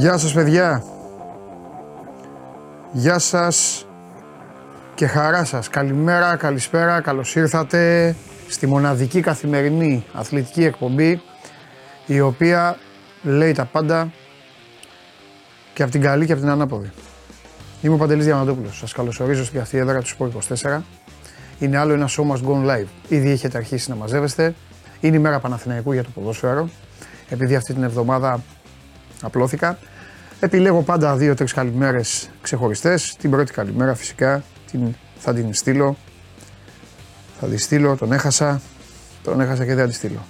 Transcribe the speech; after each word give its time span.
Γεια 0.00 0.18
σας 0.18 0.32
παιδιά. 0.32 0.84
Γεια 2.92 3.18
σας 3.18 3.86
και 4.94 5.06
χαρά 5.06 5.44
σας. 5.44 5.68
Καλημέρα, 5.68 6.36
καλησπέρα, 6.36 7.00
καλώς 7.00 7.36
ήρθατε 7.36 8.14
στη 8.48 8.66
μοναδική 8.66 9.20
καθημερινή 9.20 10.04
αθλητική 10.12 10.64
εκπομπή 10.64 11.22
η 12.06 12.20
οποία 12.20 12.76
λέει 13.22 13.52
τα 13.52 13.64
πάντα 13.64 14.12
και 15.74 15.82
από 15.82 15.92
την 15.92 16.00
καλή 16.00 16.26
και 16.26 16.32
από 16.32 16.40
την 16.40 16.50
ανάποδη. 16.50 16.90
Είμαι 17.80 17.94
ο 17.94 17.96
Παντελής 17.96 18.24
Διαμαντόπουλος. 18.24 18.78
Σας 18.78 18.92
καλωσορίζω 18.92 19.44
στην 19.44 19.60
αυτή 19.60 19.78
έδρα 19.78 20.00
του 20.00 20.06
Σπορ 20.06 20.28
24. 20.28 20.80
Είναι 21.58 21.78
άλλο 21.78 21.92
ένα 21.92 22.08
show 22.08 22.22
must 22.32 22.48
go 22.48 22.70
live. 22.70 22.86
Ήδη 23.08 23.30
έχετε 23.30 23.56
αρχίσει 23.56 23.90
να 23.90 23.96
μαζεύεστε. 23.96 24.54
Είναι 25.00 25.16
η 25.16 25.20
μέρα 25.20 25.40
Παναθηναϊκού 25.40 25.92
για 25.92 26.04
το 26.04 26.10
ποδόσφαιρο. 26.14 26.68
Επειδή 27.28 27.54
αυτή 27.54 27.74
την 27.74 27.82
εβδομάδα 27.82 28.42
απλώθηκα. 29.22 29.78
Επιλέγω 30.42 30.82
πάντα 30.82 31.16
δύο-τρει 31.16 31.46
καλημέρες 31.46 32.30
ξεχωριστές. 32.40 33.16
Την 33.18 33.30
πρώτη 33.30 33.52
καλημέρα 33.52 33.94
φυσικά 33.94 34.42
την, 34.70 34.94
θα 35.18 35.34
την 35.34 35.54
στείλω. 35.54 35.96
Θα 37.40 37.46
τη 37.46 37.56
στείλω, 37.56 37.96
τον 37.96 38.12
έχασα. 38.12 38.60
Τον 39.22 39.40
έχασα 39.40 39.64
και 39.64 39.74
δεν 39.74 39.84
θα 39.84 39.90
τη 39.90 39.94
στείλω. 39.94 40.26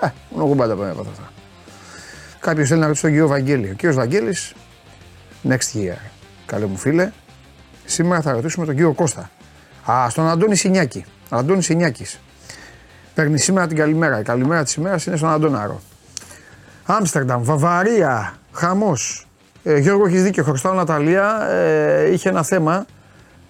Ε, 0.00 0.08
μόνο 0.30 0.54
πάντα 0.54 0.74
πάμε 0.74 0.90
από 0.90 1.00
αυτά. 1.00 1.32
Κάποιος 2.40 2.68
θέλει 2.68 2.80
να 2.80 2.86
ρωτήσει 2.86 3.02
τον 3.02 3.10
κύριο 3.10 3.28
Βαγγέλη. 3.28 3.70
Ο 3.70 3.74
κύριος 3.74 3.96
Βαγγέλης, 3.96 4.54
next 5.48 5.74
year. 5.74 5.96
Καλέ 6.46 6.66
μου 6.66 6.76
φίλε, 6.76 7.10
σήμερα 7.84 8.20
θα 8.20 8.32
ρωτήσουμε 8.32 8.66
τον 8.66 8.74
κύριο 8.74 8.92
Κώστα. 8.92 9.30
Α, 9.90 10.10
στον 10.10 10.28
Αντώνη 10.28 10.56
Σινιάκη. 10.56 11.04
Αντώνης 11.28 11.64
Σινιάκης. 11.64 12.20
Παίρνει 13.14 13.38
σήμερα 13.38 13.66
την 13.66 13.76
καλημέρα. 13.76 14.20
Η 14.20 14.22
καλημέρα 14.22 14.62
της 14.62 14.74
ημέρας 14.74 15.06
είναι 15.06 15.16
στον 15.16 15.28
Αντώναρο. 15.28 15.80
Άμστερνταμ, 16.84 17.42
Βαβαρία, 17.42 18.38
χαμός. 18.52 19.23
Ε, 19.66 19.78
Γιώργο, 19.78 20.06
έχεις 20.06 20.22
δίκιο. 20.22 20.44
Χρωστάω 20.44 20.74
Ναταλία. 20.74 21.48
Ε, 21.50 22.12
είχε 22.12 22.28
ένα 22.28 22.42
θέμα. 22.42 22.86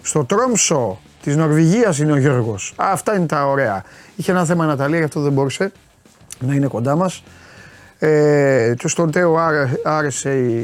Στο 0.03 0.25
Τρόμσο 0.25 1.01
της 1.23 1.37
Νορβηγίας 1.37 1.99
είναι 1.99 2.13
ο 2.13 2.17
Γιώργος. 2.17 2.73
Αυτά 2.77 3.17
είναι 3.17 3.27
τα 3.27 3.47
ωραία. 3.47 3.85
Είχε 4.17 4.31
ένα 4.31 4.45
θέμα 4.45 4.67
Ναταλία, 4.67 4.99
γι' 4.99 5.05
αυτό 5.05 5.21
δεν 5.21 5.33
μπορούσε 5.33 5.73
να 6.39 6.55
είναι 6.55 6.67
κοντά 6.67 6.97
μας. 6.97 7.23
Ε, 7.99 8.75
στον 8.85 9.11
Τέο 9.11 9.37
άρεσε 9.85 10.39
η, 10.39 10.63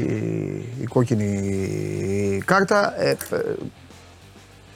η 0.81 0.85
κόκκινη 0.85 2.41
κάρτα. 2.45 3.01
Ε, 3.01 3.15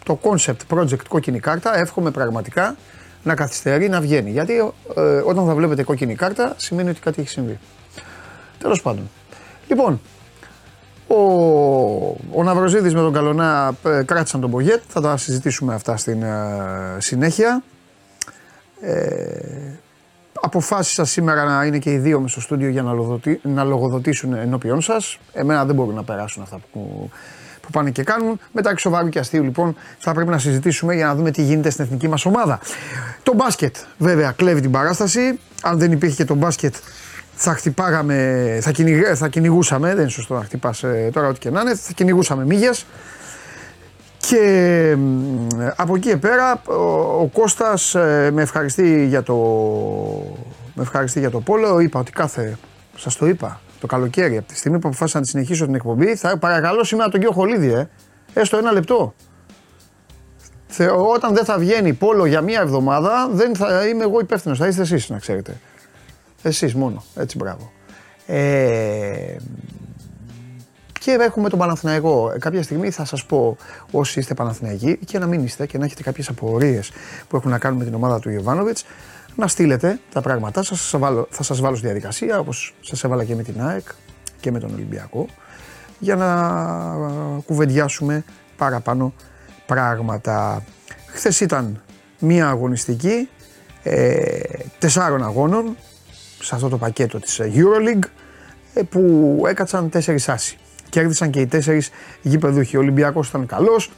το 0.04 0.20
concept 0.24 0.78
project 0.78 1.06
κόκκινη 1.08 1.40
κάρτα 1.40 1.78
εύχομαι 1.78 2.12
πραγματικά 2.12 2.76
να 3.24 3.36
καθυστερεί 3.36 3.90
να 3.90 4.02
βγαίνει. 4.02 4.32
Γιατί 4.32 4.72
ε, 4.96 5.02
όταν 5.02 5.46
θα 5.46 5.54
βλέπετε 5.56 5.84
κόκκινη 5.84 6.16
κάρτα 6.16 6.54
σημαίνει 6.58 6.90
ότι 6.90 7.00
κάτι 7.00 7.22
έχει 7.22 7.30
συμβεί. 7.30 7.60
Τέλος 8.60 8.82
πάντων. 8.82 9.10
Λοιπόν, 9.68 10.02
ο, 11.08 11.16
ο 12.34 12.44
Ναυροζίδης 12.44 12.94
με 12.94 13.00
τον 13.00 13.14
Καλονά 13.14 13.76
ε, 13.84 14.04
κράτησαν 14.04 14.42
τον 14.42 14.50
Μπογέτ. 14.50 14.82
Θα 14.88 15.02
τα 15.02 15.18
συζητήσουμε 15.18 15.74
αυτά 15.74 15.98
στην 15.98 16.24
ε, 16.24 16.98
συνέχεια. 16.98 17.64
Ε, 18.82 19.80
αποφάσισα 20.42 21.06
σήμερα 21.06 21.44
να 21.44 21.66
είναι 21.66 21.78
και 21.78 21.92
οι 21.92 21.98
δύο 21.98 22.20
μες 22.20 22.32
στο 22.32 22.42
στούντιο 22.42 22.70
για 22.70 22.82
να, 22.82 22.94
λογοδοτή, 22.94 23.40
να 23.44 23.64
λογοδοτήσουν 23.64 24.34
ενώπιον 24.34 24.82
σας. 24.82 25.20
Εμένα 25.34 25.66
δεν 25.66 25.76
μπορούν 25.76 25.96
να 25.96 26.04
περάσουν 26.04 26.44
αυτά 26.44 26.60
που, 26.72 27.10
που 27.62 27.70
πάνε 27.72 27.90
και 27.90 28.04
κάνουν. 28.04 28.40
Μετά 28.52 28.78
σοβαρού 28.78 29.10
και 29.10 29.20
αστείου 29.20 29.44
λοιπόν 29.44 29.76
θα 30.00 30.14
πρέπει 30.14 30.30
να 30.30 30.38
συζητήσουμε 30.38 30.96
για 30.96 31.06
να 31.06 31.16
δούμε 31.16 31.32
τι 31.32 31.42
γίνεται 31.42 31.70
στην 31.70 31.84
εθνική 31.84 32.08
μας 32.08 32.26
ομάδα. 32.26 32.60
Το 33.24 33.34
μπάσκετ 33.34 33.76
βέβαια 33.98 34.32
κλέβει 34.32 34.62
την 34.62 34.72
παράσταση. 34.72 35.40
Αν 35.62 35.78
δεν 35.78 35.92
υπήρχε 35.92 36.16
και 36.16 36.26
το 36.26 36.36
μπάσκετ 36.36 36.76
θα 37.36 37.54
χτυπάγαμε, 37.54 38.60
θα, 38.62 38.72
θα 39.16 39.28
κυνηγούσαμε, 39.28 39.88
δεν 39.88 40.00
είναι 40.00 40.10
σωστό 40.10 40.34
να 40.34 40.44
χτυπάς 40.44 40.84
ε, 40.84 41.10
τώρα 41.14 41.28
ό,τι 41.28 41.40
και 41.40 41.50
να 41.50 41.62
είναι, 41.62 41.76
θα 41.76 41.92
κυνηγούσαμε 41.96 42.46
μύγες. 42.46 42.86
Και 44.18 44.98
από 45.76 45.96
εκεί 45.96 46.10
και 46.10 46.18
πέρα 46.18 46.62
ο, 46.68 46.74
ο 47.22 47.30
Κώστας 47.34 47.96
ε, 47.96 48.30
με 48.34 48.42
ευχαριστεί 48.42 49.06
για 49.06 49.24
το, 49.24 49.36
με 50.74 50.82
ευχαριστεί 50.82 51.20
για 51.20 51.30
το 51.30 51.40
πόλο. 51.40 51.80
Είπα 51.80 52.00
ότι 52.00 52.12
κάθε, 52.12 52.58
σας 52.96 53.16
το 53.16 53.26
είπα, 53.26 53.62
το 53.80 53.88
καλοκαίρι 53.88 54.38
από 54.38 54.48
τη 54.48 54.58
στιγμή 54.58 54.80
που 54.80 54.88
αποφάσισα 54.88 55.18
να 55.18 55.24
τη 55.24 55.30
συνεχίσω 55.30 55.66
την 55.66 55.76
εκπομπή 55.76 56.16
θα 56.16 56.38
παρακαλώ 56.38 56.84
σήμερα 56.84 57.10
τον 57.10 57.20
κύριο 57.20 57.36
Χολίδη, 57.36 57.72
ε, 57.72 57.90
έστω 58.34 58.58
ένα 58.58 58.72
λεπτό. 58.72 59.14
όταν 61.14 61.34
δεν 61.34 61.46
θα 61.46 61.58
βγαίνει 61.58 61.94
πόλο 61.94 62.26
για 62.26 62.42
μία 62.42 62.62
εβδομάδα, 62.62 63.30
δεν 63.32 63.56
θα 63.56 63.88
είμαι 63.88 64.04
εγώ 64.04 64.20
υπεύθυνος. 64.20 64.58
Θα 64.58 64.68
είστε 64.68 64.82
εσείς, 64.82 65.10
να 65.10 65.20
ξέρετε. 65.20 65.58
Εσείς 66.48 66.74
μόνο. 66.76 67.04
Έτσι, 67.16 67.38
μπράβο. 67.38 67.72
Ε, 68.26 69.36
και 71.00 71.12
έχουμε 71.12 71.50
τον 71.50 71.60
Παναθηναϊκό. 71.60 72.32
Ε, 72.36 72.40
κάποια 72.40 72.64
στιγμή 72.64 72.90
θα 72.90 73.06
σας 73.06 73.26
πω 73.26 73.58
όσοι 73.92 74.20
είστε 74.20 74.34
Παναθηναϊκοί 74.34 74.98
και 75.06 75.20
να 75.20 75.26
μην 75.26 75.44
είστε 75.44 75.66
και 75.66 75.78
να 75.78 75.86
έχετε 75.86 76.04
κάποιες 76.04 76.30
απορίες 76.30 76.92
που 77.28 77.36
έχουν 77.36 77.52
να 77.52 77.58
κάνουν 77.58 77.78
με 77.78 77.84
την 77.84 77.94
ομάδα 77.94 78.20
του 78.20 78.30
Ιωβάνοβιτς, 78.30 78.86
να 79.36 79.48
στείλετε 79.48 80.00
τα 80.14 80.22
πράγματά 80.22 80.64
σας. 80.64 80.96
Θα 81.30 81.44
σας 81.44 81.60
βάλω 81.60 81.76
στη 81.76 81.86
διαδικασία 81.86 82.40
όπως 82.40 82.76
σας 82.82 83.04
έβαλα 83.04 83.24
και 83.24 83.36
με 83.36 83.44
την 83.44 83.62
ΑΕΚ 83.62 83.88
και 84.40 84.52
με 84.52 84.60
τον 84.60 84.74
Ολυμπιακό 84.74 85.26
για 86.00 86.16
να 86.16 87.42
κουβεντιάσουμε 87.46 88.24
παραπάνω 88.58 89.14
πράγματα. 89.66 90.64
Χθες 91.06 91.40
ήταν 91.40 91.82
μία 92.20 92.48
αγωνιστική 92.48 93.30
ε, 93.84 94.40
τεσσάρων 94.80 95.24
αγώνων 95.24 95.76
σε 96.40 96.56
αυτό 96.56 96.70
το 96.70 96.78
πακέτο 96.78 97.20
της 97.20 97.42
EuroLeague 97.42 98.08
ε, 98.74 98.82
που 98.82 99.44
έκατσαν 99.48 99.90
τέσσερις 99.90 100.30
άσοι. 100.30 100.58
Κέρδισαν 100.90 101.30
και 101.30 101.40
οι 101.40 101.48
τέσσερις 101.48 101.90
γηπεδούχοι. 102.22 102.78
Ο 102.78 102.80
Ολυμπιακός 102.80 103.30
ήταν 103.30 103.46
καλός, 103.46 103.92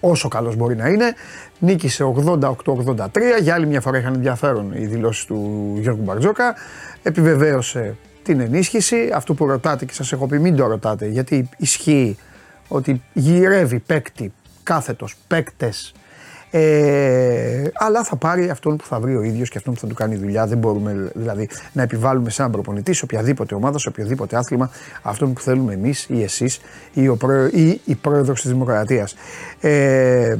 όσο 0.00 0.28
καλός 0.28 0.56
μπορεί 0.56 0.76
να 0.76 0.88
είναι. 0.88 1.14
Νίκησε 1.58 2.04
88-83. 2.04 3.08
Για 3.40 3.54
άλλη 3.54 3.66
μια 3.66 3.80
φορά 3.80 3.98
είχαν 3.98 4.14
ενδιαφέρον 4.14 4.72
οι 4.72 4.86
δηλώσεις 4.86 5.24
του 5.24 5.72
Γιώργου 5.78 6.02
Μπαρτζόκα. 6.02 6.54
Επιβεβαίωσε 7.02 7.96
την 8.22 8.40
ενίσχυση. 8.40 9.10
Αυτό 9.14 9.34
που 9.34 9.46
ρωτάτε 9.46 9.84
και 9.84 9.92
σας 9.92 10.12
έχω 10.12 10.26
πει 10.26 10.38
μην 10.38 10.56
το 10.56 10.66
ρωτάτε 10.66 11.06
γιατί 11.06 11.48
ισχύει 11.56 12.16
ότι 12.68 13.02
γυρεύει 13.12 13.78
παίκτη 13.78 14.32
κάθετος, 14.62 15.16
παίκτες 15.26 15.92
ε, 16.54 17.64
αλλά 17.74 18.04
θα 18.04 18.16
πάρει 18.16 18.50
αυτόν 18.50 18.76
που 18.76 18.84
θα 18.84 19.00
βρει 19.00 19.16
ο 19.16 19.22
ίδιος 19.22 19.48
και 19.48 19.58
αυτόν 19.58 19.74
που 19.74 19.80
θα 19.80 19.86
του 19.86 19.94
κάνει 19.94 20.16
δουλειά. 20.16 20.46
Δεν 20.46 20.58
μπορούμε 20.58 21.10
δηλαδή 21.14 21.48
να 21.72 21.82
επιβάλλουμε 21.82 22.30
σε 22.30 22.40
έναν 22.40 22.52
προπονητή, 22.52 22.92
σε 22.92 23.04
οποιαδήποτε 23.04 23.54
ομάδα, 23.54 23.78
σε 23.78 23.88
οποιοδήποτε 23.88 24.36
άθλημα, 24.36 24.70
αυτόν 25.02 25.32
που 25.32 25.40
θέλουμε 25.40 25.72
εμείς 25.72 26.06
ή 26.08 26.22
εσείς 26.22 26.60
ή, 26.92 27.08
ο 27.08 27.16
ή 27.52 27.80
η 27.84 27.94
πρόεδρος 27.94 28.40
της 28.40 28.50
Δημοκρατίας. 28.50 29.14
Ε, 29.60 30.36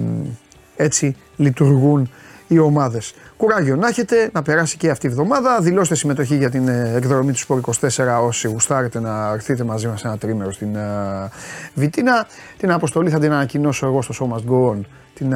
έτσι 0.76 1.16
λειτουργούν 1.36 2.10
οι 2.46 2.58
ομάδες. 2.58 3.14
Κουράγιο 3.36 3.76
να 3.76 3.88
έχετε, 3.88 4.30
να 4.32 4.42
περάσει 4.42 4.76
και 4.76 4.90
αυτή 4.90 5.06
η 5.06 5.10
εβδομάδα. 5.10 5.60
Δηλώστε 5.60 5.94
συμμετοχή 5.94 6.36
για 6.36 6.50
την 6.50 6.68
ε, 6.68 6.92
εκδρομή 6.96 7.32
του 7.32 7.38
Σπορ 7.38 7.60
24 7.80 8.20
όσοι 8.22 8.48
γουστάρετε 8.48 9.00
να 9.00 9.32
έρθετε 9.32 9.64
μαζί 9.64 9.86
μας 9.86 10.04
ένα 10.04 10.18
τρίμερο 10.18 10.52
στην 10.52 10.76
uh, 10.76 11.28
Βιτίνα. 11.74 12.26
Την 12.56 12.72
αποστολή 12.72 13.10
θα 13.10 13.18
την 13.18 13.32
ανακοινώσω 13.32 13.86
εγώ 13.86 14.02
στο 14.02 14.14
Show 14.20 14.36
Must 14.36 14.52
Go 14.52 14.70
On 14.70 14.80
την 15.14 15.34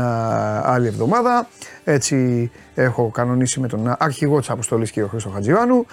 άλλη 0.63 0.87
εβδομάδα. 0.87 1.49
Έτσι 1.85 2.51
έχω 2.75 3.11
κανονίσει 3.11 3.61
με 3.61 3.69
τον 3.69 3.95
αρχηγό 3.99 4.39
της 4.39 4.51
αποστολής 4.51 4.93
κ. 4.93 4.95
Χρήστο 5.11 5.29
Χατζιβάνου 5.29 5.87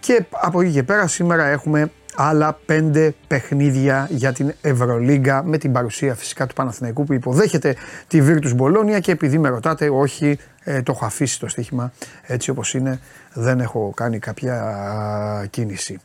και 0.00 0.24
από 0.30 0.60
εκεί 0.60 0.72
και 0.72 0.82
πέρα 0.82 1.06
σήμερα 1.06 1.44
έχουμε 1.44 1.90
άλλα 2.14 2.58
πέντε 2.66 3.14
παιχνίδια 3.26 4.08
για 4.10 4.32
την 4.32 4.52
Ευρωλίγκα 4.60 5.42
με 5.44 5.58
την 5.58 5.72
παρουσία 5.72 6.14
φυσικά 6.14 6.46
του 6.46 6.54
Παναθηναϊκού 6.54 7.04
που 7.04 7.12
υποδέχεται 7.12 7.76
τη 8.06 8.22
Virtus 8.26 8.54
Μπολόνια 8.54 8.98
και 8.98 9.12
επειδή 9.12 9.38
με 9.38 9.48
ρωτάτε 9.48 9.88
όχι 9.88 10.38
ε, 10.64 10.82
το 10.82 10.92
έχω 10.92 11.04
αφήσει 11.04 11.38
το 11.38 11.48
στοίχημα 11.48 11.92
έτσι 12.22 12.50
όπως 12.50 12.74
είναι 12.74 13.00
δεν 13.32 13.60
έχω 13.60 13.92
κάνει 13.96 14.18
κάποια 14.18 15.46
κίνηση. 15.50 16.00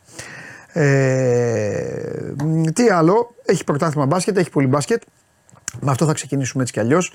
Ε, 0.73 2.33
τι 2.73 2.89
άλλο, 2.89 3.35
έχει 3.45 3.63
πρωτάθλημα 3.63 4.05
μπάσκετ, 4.05 4.37
έχει 4.37 4.49
πολύ 4.49 4.67
μπάσκετ. 4.67 5.01
Με 5.79 5.91
αυτό 5.91 6.05
θα 6.05 6.13
ξεκινήσουμε 6.13 6.61
έτσι 6.61 6.73
κι 6.73 6.79
αλλιώς. 6.79 7.13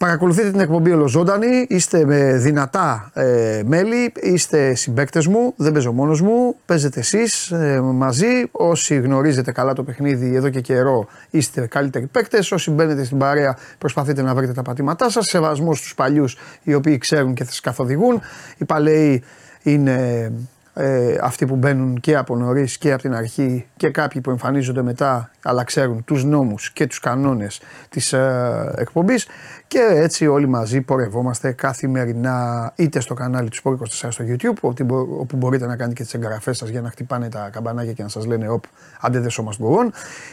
Παρακολουθείτε 0.00 0.50
την 0.50 0.60
εκπομπή 0.60 0.92
ολοζώντανη, 0.92 1.66
είστε 1.68 2.04
με 2.04 2.32
δυνατά 2.32 3.10
ε, 3.14 3.62
μέλη, 3.64 4.12
είστε 4.20 4.74
συμπέκτες 4.74 5.26
μου, 5.26 5.54
δεν 5.56 5.72
παίζω 5.72 5.92
μόνος 5.92 6.20
μου, 6.20 6.56
παίζετε 6.66 7.00
εσείς 7.00 7.50
ε, 7.50 7.80
μαζί, 7.80 8.26
όσοι 8.50 8.94
γνωρίζετε 8.94 9.52
καλά 9.52 9.72
το 9.72 9.82
παιχνίδι 9.82 10.34
εδώ 10.34 10.48
και 10.48 10.60
καιρό 10.60 11.06
είστε 11.30 11.66
καλύτεροι 11.66 12.06
παίκτες, 12.06 12.52
όσοι 12.52 12.70
μπαίνετε 12.70 13.04
στην 13.04 13.18
παρέα 13.18 13.56
προσπαθείτε 13.78 14.22
να 14.22 14.34
βρείτε 14.34 14.52
τα 14.52 14.62
πατήματά 14.62 15.10
σας, 15.10 15.26
σεβασμός 15.26 15.78
στους 15.78 15.94
παλιούς 15.94 16.36
οι 16.62 16.74
οποίοι 16.74 16.98
ξέρουν 16.98 17.34
και 17.34 17.44
θα 17.44 17.50
σας 17.50 17.60
καθοδηγούν, 17.60 18.20
οι 18.58 18.64
παλαιοί 18.64 19.22
είναι 19.62 20.30
ε, 20.74 21.18
αυτοί 21.20 21.46
που 21.46 21.56
μπαίνουν 21.56 22.00
και 22.00 22.16
από 22.16 22.36
νωρίς 22.36 22.78
και 22.78 22.92
από 22.92 23.02
την 23.02 23.14
αρχή 23.14 23.66
και 23.76 23.90
κάποιοι 23.90 24.20
που 24.20 24.30
εμφανίζονται 24.30 24.82
μετά 24.82 25.30
αλλά 25.42 25.64
ξέρουν 25.64 26.04
τους 26.04 26.24
νόμους 26.24 26.70
και 26.72 26.86
τους 26.86 27.00
κανόνες 27.00 27.60
της 27.88 28.12
ε, 28.12 28.72
εκπομπής 28.76 29.26
και 29.70 29.88
έτσι 29.90 30.26
όλοι 30.26 30.46
μαζί 30.46 30.80
πορευόμαστε 30.80 31.52
καθημερινά 31.52 32.72
είτε 32.76 33.00
στο 33.00 33.14
κανάλι 33.14 33.48
του 33.48 33.56
Sport 33.62 34.06
24 34.06 34.08
στο 34.08 34.24
YouTube 34.28 34.70
όπου 35.18 35.36
μπορείτε 35.36 35.66
να 35.66 35.76
κάνετε 35.76 35.94
και 35.94 36.02
τις 36.02 36.14
εγγραφές 36.14 36.56
σας 36.56 36.68
για 36.68 36.80
να 36.80 36.90
χτυπάνε 36.90 37.28
τα 37.28 37.48
καμπανάκια 37.52 37.92
και 37.92 38.02
να 38.02 38.08
σας 38.08 38.26
λένε 38.26 38.48
οπ 38.48 38.64
άντε 39.00 39.18
δεν 39.20 39.30
σώμαστε 39.30 39.62
μπορούν 39.62 39.92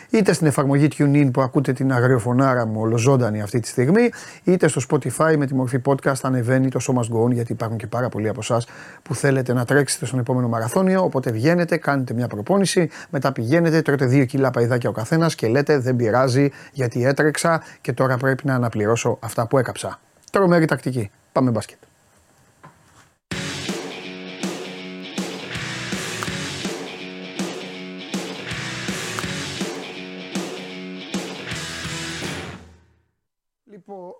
είτε 0.10 0.34
στην 0.34 0.48
εφαρμογή 0.48 0.88
TuneIn 0.98 1.30
που 1.34 1.42
ακούτε 1.42 1.74
την 1.74 1.94
αγριοφωνάρα 1.94 2.66
μου 2.66 2.82
ολοζώντανη 2.82 3.42
αυτή 3.42 3.60
τη 3.60 3.68
στιγμή 3.68 4.10
είτε 4.44 4.68
στο 4.68 4.82
Spotify 4.90 5.36
με 5.38 5.46
τη 5.46 5.56
μορφή 5.56 5.82
podcast 5.86 6.20
ανεβαίνει 6.22 6.70
το 6.70 6.80
σώμας 6.80 7.10
Go 7.14 7.32
γιατί 7.32 7.52
υπάρχουν 7.52 7.78
και 7.78 7.88
πάρα 7.88 8.10
πολλοί 8.10 8.30
από 8.30 8.40
εσάς 8.42 8.68
που 9.04 9.16
θέλετε 9.16 9.54
να 9.54 9.66
τρέξετε 9.66 10.06
στον 10.06 10.20
επόμενο 10.20 10.48
μαραθώνιο. 10.48 11.04
Οπότε 11.04 11.32
βγαίνετε, 11.32 11.78
κάνετε 11.78 12.14
μια 12.14 12.28
προπόνηση 12.28 12.90
μετά 13.10 13.32
πηγαίνετε, 13.32 13.82
τρώτε 13.82 14.06
δύο 14.06 14.26
κιλά 14.26 14.52
παϊδάκια 14.52 14.90
ο 14.90 14.94
καθένας 14.94 15.36
και 15.36 15.48
λέτε 15.48 15.78
δεν 15.78 15.96
πειράζει 15.96 16.50
γιατί 16.72 17.06
έτρεξα 17.06 17.62
και 17.82 17.94
τώρα 17.94 18.18
πρέπει 18.18 18.46
να 18.46 18.56
αναπληρώσω 18.56 19.18
αυτά 19.28 19.48
που 19.48 19.58
έκαψα. 19.58 20.00
Τρομερή 20.32 20.66
τακτική. 20.66 21.12
Πάμε 21.32 21.52
μπάσκετ. 21.52 21.78
Λοιπόν, 33.72 34.12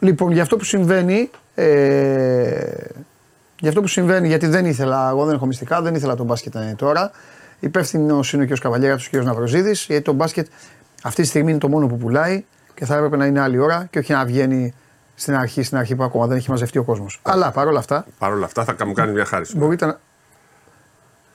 λοιπόν, 0.00 0.32
για 0.32 0.42
αυτό 0.42 0.56
που 0.56 0.64
συμβαίνει, 0.64 1.30
ε, 1.54 1.64
για 3.60 3.68
αυτό 3.68 3.80
που 3.80 3.86
συμβαίνει, 3.86 4.26
γιατί 4.28 4.46
δεν 4.46 4.64
ήθελα, 4.64 5.08
εγώ 5.08 5.24
δεν 5.24 5.34
έχω 5.34 5.46
μυστικά, 5.46 5.82
δεν 5.82 5.94
ήθελα 5.94 6.14
τον 6.14 6.26
μπάσκετ 6.26 6.54
να 6.54 6.62
είναι 6.62 6.74
τώρα. 6.74 7.10
Υπεύθυνος 7.60 8.32
είναι 8.32 8.42
ο 8.42 8.46
κ. 8.46 8.58
Καβαλιέρα, 8.58 8.94
ο 8.94 9.18
κ. 9.18 9.22
Ναυροζίδης, 9.24 9.86
γιατί 9.88 10.02
το 10.02 10.12
μπάσκετ 10.12 10.46
αυτή 11.02 11.22
τη 11.22 11.28
στιγμή 11.28 11.50
είναι 11.50 11.60
το 11.60 11.68
μόνο 11.68 11.86
που 11.86 11.96
πουλάει 11.96 12.44
και 12.76 12.84
θα 12.84 12.96
έπρεπε 12.96 13.16
να 13.16 13.26
είναι 13.26 13.40
άλλη 13.40 13.58
ώρα 13.58 13.86
και 13.90 13.98
όχι 13.98 14.12
να 14.12 14.24
βγαίνει 14.24 14.74
στην 15.14 15.34
αρχή, 15.34 15.62
στην 15.62 15.78
αρχή 15.78 15.94
που 15.94 16.02
ακόμα 16.02 16.26
δεν 16.26 16.36
έχει 16.36 16.50
μαζευτεί 16.50 16.78
ο 16.78 16.84
κόσμος. 16.84 17.20
Αλλά 17.22 17.50
παρόλα 17.50 17.78
αυτά. 17.78 18.06
Παρόλα 18.18 18.44
αυτά 18.44 18.64
θα 18.64 18.86
μου 18.86 18.92
κάνει 18.92 19.12
μια 19.12 19.24
χάρη. 19.24 19.46
Μπορείτε 19.54 19.86
να. 19.86 19.98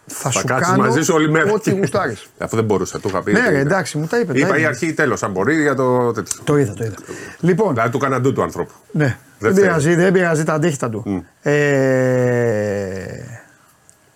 Θα, 0.06 0.30
θα 0.30 0.32
σου 0.32 0.46
κάνω 0.46 0.84
μαζί 0.84 1.02
σου 1.02 1.14
όλη 1.14 1.30
μέρα. 1.30 1.52
Ό,τι 1.52 1.72
γουστάρει. 1.72 2.18
Αυτό 2.38 2.56
δεν 2.56 2.66
μπορούσα, 2.66 3.00
το 3.00 3.10
είχα 3.10 3.24
πει. 3.24 3.32
Ναι, 3.32 3.50
ρε, 3.50 3.60
εντάξει, 3.60 3.98
μου 3.98 4.08
τα 4.08 4.20
είπε. 4.20 4.40
Είπα 4.40 4.58
η 4.58 4.66
αρχή 4.66 4.86
ή 4.86 4.94
τέλος, 4.94 5.24
αν 5.24 5.32
μπορεί 5.32 5.62
για 5.62 5.76
το 5.76 6.12
τέτοιο. 6.12 6.42
Το 6.44 6.58
είδα, 6.58 6.74
το 6.74 6.84
είδα. 6.84 6.96
Λοιπόν. 7.40 7.74
Δηλαδή 7.74 7.92
του 7.92 7.98
καναντού 7.98 8.34
του 8.34 8.42
ανθρώπου. 8.42 8.74
Ναι. 8.92 9.18
Δεν, 9.40 9.54
δεν 9.54 9.64
πειράζει, 9.64 9.96
δεν 9.96 10.12
πειράζει 10.12 10.44
τα 10.44 10.54
αντίχτα 10.54 10.90
του. 10.90 11.04
Mm. 11.08 11.50
Ε, 11.50 13.06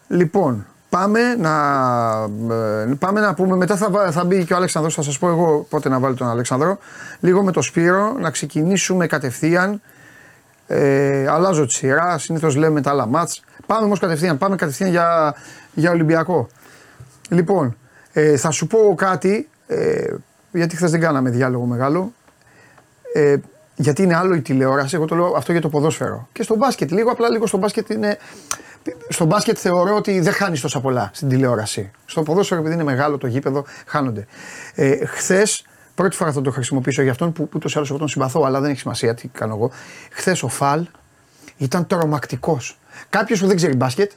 λοιπόν, 0.07 0.65
Πάμε 0.95 1.35
να, 1.35 1.53
ε, 2.53 2.93
πάμε 2.99 3.19
να 3.19 3.33
πούμε, 3.33 3.55
μετά 3.55 3.75
θα, 3.75 4.11
θα 4.11 4.23
μπει 4.23 4.45
και 4.45 4.53
ο 4.53 4.55
Αλέξανδρος, 4.55 4.93
θα 4.95 5.01
σας 5.01 5.19
πω 5.19 5.27
εγώ 5.27 5.65
πότε 5.69 5.89
να 5.89 5.99
βάλει 5.99 6.15
τον 6.15 6.27
Αλέξανδρο. 6.27 6.77
Λίγο 7.19 7.43
με 7.43 7.51
το 7.51 7.61
Σπύρο, 7.61 8.15
να 8.19 8.29
ξεκινήσουμε 8.29 9.07
κατευθείαν. 9.07 9.81
Ε, 10.67 11.27
αλλάζω 11.27 11.65
τη 11.65 11.73
σειρά, 11.73 12.17
συνήθως 12.17 12.55
λέμε 12.55 12.81
τα 12.81 12.89
άλλα 12.89 13.05
μάτς. 13.05 13.43
Πάμε 13.65 13.85
όμως 13.85 13.99
κατευθείαν, 13.99 14.37
πάμε 14.37 14.55
κατευθείαν 14.55 14.89
για, 14.89 15.35
για 15.73 15.91
Ολυμπιακό. 15.91 16.47
Λοιπόν, 17.29 17.77
ε, 18.13 18.37
θα 18.37 18.51
σου 18.51 18.67
πω 18.67 18.95
κάτι, 18.97 19.49
ε, 19.67 20.13
γιατί 20.51 20.75
χθες 20.75 20.91
δεν 20.91 20.99
κάναμε 20.99 21.29
διάλογο 21.29 21.65
μεγάλο. 21.65 22.13
Ε, 23.13 23.35
γιατί 23.75 24.03
είναι 24.03 24.15
άλλο 24.15 24.35
η 24.35 24.41
τηλεόραση, 24.41 24.95
εγώ 24.95 25.05
το 25.05 25.15
λέω 25.15 25.33
αυτό 25.37 25.51
για 25.51 25.61
το 25.61 25.69
ποδόσφαιρο. 25.69 26.27
Και 26.31 26.43
στο 26.43 26.55
μπάσκετ, 26.55 26.91
λίγο 26.91 27.11
απλά 27.11 27.29
λίγο 27.29 27.47
στο 27.47 27.57
μπάσκετ 27.57 27.89
είναι 27.89 28.17
στο 29.09 29.25
μπάσκετ 29.25 29.57
θεωρώ 29.59 29.95
ότι 29.95 30.19
δεν 30.19 30.33
χάνεις 30.33 30.61
τόσα 30.61 30.79
πολλά 30.79 31.09
στην 31.13 31.29
τηλεόραση. 31.29 31.91
Στο 32.05 32.23
ποδόσφαιρο, 32.23 32.59
επειδή 32.59 32.75
είναι 32.75 32.83
μεγάλο 32.83 33.17
το 33.17 33.27
γήπεδο, 33.27 33.65
χάνονται. 33.85 34.25
Ε, 34.75 35.05
Χθες, 35.05 35.65
πρώτη 35.95 36.15
φορά 36.15 36.31
θα 36.31 36.41
το 36.41 36.51
χρησιμοποιήσω 36.51 37.01
για 37.01 37.11
αυτόν 37.11 37.31
που 37.31 37.49
ούτως 37.55 37.73
ή 37.73 37.77
άλλως 37.77 37.89
εγώ 37.89 37.99
τον 37.99 38.07
συμπαθώ, 38.07 38.43
αλλά 38.43 38.59
δεν 38.59 38.69
έχει 38.69 38.79
σημασία 38.79 39.13
τι 39.13 39.27
κάνω 39.27 39.55
εγώ. 39.55 39.71
Χθες 40.11 40.43
ο 40.43 40.47
Φαλ 40.47 40.87
ήταν 41.57 41.87
τρομακτικός. 41.87 42.79
Κάποιος 43.09 43.39
που 43.39 43.47
δεν 43.47 43.55
ξέρει 43.55 43.75
μπάσκετ, 43.75 44.11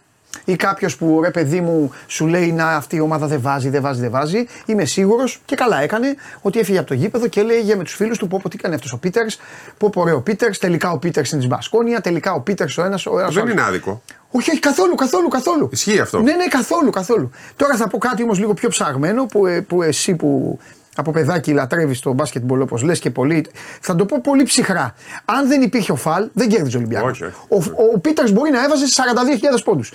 ή 0.44 0.56
κάποιος 0.56 0.96
που 0.96 1.20
ρε 1.22 1.30
παιδί 1.30 1.60
μου 1.60 1.92
σου 2.06 2.26
λέει 2.26 2.52
να 2.52 2.69
αυτή 2.69 2.96
η 2.96 3.00
ομάδα 3.00 3.26
δεν 3.26 3.40
βάζει, 3.40 3.69
δεν 3.69 3.82
βάζει, 3.82 4.00
δεν 4.00 4.10
βάζει, 4.10 4.46
είμαι 4.66 4.84
σίγουρος 4.84 5.40
και 5.44 5.56
καλά 5.56 5.80
έκανε 5.80 6.14
ότι 6.42 6.58
έφυγε 6.58 6.78
από 6.78 6.86
το 6.86 6.94
γήπεδο 6.94 7.26
και 7.26 7.40
έλεγε 7.40 7.76
με 7.76 7.84
τους 7.84 7.94
φίλους 7.94 8.19
του 8.19 8.28
πω, 8.28 8.40
πω 8.42 8.48
τι 8.48 8.56
έκανε 8.58 8.75
αυτός 8.75 8.92
ο 8.92 8.98
Πίτερς, 8.98 9.38
πω 9.78 9.90
πω 9.90 10.02
ο 10.14 10.20
Πίτερς, 10.20 10.58
τελικά 10.58 10.90
ο 10.90 10.98
Πίτερς 10.98 11.30
είναι 11.30 11.40
της 11.40 11.48
Μπασκόνια, 11.48 12.00
τελικά 12.00 12.32
ο 12.32 12.40
Πίτερς 12.40 12.78
ο 12.78 12.84
ένας. 12.84 13.06
Ο 13.06 13.28
δεν 13.30 13.48
είναι 13.48 13.62
άδικο. 13.62 14.02
Όχι, 14.30 14.50
όχι, 14.50 14.60
καθόλου, 14.60 14.94
καθόλου, 14.94 15.28
καθόλου. 15.28 15.69
Ισχύει 15.72 16.00
αυτό. 16.00 16.20
Ναι, 16.20 16.32
ναι, 16.32 16.46
καθόλου, 16.46 16.90
καθόλου. 16.90 17.31
Τώρα 17.56 17.76
θα 17.76 17.88
πω 17.88 17.98
κάτι 17.98 18.22
όμως 18.22 18.38
λίγο 18.38 18.54
πιο 18.54 18.69
ψαγμένο 18.69 19.26
που, 19.26 19.46
ε, 19.46 19.60
που 19.60 19.82
εσύ 19.82 20.14
που 20.14 20.58
από 20.98 21.10
παιδάκι 21.10 21.52
λατρεύεις 21.52 22.00
το 22.00 22.12
μπάσκετμπολ 22.12 22.60
όπως 22.60 22.82
λες 22.82 22.98
και 22.98 23.10
πολύ. 23.10 23.46
Θα 23.80 23.94
το 23.94 24.04
πω 24.04 24.20
πολύ 24.20 24.42
ψυχρά. 24.42 24.94
Αν 25.24 25.48
δεν 25.48 25.62
υπήρχε 25.62 25.92
ο 25.92 25.96
Φαλ, 25.96 26.28
δεν 26.32 26.48
κέρδιζε 26.48 26.76
ο 26.76 26.80
Ολυμπιακός. 26.80 27.20
Ο, 27.48 27.56
ο, 27.56 27.62
ο 27.94 27.98
Πίτερς 27.98 28.32
μπορεί 28.32 28.50
να 28.50 28.64
έβαζε 28.64 28.84
42.000 29.54 29.60
πόντους. 29.64 29.92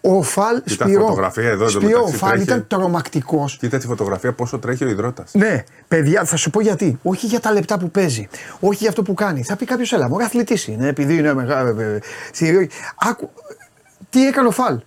Ο, 0.00 0.16
ο 0.16 0.22
Φαλ 0.22 0.62
Κοίτα 0.62 0.86
φωτογραφία 0.88 1.48
εδώ, 1.48 1.68
Σπυρό, 1.68 2.02
ο 2.02 2.06
Φαλ 2.06 2.40
ήταν 2.40 2.66
τρομακτικός. 2.66 3.56
Κοίτα 3.56 3.78
τη 3.78 3.86
φωτογραφία 3.86 4.32
πόσο 4.32 4.58
τρέχει 4.58 4.84
ο 4.84 4.88
υδρότα. 4.88 5.24
Ναι, 5.32 5.64
παιδιά, 5.88 6.24
θα 6.24 6.36
σου 6.36 6.50
πω 6.50 6.60
γιατί. 6.60 6.98
Όχι 7.02 7.26
για 7.26 7.40
τα 7.40 7.52
λεπτά 7.52 7.78
που 7.78 7.90
παίζει. 7.90 8.28
Όχι 8.60 8.76
για 8.78 8.88
αυτό 8.88 9.02
που 9.02 9.14
κάνει. 9.14 9.42
Θα 9.42 9.56
πει 9.56 9.64
κάποιος, 9.64 9.92
έλα, 9.92 10.08
μου 10.08 10.22
αθλητής 10.22 10.66
είναι, 10.66 10.88
επειδή 10.88 11.16
είναι 11.16 11.34
μεγάλο. 11.34 11.80
Ε, 11.80 12.00
ε, 12.38 12.66
Άκου, 12.96 13.30
τι 14.10 14.26
έκανε 14.26 14.48
ο 14.48 14.50
Φαλ. 14.50 14.78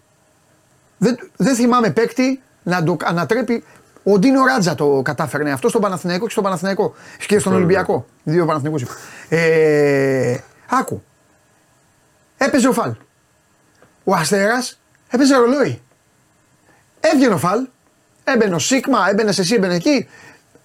Δεν, 0.97 1.18
δεν 1.35 1.56
θυμάμαι 1.56 1.89
παίκτη 1.89 2.41
να 2.63 2.83
το 2.83 2.97
ανατρέπει 3.03 3.63
ο 4.03 4.19
Ντίνο 4.19 4.45
Ράτζα 4.45 4.75
το 4.75 5.01
κατάφερνε 5.03 5.51
αυτό 5.51 5.69
στον 5.69 5.81
Παναθηναϊκό 5.81 6.25
και 6.25 6.31
στον 6.31 6.44
Παναθηναϊκό. 6.44 6.94
Και 7.27 7.39
στον 7.39 7.53
Ολυμπιακό. 7.53 8.06
Δύο 8.24 8.45
Παναθηναϊκούς 8.45 8.86
Ε, 9.30 10.38
άκου. 10.69 11.03
Έπαιζε 12.38 12.68
ο 12.68 12.74
Φαλ. 12.74 12.94
Ο 14.03 14.13
Αστέρας 14.13 14.80
έπαιζε 15.09 15.36
ρολόι. 15.36 15.81
Έβγαινε 17.00 17.33
ο 17.33 17.37
Φαλ. 17.37 17.68
Έμπαινε 18.23 18.56
ο 18.56 18.59
Σίγμα, 18.59 19.09
έμπαινε 19.09 19.30
εσύ, 19.30 19.56
έμπαινε 19.56 19.76
εκεί. 19.76 20.07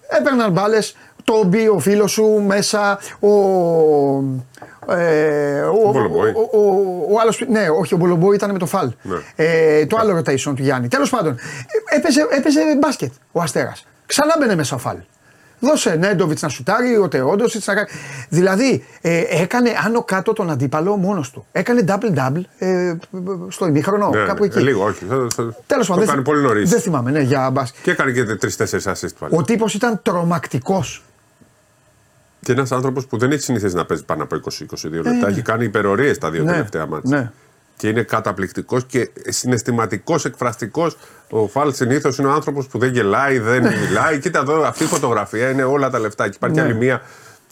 Έπαιρναν 0.07 0.51
μπάλες. 0.51 0.95
Το 1.23 1.43
μπει 1.43 1.67
ο 1.67 1.79
φίλος 1.79 2.11
σου 2.11 2.43
μέσα. 2.47 2.99
Ο, 3.19 3.29
ε, 4.89 5.61
ο, 5.61 5.89
ο, 6.51 6.59
ο, 6.59 6.61
ο 7.13 7.19
άλλο. 7.19 7.33
Ναι, 7.49 7.69
όχι, 7.79 7.93
ο 7.93 7.97
Μπολομπόη 7.97 8.35
ήταν 8.35 8.51
με 8.51 8.57
το 8.57 8.65
φαλ. 8.65 8.91
Ναι. 9.01 9.17
Ε, 9.35 9.85
το 9.85 9.97
άλλο 9.99 10.17
rotation 10.17 10.53
του 10.55 10.61
Γιάννη. 10.61 10.87
Τέλος 10.87 11.09
πάντων, 11.09 11.37
έπαιζε, 11.95 12.27
έπαιζε 12.29 12.59
μπάσκετ 12.79 13.11
ο 13.31 13.41
Αστέρας. 13.41 13.85
Ξανά 14.05 14.35
μπαινε 14.39 14.55
μέσα 14.55 14.75
ο 14.75 14.79
φαλ. 14.79 14.97
Δώσε 15.59 15.95
Νέντοβιτς 15.95 16.41
να 16.41 16.49
σουτάρει, 16.49 16.97
ο 16.97 17.07
Τεόντοσιτς 17.07 17.67
να 17.67 17.75
κάνει. 17.75 17.87
Δηλαδή 18.29 18.85
ε, 19.01 19.23
έκανε 19.41 19.69
άνω 19.85 20.03
κάτω 20.03 20.33
τον 20.33 20.49
αντίπαλο 20.49 20.95
μόνος 20.95 21.31
του. 21.31 21.45
Έκανε 21.51 21.83
double-double 21.87 22.41
ε, 22.57 22.93
στο 23.47 23.67
ημίχρονο, 23.67 24.09
ναι, 24.09 24.25
κάπου 24.25 24.43
εκεί. 24.43 24.59
Λίγο, 24.59 24.83
όχι. 24.83 25.05
Τέλος 25.65 25.87
πάντων. 25.87 26.05
Το 26.05 26.11
κάνει 26.11 26.23
πολύ 26.23 26.41
νωρίς. 26.41 26.69
Δεν 26.69 26.79
θυμάμαι, 26.79 27.11
ναι, 27.11 27.19
για 27.19 27.49
μπάσκετ. 27.49 27.83
Και 27.83 27.91
έκανε 27.91 28.11
και 28.11 28.23
τρει-τέσσερι 28.23 28.83
assist 28.85 29.15
πάλι. 29.19 29.35
Ο 29.35 29.43
τύπος 29.43 29.73
ήταν 29.73 29.99
τρομακτικός. 30.03 31.03
Και 32.39 32.51
ένας 32.51 32.71
άνθρωπος 32.71 33.05
που 33.05 33.17
δεν 33.17 33.31
έχει 33.31 33.41
συνηθίσει 33.41 33.75
να 33.75 33.85
παίζει 33.85 34.05
πάνω 34.05 34.23
από 34.23 34.35
20-22 34.35 34.91
λεπτά. 34.91 35.27
Ε, 35.27 35.29
έχει 35.29 35.41
κάνει 35.41 35.65
υπερορίες 35.65 36.17
τα 36.17 36.31
δύο 36.31 36.43
ναι, 36.43 36.51
τελευταία 36.51 36.85
μάτια. 36.85 37.17
Ναι. 37.17 37.31
Και 37.77 37.87
είναι 37.87 38.01
καταπληκτικός 38.01 38.85
και 38.85 39.09
συναισθηματικός, 39.27 40.25
εκφραστικός. 40.25 40.97
Ο 41.29 41.47
Φαλ 41.47 41.73
συνήθως 41.73 42.17
είναι 42.17 42.27
ο 42.27 42.31
άνθρωπος 42.31 42.67
που 42.67 42.77
δεν 42.77 42.91
γελάει, 42.91 43.39
δεν 43.39 43.61
ναι. 43.61 43.75
μιλάει. 43.87 44.19
Κοίτα 44.19 44.39
εδώ, 44.39 44.63
αυτή 44.63 44.83
η 44.83 44.87
φωτογραφία 44.87 45.49
είναι 45.49 45.63
όλα 45.63 45.89
τα 45.89 45.99
λεφτά. 45.99 46.29
Και 46.29 46.35
υπάρχει 46.35 46.55
ναι. 46.55 46.61
άλλη 46.61 46.75
μία, 46.75 47.01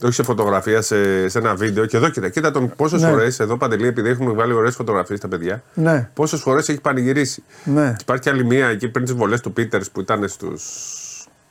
όχι 0.03 0.13
σε 0.13 0.23
φωτογραφία, 0.23 0.81
σε, 0.81 1.29
σε 1.29 1.37
ένα 1.37 1.55
βίντεο. 1.55 1.85
Και 1.85 1.97
εδώ 1.97 2.09
κοίτα, 2.09 2.29
κοίτα 2.29 2.51
τον 2.51 2.71
πόσες 2.75 3.01
ναι. 3.01 3.09
φορές, 3.09 3.39
εδώ 3.39 3.57
παντελή, 3.57 3.87
επειδή 3.87 4.09
έχουμε 4.09 4.31
βάλει 4.31 4.53
ωραίες 4.53 4.75
φωτογραφίες 4.75 5.19
τα 5.19 5.27
παιδιά, 5.27 5.63
ναι. 5.73 6.09
πόσες 6.13 6.39
φορές 6.39 6.69
έχει 6.69 6.81
πανηγυρίσει. 6.81 7.43
Ναι. 7.63 7.89
Και 7.89 8.01
υπάρχει 8.01 8.29
άλλη 8.29 8.45
μία 8.45 8.67
εκεί 8.67 8.87
πριν 8.87 9.05
τις 9.05 9.13
βολές 9.13 9.41
του 9.41 9.53
Πίτερς 9.53 9.91
που 9.91 9.99
ήταν 9.99 10.27
στους 10.27 10.63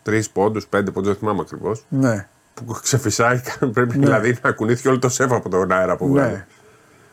τρεις 0.02 0.30
πόντους, 0.30 0.66
πέντε 0.66 0.90
πόντους, 0.90 1.10
δεν 1.10 1.18
θυμάμαι 1.18 1.40
ακριβώς. 1.40 1.84
Ναι 1.88 2.26
που 2.54 2.78
ξεφυσάει, 2.82 3.40
πρέπει 3.74 3.98
ναι. 3.98 4.04
δηλαδή 4.04 4.38
να 4.42 4.52
κουνήθηκε 4.52 4.88
όλο 4.88 4.98
το 4.98 5.08
σεφ 5.08 5.32
από 5.32 5.48
τον 5.48 5.72
αέρα 5.72 5.96
που 5.96 6.08
βγάζει. 6.08 6.44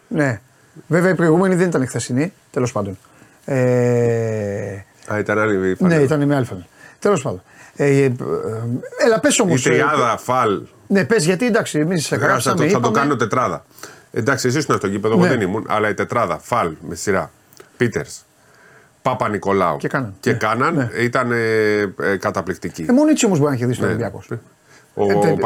Ναι. 0.07 0.24
ναι. 0.24 0.41
Βέβαια 0.88 1.12
η 1.12 1.15
προηγούμενη 1.15 1.55
δεν 1.55 1.67
ήταν 1.67 1.88
χθεσινή, 1.88 2.33
τέλος 2.51 2.71
πάντων. 2.71 2.98
Ε... 3.45 4.83
Α, 5.13 5.19
ήταν 5.19 5.39
άλλη 5.39 5.75
Ναι, 5.79 5.95
ήταν 5.95 6.25
με 6.25 6.36
άλλη 6.36 6.48
Τέλος 7.00 7.21
πάντων. 7.21 7.41
Ε, 7.75 7.86
ε, 7.86 8.03
ε, 8.03 8.12
έλα, 9.05 9.19
πες 9.19 9.39
όμως. 9.39 9.65
Η 9.65 9.69
τριάδα, 9.69 10.17
φαλ. 10.17 10.62
Ναι, 10.88 11.05
πες 11.05 11.25
γιατί 11.25 11.45
εντάξει, 11.45 11.79
εμείς 11.79 12.05
σε 12.05 12.15
γράψαμε. 12.15 12.57
Θα, 12.57 12.63
το, 12.63 12.69
θα 12.69 12.79
το 12.79 12.91
κάνω 12.91 13.15
τετράδα. 13.15 13.65
Εντάξει, 14.12 14.48
εσύ 14.48 14.57
ήσουν 14.57 14.77
στο 14.77 14.88
γήπεδο, 14.88 15.15
ναι. 15.15 15.21
εγώ 15.21 15.33
δεν 15.33 15.41
ήμουν, 15.41 15.65
αλλά 15.69 15.89
η 15.89 15.93
τετράδα, 15.93 16.38
φαλ 16.38 16.74
με 16.88 16.95
σειρά. 16.95 17.31
Πίτερς, 17.77 18.25
Πάπα 19.01 19.29
Νικολάου 19.29 19.77
και 19.77 19.88
Κάναν, 19.88 20.15
και 20.19 20.31
ναι. 20.31 20.38
κάναν 20.38 20.75
ναι. 20.75 20.89
ήταν 20.98 21.31
ε, 21.31 21.38
ε, 22.01 22.17
καταπληκτική. 22.19 22.86
Ε, 22.89 22.91
μόνο 22.91 23.10
έτσι 23.10 23.25
όμως 23.25 23.39
μπορεί 23.39 23.51
να 23.51 23.57
κερδίσει 23.57 23.79
ναι. 23.79 23.86
ο 23.86 23.89
Ολυμπιακό 23.89 24.24
ο 24.93 25.03
ε, 25.12 25.38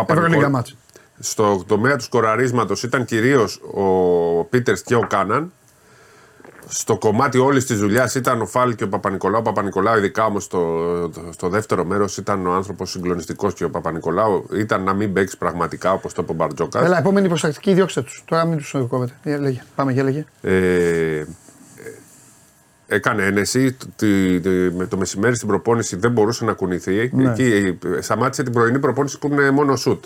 Στο 1.20 1.64
τομέα 1.68 1.96
του 1.96 2.04
σκοραρίσματος 2.04 2.84
ήταν 2.84 3.06
κυρίως 3.06 3.62
ο 3.74 4.44
Πίτερς 4.44 4.82
και 4.82 4.96
ο 4.96 5.08
Κάναν. 5.10 5.52
στο 6.68 6.98
κομμάτι 6.98 7.38
όλης 7.38 7.66
της 7.66 7.80
δουλειάς 7.80 8.16
ήταν 8.16 8.42
ο 8.42 8.46
Φάλ 8.46 8.76
και 8.76 8.84
ο 8.84 8.90
Παπα-Νικολάου. 8.90 9.40
Ο 9.40 9.44
Παπα-Νικολάου, 9.44 9.98
ειδικά 9.98 10.26
όμως 10.26 10.44
στο, 10.44 11.12
στο 11.32 11.50
δεύτερο 11.50 11.86
μέρος, 11.86 12.18
ήταν 12.18 12.48
ο 12.48 12.54
άνθρωπος 12.54 12.90
συγκλονιστικός 12.90 13.54
και 13.54 13.64
ο 13.64 13.70
Παπα-Νικολάου 13.70 14.46
ήταν 14.54 14.84
να 14.84 14.94
μην 14.94 15.14
παίξει 15.14 15.38
πραγματικά 15.38 15.92
όπως 15.94 16.14
το 16.14 16.22
είπε 16.22 16.32
ο 16.32 16.36
Μπαρτζόκας. 16.36 16.86
Έλα, 16.86 16.98
επόμενη 16.98 17.28
προστακτική, 17.28 17.74
διώξτε 17.74 18.02
τους. 18.02 18.24
Τώρα 18.26 18.46
μην 18.46 18.58
τους 18.58 18.76
κόβετε. 18.88 19.38
Λέγε. 19.38 19.64
Πάμε, 19.76 19.92
για 19.92 20.04
λέγε. 20.04 20.26
Ε, 20.42 21.24
έκανε 22.88 23.26
ένεση. 23.26 23.78
με 24.72 24.86
το 24.86 24.98
μεσημέρι 24.98 25.36
στην 25.36 25.48
προπόνηση 25.48 25.96
δεν 25.96 26.12
μπορούσε 26.12 26.46
να 26.46 26.54
κουνηθεί. 26.54 27.10
Ναι. 27.14 27.32
Εκεί 27.32 27.78
ε, 27.98 28.02
σταμάτησε 28.02 28.44
την 28.44 28.54
πρωινή 28.54 28.80
προπόνηση 28.80 29.20
που 29.20 29.28
είναι 29.28 29.52
μόνο 29.52 29.76
σουτ. 29.76 30.04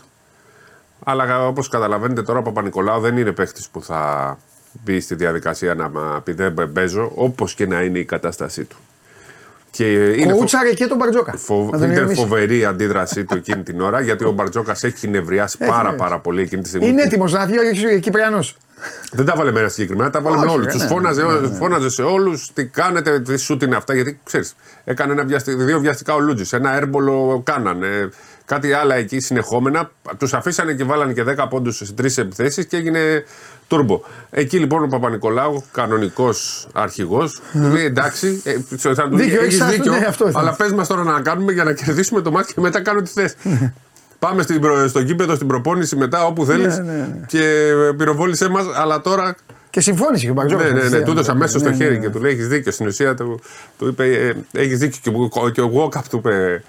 Αλλά 1.04 1.48
όπως 1.48 1.68
καταλαβαίνετε 1.68 2.24
τώρα 2.24 2.40
ο 2.40 2.42
Παπα-Νικολάου 2.42 3.00
δεν 3.02 3.18
είναι 3.18 3.32
παίχτης 3.32 3.70
που 3.70 3.84
θα 3.84 4.38
μπει 4.84 5.00
στη 5.00 5.16
διαδικασία 5.16 5.76
να 5.76 6.22
πει 6.22 6.32
δεν 6.32 6.72
παίζω, 6.74 7.12
όπως 7.16 7.54
και 7.54 7.68
να 7.68 7.82
είναι 7.82 8.00
η 8.00 8.06
κατάστασή 8.06 8.64
του. 8.64 8.78
Και 9.72 9.94
είναι 9.94 10.34
Κούτσαρε 10.34 10.74
και 10.74 10.86
τον 10.86 10.98
Μπαρτζόκα. 10.98 11.34
Φο... 11.38 11.72
Ήταν 11.76 12.16
φοβερή 12.16 12.58
η 12.58 12.66
αντίδρασή 12.66 13.24
του 13.24 13.36
εκείνη 13.36 13.64
την 13.64 13.82
ώρα 13.82 14.02
γιατί 14.02 14.26
ο 14.26 14.32
Μπαρτζόκας 14.32 14.84
έχει 14.84 15.08
νευριάσει 15.08 15.58
πάρα, 15.58 15.94
πάρα 15.94 16.20
πολύ 16.20 16.42
εκείνη 16.42 16.62
τη 16.62 16.68
στιγμή. 16.68 16.88
Είναι 16.88 17.02
έτοιμος 17.02 17.32
να 17.32 17.46
βγει 17.46 17.58
ο 17.96 18.00
Κυπριανός. 18.00 18.58
Δεν 19.12 19.26
τα 19.26 19.34
βάλε 19.36 19.52
μέρα 19.52 19.70
συγκεκριμένα, 19.70 20.10
τα 20.10 20.22
βάλε 20.22 20.38
με 20.38 20.52
όλους. 20.52 20.74
Τους 20.74 20.82
ναι, 20.82 20.88
φώναζε, 20.88 21.24
ναι, 21.24 21.40
ναι. 21.40 21.56
φώναζε 21.56 21.90
σε 21.90 22.02
όλους 22.02 22.52
τι 22.54 22.66
κάνετε, 22.66 23.20
τι 23.20 23.38
σούτ 23.38 23.62
είναι 23.62 23.76
αυτά. 23.76 23.94
Γιατί 23.94 24.20
ξέρεις, 24.24 24.56
έκανε 24.84 25.12
ένα 25.12 25.24
δύο 25.46 25.80
βιαστικά 25.80 26.14
ο 26.14 26.20
Λούτζης, 26.20 26.54
ένα 26.54 26.76
έρμπολο 26.76 27.42
κάνανε. 27.46 28.10
Κάτι 28.50 28.74
άλλα 28.74 28.96
εκεί 28.96 29.20
συνεχόμενα. 29.20 29.92
Τους 30.18 30.34
αφήσανε 30.34 30.74
και 30.74 30.84
βάλανε 30.84 31.14
και 31.14 31.24
10 31.38 31.48
πόντους 31.50 31.76
σε 31.76 31.94
τρεις 31.94 32.18
επιθέσεις 32.18 32.66
και 32.66 32.78
έγινε 32.78 33.24
τούρμπο. 33.68 34.02
Εκεί 34.30 34.58
λοιπόν 34.58 34.84
ο 34.84 34.88
Παπα-Νικολάου, 34.88 35.64
κανονικός 35.72 36.68
αρχηγός, 36.74 37.42
του 37.52 37.68
λέει 37.68 37.86
εντάξει, 37.86 38.42
ε, 38.46 38.94
θα 38.94 39.10
του 39.10 39.18
δίκιο, 39.18 39.42
έχεις 39.42 39.66
δίκιο, 39.66 39.92
ναι, 39.92 40.06
αλλά 40.34 40.56
πες 40.56 40.72
μας 40.72 40.88
τώρα 40.88 41.04
να 41.04 41.22
κάνουμε 41.22 41.52
για 41.52 41.64
να 41.64 41.74
κερδίσουμε 41.74 42.22
το 42.22 42.32
μάτι 42.32 42.54
και 42.54 42.62
μετά 42.62 42.82
κάνω 42.82 43.02
τι 43.02 43.12
θες. 43.12 43.36
Πάμε 44.20 44.42
στην, 44.42 44.62
στο 44.88 45.04
κήπεδο, 45.04 45.36
στην 45.36 45.48
προπόνηση 45.48 45.96
μετά 45.96 46.26
όπου 46.26 46.46
θέλεις 46.46 46.78
ναι, 46.78 46.84
ναι, 46.84 46.98
ναι. 46.98 47.26
και 47.28 47.74
πυροβόλησέ 47.98 48.50
μας, 48.50 48.66
αλλά 48.76 49.02
τώρα 49.02 49.36
και 49.80 49.86
συμφώνησε 49.86 50.26
και 50.26 50.32
ο 50.32 50.34
Μπαρτζόκα. 50.34 50.64
Ναι, 50.64 50.70
ναι, 50.70 50.90
ναι, 50.90 51.02
του 51.02 51.12
έδωσε 51.12 51.32
αμέσως 51.32 51.62
στο 51.62 51.74
χέρι 51.74 52.00
και 52.00 52.10
του 52.10 52.20
λέει: 52.20 52.32
Έχεις 52.32 52.48
δίκιο. 52.48 52.72
Στην 52.72 52.88
ουσία 52.88 53.16
του, 53.16 53.40
του 53.78 53.88
είπε: 53.88 54.04
«Ε, 54.06 54.62
Έχεις 54.62 54.78
δίκιο. 54.80 55.30
Και 55.54 55.62
ο 55.62 55.66
Γουόκαπ 55.66 56.10
του 56.10 56.18
είπε: 56.18 56.64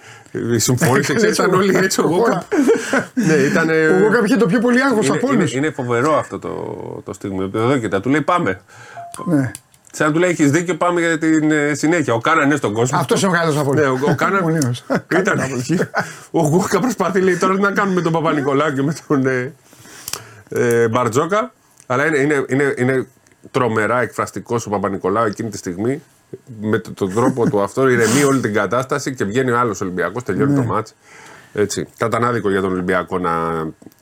Συμφώνησε 0.56 1.14
και 1.20 1.26
ήταν 1.26 1.54
όλοι 1.54 1.76
έτσι. 1.76 2.00
Ο 2.00 2.06
Γουόκαπ. 2.06 2.42
ναι, 3.26 3.32
ήταν. 3.32 3.68
Ο 3.68 3.98
Γουόκαπ 3.98 4.24
είχε 4.24 4.36
το 4.36 4.46
πιο 4.46 4.58
πολύ 4.58 4.82
άγχος 4.82 5.10
από 5.10 5.28
όλους. 5.28 5.54
Είναι 5.54 5.70
φοβερό 5.70 6.18
αυτό 6.18 6.38
το, 6.38 6.50
το 7.04 7.12
στιγμή. 7.12 7.50
Εδώ 7.54 7.78
και 7.78 7.88
τα 7.88 8.00
του 8.00 8.08
λέει: 8.08 8.20
Πάμε. 8.20 8.60
Ναι. 9.24 9.50
Σαν 9.92 10.06
να 10.06 10.12
του 10.12 10.18
λέει: 10.18 10.30
Έχεις 10.30 10.50
δίκιο, 10.50 10.74
πάμε 10.74 11.00
για 11.00 11.18
την 11.18 11.50
ε, 11.50 11.74
συνέχεια. 11.74 12.14
Ο 12.14 12.20
Κάναν 12.20 12.46
είναι 12.46 12.56
στον 12.56 12.72
κόσμο. 12.72 12.98
Αυτός 12.98 13.22
είναι 13.22 13.30
ο 13.30 13.34
μεγάλο 13.34 13.60
από 13.60 13.74
Ναι, 13.74 13.86
ο 13.86 14.14
Κάναν. 14.16 14.76
ήταν 15.20 15.38
εκεί. 15.38 15.78
Ο 16.30 16.40
Γουόκα 16.40 16.80
προσπαθεί 16.80 17.20
λέει, 17.20 17.36
τώρα 17.36 17.58
να 17.58 17.70
κάνουμε 17.70 18.00
τον 18.00 18.12
Παπα-Νικολάκη 18.12 18.74
και 18.74 18.82
με 18.82 18.94
τον 19.06 19.26
ε, 19.26 19.52
ε, 20.48 20.88
Μπαρτζόκα. 20.88 21.52
Αλλά 21.90 22.06
είναι, 22.06 22.18
είναι, 22.18 22.44
είναι, 22.49 22.75
είναι 22.76 23.06
τρομερά 23.50 24.00
εκφραστικό 24.00 24.61
ο 24.66 24.70
Παπα-Νικολάου 24.70 25.26
εκείνη 25.26 25.50
τη 25.50 25.56
στιγμή. 25.56 26.02
Με 26.61 26.78
τον 26.78 27.14
τρόπο 27.14 27.50
του 27.50 27.62
αυτό 27.62 27.88
ηρεμεί 27.88 28.23
όλη 28.23 28.40
την 28.40 28.52
κατάσταση 28.52 29.14
και 29.14 29.25
βγαίνει 29.25 29.50
ο 29.50 29.59
άλλος 29.59 29.80
Ολυμπιακός, 29.80 30.23
τελειώνει 30.23 30.54
το 30.54 30.61
ναι. 30.61 30.66
μάτς. 30.66 30.94
Έτσι. 31.52 31.88
Θα 31.94 32.06
ήταν 32.06 32.25
άδικο 32.25 32.50
για 32.50 32.61
τον 32.61 32.73
Ολυμπιακό 32.73 33.18
να 33.18 33.30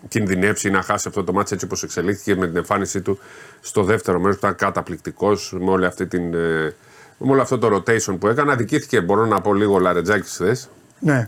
κινδυνεύσει 0.09 0.69
ή 0.69 0.71
να 0.71 0.83
χάσει 0.83 1.09
αυτό 1.09 1.25
το 1.25 1.33
μάτσο 1.33 1.55
έτσι 1.55 1.67
όπως 1.67 1.83
εξελίχθηκε 1.83 2.37
με 2.37 2.47
την 2.47 2.57
εμφάνισή 2.57 3.01
του 3.01 3.19
στο 3.61 3.83
δεύτερο 3.83 4.19
μέρος 4.19 4.39
που 4.39 4.47
ήταν 4.47 4.57
καταπληκτικός 4.57 5.57
με, 5.61 5.71
όλη 5.71 5.87
αυτή 5.87 6.07
την, 6.07 6.35
ε, 6.35 6.75
με 7.19 7.31
όλο 7.31 7.43
αυτό 7.43 7.59
το 7.59 7.75
rotation 7.75 8.19
που 8.19 8.29
έκανε. 8.29 8.53
Αδικήθηκε, 8.53 9.01
μπορώ 9.01 9.27
να 9.27 9.41
πω 9.41 9.55
λίγο, 9.55 9.75
ο 9.75 9.79
Λαρετζάκης 9.79 10.33
χθε. 10.33 10.57
Ναι. 10.99 11.25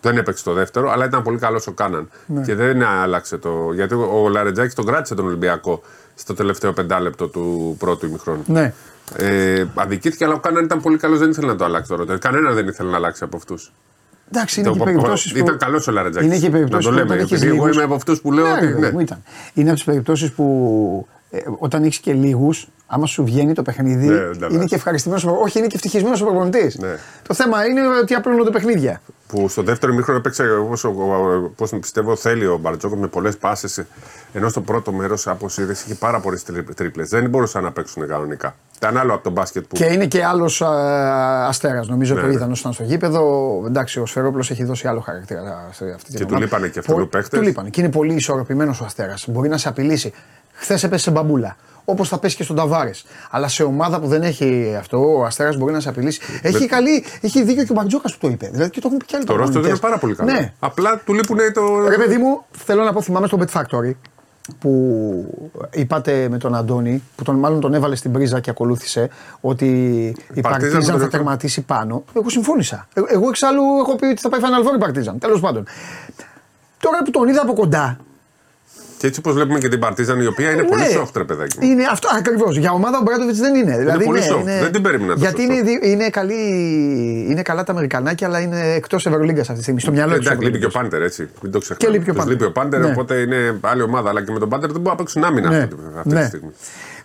Δεν 0.00 0.16
έπαιξε 0.16 0.44
το 0.44 0.52
δεύτερο, 0.52 0.90
αλλά 0.90 1.04
ήταν 1.04 1.22
πολύ 1.22 1.38
καλός 1.38 1.66
ο 1.66 1.72
Κάναν. 1.72 2.10
Ναι. 2.26 2.42
Και 2.42 2.54
δεν 2.54 2.82
άλλαξε 2.82 3.38
το. 3.38 3.72
Γιατί 3.74 3.94
ο 3.94 4.28
Λαρετζάκης 4.28 4.74
τον 4.74 4.86
κράτησε 4.86 5.14
τον 5.14 5.26
Ολυμπιακό 5.26 5.82
στο 6.14 6.34
τελευταίο 6.34 6.72
πεντάλεπτο 6.72 7.28
του 7.28 7.76
πρώτου 7.78 8.06
ημιχρόνου. 8.06 8.42
Ναι. 8.46 8.72
Ε, 9.16 9.64
αδικήθηκε, 9.74 10.24
αλλά 10.24 10.34
ο 10.34 10.38
Κάναν 10.38 10.64
ήταν 10.64 10.80
πολύ 10.80 10.96
καλός, 10.96 11.18
δεν 11.18 11.30
ήθελε 11.30 11.46
να 11.46 11.56
το 11.56 11.64
αλλάξει 11.64 11.88
το 11.96 12.18
Κανένα 12.18 12.52
δεν 12.52 12.68
ήθελε 12.68 12.90
να 12.90 12.96
αλλάξει 12.96 13.24
από 13.24 13.36
αυτούς. 13.36 13.72
Εντάξει, 14.32 14.60
είναι 14.60 14.68
το, 14.68 14.74
και 14.74 14.84
περιπτώσεις. 14.84 15.32
Που... 15.32 15.38
Ήταν 15.38 15.58
καλός 15.58 15.88
ο 15.88 15.92
Λαρετζάκη. 15.92 16.26
Είναι 16.26 16.38
και 16.38 16.50
περιπτώσεις 16.50 16.88
που. 16.88 16.94
Λέμε, 16.94 17.14
επειδή 17.14 17.46
εγώ 17.46 17.68
είμαι 17.68 17.82
από 17.82 17.94
αυτούς 17.94 18.20
που 18.20 18.32
λέω. 18.32 18.44
Ναι, 18.44 18.52
ότι, 18.52 18.66
ναι. 18.66 19.02
Ήταν. 19.02 19.22
Είναι 19.54 19.68
από 19.68 19.74
τις 19.74 19.84
περιπτώσεις 19.84 20.32
που 20.32 21.06
ε, 21.34 21.42
όταν 21.58 21.82
έχεις 21.82 21.98
και 21.98 22.12
λίγους, 22.12 22.68
άμα 22.86 23.06
σου 23.06 23.24
βγαίνει 23.24 23.52
το 23.52 23.62
παιχνίδι, 23.62 24.08
ναι, 24.08 24.46
είναι 24.50 24.64
και 24.64 24.74
ευχαριστημένος. 24.74 25.24
Όχι, 25.24 25.58
είναι 25.58 25.66
και 25.66 25.74
ευτυχισμένος 25.74 26.20
ο 26.20 26.24
προπονητής. 26.24 26.78
Ναι. 26.78 26.96
Το 27.28 27.34
θέμα 27.34 27.66
είναι 27.66 27.80
ότι 28.02 28.14
απλώνονται 28.14 28.50
παιχνίδια. 28.50 29.00
Που 29.26 29.48
στο 29.48 29.62
δεύτερο 29.62 29.94
μήχρονο 29.94 30.18
έπαιξε 30.18 30.44
όπως 30.56 31.72
πιστεύω 31.80 32.16
θέλει 32.16 32.46
ο 32.46 32.58
Μπαρτζόκο 32.58 32.96
με 32.96 33.06
πολλές 33.06 33.36
πάσει. 33.36 33.86
Ενώ 34.32 34.48
στο 34.48 34.60
πρώτο 34.60 34.92
μέρος 34.92 35.26
από 35.26 35.46
είδες 35.58 35.82
είχε 35.82 35.94
πάρα 35.94 36.20
πολλές 36.20 36.42
τρίπλες. 36.74 37.08
Δεν 37.08 37.28
μπορούσαν 37.28 37.62
να 37.62 37.72
παίξουν 37.72 38.08
κανονικά. 38.08 38.54
Ήταν 38.76 38.96
άλλο 38.96 39.14
από 39.14 39.22
τον 39.22 39.32
μπάσκετ 39.32 39.64
που. 39.64 39.76
Και 39.76 39.84
είναι 39.84 40.06
και 40.06 40.24
άλλος 40.24 40.62
αστέρας. 41.46 41.88
Νομίζω 41.88 42.14
ναι, 42.14 42.20
το 42.20 42.26
ναι. 42.26 42.32
είδαν 42.32 42.52
όταν 42.58 42.72
στο 42.72 42.82
γήπεδο. 42.82 43.62
Εντάξει, 43.66 44.00
ο 44.00 44.06
Σφερόπλο 44.06 44.44
έχει 44.50 44.64
δώσει 44.64 44.88
άλλο 44.88 45.00
χαρακτήρα 45.00 45.68
σε 45.72 45.84
αυτή 45.94 46.10
την 46.10 46.18
Και 46.18 46.24
του 46.24 46.40
λείπανε 46.40 46.68
και 46.68 46.78
αυτού 46.78 46.94
του 46.94 47.08
παίχτες. 47.08 47.38
Του 47.38 47.44
λείπανε. 47.44 47.68
Και 47.68 47.80
είναι 47.80 47.90
πολύ 47.90 48.14
ισορροπημένος 48.14 48.80
ο 48.80 48.84
αστέρας. 48.84 49.26
Μπορεί 49.28 49.48
να 49.48 49.58
σε 49.58 49.68
απειλήσει. 49.68 50.12
Χθες 50.54 50.84
έπεσε 50.84 51.02
σε 51.02 51.10
μπαμπούλα. 51.10 51.56
Όπως 51.84 52.08
θα 52.08 52.18
πέσει 52.18 52.36
και 52.36 52.42
στον 52.42 52.56
Ταβάρες. 52.56 53.04
Αλλά 53.30 53.48
σε 53.48 53.62
ομάδα 53.62 54.00
που 54.00 54.06
δεν 54.06 54.22
έχει 54.22 54.76
αυτό, 54.78 55.18
ο 55.18 55.24
Αστέρας 55.24 55.56
μπορεί 55.56 55.72
να 55.72 55.80
σε 55.80 55.88
απειλήσει. 55.88 56.20
Έχει, 56.42 56.66
καλή, 56.66 57.04
έχει 57.20 57.42
δίκιο 57.42 57.64
και 57.64 57.72
ο 57.72 57.74
Μπαρτζόκας 57.74 58.12
που 58.12 58.18
το 58.20 58.28
είπε. 58.28 58.48
Δηλαδή 58.52 58.70
και 58.70 58.80
το 58.80 58.86
έχουν 58.86 58.98
πει 58.98 59.04
και 59.04 59.16
άλλοι 59.16 59.24
Το 59.24 59.36
ρόστο 59.36 59.58
είναι 59.58 59.76
πάρα 59.76 59.98
πολύ 59.98 60.14
καλό. 60.14 60.32
Ναι. 60.32 60.52
Απλά 60.58 61.02
του 61.04 61.14
λείπουν 61.14 61.38
το. 61.54 61.88
Ρε 61.88 61.96
παιδί 61.96 62.16
μου, 62.16 62.44
θέλω 62.50 62.84
να 62.84 62.92
πω, 62.92 63.00
θυμάμαι 63.02 63.26
στο 63.26 63.38
Bet 63.40 63.60
Factory 63.60 63.92
που 64.58 65.60
είπατε 65.72 66.28
με 66.28 66.38
τον 66.38 66.54
Αντώνη, 66.54 67.02
που 67.16 67.24
τον, 67.24 67.36
μάλλον 67.36 67.60
τον 67.60 67.74
έβαλε 67.74 67.96
στην 67.96 68.12
πρίζα 68.12 68.40
και 68.40 68.50
ακολούθησε, 68.50 69.10
ότι 69.40 69.66
η 70.34 70.40
Παρτίζαν 70.40 70.98
θα 70.98 71.08
τερματίσει 71.08 71.60
πάνω. 71.60 72.04
Εγώ 72.16 72.28
συμφώνησα. 72.28 72.88
Ε, 72.94 73.00
εγώ 73.08 73.28
εξάλλου 73.28 73.62
έχω 73.78 73.96
πει 73.96 74.06
ότι 74.06 74.20
θα 74.20 74.28
πάει 74.28 74.40
Final 74.42 74.68
Four 74.68 74.74
η 74.74 74.78
Παρτίζαν. 74.78 75.18
Τέλος 75.18 75.40
πάντων. 75.40 75.66
Τώρα 76.78 77.02
που 77.04 77.10
τον 77.10 77.28
είδα 77.28 77.42
από 77.42 77.52
κοντά, 77.52 77.96
και 79.04 79.10
έτσι 79.10 79.22
όπως 79.24 79.34
βλέπουμε 79.34 79.58
και 79.58 79.68
την 79.68 79.78
Παρτίζαν, 79.78 80.20
η 80.20 80.26
οποία 80.26 80.50
είναι 80.50 80.62
ναι, 80.62 80.68
πολύ 80.68 80.82
soft, 80.96 81.16
ρε 81.16 81.24
παιδάκι. 81.24 81.58
Είναι 81.60 81.84
αυτό 81.90 82.08
ακριβώς. 82.18 82.56
Για 82.56 82.72
ομάδα 82.72 82.98
ο 82.98 83.02
Μπράντοβιτς 83.02 83.38
δεν 83.38 83.54
είναι. 83.54 83.76
Δηλαδή 83.78 83.96
είναι 83.96 84.04
πολύ 84.04 84.20
soft. 84.32 84.40
Είναι, 84.40 84.58
δεν 84.60 84.72
την 84.72 84.82
περίμενα 84.82 85.14
Γιατί 85.16 85.42
είναι, 85.42 85.54
είναι, 85.82 86.10
καλή, 86.10 86.34
είναι 87.30 87.42
καλά 87.42 87.64
τα 87.64 87.72
Αμερικανάκια, 87.72 88.26
αλλά 88.26 88.40
είναι 88.40 88.72
εκτός 88.74 89.06
Ευρωλίγκας 89.06 89.40
αυτή 89.40 89.54
τη 89.54 89.62
στιγμή. 89.62 89.80
Στο 89.80 89.92
μυαλό 89.92 90.16
τους. 90.16 90.26
Εντάξει, 90.26 90.44
λείπει 90.44 90.58
και 90.58 90.66
ο 90.66 90.68
Πάντερ, 90.68 91.02
έτσι. 91.02 91.28
Μην 91.42 91.52
το 91.52 91.58
ξεχνάμε. 91.58 91.92
Και 91.92 91.98
λείπει 91.98 92.10
ο 92.10 92.14
Πάντερ. 92.14 92.32
Λείπει 92.32 92.44
ο 92.44 92.52
Πάντερ, 92.52 92.80
ναι. 92.80 92.86
οπότε 92.86 93.14
είναι 93.14 93.58
άλλη 93.60 93.82
ομάδα. 93.82 94.08
Αλλά 94.08 94.24
και 94.24 94.32
με 94.32 94.38
τον 94.38 94.48
Πάντερ 94.48 94.72
δεν 94.72 94.80
μπορεί 94.80 94.96
να 94.96 95.02
παίξουν 95.02 95.24
άμυνα 95.24 95.48
ναι. 95.48 95.68
αυτή 95.96 96.08
τη 96.08 96.14
ναι. 96.14 96.24
στιγμή. 96.24 96.50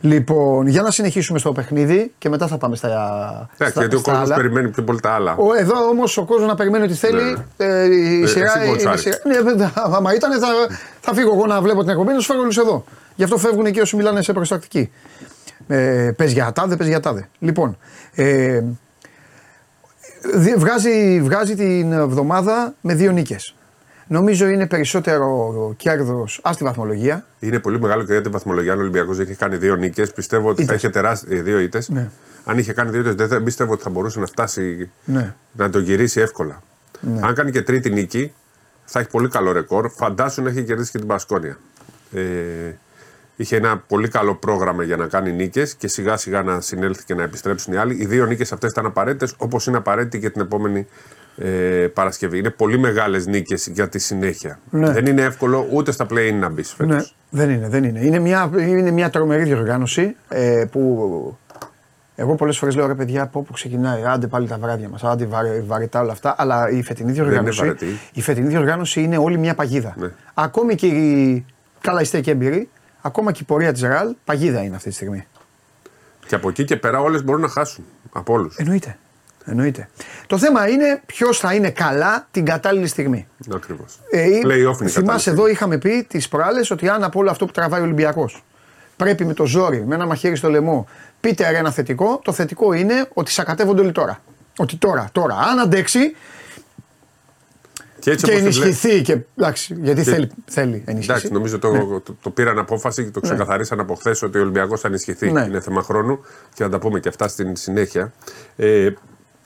Λοιπόν, 0.01 0.68
για 0.68 0.82
να 0.82 0.91
συνεχίσουμε 0.91 1.39
στο 1.39 1.51
παιχνίδι 1.51 2.12
και 2.18 2.29
μετά 2.29 2.48
θα 2.48 2.58
πάμε 2.58 2.75
στα. 2.75 3.50
Ναι, 3.58 3.68
γιατί 3.75 3.96
ο 3.96 4.01
κόσμος 4.01 4.29
περιμένει 4.29 4.70
πιο 4.70 4.84
πολύ 4.84 5.00
τα 5.00 5.12
άλλα. 5.12 5.36
Ο, 5.36 5.53
εδώ 5.58 5.88
όμως 5.89 6.18
ο 6.18 6.25
κόσμος 6.25 6.48
να 6.48 6.56
περιμένει 6.56 6.84
ότι 6.84 6.94
θέλει. 6.94 7.38
Ναι. 7.58 7.65
Ε, 7.65 7.86
η 7.86 8.22
ε, 8.22 8.27
σειρά. 8.27 8.65
Είναι 8.65 8.98
σειρά 8.98 9.18
ναι, 9.56 9.72
άμα 9.74 10.13
ήταν, 10.13 10.39
θα, 10.39 10.48
θα 11.00 11.13
φύγω 11.13 11.34
εγώ 11.34 11.46
να 11.46 11.62
βλέπω 11.62 11.82
την 11.82 11.89
εκπομπή, 11.89 12.13
να 12.13 12.20
σου 12.20 12.25
φέρω 12.25 12.39
όλους 12.39 12.58
εδώ. 12.58 12.84
Γι' 13.15 13.24
αυτό 13.24 13.38
φεύγουν 13.38 13.72
και 13.72 13.82
όσοι 13.82 13.96
μιλάνε 13.96 14.22
σε 14.22 14.34
προστακτική. 14.34 14.91
Ε, 15.68 16.12
πες 16.15 16.32
για 16.32 16.51
τάδε, 16.51 16.75
πες 16.75 16.88
για 16.88 17.00
τάδε. 17.00 17.29
Λοιπόν, 17.39 17.77
ε, 18.15 18.63
βγάζει, 20.58 21.22
βγάζει 21.22 21.56
την 21.56 21.91
εβδομάδα 21.91 22.74
με 22.82 22.94
δύο 22.94 23.12
νίκες. 23.12 23.56
Νομίζω 24.12 24.48
είναι 24.48 24.68
περισσότερο 24.68 25.74
κέρδος 25.78 26.39
ας 26.44 26.58
τη 26.58 26.63
βαθμολογία. 26.63 27.25
Είναι 27.39 27.60
πολύ 27.60 27.80
μεγάλο 27.80 28.04
και 28.04 28.12
για 28.12 28.22
τη 28.22 28.30
βαθμολογία. 28.30 28.72
Αν 28.72 28.78
ο 28.78 28.82
Ολυμπιακός 28.82 29.20
έχει 29.20 29.36
κάνει 29.36 29.56
δύο 29.58 29.75
νίκες, 29.75 30.13
πιστεύω 30.13 30.50
ότι 30.50 30.62
ήτες. 30.62 30.68
θα 30.68 30.74
είχε 30.74 30.89
τεράστιε 30.89 31.38
ε, 31.38 31.42
δύο 31.42 31.60
ήττε. 31.60 31.84
Ναι. 31.88 32.10
Αν 32.46 32.58
είχε 32.58 32.74
κάνει 32.74 32.89
δύο 32.89 33.12
ήττε, 33.12 33.25
δεν 33.25 33.44
πιστεύω 33.44 33.74
ότι 33.74 33.84
θα 33.84 33.89
μπορούσε 33.89 34.20
να 34.20 34.25
φτάσει 34.25 34.89
ναι. 35.06 35.36
να 35.51 35.70
το 35.70 35.80
γυρίσει 35.80 36.20
εύκολα. 36.20 36.62
Ναι. 37.00 37.20
Αν 37.24 37.34
κάνει 37.34 37.51
και 37.51 37.62
τρίτη 37.62 37.89
νίκη, 37.89 38.34
θα 38.86 39.00
έχει 39.00 39.10
πολύ 39.10 39.28
καλό 39.28 39.51
ρεκόρ. 39.51 39.89
Φαντάσου 39.89 40.42
να 40.42 40.50
έχει 40.50 40.63
κερδίσει 40.63 40.92
και 40.92 40.98
την 40.98 41.08
Πασκόνια. 41.08 41.58
Ε, 42.13 42.22
είχε 43.36 43.56
ένα 43.56 43.78
πολύ 43.78 44.08
καλό 44.08 44.36
πρόγραμμα 44.36 44.84
για 44.84 44.98
να 44.98 45.08
κάνει 45.08 45.32
νίκες 45.32 45.75
και 45.75 45.88
σιγά 45.88 46.18
σιγά 46.18 46.44
να 46.44 46.62
συνέλθει 46.62 47.04
και 47.06 47.13
να 47.13 47.24
επιστρέψουν 47.24 47.74
οι 47.74 47.78
άλλοι. 47.78 47.96
Οι 48.01 48.06
δύο 48.06 48.25
νίκες 48.25 48.51
αυτές 48.51 48.72
ήταν 48.72 48.86
απαραίτητες, 48.86 49.34
όπως 49.38 49.68
είναι 49.68 49.78
απαραίτητη 49.78 50.20
και 50.20 50.30
την 50.30 50.42
επόμενη 50.42 50.88
ε, 51.41 51.88
Παρασκευή. 51.93 52.38
Είναι 52.38 52.50
πολύ 52.50 52.77
μεγάλες 52.77 53.25
νίκες 53.25 53.67
για 53.67 53.89
τη 53.89 54.00
συνέχεια. 54.00 54.60
Ναι. 54.69 54.91
Δεν 54.91 55.05
είναι 55.05 55.22
εύκολο 55.22 55.67
ούτε 55.72 55.91
στα 55.91 56.05
play 56.10 56.34
να 56.34 56.50
μπεις 56.50 56.74
φέτος. 56.74 56.96
Ναι, 56.96 57.03
δεν 57.29 57.50
είναι, 57.50 57.69
δεν 57.69 57.84
είναι. 57.84 58.00
Είναι 58.00 58.19
μια, 58.19 58.50
είναι 58.58 58.91
μια 58.91 59.10
τρομερή 59.10 59.43
διοργάνωση 59.43 60.15
ε, 60.27 60.65
που 60.72 61.38
εγώ 62.15 62.36
πολλές 62.36 62.58
φορές 62.58 62.75
λέω 62.75 62.88
ρε 62.88 62.96
παιδιά 62.96 63.22
από 63.22 63.39
όπου 63.39 63.53
ξεκινάει, 63.53 64.03
άντε 64.05 64.27
πάλι 64.27 64.48
τα 64.48 64.58
βράδια 64.58 64.89
μας, 64.89 65.03
άντε 65.03 65.25
βαρε, 65.25 65.62
βαρετά 65.62 66.01
όλα 66.01 66.12
αυτά. 66.12 66.36
Αλλά 66.38 66.69
η 66.69 66.84
φετινή 66.84 67.12
διοργάνωση, 67.12 67.75
η 68.13 68.22
φετινή 68.22 68.48
διοργάνωση 68.48 69.01
είναι 69.01 69.17
όλη 69.17 69.38
μια 69.38 69.55
παγίδα. 69.55 69.96
Ναι. 69.98 70.12
Ακόμη 70.34 70.75
και 70.75 70.88
οι 70.88 71.46
καλά 71.81 72.01
είστε 72.01 72.22
και 72.22 72.31
έμπειροι, 72.31 72.69
ακόμα 73.01 73.31
και 73.31 73.39
η 73.41 73.46
πορεία 73.46 73.74
της 73.74 73.81
ΡΑΛ 73.81 74.15
παγίδα 74.25 74.62
είναι 74.63 74.75
αυτή 74.75 74.89
τη 74.89 74.96
στιγμή. 74.96 75.27
Και 76.27 76.36
από 76.36 76.50
εκεί 76.50 76.63
και 76.63 76.75
πέρα 76.75 77.00
όλες 77.00 77.24
μπορούν 77.24 77.41
να 77.41 77.48
χάσουν. 77.48 77.86
Από 78.12 78.34
όλους. 78.34 78.58
Εννοείται. 78.58 78.98
Εννοείται. 79.46 79.89
Το 80.27 80.38
θέμα 80.38 80.69
είναι 80.69 81.01
ποιος 81.05 81.39
θα 81.39 81.53
είναι 81.53 81.69
καλά 81.69 82.27
την 82.31 82.46
κατάλληλη 82.46 82.88
στιγμή. 82.88 83.27
Ακριβώς. 83.53 84.00
Ε, 84.12 84.88
θυμάσαι 84.88 85.29
εδώ 85.29 85.48
είχαμε 85.48 85.77
πει 85.77 86.05
τις 86.10 86.27
προάλλες 86.27 86.72
ότι 86.72 86.89
αν 86.89 87.03
από 87.03 87.19
όλο 87.19 87.29
αυτό 87.29 87.46
που 87.46 87.51
τραβάει 87.51 87.81
ο 87.81 87.84
Ολυμπιακός 87.84 88.43
πρέπει 88.96 89.25
με 89.25 89.34
το 89.34 89.46
ζόρι, 89.46 89.84
με 89.86 89.96
ένα 89.96 90.05
μαχαίρι 90.05 90.36
στο 90.36 90.50
λαιμό, 90.50 90.88
πείτε 91.19 91.46
ένα 91.48 91.72
θετικό, 91.72 92.19
το 92.24 92.31
θετικό 92.31 92.74
είναι 92.74 93.08
ότι 93.13 93.31
σακατεύονται 93.31 93.81
όλοι 93.81 93.91
τώρα. 93.91 94.22
Ότι 94.58 94.75
τώρα, 94.75 95.10
τώρα, 95.12 95.36
αν 95.36 95.60
αντέξει, 95.60 96.15
και, 98.00 98.12
έτσι 98.12 98.25
και 98.25 98.31
ενισχυθεί. 98.31 99.01
Και, 99.01 99.17
εντάξει, 99.36 99.77
γιατί 99.81 100.03
και, 100.03 100.12
θέλει, 100.12 100.31
θέλει 100.46 100.84
ενισχυθεί. 100.86 101.12
Εντάξει, 101.12 101.31
νομίζω 101.31 101.60
το, 101.60 101.72
ναι. 101.72 101.79
το, 101.79 102.15
το, 102.22 102.29
πήραν 102.29 102.60
απόφαση 102.60 103.03
και 103.03 103.10
το 103.12 103.19
ναι. 103.24 103.29
ξεκαθαρίσαν 103.29 103.77
ναι. 103.77 103.84
από 103.84 103.96
χθες 103.96 104.22
ότι 104.22 104.38
ο 104.38 104.41
Ολυμπιακός 104.41 104.79
θα 104.79 104.88
ενισχυθεί. 104.88 105.31
Ναι. 105.31 105.41
Είναι 105.41 105.60
θέμα 105.60 105.81
χρόνου 105.81 106.19
και 106.53 106.63
θα 106.63 106.69
τα 106.69 106.79
πούμε 106.79 107.00
και 107.00 107.10
αυτά 107.10 107.27
στην 107.27 107.55
συνέχεια. 107.55 108.13
Ε, 108.55 108.89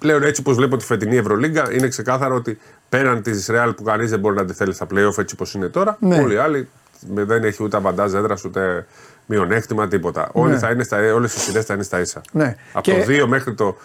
πλέον 0.04 0.24
έτσι 0.24 0.42
όπως 0.42 0.56
βλέπω 0.56 0.78
τη 0.78 0.86
φετινή 0.86 1.18
Ευρωλίγκα, 1.18 1.74
είναι 1.74 1.88
ξεκάθαρο 1.88 2.36
ότι 2.36 2.60
πέραν 2.90 3.22
της 3.22 3.48
Ρεάλ 3.48 3.74
που 3.74 3.84
κανείς 3.84 4.10
δεν 4.10 4.20
μπορεί 4.20 4.36
να 4.36 4.46
τη 4.46 4.54
θέλει 4.54 4.74
στα 4.74 4.86
playoff 4.94 5.18
έτσι 5.18 5.34
όπως 5.34 5.54
είναι 5.54 5.68
τώρα, 5.68 5.98
ναι. 6.00 6.20
όλοι 6.20 6.34
οι 6.34 6.38
άλλοι 6.38 6.68
δεν 7.14 7.44
έχει 7.44 7.64
ούτε 7.64 7.78
αβαντάζ 7.78 8.14
έδρας 8.14 8.44
ούτε 8.44 8.86
μειονέκτημα, 9.26 9.88
τίποτα. 9.88 10.22
Ναι. 10.22 10.42
Όλοι 10.42 10.58
θα 10.58 10.70
είναι 10.70 10.84
στα, 10.84 11.14
όλες 11.14 11.36
οι 11.36 11.40
σειρές 11.40 11.66
θα 11.66 11.74
είναι 11.74 11.84
στα 11.84 12.00
ίσα. 12.00 12.22
Ναι. 12.32 12.56
Από 12.74 12.82
και... 12.82 13.04
το 13.06 13.24
2 13.24 13.28
μέχρι 13.28 13.54
το, 13.54 13.78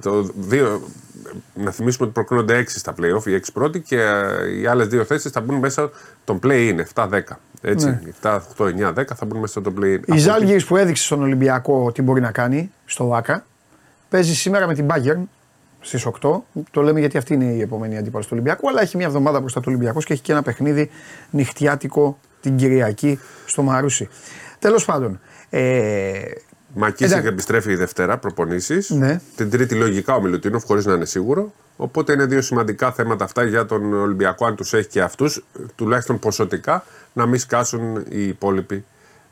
το 0.00 0.30
2, 0.50 0.78
να 1.54 1.70
θυμίσουμε 1.70 2.04
ότι 2.04 2.12
προκρίνονται 2.12 2.60
6 2.60 2.64
στα 2.66 2.94
playoff, 3.00 3.26
οι 3.26 3.40
6 3.44 3.48
πρώτοι 3.52 3.80
και 3.80 4.00
ε, 4.00 4.58
οι 4.60 4.66
άλλες 4.66 4.86
δύο 4.86 5.04
θέσεις 5.04 5.32
θα 5.32 5.40
μπουν 5.40 5.56
μέσα 5.58 5.90
τον 6.24 6.38
play-in 6.42 6.80
7-10. 6.94 7.20
Έτσι, 7.60 7.86
ναι. 7.86 8.00
7, 8.22 8.38
8, 8.56 8.64
9, 8.64 8.94
10 8.94 9.04
θα 9.14 9.26
μπουν 9.26 9.40
μέσα 9.40 9.60
στο 9.60 9.72
play-in. 9.80 10.00
Η 10.14 10.18
Ζάλγκη 10.18 10.64
που 10.64 10.76
έδειξε 10.76 11.04
στον 11.04 11.22
Ολυμπιακό 11.22 11.92
τι 11.92 12.02
μπορεί 12.02 12.20
να 12.20 12.30
κάνει 12.30 12.72
στο 12.84 13.14
ΆΚΑ 13.14 13.44
παίζει 14.08 14.34
σήμερα 14.34 14.66
με 14.66 14.74
την 14.74 14.86
Bayern 14.90 15.22
στις 15.86 16.06
8. 16.20 16.40
Το 16.70 16.82
λέμε 16.82 17.00
γιατί 17.00 17.18
αυτή 17.18 17.34
είναι 17.34 17.44
η 17.44 17.60
επόμενη 17.60 17.98
αντίπαλη 17.98 18.24
του 18.24 18.30
Ολυμπιακού. 18.32 18.68
Αλλά 18.68 18.80
έχει 18.80 18.96
μια 18.96 19.06
εβδομάδα 19.06 19.40
μπροστά 19.40 19.60
του 19.60 19.66
Ολυμπιακού 19.68 20.00
και 20.00 20.12
έχει 20.12 20.22
και 20.22 20.32
ένα 20.32 20.42
παιχνίδι 20.42 20.90
νυχτιάτικο 21.30 22.18
την 22.40 22.56
Κυριακή 22.56 23.18
στο 23.46 23.62
Μαρούσι. 23.62 24.08
Τέλος 24.58 24.84
πάντων. 24.84 25.20
Ε, 25.50 26.20
Μακίσικ 26.74 27.24
επιστρέφει 27.24 27.72
η 27.72 27.76
Δευτέρα, 27.76 28.18
προπονήσεις. 28.18 28.90
Ναι. 28.90 29.20
Την 29.36 29.50
Τρίτη 29.50 29.74
λογικά 29.74 30.14
ο 30.14 30.20
Μιλουτίνοφ, 30.20 30.64
χωρίς 30.64 30.84
να 30.84 30.92
είναι 30.92 31.04
σίγουρο. 31.04 31.52
Οπότε 31.76 32.12
είναι 32.12 32.26
δύο 32.26 32.42
σημαντικά 32.42 32.92
θέματα 32.92 33.24
αυτά 33.24 33.44
για 33.44 33.66
τον 33.66 33.92
Ολυμπιακό, 33.92 34.46
αν 34.46 34.56
τους 34.56 34.72
έχει 34.72 34.88
και 34.88 35.00
αυτούς, 35.00 35.44
τουλάχιστον 35.74 36.18
ποσοτικά, 36.18 36.84
να 37.12 37.26
μην 37.26 37.38
σκάσουν 37.38 38.04
οι 38.08 38.28
υπόλοιποι 38.28 38.84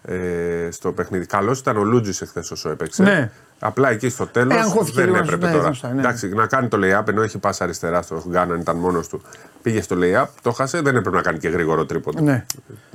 ε, 0.03 0.69
στο 0.71 0.93
παιχνίδι. 0.93 1.27
Καλός 1.27 1.59
ήταν 1.59 1.77
ο 1.77 1.85
Λούτζης 1.85 2.21
εχθές 2.21 2.51
όσο 2.51 2.71
έπαιξε. 2.71 3.03
Ναι. 3.03 3.31
Απλά 3.59 3.91
εκεί 3.91 4.09
στο 4.09 4.27
τέλος 4.27 4.55
ε, 4.55 4.93
δεν 4.93 5.15
έπρεπε 5.15 5.47
ναι, 5.47 5.53
τώρα. 5.53 5.73
Ναι. 5.95 6.01
Εντάξει, 6.01 6.29
να 6.29 6.47
κάνει 6.47 6.69
το 6.69 6.79
lay-up 6.83 7.09
ενώ 7.09 7.23
έχει 7.23 7.39
πάσα 7.39 7.65
αριστερά 7.65 8.03
στο 8.03 8.23
Γκάναν, 8.29 8.61
ήταν 8.61 8.77
μόνος 8.77 9.09
του. 9.09 9.23
Πήγε 9.63 9.83
στο 9.83 9.97
lay-up, 10.01 10.27
το 10.43 10.53
χάσε, 10.53 10.81
δεν 10.81 10.97
έπρεπε 10.97 11.17
να 11.17 11.23
κάνει 11.23 11.39
και 11.39 11.49
γρήγορο 11.49 11.87
τρίποντο. 11.87 12.23
Ναι. 12.23 12.45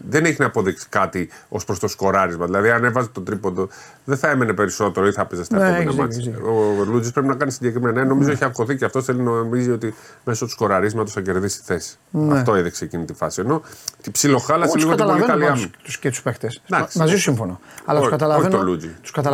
Δεν 0.10 0.26
έχει 0.26 0.36
να 0.40 0.46
αποδείξει 0.46 0.86
κάτι 0.90 1.30
ως 1.50 1.66
προς 1.66 1.80
το 1.80 1.88
σκοράρισμα. 1.88 2.46
Δηλαδή, 2.46 2.70
αν 2.70 2.84
έβαζε 2.84 3.10
το 3.12 3.22
τρίποντο, 3.22 3.68
δεν 4.06 4.18
θα 4.18 4.30
έμενε 4.30 4.54
περισσότερο 4.54 5.08
ή 5.08 5.12
θα 5.12 5.22
έπαιζε 5.22 5.44
στα 5.44 5.58
ναι, 5.58 5.68
επόμενα 5.68 5.94
μάτια. 5.94 6.34
Ο 6.44 6.84
Λούτζης 6.84 7.12
πρέπει 7.12 7.28
να 7.28 7.36
κάνει 7.36 7.52
συγκεκριμένα. 7.52 8.02
Ναι, 8.02 8.08
νομίζω 8.08 8.28
ναι. 8.28 8.34
έχει 8.34 8.44
αγχωθεί 8.44 8.76
και 8.76 8.86
αυτό 8.86 9.02
θέλει 9.02 9.22
να 9.22 9.32
νομίζει 9.32 9.72
ότι 9.72 9.94
μέσω 10.24 10.46
του 10.46 10.52
σκοραρίσματος 10.52 11.14
θα 11.14 11.22
κερδίσει 11.22 11.62
θέση. 11.64 11.98
Ναι. 12.10 12.38
Αυτό 12.38 12.56
έδειξε 12.56 12.84
εκείνη 12.84 13.06
τη 13.06 13.14
φάση. 13.14 13.42
Ενώ 13.42 13.62
την 14.02 14.12
ψιλοχάλασε 14.12 14.78
λίγο 14.78 14.96
την 14.96 15.06
πολύ 15.06 15.22
καλή 15.22 15.46
άμυνα. 15.46 15.68
Και 16.00 16.10
τους 16.10 16.22
παίχτε. 16.22 16.48
Μαζί 16.96 17.14
σου 17.14 17.22
συμφωνώ. 17.22 17.60
Αλλά 17.86 18.00
τους 18.00 18.10
καταλαβαίνω. 18.10 18.58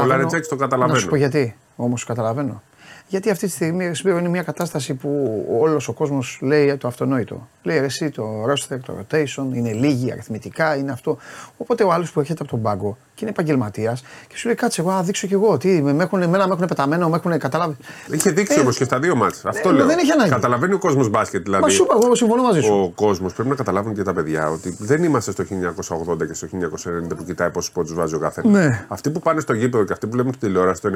Ο 0.02 0.06
Λαρετζέκη 0.06 0.48
το 0.50 0.56
καταλαβαίνω. 0.56 1.15
Γιατί 1.16 1.56
όμως 1.76 2.04
καταλαβαίνω. 2.04 2.62
Γιατί 3.08 3.30
αυτή 3.30 3.46
τη 3.46 3.52
στιγμή 3.52 3.92
είναι 4.06 4.30
μια 4.30 4.44
κατάσταση 4.44 4.94
που 4.94 5.46
όλος 5.60 5.88
ο 5.88 5.94
κόσμος 5.94 6.40
λέει 6.42 6.78
το 6.78 6.88
αυτονόητο. 6.88 7.48
Λέει 7.64 7.78
εσύ 7.78 8.10
το 8.10 8.24
roster, 8.44 8.78
το 8.86 8.94
rotation, 9.00 9.54
είναι 9.54 9.72
λίγοι 9.72 10.12
αριθμητικά, 10.12 10.76
είναι 10.76 10.92
αυτό. 10.92 11.18
Οπότε 11.58 11.84
ο 11.84 11.92
άλλος 11.92 12.12
που 12.12 12.20
έρχεται 12.20 12.42
από 12.42 12.52
τον 12.52 12.62
πάγκο 12.62 12.98
και 13.16 13.22
είναι 13.22 13.30
επαγγελματίας 13.30 14.04
και 14.28 14.38
σου 14.38 14.48
λέει 14.48 14.56
κάτσε 14.56 14.82
εγώ 14.82 14.92
να 14.92 15.04
δείξω 15.04 15.28
κι 15.28 15.34
εγώ. 15.34 15.58
Τι, 15.58 15.82
με 15.82 16.04
έχουν, 16.04 16.22
εμένα 16.22 16.48
με 16.48 16.54
έχουν 16.54 16.68
πεταμένο, 16.68 17.10
με 17.10 17.16
έχουν 17.16 17.38
καταλάβει. 17.40 17.76
Είχε 18.12 18.30
δείξει 18.32 18.58
ε, 18.58 18.62
όμως 18.62 18.78
και 18.78 18.84
στα 18.84 19.00
δύο 19.00 19.16
μάτια. 19.16 19.50
Αυτό 19.50 19.70
ε, 19.70 19.72
λέω. 19.72 19.86
Δεν 19.86 19.98
έχει 19.98 20.12
ανάγκη. 20.12 20.30
Καταλαβαίνει 20.30 20.74
ο 20.74 20.78
κόσμος 20.80 21.10
μπάσκετ. 21.10 21.44
Δηλαδή, 21.44 21.64
Μα 21.64 21.70
σου 21.70 21.84
είπα, 21.84 21.94
εγώ 22.04 22.16
συμφωνώ 22.16 22.42
μαζί 22.42 22.62
σου. 22.62 22.74
Ο 22.74 22.90
κόσμος 22.96 23.34
πρέπει 23.34 23.50
να 23.50 23.56
καταλάβουν 23.56 23.94
και 23.94 24.04
τα 24.04 24.14
παιδιά 24.14 24.50
ότι 24.50 24.76
δεν 24.80 25.04
είμαστε 25.04 25.32
στο 25.32 25.44
1980 25.44 26.28
και 26.28 26.34
στο 26.34 26.48
1990 26.52 27.16
που 27.18 27.24
κοιτάει 27.24 27.50
πόσους 27.50 27.72
πόντους 27.72 27.94
βάζει 27.94 28.16
ο 28.16 28.20
καθένας. 28.20 28.52
Ναι. 28.52 28.86
Αυτοί 28.88 29.10
που 29.10 29.20
πάνε 29.20 29.40
στο 29.40 29.54
γήπεδο 29.54 29.84
και 29.84 29.94
αυτοί 29.94 30.06
που 30.06 30.12
βλέπουν 30.12 30.32
τη 30.32 30.38
τηλεόραση 30.38 30.82
το 30.82 30.90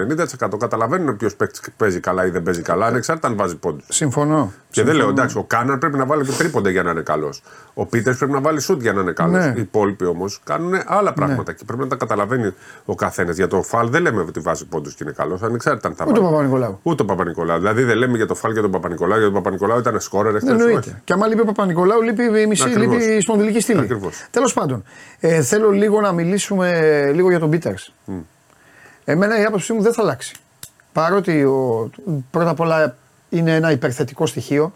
90% 0.54 0.58
καταλαβαίνουν 0.60 1.18
ποιος 1.18 1.36
παίζει 1.78 1.99
καλά 2.00 2.26
ή 2.26 2.30
δεν 2.30 2.44
παίζει 2.44 2.62
καλά, 2.62 2.86
ανεξάρτητα 2.86 3.28
αν 3.28 3.36
βάζει 3.36 3.56
πόντους. 3.56 3.86
Συμφωνώ. 3.90 4.54
Και 4.72 4.84
δεν 4.84 4.96
λέω 4.96 5.10
εντάξει, 5.10 5.38
ο 5.38 5.44
Κάναν 5.44 5.80
πρέπει 5.80 5.98
να 5.98 6.06
βάλει 6.06 6.26
τρίποντα 6.26 6.70
για 6.70 6.84
να 6.84 6.92
είναι 6.92 7.02
καλός. 7.02 7.44
Ο 7.74 7.86
Πίτερς 7.86 8.18
πρέπει 8.18 8.32
να 8.32 8.42
βάλει 8.42 8.60
σουτ 8.60 8.82
για 8.82 8.94
να 8.94 9.02
είναι 9.02 9.12
καλός. 9.12 9.46
Ναι. 9.46 9.54
Οι 9.56 9.62
υπόλοιποι 9.62 10.06
όμως 10.06 10.42
κάνουν 10.44 10.74
άλλα 10.86 11.14
πράγματα 11.14 11.52
ναι. 11.52 11.58
και 11.58 11.64
πρέπει 11.66 11.82
να 11.82 11.88
τα 11.88 11.96
καταλαβαίνει 11.96 12.54
ο 12.86 12.96
καθένας. 12.96 13.36
Για 13.36 13.48
το 13.48 13.62
φαλ 13.62 13.90
δεν 13.90 14.02
λέμε 14.02 14.22
ότι 14.22 14.40
βάζει 14.40 14.66
πόντους 14.66 14.96
και 14.96 15.04
είναι 15.04 15.14
καλός, 15.18 15.42
ανεξάρτητα 15.42 15.88
αν 15.88 15.96
θα 15.96 16.06
βάλει. 16.06 16.18
Ούτε 16.18 16.28
ο 16.28 16.32
Παπα-Νικολάου. 16.32 16.80
Ούτε 16.84 17.02
ο 17.04 17.06
Παπα-Νικολάου. 17.06 17.58
Δηλαδή 17.58 17.84
δεν 17.84 17.98
λέμε 17.98 18.18
για 18.18 18.28
το 18.28 18.36
φαλ 18.36 18.54
και 18.54 18.62
τον 18.62 18.72
Παπα-Νικολάου, 18.72 19.20
γιατί 19.20 19.34
ο 19.34 19.36
Παπα-Νικολάου 19.36 19.80
ήταν 19.80 20.00
σκόρερ 20.00 20.36
εχθές. 20.36 20.52
Εννοείται. 20.52 21.02
Και 21.04 21.14
άμα 21.14 21.28
λείπει 21.28 21.42
ο 21.42 21.46
Παπα-Νικολάου, 21.46 22.02
λείπει 22.02 22.42
η 22.42 22.46
μισή, 22.48 22.68
λείπει 22.68 22.96
η 22.96 23.20
σπονδυλική 23.22 23.60
στήλη. 23.60 24.00
Τέλος 24.32 24.54
πάντων, 24.54 24.84
ε, 25.20 25.42
θέλω 25.42 25.70
λίγο 25.70 26.02
να 26.02 26.12
μιλήσουμε 26.12 27.12
λίγο 27.14 27.30
για 27.30 27.40
τον 27.40 27.50
Πίτερς. 27.50 27.94
Mm. 28.08 28.12
Εμένα 29.04 29.42
η 29.42 29.44
άποψή 29.44 29.74
μου 29.74 29.82
δεν 29.82 29.94
θα 29.94 30.02
αλλάξει. 30.02 30.36
Παρότι 31.00 31.44
ο, 31.44 31.90
πρώτα 32.32 32.50
απ' 32.50 32.60
όλα 32.60 32.96
είναι 33.30 33.56
ένα 33.56 33.72
υπερθετικό 33.72 34.26
στοιχείο 34.26 34.74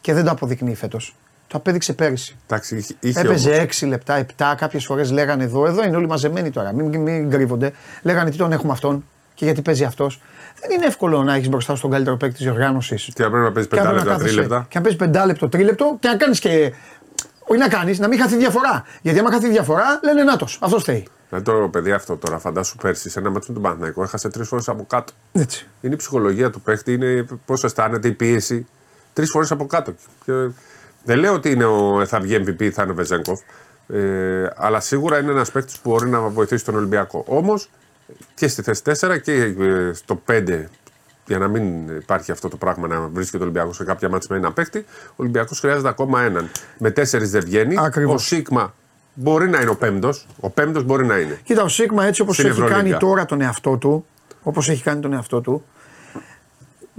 και 0.00 0.14
δεν 0.14 0.24
το 0.24 0.30
αποδεικνύει 0.30 0.74
φέτος. 0.74 1.16
Το 1.46 1.56
απέδειξε 1.56 1.92
πέρυσι. 1.92 2.36
Εντάξει, 2.46 2.86
είχε 3.00 3.20
Έπαιζε 3.20 3.50
όμως. 3.50 3.80
6 3.80 3.86
λεπτά, 3.88 4.26
7, 4.36 4.54
κάποιες 4.56 4.84
φορές 4.84 5.10
λέγανε 5.10 5.44
εδώ, 5.44 5.66
εδώ 5.66 5.84
είναι 5.84 5.96
όλοι 5.96 6.06
μαζεμένοι 6.06 6.50
τώρα. 6.50 6.72
Μην, 6.72 7.00
μην 7.00 7.30
κρύβονται. 7.30 7.72
Λέγανε 8.02 8.30
τι 8.30 8.36
τον 8.36 8.52
έχουμε 8.52 8.72
αυτόν 8.72 9.04
και 9.34 9.44
γιατί 9.44 9.62
παίζει 9.62 9.84
αυτός. 9.84 10.20
Δεν 10.60 10.70
είναι 10.76 10.86
εύκολο 10.86 11.22
να 11.22 11.34
έχεις 11.34 11.48
μπροστά 11.48 11.76
στον 11.76 11.90
καλύτερο 11.90 12.16
παίκτη 12.16 12.36
της 12.36 12.46
οργάνωσης. 12.46 13.10
Και 13.14 13.22
να 13.22 13.30
πρέπει 13.30 13.44
να 13.44 13.52
παίζεις 13.52 13.70
5 13.70 13.92
λεπτά, 13.92 14.16
3 14.16 14.34
λεπτά. 14.34 14.66
Και 14.68 14.78
να 14.78 14.84
παίζεις 14.84 15.00
5 15.00 15.26
λεπτό, 15.26 15.48
3 15.48 15.64
λεπτό 15.64 15.96
και 16.00 16.08
να 16.08 16.16
κάνεις 16.16 16.38
και. 16.38 16.72
Όχι 17.46 17.60
να 17.60 17.68
κάνεις, 17.68 17.98
να 17.98 18.08
μην 18.08 18.20
χαθεί 18.20 18.36
διαφορά. 18.36 18.84
Γιατί 19.02 19.18
άμα 19.18 19.30
χαθεί 19.30 19.48
διαφορά, 19.48 20.00
λένε 20.02 20.22
Νάτο. 20.22 20.46
Αυτός 20.60 20.84
θέλει. 20.84 21.06
Να 21.30 21.42
το 21.42 21.68
παιδί 21.72 21.92
αυτό 21.92 22.16
τώρα, 22.16 22.38
φαντάσου 22.38 22.76
πέρσι 22.76 23.10
σε 23.10 23.18
ένα 23.18 23.30
μάτσο 23.30 23.52
του 23.52 23.60
Παναθηναϊκού, 23.60 24.02
έχασε 24.02 24.28
τρεις 24.28 24.48
φορές 24.48 24.68
από 24.68 24.84
κάτω. 24.88 25.12
Έτσι. 25.32 25.66
Είναι 25.80 25.94
η 25.94 25.96
ψυχολογία 25.96 26.50
του 26.50 26.60
παίχτη, 26.60 26.92
είναι 26.92 27.26
πώς 27.44 27.64
αισθάνεται 27.64 28.08
η 28.08 28.12
πίεση. 28.12 28.66
Τρεις 29.12 29.30
φορές 29.30 29.50
από 29.50 29.66
κάτω. 29.66 29.94
Και 30.24 30.32
δεν 31.04 31.18
λέω 31.18 31.34
ότι 31.34 31.50
είναι 31.50 31.64
ο, 31.64 32.06
θα 32.06 32.20
βγει 32.20 32.44
MVP 32.46 32.62
ή 32.62 32.70
θα 32.70 32.82
είναι 32.82 32.92
ο 32.92 32.94
Βεζέγκοφ. 32.94 33.40
Ε, 33.88 34.50
αλλά 34.56 34.80
σίγουρα 34.80 35.18
είναι 35.18 35.30
ένας 35.30 35.50
παίκτης 35.50 35.78
που 35.78 35.90
μπορεί 35.90 36.08
να 36.08 36.20
βοηθήσει 36.20 36.64
τον 36.64 36.74
Ολυμπιακό. 36.74 37.24
Όμως 37.28 37.70
και 38.34 38.48
στη 38.48 38.62
θέση 38.62 38.82
4 38.84 39.20
και 39.22 39.32
ε, 39.32 39.92
στο 39.92 40.22
5 40.28 40.64
για 41.26 41.38
να 41.38 41.48
μην 41.48 41.88
υπάρχει 41.88 42.30
αυτό 42.30 42.48
το 42.48 42.56
πράγμα 42.56 42.86
να 42.86 43.00
βρίσκεται 43.00 43.42
ο 43.42 43.46
Ολυμπιακός 43.46 43.76
σε 43.76 43.84
κάποια 43.84 44.08
μάτια 44.08 44.28
με 44.30 44.36
ένα 44.36 44.52
παίκτη, 44.52 44.78
ο 45.08 45.14
Ολυμπιακός 45.16 45.60
χρειάζεται 45.60 45.88
ακόμα 45.88 46.22
έναν. 46.22 46.50
Με 46.78 46.90
τέσσερις 46.90 47.30
δεν 47.30 47.44
βγαίνει. 47.44 47.74
Ακριβώς. 47.78 48.14
Ο 48.14 48.18
Σίγμα 48.18 48.74
μπορεί 49.20 49.48
να 49.48 49.60
είναι 49.60 49.70
ο 49.70 49.76
πέμπτος. 49.76 50.26
Ο 50.40 50.50
πέμπτος 50.50 50.84
μπορεί 50.84 51.06
να 51.06 51.16
είναι. 51.16 51.38
Κοίτα, 51.44 51.62
ο 51.62 51.68
Σίγμα 51.68 52.04
έτσι 52.04 52.22
όπως 52.22 52.38
έχει 52.38 52.62
κάνει 52.62 52.96
τώρα 52.96 53.24
τον 53.24 53.40
εαυτό 53.40 53.76
του, 53.76 54.06
όπως 54.42 54.68
έχει 54.68 54.82
κάνει 54.82 55.00
τον 55.00 55.12
εαυτό 55.12 55.40
του, 55.40 55.64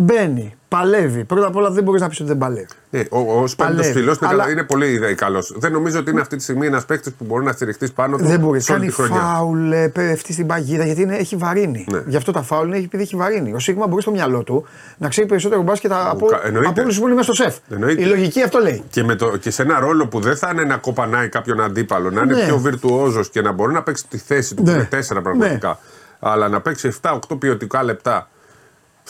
μπαίνει, 0.02 0.54
παλεύει. 0.68 1.24
Πρώτα 1.24 1.48
απ' 1.48 1.56
όλα 1.56 1.72
δεν 1.72 1.84
μπορείς 1.84 2.02
να 2.02 2.10
πεις 2.10 2.20
ότι 2.20 2.30
δεν 2.30 2.38
παλεύει. 2.38 2.68
Ναι, 2.90 3.04
ο 3.10 3.44
πέμπτος 3.58 3.88
φιλό 3.88 4.16
αλλά... 4.20 4.50
είναι 4.50 4.64
πολύ 4.64 5.16
καλός. 5.16 5.54
Δεν 5.58 5.72
νομίζω 5.72 6.00
ότι 6.00 6.12
είναι 6.12 6.22
αυτή 6.22 6.36
τη 6.36 6.44
στιγμή 6.44 6.66
ένας 6.66 6.86
παίκτης 6.86 7.14
που 7.14 7.26
μπορεί 7.26 7.46
να 7.46 7.52
στηριχτείς 7.52 7.92
πάνω 7.92 8.18
του. 8.18 8.26
Δεν 8.26 8.40
μπορείς. 8.40 8.66
Κάνει 8.66 8.90
φάουλ, 8.90 9.74
πέφτει 9.94 10.34
στην 10.34 10.48
παγίδα 10.48 10.86
γιατί 10.86 11.02
είναι, 11.02 11.16
έχει 11.16 11.36
βαρύνει. 11.36 11.86
Ναι. 11.92 12.04
Γι' 12.08 12.16
αυτό 12.16 12.32
τα 12.32 12.42
φάουλ 12.42 12.68
είναι 12.68 12.78
επειδή 12.78 13.04
έχει 13.04 13.16
βαρύνει. 13.16 13.54
Ο 13.54 13.60
Σίγμα 13.60 13.88
μπορεί 13.88 14.02
στο 14.02 14.12
μυαλό 14.12 14.44
του 14.44 14.66
να 14.98 15.10
ξέρει 15.10 15.28
περισσότερο 15.28 15.62
μπάσκετ 15.62 15.92
από, 15.92 16.28
από 16.68 16.82
όλους 16.82 17.00
που 17.00 17.06
είναι 17.06 17.16
μέσα 17.16 17.34
στο 17.34 17.44
σεφ. 17.44 17.56
Εννοείται. 17.70 18.02
Η 18.02 18.06
λογική 18.06 18.42
αυτό 18.42 18.60
λέει. 18.60 18.84
Και, 18.90 19.04
με 19.04 19.16
το, 19.16 19.38
και 19.38 19.52
σε 19.52 19.62
ένα 19.62 19.80
ρόλο 19.80 20.08
που 20.08 20.20
δεν 20.20 20.36
θα 20.36 20.50
είναι 20.54 20.64
να 20.64 20.78
κοπανάει 20.78 21.30
κάποιον 21.30 21.62
αντίπαλο, 21.62 22.12
να 22.12 22.22
είναι 22.22 22.36
ναι. 22.36 22.46
πιο 22.46 22.58
βιρτουόζος 22.58 23.30
και 23.30 23.42
να 23.42 23.52
μπορεί 23.52 23.74
να 23.74 23.84
παίξει 23.84 24.06
τη 24.10 24.18
θέση 24.18 24.56
του 24.56 24.64
ναι. 24.64 24.76
με 24.76 24.84
τέσσερα 24.84 25.22
πραγματικά. 25.22 25.68
Ναι. 25.68 25.76
Αλλά 26.20 26.50
να 26.50 26.62
παίξει 26.62 26.94
7-8 27.02 27.18
ποιοτικά 27.40 27.84
λεπτά 27.84 28.28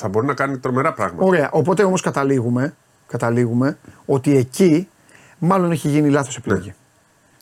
θα 0.02 0.08
μπορεί 0.08 0.26
να 0.26 0.34
κάνει 0.34 0.58
τρομερά 0.58 0.94
πράγματα. 0.94 1.26
Ωραία. 1.26 1.50
Οπότε 1.52 1.84
όμως 1.84 2.02
καταλήγουμε, 2.02 2.76
καταλήγουμε 3.08 3.78
ότι 4.06 4.38
εκεί 4.38 4.88
μάλλον 5.40 5.72
έχει 5.72 5.88
γίνει 5.88 6.10
λάθος 6.10 6.38
επιλογή. 6.38 6.74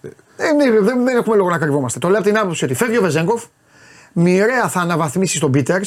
Ναι. 0.02 0.10
Ε, 0.38 0.52
ναι, 0.52 0.80
δεν, 0.80 1.04
δεν 1.04 1.18
έχουμε 1.18 1.36
λόγο 1.36 1.50
να 1.50 1.58
κρυβόμαστε. 1.58 2.00
Το 2.00 2.08
λέω 2.08 2.18
από 2.20 2.28
την 2.28 2.38
άποψη 2.38 2.64
ότι 2.64 2.74
φεύγει 2.74 2.98
ο 2.98 3.02
Βεζέγκοφ, 3.02 3.44
μοιραία 4.14 4.68
θα 4.68 4.80
αναβαθμίσει 4.80 5.40
τον 5.40 5.52
Πίτερ, 5.52 5.82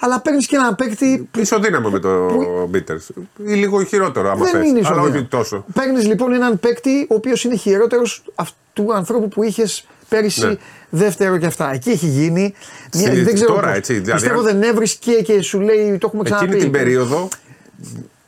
αλλά 0.00 0.20
παίρνεις 0.20 0.46
και 0.46 0.56
έναν 0.56 0.74
παίκτη. 0.74 1.28
Ισοδύναμο 1.36 1.90
με 1.90 1.98
τον 1.98 2.70
Πίτερ. 2.70 2.96
Ή 2.96 3.52
λίγο 3.52 3.82
χειρότερο, 3.84 4.30
άμα 4.30 4.44
δεν 4.44 4.86
Αλλά 4.86 5.00
όχι 5.00 5.24
τόσο. 5.24 5.64
Παίρνεις 5.72 6.06
λοιπόν 6.06 6.32
έναν 6.32 6.58
παίκτη 6.58 7.06
ο 7.10 7.14
οποίος 7.14 7.44
είναι 7.44 7.56
χειρότερος 7.56 8.24
του 8.72 8.94
ανθρώπου 8.94 9.28
που 9.28 9.42
είχες 9.42 9.86
Πέρυσι 10.08 10.46
ναι. 10.46 10.56
Δεύτερο 10.90 11.36
και 11.36 11.46
αυτά. 11.46 11.72
Εκεί 11.72 11.90
έχει 11.90 12.06
γίνει. 12.06 12.54
Μια, 12.94 13.12
δεν 13.12 13.34
ξέρω 13.34 13.54
τώρα, 13.54 13.74
έτσι, 13.74 13.92
δηλαδή, 13.92 14.12
πιστεύω 14.12 14.42
δεν 14.42 14.62
έβρισκε 14.62 15.12
και 15.12 15.42
σου 15.42 15.60
λέει 15.60 15.98
το 15.98 16.06
έχουμε 16.06 16.22
ξαναπεί. 16.22 16.44
Εκείνη 16.44 16.60
την 16.60 16.70
περίοδο 16.70 17.28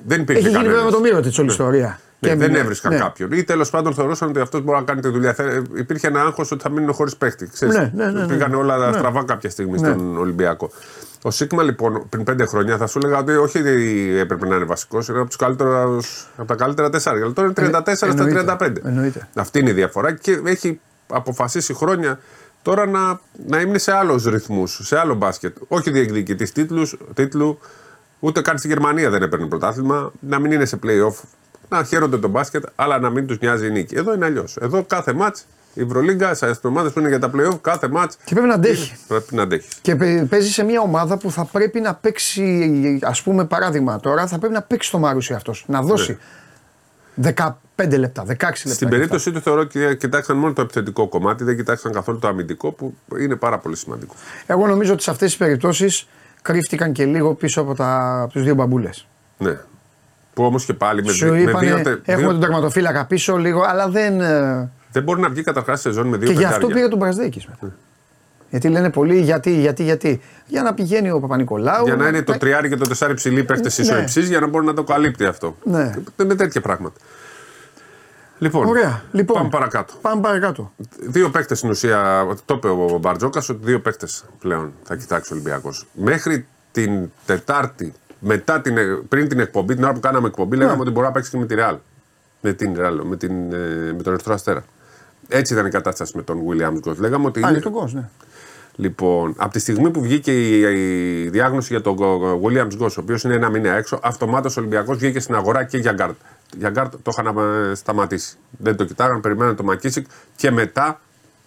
δεν 0.06 0.20
υπήρχε 0.20 0.46
Έχει 0.46 0.56
γίνει 0.56 0.68
βέβαια 0.68 0.84
με 0.84 0.90
το 0.90 1.00
μύρο 1.00 1.20
της 1.20 1.38
όλη 1.38 1.46
ναι. 1.46 1.52
ιστορία. 1.52 2.00
Ναι, 2.18 2.34
δεν 2.34 2.54
έβρισκαν 2.54 2.92
ναι. 2.92 2.98
κάποιον. 2.98 3.32
Ή 3.32 3.44
τέλος 3.44 3.70
πάντων 3.70 3.94
θεωρούσαν 3.94 4.28
ότι 4.28 4.40
αυτός 4.40 4.62
μπορεί 4.62 4.78
να 4.78 4.84
κάνει 4.84 5.00
τη 5.00 5.08
δουλειά. 5.08 5.36
Υπήρχε 5.76 6.06
ένα 6.06 6.20
άγχος 6.20 6.50
ότι 6.50 6.62
θα 6.62 6.70
μείνουν 6.70 6.92
χωρίς 6.92 7.16
παίχτη. 7.16 7.50
Ναι, 7.60 7.66
ναι, 7.68 7.90
ναι, 7.94 8.10
ναι, 8.10 8.26
Πήγαν 8.26 8.54
όλα 8.54 8.90
ναι. 8.90 8.98
στραβά 8.98 9.24
κάποια 9.24 9.50
στιγμή 9.50 9.80
ναι. 9.80 9.88
στον 9.88 10.16
Ολυμπιακό. 10.16 10.70
Ο 11.22 11.30
Σίγμα 11.30 11.62
λοιπόν 11.62 12.06
πριν 12.08 12.24
πέντε 12.24 12.46
χρόνια 12.46 12.76
θα 12.76 12.86
σου 12.86 12.98
έλεγα 13.02 13.18
ότι 13.18 13.32
όχι 13.32 13.58
έπρεπε 14.18 14.46
να 14.46 14.56
είναι 14.56 14.64
βασικός, 14.64 15.08
είναι 15.08 15.18
από, 15.18 15.56
από 16.36 16.46
τα 16.46 16.54
καλύτερα 16.54 16.90
τέσσερα. 16.90 17.16
Αλλά 17.16 17.32
τώρα 17.32 17.52
είναι 17.58 17.70
34 17.78 17.86
ε, 17.86 17.94
στα 17.94 18.56
35. 18.60 18.72
Εννοείται. 18.84 19.28
Αυτή 19.34 19.58
είναι 19.58 19.70
η 19.70 19.72
διαφορά 19.72 20.12
και 20.12 20.40
έχει 20.44 20.80
αποφασίσει 21.06 21.74
χρόνια 21.74 22.18
τώρα 22.62 22.86
να, 22.86 23.20
να 23.46 23.60
είναι 23.60 23.78
σε 23.78 23.92
άλλους 23.92 24.24
ρυθμούς, 24.24 24.80
σε 24.82 24.98
άλλο 24.98 25.14
μπάσκετ. 25.14 25.56
Όχι 25.68 25.90
διεκδικητή 25.90 26.52
τίτλους, 26.52 26.96
ούτε 28.20 28.40
καν 28.40 28.58
στη 28.58 28.68
Γερμανία 28.68 29.10
δεν 29.10 29.22
έπαιρνε 29.22 29.46
πρωτάθλημα, 29.46 30.12
να 30.20 30.38
μην 30.38 30.52
είναι 30.52 30.64
σε 30.64 30.78
playoff 30.82 31.14
να 31.68 31.84
χαίρονται 31.84 32.18
τον 32.18 32.30
μπάσκετ, 32.30 32.64
αλλά 32.74 32.98
να 32.98 33.10
μην 33.10 33.26
τους 33.26 33.38
νοιάζει 33.38 33.66
η 33.66 33.70
νίκη. 33.70 33.94
Εδώ 33.94 34.14
είναι 34.14 34.24
αλλιώς. 34.24 34.56
Εδώ 34.56 34.84
κάθε 34.84 35.12
μάτς 35.12 35.46
η 35.74 35.82
Ευρωλίγκα, 35.82 36.34
σε 36.34 36.58
ομάδες 36.62 36.92
που 36.92 36.98
είναι 36.98 37.08
για 37.08 37.18
τα 37.18 37.30
playoff, 37.34 37.60
κάθε 37.60 37.88
μάτς. 37.88 38.16
Και 38.24 38.32
πρέπει 38.34 38.48
να 38.48 38.54
αντέχει. 38.54 38.96
Πρέπει 39.08 39.34
να 39.34 39.42
αντέχει. 39.42 39.68
Και 39.82 39.94
παίζει 40.28 40.50
σε 40.50 40.64
μια 40.64 40.80
ομάδα 40.80 41.16
που 41.16 41.30
θα 41.30 41.44
πρέπει 41.44 41.80
να 41.80 41.94
παίξει, 41.94 42.98
ας 43.02 43.22
πούμε, 43.22 43.44
παράδειγμα 43.44 44.00
τώρα, 44.00 44.26
θα 44.26 44.38
πρέπει 44.38 44.54
να 44.54 44.62
παίξει 44.62 44.90
το 44.90 44.98
Μάρουσι 44.98 45.32
αυτός. 45.32 45.64
Να 45.68 45.82
δώσει. 45.82 46.10
Ναι. 46.10 46.18
15 47.22 47.98
λεπτά, 47.98 48.22
16 48.22 48.30
λεπτά. 48.30 48.54
Στην 48.54 48.88
περίπτωση 48.88 49.32
του 49.32 49.40
θεωρώ 49.40 49.60
ότι 49.60 49.96
κοιτάξαν 49.98 50.36
μόνο 50.36 50.52
το 50.52 50.62
επιθετικό 50.62 51.08
κομμάτι, 51.08 51.44
δεν 51.44 51.56
κοιτάξαν 51.56 51.92
καθόλου 51.92 52.18
το 52.18 52.28
αμυντικό 52.28 52.72
που 52.72 52.94
είναι 53.20 53.36
πάρα 53.36 53.58
πολύ 53.58 53.76
σημαντικό. 53.76 54.14
Εγώ 54.46 54.66
νομίζω 54.66 54.92
ότι 54.92 55.02
σε 55.02 55.10
αυτές 55.10 55.28
τις 55.28 55.38
περιπτώσεις 55.38 56.08
κρύφτηκαν 56.42 56.92
και 56.92 57.04
λίγο 57.04 57.34
πίσω 57.34 57.60
από, 57.60 57.74
από 57.78 58.32
τους 58.32 58.42
δύο 58.42 58.54
μπαμπούλες. 58.54 59.06
Ναι. 59.38 59.58
Που 60.34 60.44
όμως 60.44 60.64
και 60.64 60.74
πάλι 60.74 61.04
με, 61.04 61.12
Σου 61.12 61.26
με 61.26 61.40
είπανε, 61.40 61.74
δύο, 61.74 62.00
Έχουμε 62.04 62.30
τον 62.30 62.40
τερματοφύλακα 62.40 63.04
πίσω 63.04 63.36
λίγο, 63.36 63.62
αλλά 63.62 63.88
δεν. 63.88 64.20
Ε, 64.20 64.70
δεν 64.92 65.02
μπορεί 65.02 65.20
να 65.20 65.28
βγει 65.28 65.42
καταρχάς 65.42 65.80
σε 65.80 65.90
ζώνη 65.90 66.08
με 66.08 66.16
δύο 66.16 66.28
Και 66.28 66.38
γι' 66.38 66.44
αυτό 66.44 66.66
πήγε 66.66 66.88
τον 66.88 66.98
Μπραζδέκη. 66.98 67.46
Ναι. 67.60 67.70
Γιατί 68.50 68.68
λένε 68.68 68.90
πολλοί 68.90 69.20
γιατί, 69.20 69.60
γιατί, 69.60 69.82
γιατί. 69.82 70.20
Για 70.46 70.62
να 70.62 70.74
πηγαίνει 70.74 71.10
ο 71.10 71.20
Παπα-Νικολάου. 71.20 71.84
Για 71.84 71.96
να 71.96 72.08
είναι 72.08 72.22
το 72.22 72.38
τριάρι 72.38 72.68
και 72.68 72.76
το 72.76 72.88
τεσσάρι 72.88 73.14
ψηλή 73.14 73.44
παίχτε 73.44 73.70
ναι. 73.76 73.84
ισοϊψή, 73.84 74.20
για 74.20 74.40
να 74.40 74.46
μπορεί 74.46 74.66
να 74.66 74.74
το 74.74 74.84
καλύπτει 74.84 75.24
αυτό. 75.24 75.56
Ναι. 75.64 75.92
Με 76.16 76.34
τέτοια 76.34 76.60
πράγματα. 76.60 77.00
Λοιπόν, 78.38 78.66
Ωραία. 78.66 79.02
λοιπόν, 79.12 79.36
πάμε 79.36 79.48
παρακάτω. 79.48 79.94
Πάμε 80.00 80.20
παρακάτω. 80.20 80.72
Δύο 81.00 81.30
παίχτε 81.30 81.54
στην 81.54 81.70
ουσία, 81.70 82.26
το 82.44 82.54
είπε 82.54 82.68
ο 82.68 82.98
Μπαρτζόκας, 83.00 83.48
ότι 83.48 83.64
δύο 83.64 83.80
παίχτε 83.80 84.06
πλέον 84.38 84.72
θα 84.82 84.96
κοιτάξει 84.96 85.32
ο 85.32 85.36
Ολυμπιακός. 85.36 85.86
Μέχρι 85.92 86.46
την 86.72 87.10
Τετάρτη 87.26 87.92
μετά 88.20 88.60
την, 88.60 88.74
πριν 89.08 89.28
την 89.28 89.40
εκπομπή, 89.40 89.74
την 89.74 89.84
ώρα 89.84 89.92
που 89.92 90.00
κάναμε 90.00 90.26
εκπομπή, 90.26 90.56
λέγαμε 90.56 90.76
ναι. 90.76 90.82
ότι 90.82 90.90
μπορεί 90.90 91.06
να 91.06 91.12
παίξει 91.12 91.30
και 91.30 91.36
με 91.36 91.46
τη 91.46 91.54
Real. 91.58 91.76
Με, 92.40 92.52
την 92.52 92.74
Real, 92.78 93.00
με, 93.02 93.16
την, 93.16 93.52
ε, 93.52 93.92
με 93.96 94.02
τον 94.02 94.12
Ερυθρό 94.12 94.34
Αστέρα. 94.34 94.64
Έτσι 95.28 95.52
ήταν 95.52 95.66
η 95.66 95.70
κατάσταση 95.70 96.16
με 96.16 96.22
τον 96.22 96.38
Williams 96.48 96.78
Γκος. 96.78 96.98
Λέγαμε 96.98 97.26
ότι. 97.26 97.44
Α, 97.44 97.50
είναι... 97.50 97.58
τον 97.58 97.72
Γκος, 97.72 97.94
ναι. 97.94 98.08
Λοιπόν, 98.80 99.34
από 99.36 99.52
τη 99.52 99.58
στιγμή 99.58 99.90
που 99.90 100.00
βγήκε 100.00 100.32
η, 100.32 100.60
η 101.24 101.28
διάγνωση 101.28 101.72
για 101.72 101.82
τον 101.82 101.96
Γουίλιαμς-Γκος, 102.42 102.96
ο 102.96 103.00
οποίος 103.00 103.24
είναι 103.24 103.34
ένα 103.34 103.50
μήνα 103.50 103.70
έξω, 103.70 104.00
αυτομάτως 104.02 104.56
ο 104.56 104.60
Ολυμπιακός 104.60 104.96
βγήκε 104.96 105.20
στην 105.20 105.34
αγορά 105.34 105.64
και 105.64 105.78
για 105.78 105.92
γκαρντ. 105.92 106.16
Για 106.56 106.70
γκαρντ 106.70 106.94
το 107.02 107.10
είχαν 107.18 107.36
ε, 107.36 107.74
σταματήσει. 107.74 108.36
Δεν 108.50 108.76
το 108.76 108.84
κοιτάγαν, 108.84 109.20
περιμέναν 109.20 109.56
το 109.56 109.62
ΜακΚίσικ 109.62 110.06
και 110.36 110.50
μετά 110.50 111.00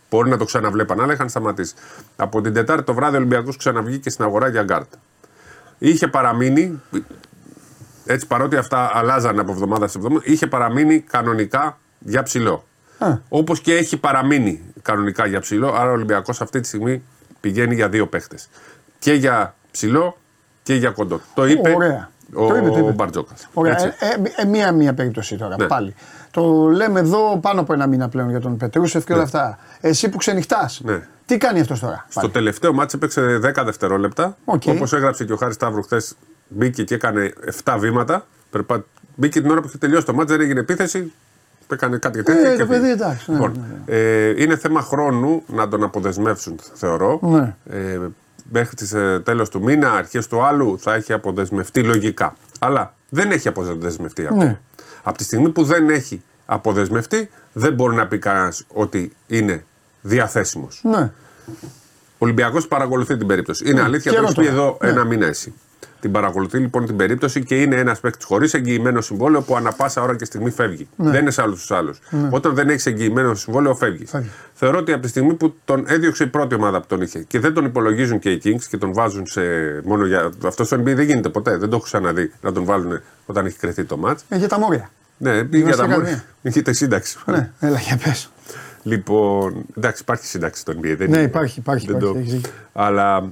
μπορεί 0.09 0.29
να 0.29 0.37
το 0.37 0.45
ξαναβλέπαν, 0.45 1.01
αλλά 1.01 1.13
είχαν 1.13 1.29
σταματήσει. 1.29 1.73
Από 2.15 2.41
την 2.41 2.53
Τετάρτη 2.53 2.83
το 2.83 2.93
βράδυ 2.93 3.15
ο 3.15 3.17
Ολυμπιακός 3.17 3.57
ξαναβγήκε 3.57 4.09
στην 4.09 4.25
αγορά 4.25 4.47
για 4.47 4.63
γκαρντ 4.63 4.93
είχε 5.77 6.07
παραμείνει, 6.07 6.81
έτσι 8.05 8.27
παρότι 8.27 8.55
αυτά 8.55 8.91
αλλάζανε 8.93 9.41
από 9.41 9.51
εβδομάδα 9.51 9.87
σε 9.87 9.97
εβδομάδα, 9.97 10.23
είχε 10.25 10.47
παραμείνει 10.47 10.99
κανονικά 10.99 11.77
για 11.99 12.23
ψηλό. 12.23 12.67
Όπως 13.29 13.59
και 13.59 13.73
έχει 13.75 13.97
παραμείνει 13.97 14.61
κανονικά 14.81 15.25
για 15.25 15.39
ψηλό, 15.39 15.73
άρα 15.73 15.89
ο 15.89 15.93
Ολυμπιακός 15.93 16.41
αυτή 16.41 16.59
τη 16.59 16.67
στιγμή 16.67 17.03
πηγαίνει 17.43 17.75
για 17.75 17.89
δύο 17.89 18.07
παίχτες. 18.07 18.49
Και 18.99 19.13
για 19.13 19.55
ψηλό 19.71 20.17
και 20.63 20.73
για 20.75 20.89
κοντό. 20.89 21.21
Το 21.33 21.45
είπε 21.45 21.73
Ωραία. 21.75 22.09
ο, 22.33 22.47
το 22.47 22.55
είπε, 22.55 22.69
το 22.69 22.77
είπε. 22.77 22.91
Μπαρτζόκας. 22.91 23.47
Ωραία. 23.53 23.83
Ε, 23.83 23.95
ε, 23.99 24.41
ε, 24.41 24.45
μία, 24.45 24.71
μία 24.71 24.93
περίπτωση 24.93 25.37
τώρα 25.37 25.55
ναι. 25.57 25.67
πάλι. 25.67 25.95
Το 26.31 26.67
λέμε 26.69 26.99
εδώ 26.99 27.37
πάνω 27.41 27.61
από 27.61 27.73
ένα 27.73 27.87
μήνα 27.87 28.09
πλέον 28.09 28.29
για 28.29 28.39
τον 28.39 28.57
Πετρούσεφ 28.57 29.05
και 29.05 29.13
όλα 29.13 29.21
ναι. 29.21 29.27
αυτά. 29.27 29.59
Εσύ 29.81 30.09
που 30.09 30.17
ξενυχτάς. 30.17 30.81
Ναι. 30.83 31.07
Τι 31.25 31.37
κάνει 31.37 31.59
αυτός 31.59 31.79
τώρα. 31.79 32.05
Στο 32.09 32.29
τελευταίο 32.29 32.73
μάτσο 32.73 32.97
έπαιξε 32.97 33.39
10 33.55 33.63
δευτερόλεπτα. 33.65 34.37
Okay. 34.45 34.75
Όπως 34.75 34.93
έγραψε 34.93 35.25
και 35.25 35.33
ο 35.33 35.35
Χάρης 35.35 35.55
Σταύρου 35.55 35.83
χθες, 35.83 36.15
μπήκε 36.47 36.83
και 36.83 36.95
έκανε 36.95 37.33
7 37.63 37.75
βήματα. 37.79 38.25
Μπήκε 39.15 39.41
την 39.41 39.49
ώρα 39.49 39.61
που 39.61 39.67
είχε 39.67 39.77
τελειώσει 39.77 40.05
το 40.05 40.13
μάτσο, 40.13 40.35
δεν 40.35 40.45
έγινε 40.45 40.59
επίθεση. 40.59 41.13
Έκανε 41.73 41.97
κάτι 41.97 42.23
τέτοιο. 42.23 42.51
Ε, 42.51 42.57
το 42.57 42.65
παιδί 42.65 42.89
εντάξει. 42.89 43.31
Ναι, 43.31 43.37
λοιπόν, 43.37 43.51
ναι, 43.51 43.93
ναι. 43.93 43.99
Ε, 43.99 44.41
είναι 44.41 44.57
θέμα 44.57 44.81
χρόνου 44.81 45.43
να 45.47 45.67
τον 45.67 45.83
αποδεσμεύσουν, 45.83 46.59
θεωρώ. 46.73 47.19
Ναι. 47.21 47.55
Ε, 47.69 47.99
μέχρι 48.51 48.75
τις 48.75 48.93
ε, 48.93 49.21
τέλος 49.23 49.49
του 49.49 49.61
μήνα, 49.61 49.91
αρχές 49.91 50.27
του 50.27 50.43
άλλου, 50.43 50.79
θα 50.79 50.93
έχει 50.93 51.13
αποδεσμευτεί 51.13 51.83
λογικά. 51.83 52.35
Αλλά 52.59 52.93
δεν 53.09 53.31
έχει 53.31 53.47
αποδεσμευτεί 53.47 54.25
ακόμα. 54.25 54.43
Ναι. 54.43 54.59
Από 55.03 55.17
τη 55.17 55.23
στιγμή 55.23 55.49
που 55.49 55.63
δεν 55.63 55.89
έχει 55.89 56.23
αποδεσμευτεί, 56.45 57.29
δεν 57.53 57.73
μπορεί 57.73 57.95
να 57.95 58.07
πει 58.07 58.17
κανένας 58.17 58.65
ότι 58.73 59.11
είναι 59.27 59.65
διαθέσιμος. 60.01 60.81
Ναι. 60.83 61.11
Ο 62.13 62.25
Ολυμπιακός 62.25 62.67
παρακολουθεί 62.67 63.17
την 63.17 63.27
περίπτωση. 63.27 63.63
Είναι 63.69 63.79
ναι. 63.79 63.85
αλήθεια, 63.85 64.13
το 64.13 64.21
έχεις 64.21 64.35
πει 64.35 64.45
εδώ 64.45 64.77
ναι. 64.81 64.89
ένα 64.89 65.03
μήνα 65.03 65.25
εσύ. 65.25 65.53
Την 66.03 66.11
παρακολουθεί 66.11 66.57
λοιπόν 66.57 66.85
την 66.85 66.95
περίπτωση 66.95 67.43
και 67.43 67.61
είναι 67.61 67.75
ένας 67.75 67.99
παίκτης 67.99 68.25
χωρίς 68.25 68.53
εγγυημένο 68.53 69.01
συμβόλαιο 69.01 69.41
που 69.41 69.55
ανα 69.55 69.71
πάσα 69.71 70.01
ώρα 70.01 70.15
και 70.15 70.25
στιγμή 70.25 70.49
φεύγει. 70.49 70.87
Ναι. 70.95 71.11
Δεν 71.11 71.21
είναι 71.21 71.31
σε 71.31 71.41
άλλους 71.41 71.59
τους 71.59 71.71
άλλους. 71.71 71.99
Ναι. 72.09 72.27
Όταν 72.31 72.53
δεν 72.53 72.69
έχεις 72.69 72.85
εγγυημένο 72.85 73.35
συμβόλαιο, 73.35 73.75
φεύγεις. 73.75 74.09
φεύγει. 74.09 74.29
Θεωρώ 74.53 74.77
ότι 74.77 74.91
από 74.91 75.01
τη 75.01 75.07
στιγμή 75.07 75.33
που 75.33 75.55
τον 75.65 75.83
έδιωξε 75.87 76.23
η 76.23 76.27
πρώτη 76.27 76.55
ομάδα 76.55 76.79
που 76.79 76.87
τον 76.87 77.01
είχε 77.01 77.19
και 77.19 77.39
δεν 77.39 77.53
τον 77.53 77.65
υπολογίζουν 77.65 78.19
και 78.19 78.31
οι 78.31 78.41
Kings 78.43 78.63
και 78.69 78.77
τον 78.77 78.93
βάζουν 78.93 79.25
σε. 79.25 79.41
μόνο 79.83 80.05
για. 80.05 80.31
Αυτό 80.45 80.63
στο 80.63 80.77
NBA 80.77 80.83
δεν 80.83 81.01
γίνεται 81.01 81.29
ποτέ. 81.29 81.57
Δεν 81.57 81.69
το 81.69 81.75
έχω 81.75 81.85
ξαναδεί 81.85 82.31
να 82.41 82.51
τον 82.51 82.65
βάλουν 82.65 83.01
όταν 83.25 83.45
έχει 83.45 83.57
κρεθεί 83.57 83.83
το 83.83 83.97
μάτ. 83.97 84.19
Ε, 84.29 84.37
για 84.37 84.47
τα 84.47 84.59
μόρια. 84.59 84.89
Ναι, 85.17 85.41
για 85.51 85.75
τα 85.75 85.87
μόρια. 85.87 86.23
Είχε 86.41 86.73
σύνταξη. 86.73 87.17
Ναι, 87.25 87.51
έλα 87.59 87.79
για 87.79 87.99
πες. 88.03 88.29
Λοιπόν, 88.83 89.65
εντάξει, 89.77 90.01
υπάρχει 90.01 90.25
σύνταξη 90.25 90.61
στον 90.61 90.77
NBA. 90.77 90.95
Δεν 90.97 91.09
ναι, 91.09 91.21
υπάρχει, 91.21 91.59
υπάρχει. 91.59 91.87
Δεν 91.87 91.97
υπάρχει, 91.97 92.39
το... 92.41 92.49
Αλλά 92.73 93.31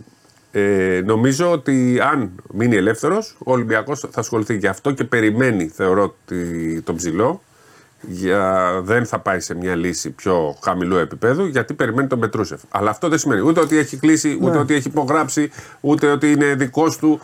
ε, 0.51 1.01
νομίζω 1.05 1.51
ότι 1.51 1.99
αν 2.01 2.31
μείνει 2.53 2.75
ελεύθερος, 2.75 3.35
ο 3.39 3.51
Ολυμπιακός 3.51 3.99
θα 3.99 4.19
ασχοληθεί 4.19 4.57
γι' 4.57 4.67
αυτό 4.67 4.91
και 4.91 5.03
περιμένει, 5.03 5.67
θεωρώ, 5.67 6.15
τον 6.83 6.95
ψηλό. 6.95 7.41
Για, 8.03 8.71
δεν 8.83 9.05
θα 9.05 9.19
πάει 9.19 9.39
σε 9.39 9.55
μια 9.55 9.75
λύση 9.75 10.09
πιο 10.09 10.57
χαμηλού 10.63 10.95
επίπεδου 10.95 11.45
γιατί 11.45 11.73
περιμένει 11.73 12.07
τον 12.07 12.19
Πετρούσεφ. 12.19 12.61
Αλλά 12.69 12.89
αυτό 12.89 13.09
δεν 13.09 13.17
σημαίνει 13.17 13.41
ούτε 13.41 13.59
ότι 13.59 13.77
έχει 13.77 13.97
κλείσει, 13.97 14.37
ούτε 14.41 14.51
ναι. 14.51 14.59
ότι 14.59 14.73
έχει 14.73 14.87
υπογράψει, 14.87 15.51
ούτε 15.81 16.11
ότι 16.11 16.31
είναι 16.31 16.55
δικός 16.55 16.97
του. 16.97 17.19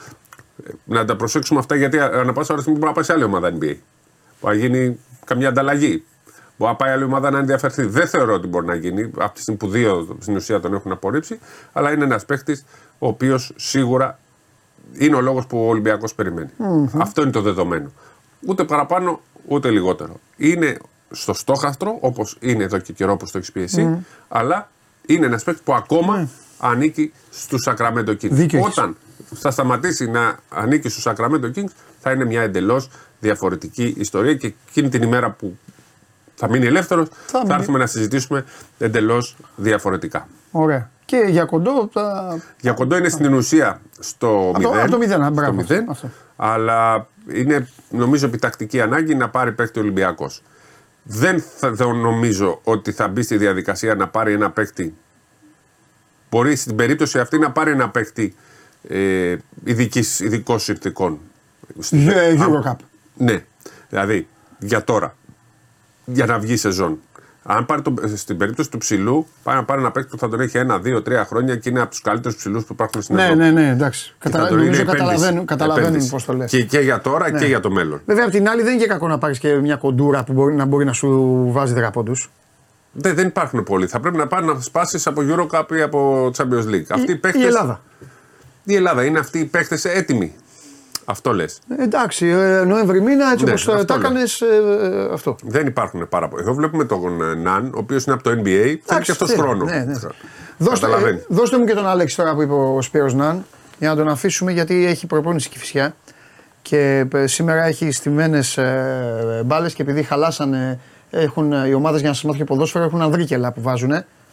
Ε, 0.66 0.72
να 0.84 1.06
τα 1.06 1.16
προσέξουμε 1.16 1.60
αυτά 1.60 1.76
γιατί 1.76 2.00
ανά 2.00 2.34
πάσα 2.34 2.54
ώρα 2.54 2.64
μπορεί 2.68 2.80
να 2.80 2.92
πάει 2.92 3.04
σε 3.04 3.14
άλλη 3.14 3.24
ομάδα 3.24 3.54
NBA. 3.60 3.76
Που 4.40 4.48
θα 4.48 4.54
γίνει 4.54 5.00
καμιά 5.26 5.48
ανταλλαγή. 5.48 6.04
Μπορεί 6.58 6.72
να 6.72 6.78
πάει 6.78 6.92
άλλη 6.92 7.04
ομάδα 7.04 7.32
να 7.32 7.38
ενδιαφερθεί. 7.38 7.84
Δεν 7.84 8.08
θεωρώ 8.08 8.34
ότι 8.34 8.48
μπορεί 8.48 8.66
να 8.66 8.76
γίνει 8.76 9.12
από 9.18 9.34
τη 9.34 9.42
στιγμή 9.42 9.60
που 9.60 9.70
δύο 9.70 10.18
στην 10.20 10.36
ουσία 10.36 10.60
τον 10.60 10.74
έχουν 10.74 10.92
απορρίψει. 10.92 11.40
Αλλά 11.74 11.92
είναι 11.92 12.04
ένας 12.04 12.26
παίχτης 12.26 12.66
ο 13.00 13.08
οποίος 13.08 13.54
σίγουρα 13.56 14.20
είναι 14.94 15.16
ο 15.16 15.22
λόγος 15.22 15.48
που 15.48 15.66
ο 15.66 15.68
Ολυμπιακός 15.68 16.16
Αυτό 16.98 17.22
είναι 17.22 17.32
το 17.32 17.42
δεδομένο. 17.42 17.92
Ούτε 18.46 18.64
παραπάνω 18.64 19.22
ούτε 19.48 19.70
λιγότερο. 19.70 20.20
Είναι 20.38 20.78
στο 21.12 21.34
στόχαστρο 21.34 21.98
όπως 22.00 22.38
είναι 22.40 22.64
εδώ 22.64 22.78
και 22.78 22.94
καιρό 22.94 23.18
που 23.18 23.26
το 23.26 23.38
έχεις 23.38 23.52
πει 23.52 23.62
εσύ, 23.62 24.06
αλλά 24.28 24.70
είναι 25.06 25.26
ένας 25.26 25.44
παίχτη 25.44 25.62
που 25.64 25.74
ακόμα 25.74 26.30
ανήκει 26.60 27.14
στους 27.32 27.68
Sacramento 27.70 28.16
Kings. 28.22 28.62
Όταν 28.64 28.98
θα 29.34 29.52
σταματήσει 29.52 30.10
να 30.10 30.38
ανήκει 30.50 30.90
στους 30.90 31.08
Sacramento 31.08 31.52
Kings, 31.56 31.72
θα 32.00 32.12
είναι 32.12 32.26
μια 32.26 32.42
εντελώς 32.42 32.90
διαφορετική 33.20 33.94
ιστορία 33.98 34.34
και 34.36 34.54
εκείνη 34.70 34.90
την 34.90 35.02
ημέρα 35.02 35.32
που 35.32 35.58
θα 36.36 36.50
μείνει 36.50 36.66
ελεύθερος, 36.66 37.08
θα, 37.26 37.44
θα 37.46 37.54
έρθουμε 37.54 37.78
να 37.78 37.86
συζητήσουμε 37.86 38.46
εντελώς 38.78 39.36
διαφορετικά. 39.56 40.28
Ωραία. 40.52 40.90
Και 41.08 41.26
για 41.28 41.46
κοντό. 41.46 41.90
Θα... 41.92 42.38
Για 42.62 42.74
κοντό 42.74 42.98
είναι 42.98 43.10
στην 43.10 43.34
ουσία 43.34 43.82
στο 44.00 44.52
0. 44.52 44.64
Από 44.64 44.92
το 44.92 44.98
0, 45.28 45.32
μπράβο. 45.32 45.66
Αλλά 46.36 47.08
είναι 47.34 47.68
νομίζω 47.90 48.26
επιτακτική 48.26 48.82
ανάγκη 48.82 49.16
να 49.16 49.30
πάρει 49.30 49.52
παίκτη 49.52 49.80
Ολυμπιακός. 49.80 50.44
Δεν 51.04 51.44
θα 51.60 51.94
νομίζω 51.94 52.60
ότι 52.64 52.92
θα 52.92 53.08
μπει 53.08 53.22
στη 53.22 53.38
διαδικασία 53.38 53.96
να 53.96 54.08
πάρει 54.08 54.34
ένα 54.34 54.52
παίκτη. 54.52 54.96
Μπορεί 56.30 56.56
στην 56.56 56.76
περίπτωση 56.76 57.20
αυτή 57.20 57.38
να 57.38 57.52
πάρει 57.52 57.72
ένα 57.72 57.90
παίκτη 57.90 58.36
ε, 58.88 59.36
ειδικών 60.20 60.60
συνθηκών. 60.60 61.20
Eurocup. 61.92 62.76
Ναι. 63.18 63.44
Δηλαδή 63.90 64.28
για 64.60 64.84
τώρα 64.84 65.16
για 66.06 66.26
να 66.26 66.40
βγει 66.40 66.58
σεζόν. 66.58 67.00
Αν 67.50 67.66
πάρει 67.66 67.82
το, 67.82 67.94
στην 68.16 68.38
περίπτωση 68.38 68.70
του 68.70 68.78
ψηλού, 68.78 69.28
πάει 69.44 69.56
να 69.56 69.64
πάρει 69.64 69.82
ένα 69.82 69.92
παίκτη 69.92 70.10
που 70.10 70.18
θα 70.18 70.30
τον 70.30 70.40
έχει 70.40 70.58
ένα, 70.58 70.80
δύο, 70.80 71.02
τρία 71.02 71.26
χρόνια 71.26 71.56
και 71.56 71.70
είναι 71.70 71.80
από 71.80 71.90
τους 71.90 72.02
καλύτερους 72.02 72.38
ψηλούς 72.38 72.64
που 72.64 72.74
υπάρχουν 72.74 73.02
στην 73.02 73.16
ναι, 73.16 73.22
Ευρώπη. 73.22 73.42
Ναι, 73.42 73.52
ναι, 73.52 73.70
εντάξει. 73.70 74.16
Καταλα... 74.18 74.52
Νομίζω 74.52 74.86
καταλαβαίνουν, 74.86 75.46
καταλαβαίνουν 75.46 76.10
πώς 76.10 76.26
το 76.26 76.34
λες. 76.34 76.52
Και, 76.52 76.64
και 76.64 76.80
για 76.80 77.02
τώρα 77.02 77.32
ναι. 77.32 77.40
και 77.40 77.46
για 77.46 77.60
το 77.60 77.70
μέλλον. 77.70 78.02
Βέβαια, 78.06 78.26
απ' 78.26 78.32
την 78.32 78.50
άλλη 78.50 78.62
δεν 78.62 78.74
είναι 78.74 78.82
και 78.82 78.88
κακό 78.88 79.08
να 79.08 79.18
πάρεις 79.18 79.40
και 79.40 79.54
μια 79.54 79.76
κοντούρα 79.76 80.24
που 80.24 80.34
μπορεί 80.34 80.56
να, 80.56 80.66
μπορεί 80.66 80.86
να 80.86 80.94
σου 80.94 81.40
βάζει 81.52 81.74
δεκαπόντου. 81.74 82.16
Δεν, 82.92 83.16
δεν 83.16 83.28
υπάρχουν 83.28 83.64
πολλοί. 83.64 83.88
Θα 83.88 84.00
πρέπει 84.00 84.18
να 84.18 84.28
πάρει 84.28 84.46
να 84.46 84.60
σπάσεις 84.60 85.08
από 85.08 85.22
Eurocup 85.30 85.76
ή 85.78 85.82
από 85.82 86.32
Champions 86.38 86.68
League. 86.70 86.86
Αυτή 86.90 87.12
η, 87.12 87.16
παίκτες, 87.16 87.42
η 87.42 87.46
Ελλάδα. 87.46 87.82
Η 88.64 88.76
Ελλάδα 88.76 89.06
είναι 89.06 89.20
αυτοί 89.20 89.40
οι 89.40 89.46
παίχτε 89.46 89.80
έτοιμοι. 89.84 90.34
Αυτό 91.10 91.34
λες. 91.34 91.60
Εντάξει, 91.80 92.28
ε, 92.28 92.64
Νοέμβρη 92.64 93.02
μήνα 93.02 93.32
έτσι 93.32 93.46
ναι, 93.46 93.52
όπως 93.52 93.86
τα 93.86 93.94
έκανε. 93.94 94.20
Ε, 94.20 95.14
αυτό. 95.14 95.36
Δεν 95.44 95.68
υπάρχουν 95.68 96.10
πάρα 96.10 96.28
πολλοί. 96.28 96.42
Εδώ 96.42 96.54
βλέπουμε 96.54 96.86
τον 96.86 97.22
ε, 97.22 97.34
Ναν, 97.34 97.66
ο 97.66 97.78
οποίος 97.78 98.04
είναι 98.04 98.16
από 98.16 98.24
το 98.24 98.30
NBA. 98.30 98.76
Θέλει 98.84 99.02
και 99.02 99.12
αυτός 99.12 99.32
χρόνο. 99.32 99.66
Ναι, 99.66 99.78
ναι. 99.78 99.94
Δώστε, 100.58 100.88
ε, 100.88 101.24
δώστε 101.28 101.58
μου 101.58 101.66
και 101.66 101.74
τον 101.74 101.88
Άλεξ 101.88 102.16
τώρα 102.16 102.34
που 102.34 102.42
είπε 102.42 102.54
ο 102.54 102.82
Σπύρος 102.82 103.14
Ναν 103.14 103.46
για 103.80 103.90
να 103.90 103.96
τον 103.96 104.08
αφήσουμε 104.08 104.52
γιατί 104.52 104.86
έχει 104.86 105.08
προπόνηση 105.08 105.50
και 105.50 105.58
φυσιά. 105.58 105.96
Και 106.62 107.06
σήμερα 107.24 107.64
έχει 107.66 107.92
στημένες 107.92 108.58
ε, 108.58 109.42
μπάλες 109.46 109.74
και 109.74 109.82
επειδή 109.82 110.04
χαλάσανε 110.04 110.80
έχουν, 111.10 111.52
οι 111.52 111.74
ομάδες 111.74 112.00
για 112.00 112.10
να 112.10 112.16
σας 112.16 112.24
μάθω 112.24 112.38
και 112.38 112.44
ποδόσφαιρο 112.44 112.84
έχουν 112.84 113.02
ανδρίκελα 113.02 113.52
που 113.52 113.62
βάζουν. 113.62 113.90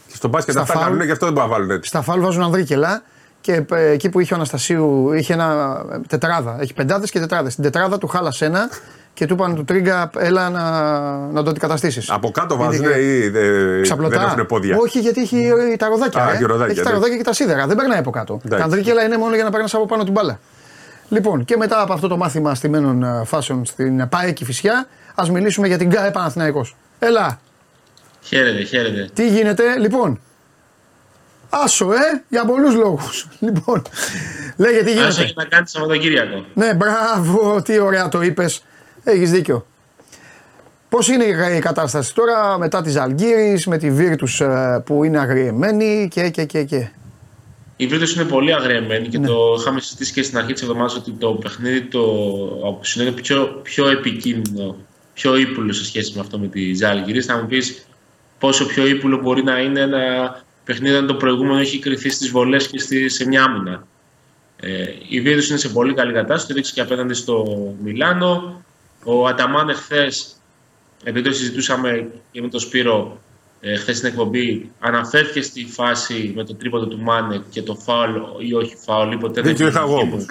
Και 0.07 0.15
στο 0.15 0.29
μπάσκετ 0.29 0.57
αυτά 0.57 0.79
κάνουν, 0.79 1.03
γι' 1.03 1.11
αυτό 1.11 1.25
δεν 1.25 1.35
μπορούν 1.35 1.51
να 1.51 1.57
βάλουν 1.57 1.71
έτσι. 1.71 1.89
Στα 1.89 2.03
φάλ 2.03 2.21
βάζουν 2.21 2.43
ανδρίκελα 2.43 3.03
και 3.45 3.65
ε, 3.73 3.91
εκεί 3.91 4.09
που 4.09 4.21
είχε 4.21 4.33
ο 4.33 4.37
Αναστασίου 4.37 5.13
είχε 5.13 5.33
ένα 5.33 5.81
ε, 5.93 5.99
τετράδα. 6.09 6.57
Έχει 6.61 6.75
πεντάδες 6.75 7.11
και 7.11 7.19
τετράδες. 7.19 7.53
Στην 7.53 7.65
τετράδα 7.65 7.99
του 7.99 8.07
χάλασε 8.07 8.45
ένα 8.45 8.69
και 9.15 9.27
του 9.27 9.35
είπαν 9.35 9.55
του 9.55 9.65
Τρίγκα, 9.65 10.11
έλα 10.19 10.51
να, 10.51 10.63
να 11.19 11.43
το 11.43 11.51
αντικαταστήσεις. 11.51 12.11
Από 12.11 12.31
κάτω 12.31 12.57
βάζουν 12.57 12.85
ή 12.85 13.29
δε, 13.29 13.81
δεν 14.09 14.21
έχουν 14.21 14.47
πόδια; 14.47 14.77
Όχι, 14.81 14.99
γιατί 14.99 15.21
έχει 15.21 15.53
τα 15.79 15.89
ροδάκια. 15.89 16.25
Α, 16.25 16.33
ε. 16.33 16.39
ροδάκια 16.41 16.73
έχει 16.73 16.83
τα 16.83 16.89
ναι. 16.89 16.95
ροδάκια 16.95 17.17
και 17.17 17.23
τα 17.23 17.33
σίδερα. 17.33 17.67
Δεν 17.67 17.77
περνάει 17.77 17.99
από 17.99 18.11
κάτω. 18.11 18.41
Τα 18.49 18.57
ανδρίκελα 18.57 19.05
είναι 19.05 19.17
μόνο 19.19 19.35
για 19.35 19.45
να 19.45 19.51
παίρνει 19.51 19.69
από 19.73 19.87
πάνω 19.87 20.05
την 20.05 20.13
μπάλα. 20.13 20.39
Λοιπόν, 21.09 21.45
και 21.45 21.57
μετά 21.57 21.83
από 21.83 21.93
αυτό 21.93 22.09
το 22.09 22.17
μάθημα 22.17 22.55
στημένων 22.55 23.25
φάσεων 23.25 23.65
στην 23.65 24.09
ΠΑΕΚη 24.09 24.45
Φυσιά, 24.45 24.87
ας 25.15 25.31
μιλήσουμε 25.31 25.67
για 25.67 25.79
την 25.79 25.91
ΚΑΕ 25.91 26.11
Παναθηναϊκός. 26.11 26.77
Έλα. 26.99 27.41
Χαίρετε, 28.21 28.63
χαίρετε. 28.63 29.09
Τι 29.15 29.29
γίνεται, 29.29 29.63
λοιπόν; 29.79 30.21
Άσο, 31.63 31.93
ε, 31.93 32.25
για 32.29 32.45
πολλούς 32.45 32.75
λόγους. 32.75 33.29
Λοιπόν, 33.41 33.83
λέγε 34.57 34.83
τι 34.83 34.91
γίνεται. 34.91 35.07
Άσο 35.07 35.23
έχει 35.23 35.35
να 35.37 35.45
κάνει 35.45 35.69
Σαββατοκύριακο. 35.69 36.45
Ναι, 36.55 36.75
μπράβο, 36.75 37.63
τι 37.63 37.79
ωραία 37.79 38.09
το 38.09 38.23
είπες. 38.23 38.65
Έχεις 39.05 39.31
δίκιο. 39.31 39.67
Πώς 40.89 41.09
είναι 41.09 41.25
η 41.57 41.59
κατάσταση 41.59 42.15
τώρα 42.15 42.59
μετά 42.59 42.83
της 42.83 42.97
Αλγύρης, 42.97 43.67
με 43.67 43.79
τη 43.79 43.91
Βίρτου 43.91 44.27
ε, 44.45 44.83
που 44.85 45.05
είναι 45.05 45.19
αγριεμένη 45.19 46.09
και, 46.11 46.29
και, 46.29 46.45
και, 46.45 46.63
και. 46.63 46.89
Η 47.77 47.87
Βίρτου 47.87 48.21
είναι 48.21 48.25
πολύ 48.29 48.55
αγριεμένη 48.55 49.09
και 49.09 49.19
ναι. 49.19 49.27
το 49.27 49.57
είχαμε 49.61 49.81
συζητήσει 49.81 50.13
και 50.13 50.23
στην 50.23 50.39
αρχή 50.39 50.53
της 50.53 50.63
εβδομάδας 50.63 50.95
ότι 50.95 51.11
το 51.11 51.31
παιχνίδι 51.31 51.83
το 51.83 52.03
είναι 53.01 53.11
πιο, 53.11 53.61
πιο 53.63 53.89
επικίνδυνο, 53.89 54.77
πιο 55.15 55.37
ύπουλο 55.37 55.73
σε 55.73 55.85
σχέση 55.85 56.13
με 56.15 56.21
αυτό 56.21 56.39
με 56.39 56.47
τη 56.47 56.75
Ζάλγκυρη. 56.75 57.21
Θα 57.21 57.37
μου 57.37 57.47
πεις 57.47 57.87
πόσο 58.39 58.67
πιο 58.67 58.87
ύπουλο 58.87 59.21
μπορεί 59.21 59.43
να 59.43 59.59
είναι 59.59 59.81
ένα 59.81 60.44
παιχνίδι 60.65 60.97
αν 60.97 61.07
το 61.07 61.15
προηγούμενο 61.15 61.59
έχει 61.59 61.79
κρυθεί 61.79 62.11
στις 62.11 62.31
βολές 62.31 62.69
και 62.69 62.79
στη, 62.79 63.09
σε 63.09 63.27
μια 63.27 63.43
άμυνα. 63.43 63.87
Ε, 64.57 64.85
η 65.09 65.21
Βίρτου 65.21 65.47
είναι 65.49 65.59
σε 65.59 65.69
πολύ 65.69 65.95
καλή 65.95 66.13
κατάσταση, 66.13 66.47
το 66.47 66.53
έδειξε 66.53 66.73
και 66.73 66.81
απέναντι 66.81 67.15
στο 67.15 67.45
Μιλάνο. 67.83 68.63
Ο 69.05 69.27
Αταμάν 69.27 69.69
εχθές, 69.69 70.37
επειδή 71.05 71.29
το 71.29 71.35
συζητούσαμε 71.35 72.11
και 72.31 72.41
με 72.41 72.49
τον 72.49 72.61
Σπύρο 72.61 73.21
ε, 73.61 73.77
χθες 73.77 73.97
στην 73.97 74.09
εκπομπή, 74.09 74.71
αναφέρθηκε 74.79 75.43
στη 75.43 75.67
φάση 75.67 76.33
με 76.37 76.45
το 76.45 76.55
τρίποντο 76.55 76.87
του 76.87 77.01
Μάνε 77.01 77.43
και 77.51 77.63
το 77.63 77.75
φάουλ 77.75 78.13
ή 78.39 78.55
όχι 78.55 78.77
φάουλ. 78.77 79.13
Ή 79.13 79.17
ποτέ 79.17 79.41
Δίκιο 79.41 79.67
είχα 79.67 79.81
εγώ 79.81 79.99
όμως. 79.99 80.27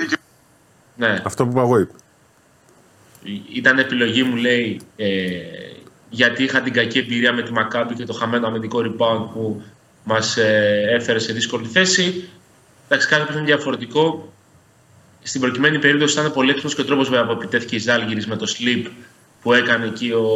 Ναι. 0.95 1.21
Αυτό 1.23 1.45
που 1.45 1.51
είπα 1.51 1.61
εγώ 1.61 1.79
είπε. 1.79 1.93
Ήταν 3.53 3.79
επιλογή 3.79 4.23
μου, 4.23 4.35
λέει, 4.35 4.81
ε, 4.95 5.31
γιατί 6.09 6.43
είχα 6.43 6.61
την 6.61 6.73
κακή 6.73 6.97
εμπειρία 6.99 7.33
με 7.33 7.41
τη 7.41 7.51
Μακάμπη 7.51 7.93
και 7.93 8.05
το 8.05 8.13
χαμένο 8.13 8.47
αμυντικό 8.47 8.79
rebound 8.79 9.27
που 9.33 9.63
μας 10.03 10.37
ε, 10.37 10.83
έφερε 10.89 11.19
σε 11.19 11.33
δύσκολη 11.33 11.67
θέση. 11.67 12.29
Εντάξει, 12.85 13.07
κάθε 13.07 13.25
παιχνίδι 13.25 13.45
διαφορετικό. 13.45 14.33
Στην 15.23 15.41
προκειμένη 15.41 15.79
περίπτωση 15.79 16.19
ήταν 16.19 16.33
πολύ 16.33 16.49
έξυπνος 16.49 16.75
και 16.75 16.81
ο 16.81 16.85
τρόπος 16.85 17.09
που 17.09 17.15
επιτέθηκε 17.31 17.75
η 17.75 17.79
Ζάλγκη 17.79 18.25
με 18.27 18.35
το 18.35 18.55
slip 18.57 18.89
που 19.41 19.53
έκανε 19.53 19.85
εκεί 19.85 20.11
ο, 20.11 20.27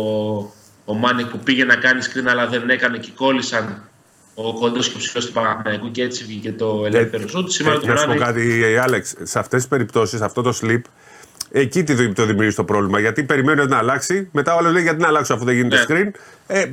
ο 0.85 0.93
Μάνικ 0.93 1.27
που 1.27 1.39
πήγε 1.39 1.63
να 1.63 1.75
κάνει 1.75 2.01
screen 2.03 2.27
αλλά 2.27 2.47
δεν 2.47 2.69
έκανε 2.69 2.97
και 2.97 3.09
κόλλησαν 3.15 3.89
ο 4.35 4.53
κοντός 4.53 4.89
και 4.89 4.95
ο 4.95 4.97
ψηλός 4.97 5.25
του 5.25 5.31
Παναγενικού 5.31 5.91
και 5.91 6.01
έτσι 6.01 6.23
βγήκε 6.23 6.51
το 6.51 6.83
ελεύθερο 6.85 7.27
σούτ. 7.27 7.49
Σήμερα 7.49 7.79
το 7.79 7.87
Να 7.87 7.95
σου 7.95 8.07
πω 8.07 8.15
κάτι, 8.15 8.77
Άλεξ, 8.77 9.15
σε 9.21 9.39
αυτές 9.39 9.59
τις 9.59 9.69
περιπτώσεις 9.69 10.21
αυτό 10.21 10.41
το 10.41 10.59
slip 10.61 10.81
Εκεί 11.59 11.83
το 12.13 12.25
δημιουργείς 12.25 12.55
το 12.55 12.63
πρόβλημα. 12.63 12.99
Γιατί 12.99 13.23
περιμένει 13.23 13.65
να 13.65 13.77
αλλάξει. 13.77 14.29
Μετά 14.31 14.55
ο 14.55 14.57
άλλος 14.57 14.73
λέει 14.73 14.83
γιατί 14.83 15.01
να 15.01 15.07
αλλάξω 15.07 15.33
αφού 15.33 15.45
δεν 15.45 15.55
γίνεται 15.55 15.75
ναι. 15.75 15.83
screen. 15.87 16.11
Ε, 16.47 16.65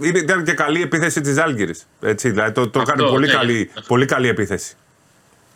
ήταν 0.00 0.44
και 0.44 0.52
καλή 0.52 0.82
επίθεση 0.82 1.20
της 1.20 1.38
Άλγηρη. 1.38 1.74
Δηλαδή 2.00 2.52
το, 2.52 2.68
το 2.68 2.80
έκανε 2.80 3.02
πολύ, 3.02 3.26
ναι, 3.26 3.32
καλή, 3.32 3.70
πολύ 3.86 4.04
καλή 4.04 4.28
επίθεση. 4.28 4.74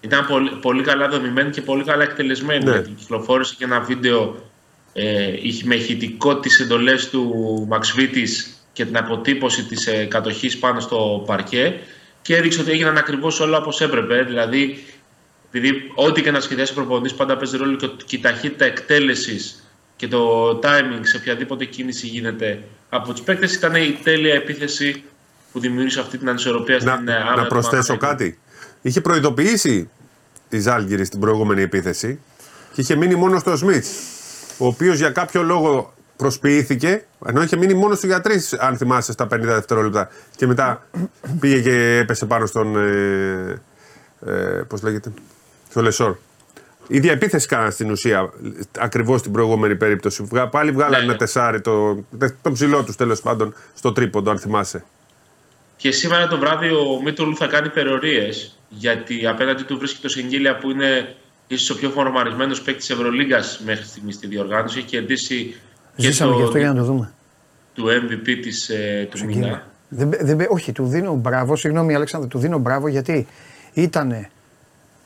Ήταν 0.00 0.26
πολύ, 0.26 0.50
πολύ 0.50 0.82
καλά 0.82 1.08
δομημένη 1.08 1.50
και 1.50 1.62
πολύ 1.62 1.84
καλά 1.84 2.02
εκτελεσμένη. 2.02 2.64
Ναι. 2.64 2.70
Γιατί 2.70 2.90
κυκλοφόρησε 2.90 3.54
και 3.58 3.64
ένα 3.64 3.80
βίντεο 3.80 4.50
ε, 4.92 5.28
με 5.64 5.74
ηχητικό 5.74 6.36
τις 6.36 6.60
εντολές 6.60 7.10
του 7.10 7.64
Μαξβίτης 7.68 8.64
και 8.72 8.84
την 8.84 8.96
αποτύπωση 8.96 9.64
της 9.64 9.86
ε, 9.86 10.04
κατοχής 10.04 10.58
πάνω 10.58 10.80
στο 10.80 11.22
παρκέ 11.26 11.80
και 12.22 12.36
έδειξε 12.36 12.60
ότι 12.60 12.70
έγιναν 12.70 12.96
ακριβώς 12.96 13.40
όλα 13.40 13.58
όπως 13.58 13.80
έπρεπε. 13.80 14.22
Δηλαδή 14.22 14.84
επειδή 15.52 15.92
ό,τι 15.94 16.22
και 16.22 16.30
να 16.30 16.40
σχεδιάσει 16.40 16.72
ο 16.72 16.74
προπονητής 16.74 17.14
πάντα 17.14 17.36
παίζει 17.36 17.56
ρόλο 17.56 17.76
και 18.04 18.16
η 18.16 18.20
ταχύτητα 18.20 18.64
εκτέλεσης 18.64 19.62
και 19.96 20.08
το 20.08 20.50
timing 20.62 21.00
σε 21.00 21.16
οποιαδήποτε 21.16 21.64
κίνηση 21.64 22.06
γίνεται 22.06 22.62
από 22.88 23.12
τους 23.12 23.22
παίκτες, 23.22 23.54
ήταν 23.54 23.74
η 23.74 23.98
τέλεια 24.02 24.34
επίθεση 24.34 25.02
που 25.52 25.60
δημιούργησε 25.60 26.00
αυτή 26.00 26.18
την 26.18 26.28
ανισορροπία 26.28 26.78
στην 26.78 26.90
άμυνα. 26.90 27.32
Ε, 27.32 27.36
να 27.36 27.46
προσθέσω 27.46 27.96
κάτι. 27.96 28.38
Είχε 28.82 29.00
προειδοποιήσει 29.00 29.90
τη 30.48 30.60
Ζάλγκυρη 30.60 31.04
στην 31.04 31.20
προηγούμενη 31.20 31.62
επίθεση 31.62 32.20
και 32.72 32.80
είχε 32.80 32.94
μείνει 32.94 33.14
μόνο 33.14 33.38
στο 33.38 33.56
Σμιτς. 33.56 33.88
Ο 34.58 34.66
οποίος 34.66 34.98
για 34.98 35.10
κάποιο 35.10 35.42
λόγο 35.42 35.94
προσποιήθηκε, 36.16 37.04
ενώ 37.26 37.42
είχε 37.42 37.56
μείνει 37.56 37.74
μόνο 37.74 37.96
του 37.96 38.06
για 38.06 38.20
τρει, 38.20 38.40
αν 38.58 38.76
θυμάσαι, 38.76 39.12
στα 39.12 39.24
50 39.24 39.28
δευτερόλεπτα. 39.40 40.08
Και 40.36 40.46
μετά 40.46 40.86
πήγε 41.40 41.60
και 41.60 41.96
έπεσε 41.96 42.26
πάνω 42.26 42.46
στον. 42.46 42.76
Ε, 42.76 43.60
ε, 44.26 44.32
Πώς 44.68 44.82
λέγεται, 44.82 45.12
στο 45.72 45.82
Λεσόρ. 45.82 46.16
Η 46.88 46.96
ίδια 46.96 47.12
επίθεση 47.12 47.46
κάναν 47.46 47.72
στην 47.72 47.90
ουσία 47.90 48.32
ακριβώς 48.78 49.22
την 49.22 49.32
προηγούμενη 49.32 49.76
περίπτωση. 49.76 50.28
Πάλι 50.50 50.70
βγάλανε 50.70 50.96
ναι, 50.96 51.02
ένα 51.02 51.12
ναι. 51.12 51.18
τεσάρι, 51.18 51.60
το, 51.60 52.04
το 52.42 52.52
ψηλό 52.52 52.82
τους 52.84 52.96
τέλος 52.96 53.20
πάντων, 53.20 53.54
στο 53.74 53.92
τρίποντο, 53.92 54.30
αν 54.30 54.38
θυμάσαι. 54.38 54.84
Και 55.76 55.90
σήμερα 55.90 56.26
το 56.26 56.38
βράδυ 56.38 56.68
ο 56.68 57.00
Μίτρουλ 57.04 57.32
θα 57.36 57.46
κάνει 57.46 57.66
υπερορίε 57.66 58.28
γιατί 58.68 59.26
απέναντι 59.26 59.62
του 59.62 59.78
βρίσκει 59.78 60.00
το 60.00 60.08
Σεγγίλια 60.08 60.56
που 60.56 60.70
είναι 60.70 61.14
ίσως 61.46 61.70
ο 61.70 61.78
πιο 61.78 61.90
φορμαρισμένος 61.90 62.62
παίκτης 62.62 62.86
τη 62.86 62.92
Ευρωλίγκας 62.92 63.60
μέχρι 63.64 63.84
στιγμής 63.84 64.14
στη 64.14 64.26
διοργάνωση. 64.26 64.78
Έχει 64.78 64.86
κερδίσει. 64.86 65.54
Ζήσαμε 65.96 66.36
και, 66.36 66.42
αυτό 66.42 66.58
για 66.58 66.68
να 66.68 66.74
το 66.74 66.84
δούμε. 66.84 67.12
Του 67.74 67.86
MVP 67.86 68.38
της, 68.42 68.68
ε, 68.68 69.08
του 69.10 69.24
Μινά. 69.24 69.66
όχι, 70.48 70.72
του 70.72 70.86
δίνω 70.86 71.14
μπράβο. 71.14 71.56
Συγγνώμη, 71.56 71.94
Αλέξανδρο, 71.94 72.28
του 72.28 72.38
δίνω 72.38 72.58
μπράβο 72.58 72.88
γιατί 72.88 73.26
ήταν 73.72 74.26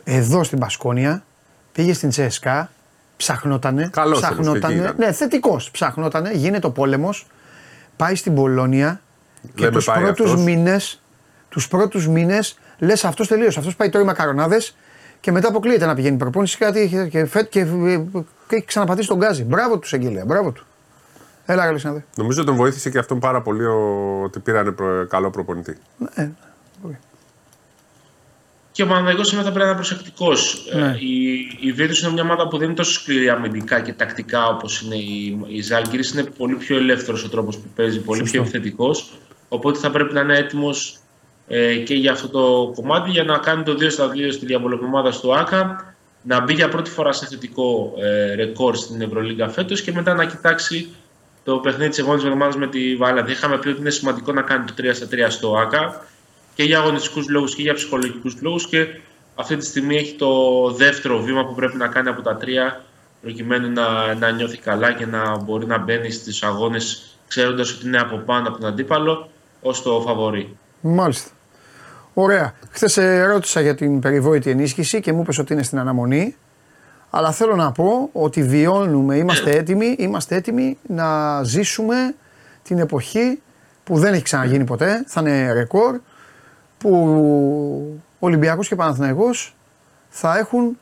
εδώ 0.09 0.45
στην 0.45 0.59
Πασκόνια, 0.59 1.25
πήγε 1.73 1.95
στην 1.95 2.09
Τσέσκα, 2.09 2.71
ψαχνότανε. 3.16 3.88
Καλός 3.92 4.19
ψαχνότανε. 4.21 4.95
Ναι, 4.97 5.12
θετικός. 5.12 5.71
Ψαχνότανε, 5.71 6.31
γίνεται 6.33 6.66
ο 6.66 6.71
πόλεμος, 6.71 7.27
πάει 7.97 8.14
στην 8.14 8.35
Πολώνια 8.35 9.01
και 9.55 9.69
τους 9.71 9.85
πρώτους 9.85 10.37
μήνες. 10.37 11.01
Τους 11.49 11.69
πρώτους 11.69 12.09
μήνες 12.09 12.59
λες 12.79 13.05
αυτός 13.05 13.29
τελείωσε. 13.29 13.59
Αυτός 13.59 13.77
πάει 13.77 13.88
τώρα 13.88 14.05
οι 14.05 14.07
μακαρονάδες 14.07 14.77
και 15.21 15.33
μετά 15.33 15.49
αποκλείεται 15.49 15.87
να 15.87 15.95
πηγαίνει 15.95 16.16
προπόνηση 16.16 16.59
κάτι 16.59 16.88
και, 16.88 17.07
και, 17.07 17.23
και, 17.25 17.42
και, 17.42 17.64
και 18.49 18.57
έχει 18.57 18.64
ξαναπατήσει 18.64 19.09
τον 19.09 19.16
γκάζι. 19.19 19.45
Μπράβο 19.45 19.79
τους, 19.79 19.92
Εγγύλια, 19.92 20.25
μπράβο 20.25 20.51
του. 20.51 20.66
Έλα, 21.47 21.62
Αλεξάνδρε. 21.62 22.05
Νομίζω 22.16 22.45
τον 22.45 22.57
βοήθησε 22.57 22.90
και 22.90 22.99
αυτόν 22.99 23.19
πάρα 23.19 23.42
πολύ 23.42 23.64
ότι 24.25 24.38
πήρανε 24.38 24.75
καλό 25.09 25.31
προπονητή. 25.31 25.77
Ναι, 26.16 26.31
και 28.77 28.83
ο 28.83 28.87
Παναγιώ 28.87 29.25
σήμερα 29.25 29.47
θα 29.47 29.53
πρέπει 29.53 29.59
να 29.59 29.65
είναι 29.65 29.75
προσεκτικός. 29.75 30.67
Ε, 30.73 30.79
ναι. 30.79 30.97
Η, 30.99 31.33
η 31.61 31.75
είναι 31.79 32.12
μια 32.12 32.23
ομάδα 32.23 32.49
που 32.49 32.57
δεν 32.59 32.67
είναι 32.67 32.77
τόσο 32.77 32.93
σκληρή 32.93 33.29
αμυντικά 33.29 33.81
και 33.81 33.93
τακτικά 33.93 34.47
όπως 34.49 34.81
είναι 34.81 34.95
η, 34.95 35.39
η 35.47 35.61
Ζάλγκη. 35.62 35.99
Είναι 36.12 36.23
πολύ 36.23 36.55
πιο 36.55 36.77
ελεύθερος 36.77 37.25
ο 37.25 37.29
τρόπος 37.29 37.57
που 37.57 37.69
παίζει, 37.77 38.01
πολύ 38.01 38.23
πιο 38.23 38.41
επιθετικός. 38.41 39.12
Οπότε 39.49 39.79
θα 39.79 39.91
πρέπει 39.91 40.15
να 40.15 40.21
είναι 40.21 40.39
έτοιμος 40.39 40.99
ε, 41.49 41.77
και 41.77 41.95
για 41.95 42.12
αυτό 42.12 42.29
το 42.29 42.73
κομμάτι 42.75 43.11
για 43.11 43.25
να 43.25 43.39
κάνει 43.39 43.62
το 43.62 43.73
2 43.73 43.91
στα 43.91 44.11
2 44.12 44.33
στη 44.33 44.47
διαβολευμένη 44.47 45.12
στο 45.12 45.33
ΑΚΑ. 45.33 45.95
Να 46.23 46.41
μπει 46.41 46.53
για 46.53 46.69
πρώτη 46.69 46.91
φορά 46.91 47.12
σε 47.12 47.27
θετικό 47.27 47.95
ε, 47.99 48.35
ρεκόρ 48.35 48.77
στην 48.77 49.01
Ευρωλίγκα 49.01 49.49
φέτος 49.49 49.83
και 49.83 49.93
μετά 49.93 50.15
να 50.15 50.25
κοιτάξει 50.25 50.89
το 51.45 51.57
παιχνίδι 51.59 51.89
της 51.89 51.99
επόμενης 51.99 52.25
εβδομάδας 52.25 52.57
με 52.57 52.67
τη 52.67 52.97
Βαλένθια. 52.97 53.35
Είχαμε 53.35 53.59
πει 53.59 53.69
ότι 53.69 53.81
είναι 53.81 53.91
σημαντικό 53.91 54.33
να 54.33 54.43
κάνει 54.43 54.65
το 54.65 54.75
3 54.79 54.91
στα 54.93 55.07
3 55.11 55.27
στο 55.29 55.57
ΑΚΑ 55.57 56.07
και 56.57 56.62
για 56.62 56.79
αγωνιστικούς 56.79 57.29
λόγους 57.29 57.55
και 57.55 57.62
για 57.62 57.75
ψυχολογικούς 57.75 58.37
λόγους. 58.40 58.66
Και 58.66 58.87
αυτή 59.35 59.57
τη 59.57 59.64
στιγμή 59.64 59.97
έχει 59.97 60.14
το 60.14 60.31
δεύτερο 60.71 61.21
βήμα 61.21 61.47
που 61.47 61.55
πρέπει 61.55 61.77
να 61.77 61.87
κάνει 61.87 62.09
από 62.09 62.23
τα 62.23 62.37
τρία 62.37 62.85
προκειμένου 63.23 63.73
να, 63.73 64.14
να 64.14 64.31
νιώθει 64.31 64.59
καλά 64.59 64.92
και 64.92 65.07
να 65.07 65.37
μπορεί 65.37 65.66
να 65.66 65.79
μπαίνει 65.79 66.11
στις 66.11 66.42
αγώνες 66.42 67.16
ξέροντας 67.29 67.73
ότι 67.73 67.87
είναι 67.87 67.99
από 67.99 68.16
πάνω 68.16 68.49
από 68.49 68.59
τον 68.59 68.69
αντίπαλο 68.69 69.31
ως 69.61 69.83
το 69.83 70.01
φαβορή. 70.01 70.57
Μάλιστα. 70.81 71.31
Ωραία. 72.14 72.55
Χθες 72.71 72.99
ρώτησα 73.27 73.61
για 73.61 73.75
την 73.75 74.01
περιβόητη 74.01 74.51
ενίσχυση 74.51 75.01
και 75.01 75.12
μου 75.12 75.21
είπες 75.21 75.38
ότι 75.38 75.53
είναι 75.53 75.62
στην 75.62 75.79
αναμονή. 75.79 76.37
Αλλά 77.11 77.33
θέλω 77.33 77.57
να 77.57 77.73
πω 77.73 78.09
ότι 78.12 78.42
βιώνουμε, 78.42 79.16
είμαστε 79.16 79.51
έτοιμοι, 79.51 79.95
είμαστε 79.99 80.35
έτοιμοι 80.35 80.79
να 80.87 81.42
ζήσουμε 81.42 82.14
την 82.62 82.79
εποχή 82.79 83.40
που 83.85 83.99
δεν 83.99 84.12
έχει 84.12 84.23
ξαναγίνει 84.23 84.64
ποτέ, 84.64 85.05
θα 85.07 85.21
είναι 85.21 85.53
ρεκόρ, 85.53 86.01
που 86.79 88.01
Ολυμπιακός 88.19 88.69
και 88.69 88.77
Παναθηναϊκός 88.77 89.55
θα 90.09 90.39
έχουν 90.39 90.79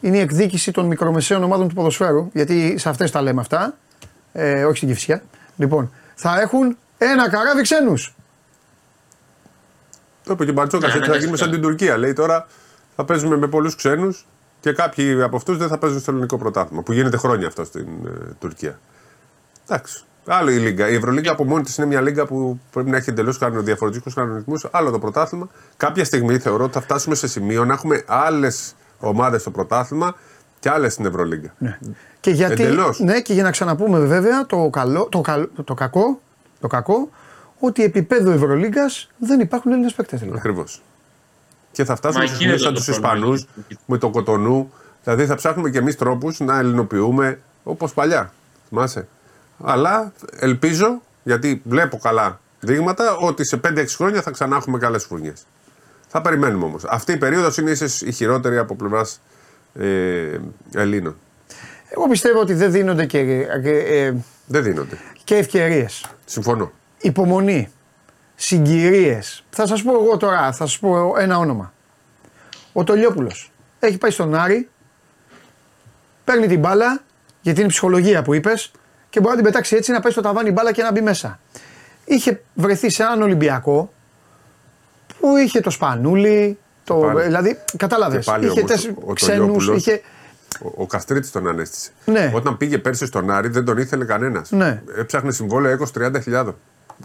είναι 0.00 0.16
η 0.16 0.20
εκδίκηση 0.20 0.72
των 0.72 0.86
μικρομεσαίων 0.86 1.42
ομάδων 1.42 1.68
του 1.68 1.74
ποδοσφαίρου, 1.74 2.30
γιατί 2.32 2.78
σε 2.78 2.88
αυτές 2.88 3.10
τα 3.10 3.22
λέμε 3.22 3.40
αυτά, 3.40 3.74
ε, 4.32 4.64
όχι 4.64 4.76
στην 4.76 4.88
Κυφσιά. 4.88 5.22
Λοιπόν, 5.56 5.92
θα 6.14 6.40
έχουν 6.40 6.76
ένα 6.98 7.30
καράβι 7.30 7.62
ξένους. 7.62 8.14
Το 10.24 10.32
είπε 10.32 10.44
και 10.44 10.50
ο 10.50 10.52
Μπαρτσόκα, 10.52 10.86
έτσι 10.86 11.10
θα 11.10 11.16
γίνουμε 11.16 11.36
σαν 11.36 11.50
την 11.50 11.60
Τουρκία. 11.60 11.96
Λέει 11.96 12.12
τώρα 12.12 12.46
θα 12.96 13.04
παίζουμε 13.04 13.36
με 13.36 13.46
πολλούς 13.46 13.74
ξένους 13.74 14.26
και 14.60 14.72
κάποιοι 14.72 15.22
από 15.22 15.36
αυτούς 15.36 15.56
δεν 15.56 15.68
θα 15.68 15.78
παίζουν 15.78 16.00
στο 16.00 16.10
ελληνικό 16.10 16.38
πρωτάθλημα. 16.38 16.82
Που 16.82 16.92
γίνεται 16.92 17.16
χρόνια 17.16 17.46
αυτό 17.46 17.64
στην 17.64 17.86
ε, 18.06 18.34
Τουρκία. 18.38 18.78
Εντάξει. 19.68 20.04
Άλλο 20.32 20.50
η 20.50 20.56
Λίγκα. 20.56 20.88
Η 20.88 20.94
Ευρωλίγκα 20.94 21.32
από 21.32 21.44
μόνη 21.44 21.62
της 21.62 21.76
είναι 21.76 21.86
μια 21.86 22.00
λίγκα 22.00 22.26
που 22.26 22.60
πρέπει 22.70 22.90
να 22.90 22.96
έχει 22.96 23.10
εντελώς 23.10 23.38
διαφορετικούς 23.38 24.14
κανονισμούς. 24.14 24.66
Άλλο 24.70 24.90
το 24.90 24.98
πρωτάθλημα. 24.98 25.48
Κάποια 25.76 26.04
στιγμή 26.04 26.38
θεωρώ 26.38 26.64
ότι 26.64 26.72
θα 26.72 26.80
φτάσουμε 26.80 27.14
σε 27.14 27.28
σημείο 27.28 27.64
να 27.64 27.72
έχουμε 27.72 28.02
άλλες 28.06 28.74
ομάδες 28.98 29.40
στο 29.40 29.50
πρωτάθλημα 29.50 30.14
και 30.58 30.70
άλλες 30.70 30.92
στην 30.92 31.04
Ευρωλίγκα. 31.04 31.54
Ναι. 31.58 31.78
Και, 32.20 32.30
γιατί, 32.30 32.66
ναι, 32.98 33.20
και 33.20 33.32
για 33.32 33.42
να 33.42 33.50
ξαναπούμε 33.50 33.98
βέβαια 33.98 34.46
το, 34.46 34.70
καλό, 34.72 35.08
το, 35.10 35.22
το, 35.64 35.74
κακό, 35.74 36.20
το 36.60 36.66
κακό 36.66 37.10
ότι 37.58 37.82
επίπεδο 37.82 38.30
Ευρωλίγκας 38.30 39.10
δεν 39.18 39.40
υπάρχουν 39.40 39.72
Έλληνες 39.72 39.92
παίκτες. 39.92 40.22
Ακριβώς. 40.34 40.82
Και 41.72 41.84
θα 41.84 41.96
φτάσουμε 41.96 42.26
σε 42.26 42.34
σημείο 42.34 42.58
σαν 42.58 42.74
τους 42.74 42.88
Ισπανούς 42.88 43.46
με 43.86 43.98
το 43.98 44.10
κοτονού. 44.10 44.72
Δηλαδή 45.04 45.26
θα 45.26 45.34
ψάχνουμε 45.34 45.70
και 45.70 45.78
εμείς 45.78 45.96
τρόπους 45.96 46.40
να 46.40 46.58
ελληνοποιούμε 46.58 47.40
όπως 47.62 47.92
παλιά. 47.92 48.32
Θυμάσαι; 48.68 49.08
Αλλά 49.62 50.12
ελπίζω, 50.38 51.02
γιατί 51.22 51.62
βλέπω 51.64 51.98
καλά 51.98 52.40
δείγματα, 52.60 53.16
ότι 53.16 53.44
σε 53.44 53.60
5-6 53.64 53.84
χρόνια 53.96 54.22
θα 54.22 54.30
ξανά 54.30 54.56
έχουμε 54.56 54.78
καλές 54.78 55.04
φουρνιέ. 55.04 55.32
Θα 56.08 56.20
περιμένουμε 56.20 56.64
όμως. 56.64 56.84
Αυτή 56.84 57.12
η 57.12 57.16
περίοδος 57.16 57.56
είναι 57.56 57.70
ίσως 57.70 58.00
η 58.00 58.12
χειρότερη 58.12 58.58
από 58.58 58.74
πλευράς 58.74 59.20
ε, 59.74 60.38
Ελλήνων. 60.74 61.16
Εγώ 61.88 62.08
πιστεύω 62.08 62.40
ότι 62.40 62.54
δεν 62.54 62.70
δίνονται 62.70 63.06
και. 63.06 63.18
Ε, 63.18 64.14
δεν 64.46 64.62
δίνονται. 64.62 64.98
Και 65.24 65.36
ευκαιρίες. 65.36 66.04
Συμφωνώ. 66.24 66.72
Υπομονή. 67.00 67.72
Συγκυρίες. 68.34 69.44
Θα 69.50 69.66
σας 69.66 69.82
πω 69.82 69.92
εγώ 69.92 70.16
τώρα, 70.16 70.38
θα 70.38 70.52
σας 70.52 70.78
πω 70.78 71.14
ένα 71.18 71.38
όνομα. 71.38 71.72
Ο 72.72 72.84
Τολιόπουλος. 72.84 73.52
Έχει 73.78 73.98
πάει 73.98 74.10
στον 74.10 74.34
Άρη. 74.34 74.68
Παίρνει 76.24 76.46
την 76.46 76.58
μπάλα, 76.58 77.02
γιατί 77.40 77.60
είναι 77.60 77.68
ψυχολογία 77.68 78.22
που 78.22 78.34
είπες, 78.34 78.70
και 79.10 79.20
μπορεί 79.20 79.30
να 79.30 79.42
την 79.42 79.44
πετάξει 79.44 79.76
έτσι 79.76 79.92
να 79.92 80.00
πάει 80.00 80.12
στο 80.12 80.20
ταβάνι 80.20 80.50
μπάλα 80.50 80.72
και 80.72 80.82
να 80.82 80.92
μπει 80.92 81.00
μέσα. 81.00 81.38
Είχε 82.04 82.42
βρεθεί 82.54 82.90
σε 82.90 83.02
έναν 83.02 83.22
Ολυμπιακό 83.22 83.92
που 85.20 85.36
είχε 85.36 85.60
το 85.60 85.70
Σπανούλι, 85.70 86.58
το, 86.84 86.94
πάλι. 86.94 87.22
δηλαδή 87.22 87.58
κατάλαβες. 87.76 88.30
Είχε 88.40 88.64
ξένους. 89.14 89.68
Είχε... 89.68 90.00
Ο, 90.62 90.82
ο 90.82 90.86
Καστρίτης 90.86 91.30
τον 91.30 91.48
ανέστησε. 91.48 91.90
Ναι. 92.04 92.32
Όταν 92.34 92.56
πήγε 92.56 92.78
πέρσι 92.78 93.06
στον 93.06 93.30
Άρη 93.30 93.48
δεν 93.48 93.64
τον 93.64 93.78
ήθελε 93.78 94.04
κανένας. 94.04 94.50
Ναι. 94.50 94.82
Έψαχνε 94.96 95.32
συμβόλαιο 95.32 95.88
20-30 95.98 96.52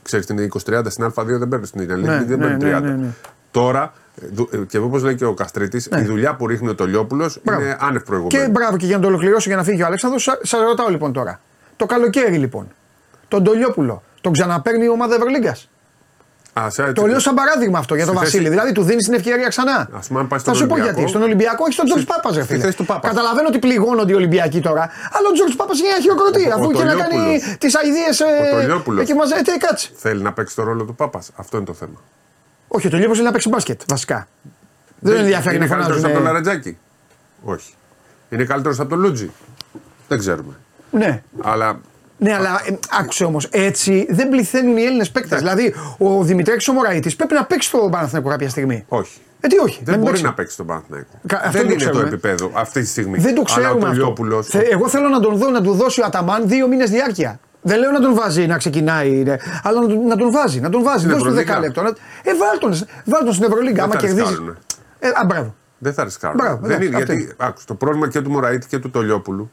Ξέρεις 0.03 0.25
την 0.25 0.51
20-30 0.65 0.81
στην 0.87 1.13
Α2 1.15 1.25
δεν 1.25 1.47
παίρνεις 1.47 1.67
στην 1.67 1.81
Ελληνική, 1.81 2.07
ναι, 2.09 2.23
δεν 2.23 2.37
παίρνεις 2.39 2.63
ναι, 2.63 2.77
30. 2.77 2.81
Ναι, 2.81 2.89
ναι, 2.89 3.07
Τώρα, 3.51 3.93
ε, 4.51 4.57
και 4.67 4.77
όπως 4.77 5.03
λέει 5.03 5.15
και 5.15 5.25
ο 5.25 5.33
Καστρίτης, 5.33 5.85
η 5.85 6.01
δουλειά 6.01 6.35
που 6.35 6.47
ρίχνει 6.47 6.69
ο 6.69 6.75
Τολιόπουλος 6.75 7.39
είναι 7.47 7.77
άνευ 7.79 8.03
προηγούμενη. 8.03 8.43
Και 8.43 8.49
μπράβο, 8.49 8.77
και 8.77 8.85
για 8.85 8.95
να 8.95 9.01
το 9.01 9.07
ολοκληρώσω 9.07 9.49
για 9.49 9.57
να 9.57 9.63
φύγει 9.63 9.81
ο 9.81 9.85
Αλέξανδρος, 9.85 10.23
σας 10.41 10.59
ρωτάω 10.59 10.87
λοιπόν 10.87 11.13
τώρα. 11.13 11.39
Το 11.75 11.85
καλοκαίρι 11.85 12.38
λοιπόν, 12.38 12.67
τον 13.27 13.43
Τολιόπουλο, 13.43 14.03
τον 14.21 14.31
ξαναπαίρνει 14.33 14.85
η 14.85 14.89
ομάδα 14.89 15.15
Ευρωλίγκας. 15.15 15.69
Α, 16.59 16.69
σε, 16.69 16.91
το 16.91 17.05
λέω 17.05 17.19
σαν 17.19 17.35
παράδειγμα 17.35 17.79
αυτό 17.79 17.95
για 17.95 18.05
τον 18.05 18.15
Βασίλη. 18.15 18.49
Δηλαδή 18.49 18.71
του 18.71 18.83
δίνει 18.83 19.01
την 19.01 19.13
ευκαιρία 19.13 19.47
ξανά. 19.47 19.89
Ας 19.93 20.07
πούμε, 20.07 20.27
Θα 20.38 20.53
σου 20.53 20.67
πω 20.67 20.77
γιατί. 20.77 21.07
Στον 21.07 21.21
Ολυμπιακό 21.21 21.65
έχει 21.67 21.77
τον 21.77 21.85
Τζορτ 21.85 22.07
Πάπας, 22.07 22.35
ρε 22.35 22.43
φίλε. 22.45 22.71
Καταλαβαίνω 23.01 23.47
ότι 23.47 23.59
πληγώνονται 23.59 24.11
οι 24.11 24.15
Ολυμπιακοί 24.15 24.59
τώρα. 24.61 24.89
Αλλά 25.11 25.27
ο 25.29 25.31
Τζορτ 25.31 25.51
Πάπας 25.55 25.79
είναι 25.79 25.88
μια 25.88 26.01
χειροκροτή. 26.01 26.51
Αφού 26.51 26.71
είχε 26.71 26.83
να 26.83 26.95
κάνει 26.95 27.41
τις 27.57 27.75
αειδίε. 27.75 28.09
Εκεί 29.01 29.13
μαζί. 29.13 29.33
Ε, 29.33 29.57
κάτσε. 29.57 29.89
Θέλει 29.95 30.21
να 30.21 30.33
παίξει 30.33 30.55
το 30.55 30.63
ρόλο 30.63 30.83
του 30.83 30.95
Πάπας. 30.95 31.29
Αυτό 31.35 31.57
είναι 31.57 31.65
το 31.65 31.73
θέμα. 31.73 32.01
Όχι, 32.67 32.89
το 32.89 32.97
Λίβο 32.97 33.13
θέλει 33.13 33.25
να 33.25 33.31
παίξει 33.31 33.49
μπάσκετ 33.49 33.81
βασικά. 33.88 34.27
Δεν 34.99 35.15
ενδιαφέρει 35.15 35.57
να 35.57 35.65
φανάζει. 35.65 35.89
Είναι 35.89 35.99
καλύτερο 35.99 36.07
από 36.07 36.23
τον 36.23 36.23
Λαρετζάκη; 36.23 36.77
Όχι. 37.43 37.73
Είναι 38.29 38.43
καλύτερος 38.43 38.79
από 38.79 38.89
τον 38.89 38.99
Λούτζι; 38.99 39.31
Δεν 40.07 40.17
ξέρουμε. 40.17 40.53
Ναι. 40.97 41.21
Αλλά 41.41 41.79
ναι, 42.17 42.34
αλλά 42.34 42.62
ε, 42.65 42.77
άκουσε 42.99 43.23
όμως, 43.23 43.47
έτσι 43.51 44.08
δεν 44.10 44.29
πληθαίνουν 44.29 44.77
οι 44.77 44.84
Έλληνες 44.84 45.12
παίκτες. 45.12 45.39
Δηλαδή, 45.39 45.73
ο 45.97 46.23
Δημητρέκη 46.23 46.69
ο 46.69 46.73
Μωραήτη 46.73 47.15
πρέπει 47.15 47.34
να 47.34 47.45
παίξει 47.45 47.71
το 47.71 47.77
Παναθηναϊκό 47.91 48.29
κάποια 48.29 48.49
στιγμή. 48.49 48.86
Όχι. 48.88 49.19
Ε, 49.39 49.47
τι 49.47 49.58
όχι. 49.58 49.81
Δεν, 49.84 49.99
μπορεί 49.99 50.21
να 50.21 50.34
παίξει 50.34 50.58
τον 50.58 50.65
Παναθηναϊκό. 50.65 51.19
δεν 51.51 51.69
είναι 51.69 51.86
το 51.86 51.99
επίπεδο 51.99 52.51
αυτή 52.53 52.81
τη 52.81 52.88
στιγμή. 52.88 53.17
Δεν 53.17 53.36
το 53.36 53.41
ξέρουμε 53.41 53.89
αυτό. 53.89 54.13
Εγώ 54.71 54.88
θέλω 54.88 55.08
να 55.08 55.19
τον 55.19 55.38
δω 55.38 55.49
να 55.49 55.62
του 55.62 55.73
δώσει 55.73 56.01
ο 56.01 56.05
Αταμάν 56.05 56.47
δύο 56.47 56.67
μήνες 56.67 56.89
διάρκεια. 56.89 57.39
Δεν 57.62 57.79
λέω 57.79 57.91
να 57.91 57.99
τον 57.99 58.13
βάζει 58.13 58.45
να 58.45 58.58
ξεκινάει, 58.58 59.10
ναι, 59.10 59.36
αλλά 59.63 59.81
να 59.81 59.88
τον, 59.88 60.08
να 60.08 60.15
τον 60.17 60.31
βάζει. 60.31 60.60
Να 60.60 60.69
τον 60.69 60.84
βάζει. 60.84 61.08
Δώσε 61.08 61.25
του 61.25 61.34
10 61.34 61.60
λεπτά. 61.60 61.93
Ε, 62.23 62.36
βάλ 62.36 62.58
τον, 62.60 62.88
βάλ 63.05 63.23
τον 63.23 63.34
στην 63.34 63.45
Ευρωλίγκα. 63.45 63.84
Άμα 63.84 63.95
κερδίζεις. 63.95 64.41
Ε, 64.99 65.08
α, 65.08 65.25
μπράβο. 65.25 65.55
Δεν 65.77 65.93
θα 65.93 66.03
ρισκάρουν. 66.03 66.60
Δεν 66.62 66.81
είναι, 66.81 66.97
γιατί 66.97 67.34
άκουσε, 67.38 67.65
το 67.65 67.73
πρόβλημα 67.73 68.10
και 68.10 68.21
του 68.21 68.31
Μωραήτη 68.31 68.67
και 68.67 68.79
του 68.79 68.89
Τολιόπουλου 68.89 69.51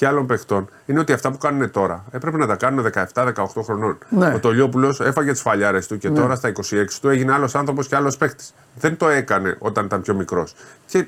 και 0.00 0.06
άλλων 0.06 0.26
παιχτών 0.26 0.68
είναι 0.86 1.00
ότι 1.00 1.12
αυτά 1.12 1.30
που 1.30 1.38
κάνουν 1.38 1.70
τώρα 1.70 2.04
έπρεπε 2.10 2.36
να 2.36 2.46
τα 2.46 2.56
κάνουν 2.56 2.90
17-18 3.14 3.32
χρονών. 3.64 3.98
Ναι. 4.08 4.34
Ο 4.34 4.38
Τολιόπουλος 4.38 5.00
έφαγε 5.00 5.32
τις 5.32 5.40
φαλιάρες 5.40 5.86
του 5.86 5.98
και 5.98 6.08
ναι. 6.08 6.18
τώρα 6.18 6.34
στα 6.34 6.52
26 6.52 6.84
του 7.00 7.08
έγινε 7.08 7.32
άλλος 7.32 7.54
άνθρωπος 7.54 7.86
και 7.86 7.96
άλλος 7.96 8.16
παίκτη. 8.16 8.44
Δεν 8.74 8.96
το 8.96 9.08
έκανε 9.08 9.56
όταν 9.58 9.84
ήταν 9.84 10.02
πιο 10.02 10.14
μικρός. 10.14 10.54
Και 10.86 11.06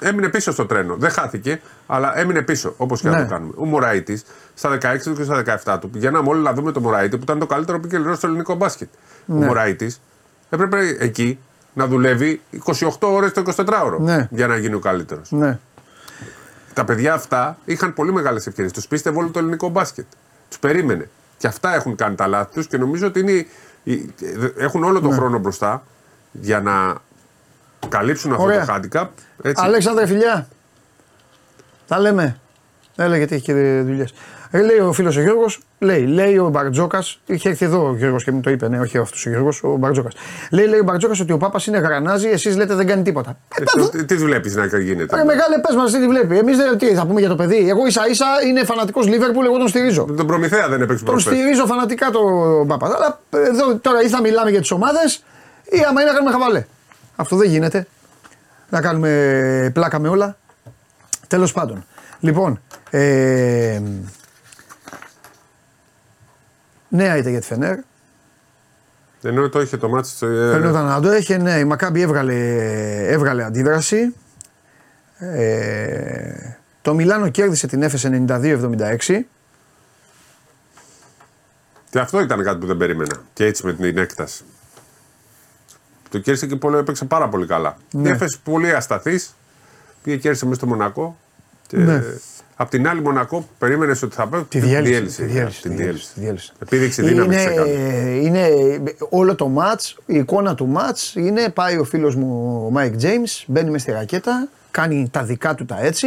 έμεινε 0.00 0.28
πίσω 0.28 0.52
στο 0.52 0.66
τρένο. 0.66 0.96
Δεν 0.96 1.10
χάθηκε, 1.10 1.60
αλλά 1.86 2.18
έμεινε 2.18 2.42
πίσω 2.42 2.74
όπως 2.76 3.00
και 3.00 3.08
να 3.08 3.14
το 3.14 3.22
ναι. 3.22 3.28
κάνουμε. 3.28 3.52
Ο 3.56 3.64
Μωραήτης 3.64 4.24
στα 4.54 4.78
16 4.82 4.98
του 5.04 5.14
και 5.14 5.22
στα 5.22 5.42
17 5.64 5.80
του 5.80 5.90
πηγαίναμε 5.90 6.28
όλοι 6.28 6.42
να 6.42 6.52
δούμε 6.52 6.72
το 6.72 6.80
Μωραήτη 6.80 7.16
που 7.16 7.22
ήταν 7.22 7.38
το 7.38 7.46
καλύτερο 7.46 7.80
πικελερό 7.80 8.14
στο 8.14 8.26
ελληνικό 8.26 8.54
μπάσκετ. 8.54 8.88
Ναι. 9.24 9.44
Ο 9.44 9.46
Μωραήτης 9.46 10.00
έπρεπε 10.50 10.96
εκεί 10.98 11.38
να 11.72 11.86
δουλεύει 11.86 12.40
28 12.64 12.88
ώρες 13.00 13.32
το 13.32 13.42
24ωρο 13.56 13.98
ναι. 13.98 14.28
για 14.30 14.46
να 14.46 14.56
γίνει 14.56 14.74
ο 14.74 14.78
καλύτερος. 14.78 15.30
Ναι. 15.32 15.58
Τα 16.76 16.84
παιδιά 16.84 17.14
αυτά 17.14 17.58
είχαν 17.64 17.94
πολύ 17.94 18.12
μεγάλες 18.12 18.46
ευκαιρίες. 18.46 18.72
Τους 18.72 18.86
πίστευε 18.86 19.18
όλο 19.18 19.28
το 19.28 19.38
ελληνικό 19.38 19.68
μπάσκετ. 19.68 20.06
Τους 20.48 20.58
περίμενε. 20.58 21.08
Και 21.38 21.46
αυτά 21.46 21.74
έχουν 21.74 21.96
κάνει 21.96 22.14
τα 22.14 22.26
λάθη 22.26 22.52
τους 22.54 22.66
και 22.66 22.76
νομίζω 22.76 23.06
ότι 23.06 23.20
είναι, 23.20 23.46
έχουν 24.58 24.84
όλο 24.84 25.00
τον 25.00 25.10
ναι. 25.10 25.16
χρόνο 25.16 25.38
μπροστά 25.38 25.82
για 26.32 26.60
να 26.60 26.94
καλύψουν 27.88 28.32
αυτό 28.32 28.46
το 28.46 28.64
handicap. 28.68 29.06
Αλέξανδρε, 29.54 30.06
φιλιά. 30.06 30.48
Τα 31.86 31.98
λέμε. 31.98 32.40
Έλα 32.96 33.16
γιατί 33.16 33.34
έχει 33.34 33.44
και 33.44 33.82
δουλειές. 33.84 34.14
Ε, 34.50 34.62
λέει 34.62 34.78
ο 34.78 34.92
φίλος 34.92 35.16
ο 35.16 35.20
Γιώργος, 35.20 35.60
λέει, 35.78 36.06
λέει 36.06 36.38
ο 36.38 36.48
Μπαρτζόκας, 36.48 37.20
είχε 37.26 37.48
έρθει 37.48 37.64
εδώ 37.64 37.88
ο 37.88 37.96
Γιώργος 37.96 38.24
και 38.24 38.32
μου 38.32 38.40
το 38.40 38.50
είπε, 38.50 38.68
ναι, 38.68 38.80
όχι 38.80 38.98
αυτό 38.98 39.16
ο 39.26 39.30
Γιώργος, 39.30 39.62
ο 39.62 39.76
Μπαρτζόκας. 39.76 40.14
Λέει, 40.50 40.66
λέει 40.66 40.78
ο 40.78 40.82
Μπαρτζόκας 40.82 41.20
ότι 41.20 41.32
ο 41.32 41.36
Πάπας 41.36 41.66
είναι 41.66 41.78
γρανάζι, 41.78 42.28
εσείς 42.28 42.56
λέτε 42.56 42.74
δεν 42.74 42.86
κάνει 42.86 43.02
τίποτα. 43.02 43.36
Ε, 43.92 44.02
τι 44.02 44.16
βλέπει 44.16 44.50
να 44.50 44.78
γίνεται. 44.78 45.20
Ε, 45.20 45.24
μεγάλε, 45.24 45.58
πες 45.58 45.76
μας, 45.76 45.92
τι 45.92 46.08
βλέπει. 46.08 46.38
Εμείς 46.38 46.56
δεν 46.56 46.78
τι 46.78 46.94
θα 46.94 47.06
πούμε 47.06 47.20
για 47.20 47.28
το 47.28 47.36
παιδί. 47.36 47.68
Εγώ 47.68 47.86
ίσα 47.86 48.08
ίσα 48.08 48.26
είναι 48.48 48.64
φανατικός 48.64 49.06
Λίβερπουλ, 49.06 49.44
εγώ 49.44 49.58
τον 49.58 49.68
στηρίζω. 49.68 50.04
Τον 50.16 50.26
προμηθέα 50.26 50.68
δεν 50.68 50.82
έπαιξε 50.82 51.04
Τον 51.04 51.20
στηρίζω 51.20 51.66
φανατικά 51.66 52.10
τον 52.10 52.66
Πάπα. 52.66 52.86
Αλλά 52.86 53.20
εδώ 53.30 53.76
τώρα 53.76 54.02
ή 54.02 54.08
θα 54.08 54.20
μιλάμε 54.20 54.50
για 54.50 54.60
τις 54.60 54.70
ομάδες 54.70 55.24
ή 55.64 55.78
άμα 55.88 56.00
είναι 56.00 56.10
να 56.10 56.16
κάνουμε 56.16 56.32
χαβαλέ. 56.32 56.66
Αυτό 57.16 57.36
δεν 57.36 57.50
γίνεται. 57.50 57.86
Να 58.68 58.80
κάνουμε 58.80 59.70
πλάκα 59.74 59.98
με 59.98 60.08
όλα. 60.08 60.36
Τέλος 61.26 61.52
πάντων. 61.52 61.84
Λοιπόν, 62.20 62.60
ε, 62.90 63.80
Νέα 66.88 67.16
ήταν 67.16 67.30
για 67.30 67.40
τη 67.40 67.46
Φενέρ. 67.46 67.78
Ενώ 69.22 69.48
το 69.48 69.60
είχε 69.60 69.76
το 69.76 69.88
μάτι 69.88 70.08
στο. 70.08 70.26
Φαινόταν 70.26 70.84
να 70.84 71.00
το 71.00 71.10
έχει, 71.10 71.36
ναι. 71.36 71.58
Η 71.58 71.64
Μακάμπη 71.64 72.00
έβγαλε, 72.00 72.34
έβγαλε 73.06 73.44
αντίδραση. 73.44 74.14
Ε, 75.18 76.56
το 76.82 76.94
Μιλάνο 76.94 77.28
κέρδισε 77.28 77.66
την 77.66 77.82
Έφε 77.82 78.24
92-76. 78.28 79.20
Και 81.90 81.98
αυτό 81.98 82.20
ήταν 82.20 82.42
κάτι 82.42 82.58
που 82.58 82.66
δεν 82.66 82.76
περίμενα. 82.76 83.16
Και 83.32 83.44
έτσι 83.44 83.66
με 83.66 83.72
την 83.72 83.98
έκταση. 83.98 84.44
Το 86.08 86.18
κέρδισε 86.18 86.46
και 86.46 86.56
πολύ, 86.56 86.76
έπαιξε 86.76 87.04
πάρα 87.04 87.28
πολύ 87.28 87.46
καλά. 87.46 87.76
Ναι. 87.90 88.10
Έφεσε 88.10 88.38
πολύ 88.44 88.72
ασταθής. 88.74 89.34
Πήγε 90.02 90.16
κέρδισε 90.16 90.44
μέσα 90.44 90.56
στο 90.56 90.66
Μονακό. 90.66 91.18
Και 91.66 91.76
ναι. 91.76 92.02
Απ' 92.58 92.68
την 92.68 92.88
άλλη, 92.88 93.00
Μονακό 93.00 93.48
περίμενες 93.58 94.02
ότι 94.02 94.14
θα 94.14 94.26
πάει. 94.26 94.42
Τη 94.42 94.58
διέλυσε. 94.58 95.00
Τη 95.00 95.24
διέλυσε. 95.24 95.60
Τη 95.62 95.68
διέλυσε. 96.14 96.52
Επίδειξη 96.62 97.02
δύναμης. 97.02 97.44
Είναι, 97.44 97.60
είναι 98.22 98.48
όλο 99.08 99.34
το 99.34 99.48
ματ, 99.48 99.80
η 100.06 100.16
εικόνα 100.16 100.54
του 100.54 100.66
ματ 100.66 100.98
είναι 101.14 101.48
πάει 101.48 101.76
ο 101.76 101.84
φίλος 101.84 102.14
μου 102.14 102.62
ο 102.66 102.70
Μάικ 102.70 102.96
Τζέιμ, 102.96 103.22
μπαίνει 103.46 103.70
μες 103.70 103.82
στη 103.82 103.90
ρακέτα, 103.90 104.48
κάνει 104.70 105.08
τα 105.10 105.22
δικά 105.22 105.54
του 105.54 105.64
τα 105.64 105.78
έτσι 105.80 106.06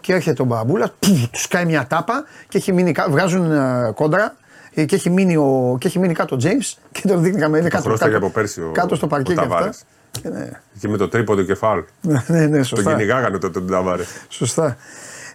και 0.00 0.14
έρχεται 0.14 0.42
ο 0.42 0.44
μπαμπούλας, 0.44 0.92
τους 1.30 1.42
σκάει 1.42 1.64
μια 1.64 1.86
τάπα 1.86 2.24
και 2.48 2.58
έχει 2.58 2.72
μείνει, 2.72 2.94
βγάζουν 3.08 3.52
ε, 3.52 3.92
κόντρα 3.94 4.36
ε, 4.74 4.84
και 4.84 4.94
έχει 4.94 5.10
μείνει, 5.10 5.36
ο, 5.36 5.76
και 5.80 5.86
έχει 5.86 5.98
μείνει 5.98 6.14
κάτω 6.14 6.34
ο 6.34 6.38
Τζέιμ 6.38 6.58
και 6.92 7.08
τον 7.08 7.22
δείχνει 7.22 7.40
καμία. 7.40 7.68
Κάτω, 7.68 7.94
κάτω, 7.94 8.16
από 8.16 8.30
πέρσι 8.30 8.60
ο, 8.60 8.70
κάτω 8.72 8.94
στο 8.94 9.06
παρκέ 9.06 9.34
και 9.34 9.40
αυτά. 9.40 9.74
Και, 10.22 10.28
ναι. 10.28 10.50
και 10.80 10.88
με 10.88 10.96
το 10.96 11.08
τρίποντο 11.08 11.42
κεφάλ. 11.42 11.82
ναι, 12.00 12.24
ναι, 12.26 12.46
ναι, 12.46 12.62
σωστά. 12.62 12.90
Τον 12.90 12.92
κυνηγάγανε 12.92 13.38
τότε 13.38 13.60
τον 13.60 13.70
Ταβάρες. 13.70 14.06
Σωστά. 14.28 14.76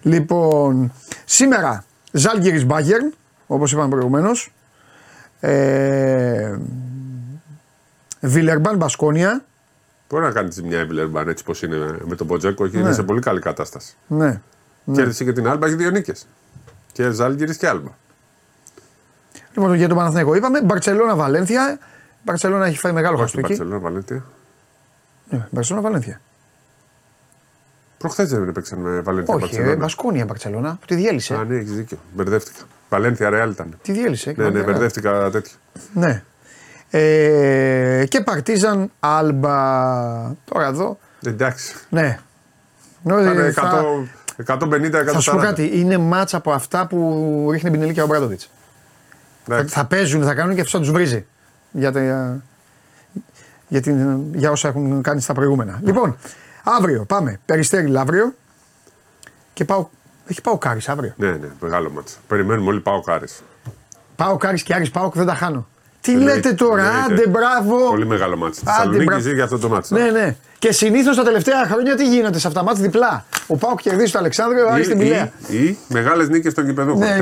Λοιπόν, 0.03 0.91
σήμερα 1.25 1.85
Ζάλγκυρη 2.11 2.65
Μπάγκερν, 2.65 3.13
όπως 3.47 3.71
είπαμε 3.71 3.89
προηγουμένως. 3.89 4.53
Ε, 5.39 6.57
Βιλερμπάν 8.19 8.77
Μπασκόνια. 8.77 9.43
Μπορεί 10.09 10.23
να 10.23 10.31
κάνει 10.31 10.55
μια 10.63 10.81
η 10.81 10.85
Βιλερμπάν 10.85 11.27
έτσι 11.27 11.43
πώ 11.43 11.53
είναι 11.63 11.97
με 12.05 12.15
τον 12.15 12.27
Ποτζέκο 12.27 12.67
και 12.67 12.77
ναι. 12.77 12.83
είναι 12.83 12.93
σε 12.93 13.03
πολύ 13.03 13.21
καλή 13.21 13.39
κατάσταση. 13.39 13.95
Ναι. 14.07 14.41
ναι. 14.83 14.95
Κέρδισε 14.95 15.23
και 15.23 15.33
την 15.33 15.47
Άλμπα, 15.47 15.67
έχει 15.67 15.75
δύο 15.75 15.89
νίκες. 15.89 16.27
Και 16.91 17.09
Ζάλγκυρη 17.09 17.57
και 17.57 17.67
Άλμπα. 17.67 17.89
Λοιπόν, 19.53 19.73
για 19.73 19.87
τον 19.87 19.97
Παναθηναϊκό 19.97 20.35
είπαμε. 20.35 20.61
Μπαρσελόνα 20.61 21.15
Βαλένθια. 21.15 21.77
Η 21.79 22.21
Μπαρσελόνα 22.23 22.65
έχει 22.65 22.77
φάει 22.77 22.91
μεγάλο 22.91 23.17
χαστούκι. 23.17 23.47
Μπαρσελόνα 23.47 23.79
Βαλένθια. 23.79 24.23
Ναι, 25.29 25.47
Μπαρσελόνα 25.51 25.83
Βαλένθια. 25.87 26.21
Προχθές 28.03 28.29
δεν 28.29 28.47
έπαιξαν 28.47 28.79
με 28.79 28.99
Βαλένθια. 28.99 29.35
Όχι, 29.35 29.55
ε, 29.55 29.75
Μπασκόνια 29.75 30.25
Μπαρσελόνα. 30.25 30.79
Τη 30.87 30.95
διέλυσε. 30.95 31.33
Α, 31.35 31.43
ναι, 31.43 31.55
έχει 31.55 31.63
δίκιο. 31.63 31.97
Μπερδεύτηκα. 32.13 32.59
Βαλένθια 32.89 33.29
Ρεάλ 33.29 33.51
ήταν. 33.51 33.77
Τη 33.81 33.91
διέλυσε. 33.91 34.33
Ναι, 34.37 34.49
ναι, 34.49 34.61
μπερδεύτηκα 34.61 35.29
τέτοιο. 35.29 35.57
Ναι. 35.93 36.23
Ε, 36.89 38.05
και 38.07 38.21
Παρτίζαν 38.21 38.91
Άλμπα. 38.99 39.55
Τώρα 40.45 40.67
εδώ. 40.67 40.97
Εντάξει. 41.25 41.75
Ναι. 41.89 42.19
Νόμιζα, 43.03 43.51
θα... 43.51 43.85
150-140. 44.45 44.91
Θα 45.05 45.19
σου 45.19 45.31
πω 45.31 45.37
κάτι. 45.37 45.79
Είναι 45.79 45.97
μάτσα 45.97 46.37
από 46.37 46.51
αυτά 46.51 46.87
που 46.87 47.47
ρίχνει 47.51 47.71
την 47.71 48.01
ο 48.01 48.05
Μπράντοβιτ. 48.05 48.41
Θα, 49.45 49.65
θα 49.67 49.85
παίζουν, 49.85 50.23
θα 50.23 50.33
κάνουν 50.33 50.55
και 50.55 50.61
αυτό 50.61 50.79
τους 50.79 50.91
βρίζει. 50.91 51.25
Για, 51.71 51.91
τα, 51.91 52.01
για, 53.67 53.81
την, 53.81 54.23
για 54.33 54.51
όσα 54.51 54.67
έχουν 54.67 55.01
κάνει 55.01 55.21
στα 55.21 55.33
προηγούμενα. 55.33 55.79
Λοιπόν, 55.83 56.17
αύριο 56.63 57.05
πάμε. 57.05 57.39
Περιστέρι 57.45 57.87
Λαύριο. 57.87 58.33
Και 59.53 59.65
πάω. 59.65 59.87
Έχει 60.27 60.41
ΠΑΟΚ 60.41 60.57
Άρης 60.57 60.89
αύριο. 60.89 61.13
Ναι, 61.17 61.31
ναι, 61.31 61.47
μεγάλο 61.59 61.89
ματς. 61.89 62.15
Περιμένουμε 62.27 62.69
όλοι 62.69 62.79
ΠΑΟΚ 62.79 63.01
Άρης. 63.01 63.43
ΠΑΟΚ 64.15 64.37
Άρης 64.37 64.63
και 64.63 64.73
Άρης 64.73 64.91
ΠΑΟΚ 64.91 65.11
δεν 65.13 65.25
τα 65.25 65.35
χάνω. 65.35 65.67
Τι 66.01 66.15
λέτε 66.15 66.53
τώρα, 66.53 66.83
άντε 67.05 67.27
μπράβο. 67.27 67.89
Πολύ 67.89 68.05
μεγάλο 68.05 68.37
ματς. 68.37 68.61
Θεσσαλονίκη 68.65 69.19
ζει 69.19 69.33
για 69.33 69.43
αυτό 69.43 69.57
το 69.57 69.69
ματς. 69.69 69.95
Ναι, 69.95 70.09
ναι. 70.09 70.35
Και 70.59 70.71
συνήθως 70.71 71.15
τα 71.15 71.23
τελευταία 71.23 71.65
χρόνια 71.65 71.95
τι 71.95 72.07
γίνεται 72.07 72.39
σε 72.39 72.47
αυτά 72.47 72.59
τα 72.59 72.65
ματς 72.65 72.83
διπλά. 72.83 73.25
Ο 73.47 73.57
ΠΑΟΚ 73.57 73.81
κερδίζει 73.81 74.11
το 74.11 74.17
Αλεξάνδρειο, 74.17 74.65
ο 74.65 74.69
Άρης 74.71 74.85
στην 74.85 74.97
Πυλαία. 74.97 75.31
Ή 75.47 75.77
μεγάλες 75.87 76.29
νίκες 76.29 76.51
στον 76.51 76.65
γηπεδούχο. 76.65 76.99
Ναι, 76.99 77.17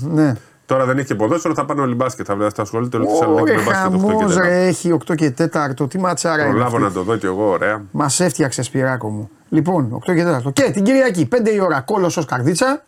ναι. 0.00 0.32
Τώρα 0.66 0.84
δεν 0.84 0.98
έχει 0.98 1.06
και 1.06 1.14
ποδόσφαιρο, 1.14 1.54
θα 1.54 1.64
πάνε 1.64 1.80
όλοι 1.80 1.94
μπάσκετ. 1.94 2.26
Θα, 2.28 2.50
θα 2.54 2.62
ασχολείται 2.62 2.96
όλο 2.96 3.08
Θεσσαλονίκη 3.08 3.56
με 3.56 3.62
μπάσκετ. 3.62 4.40
8 4.40 4.40
και 4.42 4.48
έχει 4.48 4.98
8 5.08 5.14
και 5.14 5.34
4. 5.80 5.88
Τι 5.88 5.98
ματσάρα 5.98 6.42
είναι. 6.42 6.50
Προλάβω 6.50 6.78
να 6.78 6.92
το 6.92 7.02
δω 7.02 7.16
κι 7.16 7.26
εγώ, 7.26 7.50
ωραία. 7.50 7.82
Μας 7.90 8.20
έφτιαξε 8.20 8.62
σπυράκο 8.62 9.08
μου. 9.08 9.30
Λοιπόν, 9.48 10.02
8 10.06 10.14
και 10.14 10.40
4. 10.46 10.52
Και 10.52 10.70
την 10.70 10.84
Κυριακή, 10.84 11.28
5 11.32 11.50
η 11.54 11.60
ώρα, 11.60 11.80
κόλος 11.80 12.16
ω 12.16 12.24
καρδίτσα. 12.24 12.84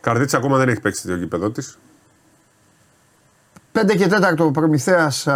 Καρδίτσα 0.00 0.36
ακόμα 0.36 0.58
δεν 0.58 0.68
έχει 0.68 0.80
παίξει 0.80 1.06
το 1.06 1.14
γήπεδο 1.14 1.50
της. 1.50 1.78
5 3.72 3.96
και 3.96 4.06
4 4.06 4.52
Προμηθέας 4.52 5.26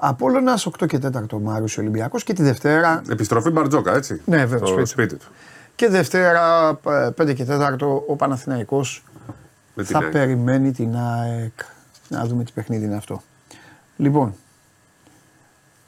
Απόλωνα, 0.00 0.58
8 0.78 0.86
και 0.86 0.98
4 0.98 1.40
Μάριος 1.42 1.78
Ολυμπιακός 1.78 2.24
και 2.24 2.32
τη 2.32 2.42
Δευτέρα. 2.42 3.02
Επιστροφή 3.10 3.50
Μπαρτζόκα, 3.50 3.94
έτσι. 3.94 4.20
Ναι, 4.24 4.44
βέβαια. 4.44 4.66
Στο 4.66 4.86
σπίτι 4.86 5.16
του. 5.16 5.26
Και 5.74 5.88
Δευτέρα 5.88 6.72
5 7.16 7.34
και 7.34 7.44
4 7.44 8.02
ο 8.06 8.16
Παναθηναϊκός 8.16 9.04
θα 9.76 9.98
ΑΕΚ. 9.98 10.10
περιμένει 10.10 10.72
την 10.72 10.96
ΑΕΚ. 10.96 11.52
Να 12.08 12.24
δούμε 12.24 12.44
τι 12.44 12.52
παιχνίδι 12.52 12.84
είναι 12.84 12.96
αυτό. 12.96 13.22
Λοιπόν, 13.96 14.34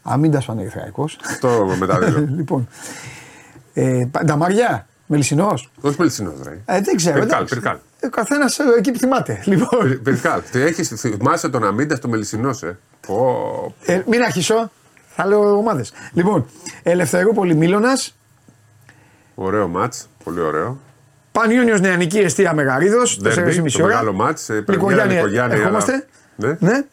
Αμίντα 0.03 0.43
Πανερυθραϊκό. 0.47 1.09
Αυτό 1.27 1.77
μετά 1.79 1.99
λοιπόν. 2.39 2.69
Ε, 3.75 4.05
Νταμαριά, 4.25 4.87
Μελισσινός. 5.07 5.71
Όχι 5.81 5.97
Μελισσινός, 5.99 6.35
ρε. 6.43 6.59
Ε, 6.65 6.81
δεν 6.81 6.97
ξέρω. 6.97 7.21
Πυρκάλ, 7.21 7.45
πυρκάλ. 7.45 7.77
Ο 8.05 8.09
καθένας 8.09 8.59
ε, 8.59 8.65
εκεί 8.79 8.93
που 8.93 8.99
θυμάται. 8.99 9.43
Λοιπόν. 9.45 10.03
Πυρκάλ. 10.03 10.43
Έχεις 10.53 10.89
θυμάσαι 10.89 11.49
τον 11.49 11.65
Αμίντα 11.65 11.97
στο 11.97 12.09
Μελισσινός, 12.09 12.63
ε; 12.63 12.79
ε 13.87 14.03
μην 14.07 14.23
αρχίσω. 14.23 14.71
Θα 15.15 15.27
λέω 15.27 15.57
ομάδες. 15.57 15.93
Λοιπόν, 16.13 16.47
Ελευθερούπολη 16.83 17.55
Μίλωνα. 17.55 17.93
Ωραίο 19.35 19.69
μάτς. 19.69 20.09
Πολύ 20.25 20.41
ωραίο. 20.41 20.79
Πανιόνιο 21.33 21.79
Νεανική 21.79 22.19
Εστία 22.19 22.55
Μεγαρίδος. 22.55 23.21
4,5 23.25 23.83
ώρα. 23.83 23.87
Μεγάλο 23.87 24.13
μάτς. 24.13 24.49
Ε, 24.49 24.65
Νικογιάννη. 24.69 25.15
Ερχόμαστε; 25.51 26.07
Ναι. 26.37 26.57
ναι. 26.59 26.85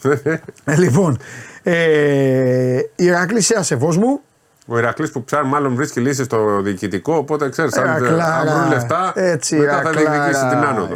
ε, 0.65 0.75
λοιπόν. 0.75 1.17
Ε, 1.63 2.79
Ηρακλή 2.95 3.41
σε 3.41 3.55
ασεβόσμου. 3.57 4.21
Ο 4.67 4.77
Ηρακλή 4.77 5.09
που 5.09 5.23
ψάχνει 5.23 5.49
μάλλον 5.49 5.75
βρίσκει 5.75 5.99
λύσει 5.99 6.23
στο 6.23 6.61
διοικητικό, 6.61 7.15
οπότε 7.15 7.49
ξέρεις, 7.49 7.77
αν, 7.77 7.97
βρουν 7.99 8.67
λεφτά, 8.69 9.11
έτσι, 9.15 9.55
μετά 9.55 9.81
θα 9.81 9.89
διεκδικήσει 9.91 10.47
την 10.49 10.57
άνοδο. 10.57 10.95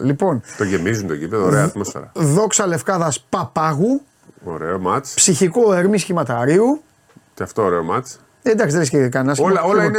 Λοιπόν, 0.00 0.42
το 0.58 0.64
γεμίζουν 0.64 1.06
το 1.06 1.14
γήπεδο, 1.14 1.44
ωραία 1.44 1.64
ατμόσφαιρα. 1.64 2.10
Δόξα 2.14 2.66
Λευκάδας 2.66 3.20
Παπάγου. 3.28 4.02
Ωραίο 4.44 4.78
μάτς. 4.78 5.14
Ψυχικό 5.14 5.74
Ερμή 5.74 5.98
Σχηματαρίου. 5.98 6.82
Και 7.34 7.42
αυτό 7.42 7.62
ωραίο 7.62 7.82
μάτς. 7.82 8.20
Εντάξει, 8.42 8.76
δεν 8.76 8.82
έχει 8.82 9.08
κανένας. 9.08 9.38
Όλα, 9.38 9.62
όλα 9.62 9.84
είναι. 9.84 9.98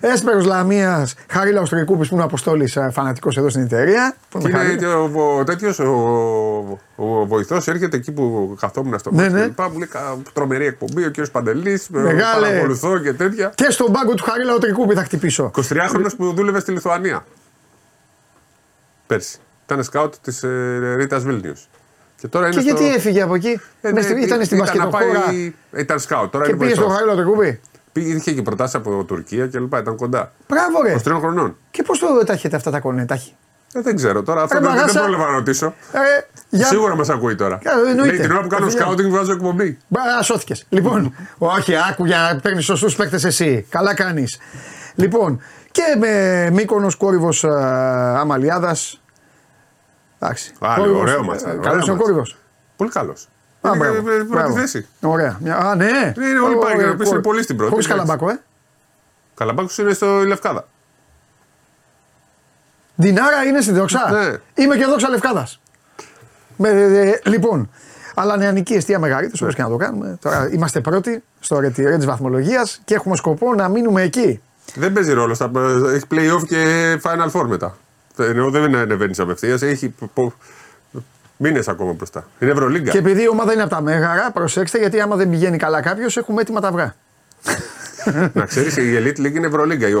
Έσπερος 0.00 0.44
Λαμίας, 0.44 1.14
Χαρίλα 1.30 1.60
Οστρικούπη 1.60 2.08
που 2.08 2.14
είναι 2.14 2.22
αποστόλης 2.22 2.76
ε, 2.76 2.90
φανατικός 2.92 3.36
εδώ 3.36 3.48
στην 3.48 3.62
εταιρεία. 3.62 4.16
Είναι 4.72 4.86
ο 5.38 5.44
τέτοιος 5.44 5.78
ο, 5.78 6.78
ο 6.96 7.26
βοηθός 7.26 7.68
έρχεται 7.68 7.96
εκεί 7.96 8.12
που 8.12 8.56
καθόμουν 8.60 8.98
στο 8.98 9.10
ναι, 9.12 9.28
ναι. 9.28 9.46
μου 9.56 9.78
λέει 9.78 9.88
τρομερή 10.32 10.66
εκπομπή, 10.66 11.04
ο 11.04 11.10
κ. 11.10 11.28
Παντελής. 11.32 11.88
Παρακολουθώ 12.40 12.98
και 12.98 13.12
τέτοια. 13.12 13.52
Και 13.54 13.70
στον 13.70 13.92
πάγκο 13.92 14.14
του 14.14 14.24
Χαρίλα 14.24 14.52
Οστρικούπη 14.52 14.94
θα 14.94 15.04
χτυπήσω. 15.04 15.50
23χρονο 15.54 16.10
που 16.16 16.32
δούλευε 16.32 16.60
στη 16.60 16.72
Λιθουανία. 16.72 17.24
Πέρσι. 19.06 19.38
Ήταν 19.64 19.82
σκάουτ 19.82 20.14
της 20.22 20.42
ε, 20.42 20.94
Ρίτας 20.96 21.22
Βίλνιους. 21.22 21.68
Και, 22.20 22.28
τώρα 22.28 22.48
και 22.48 22.60
γιατί 22.60 22.88
έφυγε 22.88 23.22
από 23.22 23.34
εκεί, 23.34 23.60
ε, 23.80 23.90
ναι, 23.90 24.00
ήταν 24.00 24.44
στην 24.44 24.58
Πασκετοχώρα. 24.58 25.24
Ήταν 25.76 25.98
σκάουτ. 25.98 26.32
Τώρα 26.32 26.46
και 26.46 26.56
πήγε 26.56 26.74
στο 26.74 26.88
Χαρίλο 26.88 27.14
το 27.14 27.22
κουμπί. 27.22 27.60
Πήγε, 27.92 28.14
είχε 28.14 28.32
και 28.32 28.42
προτάσει 28.42 28.76
από 28.76 29.04
Τουρκία 29.04 29.46
και 29.46 29.58
λοιπά, 29.58 29.78
ήταν 29.78 29.96
κοντά. 29.96 30.32
Μπράβο, 30.48 30.82
ρε. 30.82 30.96
23 31.14 31.18
χρονών. 31.18 31.56
Και 31.70 31.82
πώς 31.82 31.98
το 31.98 32.06
τάχετε 32.26 32.56
αυτά 32.56 32.70
τα 32.70 32.80
κονέτα, 32.80 33.18
ε, 33.74 33.80
δεν 33.80 33.96
ξέρω 33.96 34.22
τώρα. 34.22 34.42
Αυτό 34.42 34.60
δεν, 34.60 34.72
δεν 34.74 34.94
πρόλαβα 35.02 35.24
να 35.24 35.30
ρωτήσω. 35.30 35.74
Ε, 35.92 35.98
για... 36.48 36.66
Σίγουρα 36.66 36.96
μας 36.96 37.08
ακούει 37.08 37.34
τώρα. 37.34 37.58
Ε, 37.62 38.04
Λέει 38.04 38.18
την 38.18 38.30
ώρα 38.30 38.40
που 38.40 38.48
κάνω 38.48 38.70
σκάουτινγκ 38.70 39.12
βάζω 39.12 39.32
εκπομπή. 39.32 39.78
Μπα, 39.88 40.22
σώθηκες. 40.22 40.66
λοιπόν, 40.68 41.14
όχι, 41.38 41.72
άκου 41.90 42.04
για 42.04 42.18
να 42.18 42.40
παίρνεις 42.40 42.64
σωστούς 42.64 42.96
παίκτες 42.96 43.24
εσύ. 43.24 43.66
Καλά 43.68 43.94
κάνεις. 43.94 44.38
Λοιπόν, 44.94 45.40
και 45.70 45.82
με 45.98 46.50
Μύκονο 46.52 46.88
κόρυβος 46.98 47.44
Αμαλιάδας 47.44 49.02
Εντάξει. 50.18 50.52
Άλλο, 50.58 50.98
ωραίο 50.98 51.24
μας. 51.24 51.42
Καλός 51.60 51.88
ο 51.88 51.96
κόρυβος. 51.96 52.36
Πολύ 52.76 52.90
καλός. 52.90 53.28
Α, 53.60 53.70
μπράβο. 53.76 54.02
Πρώτη 54.30 54.52
θέση. 54.52 54.86
Ωραία. 55.00 55.40
Α, 55.58 55.74
ναι. 55.74 56.12
Είναι 56.16 56.38
όλοι 56.44 56.56
πάνε 56.56 56.94
και 56.94 57.08
είναι 57.08 57.20
πολύ 57.20 57.42
στην 57.42 57.56
πρώτη. 57.56 57.70
Χωρίς 57.70 57.86
καλαμπάκο, 57.86 58.30
ε. 58.30 58.40
Καλαμπάκος 59.34 59.78
είναι 59.78 59.92
στο 59.92 60.06
Λευκάδα. 60.06 60.68
Δινάρα 62.94 63.42
είναι 63.44 63.60
στη 63.60 63.72
δόξα. 63.72 64.10
Ναι. 64.10 64.62
Είμαι 64.62 64.76
και 64.76 64.84
δόξα 64.84 65.08
Λευκάδας. 65.08 65.60
Λοιπόν, 67.24 67.70
αλλά 68.14 68.36
νεανική 68.36 68.74
αιστεία 68.74 68.98
μεγαλύτερη, 68.98 69.44
όπω 69.44 69.52
και 69.52 69.62
να 69.62 69.68
το 69.68 69.76
κάνουμε. 69.76 70.18
Τώρα 70.20 70.48
είμαστε 70.52 70.80
πρώτοι 70.80 71.22
στο 71.40 71.58
ρετυρέ 71.58 71.98
τη 71.98 72.06
βαθμολογίας 72.06 72.80
και 72.84 72.94
έχουμε 72.94 73.16
σκοπό 73.16 73.54
να 73.54 73.68
μείνουμε 73.68 74.02
εκεί. 74.02 74.42
Δεν 74.74 74.92
παίζει 74.92 75.12
ρόλο. 75.12 75.32
Έχει 75.94 76.04
playoff 76.10 76.46
και 76.46 76.92
final 77.02 77.30
four 77.32 77.46
μετά. 77.46 77.76
Ενώ 78.18 78.50
δεν 78.50 78.74
ανεβαίνεις 78.74 79.18
απευθείας, 79.18 79.62
έχει 79.62 79.94
μήνες 81.36 81.68
ακόμα 81.68 81.92
μπροστά. 81.92 82.28
Είναι 82.38 82.50
Ευρωλίγκα. 82.50 82.90
Και 82.90 82.98
επειδή 82.98 83.22
η 83.22 83.28
ομάδα 83.28 83.52
είναι 83.52 83.62
από 83.62 83.70
τα 83.70 83.80
μέγαρα, 83.80 84.30
προσέξτε 84.30 84.78
γιατί 84.78 85.00
άμα 85.00 85.16
δεν 85.16 85.30
πηγαίνει 85.30 85.56
καλά 85.56 85.80
κάποιος, 85.80 86.16
έχουμε 86.16 86.40
έτοιμα 86.40 86.60
τα 86.60 86.68
αυγά. 86.68 86.94
Να 88.32 88.44
ξέρεις, 88.44 88.76
η 88.76 88.96
Elite 88.98 89.20
League 89.20 89.34
είναι 89.34 89.46
Ευρωλίγκα. 89.46 89.88
Οι 89.88 89.92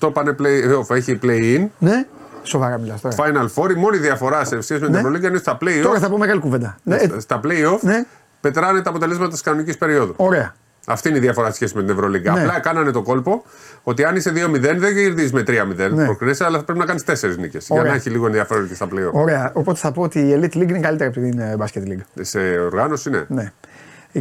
8 0.00 0.12
πάνε 0.12 0.36
play-off, 0.38 0.96
έχει 0.96 1.18
play-in. 1.22 1.66
Ναι. 1.78 2.06
Σοβαρά 2.42 2.78
μιλάς 2.78 3.00
τώρα. 3.00 3.16
Final 3.16 3.46
Four, 3.54 3.70
η 3.70 3.74
μόνη 3.74 3.96
διαφορά 3.96 4.44
σε 4.44 4.60
σχέση 4.60 4.80
με 4.80 4.86
την 4.86 4.90
ναι. 4.90 4.98
Ευρωλίγκα 4.98 5.28
είναι 5.28 5.38
στα 5.38 5.58
play-off. 5.60 5.82
Τώρα 5.82 5.98
θα 5.98 6.06
πούμε 6.06 6.18
μεγάλη 6.18 6.40
κουβέντα. 6.40 6.76
Ναι. 6.82 6.98
Στα 7.18 7.40
play-off 7.44 7.78
ναι. 7.80 8.04
πετράνε 8.40 8.82
τα 8.82 8.90
αποτελέσματα 8.90 9.30
της 9.30 9.40
κανονικής 9.40 9.78
περίοδου. 9.78 10.14
Ωραία. 10.16 10.54
Αυτή 10.88 11.08
είναι 11.08 11.18
η 11.18 11.20
διαφορά 11.20 11.52
σχέση 11.52 11.76
με 11.76 11.82
την 11.82 11.90
Ευρωλίγκα. 11.90 12.32
Ναι. 12.32 12.40
Απλά 12.40 12.60
κάνανε 12.60 12.90
το 12.90 13.02
κόλπο 13.02 13.44
ότι 13.82 14.04
αν 14.04 14.16
είσαι 14.16 14.32
2-0 14.34 14.60
δεν 14.60 14.80
κερδίζεις 14.80 15.32
με 15.32 15.42
3-0. 15.46 15.90
Ναι. 15.92 16.04
Προκρίνεσαι, 16.04 16.44
αλλά 16.44 16.64
πρέπει 16.64 16.78
να 16.78 16.84
κάνεις 16.84 17.04
4 17.06 17.36
νίκες. 17.38 17.66
Για 17.70 17.82
να 17.82 17.94
έχει 17.94 18.10
λίγο 18.10 18.26
ενδιαφέρον 18.26 18.68
και 18.68 18.74
στα 18.74 18.86
πλοία. 18.86 19.10
Ωραία. 19.12 19.50
Οπότε 19.54 19.78
θα 19.78 19.92
πω 19.92 20.02
ότι 20.02 20.18
η 20.18 20.38
Elite 20.40 20.56
League 20.56 20.68
είναι 20.68 20.80
καλύτερη 20.80 21.10
από 21.10 21.20
την 21.20 21.38
ε, 21.38 21.56
Basket 21.58 21.88
League. 21.88 22.04
Σε 22.20 22.38
οργάνωση, 22.58 23.10
ναι. 23.10 23.24
ναι. 23.28 23.52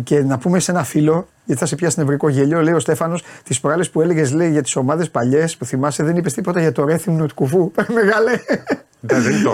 Και 0.03 0.24
να 0.24 0.38
πούμε 0.38 0.59
σε 0.59 0.72
ένα 0.72 0.84
φίλο, 0.84 1.28
γιατί 1.45 1.61
θα 1.61 1.68
σε 1.68 1.76
πιάσει 1.76 1.99
νευρικό 1.99 2.30
γέλιο, 2.30 2.61
λέει 2.61 2.74
ο 2.74 2.80
Στέφανος, 2.80 3.24
τις 3.43 3.59
προάλλες 3.59 3.89
που 3.89 4.01
έλεγες 4.01 4.32
λέει 4.32 4.51
για 4.51 4.61
τις 4.61 4.76
ομάδες 4.76 5.09
παλιές 5.09 5.57
που 5.57 5.66
θυμάσαι, 5.66 6.03
δεν 6.03 6.16
είπες 6.16 6.34
τίποτα 6.34 6.59
για 6.59 6.72
το 6.72 6.86
Ρέθυμνο 6.86 7.26
του 7.26 7.34
Κουφού. 7.34 7.72
Μεγάλε. 7.93 8.32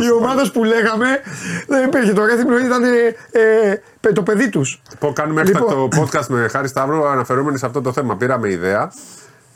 Οι 0.02 0.12
ομάδε 0.20 0.41
που 0.54 0.64
λέγαμε 0.64 1.08
δεν 1.68 1.88
υπήρχε. 1.88 2.14
Το 2.14 2.26
Ρέθυμνο 2.26 2.58
ήταν 2.58 2.84
ε, 2.84 3.72
ε, 4.02 4.12
το 4.14 4.24
παιδί 4.24 4.49
τους. 4.49 4.82
Κάνουμε 5.14 5.43
λοιπόν... 5.43 5.68
το 5.68 6.02
podcast 6.02 6.28
με 6.28 6.47
Χάρη 6.47 6.68
Σταύρο 6.68 7.08
αναφερόμενοι 7.08 7.58
σε 7.58 7.66
αυτό 7.66 7.82
το 7.82 7.91
θέμα. 7.91 8.18
Πήραμε 8.18 8.49
ιδέα. 8.49 8.91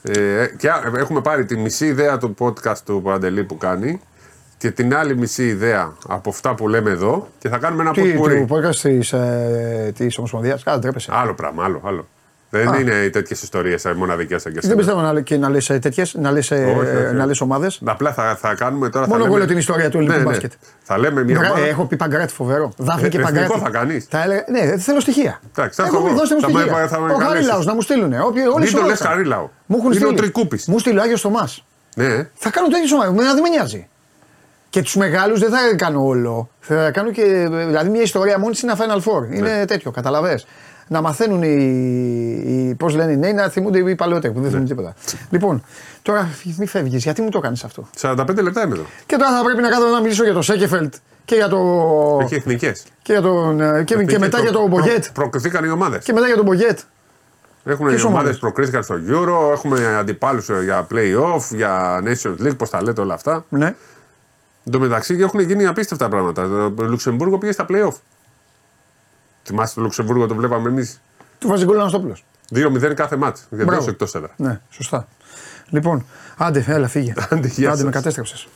Ε, 0.01 0.45
και 0.57 0.69
έχουμε 0.97 1.21
πάρει 1.21 1.45
τη 1.45 1.57
μισή 1.57 1.85
ιδέα 1.85 2.17
του 2.17 2.35
podcast 2.39 2.77
του 2.85 3.01
Παντελή 3.01 3.43
που 3.43 3.57
κάνει 3.57 4.01
και 4.57 4.71
την 4.71 4.95
άλλη 4.95 5.17
μισή 5.17 5.47
ιδέα 5.47 5.93
από 6.07 6.29
αυτά 6.29 6.55
που 6.55 6.67
λέμε 6.67 6.89
εδώ 6.89 7.27
και 7.39 7.49
θα 7.49 7.57
κάνουμε 7.57 7.81
ένα 7.81 7.91
ποτπουρί. 7.91 8.45
Τι, 8.45 8.53
podcast 8.53 8.75
της, 8.75 9.13
ε, 9.13 9.91
της 9.95 10.17
Ομοσπονδίας, 10.17 10.63
Καλά, 10.63 10.79
τρέπεσαι. 10.79 11.11
Άλλο 11.13 11.33
πράγμα, 11.33 11.63
άλλο, 11.63 11.81
άλλο. 11.83 12.07
Δεν 12.57 12.73
Α. 12.73 12.79
είναι 12.79 13.09
τέτοιες 13.09 13.41
ιστορίες 13.41 13.85
μοναδικές 13.95 14.41
σαν 14.41 14.53
και 14.53 14.59
Δεν 14.61 14.77
πιστεύω 14.77 15.01
να, 15.01 15.21
και 15.21 15.37
να 15.37 15.49
λες 15.49 15.65
τέτοιες, 15.65 16.13
να 16.13 16.31
λες 16.31 16.51
ε, 16.51 16.75
ομάδες. 17.39 17.81
Απλά 17.85 18.13
θα, 18.13 18.35
θα 18.35 18.55
κάνουμε 18.55 18.89
τώρα. 18.89 19.07
Μόνο 19.07 19.25
εγώ 19.25 19.37
λέω 19.37 19.45
την 19.45 19.57
ιστορία 19.57 19.89
του 19.89 19.97
ελληνικού 19.97 20.17
ναι, 20.17 20.23
ναι. 20.23 20.29
μπάσκετ. 20.29 20.51
Θα 20.83 20.97
λέμε 20.97 21.23
μια 21.23 21.37
ομάδα. 21.37 21.59
Ε, 21.59 21.69
έχω 21.69 21.85
πει 21.85 21.95
παγκράτη 21.95 22.33
φοβερό. 22.33 22.73
Δάφνη 22.77 23.05
ε, 23.05 23.09
και 23.09 23.19
παγκράτη. 23.19 23.59
θα 23.59 23.69
κάνεις. 23.69 24.05
Θα 24.09 24.23
έλεγα, 24.23 24.45
ναι, 24.49 24.77
θέλω 24.77 24.99
στοιχεία. 24.99 25.39
Εντάξει, 25.55 25.81
θα 25.81 25.87
έχω 25.87 26.01
πει, 26.01 26.13
δώστε 26.13 26.35
μου 26.35 26.41
στοιχεία. 26.41 26.89
Ο 27.13 27.17
Χαρίλαο 27.19 27.63
να 27.63 27.73
μου 27.73 27.81
στείλουν. 27.81 28.13
Μην 28.59 28.73
το 28.73 28.81
λες 28.85 28.99
Χαρίλαο. 28.99 29.49
Είναι 29.93 30.05
ο 30.05 30.13
Τρικούπης. 30.13 30.67
Μου 30.67 30.79
στείλει 30.79 30.97
ο 30.97 31.01
Άγιος 31.01 31.21
Θωμάς. 31.21 31.65
Ναι. 31.95 32.29
Θα 32.33 32.49
κάνω 32.49 32.67
τέτοιε 32.67 32.95
ομάδε. 32.95 33.33
Δεν 33.33 33.41
με 33.41 33.49
νοιάζει. 33.49 33.87
Και 34.69 34.81
τους 34.81 34.95
μεγάλους 34.95 35.39
δεν 35.39 35.49
θα 35.49 35.57
κάνω 35.75 36.05
όλο. 36.05 36.49
Θα 36.59 36.91
κάνω 36.91 37.11
και. 37.11 37.23
Δηλαδή 37.49 37.89
μια 37.89 38.01
ιστορία 38.01 38.39
μόνη 38.39 38.55
είναι 38.63 38.71
ένα 38.71 38.85
Final 38.85 38.97
Four. 38.97 39.35
Είναι 39.35 39.57
ναι. 39.57 39.65
τέτοιο, 39.65 39.91
καταλαβέ. 39.91 40.39
Να 40.87 41.01
μαθαίνουν 41.01 41.43
οι. 41.43 41.53
οι 42.45 42.75
Πώς 42.75 42.95
λένε 42.95 43.11
οι 43.11 43.17
νέοι, 43.17 43.33
να 43.33 43.49
θυμούνται 43.49 43.89
οι 43.89 43.95
παλαιότεροι 43.95 44.33
που 44.33 44.39
δεν 44.39 44.49
θυμούνται 44.49 44.73
ναι. 44.73 44.75
τίποτα. 44.75 44.95
Λοιπόν, 45.29 45.63
τώρα 46.01 46.29
μη 46.57 46.65
φεύγεις, 46.65 47.03
γιατί 47.03 47.21
μου 47.21 47.29
το 47.29 47.39
κάνεις 47.39 47.63
αυτό; 47.63 47.87
45 48.01 48.15
λεπτά 48.41 48.63
είμαι 48.63 48.75
εδώ. 48.75 48.85
Και 49.05 49.15
τώρα 49.15 49.37
θα 49.37 49.43
πρέπει 49.43 49.61
να 49.61 49.69
κάνω 49.69 49.85
να 49.85 50.01
μιλήσω 50.01 50.23
για 50.23 50.33
το 50.33 50.41
Σέκεφελτ 50.41 50.93
και 51.25 51.35
για 51.35 51.47
το. 51.47 51.59
Έχει 52.21 52.35
εθνικές. 52.35 52.83
Και, 53.01 53.11
για 53.11 53.21
τον... 53.21 53.61
Ε, 53.61 53.83
και, 53.83 54.03
και 54.03 54.19
μετά 54.19 54.39
για 54.39 54.51
τον 54.51 54.69
Μπογκέτ. 54.69 55.03
Προ... 55.03 55.11
Προκριθήκαν 55.13 55.63
οι 55.63 55.69
ομάδες. 55.69 56.03
Και 56.03 56.13
μετά 56.13 56.25
για 56.25 56.35
τον 56.35 56.45
Μπογκέτ. 56.45 56.79
Έχουν 57.63 57.87
οι 57.87 58.01
ομάδες 58.01 58.37
προκρίθηκαν 58.37 58.83
στο 58.83 58.95
Euro, 59.09 59.51
έχουμε 59.51 59.95
αντιπάλους 59.95 60.49
για 60.63 60.87
playoff, 60.91 61.55
για 61.55 62.03
Nations 62.03 62.45
League, 62.45 62.57
πώς 62.57 62.69
τα 62.69 62.83
λέτε 62.83 63.01
όλα 63.01 63.13
αυτά. 63.13 63.45
Ναι. 63.49 63.75
Εν 64.65 64.71
τω 64.71 64.79
μεταξύ 64.79 65.17
έχουν 65.19 65.39
γίνει 65.39 65.65
απίστευτα 65.65 66.09
πράγματα. 66.09 66.71
Το 66.75 66.83
Λουξεμβούργο 66.83 67.37
πήγε 67.37 67.51
στα 67.51 67.65
playoff. 67.69 67.93
Θυμάστε 69.45 69.75
το 69.75 69.81
Λουξεμβούργο, 69.81 70.27
το 70.27 70.35
βλέπαμε 70.35 70.69
εμείς; 70.69 71.01
Του 71.39 71.47
βάζει 71.47 71.65
γκολ 71.65 71.79
Αναστόπουλος. 71.79 72.25
2-0 72.53 72.93
κάθε 72.93 73.15
μάτι. 73.15 73.41
Γιατί 73.49 73.75
τόσο 73.75 73.89
εκτός 73.89 74.15
έδρα. 74.15 74.33
Ναι, 74.37 74.61
σωστά. 74.69 75.07
Λοιπόν, 75.69 76.05
άντε, 76.37 76.65
έλα, 76.67 76.87
φύγε. 76.87 77.13
άντε, 77.29 77.67
άντε 77.67 77.83
με 77.83 77.89
κατέστρεψες. 77.89 78.47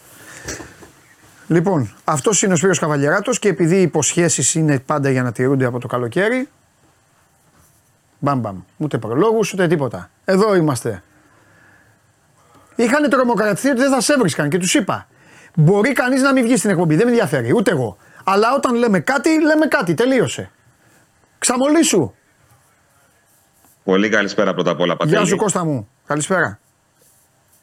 Λοιπόν, 1.48 1.96
αυτός 2.04 2.42
είναι 2.44 2.54
ο 2.54 2.56
Σπύρος 2.56 2.80
Καβαλιαράτο 2.80 3.32
και 3.32 3.50
επειδή 3.50 3.76
οι 3.78 3.82
υποσχέσεις 3.82 4.56
είναι 4.56 4.80
πάντα 4.80 5.10
για 5.10 5.24
να 5.24 5.32
τηρούνται 5.32 5.66
από 5.66 5.80
το 5.80 5.88
καλοκαίρι. 5.88 6.50
Μπαμ, 8.20 8.40
μπαμ. 8.40 8.62
Ούτε 8.78 8.98
προλόγους 8.98 9.54
ούτε 9.54 9.68
τίποτα. 9.68 10.10
Εδώ 10.26 10.56
είμαστε. 10.56 11.04
Είχαν 12.76 13.10
τρομοκρατηθεί 13.10 13.70
ότι 13.70 13.80
δεν 13.80 13.90
θα 13.92 14.02
σε 14.02 14.14
έβρισκαν 14.14 14.50
και 14.50 14.58
τους 14.58 14.74
είπα. 14.74 15.08
Μπορεί 15.56 15.94
κανείς 15.94 16.22
να 16.22 16.34
μην 16.34 16.44
βγει 16.44 16.58
στην 16.58 16.70
εκπομπή, 16.70 16.96
δεν 16.96 17.06
με 17.06 17.12
ενδιαφέρει, 17.12 17.54
ούτε 17.56 17.72
εγώ. 17.72 17.98
Αλλά 18.24 18.56
όταν 18.56 18.76
λέμε 18.76 19.00
κάτι, 19.00 19.42
λέμε 19.42 19.66
κάτι. 19.66 19.94
Τελείωσε. 19.94 20.52
Ξαμολύσου. 21.40 22.14
Πολύ 23.84 24.10
καλησπέρα 24.10 24.54
πρώτα 24.54 24.72
απ' 24.72 24.80
όλα, 24.80 24.98
Πατέλη. 24.98 25.18
Γεια 25.18 25.26
σου 25.26 25.36
Κώστα 25.36 25.66
μου. 25.66 25.90
Καλησπέρα. 26.06 26.60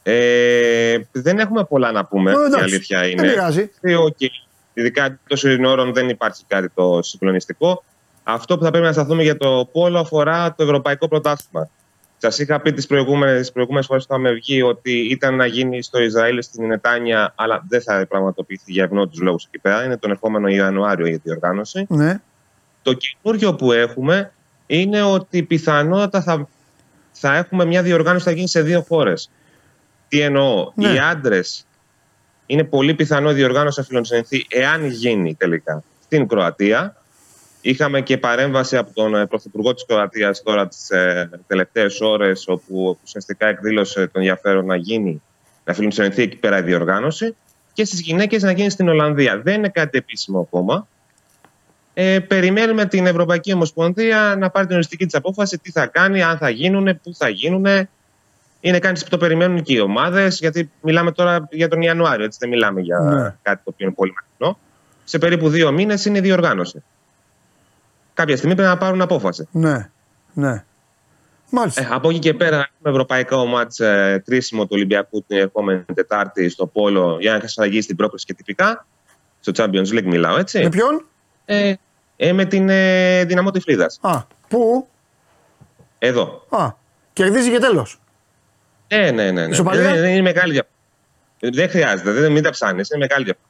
Ε, 0.02 0.98
δεν 1.12 1.38
έχουμε 1.38 1.64
πολλά 1.64 1.92
να 1.92 2.04
πούμε, 2.04 2.30
ε, 2.30 2.34
η 2.58 2.62
αλήθεια 2.62 3.06
είναι. 3.06 3.22
Δεν 3.22 3.30
πειράζει. 3.30 3.70
Okay. 3.82 4.26
Ειδικά 4.74 5.18
τόσο 5.26 5.48
ώρων 5.66 5.92
δεν 5.92 6.08
υπάρχει 6.08 6.44
κάτι 6.46 6.68
το 6.74 7.02
συγκλονιστικό. 7.02 7.84
Αυτό 8.22 8.58
που 8.58 8.64
θα 8.64 8.70
πρέπει 8.70 8.86
να 8.86 8.92
σταθούμε 8.92 9.22
για 9.22 9.36
το 9.36 9.68
πόλο 9.72 9.98
αφορά 9.98 10.54
το 10.54 10.62
Ευρωπαϊκό 10.62 11.08
Πρωτάθλημα. 11.08 11.70
Σας 12.18 12.38
είχα 12.38 12.60
πει 12.60 12.72
τις 12.72 12.86
προηγούμενες 12.86 13.50
φορές 13.86 13.86
που 13.86 14.12
είχαμε 14.12 14.32
βγει 14.32 14.62
ότι 14.62 14.92
ήταν 14.92 15.34
να 15.36 15.46
γίνει 15.46 15.82
στο 15.82 16.00
Ισραήλ 16.00 16.42
στην 16.42 16.66
Νετάνια, 16.66 17.32
αλλά 17.36 17.64
δεν 17.68 17.82
θα 17.82 18.06
πραγματοποιηθεί 18.08 18.72
για 18.72 18.84
ευνόητους 18.84 19.20
λόγους 19.20 19.44
εκεί 19.44 19.58
πέρα. 19.58 19.84
Είναι 19.84 19.96
τον 19.96 20.10
επόμενο 20.10 20.48
Ιανουάριο 20.48 21.06
για 21.06 21.16
τη 21.16 21.22
διοργάνωση. 21.24 21.86
Ναι. 21.88 22.20
Το 22.86 22.92
καινούριο 22.92 23.54
που 23.54 23.72
έχουμε 23.72 24.32
είναι 24.66 25.02
ότι 25.02 25.42
πιθανότατα 25.42 26.22
θα, 26.22 26.48
θα 27.12 27.36
έχουμε 27.36 27.64
μια 27.64 27.82
διοργάνωση 27.82 28.24
που 28.24 28.30
θα 28.30 28.36
γίνει 28.36 28.48
σε 28.48 28.62
δύο 28.62 28.82
χώρες. 28.88 29.30
Τι 30.08 30.20
εννοώ, 30.20 30.72
ναι. 30.74 30.88
οι 30.88 30.98
άντρες 30.98 31.66
είναι 32.46 32.64
πολύ 32.64 32.94
πιθανό 32.94 33.30
η 33.30 33.34
διοργάνωση 33.34 33.80
να 33.80 33.86
φιλοξενηθεί 33.86 34.46
εάν 34.48 34.86
γίνει 34.86 35.34
τελικά 35.34 35.82
στην 36.04 36.28
Κροατία 36.28 36.96
Είχαμε 37.60 38.00
και 38.00 38.18
παρέμβαση 38.18 38.76
από 38.76 38.94
τον 38.94 39.14
ε, 39.14 39.26
Πρωθυπουργό 39.26 39.74
της 39.74 39.84
Κροατίας 39.86 40.42
τώρα 40.42 40.68
τις 40.68 40.90
ε, 40.90 41.30
τελευταίες 41.46 42.00
ώρες, 42.00 42.48
όπου 42.48 42.98
ουσιαστικά 43.02 43.46
εκδήλωσε 43.46 44.00
τον 44.00 44.10
ενδιαφέρον 44.14 44.66
να 44.66 44.76
γίνει, 44.76 45.22
να 45.64 45.74
φιλοξενηθεί 45.74 46.22
εκεί 46.22 46.36
πέρα 46.36 46.58
η 46.58 46.62
διοργάνωση. 46.62 47.36
Και 47.72 47.84
στις 47.84 48.00
γυναίκες 48.00 48.42
να 48.42 48.52
γίνει 48.52 48.70
στην 48.70 48.88
Ολλανδία. 48.88 49.40
Δεν 49.40 49.54
είναι 49.54 49.68
κάτι 49.68 49.98
επίσημο 49.98 50.40
ακόμα. 50.40 50.88
Ε, 51.98 52.18
περιμένουμε 52.18 52.86
την 52.86 53.06
Ευρωπαϊκή 53.06 53.52
Ομοσπονδία 53.52 54.36
να 54.38 54.50
πάρει 54.50 54.66
την 54.66 54.74
οριστική 54.74 55.04
της 55.04 55.14
απόφαση 55.14 55.58
τι 55.58 55.70
θα 55.70 55.86
κάνει, 55.86 56.22
αν 56.22 56.38
θα 56.38 56.50
γίνουν, 56.50 57.00
πού 57.02 57.14
θα 57.14 57.28
γίνουν. 57.28 57.66
Είναι 58.60 58.78
κάτι 58.78 59.00
που 59.02 59.08
το 59.08 59.18
περιμένουν 59.18 59.62
και 59.62 59.74
οι 59.74 59.78
ομάδες, 59.78 60.38
γιατί 60.38 60.70
μιλάμε 60.80 61.12
τώρα 61.12 61.48
για 61.50 61.68
τον 61.68 61.82
Ιανουάριο, 61.82 62.24
έτσι 62.24 62.38
δεν 62.40 62.48
μιλάμε 62.48 62.80
για 62.80 62.98
ναι. 62.98 63.34
κάτι 63.42 63.60
το 63.64 63.70
οποίο 63.72 63.86
είναι 63.86 63.94
πολύ 63.94 64.12
μακρινό. 64.12 64.58
Σε 65.04 65.18
περίπου 65.18 65.48
δύο 65.48 65.72
μήνες 65.72 66.04
είναι 66.04 66.18
η 66.18 66.20
διοργάνωση 66.20 66.82
κάποια 68.16 68.36
στιγμή 68.36 68.54
πρέπει 68.54 68.70
να 68.70 68.78
πάρουν 68.78 69.00
απόφαση. 69.02 69.48
Ναι, 69.50 69.90
ναι. 70.32 70.64
Μάλιστα. 71.50 71.82
Ε, 71.82 71.88
από 71.90 72.10
εκεί 72.10 72.18
και 72.18 72.34
πέρα 72.34 72.56
έχουμε 72.56 72.90
ευρωπαϊκό 72.90 73.46
μάτς 73.46 73.80
ε, 73.80 74.22
κρίσιμο 74.24 74.62
του 74.62 74.70
Ολυμπιακού 74.72 75.24
την 75.26 75.38
επόμενη 75.38 75.84
Τετάρτη 75.94 76.48
στο 76.48 76.66
Πόλο 76.66 77.16
για 77.20 77.30
να 77.30 77.36
εξασφαλίσει 77.36 77.82
στην 77.82 77.96
πρόκληση 77.96 78.24
και 78.24 78.34
τυπικά. 78.34 78.86
Στο 79.40 79.52
Champions 79.56 79.98
League 79.98 80.04
μιλάω, 80.04 80.38
έτσι. 80.38 80.62
Με 80.62 80.68
ποιον; 80.68 81.04
Ε, 81.44 81.74
ε, 82.16 82.32
με 82.32 82.44
την 82.44 82.68
ε, 82.68 83.24
Δυναμό 83.24 83.50
Τυφλίδας. 83.50 83.98
Α, 84.02 84.22
πού; 84.48 84.88
Εδώ. 85.98 86.46
Α, 86.48 86.68
κερδίζει 87.12 87.50
και 87.50 87.58
τέλος. 87.58 88.00
Ε, 88.88 89.10
ναι, 89.10 89.30
ναι, 89.30 89.46
ναι. 89.46 89.62
ναι. 89.62 89.78
Ε, 89.78 90.08
είναι 90.08 90.20
μεγάλη 90.20 90.52
διαφορά. 90.52 90.74
Δεν 91.40 91.70
χρειάζεται, 91.70 92.10
δεν, 92.10 92.32
μην 92.32 92.42
τα 92.42 92.50
ψάνεις, 92.50 92.90
είναι 92.90 92.98
μεγάλη 92.98 93.24
διαφορά. 93.24 93.46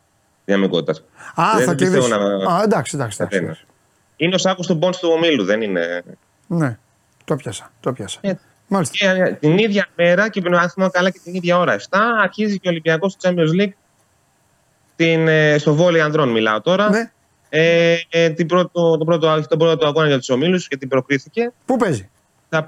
Α, 1.35 1.61
θα 1.61 1.75
κερδίσεις. 1.75 2.09
Να... 2.09 2.17
Α, 2.53 2.63
εντάξει, 2.63 2.97
εντάξει. 2.97 3.27
εντάξει. 3.31 3.67
Είναι 4.17 4.35
ο 4.35 4.39
σάκος 4.39 4.67
του 4.67 4.75
Μπον 4.75 4.93
του 4.93 5.11
ομίλου, 5.13 5.45
δεν 5.45 5.63
είναι. 5.63 6.03
Ναι, 6.47 6.79
το 7.25 7.37
πιάσα. 7.37 7.71
Το 7.81 7.93
πιάσα. 7.93 8.19
Ε, 8.23 8.33
Μάλιστα. 8.69 8.97
Και 8.97 9.07
ε, 9.07 9.33
την 9.33 9.59
ίδια 9.59 9.87
μέρα 9.95 10.29
και 10.29 10.43
αν 10.45 10.71
θυμάμαι 10.71 10.91
καλά 10.93 11.11
και 11.11 11.21
την 11.25 11.35
ίδια 11.35 11.59
ώρα 11.59 11.79
7 11.79 11.83
αρχίζει 12.23 12.59
και 12.59 12.69
ο 12.69 12.71
Ολυμπιακός 12.71 13.17
του 13.17 13.29
Champions 13.29 13.63
League 13.63 13.73
την, 14.97 15.29
ε, 15.29 15.59
στο 15.59 15.75
βόλιο 15.75 16.05
ανδρών, 16.05 16.29
μιλάω 16.29 16.61
τώρα. 16.61 16.91
Ναι. 16.91 17.11
Ε, 17.59 17.97
ε, 18.09 18.31
την 18.31 18.47
πρώτο, 18.47 18.97
το 18.99 19.05
πρώτο, 19.05 19.45
τον 19.49 19.59
πρώτο 19.59 19.87
αγώνα 19.87 20.07
για 20.07 20.19
τους 20.19 20.29
ομίλους 20.29 20.69
και 20.69 20.77
την 20.77 20.89
προκρίθηκε. 20.89 21.53
Πού 21.65 21.77
παίζει; 21.77 22.09
Θα 22.49 22.67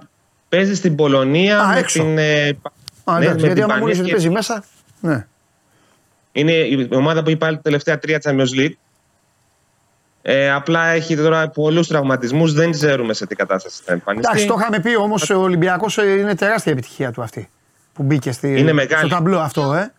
παίζει 0.48 0.74
στην 0.74 0.94
Πολωνία 0.94 1.60
Α, 1.60 1.72
με 1.72 1.78
έξω. 1.78 2.02
την. 2.02 2.18
Ε, 2.18 2.58
Α, 3.04 3.18
ναι, 3.18 3.24
εντάξει, 3.24 3.46
γιατί 3.46 3.62
άμα 3.62 3.76
μου 3.76 3.84
ότι 3.86 4.10
παίζει 4.10 4.30
μέσα. 4.30 4.64
Ναι. 5.00 5.26
Είναι 6.32 6.52
η 6.52 6.88
ομάδα 6.92 7.22
που 7.22 7.30
υπάρχει 7.30 7.56
τα 7.56 7.62
τελευταία 7.62 7.98
τρία 7.98 8.20
Champions 8.24 8.60
League. 8.60 8.72
Ε, 10.22 10.50
απλά 10.50 10.86
έχει 10.86 11.16
τώρα 11.16 11.48
πολλούς 11.48 11.86
τραυματισμούς, 11.86 12.52
δεν 12.52 12.70
ξέρουμε 12.70 13.12
σε 13.14 13.26
τι 13.26 13.34
κατάσταση 13.34 13.82
θα 13.84 13.92
εμφανιστεί. 13.92 14.28
Εντάξει, 14.30 14.46
το 14.46 14.56
είχαμε 14.58 14.80
πει 14.80 14.96
όμως 14.96 15.30
ο 15.30 15.40
Ολυμπιακός 15.40 15.96
είναι 15.96 16.34
τεράστια 16.34 16.72
επιτυχία 16.72 17.12
του 17.12 17.22
αυτή 17.22 17.50
που 17.92 18.02
μπήκε 18.02 18.32
στη, 18.32 18.58
είναι 18.58 18.72
μεγάλη. 18.72 19.06
στο 19.06 19.16
ταμπλό 19.16 19.38
αυτό, 19.38 19.74
ε. 19.74 19.92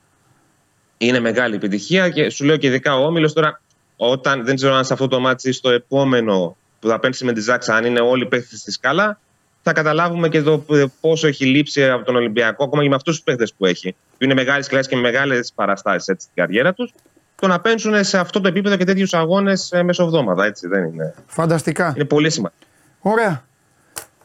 Είναι 0.97 1.19
μεγάλη 1.19 1.55
επιτυχία 1.55 2.09
και 2.09 2.29
σου 2.29 2.45
λέω 2.45 2.57
και 2.57 2.67
ειδικά 2.67 2.95
ο 2.95 3.05
Όμιλος 3.05 3.33
τώρα, 3.33 3.61
όταν 4.02 4.45
δεν 4.45 4.56
ξέρω 4.56 4.74
αν 4.74 4.86
σε 4.86 4.93
αυτό 4.93 5.08
το 5.08 5.20
μάτι 5.20 5.50
ή 5.50 5.52
στο 5.52 5.70
επόμενο 5.70 6.58
που 6.80 6.88
θα 6.88 7.00
πένσει 7.00 7.26
με 7.26 7.34
τη 7.34 7.41
Ζάξα, 7.41 7.76
αν 7.76 7.86
είναι 7.86 8.00
όλοι 8.00 8.26
παίχτες 8.26 8.60
στη 8.60 8.72
σκάλα, 8.72 9.20
θα 9.62 9.74
καταλάβουμε 9.74 10.30
και 10.30 10.41
το 10.41 10.66
πόσο 11.00 11.28
έχει 11.28 11.45
λείψει 11.45 11.89
από 11.89 12.06
τον 12.06 12.16
Ολυμπιακό, 12.16 12.64
ακόμα 12.64 12.84
και 12.84 12.89
με 12.89 12.95
αυτούς 12.95 13.16
τους 13.16 13.24
παίχτες 13.24 13.54
που 13.54 13.66
έχει, 13.66 13.91
που 13.91 14.24
είναι 14.24 14.34
μεγάλε 14.34 14.64
κλάσει 14.64 14.89
και 14.89 14.95
μεγάλες 14.95 15.52
παραστάσεις 15.56 16.04
στην 16.04 16.34
καριέρα 16.34 16.74
τους, 16.74 16.93
το 17.36 17.47
να 17.47 17.60
πένσουν 17.60 18.04
σε 18.04 18.18
αυτό 18.18 18.41
το 18.41 18.47
επίπεδο 18.47 18.76
και 18.76 18.84
τέτοιους 18.84 19.14
αγώνες 19.14 19.72
ε, 19.72 19.84
μεσοβδόμαδα. 19.84 20.45
Έτσι 20.45 20.68
δεν 20.68 20.84
είναι. 20.84 21.14
Φανταστικά. 21.28 21.93
Είναι 21.95 22.06
πολύ 22.06 22.30
σημαντικό. 22.30 22.66
Ωραία. 23.00 23.43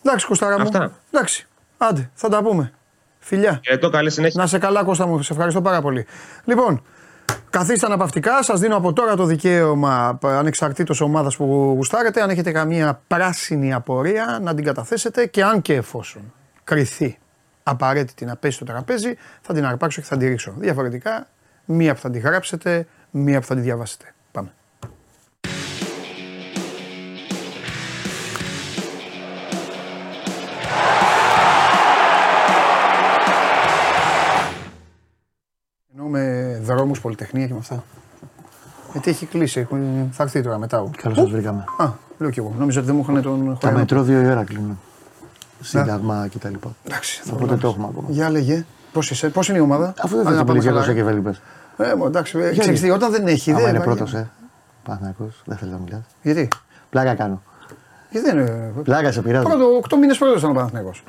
Εντάξει, 0.05 0.27
Κωστάρα 0.27 0.57
μου. 0.57 0.63
Αυτά. 0.63 0.93
Εντάξει. 1.11 1.47
Άντε, 1.77 2.11
θα 2.15 2.29
τα 2.29 2.43
πούμε. 2.43 2.73
Φιλιά. 3.19 3.59
Και 3.63 3.79
το 3.79 3.91
καλή 3.91 4.11
συνέχεια. 4.11 4.41
Να 4.41 4.47
σε 4.47 4.59
καλά, 4.59 4.85
Κώστα 4.85 5.07
μου. 5.07 5.23
Σε 5.23 5.33
ευχαριστώ 5.33 5.63
πάρα 5.63 5.81
πολύ. 5.81 6.07
Λοιπόν, 6.45 6.83
καθίστε 7.51 7.87
αναπαυτικά. 7.87 8.43
Σας 8.43 8.61
δίνω 8.61 8.77
από 8.77 8.93
τώρα 8.93 9.17
το 9.17 9.25
δικαίωμα 9.25 10.19
ανεξαρτήτως 10.23 11.01
ομάδας 11.01 11.37
που 11.37 11.73
γουστάρετε. 11.77 12.23
Αν 12.23 12.31
έχετε 12.31 12.53
καμία 12.53 13.01
πράσινη 13.07 13.73
απορία, 13.73 14.39
να 14.43 14.55
την 14.55 14.65
καταθέσετε 14.65 15.27
και 15.27 15.45
αν 15.45 15.63
και 15.63 15.75
εφόσον 15.75 16.33
κρυθεί 16.65 17.19
απαραίτητη 17.63 18.25
να 18.25 18.37
πέσει 18.37 18.57
στο 18.57 18.65
τραπέζι, 18.65 19.17
θα 19.41 19.55
την 19.55 19.65
αρπάξω 19.65 20.01
και 20.01 20.07
θα 20.07 20.17
την 20.17 20.29
ρίξω. 20.29 20.55
Διαφορετικά, 20.59 21.27
μία 21.65 21.95
που 21.95 22.01
θα 22.01 22.11
την 22.11 22.21
γράψετε, 22.21 22.87
μία 23.11 23.41
που 23.41 23.47
θα 23.47 23.55
τη 23.55 23.61
διαβάσετε. 23.61 24.15
Με 36.95 37.01
δρόμους, 37.01 37.01
πολυτεχνία 37.01 37.47
και 37.47 37.53
με 37.53 37.59
αυτά. 37.59 37.85
Γιατί 38.93 39.11
έχει 39.11 39.27
κλείσει, 39.27 39.61
έχουν, 39.61 40.09
θα 40.13 40.23
έρθει 40.23 40.43
τώρα 40.43 40.59
μετά. 40.59 40.91
Καλώς 41.03 41.19
σας 41.19 41.31
βρήκαμε. 41.31 41.65
Α, 41.77 41.91
λέω 42.19 42.31
κι 42.31 42.39
εγώ. 42.39 42.55
Νόμιζα 42.59 42.79
ότι 42.79 42.87
δεν 42.87 42.97
μου 42.97 43.07
είχαν 43.09 43.23
τον 43.23 43.59
Τα 43.61 43.71
μετρό 43.71 44.03
δύο 44.03 44.21
η 44.21 44.27
ώρα 44.27 44.45
κλείνουν. 44.45 44.79
Σύνταγμα 45.61 46.29
κτλ. 46.35 46.55
Εντάξει, 46.85 47.23
Οπότε 47.33 47.57
το 47.57 47.69
έχουμε 47.69 47.87
ακόμα. 47.91 48.09
Για 48.11 48.31
λέγε. 48.31 48.65
Πώς 48.93 49.25
πώς 49.33 49.49
είναι 49.49 49.59
η 49.59 49.61
ομάδα; 49.61 49.95
Αφού 50.01 50.17
δεν 50.17 50.27
Α, 50.27 50.31
να 50.31 50.37
θα 50.37 50.45
πάμε 50.45 50.59
πει 50.59 50.65
για 50.65 50.73
καλά. 50.75 50.85
το 50.85 50.93
και 50.93 51.03
βέλιπε. 51.03 51.35
Ε, 51.77 51.95
μου, 51.95 52.07
εντάξει, 52.07 52.39
ε, 52.39 52.43
Γιατί; 52.43 52.59
ξέρεις 52.59 52.81
τι, 52.81 52.91
όταν 52.91 53.11
δεν 53.11 53.27
έχει. 53.27 53.51
Άμα 53.51 53.61
δεν 53.61 53.69
είναι 53.69 53.79
υπάρχει. 53.79 53.97
πρώτος, 53.97 54.15
ε. 54.15 54.31
Παναγιακό, 54.85 55.31
δεν 55.45 55.57
θέλεις 55.57 55.73
να 55.75 55.81
μιλάς. 55.81 56.03
Γιατί; 56.23 56.49
Πλάκα 56.91 57.15
κάνω. 57.15 57.43
Γιατί 58.11 58.31
δεν 58.31 58.39
είναι. 58.39 58.73
Πλάκα 58.83 59.13
σε 59.13 59.23
πειράζει. 59.23 59.45
Πρώτο, 59.47 59.81
8 59.91 59.97
μήνες 59.97 60.19
πρώτος 60.19 60.39
ήταν 60.39 60.51
ο 60.51 60.55
Παναθηναϊκός. 60.55 61.05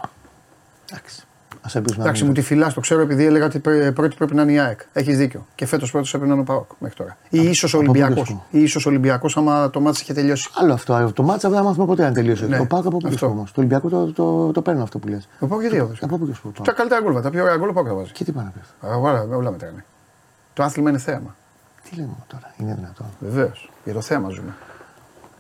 Εντάξει. 0.92 1.24
Α 1.66 1.68
ελπίσουμε 1.74 1.98
να 1.98 2.04
Εντάξει, 2.04 2.22
μην- 2.24 2.32
μου 2.36 2.42
τη 2.42 2.48
φυλάς, 2.48 2.74
το 2.74 2.80
ξέρω 2.80 3.02
επειδή 3.02 3.26
έλεγα 3.26 3.46
ότι 3.46 3.60
πρέ- 3.60 3.92
πρώτη 3.92 4.16
πρέπει 4.16 4.36
να 4.36 4.42
είναι 4.42 4.52
η 4.52 4.60
ΑΕΚ. 4.60 4.80
Έχεις 4.94 5.18
δίκιο. 5.18 5.46
Και 5.56 5.66
φέτος 5.66 5.92
πρώτος 5.92 6.10
πρέπει 6.12 6.26
να 6.28 6.32
είναι 6.34 6.42
ο 6.42 6.44
Παόκ 6.46 6.70
μέχρι 6.80 6.98
τώρα. 6.98 7.18
Ή 7.30 7.40
ίσως 7.50 7.74
ο 7.74 7.78
από 7.78 7.86
πού 7.86 7.92
Ολυμπιακός. 7.92 8.24
βρίσκω; 8.28 8.46
Ή 8.50 8.62
ίσως 8.62 8.86
ο 8.86 8.90
Ολυμπιακός, 8.90 9.38
άμα 9.38 9.70
το 9.70 9.80
μάτι 9.82 10.00
είχε 10.02 10.14
τελειώσει. 10.14 10.50
Άλλο 10.56 10.74
αυτό. 10.74 11.12
Το 11.14 11.24
μάτσα 11.24 11.50
δεν 11.50 11.58
θα 11.58 11.64
μάθουμε 11.64 11.86
ποτέ 11.86 12.06
αν 12.06 12.14
τελείωσε. 12.14 12.46
Ναι, 12.48 12.58
Το 12.58 12.66
πάω 12.66 12.80
από 12.80 12.90
πού 12.90 12.96
αυτό. 12.98 13.08
βρίσκω 13.10 13.28
όμως; 13.28 13.52
Το 13.52 13.60
Ολυμπιακό 13.60 13.90
το, 13.90 14.12
το, 14.14 14.52
το 14.52 14.62
παίρνω 14.62 14.84
αυτό 14.84 15.00
που 15.00 15.08
λες. 15.08 15.28
Ο 15.40 15.48
Παόκ 15.48 15.62
γιατί 15.62 15.76
έδωσε. 15.78 16.06
Από 16.06 16.18
πού 16.18 16.26
βρίσκω. 16.26 16.50
το 16.50 16.62
Τα 16.62 16.72
καλύτερα 16.72 17.02
γκολ, 17.02 17.22
τα 17.22 17.30
πιο 17.30 17.42
ωραία 17.44 17.58
γκολ 17.58 17.70
ο 17.70 17.74
Παόκ 17.74 17.86
θα 17.90 17.94
βάζει. 17.94 18.12
Και 18.12 18.24
τι 18.24 18.32
πάνε 18.32 18.52
να 18.56 18.88
πει. 18.88 18.94
Α, 18.94 18.98
Όλα, 18.98 19.36
όλα 19.38 19.52
μετράνε. 19.52 19.86
Το 20.54 20.64
άθλημα 20.64 20.90
είναι 20.90 21.00
θέαμα. 21.00 21.36
Τι 21.90 21.96
λέμε 21.96 22.10
τώρα, 22.28 22.54
είναι 22.58 22.74
δυνατόν. 22.76 23.08
Βεβαίως. 23.20 23.70
Για 23.84 23.94
το 23.94 24.02
θέαμα 24.02 24.30
ζούμε. 24.30 24.54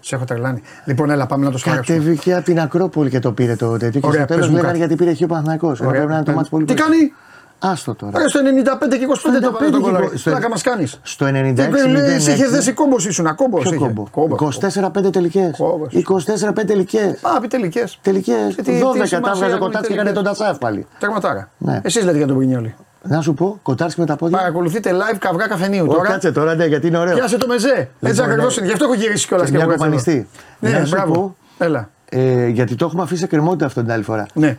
Σε 0.08 0.16
έχω 0.16 0.26
τρελάνει. 0.26 0.62
Λοιπόν, 0.86 1.10
έλα, 1.10 1.26
πάμε 1.26 1.46
να 1.46 1.52
το 1.52 1.58
σκάψουμε. 1.58 1.98
Κατέβηκε 1.98 2.34
από 2.36 2.44
την 2.46 2.60
Ακρόπολη 2.60 3.10
και 3.10 3.20
το 3.20 3.32
πήρε 3.32 3.56
το 3.56 3.78
τέτοιο. 3.78 4.00
Και 4.00 4.08
Ωραία, 4.08 4.20
στο 4.24 4.28
πες 4.28 4.36
τέλο 4.36 4.46
μου 4.50 4.52
λέγανε 4.56 4.68
κάτι. 4.68 4.78
γιατί 4.78 4.96
πήρε 4.96 5.12
χει 5.14 5.24
ο 5.24 5.28
Παναθυνακό. 5.28 5.68
Ωραία, 5.68 5.90
Πρέπει 5.92 6.08
να 6.08 6.14
είναι 6.16 6.24
το 6.24 6.24
πες. 6.26 6.36
μάτι 6.36 6.50
πολύ 6.50 6.66
Τι 6.66 6.74
μπροστά. 6.74 6.92
κάνει; 6.92 7.14
Άστο 7.60 7.96
τώρα. 7.96 8.20
Ρε, 8.20 8.30
στο 8.30 8.40
95 8.40 8.98
και 8.98 9.06
25 9.06 9.42
το 9.42 9.52
πάρε 9.52 9.70
το 9.70 9.78
95 9.78 9.78
και 9.78 9.84
κόλλο. 9.92 9.98
είκο- 10.06 10.18
στο- 10.18 10.30
Πλάκα 10.30 10.50
μα 10.50 10.56
κάνεις. 10.64 11.00
Στο 11.04 11.26
96 11.26 11.74
Εσύ 12.16 12.32
είχες 12.32 12.50
δέσει 12.50 12.72
κόμπος 12.72 13.06
ήσουν. 13.06 13.36
Κόμπος. 13.36 13.70
Ποιο 13.70 13.80
κόμπο; 14.12 14.36
24-5 14.36 15.10
τελικές. 15.12 15.58
Κόμπος. 15.58 15.94
24-5 15.94 16.66
τελικές. 16.66 17.20
Α, 17.22 17.40
πει 17.40 17.48
τελικές. 17.48 18.00
Τελικές. 18.02 18.36
Ε, 18.36 18.48
τι- 18.56 18.62
τι 18.64 18.72
12 18.80 19.00
τα 19.00 19.06
σημασία 19.06 19.18
έβγαζε 19.18 19.46
έχουν 19.46 19.56
οι 19.56 19.60
κοντά 19.60 19.80
και 19.80 19.94
έκανε 19.94 20.10
τελικές. 20.10 20.14
τον 20.14 20.24
Τατσάεφ 20.24 20.58
πάλι. 20.58 20.86
Τερματάρα. 21.00 21.50
Ναι. 21.58 21.80
Εσείς 21.84 22.04
λέτε 22.04 22.18
για 22.18 22.28
τον 22.28 22.36
Πρινιόλη. 22.38 22.76
Να 23.08 23.22
σου 23.22 23.34
πω, 23.34 23.60
κοτάρσκι 23.62 24.00
με 24.00 24.06
τα 24.06 24.16
πόδια. 24.16 24.38
Παρακολουθείτε 24.38 24.92
live 24.92 25.18
καυγά 25.20 25.48
καφενείου 25.48 25.86
Ω, 25.90 25.94
τώρα. 25.94 26.10
Κάτσε 26.10 26.32
τώρα, 26.32 26.56
ναι, 26.56 26.66
γιατί 26.66 26.88
είναι 26.88 26.98
ωραίο. 26.98 27.16
Πιάσε 27.16 27.38
το 27.38 27.48
μεζέ. 27.48 27.68
Έτσι 27.70 27.90
Λοιπόν, 28.16 28.26
ακριβώς 28.32 28.56
ναι. 28.56 28.62
είναι. 28.62 28.66
Γι' 28.68 28.72
αυτό 28.74 28.86
έχω 28.86 28.94
γυρίσει 28.94 29.28
κιόλας 29.28 29.46
Και 29.50 29.58
και 29.58 29.64
μια 29.64 29.74
έχω 29.74 29.84
κάτσει 29.84 30.00
εδώ. 30.12 30.20
κοπανιστή. 30.20 30.28
Ναι, 30.60 30.80
Να 30.80 30.86
σου 30.86 30.96
μπράβο. 30.96 31.14
πω, 31.14 31.36
Έλα. 31.58 31.90
Ε, 32.10 32.48
γιατί 32.48 32.76
το 32.76 32.86
έχουμε 32.86 33.02
αφήσει 33.04 33.20
σε 33.22 33.28
κρεμότητα 33.28 33.66
αυτό 33.66 33.82
την 33.82 33.92
άλλη 33.92 34.04
φορά. 34.04 34.26
Ναι. 34.34 34.58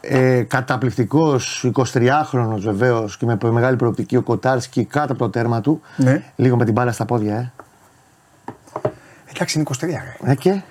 Ε, 0.00 0.42
Καταπληκτικός 0.42 1.70
23χρονο 1.74 2.54
βεβαίως 2.58 3.16
και 3.16 3.26
με 3.26 3.38
μεγάλη 3.50 3.76
προοπτική 3.76 4.16
ο 4.16 4.22
Κοτάρσκι 4.22 4.84
κάτω 4.84 5.12
από 5.12 5.22
το 5.24 5.30
τέρμα 5.30 5.60
του. 5.60 5.80
Ναι. 5.96 6.22
Λίγο 6.36 6.56
με 6.56 6.64
την 6.64 6.72
μπάλα 6.74 6.92
στα 6.92 7.04
πόδια, 7.04 7.34
ε. 7.36 7.52
Εντάξει, 9.34 9.58
είναι 9.58 9.66
23. 9.80 9.86
ρε. 10.24 10.30
Ε, 10.30 10.34
και; 10.34 10.62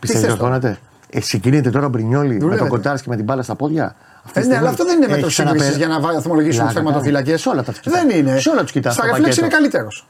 Πιστεύετε 0.00 0.26
θες 0.26 0.34
ότι 0.36 0.44
πόνατε. 0.44 0.78
Ε, 1.10 1.20
συγκρίνεται 1.20 1.70
τώρα 1.70 1.86
ο 1.86 1.88
Μπρινιόλι 1.88 2.28
με 2.32 2.38
Δουλεύετε. 2.38 2.60
τον 2.60 2.68
Κοτάρσκι 2.68 3.08
με 3.08 3.16
την 3.16 3.24
μπάλα 3.24 3.42
στα 3.42 3.54
πόδια; 3.54 3.96
Αυτή 4.26 4.38
Ε, 4.38 4.42
τη 4.42 4.48
ναι, 4.48 4.54
στιγμή 4.54 4.56
αλλά 4.56 4.68
αυτό 4.68 4.84
δεν 4.84 4.96
είναι 4.96 5.06
μέτρος 5.08 5.38
έχει 5.38 5.48
σύγκρισης 5.48 5.58
ξαναπε- 5.76 6.00
για 6.00 6.08
να 6.10 6.14
βαθμολογήσουμε 6.14 6.66
του 6.66 6.72
Πλάκα 6.72 6.86
θεματοφύλακε. 6.88 7.26
κάνει. 7.30 7.38
Σε 7.40 7.48
όλα 7.48 7.62
τα 7.62 7.72
τους 7.72 7.80
κοιτάς. 7.80 8.00
Δεν 8.02 8.10
είναι. 8.18 8.38
Σε 8.38 8.50
όλα 8.50 8.62
τους 8.62 8.72
κοιτάς. 8.72 8.94
Στα 8.94 9.04
ρεφλέξ 9.06 9.36
είναι 9.36 9.48
καλύτερος. 9.48 10.06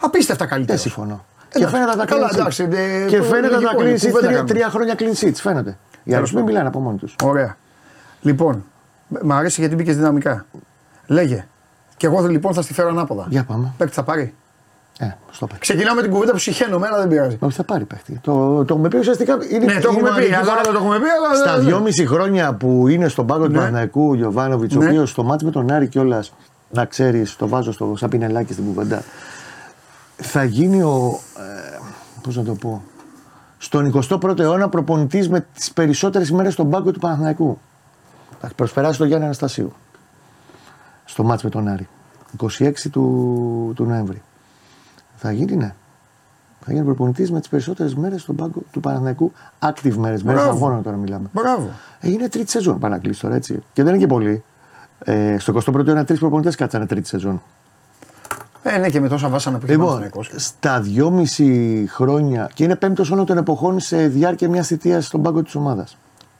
Απίστευτα 0.00 0.46
καλύτερος. 0.46 0.82
Δεν 0.82 0.92
συμφωνώ. 0.92 1.24
Εντάξει, 1.56 1.58
Και 1.58 1.78
φαίνεται 1.78 1.96
τα 1.98 2.04
καλά, 2.06 2.26
clean 2.26 2.30
sheets. 2.32 2.38
εντάξει, 2.38 2.62
ε, 2.72 3.06
Και 3.08 3.16
το 3.18 3.22
φαίνεται 3.24 3.48
τα 3.48 3.60
λογικό 3.60 3.80
clean 3.80 3.84
είναι, 3.86 3.94
sheets. 3.94 4.00
κουβέντα 4.00 4.18
Τρία, 4.26 4.30
κάνουμε. 4.36 4.48
τρία 4.54 4.68
χρόνια 4.70 4.94
clean 4.98 5.24
sheets. 5.24 5.34
Φαίνεται. 5.34 5.70
Οι 5.70 6.14
άλλοι 6.14 6.14
Τέλος 6.14 6.28
μην 6.30 6.34
πάντων. 6.34 6.44
μιλάνε 6.48 6.68
από 6.68 6.80
μόνοι 6.80 6.98
τους. 6.98 7.16
Ωραία. 7.22 7.56
Λοιπόν, 8.20 8.64
μ' 9.22 9.32
αρέσει 9.32 9.60
γιατί 9.60 9.74
μπήκες 9.74 9.96
δυναμικά. 9.96 10.46
Λέγε. 11.06 11.46
Και 11.96 12.06
εγώ 12.06 12.26
λοιπόν 12.28 12.54
θα 12.54 12.62
στη 12.62 12.72
φέρω 12.74 12.88
ανάποδα. 12.88 13.26
Για 13.28 13.44
πάμε. 13.44 13.72
Παίκτη 13.76 13.94
θα 13.94 14.02
πάρει. 14.02 14.34
Ε, 14.98 15.10
στο 15.30 15.46
παίκτη. 15.46 15.60
Ξεκινάω 15.60 15.94
με 15.94 16.02
την 16.02 16.10
κουβέντα 16.10 16.32
που 16.32 16.38
συχαίνομαι, 16.38 16.86
αλλά 16.86 16.98
δεν 16.98 17.08
πειράζει. 17.08 17.36
Όχι, 17.40 17.56
θα 17.56 17.64
πάρει 17.64 17.84
παίχτη. 17.84 18.18
Το, 18.22 18.64
το 18.64 18.74
έχουμε 18.74 18.88
πει 18.88 18.96
ουσιαστικά. 18.96 19.32
Είναι, 19.50 19.64
Ναι, 19.64 19.72
το 19.72 19.88
έχουμε 19.88 19.98
είναι 19.98 20.08
πει, 20.08 20.14
μαγική 20.14 20.34
αλλά 20.34 20.44
φορά. 20.44 20.60
το 20.60 20.70
έχουμε 20.74 20.98
πει, 20.98 21.04
αλλά 21.18 21.34
Στα 21.34 21.56
δεν- 21.56 21.64
δυόμιση 21.66 22.06
χρόνια 22.06 22.54
που 22.54 22.88
είναι 22.88 23.08
στον 23.08 23.26
πάγκο 23.26 23.44
του 23.44 23.50
Ναι. 23.50 23.56
Παναθηναϊκού 23.56 24.08
ο 24.10 24.14
Γιωβάνοβιτς, 24.14 24.76
ο 24.76 24.78
Ναι. 24.78 24.86
οποίος 24.86 25.10
στο 25.10 25.22
μάτι 25.22 25.44
με 25.44 25.50
τον 25.50 25.70
Άρη 25.72 25.88
κιόλας, 25.88 26.32
να 26.70 26.84
ξέρεις, 26.84 27.36
το 27.36 27.48
βάζω 27.48 27.72
στο 27.72 27.94
σαν 27.96 28.08
πινελάκι 28.08 28.52
στην 28.52 28.64
κουβέντα. 28.64 29.02
Θα 30.16 30.44
γίνει 30.44 30.82
ο. 30.82 31.20
Ε, 31.38 31.78
Πώς 32.22 32.36
να 32.36 32.42
το 32.42 32.54
πω. 32.54 32.82
Στον 33.58 33.86
21ο 33.86 34.38
αιώνα 34.42 34.68
προπονητής 34.68 35.28
με 35.28 35.46
τις 35.54 35.72
περισσότερες 35.72 36.28
ημέρε 36.28 36.50
στον 36.50 36.70
πάγκο 36.70 36.90
του 36.90 36.98
Παναθηναϊκού. 36.98 37.58
Θα 38.40 38.50
προσπεράσει 38.56 38.98
τον 38.98 39.06
Γιάννη 39.06 39.24
Αναστασίου. 39.24 39.72
Στο 41.04 41.22
μάτς 41.24 41.42
με 41.42 41.50
τον 41.50 41.68
Άρη. 41.68 41.88
26 42.42 42.90
του, 42.90 43.72
του 43.76 43.84
Νοέμβρη. 43.84 44.22
Θα 45.26 45.32
γίνει, 45.32 45.56
ναι. 45.56 45.74
Θα 46.64 46.72
γίνει 46.72 46.84
προπονητής 46.84 47.30
με 47.30 47.38
τις 47.40 47.48
περισσότερες 47.48 47.94
μέρες 47.94 48.20
στον 48.22 48.36
πάγκο 48.36 48.62
του 48.70 48.80
Παναθηναϊκού. 48.80 49.32
Active 49.58 49.94
μέρες, 49.94 50.22
μέρες 50.22 50.42
Μπράβο. 50.42 50.56
αγώνων 50.56 50.82
τώρα 50.82 50.96
μιλάμε. 50.96 51.28
Μπράβο. 51.32 51.70
Έγινε 52.00 52.28
τρίτη 52.28 52.50
σεζόν 52.50 52.78
πάνε 52.78 52.94
να 52.94 53.00
κλείσει 53.00 53.20
τώρα 53.20 53.34
έτσι. 53.34 53.62
Και 53.72 53.82
δεν 53.82 53.92
είναι 53.92 54.02
και 54.02 54.06
πολύ. 54.08 54.42
Ε, 55.04 55.38
στο 55.38 55.52
21ο 55.52 55.86
αιώνα 55.86 56.04
τρεις 56.04 56.18
προπονητές 56.18 56.54
κάτσανε 56.54 56.86
τρίτη 56.86 57.08
σεζόν. 57.08 57.42
Ε, 58.62 58.78
ναι, 58.78 58.88
και 58.88 59.00
με 59.00 59.08
τόσα 59.08 59.28
βάσανα 59.28 59.58
που 59.58 59.64
είχε 59.64 59.72
Λοιπόν, 59.72 59.86
Παναθηναϊκός. 59.88 60.30
στα 60.36 60.80
δυόμιση 60.80 61.86
χρόνια 61.90 62.50
και 62.54 62.64
είναι 62.64 62.76
πέμπτος 62.76 63.10
όλων 63.10 63.26
των 63.26 63.36
εποχών 63.36 63.80
σε 63.80 64.06
διάρκεια 64.06 64.48
μιας 64.48 64.66
θητείας 64.66 65.06
στον 65.06 65.22
πάγκο 65.22 65.42
της 65.42 65.54
ομάδας. 65.54 65.96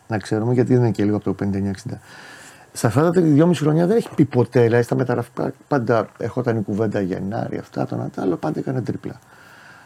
Να 0.09 0.19
ξέρουμε, 0.19 0.53
γιατί 0.55 0.73
δεν 0.73 0.83
είναι 0.83 0.91
και 0.91 1.05
λίγο 1.05 1.17
από 1.17 1.25
το 1.25 1.33
59-60. 1.33 2.01
Σε 2.77 2.87
αυτά 2.87 3.11
τα 3.11 3.21
δυόμιση 3.21 3.63
χρόνια 3.63 3.87
δεν 3.87 3.97
έχει 3.97 4.09
πει 4.15 4.25
ποτέ, 4.25 4.63
δηλαδή 4.63 4.83
στα 4.83 4.95
μεταγραφικά 4.97 5.53
πάντα 5.69 6.07
ερχόταν 6.19 6.57
η 6.57 6.63
κουβέντα 6.63 7.01
Γενάρη, 7.01 7.59
αυτά, 7.59 7.87
το 7.87 7.95
ένα 7.95 8.09
το 8.15 8.23
άλλο, 8.23 8.37
πάντα 8.37 8.59
έκανε 8.59 8.83
τρίπλα. 8.83 9.19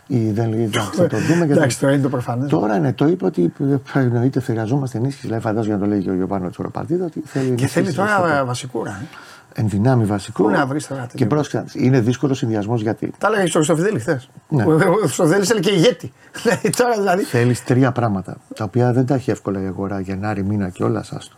Ή 0.07 0.31
δεν 0.31 0.49
λέει, 0.49 0.63
εντάξει, 0.63 0.91
θα 0.95 1.07
το 1.07 1.17
δούμε. 1.19 1.47
και 1.47 1.53
Εντάξει, 1.53 1.69
δεν- 1.69 1.79
τώρα 1.81 1.93
είναι 1.93 2.03
το 2.03 2.09
προφανές. 2.09 2.51
Τώρα 2.51 2.79
ναι, 2.79 2.93
το 2.93 3.07
είπε 3.07 3.25
ότι 3.25 3.53
ε, 3.95 3.99
εννοείται 3.99 4.41
χρειαζόμαστε 4.41 4.99
ενίσχυση. 4.99 5.27
Δηλαδή, 5.27 5.43
φαντάζομαι 5.43 5.67
για 5.67 5.77
να 5.77 5.83
το 5.83 5.89
λέει 5.89 6.03
και 6.03 6.11
ο 6.11 6.15
Γιωβάνο 6.15 6.51
Τσοροπαρτίδα 6.51 7.05
ότι 7.05 7.23
θέλει 7.25 7.45
Και 7.45 7.51
ενίσχυση 7.51 7.73
θέλει 7.73 7.91
στο 7.93 8.01
τώρα 8.03 8.15
στόπερ. 8.17 8.45
βασικούρα. 8.45 8.91
Ε. 8.91 9.61
Εν 9.61 9.69
δυνάμει 9.69 10.05
βασικό. 10.05 10.43
Πού 10.43 10.51
να 10.51 10.67
βρεις 10.67 10.87
τώρα 10.87 11.01
τέτοιο. 11.01 11.19
Και 11.19 11.27
πρόσεξε, 11.27 11.65
είναι 11.79 12.01
δύσκολο 12.01 12.35
συνδυασμός 12.35 12.83
γιατί 12.83 13.13
Τα 13.19 13.27
έλεγα 13.27 13.43
και 13.43 13.49
στο 13.49 13.59
Χριστοφιδέλη 13.59 13.99
χθες. 14.01 14.31
Ναι. 14.49 14.65
Ο 14.65 14.79
Χριστοφιδέλη 15.03 15.47
έλεγε 15.51 15.71
και 15.71 15.77
ηγέτη. 15.77 16.13
Δηλαδή, 16.43 16.71
τώρα 16.71 16.97
δηλαδή. 16.99 17.23
θέλεις 17.23 17.65
τρία 17.65 17.93
πράγματα 17.93 18.37
τα 18.55 18.65
οποία 18.65 18.93
δεν 18.93 19.07
τα 19.07 19.15
έχει 19.15 19.31
εύκολα 19.31 19.63
η 19.63 19.67
αγορά 19.67 20.01
Γενάρη, 20.01 20.45
μήνα 20.45 20.69
και 20.69 20.83
όλα 20.85 20.99
άστο. 20.99 21.37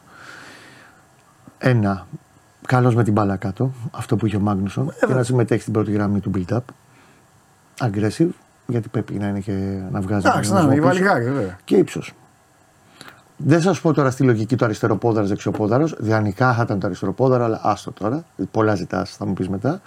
Ένα, 1.62 2.06
καλός 2.66 2.94
με 2.94 3.04
την 3.04 3.12
μπάλα 3.12 3.36
κάτω, 3.36 3.72
αυτό 3.90 4.16
που 4.16 4.26
είχε 4.26 4.36
ο 4.36 4.40
Μάγνουσον, 4.40 4.92
και 5.06 5.14
να 5.14 5.22
συμμετέχει 5.22 5.60
στην 5.60 5.72
πρώτη 5.72 5.92
γραμμή 5.92 6.20
του 6.20 6.30
build-up. 6.34 6.58
Aggressive, 7.80 8.28
γιατί 8.66 8.88
πρέπει 8.88 9.14
να 9.14 9.26
είναι 9.26 9.40
και 9.40 9.78
να 9.90 10.00
βγάζει. 10.00 10.26
Εντάξει, 10.26 10.50
τον 10.50 10.58
να 10.58 10.64
είναι, 10.64 10.74
η 10.74 10.76
πίσω. 10.76 10.88
Βαλιγάρη, 10.88 11.24
βέβαια. 11.24 11.58
Και 11.64 11.76
ύψος. 11.76 12.14
Δεν 13.36 13.60
σας 13.60 13.80
πω 13.80 13.92
τώρα 13.92 14.10
στη 14.10 14.22
λογική 14.22 14.56
του 14.56 14.64
αριστεροπόδαρος, 14.64 15.28
δεξιοπόδαρος. 15.28 15.94
Διανικά 15.98 16.54
θα 16.54 16.62
ήταν 16.62 16.80
το 16.80 16.86
αριστεροπόδαρο, 16.86 17.44
αλλά 17.44 17.60
άστο 17.62 17.92
τώρα. 17.92 18.24
Πολλά 18.50 18.74
ζητάς, 18.74 19.10
θα 19.16 19.26
μου 19.26 19.32
πεις 19.32 19.48
μετά. 19.48 19.80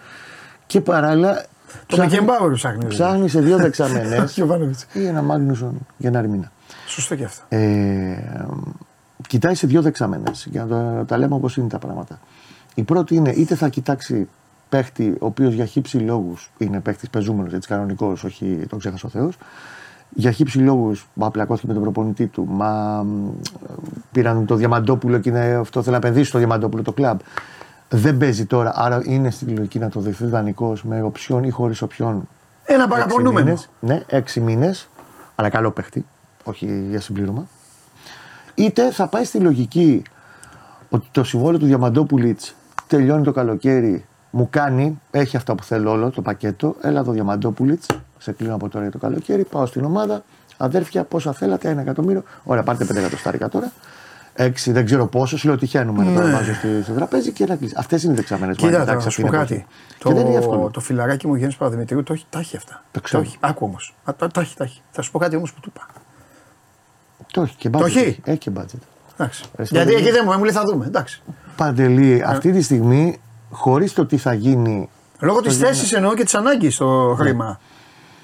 Και 0.66 0.82
παράλληλα. 0.82 1.46
Το 1.86 1.98
Μπεκεμπάουερ 1.98 2.54
ψάχνει. 2.54 2.86
Ψάχνει 2.88 3.30
σε 3.30 3.42
δύο 3.42 3.58
δεξαμενές 3.58 4.34
Γιωβάνοβιτς. 4.36 4.86
ή 4.94 5.06
ένα 5.06 5.22
Μάγνουσον 5.22 5.88
Γενάρη 5.98 6.28
μήνα. 6.28 6.52
Σωστό 6.88 7.16
και 7.16 7.24
αυτό. 7.24 7.56
Ε, 7.56 8.46
κοιτάει 9.28 9.56
σε 9.56 9.68
δύο 9.68 9.82
δεξαμενές 9.82 10.48
για 10.52 10.66
να 10.66 10.68
το- 10.98 11.06
τα 11.06 11.18
λέμε 11.18 11.36
όπως 11.36 11.58
είναι 11.58 11.68
τα 11.68 11.80
πράγματα. 11.80 12.20
Η 12.76 12.84
πρώτη 12.84 13.16
είναι 13.16 13.30
είτε 13.30 13.56
θα 13.56 13.68
κοιτάξει 13.68 14.28
παίχτη 14.70 15.16
ο 15.20 15.26
οποίος 15.26 15.54
για 15.54 15.66
χύψη 15.66 15.98
λόγους 15.98 16.52
είναι 16.58 16.80
παίχτης 16.80 17.10
πεζούμενος, 17.10 17.54
έτσι 17.54 17.68
κανονικός, 17.70 18.24
όχι 18.24 18.66
τον 18.70 18.80
ξέχασε 18.80 19.06
ο 19.06 19.10
Θεός, 19.10 19.38
για 20.10 20.32
χύψη 20.32 20.58
λόγους 20.58 21.08
μα 21.14 21.32
πλακώθηκε 21.32 21.68
με 21.68 21.74
τον 21.74 21.82
προπονητή 21.82 22.28
του. 22.28 22.46
Μα 22.50 23.06
πήραν 24.12 24.46
το 24.46 24.56
Διαμαντόπουλο 24.56 25.18
και 25.18 25.30
είναι, 25.30 25.54
αυτό 25.54 25.80
θέλει 25.82 25.92
να 25.92 25.98
επενδύσει 25.98 26.26
στο 26.30 26.38
Διαμαντόπουλο 26.38 26.84
το 26.84 26.92
κλαμπ. 26.92 27.20
Δεν 27.90 28.18
παίζει 28.18 28.46
τώρα, 28.46 28.72
άρα 28.76 29.02
είναι 29.04 29.32
στην 29.32 29.56
λογική 29.58 29.80
να 29.80 29.90
το 29.90 30.00
δεχθεί 30.00 30.26
δανεικός 30.26 30.84
με 30.84 31.02
οψιόν 31.02 31.44
ή 31.44 31.50
χωρίς 31.50 31.82
οψιόν. 31.82 32.28
Ένα 32.64 32.88
παραπονούμενο. 32.88 33.54
Ναι, 33.80 34.04
έξι 34.08 34.40
μήνες, 34.40 34.90
αλλά 35.36 35.50
καλό 35.50 35.72
παίχτη, 35.72 36.06
όχι 36.44 36.86
για 36.90 37.02
συμπλήρωμα. 37.02 37.48
Είτε 38.56 38.92
θα 38.92 39.08
πάει 39.08 39.24
στη 39.24 39.38
λογική 39.38 40.02
ότι 40.90 41.08
το 41.12 41.24
συμβόλαιο 41.24 41.60
του 41.60 41.66
Διαμαντόπουλιτ 41.66 42.42
τελειώνει 42.88 43.24
το 43.24 43.32
καλοκαίρι, 43.32 44.06
μου 44.30 44.48
κάνει, 44.50 45.02
έχει 45.12 45.38
αυτά 45.38 45.56
που 45.56 45.64
θέλω 45.64 45.92
όλο 45.92 46.10
το 46.10 46.22
πακέτο. 46.22 46.76
Έλα 46.82 47.04
το 47.04 47.12
Διαμαντόπουλιτ, 47.12 47.84
σε 48.18 48.32
κλείνω 48.32 48.56
από 48.56 48.70
τώρα 48.70 48.84
για 48.84 48.92
το 48.94 48.98
καλοκαίρι, 48.98 49.44
πάω 49.44 49.66
στην 49.66 49.84
ομάδα. 49.84 50.24
Αδέρφια, 50.58 51.04
πόσα 51.04 51.34
θέλατε, 51.34 51.70
ένα 51.70 51.82
εκατομμύριο. 51.82 52.24
Ωραία, 52.44 52.64
πάρτε 52.64 52.86
πέντε 52.86 53.00
εκατοστάρικα 53.00 53.50
τώρα. 53.50 53.72
Έξι, 54.36 54.72
δεν 54.72 54.86
ξέρω 54.86 55.08
πόσο, 55.08 55.38
σου 55.38 55.48
λέω 55.48 55.58
τυχαία 55.58 55.84
νούμερα 55.84 56.10
ναι. 56.10 56.16
τώρα 56.16 56.32
βάζω 56.32 56.54
στο 56.84 56.94
τραπέζι 56.94 57.32
και 57.32 57.44
ένα 57.44 57.56
κλείσει. 57.56 57.74
Αυτές 57.78 58.04
είναι 58.04 58.14
δεξαμενές 58.14 58.58
μάτια. 58.58 58.80
Κοίτα, 58.80 59.00
θα 59.00 59.10
σου 59.10 59.22
πω 59.22 59.28
κάτι. 59.28 59.66
Το, 60.00 60.10
και 60.10 60.16
δεν 60.16 60.26
είναι 60.26 60.38
εύκολο. 60.38 60.70
Το 60.70 60.80
φιλαράκι 60.80 61.28
μου 61.28 61.36
Γιάννης 61.36 61.58
Παπαδημητρίου 61.58 62.04
το 62.04 62.14
έχει, 62.14 62.26
τα 62.30 62.40
έχει 62.40 62.58
αυτά. 62.58 62.84
Το 62.92 63.02
ξέρω. 63.02 63.24
Το 63.24 63.28
έχει. 63.30 63.38
Άκου 63.40 63.66
όμως. 63.66 63.96
Τα, 64.06 64.28
τα, 64.28 64.42
έχει, 64.42 64.56
τα 64.56 64.64
έχει. 64.64 64.82
Θα 64.92 65.02
σου 65.02 65.12
πω 65.12 65.20
κάτι 65.20 65.36
όμως 65.36 65.54
που 65.54 65.60
του 65.60 65.72
είπα. 65.76 65.88
Το 67.34 67.42
έχει 67.42 67.56
και 67.56 67.70
μπάτζετ. 67.70 67.94
Το 67.94 68.00
έχει; 68.00 68.20
Έχει 68.24 68.38
και 68.38 68.50
μπάτζετ. 68.50 68.82
Γιατί 69.58 69.94
εκεί 69.94 70.12
δεν 70.12 70.24
μου, 70.26 70.34
μου 70.34 70.44
λέει 70.44 70.54
θα 70.54 70.64
δούμε. 70.66 70.86
Εντάξει. 70.86 71.22
Παντελή, 71.56 72.12
ε. 72.12 72.24
αυτή 72.26 72.52
τη 72.52 72.62
στιγμή, 72.62 73.20
χωρίς 73.52 73.94
το 73.94 74.06
τι 74.06 74.18
θα 74.18 74.34
γίνει. 74.34 74.90
Λόγω 75.20 75.42
της 75.42 75.58
θέσης 75.58 75.92
εννοώ 75.92 76.14
και 76.14 76.24
της 76.24 76.36
ανάγκης 76.36 76.76
στο 76.76 77.16
χρήμα. 77.18 77.60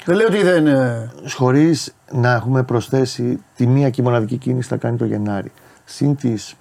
Δεν 0.05 0.16
λέω 0.16 0.28
ότι 0.28 0.43
δεν. 0.43 0.68
Ε, 0.68 1.12
χωρίς 1.36 1.93
να 2.12 2.32
έχουμε 2.34 2.64
προσθέσει 2.64 3.43
τη 3.55 3.68
μία 3.68 3.89
και 3.89 4.01
μοναδική 4.01 4.38
κίνηση 4.38 4.68
θα 4.68 4.78
κάνει 4.78 4.97
το 4.97 5.05
Γενάρη. 5.05 5.51
Συν 5.86 6.16
τις 6.16 6.55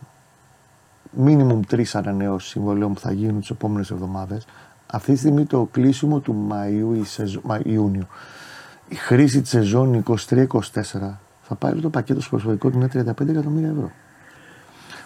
minimum 1.24 1.60
τρεις 1.66 1.94
ανανεώσεις 1.94 2.50
συμβολέων 2.50 2.94
που 2.94 3.00
θα 3.00 3.12
γίνουν 3.12 3.40
τις 3.40 3.50
επόμενες 3.50 3.90
εβδομάδες. 3.90 4.46
Αυτή 4.86 5.12
τη 5.12 5.18
στιγμή 5.18 5.44
το 5.44 5.68
κλείσιμο 5.70 6.18
του 6.18 6.48
Μαΐου 6.50 6.96
ή 7.00 7.04
σεζο... 7.04 7.40
Ιούνιου, 7.62 8.06
η 8.88 8.94
χρήση 8.94 9.40
της 9.40 9.50
σεζόν 9.50 10.04
23-24 10.28 10.46
θα 11.48 11.54
πάρει 11.54 11.80
το 11.80 11.90
πακέτο 11.90 12.20
στο 12.20 12.30
προσωπικό 12.30 12.70
του 12.70 12.76
είναι 12.76 12.88
35 12.92 13.28
εκατομμύρια 13.28 13.68
ευρώ. 13.68 13.90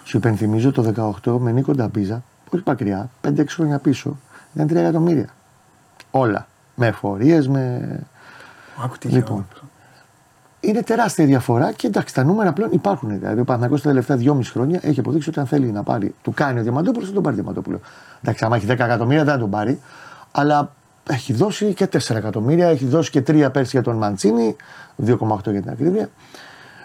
Σου 0.05 0.17
υπενθυμίζω 0.17 0.73
το 0.73 1.13
18 1.25 1.39
με 1.39 1.53
Νίκο 1.53 1.73
Νταμπίζα, 1.73 2.23
όχι 2.51 2.63
μακριά, 2.67 3.11
5-6 3.29 3.45
χρόνια 3.49 3.79
πίσω, 3.79 4.17
ήταν 4.55 4.67
3 4.67 4.75
εκατομμύρια. 4.77 5.29
Όλα. 6.11 6.47
Με 6.75 6.87
εφορίες, 6.87 7.49
με. 7.49 7.99
Άκου 8.85 8.97
λοιπόν. 9.03 9.47
Είναι 10.61 10.83
τεράστια 10.83 11.27
διαφορά 11.27 11.73
και 11.73 11.87
εντάξει, 11.87 12.15
τα 12.15 12.25
νούμερα 12.25 12.53
πλέον 12.53 12.71
υπάρχουν. 12.73 13.19
Δηλαδή, 13.19 13.41
ο 13.41 13.45
Παναγό 13.45 13.77
τα 13.77 13.89
τελευταία 13.89 14.17
2,5 14.17 14.41
χρόνια 14.43 14.81
έχει 14.83 15.01
αποδείξει 15.01 15.29
ότι 15.29 15.41
αν 15.41 15.47
θέλει 15.47 15.73
να 15.73 15.83
πάρει, 15.83 16.15
του 16.23 16.33
κάνει 16.33 16.61
ο 16.61 16.63
Διαμαντόπουλος, 16.63 17.09
θα 17.09 17.15
τον 17.15 17.23
πάρει 17.23 17.35
ο 17.35 17.39
Διαμαντόπουλος. 17.39 17.81
Εντάξει, 18.23 18.45
άμα 18.45 18.57
έχει 18.57 18.67
10 18.67 18.71
εκατομμύρια 18.71 19.25
δεν 19.25 19.33
θα 19.33 19.41
τον 19.41 19.51
πάρει, 19.51 19.81
αλλά 20.33 20.73
έχει 21.11 21.33
δώσει 21.33 21.75
και 21.75 21.89
4 21.93 22.17
εκατομμύρια, 22.17 22.69
έχει 22.69 22.87
δώσει 22.87 23.11
και 23.11 23.23
3 23.27 23.49
πέρσι 23.53 23.71
για 23.71 23.83
τον 23.83 23.97
Μαντσίνη, 23.97 24.57
2,8 25.07 25.51
για 25.51 25.61
την 25.61 25.71
ακρίβεια. 25.71 26.11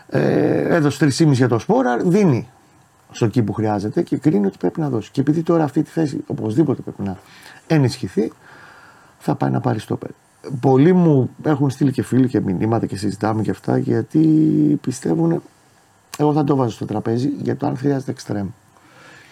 Ε, 0.10 0.76
έδωσε 0.76 1.06
3,5 1.20 1.32
για 1.32 1.48
τον 1.48 1.60
Σπόρα, 1.60 1.98
δίνει 1.98 2.50
στο 3.12 3.26
εκεί 3.26 3.42
που 3.42 3.54
χρειάζεται 3.54 4.02
και 4.02 4.18
κρίνει 4.18 4.46
ότι 4.46 4.58
πρέπει 4.58 4.80
να 4.80 4.90
δώσει. 4.90 5.12
Και 5.12 5.22
επειδή 5.22 5.42
τώρα 5.42 5.64
αυτή 5.64 5.84
τη 5.84 5.90
θέση 5.90 6.24
οπωσδήποτε 6.28 6.82
πρέπει 6.82 7.02
να 7.02 7.18
ενισχυθεί, 7.68 8.32
θα 9.20 9.36
πάει 9.36 9.50
να 9.50 9.60
πάρει 9.60 9.80
στόπερ. 9.80 10.10
Πολλοί 10.60 10.94
μου 10.94 11.30
έχουν 11.44 11.70
στείλει 11.70 11.92
και 11.92 12.04
φίλοι 12.04 12.28
και 12.28 12.42
μηνύματα 12.42 12.86
και 12.86 12.98
συζητάμε 12.98 13.42
και 13.42 13.52
αυτά 13.52 13.78
γιατί 13.78 14.20
πιστεύουν. 14.82 15.44
Εγώ 16.18 16.34
θα 16.34 16.44
το 16.44 16.56
βάζω 16.56 16.72
στο 16.72 16.86
τραπέζι 16.86 17.30
για 17.42 17.56
το 17.56 17.68
αν 17.68 17.78
χρειάζεται 17.78 18.12
εξτρέμ. 18.12 18.48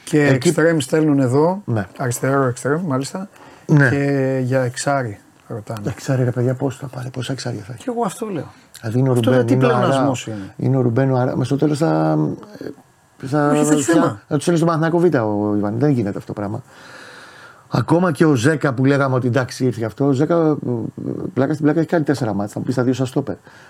Και 0.03 0.25
Εκεί... 0.25 0.47
εξτρέμ 0.47 0.77
στέλνουν 0.77 1.19
εδώ. 1.19 1.61
Ναι. 1.65 1.87
Αριστερό 1.97 2.43
εξτρέμ, 2.43 2.81
μάλιστα. 2.81 3.29
Ναι. 3.65 3.89
Και 3.89 4.39
για 4.43 4.61
εξάρι 4.61 5.19
ρωτάνε. 5.47 5.89
Εξάρι, 5.89 6.23
ρε 6.23 6.31
παιδιά, 6.31 6.53
πώς 6.53 6.77
θα 6.77 6.87
πάρει, 6.87 7.09
πόσα 7.09 7.33
εξάρια 7.33 7.61
θα 7.61 7.73
έχει. 7.73 7.83
Και 7.83 7.89
εγώ 7.89 8.05
αυτό 8.05 8.25
λέω. 8.25 8.51
Δηλαδή 8.79 8.99
είναι 8.99 9.09
ο 9.09 9.13
Ρουμπέν. 9.13 9.45
Τι 9.45 9.55
πλεονασμός 9.55 10.27
είναι. 10.27 10.53
Είναι 10.57 10.77
ο 10.77 10.81
Ρουμπέν, 10.81 11.15
άρα. 11.15 11.37
Μες 11.37 11.47
στο 11.47 11.57
τέλος 11.57 11.77
θα. 11.77 12.17
Θα, 13.17 13.51
θα, 13.53 14.21
θα 14.27 14.35
τους 14.35 14.41
στείλει 14.41 14.57
στον 14.57 14.67
Παναθηναϊκό 14.67 14.99
Β 14.99 15.03
ο 15.03 15.55
Ιβάν. 15.55 15.79
Δεν 15.79 15.89
γίνεται 15.89 16.17
αυτό 16.17 16.33
το 16.33 16.39
πράγμα. 16.39 16.63
Ακόμα 17.69 18.11
και 18.11 18.25
ο 18.25 18.35
Ζέκα 18.35 18.73
που 18.73 18.85
λέγαμε 18.85 19.15
ότι 19.15 19.27
εντάξει 19.27 19.65
ήρθε 19.65 19.85
αυτό, 19.85 20.05
ο 20.05 20.11
Ζέκα 20.11 20.57
πλάκα 21.33 21.53
στην 21.53 21.65
πλάκα 21.65 21.79
έχει 21.79 21.89
κάνει 21.89 22.03
τέσσερα 22.03 22.33
μάτια. 22.33 22.53
Θα 22.53 22.59
μου 22.59 22.65
πεις 22.65 22.75
τα 22.75 22.83
δύο 22.83 22.93
σας 22.93 23.09
το 23.09 23.23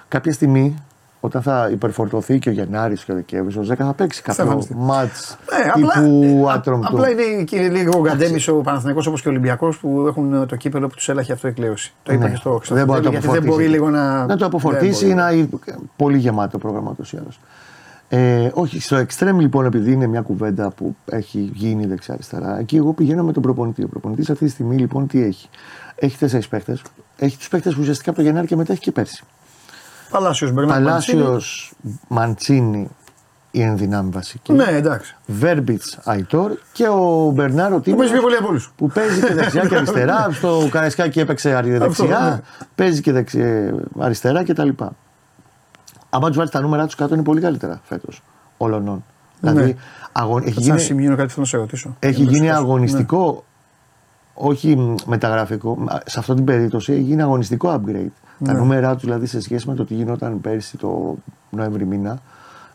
Κάποια 0.07 0.33
στιγμή 0.33 0.83
όταν 1.25 1.41
θα 1.41 1.69
υπερφορτωθεί 1.71 2.39
και 2.39 2.49
ο 2.49 2.51
Γενάρης 2.51 3.03
και 3.03 3.11
ο 3.11 3.15
Δεκέμβρης, 3.15 3.57
ο 3.57 3.61
Ζέκα 3.61 3.85
θα 3.85 3.93
παίξει 3.93 4.21
κάποιο 4.21 4.67
μάτς 4.75 5.37
ναι, 5.51 5.71
τύπου 5.71 6.47
άτρομ 6.49 6.81
του. 6.81 6.87
Απλά 6.91 7.09
είναι 7.09 7.43
και 7.43 7.67
λίγο 7.67 8.01
γκαντέμι 8.01 8.43
ο 8.47 8.53
Παναθυνικό 8.53 9.01
όπως 9.07 9.21
και 9.21 9.27
ο 9.27 9.31
Ολυμπιακός 9.31 9.77
που 9.77 10.05
έχουν 10.07 10.47
το 10.47 10.55
κύπελο 10.55 10.87
που 10.87 10.95
τους 10.95 11.09
έλαχε 11.09 11.33
αυτό 11.33 11.47
η 11.47 11.51
κλέωση. 11.51 11.93
Το 12.03 12.13
είπα 12.13 12.23
ναι. 12.23 12.29
και 12.29 12.35
στο 12.35 12.61
Δεν 12.69 12.85
μπορεί, 12.85 13.07
γιατί 13.07 13.27
δεν 13.27 13.43
μπορεί 13.43 13.67
λίγο 13.67 13.89
να. 13.89 14.25
Να 14.25 14.37
το 14.37 14.45
αποφορτήσει 14.45 15.07
ή 15.07 15.13
να. 15.13 15.29
Πολύ 15.95 16.17
γεμάτο 16.17 16.57
πρόγραμμα 16.57 16.91
ούτως 16.91 17.13
ή 17.13 17.17
άλλως. 17.21 17.39
Ε, 18.09 18.49
όχι, 18.53 18.81
στο 18.81 18.97
extreme 18.97 19.37
λοιπόν, 19.37 19.65
επειδή 19.65 19.91
είναι 19.91 20.07
μια 20.07 20.21
κουβέντα 20.21 20.69
που 20.69 20.95
έχει 21.05 21.49
γίνει 21.53 21.85
δεξιά-αριστερά, 21.85 22.59
εκεί 22.59 22.75
εγώ 22.75 22.93
πηγαίνω 22.93 23.23
με 23.23 23.31
τον 23.31 23.41
προπονητή. 23.41 23.83
Ο 23.83 23.87
προπονητής 23.87 24.29
αυτή 24.29 24.45
τη 24.45 24.51
στιγμή 24.51 24.77
λοιπόν 24.77 25.07
τι 25.07 25.23
έχει. 25.23 25.49
Έχει 25.95 26.17
τέσσερις 26.17 26.47
παίχτες. 26.47 26.81
Έχει 27.17 27.37
τους 27.37 27.47
παίχτες 27.47 27.73
που 27.73 27.79
ουσιαστικά 27.81 28.09
από 28.09 28.19
το 28.19 28.25
Γενάρη 28.25 28.47
και 28.47 28.55
μετά 28.55 28.71
έχει 28.71 28.81
και 28.81 28.91
πέρσι. 28.91 29.23
Παλάσιος 30.09 30.51
Παλάσιος 30.53 31.73
Μαντσίνη 32.07 32.89
η 33.55 33.61
ενδυνάμει 33.61 34.09
βασική. 34.09 34.53
Ναι, 34.53 34.63
εντάξει. 34.63 35.15
Βέρμπιτ 35.25 35.81
Αϊτόρ 36.03 36.51
και 36.71 36.87
ο 36.87 37.31
Μπερνάρο 37.33 37.79
Τίμο. 37.79 37.95
Που 37.95 38.01
παίζει 38.01 38.21
πολύ 38.21 38.35
από 38.35 38.55
Που 38.75 38.87
παίζει 38.87 39.21
και 39.21 39.33
δεξιά 39.33 39.65
και 39.67 39.75
αριστερά. 39.75 40.27
Στο 40.37 40.67
Καραϊσκάκι 40.71 41.19
έπαιξε 41.19 41.61
δεξιά. 41.63 42.19
ναι. 42.29 42.65
Παίζει 42.75 43.01
και 43.01 43.11
δεξιά, 43.11 43.73
αριστερά 43.99 44.43
κτλ. 44.43 44.69
Αν 46.09 46.21
τους 46.21 46.35
βάλεις 46.35 46.51
τα 46.51 46.61
νούμερα 46.61 46.85
τους 46.85 46.95
κάτω 46.95 47.13
είναι 47.13 47.23
πολύ 47.23 47.41
καλύτερα 47.41 47.81
φέτος. 47.83 48.23
Όλων. 48.57 49.03
Ναι. 49.39 49.51
Δηλαδή, 49.51 49.75
αγων... 50.11 50.43
έχει 50.45 50.61
γίνει... 50.61 50.79
σημείο 50.79 51.15
κάτι 51.15 51.29
θέλω 51.29 51.33
να 51.37 51.45
σε 51.45 51.57
ρωτήσω. 51.57 51.95
Έχει 51.99 52.23
γίνει 52.23 52.51
αγωνιστικό, 52.51 53.31
ναι. 53.31 53.39
όχι 54.33 54.95
μεταγραφικό. 55.05 55.77
Σε 56.05 56.19
αυτή 56.19 56.33
την 56.33 56.43
περίπτωση 56.43 56.91
έχει 56.91 57.01
γίνει 57.01 57.21
αγωνιστικό 57.21 57.73
upgrade. 57.73 58.24
Ναι. 58.37 58.47
Τα 58.47 58.53
νούμερα 58.53 58.95
του 58.95 58.99
δηλαδή 58.99 59.25
σε 59.25 59.41
σχέση 59.41 59.69
με 59.69 59.75
το 59.75 59.85
τι 59.85 59.93
γινόταν 59.93 60.41
πέρσι 60.41 60.77
το 60.77 61.17
Νοέμβρη 61.49 61.85
μήνα 61.85 62.19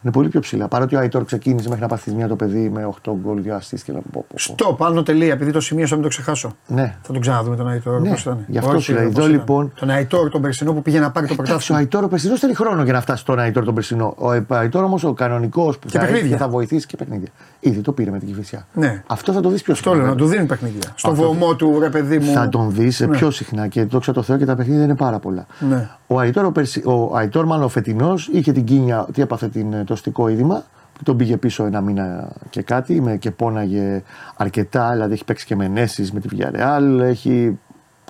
είναι 0.03 0.13
πολύ 0.13 0.29
πιο 0.29 0.41
ψηλά. 0.41 0.69
Παρότι 0.69 0.97
ο 0.97 0.99
Αϊτόρ 0.99 1.25
ξεκίνησε 1.25 1.69
μέχρι 1.69 1.83
να 1.83 1.89
πάθει 1.89 2.13
μια 2.15 2.29
το 2.29 2.37
παιδί 2.37 2.69
με 2.69 2.89
8 3.05 3.13
γκολ, 3.23 3.43
2 3.45 3.49
αστεί 3.49 3.83
και 3.85 3.93
να 3.93 4.01
πω. 4.13 4.25
Στο 4.35 4.73
πάνω 4.73 5.03
τελεία, 5.03 5.33
επειδή 5.33 5.51
το 5.51 5.61
σημείωσα, 5.61 5.95
μην 5.95 6.03
το 6.03 6.09
ξεχάσω. 6.09 6.53
Ναι. 6.67 6.97
Θα 7.03 7.13
τον 7.13 7.21
ξαναδούμε 7.21 7.57
τον 7.57 7.69
Αϊτόρ. 7.69 8.01
Ναι. 8.01 8.09
ήταν. 8.09 8.45
Γι' 8.47 8.59
αυτό 8.59 8.79
σου 8.79 8.93
λέω. 8.93 9.27
λοιπόν. 9.27 9.73
Τον 9.79 9.91
Αϊτόρ 9.91 10.31
τον 10.31 10.43
Περσινό 10.43 10.73
που 10.73 10.83
πήγε 10.83 11.01
να 11.01 11.11
πάρει 11.11 11.27
το 11.27 11.35
πρωτάθλημα. 11.35 11.79
Ο 11.79 11.83
Αϊτόρ 11.83 12.05
ο 12.05 12.09
Περσινός 12.09 12.41
θέλει 12.41 12.55
χρόνο 12.55 12.83
για 12.83 12.93
να 12.93 13.01
φτάσει 13.01 13.21
στον 13.21 13.39
Αϊτόρ 13.39 13.65
τον 13.65 13.75
Περσινό. 13.75 14.15
Ο 14.19 14.31
Αϊτόρ 14.49 14.85
όμως 14.85 15.05
ο 15.05 15.13
κανονικός 15.13 15.79
που 15.79 15.91
θα, 15.91 16.07
έχει, 16.07 16.37
θα 16.37 16.49
βοηθήσει 16.49 16.87
και 16.87 16.97
παιχνίδια. 16.97 17.29
Ήδη 17.61 17.81
το 17.81 17.93
πήρε 17.93 18.11
με 18.11 18.19
την 18.19 18.29
κυφισιά. 18.29 18.67
Ναι. 18.73 19.03
Αυτό 19.07 19.33
θα 19.33 19.41
το 19.41 19.49
δεις 19.49 19.63
πιο 19.63 19.75
συχνά. 19.75 19.93
Αυτό 19.93 20.03
λέω, 20.03 20.13
να 20.13 20.19
του 20.19 20.27
δίνει 20.27 20.47
παιχνίδια. 20.47 20.93
Στο 20.95 21.15
βωμό 21.15 21.55
του 21.55 21.79
ρε 21.81 21.89
παιδί 21.89 22.19
μου. 22.19 22.33
Θα 22.33 22.49
τον 22.49 22.71
δεις 22.71 23.01
ναι. 23.01 23.07
πιο 23.07 23.31
συχνά 23.31 23.67
και 23.67 23.85
δόξα 23.85 24.13
τω 24.13 24.23
Θεώ 24.23 24.37
και 24.37 24.45
τα 24.45 24.57
παιχνίδια 24.57 24.85
είναι 24.85 24.97
πάρα 24.97 25.19
πολλά. 25.19 25.47
Ναι. 25.69 25.89
Ο 26.07 26.19
Αϊτόρ, 26.19 26.53
ο 26.85 27.17
Αϊτόρ 27.17 27.47
μάλλον 27.47 27.65
ο 27.65 27.69
φετινός 27.69 28.29
είχε 28.33 28.53
την 28.53 28.65
κίνια, 28.65 29.07
τι 29.13 29.23
έπαθε 29.23 29.49
την, 29.49 29.85
το 29.91 29.97
αστικό 29.97 30.29
είδημα 30.29 30.65
τον 31.05 31.17
πήγε 31.17 31.37
πίσω 31.37 31.65
ένα 31.65 31.81
μήνα 31.81 32.33
και 32.51 32.63
κάτι 32.63 33.01
με, 33.01 33.17
και 33.17 33.31
πόναγε 33.31 34.03
αρκετά. 34.37 34.93
Δηλαδή 34.93 35.13
έχει 35.13 35.25
παίξει 35.25 35.47
και 35.47 35.57
με 35.57 35.65
ενέσει 35.65 36.11
με 36.13 36.21
τη 36.21 36.29
Villarreal. 36.33 37.01
Έχει, 37.01 37.59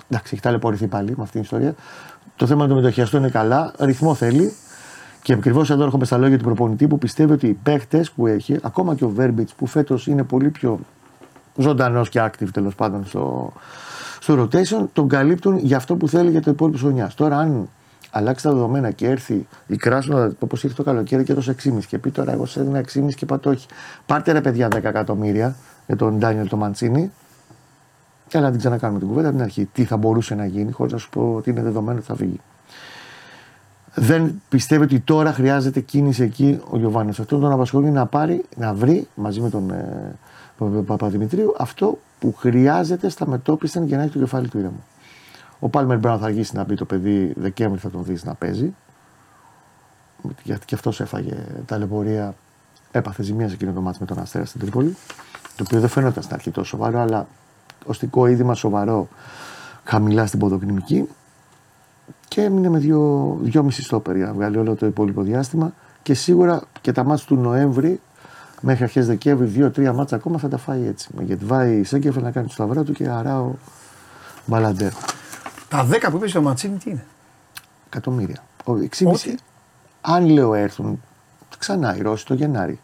εντάξει, 0.09 0.33
έχει 0.33 0.41
ταλαιπωρηθεί 0.41 0.87
πάλι 0.87 1.07
με 1.07 1.23
αυτήν 1.23 1.31
την 1.31 1.41
ιστορία. 1.41 1.75
Το 2.35 2.47
θέμα 2.47 2.67
του 2.67 2.75
μετοχιαστού 2.75 3.17
είναι 3.17 3.29
καλά. 3.29 3.73
Ρυθμό 3.79 4.13
θέλει. 4.13 4.53
Και 5.21 5.33
ακριβώς 5.33 5.69
εδώ 5.69 5.83
έρχομαι 5.83 6.05
στα 6.05 6.17
λόγια 6.17 6.37
του 6.37 6.43
προπονητή 6.43 6.87
που 6.87 6.97
πιστεύει 6.97 7.33
ότι 7.33 7.47
οι 7.47 7.53
παίχτε 7.63 8.05
που 8.15 8.27
έχει, 8.27 8.59
ακόμα 8.61 8.95
και 8.95 9.03
ο 9.03 9.09
Βέρμπιτς 9.09 9.53
που 9.53 9.65
φέτος 9.65 10.07
είναι 10.07 10.23
πολύ 10.23 10.49
πιο 10.49 10.79
ζωντανός 11.55 12.09
και 12.09 12.21
active 12.23 12.49
τέλος 12.53 12.75
πάντων 12.75 13.05
στο, 13.05 13.53
στο 14.19 14.43
rotation, 14.43 14.85
τον 14.93 15.07
καλύπτουν 15.07 15.57
για 15.57 15.77
αυτό 15.77 15.95
που 15.95 16.07
θέλει 16.07 16.29
για 16.29 16.41
το 16.41 16.51
υπόλοιπο 16.51 16.77
χρονιάς. 16.77 17.15
Τώρα, 17.15 17.37
αν 17.37 17.69
αλλάξει 18.11 18.43
τα 18.43 18.51
δεδομένα 18.51 18.91
και 18.91 19.07
έρθει 19.07 19.47
η 19.67 19.75
Κράσνο 19.75 20.31
όπως 20.39 20.63
ήρθε 20.63 20.75
το 20.75 20.83
καλοκαίρι 20.83 21.23
και 21.23 21.31
έδωσε 21.31 21.55
6,5 21.63 21.79
και 21.87 21.97
πει 21.97 22.11
τώρα 22.11 22.31
εγώ 22.31 22.45
σε 22.45 22.59
έδινα 22.59 22.83
6,5 22.93 23.13
και 23.15 23.25
πατώ 23.25 23.49
όχι. 23.49 23.67
Πάρτε 24.05 24.31
ρε 24.31 24.41
παιδιά 24.41 24.67
10 24.67 24.83
εκατομμύρια 24.83 25.55
για 25.87 25.95
τον 25.95 26.17
Ντάνιελ 26.17 26.47
το 26.47 26.57
Μαντσίνη 26.57 27.11
και 28.27 28.39
να 28.39 28.49
την 28.49 28.59
ξανακάνουμε 28.59 28.99
την 28.99 29.07
κουβέντα 29.07 29.27
από 29.27 29.35
την 29.35 29.45
αρχή. 29.45 29.65
Τι 29.65 29.83
θα 29.83 29.97
μπορούσε 29.97 30.35
να 30.35 30.45
γίνει, 30.45 30.71
χωρίς 30.71 30.91
να 30.91 30.97
σου 30.97 31.09
πω 31.09 31.33
ότι 31.37 31.49
είναι 31.49 31.61
δεδομένο 31.61 31.97
ότι 31.97 32.07
θα 32.07 32.15
φύγει. 32.15 32.39
Δεν 33.93 34.41
πιστεύει 34.49 34.83
ότι 34.83 34.99
τώρα 34.99 35.33
χρειάζεται 35.33 35.79
κίνηση 35.79 36.23
εκεί 36.23 36.59
ο 36.69 36.77
Γιωβάνης. 36.77 37.19
Αυτό 37.19 37.39
τον 37.39 37.51
απασχολεί 37.51 37.89
να 37.89 38.05
πάρει, 38.05 38.43
να 38.57 38.73
βρει 38.73 39.07
μαζί 39.15 39.41
με 39.41 39.49
τον 39.49 39.69
ε, 39.69 40.15
Παπαδημητρίου 40.85 41.53
αυτό 41.57 41.97
που 42.19 42.33
χρειάζεται 42.37 43.09
στα 43.09 43.27
μετώπιστα 43.27 43.83
για 43.83 43.97
να 43.97 44.03
έχει 44.03 44.11
το 44.11 44.19
κεφάλι 44.19 44.47
του 44.47 44.57
ήρεμο. 44.57 44.83
Ο 45.63 45.69
Πάλμερ 45.69 45.97
Μπράουν 45.97 46.19
θα 46.19 46.25
αργήσει 46.25 46.55
να 46.55 46.63
μπει 46.63 46.75
το 46.75 46.85
παιδί, 46.85 47.33
Δεκέμβρη 47.35 47.79
θα 47.79 47.89
τον 47.89 48.03
δεις 48.03 48.23
να 48.23 48.33
παίζει. 48.33 48.73
γιατί 50.43 50.65
και 50.65 50.75
αυτός 50.75 50.99
έφαγε 50.99 51.45
ταλαιπωρία. 51.65 52.35
Έπαθε 52.91 53.23
ζημία 53.23 53.47
σε 53.47 53.53
εκείνο 53.53 53.71
το 53.71 53.81
μάτι 53.81 53.97
με 53.99 54.05
τον 54.05 54.19
Αστέρα 54.19 54.45
στην 54.45 54.59
Τρίπολη. 54.59 54.95
Το 55.55 55.63
οποίο 55.65 55.79
δεν 55.79 55.89
φαίνονταν 55.89 56.23
στην 56.23 56.35
αρχή 56.35 56.51
τόσο 56.51 56.69
σοβαρό, 56.69 56.99
αλλά 56.99 57.27
οστικό 57.85 58.27
είδημα 58.27 58.53
σοβαρό 58.53 59.07
χαμηλά 59.83 60.25
στην 60.25 60.39
ποδοκνημική. 60.39 61.07
Και 62.27 62.41
έμεινε 62.41 62.69
με 62.69 62.79
δύο, 62.79 63.37
δυόμιση 63.41 63.83
στόπερ 63.83 64.15
για 64.15 64.25
να 64.25 64.33
βγάλει 64.33 64.57
όλο 64.57 64.75
το 64.75 64.85
υπόλοιπο 64.85 65.21
διάστημα. 65.21 65.73
Και 66.03 66.13
σίγουρα 66.13 66.61
και 66.81 66.91
τα 66.91 67.03
μάτια 67.03 67.25
του 67.25 67.35
Νοέμβρη 67.35 67.99
μέχρι 68.61 68.83
αρχές 68.83 69.07
Δεκέμβρη, 69.07 69.47
δύο-τρία 69.47 69.93
μάτσα 69.93 70.15
ακόμα 70.15 70.37
θα 70.37 70.47
τα 70.47 70.57
φάει 70.57 70.87
έτσι. 70.87 71.09
Με 71.17 71.23
Γετβάη 71.23 71.77
η 71.77 71.83
Σέγκεφελ 71.83 72.23
να 72.23 72.31
κάνει 72.31 72.47
το 72.47 72.53
σταυρό 72.53 72.83
του 72.83 72.93
και 72.93 73.09
αράω 73.09 73.51
Μπαλαντέρ. 74.45 74.91
Τα 75.71 75.87
10 75.89 76.07
που 76.09 76.15
είπες 76.15 76.29
στο 76.29 76.41
Ματσίνη 76.41 76.77
τι 76.77 76.89
είναι; 76.89 77.05
Εκατομμύρια. 77.87 78.43
6,5. 78.65 79.35
Αν 80.01 80.25
λέω 80.25 80.53
έρθουν 80.53 81.01
ξανά 81.57 81.95
οι 81.97 82.01
Ρώσοι 82.01 82.25
το 82.25 82.33
Γενάρη. 82.33 82.79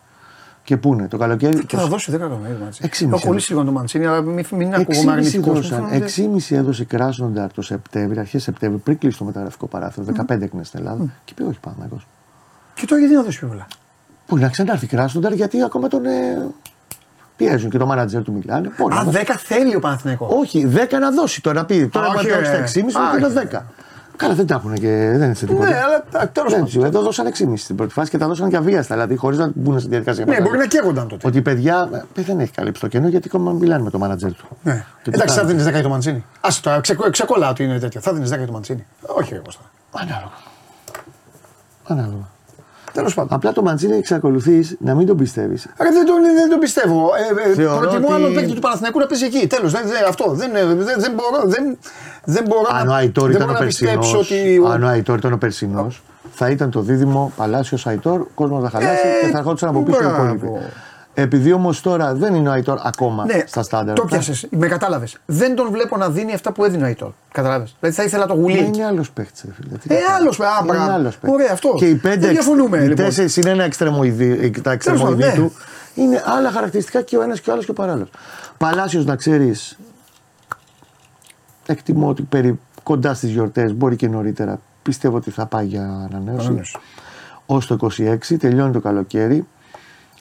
Και 0.63 0.77
πού 0.77 0.93
είναι 0.93 1.07
το 1.07 1.17
καλοκαίρι. 1.17 1.65
Και 1.65 1.77
θα 1.77 1.87
δώσει 1.87 2.11
10 2.11 2.15
εκατομμύρια 2.15 2.57
Ματσίνη. 2.63 3.11
Έχω 3.13 3.27
κολλήσει 3.27 3.51
λίγο 3.51 3.63
το 3.63 3.71
Ματσίνη, 3.71 4.05
αλλά 4.05 4.21
μην, 4.21 4.45
μην 4.51 4.73
ακούγομαι 4.73 5.11
αρνητικό. 5.11 5.53
6,5 5.53 6.55
έδωσε 6.55 6.83
Κράσνονταρ 6.83 7.53
το 7.53 7.61
Σεπτέμβριο, 7.61 8.21
αρχές 8.21 8.43
Σεπτέμβριο, 8.43 8.81
πριν 8.83 8.97
κλείσει 8.97 9.17
το 9.17 9.23
μεταγραφικό 9.23 9.67
παράθυρο. 9.67 10.05
15 10.29 10.41
έκνε 10.41 10.63
στην 10.63 10.79
Ελλάδα. 10.79 11.03
Mm. 11.03 11.09
Και 11.25 11.33
πει 11.33 11.43
όχι 11.43 11.59
πάμε 11.59 11.85
εγώ. 11.85 12.01
Και 12.73 12.85
τώρα 12.85 13.01
γιατί 13.01 13.15
να 13.15 13.23
δώσει 13.23 13.37
πιο 13.37 13.47
πολλά. 13.47 13.67
Που 14.25 14.37
να 14.37 14.49
ξανάρθει 14.49 14.87
Κράσνονταρ 14.87 15.33
γιατί 15.33 15.61
ακόμα 15.63 15.87
τον. 15.87 16.05
Ε, 16.05 16.47
πιέζουν 17.37 17.69
και 17.69 17.77
το 17.77 17.85
μάνατζερ 17.85 18.23
του 18.23 18.33
μιλάνε. 18.33 18.67
Α, 18.67 19.05
10 19.11 19.35
θέλει 19.37 19.75
ο 19.75 19.79
Παναθηναϊκός. 19.79 20.31
Όχι, 20.31 20.71
10 20.75 20.99
να 20.99 21.11
δώσει 21.11 21.41
τώρα. 21.41 21.65
Πει, 21.65 21.87
τώρα 21.87 22.07
να 22.07 22.13
δώσει 22.13 22.27
τα 22.27 22.39
6,5 22.57 23.15
και 23.15 23.21
το 23.21 23.59
10. 23.59 23.63
Καλά, 24.17 24.33
δεν 24.33 24.47
τα 24.47 24.55
έχουν 24.55 24.73
και 24.73 24.87
δεν 24.87 25.21
είναι 25.21 25.33
σε 25.33 25.45
τίποτα. 25.45 25.69
Ναι, 25.69 25.75
αλλά 25.75 26.29
τέλος 26.31 26.53
πάντων. 26.53 26.83
Εδώ 26.83 27.01
δώσαν 27.01 27.25
6,5 27.25 27.53
στην 27.55 27.75
πρώτη 27.75 27.93
φάση 27.93 28.09
και 28.09 28.17
τα 28.17 28.27
δώσαν 28.27 28.49
και 28.49 28.55
αβίαστα. 28.55 28.93
Δηλαδή 28.93 29.15
χωρίς 29.15 29.37
να 29.37 29.51
μπουν 29.55 29.79
σε 29.79 29.87
διαδικασία. 29.87 30.25
Ναι, 30.25 30.41
μπορεί 30.41 30.57
να 30.57 30.65
καίγονταν 30.65 31.07
τότε. 31.07 31.27
Ότι 31.27 31.41
παιδιά 31.41 31.89
ε, 32.15 32.21
δεν 32.21 32.39
έχει 32.39 32.51
καλύψει 32.51 32.81
το 32.81 32.87
κενό 32.87 33.07
γιατί 33.07 33.27
ακόμα 33.33 33.51
μιλάνε 33.51 33.83
με 33.83 33.89
το 33.89 33.97
μάνατζερ 33.97 34.33
του. 34.33 34.47
Ναι. 34.63 34.85
Εντάξει, 35.07 35.35
θα 35.35 35.45
δίνεις 35.45 35.67
10 35.67 35.81
το 35.81 35.89
Μαντσίνη. 35.89 36.25
Α 36.41 36.49
το 36.61 37.09
ξεκολλά 37.09 37.49
ότι 37.49 37.63
είναι 37.63 37.79
τέτοιο. 37.79 38.01
Θα 38.01 38.13
δίνεις 38.13 38.33
10 38.33 38.45
το 38.45 38.51
Μαντσίνη. 38.51 38.85
Όχι, 39.01 39.33
εγώ. 39.33 39.45
Ανάλογα. 39.91 40.31
Ανάλογα. 41.87 42.27
Τέλος 42.97 43.13
πάντων. 43.13 43.33
Απλά 43.33 43.51
το 43.51 43.61
Μαντζίνη 43.61 43.97
εξακολουθείς 43.97 44.75
να 44.79 44.95
μην 44.95 45.07
τον 45.07 45.17
πιστεύεις. 45.17 45.67
δεν, 45.77 46.05
τον, 46.05 46.15
δεν 46.35 46.49
τον 46.49 46.59
πιστεύω. 46.59 47.09
Ε, 47.15 47.61
ε, 47.61 47.65
προτιμώ 47.65 48.05
ότι... 48.05 48.13
άλλο 48.13 48.31
παίκτη 48.33 48.53
του 48.53 48.59
Παναθηναϊκού 48.59 48.99
να 48.99 49.05
παίζει 49.05 49.25
εκεί. 49.25 49.47
Τέλος. 49.47 49.71
Δεν, 49.71 49.81
δεν, 49.87 50.07
αυτό. 50.07 50.25
Δεν, 50.31 50.51
δεν, 50.53 50.77
δεν 50.97 51.11
μπορώ, 51.15 51.43
δεν, 51.45 51.77
δεν 52.23 52.43
μπορώ 52.47 52.67
αν 52.71 52.85
να, 52.85 52.91
ο 52.91 52.95
Αϊτόρ 52.95 53.31
ήταν 53.31 53.49
ο 53.49 53.53
περσινός, 53.59 54.13
ότι... 54.13 54.61
Αν 54.71 54.83
ο 54.83 54.87
Αϊτόρ 54.87 55.17
ήταν 55.17 55.33
ο 55.33 55.37
περσινός, 55.37 56.01
θα 56.33 56.49
ήταν 56.49 56.71
το 56.71 56.81
δίδυμο 56.81 57.31
Παλάσιος 57.35 57.87
Αϊτόρ, 57.87 58.25
κόσμος 58.33 58.63
θα 58.63 58.69
χαλάσει 58.69 59.07
ε, 59.07 59.25
και 59.25 59.31
θα 59.31 59.37
ερχόντουσαν 59.37 59.69
από 59.69 59.83
πίσω 59.83 60.03
οι 60.03 60.07
υπόλοιποι. 60.07 60.47
Επειδή 61.19 61.53
όμως 61.53 61.81
τώρα 61.81 62.13
δεν 62.13 62.35
είναι 62.35 62.49
ο 62.49 62.51
Αϊτόρ 62.51 62.79
ακόμα 62.83 63.25
ναι, 63.25 63.43
στα 63.45 63.63
στάνταρ. 63.63 63.95
Το 63.95 64.05
πιάσες, 64.05 64.47
με 64.49 64.67
κατάλαβες. 64.67 65.17
Δεν 65.25 65.55
τον 65.55 65.71
βλέπω 65.71 65.97
να 65.97 66.09
δίνει 66.09 66.33
αυτά 66.33 66.51
που 66.51 66.65
έδινε 66.65 66.83
ο 66.83 66.85
Αϊτόρ. 66.85 67.11
Κατάλαβες. 67.31 67.75
Δηλαδή 67.79 67.97
θα 67.97 68.03
ήθελα 68.03 68.25
το 68.25 68.33
γουλί. 68.33 68.71
Είναι 68.73 68.85
άλλος 68.85 69.11
παίχτη. 69.11 69.53
Ε, 69.87 69.95
άλλος 70.17 70.37
παίχτη. 71.17 71.31
Ωραία, 71.31 71.49
αυτό. 71.51 71.73
Και 71.77 71.85
οι 71.85 71.95
πέντε. 71.95 72.17
Δεν 72.17 72.29
διαφωνούμε. 72.29 72.77
Οι 72.77 72.81
λοιπόν. 72.81 73.05
τέσσερις 73.05 73.37
είναι 73.37 73.49
ένα 73.49 73.63
εξτρεμοειδή. 73.63 74.51
Τα 74.61 74.71
εξτρεμοειδή 74.71 75.23
ναι. 75.23 75.33
του 75.33 75.51
είναι 75.95 76.23
άλλα 76.25 76.51
χαρακτηριστικά 76.51 77.01
και 77.01 77.17
ο 77.17 77.21
ένας 77.21 77.39
και 77.39 77.49
ο 77.49 77.53
άλλος 77.53 77.65
και 77.65 77.71
ο 77.71 77.73
παράλληλος. 77.73 78.09
Παλάσιος 78.57 79.05
να 79.05 79.15
ξέρεις. 79.15 79.77
Εκτιμώ 81.65 82.07
ότι 82.07 82.21
περί 82.21 82.59
κοντά 82.83 83.13
στις 83.13 83.29
γιορτές, 83.29 83.73
μπορεί 83.73 83.95
και 83.95 84.07
νωρίτερα, 84.07 84.59
πιστεύω 84.83 85.17
ότι 85.17 85.31
θα 85.31 85.45
πάει 85.45 85.65
για 85.65 86.09
ανανέωση. 86.11 86.61
Ω 87.45 87.59
το 87.59 87.77
26, 87.97 88.17
τελειώνει 88.39 88.71
το 88.71 88.79
καλοκαίρι. 88.79 89.47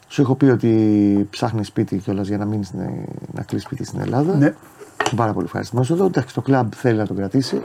Σου 0.09 0.23
έχω 0.23 0.35
πει 0.35 0.45
ότι 0.45 1.27
ψάχνει 1.31 1.65
σπίτι 1.65 1.97
κιόλας 1.97 2.29
για 2.29 2.39
να 2.39 2.45
μείνεις 2.45 2.73
να 3.33 3.43
κλείσει 3.43 3.65
σπίτι 3.65 3.85
στην 3.85 4.01
Ελλάδα. 4.01 4.35
Ναι. 4.37 4.55
Πάρα 5.17 5.33
πολύ 5.33 5.45
ευχαριστημένο 5.47 5.87
εδώ. 5.91 6.05
Εντάξει, 6.05 6.35
το 6.35 6.43
κλαμπ 6.43 6.73
θέλει 6.77 6.99
να 6.99 7.07
το 7.07 7.15
κρατήσει. 7.15 7.63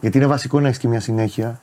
Γιατί 0.00 0.16
είναι 0.16 0.26
βασικό 0.26 0.60
να 0.60 0.66
έχεις 0.66 0.78
και 0.78 0.88
μια 0.88 1.00
συνέχεια 1.00 1.60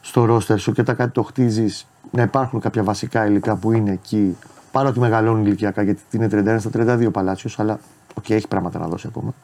στο 0.00 0.24
ρόστερ 0.24 0.58
σου 0.58 0.72
και 0.72 0.80
όταν 0.80 0.96
κάτι 0.96 1.12
το 1.12 1.22
χτίζεις 1.22 1.86
να 2.10 2.22
υπάρχουν 2.22 2.60
κάποια 2.60 2.82
βασικά 2.82 3.26
υλικά 3.26 3.56
που 3.56 3.72
είναι 3.72 3.90
εκεί. 3.90 4.36
Παρότι 4.72 4.98
μεγαλώνουν 4.98 5.46
ηλικιακά 5.46 5.82
γιατί 5.82 6.02
είναι 6.10 6.28
31 6.30 6.56
στα 6.58 6.70
32 6.74 7.08
παλάτσιος, 7.12 7.58
αλλά 7.58 7.78
okay, 8.20 8.30
έχει 8.30 8.48
πράγματα 8.48 8.78
να 8.78 8.86
δώσει 8.86 9.06
ακόμα. 9.08 9.34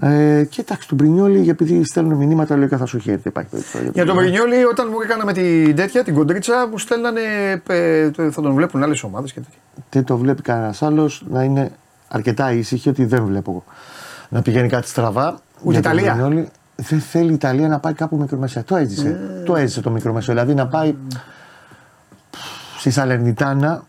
Ε, 0.00 0.44
και 0.50 0.60
εντάξει, 0.60 0.88
τον 0.88 0.96
Πρινιόλη, 0.96 1.48
επειδή 1.48 1.84
στέλνουν 1.84 2.16
μηνύματα, 2.16 2.56
λέει 2.56 2.68
θα 2.68 2.86
σου 2.86 2.98
χαίρεται. 2.98 3.28
Υπάρχει 3.28 3.50
περίπτωση. 3.50 3.90
Για 3.92 4.04
τον 4.04 4.16
Πρινιόλη, 4.16 4.64
όταν 4.64 4.88
μου 4.90 4.96
έκανα 5.04 5.24
με 5.24 5.32
την 5.32 5.76
τέτοια, 5.76 6.04
την 6.04 6.14
κοντρίτσα, 6.14 6.68
μου 6.70 6.78
στέλνανε. 6.78 7.20
Ε, 7.68 8.10
θα 8.30 8.42
τον 8.42 8.54
βλέπουν 8.54 8.82
άλλες 8.82 9.02
ομάδες 9.02 9.32
και 9.32 9.40
τέτοια. 9.40 9.58
Δεν 9.90 10.04
το 10.04 10.16
βλέπει 10.16 10.42
κανένας 10.42 10.82
άλλος 10.82 11.24
να 11.28 11.42
είναι 11.42 11.72
αρκετά 12.08 12.52
ήσυχη 12.52 12.88
ότι 12.88 13.04
δεν 13.04 13.24
βλέπω 13.24 13.64
να 14.28 14.42
πηγαίνει 14.42 14.68
κάτι 14.68 14.88
στραβά. 14.88 15.40
Ούτε 15.62 15.78
Ιταλία. 15.78 16.12
Πρινιόλη. 16.12 16.48
Δεν 16.76 17.00
θέλει 17.00 17.30
η 17.30 17.34
Ιταλία 17.34 17.68
να 17.68 17.78
πάει 17.78 17.92
κάπου 17.92 18.16
μικρομεσαία. 18.16 18.64
Το 18.64 18.76
έζησε. 18.76 19.20
Mm. 19.20 19.44
Το 19.44 19.56
έζησε 19.56 19.80
το 19.80 19.90
μικρομεσαίο. 19.90 20.34
Δηλαδή 20.34 20.54
να 20.54 20.66
πάει 20.66 20.94
στη 22.78 22.90
Σαλερνιτάνα 22.90 23.82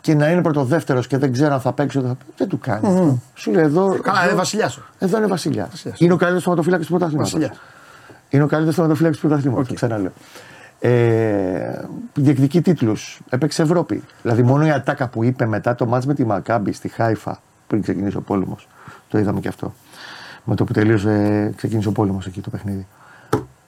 και 0.00 0.14
να 0.14 0.30
είναι 0.30 0.42
πρωτοδεύτερος 0.42 1.06
και 1.06 1.18
δεν 1.18 1.32
ξέρω 1.32 1.54
αν 1.54 1.60
θα 1.60 1.72
παίξει. 1.72 2.00
Δεν, 2.00 2.16
δεν 2.36 2.48
του 2.48 2.58
κάνει. 2.58 2.98
Mm. 3.00 3.20
Σου 3.34 3.52
λέει 3.52 3.64
εδώ. 3.64 3.98
Καλά, 4.02 4.24
είναι 4.24 4.34
βασιλιάς. 4.34 4.80
Εδώ 4.98 5.16
είναι 5.16 5.26
βασιλιάς. 5.26 5.84
Είναι 5.98 6.12
ο 6.12 6.16
καλύτερος 6.16 6.44
θεματοφύλακας 6.44 6.86
του 6.86 6.92
πρωταθλήματος. 6.92 7.50
Είναι 8.28 8.42
ο 8.42 8.46
καλύτερος 8.46 8.74
θεματοφύλακας 8.74 9.18
του 9.18 9.26
πρωταθλήματος. 9.26 9.68
Okay. 9.68 9.74
Ξαναλέω. 9.74 10.12
Ε, 10.80 11.84
διεκδικεί 12.14 12.60
τίτλους. 12.60 13.20
Έπαιξε 13.28 13.62
Ευρώπη. 13.62 14.02
Δηλαδή, 14.22 14.42
μόνο 14.42 14.66
η 14.66 14.70
ατάκα 14.70 15.08
που 15.08 15.24
είπε 15.24 15.46
μετά 15.46 15.74
το 15.74 15.86
μάτς 15.86 16.06
με 16.06 16.14
τη 16.14 16.24
Μακάμπη 16.24 16.72
στη 16.72 16.88
Χάιφα 16.88 17.40
πριν 17.66 17.82
ξεκινήσει 17.82 18.16
ο 18.16 18.20
πόλεμος. 18.20 18.68
Το 19.08 19.18
είδαμε 19.18 19.40
και 19.40 19.48
αυτό. 19.48 19.74
Με 20.44 20.54
το 20.54 20.64
που 20.64 20.72
τελείωσε, 20.72 21.52
ξεκίνησε 21.56 21.88
ο 21.88 21.92
πόλεμος 21.92 22.26
εκεί 22.26 22.40
το 22.40 22.50
παιχνίδι. 22.50 22.86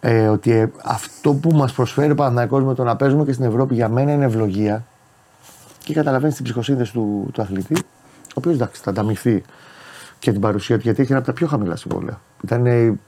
Ε, 0.00 0.28
ότι 0.28 0.52
ε, 0.52 0.70
αυτό 0.84 1.32
που 1.32 1.50
μας 1.56 1.72
προσφέρει 1.72 2.10
ο 2.10 2.14
Παναγιώ 2.14 2.58
με 2.58 2.74
το 2.74 2.84
να 2.84 2.96
παίζουμε 2.96 3.24
και 3.24 3.32
στην 3.32 3.44
Ευρώπη 3.44 3.74
για 3.74 3.88
μένα 3.88 4.12
είναι 4.12 4.24
ευλογία 4.24 4.84
και 5.88 5.94
καταλαβαίνεις 5.94 6.34
την 6.34 6.44
ψυχοσύνδεση 6.44 6.92
του, 6.92 7.30
του 7.32 7.42
αθλητή, 7.42 7.74
ο 7.74 8.34
οποίος 8.34 8.54
εντάξει 8.54 8.80
θα 8.84 8.90
ανταμυφθεί 8.90 9.42
και 10.18 10.32
την 10.32 10.40
παρουσία 10.40 10.76
του 10.76 10.82
γιατί 10.84 11.02
έχει 11.02 11.10
ένα 11.10 11.20
από 11.20 11.28
τα 11.28 11.34
πιο 11.34 11.46
χαμηλά 11.46 11.76
συμβόλαια. 11.76 12.20
Ήταν 12.44 12.66
ε, 12.66 12.98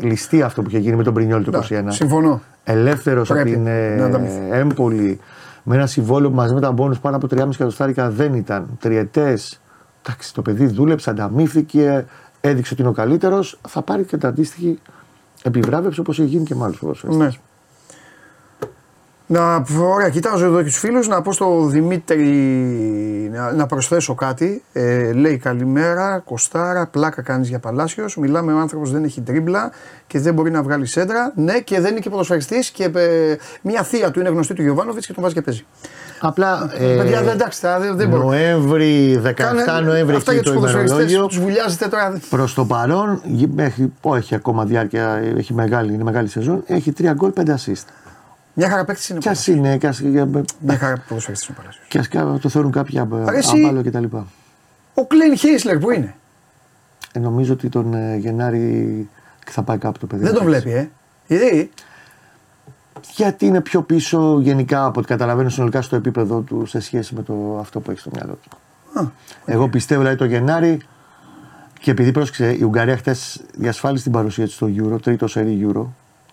ληστή 0.00 0.42
αυτό 0.42 0.62
που 0.62 0.68
είχε 0.68 0.78
γίνει 0.78 0.96
με 0.96 1.02
τον 1.02 1.14
Πρινιόλ 1.14 1.44
το 1.44 1.62
2021. 1.70 1.84
Συμφωνώ. 1.88 2.40
Ελεύθερος 2.64 3.30
από 3.30 3.44
την 3.44 3.66
ε, 3.66 4.48
Έμπολη 4.50 5.20
με 5.62 5.74
ένα 5.74 5.86
συμβόλαιο 5.86 6.30
που 6.30 6.36
μαζί 6.36 6.54
με 6.54 6.60
τα 6.60 6.72
μπόνους 6.72 6.98
πάνω 6.98 7.16
από 7.16 7.26
3,5 7.30 7.38
εκατοστάρικα 7.52 8.10
δεν 8.10 8.34
ήταν. 8.34 8.68
Τριετές. 8.80 9.60
Εντάξει, 10.06 10.34
το 10.34 10.42
παιδί 10.42 10.66
δούλεψε, 10.66 11.10
ανταμείφθηκε, 11.10 12.06
έδειξε 12.40 12.72
ότι 12.72 12.82
είναι 12.82 12.90
ο 12.90 12.94
καλύτερος. 12.94 13.58
Θα 13.68 13.82
πάρει 13.82 14.04
και 14.04 14.16
την 14.16 14.28
αντίστοιχη 14.28 14.78
επιβράβευση 15.42 16.00
όπως 16.00 16.18
έχει 16.18 16.28
γίνει 16.28 16.44
και 16.44 16.54
με 16.54 16.64
άλλους 16.64 17.04
Ναι. 17.04 17.28
Να, 19.28 19.64
ωραία, 19.80 20.08
κοιτάζω 20.08 20.44
εδώ 20.44 20.58
και 20.58 20.64
τους 20.64 20.78
φίλους. 20.78 21.08
Να 21.08 21.22
πω 21.22 21.32
στο 21.32 21.64
Δημήτρη 21.64 22.26
να, 23.32 23.52
να 23.52 23.66
προσθέσω 23.66 24.14
κάτι. 24.14 24.62
Ε, 24.72 25.12
λέει 25.12 25.36
καλημέρα, 25.36 26.22
Κοστάρα, 26.24 26.86
πλάκα 26.86 27.22
κάνεις 27.22 27.48
για 27.48 27.58
Παλάσιος. 27.58 28.16
Μιλάμε 28.16 28.52
ο 28.52 28.58
άνθρωπος 28.58 28.90
δεν 28.90 29.04
έχει 29.04 29.20
τρίμπλα 29.20 29.70
και 30.06 30.20
δεν 30.20 30.34
μπορεί 30.34 30.50
να 30.50 30.62
βγάλει 30.62 30.86
σέντρα. 30.86 31.32
Ναι, 31.36 31.60
και 31.60 31.80
δεν 31.80 31.90
είναι 31.90 32.00
και 32.00 32.10
ποδοσφαιριστής 32.10 32.70
και 32.70 32.84
ε, 32.84 33.36
μια 33.62 33.82
θεία 33.82 34.10
του 34.10 34.20
είναι 34.20 34.28
γνωστή 34.28 34.54
του 34.54 34.62
Γιωβάνοβιτς 34.62 35.06
και 35.06 35.12
τον 35.12 35.22
βάζει 35.22 35.34
και 35.34 35.42
παίζει. 35.42 35.64
Απλά. 36.20 36.70
Ε, 36.78 36.96
Παιδιά, 36.96 37.22
δεν, 37.22 37.32
εντάξει, 37.32 37.60
δεν, 37.80 37.96
δεν 37.96 38.08
μπορώ. 38.08 38.22
Νοέμβρη, 38.22 39.20
17 39.24 39.32
Νοέμβρη 39.84 40.16
Αυτά 40.16 40.32
για 40.32 40.42
τους 40.42 40.52
ποδοσφαιριστές 40.52 41.16
τους 41.26 41.38
βουλιάζετε 41.38 41.88
τώρα. 41.88 42.20
Προς 42.30 42.54
το 42.54 42.64
παρόν, 42.64 43.22
έχει, 43.56 43.92
έχει 44.14 44.34
ακόμα 44.34 44.64
διάρκεια, 44.64 45.22
έχει 45.36 45.54
μεγάλη, 45.54 45.92
είναι 45.92 46.04
μεγάλη 46.04 46.28
σεζόν, 46.28 46.62
έχει 46.66 46.92
3 46.98 47.12
γκολ, 47.14 47.32
5 47.36 47.40
assist. 47.40 48.05
Μια 48.58 48.68
χαρά 48.68 48.84
παίκτης 48.84 49.08
είναι. 49.08 49.18
Κι 49.18 49.28
ας 49.28 49.46
είναι. 49.46 49.76
Κι 49.76 49.86
ας, 49.86 50.00
Μια 50.00 50.78
χαρά 50.78 51.02
ποδοσφαιριστή 51.08 51.54
είναι 51.94 52.06
Κι 52.08 52.18
α 52.18 52.38
το 52.38 52.48
θεωρούν 52.48 52.70
κάποια 52.70 53.02
άμπαλο 53.02 53.82
κτλ. 53.82 54.04
Ο 54.94 55.06
Κλέιν 55.06 55.36
Χέισλερ 55.36 55.78
που 55.78 55.90
είναι. 55.90 56.14
Ε, 57.12 57.18
νομίζω 57.18 57.52
ότι 57.52 57.68
τον 57.68 57.94
ε, 57.94 58.16
Γενάρη 58.16 59.08
θα 59.46 59.62
πάει 59.62 59.78
κάπου 59.78 59.98
το 59.98 60.06
παιδί. 60.06 60.24
Δεν 60.24 60.34
τον 60.34 60.44
βλέπει, 60.44 60.72
ε. 60.72 60.88
Γιατί; 61.26 61.70
Γιατί 63.14 63.46
είναι 63.46 63.60
πιο 63.60 63.82
πίσω 63.82 64.38
γενικά 64.40 64.84
από 64.84 64.98
ό,τι 64.98 65.08
καταλαβαίνω 65.08 65.48
συνολικά 65.48 65.82
στο 65.82 65.96
επίπεδο 65.96 66.40
του 66.40 66.66
σε 66.66 66.80
σχέση 66.80 67.14
με 67.14 67.22
το, 67.22 67.58
αυτό 67.60 67.80
που 67.80 67.90
έχει 67.90 68.00
στο 68.00 68.10
μυαλό 68.14 68.38
του. 68.42 68.56
Α, 69.00 69.10
Εγώ 69.44 69.68
πιστεύω 69.68 70.00
δηλαδή 70.00 70.18
το 70.18 70.24
Γενάρη 70.24 70.80
και 71.80 71.90
επειδή 71.90 72.12
πρόσεξε 72.12 72.52
η 72.52 72.62
Ουγγαρία 72.62 72.96
χθες 72.96 73.40
διασφάλισε 73.54 74.02
την 74.02 74.12
παρουσία 74.12 74.44
της 74.44 74.54
στο 74.54 74.68
Euro, 74.76 75.02
τρίτο 75.02 75.26
σερί 75.26 75.66
Euro, 75.68 75.84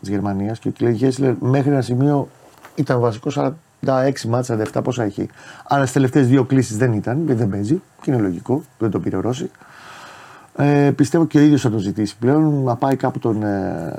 της 0.04 0.12
Γερμανίας 0.12 0.60
και 0.60 0.68
ο 0.68 0.72
Κλέιν 0.78 0.96
Χέσλερ 0.98 1.34
μέχρι 1.40 1.70
ένα 1.72 1.82
σημείο 1.82 2.28
ήταν 2.76 3.00
βασικός 3.00 3.38
46 3.86 4.12
μάτσα, 4.28 4.60
47 4.74 4.80
πόσα 4.84 5.04
έχει. 5.04 5.28
Αλλά 5.68 5.82
στις 5.82 5.94
τελευταίες 5.94 6.28
δύο 6.28 6.44
κλήσεις 6.44 6.78
δεν 6.78 6.94
ήταν, 6.94 7.22
δεν 7.26 7.50
παίζει 7.50 7.82
και 8.02 8.12
είναι 8.12 8.22
λογικό, 8.22 8.64
δεν 8.78 8.90
το 8.90 9.00
πήρε 9.00 9.16
ο 9.16 9.20
Ρώση. 9.22 9.52
Ε, 10.58 10.92
πιστεύω 10.96 11.26
και 11.26 11.38
ο 11.38 11.42
ίδιος 11.42 11.62
θα 11.62 11.70
το 11.70 11.78
ζητήσει 11.78 12.18
πλέον 12.20 12.64
να 12.64 12.76
πάει 12.76 12.96
κάπου 12.96 13.20
τον, 13.20 13.44
ε, 13.44 13.94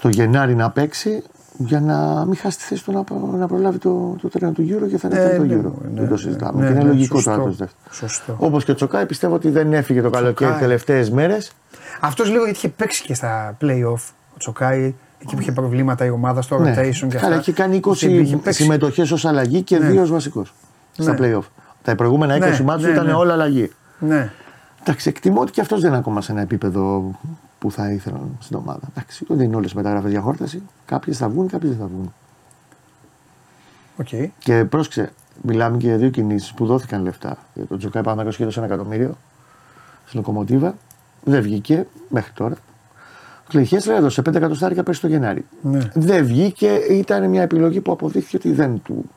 το 0.00 0.08
Γενάρη 0.08 0.54
να 0.54 0.70
παίξει 0.70 1.22
για 1.58 1.80
να 1.80 2.24
μην 2.26 2.36
χάσει 2.36 2.58
τη 2.58 2.64
θέση 2.64 2.84
του 2.84 2.92
να, 2.92 3.04
να 3.36 3.46
προλάβει 3.46 3.78
το, 3.78 4.16
το 4.22 4.28
τρένο 4.28 4.52
του 4.52 4.62
γύρω 4.62 4.86
και 4.86 4.98
θα 4.98 5.08
είναι 5.08 5.20
Ε, 5.20 5.36
το 5.36 5.42
ναι, 5.44 5.54
γύρο. 5.54 5.74
ναι, 5.82 6.00
δεν 6.00 6.04
το 6.08 6.14
ναι, 6.14 6.16
συζητάμε. 6.20 6.60
ναι, 6.60 6.66
και 6.66 6.72
είναι 6.72 6.82
ναι, 6.82 6.88
λογικό 6.88 7.14
σωστό. 7.16 7.30
τώρα 7.30 7.42
το 7.42 7.48
δεύτερο. 7.48 7.70
Σωστό. 7.90 8.36
Όπως 8.38 8.64
και 8.64 8.70
ο 8.70 8.74
Τσοκάη 8.74 9.06
πιστεύω 9.06 9.34
ότι 9.34 9.50
δεν 9.50 9.72
έφυγε 9.72 10.02
το 10.02 10.10
καλοκαίρι 10.10 10.34
Τσοκάη. 10.34 10.58
τελευταίες 10.60 11.10
μέρες. 11.10 11.52
Αυτός 12.00 12.28
λίγο 12.28 12.42
γιατί 12.44 12.56
είχε 12.58 12.68
παίξει 12.68 13.02
και 13.02 13.14
στα 13.14 13.56
playoff. 13.60 14.02
Ο 14.34 14.38
Τσοκάη, 14.38 14.94
εκεί 15.22 15.34
που 15.34 15.40
είχε 15.40 15.52
προβλήματα 15.52 16.04
η 16.04 16.10
ομάδα 16.10 16.42
στο 16.42 16.56
rotation 16.56 16.62
και 16.72 16.76
αυτά. 16.76 17.06
Ναι. 17.06 17.18
Καλά, 17.20 17.34
έχει 17.36 17.52
κάνει 17.52 17.76
20 17.84 17.92
Είχε- 17.92 18.08
είχε 18.20 18.36
παίξει. 18.36 18.62
συμμετοχές 18.62 19.10
ως 19.10 19.24
αλλαγή 19.24 19.62
και 19.62 19.78
Ναι. 19.78 19.86
δύο 19.90 20.02
ως 20.02 20.10
βασικός 20.10 20.52
στα 20.98 21.12
Ναι. 21.12 21.18
playoff. 21.20 21.44
Τα 21.82 21.94
προηγούμενα 21.94 22.34
20 22.36 22.58
Ναι, 22.58 22.64
ματς 22.64 22.86
ναι, 22.86 22.92
ήταν 22.92 23.06
ναι. 23.06 23.12
όλα 23.12 23.32
αλλαγή. 23.32 23.70
Ναι. 23.98 24.32
Εντάξει, 24.80 25.08
εκτιμώ 25.08 25.40
ότι 25.40 25.52
και 25.52 25.60
αυτός 25.60 25.80
δεν 25.80 25.88
είναι 25.90 25.98
ακόμα 25.98 26.20
σε 26.20 26.32
ένα 26.32 26.40
επίπεδο 26.40 27.14
που 27.58 27.70
θα 27.70 27.90
ήθελαν 27.92 28.36
στην 28.40 28.56
ομάδα. 28.56 28.80
Εντάξει, 28.90 29.24
δεν 29.28 29.40
είναι 29.46 29.56
όλες 29.56 29.74
μεταγραφές 29.74 30.10
για 30.10 30.20
χόρταση. 30.20 30.62
Κάποιες 30.84 31.16
θα 31.16 31.28
βγουν, 31.28 31.48
κάποιες 31.48 31.70
δεν 31.70 31.80
θα 31.80 31.86
βγουν. 31.86 32.12
Οκ. 33.96 34.30
Και 34.38 34.64
πρόσεξε, 34.64 35.12
μιλάμε 35.42 35.76
και 35.76 35.86
για 35.86 35.96
δύο 35.96 36.08
κινήσεις 36.08 36.52
που 36.52 36.66
δόθηκαν 36.66 37.02
λεφτά. 37.02 37.36
Για 37.54 37.64
τον 37.64 37.78
Τσοκάι 37.78 38.02
πάμε 38.02 38.22
να 38.22 38.30
ένα 38.56 38.64
εκατομμύριο 38.64 39.16
στην 40.06 40.20
Λοκομοτίβα. 40.20 40.74
Δεν 41.24 41.42
βγήκε 41.42 41.86
μέχρι 42.08 42.32
τώρα. 42.32 42.54
Ο 43.50 43.52
Κλαϊνχάισλερ 43.52 43.96
έδωσε 43.96 44.22
5 44.28 44.34
εκατοστάρικα 44.34 44.82
πέρσι 44.82 45.00
το 45.00 45.06
Γενάρη. 45.06 45.44
Ναι. 45.62 45.78
Δεν 45.94 46.26
βγήκε, 46.26 46.70
ήταν 46.90 47.28
μια 47.28 47.42
επιλογή 47.42 47.80
που 47.80 47.92
αποδείχθηκε 47.92 48.36
ότι 48.36 48.52
δεν 48.52 48.80
του 48.82 49.10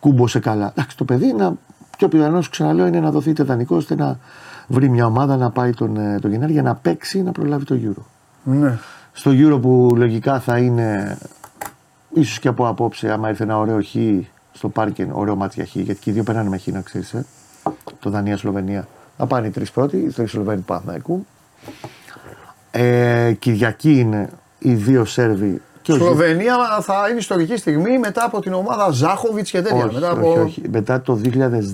κούμπωσε 0.00 0.38
καλά. 0.38 0.72
Εντάξει, 0.76 0.96
το 0.96 1.04
παιδί 1.04 1.32
να, 1.32 1.54
πιο 1.98 2.08
πιθανό, 2.08 2.40
σου 2.40 2.50
ξαναλέω, 2.50 2.86
είναι 2.86 3.00
να 3.00 3.10
δοθεί 3.10 3.30
είτε 3.30 3.42
δανεικό 3.42 3.76
ώστε 3.76 3.94
να 3.94 4.18
βρει 4.66 4.88
μια 4.88 5.06
ομάδα 5.06 5.36
να 5.36 5.50
πάει 5.50 5.72
τον, 5.72 5.96
ε, 5.96 6.18
τον 6.18 6.30
Γενάρη 6.30 6.52
για 6.52 6.62
να 6.62 6.74
παίξει 6.74 7.22
να 7.22 7.32
προλάβει 7.32 7.64
το 7.64 7.78
Euro. 7.82 8.02
Ναι. 8.42 8.78
Στο 9.12 9.30
Euro 9.34 9.60
που 9.60 9.90
λογικά 9.96 10.40
θα 10.40 10.58
είναι 10.58 11.18
ίσως 12.12 12.38
και 12.38 12.48
από 12.48 12.68
απόψε, 12.68 13.12
άμα 13.12 13.28
ήρθε 13.28 13.42
ένα 13.42 13.58
ωραίο 13.58 13.82
χ 13.82 13.94
στο 14.52 14.68
πάρκινγκ, 14.68 15.10
ωραίο 15.16 15.36
μάτια 15.36 15.64
χ, 15.64 15.76
γιατί 15.76 16.00
και 16.00 16.10
οι 16.10 16.12
δύο 16.12 16.22
περνάνε 16.22 16.48
με 16.48 16.58
χ, 16.58 16.66
να 16.66 16.80
ξέρεις. 16.80 17.14
Ε. 17.14 17.26
Το 17.98 18.10
Δανία-Σλοβενία. 18.10 18.88
Θα 19.16 19.26
πάνε 19.26 19.46
οι 19.46 19.50
τρεις 19.50 19.70
πρώτοι, 19.70 19.96
οι 19.96 20.12
τρεις 20.12 20.30
Σλοβαίνοι 20.30 20.58
του 20.58 20.64
Παναθηναϊκού. 20.64 21.26
Ε, 22.78 23.32
Κυριακή 23.32 23.98
είναι 23.98 24.28
οι 24.58 24.74
δύο 24.74 25.04
Σέρβοι 25.04 25.60
και 25.82 25.92
ο 25.92 25.94
Σλοβενία 25.94 26.56
θα 26.82 27.06
είναι 27.08 27.18
ιστορική 27.18 27.56
στιγμή 27.56 27.98
μετά 27.98 28.24
από 28.24 28.40
την 28.40 28.52
ομάδα 28.52 28.90
Ζάχοβιτς 28.90 29.50
και 29.50 29.62
τέτοια. 29.62 29.84
όχι, 29.84 29.94
μετά 29.94 30.10
όχι, 30.10 30.18
από... 30.18 30.40
όχι. 30.42 30.62
Μετά 30.70 31.00
το 31.00 31.20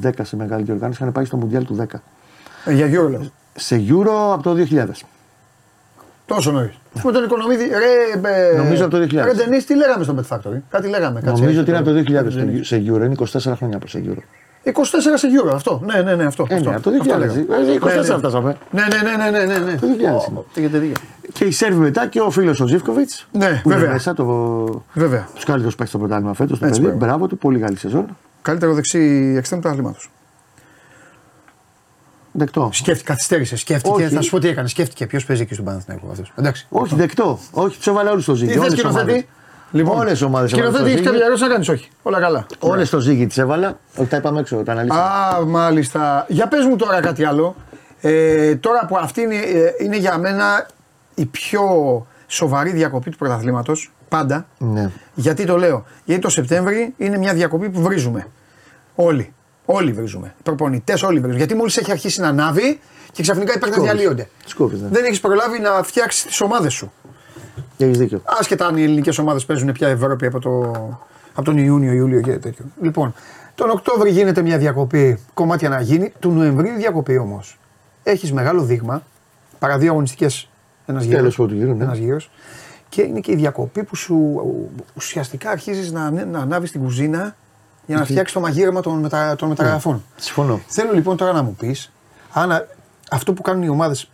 2010 0.02 0.10
σε 0.22 0.36
μεγάλη 0.36 0.62
διοργάνωση 0.64 0.98
είχαν 1.00 1.12
πάει 1.12 1.24
στο 1.24 1.36
Μουντιάλ 1.36 1.64
του 1.64 1.86
10. 1.92 1.98
Ε, 2.64 2.72
για 2.72 2.86
Euro 2.86 3.10
λέω. 3.10 3.20
Σε 3.54 3.84
Euro 3.88 4.32
από 4.32 4.42
το 4.42 4.56
2000. 4.70 4.84
Τόσο 6.26 6.50
νωρίς. 6.50 6.72
Με 7.04 7.12
τον 7.12 7.24
Οικονομίδη. 7.24 7.64
Ρε, 7.64 8.18
μπε, 8.18 8.56
Νομίζω 8.56 8.84
από 8.84 8.96
το 8.96 9.02
2000. 9.02 9.24
Ρε, 9.24 9.32
Ντενίς, 9.34 9.66
τι 9.66 9.76
λέγαμε 9.76 10.04
στο 10.04 10.14
Bet 10.18 10.36
Factory. 10.36 10.58
Κάτι 10.70 10.88
λέγαμε. 10.88 11.20
Κάτσε, 11.20 11.42
Νομίζω 11.42 11.60
ότι 11.60 11.70
έτσι, 11.72 11.92
είναι 11.92 12.00
από 12.00 12.14
το 12.14 12.20
2000 12.20 12.32
Δεν 12.32 12.54
στο- 12.54 12.64
σε 12.64 12.76
Euro. 12.86 13.04
Είναι 13.04 13.14
24 13.52 13.52
χρόνια 13.56 13.76
από 13.76 13.86
σε 13.88 14.02
Euro. 14.06 14.22
24 14.64 14.70
σε 15.14 15.28
Euro 15.44 15.52
αυτό. 15.54 15.80
Ναι, 15.84 16.02
ναι, 16.02 16.14
ναι, 16.14 16.24
αυτό. 16.24 16.46
Ε, 16.48 16.54
αυτό, 16.54 16.68
ναι, 16.70 16.74
από 16.76 16.90
το 16.90 16.96
αυτό 17.00 17.14
2000. 17.14 17.18
λέγαμε. 17.18 17.40
Ε, 17.40 17.78
24 17.78 17.84
Ναι, 17.84 17.94
ναι. 17.94 18.02
φτάσαμε. 18.18 18.56
Ναι, 18.70 18.82
ναι, 18.82 19.16
ναι, 19.16 19.30
ναι, 19.38 19.44
ναι, 19.44 19.58
ναι. 19.58 19.74
Το 19.78 19.86
2000 19.86 19.98
είναι. 20.30 20.44
Έχετε 20.54 20.78
δίκιο. 20.78 20.96
Και 21.32 21.44
οι 21.44 21.50
Σέρβοι 21.50 21.78
μετά 21.78 22.06
και 22.06 22.20
ο 22.20 22.30
φίλος 22.30 22.60
ο 22.60 22.66
Ζήφκοβιτς. 22.66 23.26
Ναι, 23.32 23.60
που 23.62 23.68
βέβαια. 23.68 23.84
είναι 23.84 23.92
μέσα 23.92 24.14
το. 24.14 24.24
Βέβαια. 24.92 25.28
Τους 25.34 25.44
καλύτερους 25.44 25.74
παίκτες 25.74 25.88
στο 25.88 25.98
πρωτάθλημα 25.98 26.34
φέτος. 26.34 26.58
Το 26.58 26.66
Έτσι, 26.66 26.80
παιδί. 26.80 26.92
μπράβο. 26.92 27.06
Μπράβο 27.06 27.26
του, 27.26 27.38
πολύ 27.38 27.58
καλή 27.58 27.76
σεζόν. 27.76 28.16
Καλύτερο 28.42 28.74
δεξί 28.74 29.34
εξτρέμ 29.36 29.60
του 29.60 29.68
αθλήματο. 29.68 29.98
Δεκτό. 32.32 32.68
Σκέφτηκε, 32.72 33.06
καθυστέρησε. 33.08 33.56
Σκέφτηκε. 33.56 33.94
Όχι. 34.04 34.14
Θα 34.14 34.20
σου 34.20 34.30
πω 34.30 34.38
τι 34.38 34.48
έκανε. 34.48 34.68
Σκέφτηκε 34.68 35.06
ποιος 35.06 35.24
παίζει 35.24 35.42
εκεί 35.42 35.52
στον 35.54 35.64
Παναθηναϊκό 35.66 36.06
αυτός. 36.10 36.32
Εντάξει. 36.36 36.66
Όχι, 36.70 36.94
δεκτό. 36.94 37.38
Όχι, 37.50 37.78
του 37.80 37.90
έβαλε 37.90 38.10
όλους 38.10 38.22
στο 38.22 38.32
Τι 38.32 38.38
ζύγι. 38.38 38.52
θε 38.52 39.22
Όλες 39.72 39.80
τις 39.80 39.84
σκηνοθέτη. 39.84 39.84
ομάδες. 39.84 39.90
Λοιπόν, 39.90 39.96
Όλες 40.00 40.20
οι 40.20 40.24
ομάδες 40.24 40.52
έβαλαν 40.52 40.72
Σκηνοθέτη, 40.72 40.78
στο 40.78 40.86
έχεις 40.86 40.98
ζύγι. 40.98 41.04
κάποια 41.04 41.24
ερώτηση 41.24 41.44
να 41.46 41.52
κάνεις. 41.52 41.68
Όχι. 41.68 41.88
Όλα 42.02 42.20
καλά. 42.20 42.46
Όλες 42.58 42.86
στο 42.88 43.00
ζύγι 43.00 43.26
τις 43.26 43.38
έβαλα. 43.38 43.78
Όχι, 43.96 44.08
τα 44.08 44.16
είπαμε 44.16 44.40
έξω, 44.40 44.56
τα 44.56 44.72
αναλύσαμε. 44.72 45.00
Α, 45.02 45.40
μάλιστα. 45.46 46.26
Για 46.28 46.48
πες 46.48 46.64
μου 46.64 46.76
τώρα 46.76 47.00
κάτι 47.00 47.24
άλλο. 47.24 47.54
Ε, 48.00 48.54
τώρα 48.56 48.86
που 48.88 48.96
αυτή 48.96 49.20
είναι, 49.20 49.34
ε, 49.36 49.74
είναι 49.78 49.96
για 49.96 50.18
μένα 50.18 50.66
η 51.14 51.26
πιο 51.26 51.62
σοβαρή 52.26 52.70
διακοπή 52.70 53.10
του 53.10 53.16
πρωταθλήματος, 53.16 53.92
πάντα. 54.08 54.46
Ναι. 54.58 54.90
Γιατί 55.14 55.44
το 55.46 55.56
λέω. 55.56 55.84
Γιατί 56.04 56.20
το 56.22 56.28
Σεπτέμβρη 56.28 56.94
είναι 56.96 57.18
μια 57.18 57.34
διακοπή 57.34 57.68
που 57.70 57.82
βρίζουμε. 57.82 58.26
Όλοι. 58.94 59.32
Όλοι 59.64 59.92
βρίζουμε. 59.92 60.34
Οι 60.38 60.42
προπονητές 60.42 61.02
όλοι 61.02 61.18
βρίζουν. 61.20 61.36
Γιατί 61.38 61.54
μόλις 61.54 61.76
έχει 61.76 61.90
αρχίσει 61.90 62.20
να 62.20 62.28
ανάβει 62.28 62.80
και 63.12 63.22
ξαφνικά 63.22 63.50
οι 63.52 63.58
παίκτες 63.58 63.74
Σκόβεις. 63.74 63.92
διαλύονται. 63.92 64.28
Σκόβεις, 64.46 64.80
ναι. 64.80 64.88
Δεν 64.88 65.04
έχεις 65.04 65.20
προλάβει 65.20 65.58
να 65.60 65.82
φτιάξεις 65.82 66.24
τις 66.24 66.40
ομάδες 66.40 66.72
σου. 66.72 66.92
Έχεις 67.84 67.98
δίκιο. 67.98 68.22
Άσχετα 68.24 68.66
αν 68.66 68.76
οι 68.76 68.82
ελληνικές 68.82 69.18
ομάδες 69.18 69.44
παίζουν 69.44 69.72
πια 69.72 69.88
Ευρώπη 69.88 70.26
από, 70.26 70.40
το, 70.40 70.50
από 71.34 71.44
τον 71.44 71.58
Ιούνιο, 71.58 71.92
Ιούλιο 71.92 72.20
και 72.20 72.38
τέτοιο. 72.38 72.64
Λοιπόν, 72.80 73.14
τον 73.54 73.70
Οκτώβρη 73.70 74.10
γίνεται 74.10 74.42
μια 74.42 74.58
διακοπή, 74.58 75.18
κομμάτια 75.34 75.68
να 75.68 75.80
γίνει. 75.80 76.12
Του 76.18 76.30
Νοεμβρίου 76.30 76.76
διακοπή 76.76 77.18
όμως. 77.18 77.58
Έχεις 78.02 78.32
μεγάλο 78.32 78.62
δείγμα, 78.62 79.02
παρά 79.58 79.78
δύο 79.78 79.90
αγωνιστικές 79.90 80.48
ένας 80.86 81.02
γύρος. 81.02 81.18
Τέλος 81.18 81.34
πρώτου 81.34 81.54
γύρου, 81.54 81.74
ναι. 81.74 81.84
Ένας 81.84 81.98
γύρος. 81.98 82.30
Και 82.88 83.02
είναι 83.02 83.20
και 83.20 83.32
η 83.32 83.34
διακοπή 83.36 83.82
που 83.82 83.96
σου 83.96 84.40
ουσιαστικά 84.94 85.50
αρχίζεις 85.50 85.92
να, 85.92 86.10
να 86.10 86.38
ανάβεις 86.38 86.70
την 86.70 86.82
κουζίνα 86.82 87.36
για 87.86 87.96
να 87.96 88.04
φτιάξεις 88.04 88.32
το 88.32 88.40
μαγείρεμα 88.40 88.80
των, 88.80 88.98
μετα, 88.98 89.36
των 89.36 89.48
μεταγραφών. 89.48 90.04
Συμφωνώ. 90.16 90.60
Θέλω 90.66 90.92
λοιπόν 90.92 91.16
τώρα 91.16 91.32
να 91.32 91.42
μου 91.42 91.54
πεις, 91.58 91.92
αν 92.32 92.52
α- 92.52 92.66
αυτό 93.10 93.32
που 93.32 93.42
κάνουν 93.42 93.62
οι 93.62 93.68
ομάδες 93.68 94.10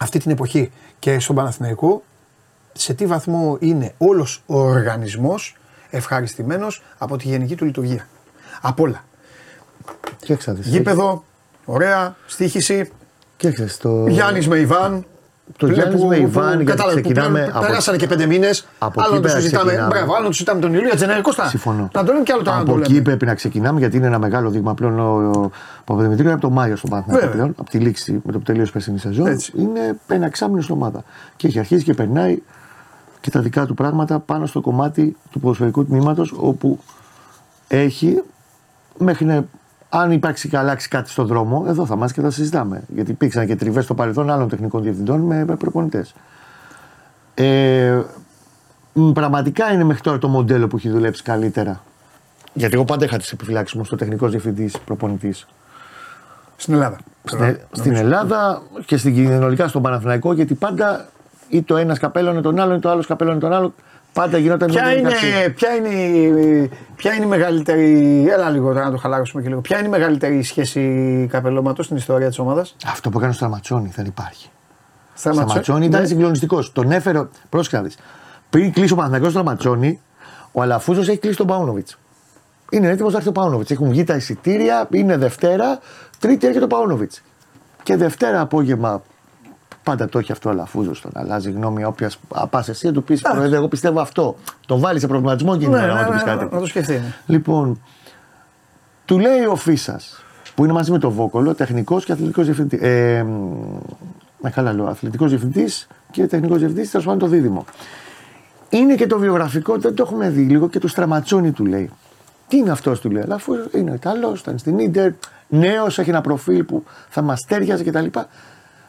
αυτή 0.00 0.18
την 0.18 0.30
εποχή 0.30 0.70
και 0.98 1.18
στον 1.18 1.36
Παναθηναϊκό, 1.36 2.02
σε 2.76 2.94
τι 2.94 3.06
βαθμό 3.06 3.56
είναι 3.60 3.92
όλος 3.98 4.42
ο 4.46 4.58
οργανισμός 4.60 5.56
ευχαριστημένος 5.90 6.82
από 6.98 7.16
τη 7.16 7.28
γενική 7.28 7.54
του 7.54 7.64
λειτουργία. 7.64 8.06
Απ' 8.60 8.80
όλα. 8.80 9.04
Και 10.18 10.32
έξατε. 10.32 10.60
Γήπεδο, 10.62 11.24
ωραία, 11.64 12.16
στοίχηση, 12.26 12.90
Και 13.36 13.48
έξατε. 13.48 13.72
Το... 13.82 14.06
Γιάννης 14.06 14.48
με 14.48 14.58
Ιβάν. 14.58 15.04
Το 15.56 15.66
που- 15.66 15.72
Γιάννης 15.72 16.00
που- 16.00 16.06
με 16.06 16.16
που- 16.16 16.22
Ιβάν, 16.22 16.48
γιατί 16.48 16.64
κατάλαβε, 16.64 17.00
που 17.00 17.08
ξεκινάμε 17.08 17.38
πλέον 17.40 17.56
από- 17.56 17.66
Περάσανε 17.66 17.96
και 17.96 18.06
πέντε 18.06 18.26
μήνες. 18.26 18.66
από 18.78 19.00
Άλλο 19.02 19.08
εκεί 19.08 19.14
να 19.16 19.20
το 19.22 19.26
πέρα 19.28 19.40
συζητάμε. 19.40 19.64
ξεκινάμε. 19.66 19.94
Μπράβο, 19.94 20.12
άλλο 20.12 20.22
να 20.22 20.26
το 20.28 20.32
συζητάμε 20.32 20.60
τον 20.60 20.74
Ιούλιο. 20.74 20.88
Έτσι 20.92 21.04
δεν 21.04 21.10
είναι 21.14 21.20
Κώστα. 21.22 21.46
Συμφωνώ. 21.48 21.88
Να 21.92 22.04
το 22.04 22.12
λέμε 22.12 22.24
κι 22.24 22.32
άλλο 22.32 22.42
τώρα 22.42 22.56
να 22.56 22.62
Από 22.62 22.72
το 22.72 22.78
εκεί 22.78 22.90
λέμε. 22.92 23.02
πρέπει 23.02 23.26
να 23.26 23.34
ξεκινάμε 23.34 23.78
γιατί 23.78 23.96
είναι 23.96 24.06
ένα 24.06 24.18
μεγάλο 24.18 24.50
δείγμα 24.50 24.74
πλέον. 24.74 24.98
Ο, 25.00 25.30
ο 25.40 25.50
Παπαδημητρίου 25.84 26.24
είναι 26.24 26.32
από 26.32 26.42
τον 26.42 26.52
Μάιο 26.52 26.76
στον 26.76 26.90
Παναθηναϊκό 26.90 27.24
Βέβαια. 27.26 27.40
πλέον. 27.42 27.54
Από 27.58 27.70
τη 27.70 27.78
λήξη 27.78 28.12
με 28.24 28.32
το 28.32 28.38
που 28.38 28.44
τελείωσε 28.44 28.68
η 28.68 28.72
περσινή 28.72 28.98
σεζόν. 28.98 29.26
Έτσι. 29.26 29.52
Είναι 29.56 29.96
ένα 30.08 30.26
εξάμεινο 30.26 30.60
στην 30.62 30.74
ομάδα. 30.74 31.04
Και 31.36 31.46
έχει 31.46 31.58
αρχίσει 31.58 31.84
και 31.84 31.94
περνάει 31.94 32.38
και 33.26 33.32
τα 33.32 33.40
δικά 33.40 33.66
του 33.66 33.74
πράγματα 33.74 34.18
πάνω 34.18 34.46
στο 34.46 34.60
κομμάτι 34.60 35.16
του 35.30 35.40
ποδοσφαιρικού 35.40 35.84
τμήματος 35.84 36.34
όπου 36.36 36.78
έχει 37.68 38.22
μέχρι 38.98 39.24
να. 39.24 39.44
Αν 39.88 40.10
υπάρξει 40.12 40.48
και 40.48 40.56
αλλάξει 40.56 40.88
κάτι 40.88 41.10
στον 41.10 41.26
δρόμο, 41.26 41.64
εδώ 41.68 41.86
θα 41.86 41.94
είμαστε 41.94 42.20
και 42.20 42.26
θα 42.26 42.32
συζητάμε. 42.32 42.82
Γιατί 42.88 43.10
υπήρξαν 43.10 43.46
και 43.46 43.56
τριβές 43.56 43.84
στο 43.84 43.94
παρελθόν 43.94 44.30
άλλων 44.30 44.48
τεχνικών 44.48 44.82
διευθυντών 44.82 45.20
με, 45.20 45.44
με 45.44 45.56
προπονητές. 45.56 46.14
Ε, 47.34 48.00
μ, 48.92 49.12
πραγματικά 49.12 49.72
είναι 49.72 49.84
μέχρι 49.84 50.02
τώρα 50.02 50.18
το 50.18 50.28
μοντέλο 50.28 50.66
που 50.66 50.76
έχει 50.76 50.88
δουλέψει 50.88 51.22
καλύτερα. 51.22 51.82
Γιατί 52.52 52.74
εγώ 52.74 52.84
πάντα 52.84 53.04
είχα 53.04 53.16
τις 53.16 53.32
επιφυλάξεις 53.32 53.78
μου 53.78 53.84
στο 53.84 53.96
τεχνικός 53.96 54.30
διευθυντής 54.30 54.78
προπονητής. 54.78 55.46
Στην 56.56 56.74
Ελλάδα. 56.74 56.98
Στην, 57.24 57.58
στην 57.70 57.94
Ελλάδα 57.94 58.62
και 58.86 58.96
στην 58.96 59.14
κοινωνικά 59.14 59.68
στον 59.68 59.82
Παναθηναϊκό, 59.82 60.32
γιατί 60.32 60.54
πάντα 60.54 61.08
ή 61.48 61.62
το 61.62 61.76
ένας 61.76 61.98
καπέλωνε 61.98 62.40
τον 62.40 62.60
άλλον 62.60 62.76
ή 62.76 62.80
το 62.80 62.90
άλλος 62.90 63.06
καπέλωνε 63.06 63.38
τον 63.38 63.52
άλλον. 63.52 63.74
Πάντα 64.12 64.38
γινόταν 64.38 64.68
Ποια 64.68 64.82
μια 64.82 64.92
είναι, 64.96 65.08
διαδικασία. 65.08 65.52
ποια, 65.52 65.74
είναι, 65.74 65.88
η- 65.88 66.70
ποια 66.96 67.12
είναι 67.14 67.24
η 67.24 67.28
μεγαλύτερη. 67.28 68.26
Έλα 68.30 68.50
λίγο 68.50 68.72
τώρα 68.72 68.84
να 68.84 68.90
το 68.90 68.96
χαλάρωσουμε 68.96 69.42
και 69.42 69.48
λίγο. 69.48 69.60
Ποια 69.60 69.78
είναι 69.78 69.86
η 69.86 69.90
μεγαλύτερη 69.90 70.42
σχέση 70.42 71.26
καπελώματος 71.30 71.84
στην 71.84 71.96
ιστορία 71.96 72.28
της 72.28 72.38
ομάδας; 72.38 72.76
Αυτό 72.86 73.10
που 73.10 73.18
έκανε 73.18 73.32
στο 73.32 73.44
Στραματσόνη 73.44 73.92
δεν 73.94 74.04
υπάρχει. 74.06 74.48
Στραματσόνη 75.14 75.86
ήταν 75.86 76.00
Ναι. 76.00 76.06
συγκλονιστικός. 76.06 76.72
Τον 76.72 76.90
έφερε. 76.92 77.22
Πρόσεχε 77.48 77.76
να 77.76 77.82
δεις. 77.82 77.96
Πριν 78.50 78.72
κλείσει 78.72 78.92
ο 78.92 78.96
Παναθηναϊκός 78.96 79.30
στο 79.32 79.40
Στραματσόνη, 79.40 80.00
ο 80.52 80.62
Αλαφούζος 80.62 81.08
έχει 81.08 81.18
κλείσει 81.18 81.36
τον 81.36 81.46
Πάουνοβιτς. 81.46 81.98
Είναι 82.70 82.88
έτοιμος 82.88 83.12
να 83.12 83.18
έρθει 83.18 83.28
ο 83.30 83.32
Πάουνοβιτς. 83.32 83.70
Έχουν 83.70 83.88
βγει 83.90 84.04
τα 84.04 84.14
εισιτήρια, 84.16 84.86
είναι 84.90 85.16
Δευτέρα, 85.16 85.78
Τρίτη 86.18 86.46
έρχεται 86.46 86.64
ο 86.64 86.68
Πάουνοβιτς. 86.68 87.22
Και 87.82 87.96
Δευτέρα 87.96 88.40
απόγευμα, 88.40 89.02
πάντα 89.86 90.08
το 90.08 90.18
έχει 90.18 90.32
αυτό 90.32 90.48
ο 90.48 90.52
Αλαφούζος. 90.52 91.00
Τον 91.00 91.10
αλλάζει 91.14 91.50
γνώμη 91.50 91.84
όποια 91.84 92.10
πας 92.50 92.68
εσύ, 92.68 92.86
να 92.86 92.92
του 92.92 93.02
πεις 93.02 93.20
Πρόεδρε, 93.22 93.56
εγώ 93.56 93.68
πιστεύω 93.68 94.00
αυτό. 94.00 94.36
Τον 94.66 94.80
βάλει 94.80 95.00
σε 95.00 95.06
προβληματισμό 95.06 95.56
και 95.56 95.68
Ναι, 95.68 95.76
είναι 95.78 95.86
ναι, 95.86 95.92
να 95.92 96.04
του 96.04 96.12
ναι, 96.12 96.18
πει 96.18 96.24
κάτι. 96.24 96.44
να 96.54 96.60
το 96.60 96.66
σκεφτεί. 96.66 96.92
ναι. 96.92 97.14
Λοιπόν, 97.26 97.80
του 99.04 99.18
λέει 99.18 99.44
ο 99.44 99.56
Φίσας, 99.56 100.24
που 100.54 100.64
είναι 100.64 100.72
μαζί 100.72 100.90
με 100.90 100.98
τον 100.98 101.10
Βόκολο, 101.10 101.54
τεχνικός 101.54 102.04
και 102.04 102.12
αθλητικός 102.12 102.44
διευθυντής. 102.44 102.80
Ε, 102.82 103.22
μ, 103.22 103.78
με 104.40 104.50
καλά 104.50 104.72
λέω, 104.72 104.86
αθλητικός 104.86 105.28
διευθυντής 105.28 105.86
και 106.10 106.26
τεχνικός 106.26 106.58
διευθυντής, 106.58 106.90
τέλος 106.90 107.06
πάντων 107.06 107.20
το 107.20 107.26
δίδυμο. 107.26 107.64
Είναι 108.68 108.94
και 108.94 109.06
το 109.06 109.18
βιογραφικό, 109.18 109.78
δεν 109.78 109.94
το 109.94 110.02
έχουμε 110.06 110.28
δει 110.30 110.42
λίγο 110.42 110.68
και 110.68 110.78
του 110.78 110.88
Στραματσόνη 110.88 111.50
του 111.52 111.64
λέει. 111.66 111.90
Τι 112.48 112.56
είναι 112.56 112.70
αυτός, 112.70 113.00
του 113.00 113.10
λέει, 113.10 113.22
αλλά 113.22 113.34
αφού 113.34 113.52
είναι 113.74 113.92
Ιταλό, 113.94 114.34
ήταν 114.38 114.58
στην 114.58 114.90
ντερ, 114.90 115.10
νέος, 115.48 115.98
έχει 115.98 116.10
ένα 116.10 116.20
προφίλ 116.20 116.64
που 116.64 116.84
θα 117.08 117.22
μας 117.22 117.44
τέριαζε 117.44 117.84
κτλ. 117.84 118.06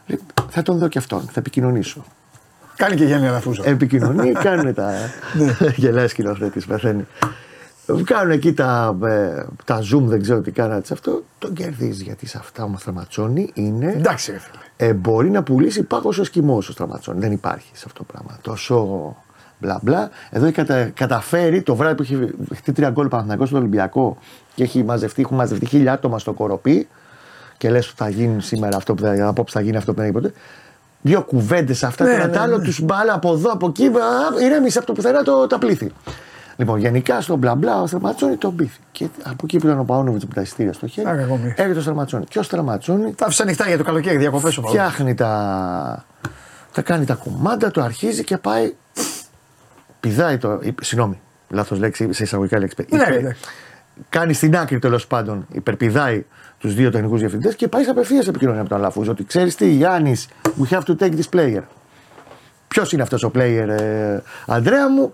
Λέει, 0.08 0.20
Θα 0.48 0.62
τον 0.62 0.78
δω 0.78 0.88
και 0.88 0.98
αυτόν, 0.98 1.20
θα 1.20 1.40
επικοινωνήσω. 1.40 2.04
Κάνει 2.76 2.96
και 2.96 3.04
Γιάννη 3.04 3.28
Αλαφούζο. 3.28 3.62
Επικοινωνεί, 3.66 4.32
κάνουν 4.46 4.74
τα. 4.74 4.92
Γελάει 5.76 6.08
σκηνοθέτη, 6.08 6.60
πεθαίνει. 6.66 7.06
Κάνουν 8.04 8.30
εκεί 8.30 8.52
τα, 8.52 8.98
ε, 9.04 9.44
τα 9.64 9.78
zoom, 9.78 10.02
δεν 10.02 10.22
ξέρω 10.22 10.40
τι 10.40 10.50
κάνατε 10.50 10.86
σε 10.86 10.92
αυτό. 10.92 11.22
Το 11.38 11.50
κερδίζει 11.50 12.02
γιατί 12.02 12.26
σε 12.26 12.38
αυτά 12.38 12.64
ο 12.64 12.72
Στραματσόνη 12.78 13.50
είναι. 13.54 13.92
Εντάξει, 13.96 14.30
ρε 14.30 14.38
φίλε. 14.38 14.62
Ε, 14.76 14.94
μπορεί 14.94 15.30
να 15.30 15.42
πουλήσει 15.42 15.82
πάγος 15.82 16.18
ω 16.18 16.22
κοιμό 16.22 16.56
ο 16.56 16.60
Στραματσόνη. 16.60 17.20
Δεν 17.20 17.32
υπάρχει 17.32 17.70
σε 17.72 17.84
αυτό 17.86 17.98
το 17.98 18.12
πράγμα. 18.12 18.38
Τόσο 18.40 19.16
μπλα 19.58 19.78
μπλα. 19.82 20.10
Εδώ 20.30 20.44
έχει 20.44 20.54
κατα, 20.54 20.84
καταφέρει 20.84 21.62
το 21.62 21.74
βράδυ 21.74 21.94
που 21.94 22.02
έχει 22.02 22.34
χτίσει 22.54 22.72
τρία 22.72 22.90
γκολ 22.90 23.08
Παναθυνακό 23.08 23.46
στον 23.46 23.58
Ολυμπιακό 23.58 24.18
και 24.54 24.62
έχει 24.62 24.84
μαζευτεί, 24.84 25.22
έχουν 25.22 25.36
μαζευτεί 25.36 25.66
χίλια 25.66 25.92
άτομα 25.92 26.18
στο 26.18 26.32
κοροπή 26.32 26.88
και 27.58 27.70
λες 27.70 27.86
ότι 27.86 27.96
θα 27.96 28.08
γίνει 28.08 28.42
σήμερα 28.42 28.76
αυτό 28.76 28.94
που 28.94 29.02
θα, 29.02 29.26
απόψε 29.26 29.58
θα 29.58 29.64
γίνει 29.64 29.76
αυτό 29.76 29.92
που 29.92 30.00
δεν 30.00 30.06
έγινε 30.06 30.20
ποτέ. 30.20 30.34
Δύο 31.00 31.22
κουβέντες 31.22 31.82
αυτά, 31.82 32.04
ναι, 32.04 32.18
το 32.18 32.26
ναι, 32.26 32.38
άλλο, 32.38 32.56
ναι. 32.56 32.64
τους 32.64 32.80
μπάλα 32.80 33.14
από 33.14 33.32
εδώ, 33.32 33.50
από 33.50 33.66
εκεί, 33.66 33.90
ηρέμησε 34.42 34.78
από 34.78 34.86
το 34.86 34.92
πουθενά 34.92 35.22
το, 35.22 35.46
τα 35.46 35.58
πλήθη. 35.58 35.92
Λοιπόν, 36.56 36.78
γενικά 36.78 37.20
στο 37.20 37.36
μπλα 37.36 37.54
μπλα 37.54 37.82
ο 37.82 37.86
Στραματσόνη 37.86 38.36
τον 38.36 38.56
πήθη. 38.56 38.78
Και 38.92 39.08
από 39.22 39.42
εκεί 39.44 39.58
που 39.58 39.66
ήταν 39.66 39.78
ο 39.78 39.84
Παόνοβιτ 39.84 40.22
με 40.22 40.34
τα 40.34 40.40
εισιτήρια 40.40 40.72
στο 40.72 40.86
χέρι, 40.86 41.08
έρχεται 41.56 41.78
ο 41.78 41.80
Στραματσόνη. 41.80 42.24
Και 42.24 42.38
ο 42.38 42.42
Στραματσόνη. 42.42 43.14
Τα 43.14 43.26
άφησε 43.26 43.42
ανοιχτά 43.42 43.66
για 43.66 43.76
το 43.76 43.84
καλοκαίρι, 43.84 44.16
διακοπές 44.16 44.58
ο 44.58 44.62
Φτιάχνει 44.62 45.14
τα. 45.14 46.04
Τα 46.72 46.82
κάνει 46.82 47.04
τα 47.04 47.14
κουμάντα, 47.14 47.70
το 47.70 47.82
αρχίζει 47.82 48.24
και 48.24 48.38
πάει. 48.38 48.74
Πηδάει 50.00 50.38
το. 50.38 50.60
Συγγνώμη, 50.80 51.20
λάθος 51.48 51.78
λέξη, 51.78 52.12
σε 52.12 52.22
εισαγωγικά 52.22 52.58
λέξη. 52.58 52.86
Ναι, 52.90 53.36
κάνει 54.08 54.32
στην 54.32 54.56
άκρη 54.56 54.78
τέλος 54.78 55.06
πάντων, 55.06 55.46
υπερπηδάει 55.52 56.24
τους 56.58 56.74
δύο 56.74 56.90
τεχνικούς 56.90 57.20
διευθυντές 57.20 57.54
και 57.54 57.68
πάει 57.68 57.84
απευθείας 57.84 58.28
επικοινωνία 58.28 58.62
με 58.62 58.68
τον 58.68 58.78
Αλαφούζο. 58.78 59.10
Ότι 59.10 59.24
ξέρεις 59.24 59.54
τι, 59.54 59.68
Γιάννης, 59.68 60.28
we 60.44 60.74
have 60.74 60.82
to 60.82 60.96
take 60.96 61.12
this 61.12 61.36
player. 61.36 61.62
Ποιος 62.68 62.92
είναι 62.92 63.02
αυτός 63.02 63.22
ο 63.22 63.30
player, 63.34 63.66
ε, 63.68 64.20
Αντρέα 64.46 64.90
μου, 64.90 65.12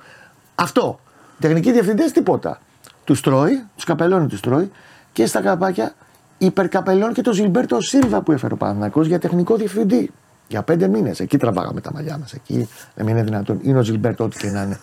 αυτό. 0.55 1.01
Τεχνικοί 1.41 1.73
διευθυντές 1.73 2.13
τίποτα. 2.13 2.61
Τους 3.05 3.21
τρώει, 3.21 3.65
τους 3.75 3.85
καπελώνει, 3.85 4.27
τους 4.27 4.41
τρώει 4.41 4.71
και 5.13 5.27
στα 5.27 5.41
καπάκια 5.41 5.95
υπερκαπελώνει 6.39 7.13
και 7.13 7.23
τον 7.23 7.33
Ζιλμπέρτο 7.33 7.81
Σίλβα 7.81 8.21
που 8.21 8.33
έφερε 8.33 8.55
ο 8.55 8.57
Παναγό 8.57 9.03
για 9.03 9.19
τεχνικό 9.19 9.57
διευθυντή. 9.57 10.11
Για 10.49 10.63
πέντε 10.63 10.89
μήνες. 10.89 11.21
Εκεί 11.21 11.37
τραβάγαμε 11.37 11.81
τα 11.81 11.93
μαλλιά 11.93 12.19
μας. 12.19 12.33
Εκεί 12.33 12.69
δεν 12.95 13.09
είναι 13.09 13.23
δυνατόν. 13.23 13.59
Είναι 13.63 13.79
ο 13.79 13.83
Ζιλμπέρτο, 13.83 14.25
ό,τι 14.25 14.39
και 14.39 14.51
να 14.51 14.63
είναι. 14.63 14.79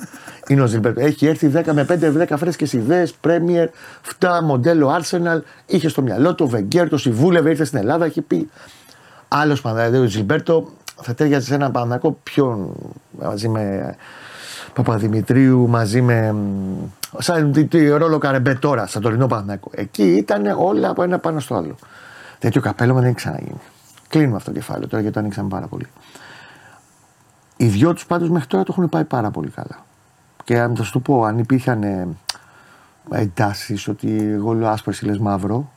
Είναι 0.47 0.61
ο 0.61 0.65
Ζιλμπέρτο. 0.65 0.99
Έχει 0.99 1.25
έρθει 1.25 1.47
10 1.47 1.73
με 1.73 1.85
5-10 1.89 2.37
φρέσκες 2.37 2.73
ιδέες. 2.73 3.13
Πρέμιερ, 3.13 3.69
φτά, 4.01 4.43
μοντέλο 4.43 4.99
Arsenal. 4.99 5.41
Είχε 5.65 5.89
στο 5.89 6.01
μυαλό 6.01 6.35
του, 6.35 6.45
ο 6.47 6.49
Βεγγέρ, 6.49 6.89
το 6.89 6.97
συμβούλευε, 6.97 7.49
ήρθε 7.49 7.63
στην 7.63 7.79
Ελλάδα. 7.79 8.05
Έχει 8.05 8.21
πει. 8.21 8.49
Άλλος 9.27 9.61
Παναγιώτης, 9.61 9.99
ο 9.99 10.17
Ζιλμπέρτο 10.17 10.67
θα 11.01 11.13
τέριαζε 11.13 11.45
σε 11.45 11.53
ένα 11.53 11.71
Παναγό 11.71 12.17
πιο 12.23 12.75
μαζί 13.11 13.47
με 13.47 13.95
Παπαδημητρίου 14.73 15.67
μαζί 15.67 16.01
με. 16.01 16.35
σαν 17.17 17.51
τι, 17.51 17.65
τι 17.65 17.89
ρόλο 17.89 18.17
καρεμπέ 18.17 18.53
τώρα, 18.53 18.87
σαν 18.87 19.01
τωρινό 19.01 19.27
Παναθηναϊκό. 19.27 19.71
Εκεί 19.73 20.03
ήταν 20.03 20.45
όλα 20.57 20.89
από 20.89 21.03
ένα 21.03 21.19
πάνω 21.19 21.39
στο 21.39 21.55
άλλο. 21.55 21.75
Τέτοιο 22.39 22.61
καπέλο 22.61 22.93
δεν 22.93 23.03
έχει 23.03 23.15
ξαναγίνει. 23.15 23.61
Κλείνουμε 24.11 24.35
αυτό 24.35 24.51
το 24.51 24.57
κεφάλαιο 24.57 24.87
τώρα 24.87 25.01
γιατί 25.01 25.13
το 25.13 25.19
ανοίξαμε 25.19 25.49
πάρα 25.49 25.67
πολύ. 25.67 25.87
Οι 27.57 27.65
δυο 27.65 27.93
τους 27.93 28.05
πάντως 28.05 28.29
μέχρι 28.29 28.47
τώρα 28.47 28.63
το 28.63 28.73
έχουν 28.77 28.89
πάει 28.89 29.03
πάρα 29.03 29.31
πολύ 29.31 29.49
καλά. 29.49 29.85
Και 30.43 30.59
αν 30.59 30.75
θα 30.75 30.83
σου 30.83 30.91
το 30.91 30.99
πω, 30.99 31.23
αν 31.23 31.37
υπήρχαν 31.37 31.83
ε, 31.83 32.07
εντάσεις 33.11 33.87
ότι 33.87 34.31
εγώ 34.33 34.53
λέω 34.53 34.67
άσπρο 34.67 34.93
ή 35.01 35.05
λες 35.05 35.17
μαύρο. 35.17 35.71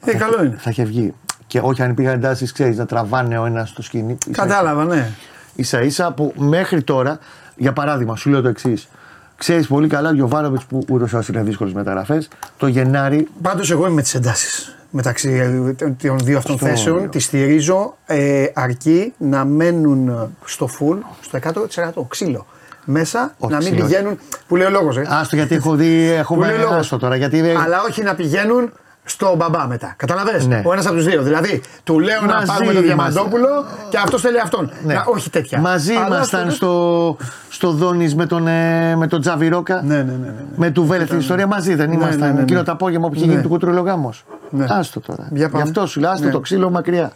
Ε, 0.00 0.10
θα, 0.10 0.18
καλό 0.18 0.44
είναι. 0.44 0.56
Θα 0.58 0.70
είχε 0.70 0.84
βγει. 0.84 1.14
Και 1.46 1.60
όχι 1.60 1.82
αν 1.82 1.90
υπήρχαν 1.90 2.14
εντάσεις, 2.14 2.52
ξέρεις, 2.52 2.76
να 2.76 2.86
τραβάνε 2.86 3.38
ο 3.38 3.44
ένας 3.44 3.68
στο 3.68 3.82
σκηνή. 3.82 4.18
Κατάλαβα, 4.30 4.84
ναι. 4.84 5.12
σα 5.60 5.82
ίσα 5.82 6.12
που 6.12 6.32
μέχρι 6.36 6.82
τώρα 6.82 7.18
για 7.56 7.72
παράδειγμα, 7.72 8.16
σου 8.16 8.30
λέω 8.30 8.40
το 8.42 8.48
εξής. 8.48 8.88
Ξέρεις 9.36 9.66
πολύ 9.66 9.88
καλά 9.88 10.08
ο 10.08 10.12
Γιωβάνοβιτς 10.12 10.64
που 10.64 10.84
ούτως 10.90 11.12
ή 11.12 11.18
είναι 11.28 11.42
δύσκολες 11.42 11.72
μεταγραφές. 11.72 12.28
Το 12.56 12.66
Γενάρη. 12.66 13.28
Πάντως, 13.42 13.70
εγώ 13.70 13.84
είμαι 13.84 13.94
με 13.94 14.02
τις 14.02 14.14
εντάσεις 14.14 14.76
μεταξύ 14.90 15.30
ε, 15.78 15.92
των 16.08 16.18
δύο 16.18 16.38
αυτών 16.38 16.58
θέσεων. 16.58 17.10
Τη 17.10 17.18
στηρίζω 17.18 17.96
ε, 18.06 18.46
αρκεί 18.54 19.12
να 19.18 19.44
μένουν 19.44 20.30
στο 20.44 20.68
full, 20.78 20.98
στο 21.20 21.38
100% 21.94 22.02
ξύλο. 22.08 22.46
Μέσα 22.84 23.34
ο 23.38 23.48
να 23.48 23.56
μην 23.56 23.66
ξύλος. 23.66 23.88
πηγαίνουν. 23.88 24.18
Που 24.48 24.56
λέει 24.56 24.66
ο 24.66 24.70
λόγος. 24.70 24.96
Ε. 24.96 25.06
Άστο 25.08 25.36
γιατί 25.36 25.54
έχω 25.54 25.74
δει. 25.74 26.10
Έχουμε 26.10 26.52
τώρα. 26.98 27.16
Γιατί... 27.16 27.40
Αλλά 27.64 27.82
όχι 27.88 28.02
να 28.02 28.14
πηγαίνουν 28.14 28.72
στο 29.08 29.34
μπαμπά 29.36 29.66
μετά. 29.66 29.94
Καταλαβέ. 29.96 30.44
Ναι. 30.46 30.62
Ο 30.64 30.72
ένας 30.72 30.86
από 30.86 30.94
τους 30.94 31.04
δύο. 31.04 31.22
Δηλαδή, 31.22 31.62
του 31.84 31.98
λέω 31.98 32.22
μαζί, 32.22 32.46
να 32.46 32.52
πάρουμε 32.52 32.72
τον 32.72 32.82
Διαμαντόπουλο 32.82 33.64
και 33.90 33.98
αυτός 33.98 34.20
θέλει 34.20 34.40
αυτόν. 34.40 34.72
Ναι. 34.84 34.94
Να, 34.94 35.04
όχι 35.06 35.30
τέτοια. 35.30 35.60
Μαζί 35.60 35.92
ήμασταν 35.92 36.50
στο, 36.50 37.16
στο 37.48 37.70
Δόνης 37.70 38.14
με 38.14 38.26
τον, 38.26 38.46
ε, 38.46 38.96
με 38.96 39.06
τον 39.06 39.20
Τζαβιρόκα. 39.20 39.82
Ναι, 39.82 39.96
ναι, 39.96 40.02
ναι, 40.02 40.16
ναι, 40.16 40.44
Με 40.56 40.70
του 40.70 40.84
Βέλε 40.84 41.04
την 41.04 41.18
ιστορία 41.18 41.46
μαζί 41.46 41.74
δεν 41.74 41.92
ήμασταν. 41.92 42.18
Ναι, 42.18 42.26
ναι, 42.26 42.32
ναι, 42.32 42.40
Εκείνο 42.40 42.62
το 42.62 42.72
απόγευμα 42.72 43.08
που 43.08 43.14
είχε 43.14 43.24
γίνει 43.24 43.42
του 43.42 43.48
κούτρου 43.48 43.84
γάμο. 43.84 44.14
Ναι. 44.50 44.66
Άστο 44.68 45.00
τώρα. 45.00 45.28
Γι' 45.32 45.44
αυτό 45.44 45.86
σου 45.86 46.00
λέω, 46.00 46.10
άστο 46.10 46.30
το 46.30 46.40
ξύλο 46.40 46.70
μακριά. 46.70 47.12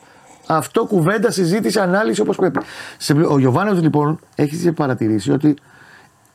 Αυτό 0.47 0.85
κουβέντα, 0.85 1.31
συζήτηση, 1.31 1.79
ανάλυση 1.79 2.21
όπως 2.21 2.37
πρέπει. 2.37 2.59
Ο 3.29 3.39
Γιωβάνος 3.39 3.81
λοιπόν 3.81 4.19
έχει 4.35 4.73
παρατηρήσει 4.73 5.33
ότι 5.33 5.55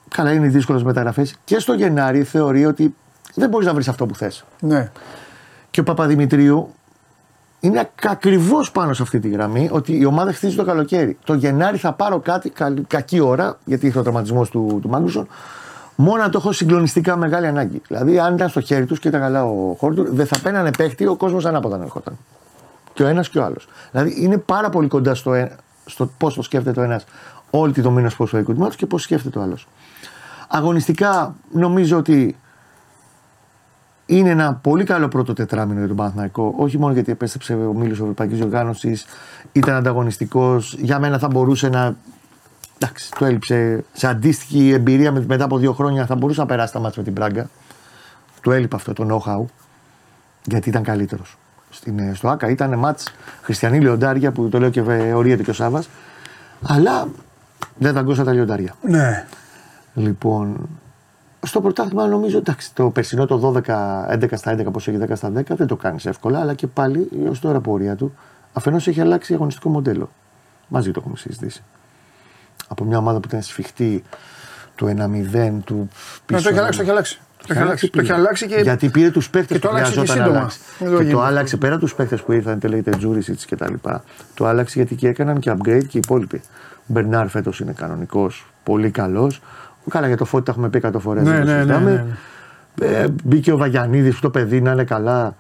καλά 0.07 0.31
είναι 0.31 0.47
δύσκολες 0.47 0.83
μεταγραφές 0.83 1.35
και 1.43 1.59
στο 1.59 1.73
Γενάρη 1.73 2.23
θεωρεί 2.23 2.65
ότι 2.65 2.95
δεν 3.35 3.49
μπορείς 3.49 3.67
να 3.67 3.73
βρεις 3.73 3.87
αυτό 3.87 4.05
που 4.05 4.15
θες. 4.15 4.45
Ναι 4.59 4.91
και 5.75 5.81
ο 5.81 5.83
Παπαδημητρίου 5.83 6.73
είναι 7.59 7.89
ακριβώς 8.03 8.71
πάνω 8.71 8.93
σε 8.93 9.01
αυτή 9.01 9.19
τη 9.19 9.29
γραμμή 9.29 9.69
ότι 9.71 9.97
η 9.97 10.05
ομάδα 10.05 10.33
χτίζει 10.33 10.55
το 10.55 10.63
καλοκαίρι. 10.63 11.17
Το 11.23 11.33
Γενάρη 11.33 11.77
θα 11.77 11.93
πάρω 11.93 12.19
κάτι, 12.19 12.53
κακή 12.87 13.19
ώρα, 13.19 13.57
γιατί 13.65 13.87
είχε 13.87 13.99
ο 13.99 14.01
τραυματισμός 14.01 14.49
του, 14.49 14.79
του 14.81 14.89
Μάγκουσον, 14.89 15.27
μόνο 15.95 16.21
να 16.21 16.29
το 16.29 16.37
έχω 16.37 16.51
συγκλονιστικά 16.51 17.15
μεγάλη 17.15 17.47
ανάγκη. 17.47 17.81
Δηλαδή, 17.87 18.19
αν 18.19 18.33
ήταν 18.35 18.49
στο 18.49 18.61
χέρι 18.61 18.85
τους 18.85 18.99
και 18.99 19.07
ήταν 19.07 19.21
καλά 19.21 19.45
ο 19.45 19.75
Χόρντουρ, 19.79 20.09
δεν 20.09 20.25
θα 20.25 20.39
παίρνανε 20.39 20.71
παίχτη, 20.77 21.05
ο 21.05 21.15
κόσμος 21.15 21.45
ανάποδα 21.45 21.77
να 21.77 21.83
ερχόταν. 21.83 22.17
Και 22.93 23.03
ο 23.03 23.07
ένας 23.07 23.29
και 23.29 23.39
ο 23.39 23.43
άλλος. 23.43 23.67
Δηλαδή, 23.91 24.23
είναι 24.23 24.37
πάρα 24.37 24.69
πολύ 24.69 24.87
κοντά 24.87 25.15
στο, 25.15 25.33
ε, 25.33 25.55
στο 25.85 26.09
πώς 26.17 26.33
το 26.33 26.41
σκέφτεται 26.41 26.79
ο 26.79 26.83
ένας 26.83 27.05
όλη 27.49 27.73
τη 27.73 27.81
δομή 27.81 27.99
ενός 27.99 28.15
ποσοϊκού 28.15 28.51
τμήματος 28.51 28.75
και 28.75 28.85
πώς 28.85 29.01
σκέφτεται 29.01 29.39
ο 29.39 29.41
άλλος. 29.41 29.67
Αγωνιστικά, 30.47 31.35
νομίζω 31.51 31.97
ότι 31.97 32.35
είναι 34.05 34.29
ένα 34.29 34.53
πολύ 34.53 34.83
καλό 34.83 35.07
πρώτο 35.07 35.33
τετράμινο 35.33 35.79
για 35.79 35.87
τον 35.87 35.97
Παναθηναϊκό. 35.97 36.53
Όχι 36.57 36.77
μόνο 36.77 36.93
γιατί 36.93 37.11
επέστρεψε 37.11 37.53
ο 37.53 37.73
μίλο 37.73 37.91
Ευρωπαϊκής 37.91 38.41
Οργάνωση, 38.41 39.01
ήταν 39.51 39.75
ανταγωνιστικός. 39.75 40.75
Για 40.79 40.99
μένα 40.99 41.19
θα 41.19 41.27
μπορούσε 41.27 41.69
να. 41.69 41.95
Εντάξει, 42.79 43.11
το 43.17 43.25
έλειψε 43.25 43.83
σε 43.93 44.07
αντίστοιχη 44.07 44.69
εμπειρία 44.69 45.11
μετά 45.11 45.43
από 45.43 45.57
δύο 45.57 45.73
χρόνια. 45.73 46.05
Θα 46.05 46.15
μπορούσε 46.15 46.39
να 46.39 46.45
περάσει 46.45 46.73
τα 46.73 46.79
μάτια 46.79 46.97
με 46.97 47.03
την 47.03 47.13
Πράγκα. 47.13 47.49
Του 48.41 48.51
έλειπε 48.51 48.75
αυτό 48.75 48.93
το 48.93 49.07
know-how. 49.09 49.45
Γιατί 50.43 50.69
ήταν 50.69 50.83
καλύτερος. 50.83 51.37
Ε, 51.95 52.13
στο 52.13 52.29
ΑΚΑ 52.29 52.49
ήταν 52.49 52.79
μάτς 52.79 53.13
Χριστιανή 53.41 53.81
Λεοντάρια 53.81 54.31
που 54.31 54.49
το 54.49 54.59
λέω 54.59 54.69
και 54.69 54.81
ορίεται 55.15 55.43
και 55.43 55.49
ο 55.49 55.53
Σάβα. 55.53 55.83
Αλλά 56.61 57.07
δεν 57.77 57.93
τα 57.93 58.23
τα 58.23 58.33
λιοντάρια. 58.33 58.75
Ναι. 58.81 59.25
Λοιπόν, 59.93 60.69
στο 61.45 61.61
πρωτάθλημα 61.61 62.07
νομίζω 62.07 62.37
εντάξει, 62.37 62.73
το 62.73 62.89
περσινό 62.89 63.25
το 63.25 63.53
12, 63.65 63.71
11 64.13 64.27
στα 64.31 64.55
11, 64.55 64.71
πώς 64.71 64.87
έχει 64.87 64.97
10 65.01 65.11
στα 65.15 65.31
10, 65.35 65.41
δεν 65.47 65.67
το 65.67 65.75
κάνεις 65.75 66.05
εύκολα, 66.05 66.39
αλλά 66.39 66.53
και 66.53 66.67
πάλι 66.67 67.09
ω 67.29 67.37
τώρα 67.41 67.59
πορεία 67.59 67.95
του 67.95 68.15
αφενός 68.53 68.87
έχει 68.87 69.01
αλλάξει 69.01 69.33
αγωνιστικό 69.33 69.69
μοντέλο. 69.69 70.09
Μαζί 70.67 70.91
το 70.91 70.99
έχουμε 70.99 71.17
συζητήσει. 71.17 71.63
Από 72.67 72.83
μια 72.83 72.97
ομάδα 72.97 73.19
που 73.19 73.27
ήταν 73.27 73.41
σφιχτή 73.41 74.03
του 74.75 74.85
1-0, 74.85 75.51
του 75.63 75.89
πίσω. 76.25 76.39
Ναι, 76.39 76.41
το 76.41 76.49
έχει 76.49 76.59
αλλάξει, 76.59 76.77
το 76.77 76.83
έχει 76.83 76.91
αλλάξει. 76.91 77.19
Το 77.47 77.53
έχει 77.53 77.61
αλλάξει, 77.61 77.89
το 77.89 77.99
έχει 77.99 78.11
αλλάξει 78.11 78.47
και... 78.47 78.55
Γιατί 78.55 78.89
πήρε 78.89 79.11
τους 79.11 79.29
παίχτε 79.29 79.59
που 79.59 79.67
χρειαζόταν 79.67 80.17
να 80.17 80.23
αλλάξει. 80.23 80.59
Και 80.77 81.11
το 81.11 81.21
άλλαξε 81.21 81.57
πέρα 81.57 81.77
τους 81.77 81.95
παίχτε 81.95 82.15
που 82.15 82.31
ήρθαν, 82.31 82.59
τελείται 82.59 82.91
Τζούρισιτς 82.91 83.45
και 83.45 83.55
τα 83.55 83.69
λοιπά. 83.69 84.03
Το 84.33 84.45
άλλαξε 84.45 84.73
γιατί 84.77 84.95
και 84.95 85.07
έκαναν 85.07 85.39
και 85.39 85.51
upgrade 85.51 85.85
και 85.87 85.97
οι 85.97 86.01
υπόλοιποι. 86.03 86.41
Ο 86.77 86.83
Μπερνάρ 86.85 87.27
φέτος 87.27 87.59
είναι 87.59 87.71
κανονικός, 87.71 88.45
πολύ 88.63 88.89
καλός. 88.91 89.41
Καλά 89.89 90.07
για 90.07 90.17
το 90.17 90.25
φώτι 90.25 90.45
τα 90.45 90.51
έχουμε 90.51 90.69
πει 90.69 90.81
100 90.83 90.91
φορές. 90.99 91.23
Ναι, 91.23 91.39
ναι, 91.39 91.63
ναι, 91.63 91.77
ναι, 91.77 92.05
Ε, 92.81 93.07
μπήκε 93.23 93.51
ο 93.51 93.57
Βαγιανίδης 93.57 94.15
που 94.15 94.21
το 94.21 94.29
παιδί 94.29 94.61
να 94.61 94.71
είναι 94.71 94.83
καλά 94.83 95.35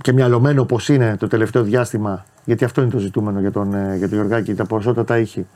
και 0.00 0.12
μυαλωμένο 0.12 0.62
όπω 0.62 0.78
είναι 0.88 1.16
το 1.18 1.26
τελευταίο 1.26 1.62
διάστημα. 1.62 2.24
Γιατί 2.44 2.64
αυτό 2.64 2.80
είναι 2.80 2.90
το 2.90 2.98
ζητούμενο 2.98 3.40
για 3.40 3.50
τον, 3.52 3.74
ε, 3.74 3.96
για 3.96 4.08
τον 4.08 4.18
Γιωργάκη, 4.18 4.54
τα 4.54 4.64
ποσότητα 4.64 5.04
τα 5.04 5.14
έχει. 5.14 5.46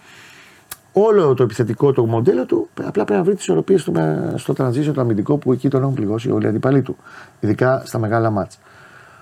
Όλο 0.92 1.34
το 1.34 1.42
επιθετικό 1.42 1.92
το 1.92 2.06
μοντέλο 2.06 2.44
του 2.44 2.68
απλά 2.74 3.04
πρέπει 3.04 3.12
να 3.12 3.22
βρει 3.22 3.34
τις 3.34 3.42
ισορροπίες 3.42 3.84
του 3.84 3.92
στο 4.34 4.54
transition 4.56 4.90
το 4.94 5.00
αμυντικό 5.00 5.36
που 5.36 5.52
εκεί 5.52 5.68
τον 5.68 5.82
έχουν 5.82 5.94
πληγώσει 5.94 6.30
όλοι 6.30 6.44
οι 6.44 6.48
αντιπαλοί 6.48 6.82
του. 6.82 6.96
Ειδικά 7.40 7.82
στα 7.84 7.98
μεγάλα 7.98 8.30
μάτσα. 8.30 8.58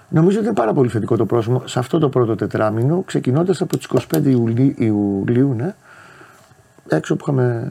Νομίζω 0.09 0.39
ότι 0.39 0.47
είναι 0.47 0.57
πάρα 0.57 0.73
πολύ 0.73 0.89
θετικό 0.89 1.17
το 1.17 1.27
πρόσωπο 1.27 1.63
σε 1.67 1.79
αυτό 1.79 1.99
το 1.99 2.09
πρώτο 2.09 2.35
τετράμινο, 2.35 3.03
ξεκινώντας 3.07 3.61
από 3.61 3.77
τις 3.77 3.89
25 4.13 4.25
Ιουλίου, 4.25 4.75
Ιουλίου 4.77 5.55
ναι, 5.55 5.75
έξω 6.89 7.17
που 7.17 7.25
είχαμε 7.27 7.69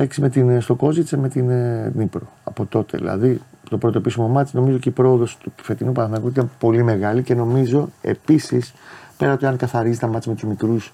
παίξει 0.00 0.20
με 0.20 0.28
την, 0.28 0.60
στο 0.60 0.74
Κόζιτσε 0.74 1.16
με 1.16 1.28
την 1.28 1.50
ε, 1.50 1.92
Νύπρο. 1.94 2.22
Από 2.44 2.66
τότε 2.66 2.98
δηλαδή 2.98 3.40
το 3.68 3.78
πρώτο 3.78 3.98
επίσημο 3.98 4.28
μάτι 4.28 4.50
νομίζω 4.54 4.78
και 4.78 4.88
η 4.88 4.92
πρόοδος 4.92 5.36
του 5.36 5.52
φετινού 5.62 5.92
Παναγικού 5.92 6.28
ήταν 6.28 6.50
πολύ 6.58 6.82
μεγάλη 6.82 7.22
και 7.22 7.34
νομίζω 7.34 7.88
επίσης 8.02 8.72
πέρα 9.16 9.32
από 9.32 9.40
το 9.40 9.46
αν 9.46 9.56
καθαρίζει 9.56 9.98
τα 9.98 10.06
μάτια 10.06 10.32
με 10.32 10.38
τους 10.38 10.48
μικρούς 10.48 10.92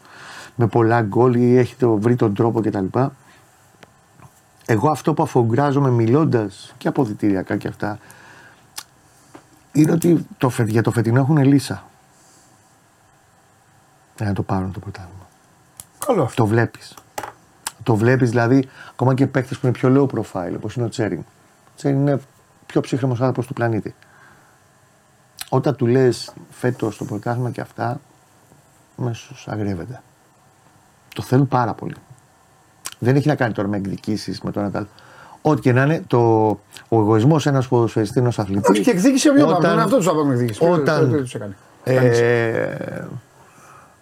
με 0.55 0.67
πολλά 0.67 1.03
γκολ 1.03 1.35
ή 1.35 1.57
έχει 1.57 1.77
το, 1.77 1.97
βρει 1.97 2.17
τον 2.17 2.35
τρόπο 2.35 2.61
κτλ. 2.61 2.85
Εγώ 4.67 4.91
αυτό 4.91 5.15
που 5.15 5.23
αφογκράζομαι 5.23 5.91
μιλώντας 5.91 6.75
και 6.79 6.89
αποδητηριακά 6.89 7.57
και 7.57 7.69
αυτά 7.69 7.99
είναι 9.73 9.93
ότι 9.93 10.27
το, 10.39 10.51
για 10.67 10.83
το 10.83 10.91
φετινό 10.91 11.21
έχουν 11.21 11.37
λύσα. 11.37 11.85
Για 14.17 14.27
να 14.27 14.33
το 14.33 14.43
πάρουν 14.43 14.73
το 14.73 14.79
πρωτάθλημα. 14.79 15.27
Καλό 16.07 16.23
αυτό. 16.23 16.43
Το 16.43 16.49
βλέπεις. 16.49 16.95
Το 17.87 17.97
βλέπει 17.97 18.25
δηλαδή 18.27 18.69
ακόμα 18.91 19.15
και 19.15 19.27
παίκτε 19.27 19.55
που 19.55 19.61
είναι 19.67 19.73
πιο 19.73 19.95
low 19.95 20.17
profile 20.17 20.53
όπω 20.57 20.69
είναι 20.77 20.85
ο 20.87 20.89
Τσέρινγκ. 20.89 21.23
Ο 21.67 21.71
Τσέρινγκ 21.77 22.01
είναι 22.01 22.21
πιο 22.67 22.81
ψύχρεμο 22.81 23.13
άνθρωπο 23.13 23.45
του 23.45 23.53
πλανήτη. 23.53 23.95
Όταν 25.49 25.77
του 25.77 25.87
λε 25.87 26.09
φέτο 26.51 26.93
το 26.99 27.05
πρωτάθλημα 27.05 27.51
και 27.51 27.61
αυτά, 27.61 28.01
μέσω 28.97 29.35
αγρεύεται. 29.47 30.03
Το 31.15 31.23
θέλουν 31.23 31.49
πάρα 31.49 31.75
πολύ. 31.75 31.95
Δεν 32.99 33.17
έχει 33.17 33.29
να 33.29 33.35
κάνει 33.35 33.53
τώρα 33.53 33.69
με 33.69 33.77
εκδικήσει 33.77 34.39
με 34.43 34.51
τον 34.51 34.63
Νατάλ. 34.63 34.87
Ό,τι 35.43 35.61
και 35.61 35.73
να 35.73 35.83
είναι, 35.83 36.05
το, 36.07 36.49
ο 36.89 36.99
εγωισμό 36.99 37.41
ένα 37.45 37.63
ποδοσφαιριστή 37.69 38.19
ενό 38.19 38.33
αθλητή. 38.37 38.71
Όχι 38.71 38.81
και 38.81 38.91
εκδίκηση 38.91 39.29
ο 39.29 39.49
Όταν, 39.49 39.79
αυτό 39.79 39.97
του 39.99 40.03
είπαμε 40.03 40.33
εκδίκηση. 40.33 40.65
Όταν 40.65 41.27
ε, 41.85 43.05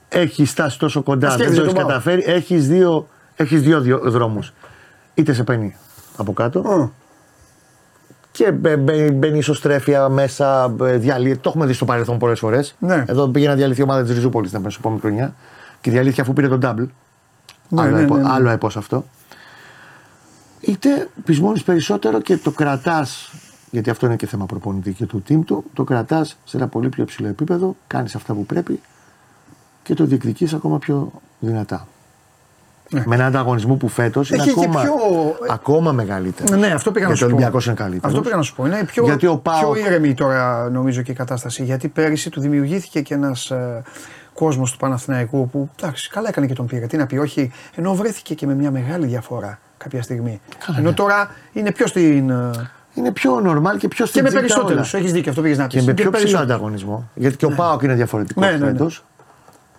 έχει 0.08 0.44
φτάσει 0.44 0.78
τόσο 0.78 1.02
κοντά, 1.02 1.36
δεν 1.36 1.54
το 1.54 1.62
έχει 1.62 1.74
καταφέρει, 1.74 2.22
έχει 2.26 2.56
δύο, 2.56 3.08
έχεις 3.36 3.62
δύο, 3.62 3.80
δύο 3.80 3.98
δρόμους. 4.04 4.52
Είτε 5.14 5.32
σε 5.32 5.44
παίρνει 5.44 5.76
από 6.16 6.32
κάτω, 6.32 6.92
και 8.32 8.52
μπαίνει 9.12 9.38
ισοστρέφεια 9.38 10.08
μέσα, 10.08 10.68
διαλύεται. 10.78 11.38
Το 11.40 11.48
έχουμε 11.48 11.66
δει 11.66 11.72
στο 11.72 11.84
παρελθόν 11.84 12.18
πολλές 12.18 12.38
φορές. 12.38 12.74
Ναι. 12.78 13.04
Εδώ 13.08 13.28
πήγε 13.28 13.48
να 13.48 13.54
διαλυθεί 13.54 13.80
η 13.80 13.82
ομάδα 13.82 14.02
της 14.02 14.14
Ριζούπολης 14.14 14.50
την 14.50 14.64
επόμενη 14.78 15.00
χρονιά 15.00 15.34
και 15.80 15.90
διαλύθηκε 15.90 16.20
αφού 16.20 16.32
πήρε 16.32 16.48
τον 16.48 16.60
double. 16.62 16.86
Ναι, 17.68 17.82
άλλο, 17.82 17.96
ναι, 17.96 18.02
έπο, 18.02 18.16
ναι, 18.16 18.28
άλλο 18.28 18.48
έπος 18.48 18.76
αυτό. 18.76 19.04
Είτε 20.60 21.08
πεισμώνει 21.24 21.60
περισσότερο 21.60 22.20
και 22.20 22.36
το 22.36 22.50
κρατάς, 22.50 23.32
γιατί 23.70 23.90
αυτό 23.90 24.06
είναι 24.06 24.16
και 24.16 24.26
θέμα 24.26 24.46
προπονητή 24.46 24.92
και 24.92 25.06
του 25.06 25.22
team 25.28 25.40
του, 25.46 25.64
το 25.72 25.84
κρατάς 25.84 26.36
σε 26.44 26.56
ένα 26.56 26.68
πολύ 26.68 26.88
πιο 26.88 27.04
ψηλό 27.04 27.28
επίπεδο, 27.28 27.76
κάνεις 27.86 28.14
αυτά 28.14 28.34
που 28.34 28.46
πρέπει 28.46 28.80
και 29.82 29.94
το 29.94 30.04
διεκδικείς 30.04 30.54
ακόμα 30.54 30.78
πιο 30.78 31.12
δυνατά. 31.38 31.86
Ναι. 32.94 33.02
Με 33.06 33.14
έναν 33.14 33.26
ανταγωνισμό 33.26 33.74
που 33.74 33.88
φέτος 33.88 34.30
είναι 34.30 34.42
ακόμα, 34.50 34.80
πιο... 34.80 34.92
ακόμα 35.48 35.92
μεγαλύτερο. 35.92 36.56
Ναι, 36.56 36.66
αυτό 36.66 36.90
πήγα 36.90 37.08
να 37.08 37.14
σου 37.14 37.28
πω. 37.28 37.36
είναι 37.36 37.74
καλύτερος. 37.74 38.00
Αυτό 38.04 38.20
πήγα 38.20 38.36
να 38.36 38.42
σου 38.42 38.54
πω. 38.54 38.66
Είναι 38.66 38.84
πιο, 38.84 39.04
Γιατί 39.04 39.26
ο 39.26 39.36
Πάο... 39.36 39.72
πιο 39.72 39.86
ήρεμη 39.86 40.14
τώρα 40.14 40.70
νομίζω 40.70 41.02
και 41.02 41.10
η 41.10 41.14
κατάσταση. 41.14 41.64
Γιατί 41.64 41.88
πέρυσι 41.88 42.30
του 42.30 42.40
δημιουργήθηκε 42.40 43.00
και 43.00 43.14
ένας 43.14 43.50
ε, 43.50 43.82
κόσμος 44.32 44.72
του 44.72 44.76
Παναθηναϊκού 44.76 45.48
που 45.48 45.70
εντάξει, 45.80 46.10
καλά 46.10 46.28
έκανε 46.28 46.46
και 46.46 46.54
τον 46.54 46.66
πήρε. 46.66 46.86
Τι 46.86 46.96
να 46.96 47.06
πει, 47.06 47.16
όχι, 47.16 47.52
ενώ 47.74 47.94
βρέθηκε 47.94 48.34
και 48.34 48.46
με 48.46 48.54
μια 48.54 48.70
μεγάλη 48.70 49.06
διαφορά 49.06 49.58
κάποια 49.76 50.02
στιγμή. 50.02 50.40
Καλά, 50.66 50.78
ενώ 50.78 50.88
ναι. 50.88 50.94
τώρα 50.94 51.30
είναι 51.52 51.72
πιο 51.72 51.86
στην. 51.86 52.30
Ε, 52.30 52.50
είναι 52.94 53.12
πιο 53.12 53.42
normal 53.46 53.78
και 53.78 53.88
πιο 53.88 54.06
στην 54.06 54.24
Και 54.24 54.30
με 54.30 54.34
περισσότερους. 54.40 54.94
Έχεις 54.94 55.12
δίκιο, 55.12 55.30
αυτό 55.30 55.42
πήγες 55.42 55.58
να 55.58 55.66
πεις. 55.66 55.80
Και 55.80 55.86
με 55.86 55.94
πιο 55.94 56.10
ψηλό 56.10 56.38
ανταγωνισμό. 56.38 57.10
Γιατί 57.14 57.36
και 57.36 57.46
ο 57.46 57.48
ναι. 57.48 57.54
Πάοκ 57.54 57.82
είναι 57.82 57.94
διαφορετικός 57.94 58.44
ναι, 58.44 58.56
ναι, 58.56 58.70
ναι. 58.70 58.86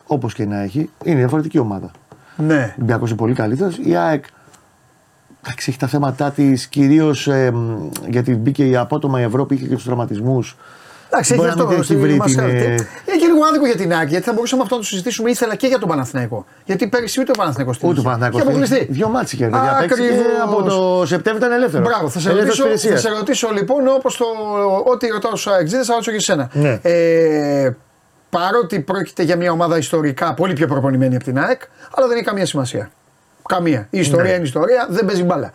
Όπως 0.07 0.33
και 0.33 0.45
να 0.45 0.61
έχει, 0.61 0.89
είναι 1.03 1.17
διαφορετική 1.17 1.59
ομάδα. 1.59 1.91
Ναι. 2.37 2.63
Ο 2.69 2.73
Ολυμπιακός 2.77 3.09
είναι 3.09 3.17
πολύ 3.17 3.33
καλύτερος. 3.33 3.77
Η 3.83 3.95
ΑΕΚ 3.95 4.25
εντάξει, 5.43 5.69
έχει 5.69 5.79
τα 5.79 5.87
θέματα 5.87 6.31
της 6.31 6.67
κυρίως 6.67 7.27
ε, 7.27 7.53
γιατί 8.07 8.35
μπήκε 8.35 8.65
η 8.65 8.75
απότομα 8.75 9.19
η 9.19 9.23
Ευρώπη, 9.23 9.55
είχε 9.55 9.67
και 9.67 9.75
τους 9.75 9.83
τραυματισμούς. 9.83 10.57
Εντάξει, 11.09 11.33
έχει 11.33 11.47
αυτό. 11.47 11.69
Έχει 11.71 11.95
βρει 11.95 12.19
την... 12.25 12.39
Είναι 12.39 13.17
και 13.19 13.25
λίγο 13.25 13.45
άδικο 13.49 13.65
για 13.65 13.75
την 13.75 13.93
ΑΕΚ, 13.93 14.09
γιατί 14.09 14.25
θα 14.25 14.33
μπορούσαμε 14.33 14.61
αυτό 14.61 14.75
να 14.75 14.81
το 14.81 14.87
συζητήσουμε 14.87 15.29
ήθελα 15.29 15.55
και 15.55 15.67
για 15.67 15.79
τον 15.79 15.89
Παναθηναϊκό. 15.89 16.45
Γιατί 16.65 16.87
πέρυσι 16.87 17.19
ούτε 17.19 17.31
ο 17.31 17.37
Παναθηναϊκός 17.37 17.75
στην 17.75 17.89
Ούτε 17.89 17.99
ο 17.99 18.03
Παναθηναϊκός. 18.03 18.39
Είχε 18.39 18.49
αποκλειστεί. 18.49 18.87
Δύο 18.89 19.09
μάτσε 19.09 19.35
είχε 19.35 19.49
Από 20.43 20.63
το 20.63 21.05
Σεπτέμβριο 21.05 21.47
ήταν 21.47 21.57
ελεύθερο. 21.57 21.83
Μπράβο, 21.83 22.09
θα 22.09 22.19
σε, 22.19 22.31
ρωτήσω, 22.31 22.63
θα 22.77 22.97
σε 22.97 23.09
ρωτήσω 23.09 23.49
λοιπόν 23.51 23.87
όπως 23.87 24.17
το. 24.17 24.25
Ό,τι 24.85 25.07
ρωτάω 25.07 25.35
στους 25.35 25.53
ΑΕΚ, 25.53 25.67
θα 25.69 25.93
ρωτήσω 25.93 26.11
και 26.11 26.17
εσένα. 26.17 26.49
Ναι. 26.53 26.79
Ε, 26.81 27.71
παρότι 28.35 28.79
πρόκειται 28.79 29.23
για 29.23 29.35
μια 29.35 29.51
ομάδα 29.51 29.77
ιστορικά 29.77 30.33
πολύ 30.33 30.53
πιο 30.53 30.67
προπονημένη 30.67 31.15
από 31.15 31.23
την 31.23 31.39
ΑΕΚ, 31.39 31.61
αλλά 31.91 32.07
δεν 32.07 32.15
έχει 32.17 32.25
καμία 32.25 32.45
σημασία. 32.45 32.91
Καμία. 33.47 33.87
Η 33.89 33.99
ιστορία 33.99 34.29
ναι. 34.29 34.35
είναι 34.35 34.45
ιστορία, 34.45 34.87
δεν 34.89 35.05
παίζει 35.05 35.23
μπάλα. 35.23 35.53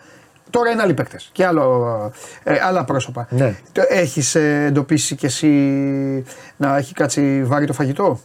Τώρα 0.51 0.71
είναι 0.71 0.83
άλλοι 0.83 0.95
παίκτες 0.95 1.29
και 1.33 1.47
άλλο, 1.47 2.13
ε, 2.43 2.59
άλλα 2.63 2.85
πρόσωπα. 2.85 3.27
Ναι. 3.31 3.57
Έχεις 3.89 4.35
ε, 4.35 4.65
εντοπίσει 4.65 5.15
κι 5.15 5.27
εσύ 5.27 5.49
να 6.57 6.77
έχει 6.77 6.95
κάτσει 6.95 7.43
βάρη 7.45 7.67
το 7.67 7.73
φαγητό; 7.73 8.21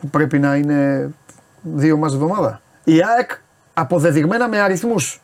Που 0.00 0.08
πρέπει 0.08 0.38
να 0.38 0.56
είναι 0.56 1.10
δύο 1.62 1.96
μας 1.96 2.12
εβδομάδα. 2.12 2.60
Η 2.84 3.00
ΑΕΚ 3.16 3.30
αποδεδειγμένα 3.74 4.48
με 4.48 4.60
αριθμούς. 4.60 5.22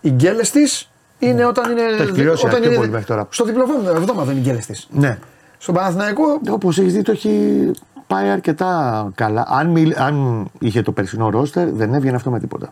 Οι 0.00 0.10
γκέλες 0.10 0.50
της 0.50 0.90
είναι 1.18 1.32
ναι. 1.32 1.44
όταν 1.44 1.70
είναι. 1.70 1.82
Το 2.24 2.46
όταν 2.46 2.62
είναι, 2.62 2.74
πολύ 2.74 3.04
τώρα. 3.04 3.26
Στο 3.30 3.44
διπλό 3.44 3.64
εβδομάδα 3.96 4.32
είναι 4.32 4.40
οι 4.40 4.42
γκέλες 4.42 4.66
της. 4.66 4.88
Ναι. 4.90 5.18
Στον 5.60 5.74
Παναθηναϊκό. 5.74 6.40
Όπως 6.50 6.78
έχεις 6.78 6.92
δει, 6.92 7.02
το 7.02 7.12
έχει 7.12 7.70
πάει 8.06 8.28
αρκετά 8.28 9.10
καλά. 9.14 9.46
Αν, 9.48 9.76
αν 9.96 10.46
είχε 10.58 10.82
το 10.82 10.92
περσινό 10.92 11.30
ρόστερ, 11.30 11.70
δεν 11.70 11.94
έβγαινε 11.94 12.16
αυτό 12.16 12.30
με 12.30 12.40
τίποτα. 12.40 12.68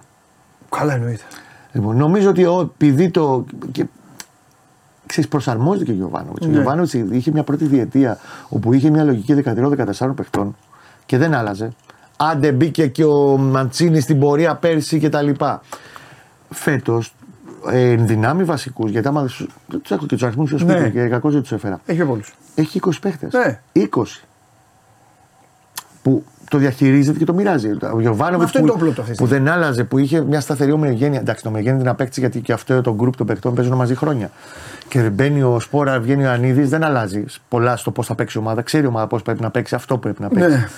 Καλά 0.68 0.94
εννοείται. 0.94 1.22
Λοιπόν, 1.72 1.96
νομίζω 1.96 2.28
ότι 2.28 2.44
ο, 2.44 2.72
επειδή 2.74 3.10
το. 3.10 3.44
Και, 3.72 3.86
ξέρεις, 5.06 5.30
προσαρμόζεται 5.30 5.84
και 5.84 5.90
ο 5.90 5.94
Γιωβάνοβιτς. 5.94 6.46
Ναι. 6.46 6.52
Ο 6.52 6.54
Γιωβάνοβιτς 6.54 6.92
είχε 6.92 7.30
μια 7.30 7.42
πρώτη 7.42 7.64
διετία 7.64 8.18
όπου 8.48 8.72
είχε 8.72 8.90
μια 8.90 9.04
λογική 9.04 9.42
13-14 9.98 10.10
παιχτών 10.16 10.56
και 11.06 11.18
δεν 11.18 11.34
άλλαζε. 11.34 11.72
Άντε 12.16 12.52
μπήκε 12.52 12.86
και 12.86 13.04
ο 13.04 13.36
Μαντσίνη 13.36 14.00
στην 14.00 14.18
πορεία 14.18 14.54
πέρσι 14.54 14.98
κτλ. 14.98 15.30
Φέτος 16.50 17.14
ε, 17.70 17.94
δυνάμει 17.94 18.44
βασικούς, 18.44 18.90
γιατί 18.90 19.08
άμα 19.08 19.24
τους 19.24 19.90
έχω 19.90 20.06
και 20.06 20.14
τους 20.14 20.22
αριθμούς 20.22 20.48
στο 20.48 20.58
σπίτι 20.58 20.80
ναι. 20.80 20.88
και 20.88 21.08
κακώ 21.08 21.30
δεν 21.30 21.40
τους 21.40 21.52
έφερα. 21.52 21.80
Έχει 21.86 22.04
πολλούς. 22.04 22.34
Έχει 22.54 22.80
20 22.86 22.90
παίχτες. 23.00 23.32
Ναι. 23.32 23.60
20. 23.72 24.02
Που 26.02 26.24
το 26.48 26.58
διαχειρίζεται 26.58 27.18
και 27.18 27.24
το 27.24 27.34
μοιράζει. 27.34 27.70
Ο 27.92 28.00
Γιωβάνοβιτς 28.00 28.52
που, 28.52 28.94
που 29.16 29.26
δεν 29.26 29.48
άλλαζε, 29.48 29.84
που 29.84 29.98
είχε 29.98 30.20
μια 30.20 30.40
σταθερή 30.40 30.72
ομογένεια. 30.72 31.20
Εντάξει, 31.20 31.42
το 31.42 31.48
ομογένεια 31.48 31.78
την 31.78 31.88
απέκτησε 31.88 32.20
γιατί 32.20 32.40
και 32.40 32.52
αυτό 32.52 32.80
το 32.80 32.94
γκρουπ 32.94 33.16
των 33.16 33.26
παιχτών 33.26 33.54
παίζουν 33.54 33.76
μαζί 33.76 33.94
χρόνια. 33.94 34.30
Και 34.88 35.00
μπαίνει 35.00 35.42
ο 35.42 35.60
Σπόρα, 35.60 36.00
βγαίνει 36.00 36.24
ο 36.24 36.30
Ανίδης, 36.30 36.68
δεν 36.68 36.84
αλλάζει 36.84 37.24
πολλά 37.48 37.76
στο 37.76 37.90
πώς 37.90 38.06
θα 38.06 38.14
παίξει 38.14 38.38
η 38.38 38.40
ομάδα. 38.40 38.62
Ξέρει 38.62 38.84
η 38.84 38.86
ομάδα 38.86 39.06
πώς 39.06 39.22
πρέπει 39.22 39.42
να 39.42 39.50
παίξει, 39.50 39.74
αυτό 39.74 39.98
πρέπει 39.98 40.22
να 40.22 40.28
παίξει. 40.28 40.48
Ναι. 40.48 40.68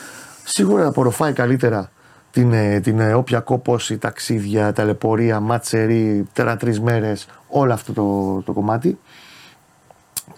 Σίγουρα 0.45 0.87
απορροφάει 0.87 1.33
καλύτερα 1.33 1.91
την, 2.31 2.53
ε, 2.53 2.81
την 2.81 3.01
ε, 3.01 3.15
όποια 3.15 3.41
κόπωση, 3.41 3.99
ταξίδια, 3.99 4.73
ταλαιπωρία, 4.73 5.41
μάτσερι, 5.41 6.29
τέρα 6.33 6.57
τρεις 6.57 6.81
μέρες, 6.81 7.27
όλο 7.49 7.73
αυτό 7.73 7.93
το, 7.93 8.41
το 8.45 8.53
κομμάτι. 8.53 8.99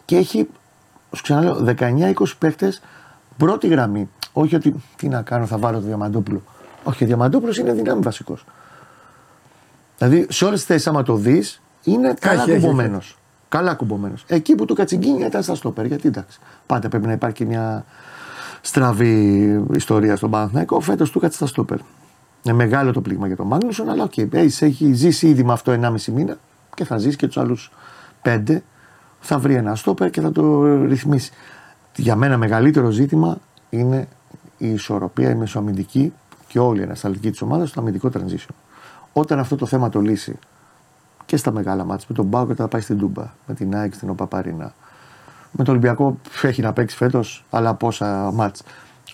Και 0.04 0.16
έχει, 0.16 0.48
σου 1.12 1.22
ξαναλέω, 1.22 1.74
19-20 1.78 2.12
παίχτες 2.38 2.82
πρώτη 3.36 3.66
γραμμή. 3.66 4.08
Όχι 4.32 4.54
ότι 4.54 4.74
τι 4.96 5.08
να 5.08 5.22
κάνω, 5.22 5.46
θα 5.46 5.58
βάλω 5.58 5.78
το 5.78 5.86
Διαμαντόπουλο. 5.86 6.42
Όχι, 6.82 7.04
ο 7.04 7.06
Διαμαντόπουλος 7.06 7.58
είναι 7.58 7.72
δυνάμει 7.72 8.02
βασικός. 8.02 8.44
Δηλαδή 9.98 10.26
σε 10.30 10.44
όλες 10.44 10.58
τις 10.58 10.68
θέσεις, 10.68 10.86
άμα 10.86 11.02
το 11.02 11.14
δεις, 11.14 11.62
είναι 11.84 12.14
καλά 12.20 12.44
κουμπωμένος. 12.44 13.18
Καλά 13.48 13.74
κουμπωμένος. 13.74 14.24
Εκεί 14.26 14.54
που 14.54 14.64
το 14.64 14.74
κατσιγκίνια 14.74 15.26
ήταν 15.26 15.42
στα 15.42 15.54
στόπερ. 15.54 15.86
Γιατί 15.86 16.08
εντάξει, 16.08 16.38
πάντα 16.66 16.88
πρέπει 16.88 17.06
να 17.06 17.12
υπάρχει 17.12 17.44
μια 17.44 17.84
στραβή 18.62 19.64
ιστορία 19.74 20.16
στον 20.16 20.30
Παναθηναϊκό. 20.30 20.80
Φέτος 20.80 21.10
του 21.10 21.20
κάτσε 21.20 21.36
στα 21.36 21.46
στόπερ. 21.46 21.78
Είναι 22.42 22.54
μεγάλο 22.56 22.92
το 22.92 23.00
πλήγμα 23.00 23.26
για 23.26 23.36
τον 23.36 23.46
Μάγνουσον, 23.46 23.88
αλλά 23.88 24.02
OK, 24.02 24.12
okay, 24.16 24.34
έχει 24.34 24.92
ζήσει 24.92 25.28
ήδη 25.28 25.44
με 25.44 25.52
αυτό 25.52 25.72
1,5 25.82 26.04
μήνα 26.04 26.36
και 26.74 26.84
θα 26.84 26.98
ζήσει 26.98 27.16
και 27.16 27.26
τους 27.26 27.36
άλλους 27.36 27.72
5. 28.22 28.58
Θα 29.20 29.38
βρει 29.38 29.54
ένα 29.54 29.74
στόπερ 29.74 30.10
και 30.10 30.20
θα 30.20 30.32
το 30.32 30.64
ρυθμίσει. 30.84 31.32
Για 31.96 32.16
μένα 32.16 32.36
μεγαλύτερο 32.36 32.90
ζήτημα 32.90 33.38
είναι 33.70 34.08
η 34.58 34.72
ισορροπία, 34.72 35.30
η 35.30 35.34
μεσοαμυντική 35.34 36.12
και 36.46 36.58
όλη 36.58 36.80
η 36.80 36.82
ανασταλτική 36.82 37.30
της 37.30 37.42
ομάδας 37.42 37.68
στο 37.68 37.80
αμυντικό 37.80 38.10
transition. 38.14 38.54
Όταν 39.12 39.38
αυτό 39.38 39.56
το 39.56 39.66
θέμα 39.66 39.88
το 39.88 40.00
λύσει 40.00 40.38
και 41.26 41.36
στα 41.36 41.50
μεγάλα 41.50 41.84
ματς, 41.84 42.06
με 42.08 42.14
τον 42.14 42.24
ΠΑΟΚ 42.24 42.50
θα 42.56 42.68
πάει 42.68 42.80
στην 42.80 42.98
Τούμπα, 42.98 43.32
με 43.46 43.54
την 43.54 43.76
ΑΕΚ 43.76 43.94
στην 43.94 44.10
OPAP 44.10 44.36
Arena, 44.36 44.74
με 45.52 45.64
τον 45.64 45.74
Ολυμπιακό 45.74 46.18
έχει 46.42 46.62
να 46.62 46.72
παίξει 46.72 46.96
φέτος, 46.96 47.44
αλλά 47.50 47.74
πόσα 47.74 48.30
μάτς. 48.34 48.62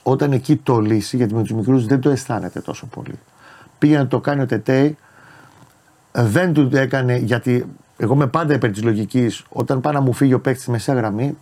Όταν 0.02 0.32
εκεί 0.32 0.56
το 0.56 0.81
λύσει, 0.81 1.16
γιατί 1.16 1.35
με 1.35 1.43
τους 1.43 1.52
μικρούς 1.52 1.86
δεν 1.86 2.01
το 2.01 2.10
αισθάνεται 2.10 2.60
τόσο 2.60 2.86
πολύ. 2.86 3.19
Πήγε 3.78 3.97
να 3.97 4.06
το 4.06 4.20
κάνει 4.20 4.43
ο 4.43 4.47
Τετέι, 4.47 4.97
δεν 6.12 6.52
του 6.52 6.70
έκανε 6.73 7.16
γιατί 7.16 7.66
εγώ 7.97 8.15
είμαι 8.15 8.27
πάντα 8.27 8.55
υπέρ 8.55 8.70
της 8.70 8.82
λογικής 8.82 9.44
όταν 9.48 9.81
πάει 9.81 9.94
να 9.94 10.01
μου 10.01 10.12
φύγει 10.12 10.35
ο 10.35 10.40
παίκτης 10.40 10.62
στη 10.62 10.70
μεσαία 10.70 10.94
γραμμή. 10.94 11.39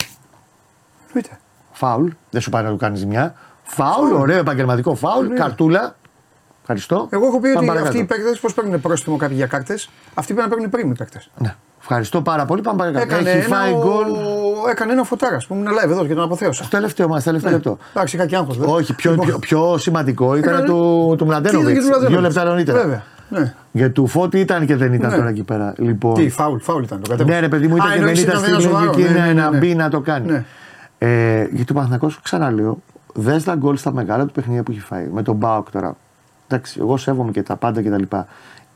Πείτε. 1.12 1.38
Φάουλ, 1.72 2.08
δεν 2.30 2.40
σου 2.40 2.50
πάει 2.50 2.62
να 2.62 2.70
του 2.70 2.76
κάνεις 2.76 2.98
ζημιά. 2.98 3.34
Φάουλ, 3.62 4.12
ωραίο 4.12 4.38
επαγγελματικό 4.38 4.94
φάουλ, 4.94 5.34
καρτούλα. 5.34 5.96
Ευχαριστώ. 6.60 7.08
Εγώ 7.10 7.26
έχω 7.26 7.40
πει 7.40 7.48
ότι 7.48 7.68
αυτοί 7.70 7.98
οι 7.98 8.04
παίκτες 8.04 8.40
πώς 8.40 8.54
παίρνουν 8.54 8.80
πρόστιμο 8.80 9.16
κάποιοι 9.16 9.36
για 9.38 9.46
κάρτες, 9.46 9.90
αυτοί 10.14 10.32
πρέπει 10.34 10.48
να 10.48 10.54
παίρνουν 10.54 10.70
πριν 10.70 10.90
οι 10.90 10.94
παίκτες. 10.94 11.30
Ναι. 11.38 11.54
Ευχαριστώ 11.88 12.22
πάρα 12.22 12.44
πολύ. 12.44 12.60
Πάμε 12.62 12.78
παρακάτω. 12.92 13.28
Έχει 13.28 13.46
φάει 13.48 13.72
γκολ. 13.72 14.06
έκανε 14.70 14.92
ένα 14.92 15.02
φωτάρα 15.04 15.38
που 15.48 15.54
ήμουν 15.54 15.66
live 15.68 15.90
εδώ 15.90 16.06
και 16.06 16.14
τον 16.14 16.22
αποθέωσα. 16.24 16.62
Στο 16.64 16.76
τελευταίο 16.76 17.08
μας, 17.08 17.22
τελευταίο 17.24 17.50
Ναι. 17.50 17.56
λεπτό. 17.56 17.78
Εντάξει, 17.94 18.16
είχα 18.16 18.26
και 18.26 18.36
άγχος. 18.36 18.56
βέβαια. 18.58 18.74
Όχι, 18.74 18.94
πιο, 18.94 19.10
Λοιπόν, 19.10 19.26
πιο, 19.26 19.38
πιο 19.38 19.78
σημαντικό 19.78 20.36
ήταν 20.36 20.52
Έκανε- 20.52 20.68
του, 20.68 21.06
του 21.08 21.16
τι 21.16 21.24
Μλαντένοβιτ. 21.24 21.68
είδε 21.68 21.72
και 21.72 21.78
του 21.80 21.86
Δύο 21.86 21.98
Μλαντένοβιτς. 21.98 22.34
λεπτά 22.34 22.50
νωρίτερα. 22.50 22.78
Βέβαια. 22.80 23.02
Ναι. 23.28 23.54
Για 23.72 23.92
του 23.92 24.06
Φώτη 24.06 24.40
ήταν 24.40 24.66
και 24.66 24.76
δεν 24.76 24.92
ήταν 24.92 25.10
Ναι. 25.10 25.16
τώρα 25.16 25.28
εκεί 25.28 25.42
πέρα. 25.42 25.72
Λοιπόν, 25.76 26.14
Τι, 26.14 26.28
φάουλ, 26.28 26.58
φάουλ 26.58 26.82
ήταν 26.82 27.00
το 27.02 27.08
κατέβασε. 27.10 27.34
ναι, 27.34 27.40
ρε 27.40 27.48
παιδί 27.48 27.66
μου, 27.68 27.76
ήταν 27.76 27.88
Α, 27.88 27.90
και 27.92 27.98
δεν 27.98 28.08
εννοείς 28.08 28.22
ήταν 28.22 28.34
ήταν 28.34 28.44
στην 28.44 28.54
ένα 28.54 28.62
σοβαρό. 28.62 28.84
λογική 28.84 29.12
Ναι, 29.12 29.18
ναι, 29.20 29.26
ναι, 29.26 29.32
να 29.42 29.50
ναι. 29.50 29.58
μπει 29.58 29.74
να 29.74 29.88
το 29.88 30.00
κάνει. 30.00 30.26
Ναι. 30.30 30.44
Ε, 30.98 31.46
γιατί 31.52 31.72
ο 31.72 31.74
Παναθηναϊκός, 31.74 32.20
ξαναλέω, 32.22 32.78
δες 33.14 33.44
τα 33.44 33.54
γκολ 33.54 33.76
στα 33.76 33.92
μεγάλα 33.92 34.24
του 34.26 34.32
παιχνίδια 34.32 34.62
που 34.62 34.70
έχει 34.70 34.80
φάει. 34.80 35.08
Με 35.12 35.22
τον 35.22 35.34
Μπάουκ 35.34 35.70
τώρα. 35.70 35.96
Εντάξει, 36.48 36.76
εγώ 36.80 36.96
σέβομαι 36.96 37.30
και 37.30 37.42
τα 37.42 37.56
πάντα 37.56 37.82
κτλ. 37.82 38.02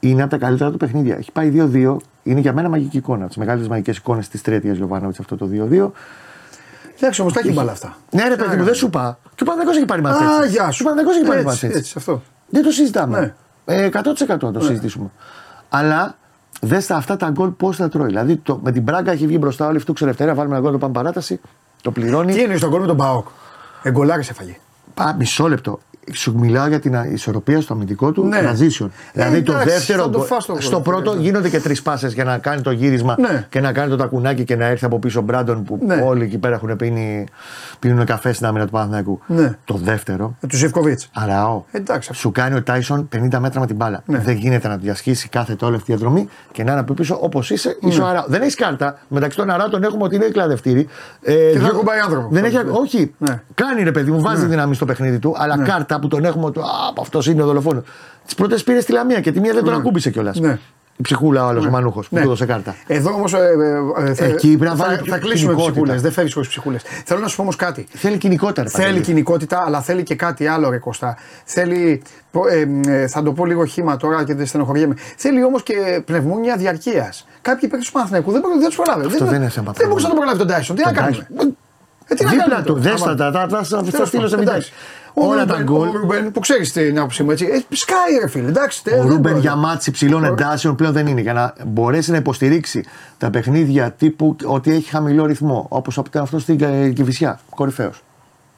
Είναι 0.01 0.23
από 0.23 0.31
τα 0.31 0.37
καλύτερα 0.39 0.71
του 0.71 0.77
παιχνίδια. 0.77 1.17
Έχει 1.17 1.33
πάει 1.33 1.53
2-2. 1.55 1.97
Είναι 2.23 2.41
για 2.41 2.53
μένα 2.53 2.69
μαγική 2.69 2.97
εικόνα. 2.97 3.27
Τις 3.27 3.37
μεγάλες 3.37 3.69
μαγικές 3.69 3.97
εικόνες 3.97 4.29
της 4.29 4.43
τριετία 4.43 4.73
Γιωβάνοβιτς 4.73 5.19
αυτό 5.19 5.37
το 5.37 5.49
2-2. 5.71 5.91
Εντάξει, 6.99 7.21
όμως 7.21 7.33
τα 7.33 7.41
έχει 7.41 7.53
μπάλα 7.53 7.73
αυτά. 7.73 7.97
Ναι, 8.11 8.29
ρε 8.29 8.37
παιδί 8.37 8.57
μου, 8.57 8.65
δεν 8.65 8.75
σου 8.75 8.87
είπα. 8.87 9.19
Και 9.35 9.43
ο 9.43 9.47
Παναθηναϊκός 9.47 9.77
έχει 9.77 9.85
πάρει 9.85 10.03
μάτς 10.03 10.21
Α, 10.21 10.37
έτσι. 10.43 10.51
γεια 10.51 10.67
Και 10.67 10.73
σου. 10.73 10.85
Ο 10.87 10.89
Παναθηναϊκός 10.89 11.17
έχει 11.17 11.27
πάρει 11.27 11.39
Έτσι, 11.39 11.49
μάτς 11.49 11.63
έτσι. 11.63 11.79
Έτσι, 11.79 11.95
αυτό. 11.97 12.23
Δεν 12.49 12.63
το 12.63 12.71
συζητάμε. 12.71 13.35
Ναι. 13.65 13.85
Ε, 13.85 13.89
100% 13.93 14.27
να 14.41 14.53
το 14.53 14.61
συζητήσουμε. 14.61 15.11
Αλλά 15.69 16.17
δες 16.61 16.87
τα 16.87 16.97
αυτά 16.97 17.17
τα 17.17 17.31
γκολ 17.31 17.49
πώς 17.49 17.77
τα 17.77 17.89
τρώει. 17.89 18.07
Δηλαδή 18.07 18.37
το, 18.37 18.61
με 18.63 18.73
την 18.73 18.83
Μπράγκα 18.83 19.13
έχει 19.13 19.27
βγει 19.27 19.37
μπροστά 19.41 19.67
όλοι 19.67 19.77
αυτού 19.77 19.93
ξελευθερία, 19.93 20.35
βάλουμε 20.35 20.55
ένα 20.55 20.65
γκολ, 20.65 20.73
το 20.73 20.79
πάμε 20.79 20.93
παράταση, 20.93 21.41
το 21.83 21.91
πληρώνει. 21.91 22.33
Τι 22.33 22.43
εννοείς 22.43 22.61
τον 22.61 22.71
κόλ 22.71 22.81
με 22.81 22.87
τον 22.87 22.97
Μπαόκ. 22.97 23.29
Εγκολάρε 23.83 24.21
έφαγε. 24.21 24.57
Πα, 24.95 25.15
μισό 25.19 25.49
λεπτό. 25.49 25.81
Σου 26.13 26.35
μιλάω 26.39 26.67
για 26.69 26.81
την 26.81 26.95
ισορροπία 27.13 27.61
στο 27.61 27.75
αμυντικό 27.75 28.13
του 28.13 28.25
Ναι. 28.27 28.39
transition. 28.43 28.87
δηλαδή 29.13 29.43
το 29.43 29.53
εντάξει, 29.53 29.69
δεύτερο 29.69 30.03
θα 30.03 30.11
το 30.11 30.17
γκολ- 30.19 30.29
φας 30.29 30.47
το 30.47 30.53
γκολ. 30.53 30.63
Στο 30.63 30.81
πρώτο 30.81 31.15
Ναι. 31.15 31.21
γίνονται 31.21 31.49
και 31.49 31.61
τρεις 31.61 31.83
πάσες 31.83 32.13
για 32.13 32.25
να 32.25 32.39
κάνει 32.39 32.61
το 32.61 32.71
γύρισμα 32.71 33.17
Ναι. 33.19 33.47
και 33.51 33.61
να 33.61 33.73
κάνει 33.73 33.91
το 33.91 33.97
τακουνάκι 33.97 34.45
και 34.45 34.57
να 34.57 34.65
έρθει 34.65 34.85
από 34.85 34.99
πίσω 34.99 35.21
ο 35.21 35.23
Μπράντον 35.23 35.63
που 35.65 35.79
Ναι. 35.87 36.03
όλοι 36.05 36.25
εκεί 36.25 36.39
πέρα 36.39 36.55
έχουν 36.55 36.77
πίνει, 36.77 37.27
πίνουν 37.79 38.05
καφέ 38.05 38.33
στην 38.33 38.47
άμυνα 38.47 38.65
του 38.65 38.71
Παναθηναϊκού. 38.71 39.21
Ναι. 39.27 39.57
Το 39.65 39.75
δεύτερο 39.83 40.37
Με 40.41 40.49
του 40.49 40.57
Ζευκοβίτ. 40.57 41.01
Αραώ. 41.15 41.63
Εντάξει. 41.71 42.15
Σου 42.15 42.31
κάνει 42.33 42.55
ο 42.57 42.63
Τάισον 42.63 43.09
50 43.09 43.41
μέτρα 43.41 43.61
με 43.61 43.67
την 43.67 43.77
μπάλα. 43.77 44.03
Ναι. 44.07 44.19
Δεν 44.19 44.37
γίνεται 44.37 44.69
να 44.69 44.75
του 44.75 44.83
διασχίσει 44.83 45.29
κάθε 45.29 45.57
όλη 45.63 45.77
αυτή 45.77 45.93
η 45.93 45.95
διαδρομή 45.95 46.29
και 46.53 46.65
να 46.65 46.71
είναι 46.71 46.81
από 46.81 46.95
πίσω 46.95 47.19
όπως 47.21 47.51
είσαι. 47.51 47.77
Ναι. 47.83 47.91
Είσαι 47.91 48.01
ο 48.01 48.07
Αράο. 48.07 48.25
Δεν 48.27 48.41
έχεις 48.43 48.55
κάρτα. 48.55 48.99
Μεταξύ 49.09 49.37
των 49.37 49.51
Αράων 49.51 49.83
έχουμε 49.83 50.03
ότι 50.05 50.15
είναι 50.17 50.25
κλαδευτήρι. 50.25 50.89
Ε, 51.23 51.33
Και 51.35 51.53
θα 51.53 51.59
δυο- 51.65 51.75
ακουμπάει 51.75 51.99
άνθρωπο. 51.99 52.29
Δεν 52.31 52.45
έχει, 52.45 52.57
Ναι. 52.57 52.63
όχι. 52.71 53.15
Ναι. 53.19 53.43
Κάνει 53.55 53.83
ρε 53.83 53.93
παιδί 53.93 54.11
μου, 54.11 54.21
βάζει 54.21 54.47
δύναμη 54.47 54.75
στο 54.75 54.85
παιχνίδι 54.85 55.19
του. 55.19 55.35
Αλλά 55.39 55.59
κάρτα 55.59 55.90
που 55.99 56.09
τον 56.09 56.25
έχουμε. 56.25 56.45
ότι, 56.45 56.59
Α, 56.59 56.63
αυτός 57.01 57.27
είναι 57.27 57.43
ο 57.43 57.47
δολοφόνος. 57.47 57.83
Τις 58.25 58.35
πρώτες 58.35 58.63
πήρες 58.65 58.83
στη 58.83 58.93
Λαμία 58.93 59.21
και 59.21 59.33
τη 59.33 59.41
μία 59.41 59.53
δεν 59.55 59.65
τον 59.65 59.75
ακούμπησε 59.75 60.11
κιόλας. 60.11 60.41
Ναι. 60.41 60.59
Η 60.97 61.03
ψυχούλα 61.03 61.45
ο 61.45 61.49
άλλο 61.49 61.61
ο 61.61 61.71
Μανούχος 61.71 62.09
που 62.09 62.15
Ναι. 62.15 62.21
του 62.21 62.27
έδωσε 62.27 62.47
κάρτα. 62.47 62.75
Εδώ 62.87 63.11
όμως. 63.15 63.35
Εκεί 64.17 64.57
πρέπει 64.57 64.65
να 64.65 64.71
θα, 64.71 64.85
βάλει 64.85 64.97
θα 64.97 65.03
πιο 65.03 65.13
κλείσουμε 65.19 65.31
τις 65.31 65.39
κοινικότητα. 65.41 65.71
ψυχούλες. 65.73 66.03
Δεν 66.03 66.13
φεύγεις 66.13 66.33
χωρίς 66.35 66.49
ψυχούλες. 66.49 66.83
Θέλω 67.05 67.21
να 67.21 67.29
σου 67.29 67.37
πω 67.37 67.43
όμως 67.43 67.57
κάτι. 67.57 67.87
Θέλει 67.93 68.19
κοινικότερα. 68.19 68.63
ρε 68.63 68.69
Θέλει 68.69 68.87
Παντελή. 68.87 69.05
κοινικότητα, 69.05 69.63
αλλά 69.67 69.81
θέλει 69.81 70.03
και 70.03 70.15
κάτι 70.15 70.47
άλλο, 70.47 70.71
ρε 70.71 70.79
Κωστά. 70.79 71.17
Θέλει. 71.45 72.03
πο- 72.31 72.47
ε, 72.49 72.69
ε, 72.93 73.07
θα 73.07 73.23
το 73.23 73.33
πω 73.33 73.47
λίγο 73.47 73.65
χήμα 73.65 73.97
τώρα 73.97 74.25
και 74.25 74.35
δεν 74.35 74.47
στενοχωριέμαι. 74.47 74.95
Θέλει 75.17 75.45
όμως 75.45 75.63
και 75.63 76.03
πνευμόνια 76.05 76.57
διαρκείας. 76.57 77.27
Κάποιοι 77.43 77.69
παίκτες 77.69 77.87
του 77.87 77.93
Παναθηναϊκού 77.93 78.33
δεν, 78.33 78.41
μπορούν- 78.41 78.59
δεν 78.59 78.69
τους 78.69 78.77
προλάβει. 78.77 79.07
Αυτό 79.07 79.25
δεν 79.25 79.35
είναι 79.41 79.49
θέμα 79.51 79.73
Δεν 79.73 79.89
μπορούσε 79.89 80.07
να 80.07 80.13
το 80.13 80.19
προλάβει 80.19 80.39
τον 80.39 80.47
Τάισον. 80.47 80.77
Τι 80.77 80.83
να 80.85 80.93
Τον 80.93 81.03
κάνουμε; 81.03 81.27
Tyson. 82.11 82.13
Ε, 82.13 82.15
τι 82.15 82.25
να 82.25 82.31
Δίπλα 82.31 82.45
κάνουμε 82.47 82.63
του. 82.67 82.73
τώρα, 82.73 82.81
Δες 82.91 83.03
άμα- 83.03 83.15
τα, 83.15 83.31
τα, 83.31 83.47
τα, 83.47 83.63
θα 83.65 83.83
Τέλος 83.83 84.09
στείλω 84.09 84.09
σε 84.09 84.11
πάντων, 84.11 84.29
βιντεάκι. 84.29 84.49
εντάξει. 84.51 84.73
Ο 85.15 85.27
Όλα 85.27 85.47
τα 85.47 85.53
Ρούμπεν- 85.59 85.65
γκολ. 85.65 85.89
Ο 85.89 85.93
Ρούμπεν 85.93 86.33
που 86.33 86.41
ξέρεις 86.41 86.73
την 86.73 86.99
άποψή 86.99 87.23
μου 87.23 87.31
έτσι. 87.31 87.45
Ε, 87.47 87.75
σκάει 87.75 88.19
ρε 88.21 88.29
φίλε, 88.29 88.49
εντάξει. 88.49 88.83
τε, 88.85 88.91
Ο 88.95 88.97
δεν 88.97 89.07
Ρούμπεν 89.07 89.31
μπορεί. 89.33 89.41
για 89.41 89.55
μάτς 89.57 89.87
υψηλών 89.87 90.25
εντάσεων 90.25 90.77
πλέον 90.77 90.93
δεν 90.93 91.07
είναι. 91.07 91.21
Για 91.21 91.33
να 91.33 91.55
μπορέσει 91.67 92.11
να 92.11 92.17
υποστηρίξει 92.17 92.85
τα 93.19 93.31
παιχνίδια 93.31 93.91
τύπου 93.93 94.37
ότι 94.45 94.71
έχει 94.75 94.89
χαμηλό 94.91 95.27
ρυθμό. 95.27 95.67
Όπως 95.69 95.97
ήταν 95.97 96.23
αυτό 96.23 96.39
στην 96.39 96.59
Κα- 96.59 96.89
Κηφισιά. 96.89 97.41
Κορυφαίος. 97.55 98.03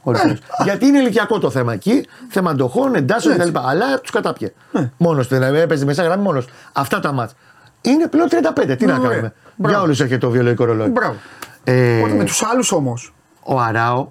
Ναι. 0.04 0.34
Γιατί 0.64 0.86
είναι 0.86 0.98
ηλικιακό 0.98 1.38
το 1.38 1.50
θέμα 1.50 1.72
εκεί, 1.72 2.06
θέμα 2.28 2.50
αντοχών, 2.50 2.94
εντάσεων 2.94 3.34
Έτσι. 3.40 3.50
κτλ. 3.50 3.58
Αλλά 3.66 4.00
τους 4.00 4.10
κατάπιε. 4.10 4.52
Ναι. 4.72 4.90
Μόνος 4.96 5.28
του. 5.28 5.34
Δηλαδή 5.34 5.58
έπαιζε 5.58 5.84
μέσα 5.84 6.02
γραμμή 6.02 6.22
μόνος. 6.22 6.46
Αυτά 6.72 7.00
τα 7.00 7.12
μάτς. 7.12 7.34
Είναι 7.80 8.06
πλέον 8.08 8.28
35. 8.28 8.76
Τι 8.76 8.86
να 8.86 8.92
Ωραία. 8.96 9.08
κάνουμε; 9.08 9.32
Μπράβο. 9.56 9.74
Για 9.74 9.84
όλους 9.84 10.00
έρχεται 10.00 10.18
το 10.18 10.30
βιολογικό 10.30 10.64
ρολόι. 10.64 10.88
Μπράβο. 10.88 11.16
Ε, 11.64 11.98
Οπότε 11.98 12.14
με 12.14 12.24
τους 12.24 12.42
άλλους 12.52 12.72
όμως. 12.72 13.12
Ο 13.42 13.60
Αράο 13.60 14.08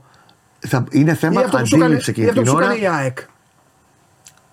θα, 0.60 0.84
είναι 0.92 1.14
θέμα 1.14 1.42
αντίληψη 1.54 2.10
Ή 2.10 2.24
εκείνη 2.24 2.28
αυτό 2.28 2.40
που 2.40 2.46
την 2.46 2.46
σου 2.52 2.56
ώρα. 2.56 2.66
κάνει 2.68 2.82
η 2.82 2.88
ΑΕΚ. 2.88 3.18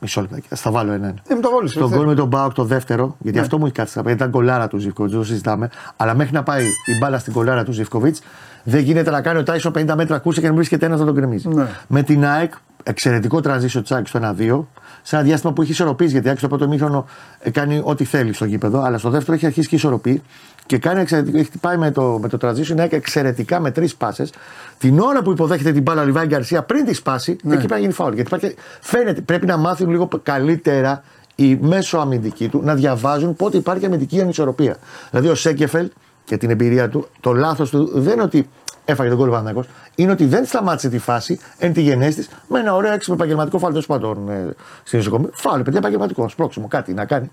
Μισό 0.00 0.20
λεπτό, 0.20 0.36
θα 0.48 0.56
στα 0.56 0.70
βάλω 0.70 0.92
ένα-ένα. 0.92 1.18
Ε, 1.28 1.34
μου 1.34 1.40
το 1.40 1.50
βάλεις, 1.55 1.70
Στον 1.70 1.88
θε. 1.90 1.96
γκολ 1.96 2.06
με 2.06 2.14
τον 2.14 2.26
Μπάουκ 2.28 2.52
το 2.52 2.64
δεύτερο, 2.64 3.16
γιατί 3.18 3.36
Ναι. 3.36 3.42
αυτό 3.42 3.59
μου 3.59 3.64
έχει 3.64 3.74
κάτσει 3.74 3.92
στα 3.92 4.02
πέντε, 4.02 4.14
ήταν 4.14 4.30
κολάρα 4.30 4.68
του 4.68 4.78
Ζιβκοβιτ, 4.78 5.10
δεν 5.12 5.20
το 5.20 5.26
συζητάμε. 5.26 5.70
Αλλά 5.96 6.14
μέχρι 6.14 6.32
να 6.34 6.42
πάει 6.42 6.64
η 6.64 6.98
μπάλα 7.00 7.18
στην 7.18 7.32
κολάρα 7.32 7.64
του 7.64 7.72
Ζιβκοβιτ, 7.72 8.16
δεν 8.62 8.80
γίνεται 8.80 9.10
να 9.10 9.20
κάνει 9.20 9.38
ο 9.38 9.42
Τάισον 9.42 9.72
50 9.76 9.94
μέτρα 9.96 10.18
κούρσα 10.18 10.40
και 10.40 10.46
να 10.46 10.52
μην 10.52 10.56
βρίσκεται 10.60 10.86
ένας 10.86 10.98
να 11.00 11.06
τον 11.06 11.14
κρεμίζει. 11.14 11.48
Ναι. 11.48 11.66
Με 11.86 12.02
την 12.02 12.24
ΑΕΚ, 12.24 12.52
εξαιρετικό 12.82 13.40
transition 13.44 13.80
της 13.82 13.90
ΑΕΚ 13.92 14.06
στο 14.06 14.18
1-2, 14.38 14.66
σε 15.02 15.16
ένα 15.16 15.24
διάστημα 15.24 15.52
που 15.52 15.62
έχει 15.62 15.70
ισορροπήσει, 15.70 16.10
γιατί 16.10 16.26
η 16.26 16.28
ΑΕΚ 16.30 16.38
στο 16.38 16.48
πρώτο 16.48 16.68
μήχρονο 16.68 17.05
ε, 17.40 17.50
κάνει 17.50 17.80
ό,τι 17.84 18.05
θέλει 18.05 18.32
στο 18.32 18.44
γήπεδο, 18.44 18.82
αλλά 18.82 18.98
στο 18.98 19.10
δεύτερο 19.10 19.36
έχει 19.36 19.46
αρχίσει 19.46 19.68
και 19.68 19.74
ισορροπεί 19.74 20.22
και 20.69 20.78
κάνει 20.78 21.01
εξαιρετικό, 21.01 21.39
έχει 21.39 21.51
πάει 21.61 21.77
με 21.77 21.90
το, 21.90 22.19
με 22.23 22.28
το 22.28 22.39
transition 22.40 22.77
η 22.77 22.81
ΑΕΚ 22.81 22.93
εξαιρετικά 22.93 23.61
με 23.61 23.70
τρεις 23.70 23.95
πάσες. 23.95 24.32
Την 24.78 25.01
ώρα 25.01 25.23
που 25.23 25.31
υποδέχεται 25.31 25.73
την 25.73 25.82
μπάλα 25.82 26.03
ο 26.03 26.05
Λιβάη 26.05 26.27
Γκαρσία 26.27 26.62
πριν 26.62 26.85
τη 26.85 26.95
σπάσει, 26.95 27.31
εκεί 27.31 27.40
πρέπει 27.47 27.69
να 27.69 27.78
γίνει 27.78 27.93
φάουλ. 27.93 28.15
Γιατί 28.15 28.35
υπάρχει, 28.35 28.57
φαίνεται, 28.81 29.20
πρέπει 29.20 29.47
να 29.47 29.57
μάθουν 29.57 29.90
λίγο 29.90 30.09
καλύτερα 30.23 31.03
οι 31.35 31.57
μέσω 31.61 31.99
αμυντικοί 31.99 32.49
του 32.49 32.61
να 32.65 32.74
διαβάζουν 32.74 33.36
πότε 33.36 33.57
υπάρχει 33.57 33.86
αμυντική 33.86 34.20
ανισορροπία. 34.20 34.77
Δηλαδή 35.11 35.28
ο 35.28 35.35
Σέκεφελ 35.35 35.90
και 36.24 36.36
την 36.36 36.51
εμπειρία 36.51 36.89
του, 36.89 37.09
το 37.20 37.32
λάθος 37.32 37.70
του 37.70 38.01
δεν 38.01 38.12
είναι 38.12 38.23
ότι 38.23 38.49
έφαγε 38.85 39.09
τον 39.09 39.19
κόλλο 39.19 39.31
Παναθηναϊκός, 39.31 39.69
είναι 39.95 40.12
ότι 40.12 40.24
δεν 40.24 40.45
σταμάτησε 40.45 40.89
τη 40.89 40.99
φάση 40.99 41.39
εν 41.59 41.73
τη 41.73 41.81
γενέστης 41.81 42.28
με 42.49 42.59
ένα 42.59 42.74
ωραίο 42.74 42.93
έξυπνο 42.93 43.15
επαγγελματικό 43.15 43.59
φάλ 43.59 43.73
τέλο 43.73 43.85
πάντων 43.86 44.28
ε, 44.28 44.55
στην 44.82 44.99
νοσοκομεία. 44.99 45.31
Φάλ, 45.32 45.62
παιδιά, 45.62 45.78
επαγγελματικός, 45.78 46.32
σπρώξιμο, 46.32 46.69
κάτι 46.69 46.93
να 46.93 47.05
κάνει. 47.05 47.31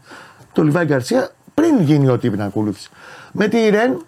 Το 0.53 0.63
Λιβάη 0.63 0.85
Γκαρσία 0.85 1.29
πριν 1.55 1.81
γίνει 1.81 2.09
ό,τι 2.09 2.27
είπε 2.27 2.35
να 2.35 2.45
ακολούθησε. 2.45 2.89
Με 3.37 3.47
τη 3.47 3.69
Ρεν 3.69 4.01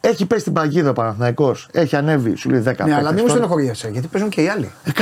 έχει 0.00 0.26
πέσει 0.26 0.44
την 0.44 0.52
παγίδα 0.52 0.90
ο 0.90 0.92
Παναθηναϊκός, 0.92 1.68
έχει 1.72 1.96
ανέβει, 1.96 2.36
σου 2.36 2.50
λέει 2.50 2.60
10 2.60 2.62
Ναι, 2.64 2.70
αλλά 2.72 2.78
παίκτες 2.84 3.02
μην 3.04 3.14
μου 3.14 3.20
τώρα. 3.20 3.30
στενοχωριέσαι, 3.30 3.88
γιατί 3.88 4.06
παίζουν 4.06 4.30
και 4.30 4.42
οι 4.42 4.48
άλλοι. 4.48 4.70
100%. 4.84 4.92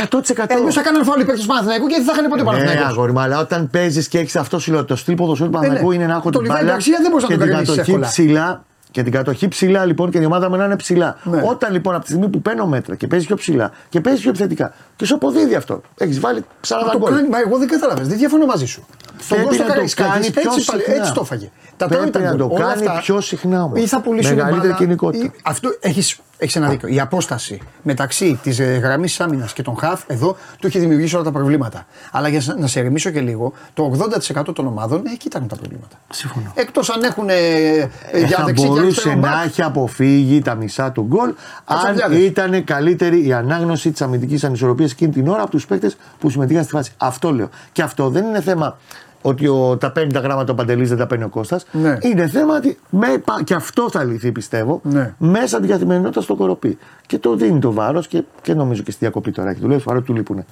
Ε, 0.49 0.55
αλλιώ 0.55 0.73
θα 0.73 0.83
κάνουν 0.83 1.05
φάουλ 1.05 1.21
οι 1.21 1.25
παίκτες 1.25 1.41
του 1.41 1.47
Παναθηναϊκού 1.49 1.87
και 1.87 1.95
δεν 1.97 2.05
θα 2.05 2.13
είχαν 2.13 2.29
ποτέ 2.29 2.43
Ναι, 2.43 2.49
Παναθηναϊκός. 2.49 2.87
αγόρι 2.87 3.13
μου, 3.13 3.21
αλλά 3.21 3.39
όταν 3.41 3.71
παίζεις 3.71 4.09
και 4.09 4.19
έχεις 4.19 4.37
αυτό 4.37 4.59
συλλογικό, 4.59 4.89
το 4.89 4.97
στυλ 4.97 5.15
ποδοσφαίρου 5.15 5.51
του 5.51 5.55
Παναθηναϊκού 5.57 5.89
ναι. 5.89 5.95
είναι 5.95 6.07
να 6.07 6.13
έχω 6.15 6.31
Το 6.31 6.39
την 6.39 6.41
Λιβάη 6.41 6.59
μπάλα 6.59 6.71
Γκαρσία 6.73 6.99
δεν 7.03 7.11
μπορείς 7.11 7.25
να 7.29 7.31
και 7.31 7.37
τον 7.37 7.43
την 7.47 7.53
κρεμίσεις 7.55 7.75
κατοχή 7.77 7.91
εύκολα. 7.91 8.07
ψηλά. 8.09 8.65
Και 8.91 9.03
την 9.03 9.13
κατοχή 9.13 9.49
ψηλά 9.49 9.85
λοιπόν 9.85 10.11
και 10.11 10.19
η 10.19 10.25
ομάδα 10.25 10.51
μου 10.51 10.57
να 10.57 10.65
είναι 10.65 10.77
ψηλά. 10.77 11.17
Ναι. 11.23 11.43
Όταν 11.45 11.73
λοιπόν 11.73 11.95
από 11.95 12.03
τη 12.05 12.09
στιγμή 12.11 12.29
που 12.29 12.43
παίρνω 12.43 12.67
μέτρα 12.67 12.95
και 12.95 13.07
παίζει 13.07 13.27
πιο 13.27 13.37
ψηλά 13.37 13.71
και 13.89 14.01
παίζει 14.01 14.21
πιο 14.21 14.31
επιθετικά 14.31 14.75
και 14.97 15.05
σου 15.05 15.15
αποδίδει 15.15 15.55
αυτό, 15.55 15.81
έχεις 15.99 16.21
βάλει 16.21 16.45
40 16.69 16.77
Μα 16.85 16.91
το 16.93 16.99
γκολ. 16.99 17.13
κάνει, 17.15 17.29
μα 17.29 17.39
εγώ 17.39 17.59
δεν 17.59 17.69
κατάλαβε, 17.69 18.03
δεν 18.03 18.19
διαφωνώ 18.19 18.47
μαζί 18.47 18.67
σου. 18.67 18.87
Στον 19.21 19.27
Πρέπει 19.29 19.43
γκολ 19.43 19.53
στο 19.55 19.63
να 19.63 19.69
το 19.69 19.73
Καραϊσκάκης, 19.75 20.13
κάνει 20.13 20.31
πιο 20.31 20.53
έτσι, 20.55 20.65
πάλι- 20.71 20.83
συχνά. 20.83 20.97
έτσι 20.99 21.13
το 21.13 21.21
έφαγε. 21.25 21.51
Τα 21.77 21.87
Πρέπει 21.87 22.11
τρώει 22.11 22.23
τα 22.25 22.31
να 22.31 22.37
γκολ. 22.37 22.49
το 22.49 22.55
Όλα 22.55 22.65
κάνει 22.75 22.87
αυτά 22.87 23.01
πιο 23.01 23.21
συχνά 23.21 23.63
όμως. 23.63 23.81
Ή 23.81 23.87
θα 23.87 24.01
πουλήσουν 24.01 24.35
Μεγαλύτερη 24.35 24.67
μπάλα, 24.67 24.75
κοινικότητα. 24.79 25.25
ή- 25.25 25.31
Αυτό 25.43 25.69
έχεις, 25.81 26.19
έχεις 26.39 26.57
ένα 26.57 26.69
δίκιο. 26.69 26.89
Η 26.89 27.01
απόσταση 27.01 27.61
μεταξύ 27.83 28.39
της 28.43 28.61
γραμμής 28.61 29.21
άμυνας 29.21 29.53
και 29.53 29.63
των 29.63 29.77
χαφ 29.79 30.03
εδώ 30.07 30.37
του 30.61 30.67
έχει 30.67 30.79
δημιουργήσει 30.79 31.15
όλα 31.15 31.25
τα 31.25 31.33
προβλήματα. 31.33 31.87
Αλλά 32.13 32.29
για 32.29 32.55
να 32.59 32.67
σε 32.67 32.79
ερεμήσω 32.81 33.11
και 33.11 33.21
λίγο, 33.21 33.53
το 33.75 33.83
80% 33.85 34.53
των 34.55 34.67
ομάδων 34.67 35.03
εκεί 35.13 35.27
ήταν 35.27 35.49
τα 35.49 35.57
προβλήματα. 35.57 35.97
Συμφωνώ. 36.11 36.53
Εκτός 36.55 36.91
αν 36.91 37.03
έχουν 37.03 37.29
ε, 37.29 37.35
Ε, 37.35 37.89
για 38.19 38.37
θα 38.37 38.45
δεξί 38.45 38.69
και 38.69 38.81
μπορούσε 38.89 39.09
αριστερό 39.09 39.31
να 39.31 39.37
μπακ. 39.41 39.47
έχει 39.47 39.63
αποφύγει 39.63 40.43
τα 40.43 40.55
μισά 40.55 40.93
του 40.93 41.03
γκολ 41.03 41.29
αν 41.29 41.35
Κατσαβιάδες. 41.65 42.19
ήταν 42.19 42.65
καλύτερη 42.65 43.27
η 43.27 43.33
ανάγνωση 43.33 43.91
της 43.91 44.03
αμυντικής 44.03 44.45
ανισορροπίας 44.45 44.93
εκείνη 44.93 45.13
την 45.13 45.29
ώρα 45.29 45.43
από 45.43 45.51
τους 45.51 45.67
παίκτες 45.67 45.97
που 46.19 46.31
συμμετείχαν 46.31 46.63
στη 46.63 46.73
φάση. 46.73 46.93
Αυτό 46.97 47.33
λέω. 47.33 47.49
Και 47.73 47.83
αυτό 47.83 48.09
δεν 48.09 48.25
είναι 48.25 48.41
θέμα 48.41 48.79
ότι 49.23 49.47
ο, 49.49 49.77
τα 49.77 49.91
παίρνει 49.93 50.13
τα 50.13 50.21
γράμματα 50.21 50.53
ο 50.53 50.55
Παντελής, 50.55 50.89
δεν 50.89 50.99
τα 50.99 51.07
παίρνει 51.07 51.25
ο 51.25 51.29
Κώστας. 51.29 51.67
Ναι. 51.73 51.97
Είναι 52.01 52.29
θέμα 52.29 52.57
ότι 52.57 52.79
με, 52.91 53.07
πα- 53.25 53.41
και 53.45 53.55
αυτό 53.55 53.91
θα 53.91 54.05
λυθεί 54.05 54.33
πιστεύω 54.33 54.81
Ναι. 54.85 55.15
μέσα 55.19 55.57
από 55.57 55.65
την 55.67 55.75
καθημερινότητα 55.75 56.21
στο 56.21 56.35
κοροπή. 56.35 56.79
Και 57.07 57.19
το 57.19 57.35
δίνει 57.37 57.59
το 57.61 57.73
βάρος 57.73 58.09
και, 58.09 58.23
και 58.43 58.55
νομίζω 58.55 58.83
και 58.83 58.91
στη 58.91 59.01
διακοπή 59.01 59.31
τώρα 59.33 59.51
έχει 59.51 59.61
δουλεύει. 59.61 59.83
Παρότι 59.83 60.05
του 60.07 60.15
λείπουν 60.15 60.45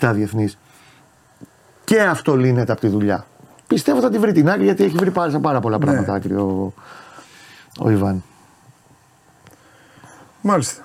7 0.00 0.10
διεθνείς. 0.14 0.58
Και 1.84 2.00
αυτό 2.00 2.36
λύνεται 2.36 2.72
από 2.72 2.80
τη 2.80 2.88
δουλειά. 2.88 3.26
Πιστεύω 3.66 4.00
θα 4.00 4.10
τη 4.10 4.18
βρει 4.18 4.32
την 4.32 4.48
άκρη 4.50 4.64
γιατί 4.64 4.84
έχει 4.84 4.96
βρει 4.96 5.10
πάρα, 5.10 5.38
πάρα 5.38 5.60
πολλά 5.60 5.78
πράγματα 5.78 6.12
άκρη 6.12 6.34
ο, 6.34 6.72
ο 7.78 7.90
Ιβάν. 7.90 8.22
Μάλιστα. 10.42 10.82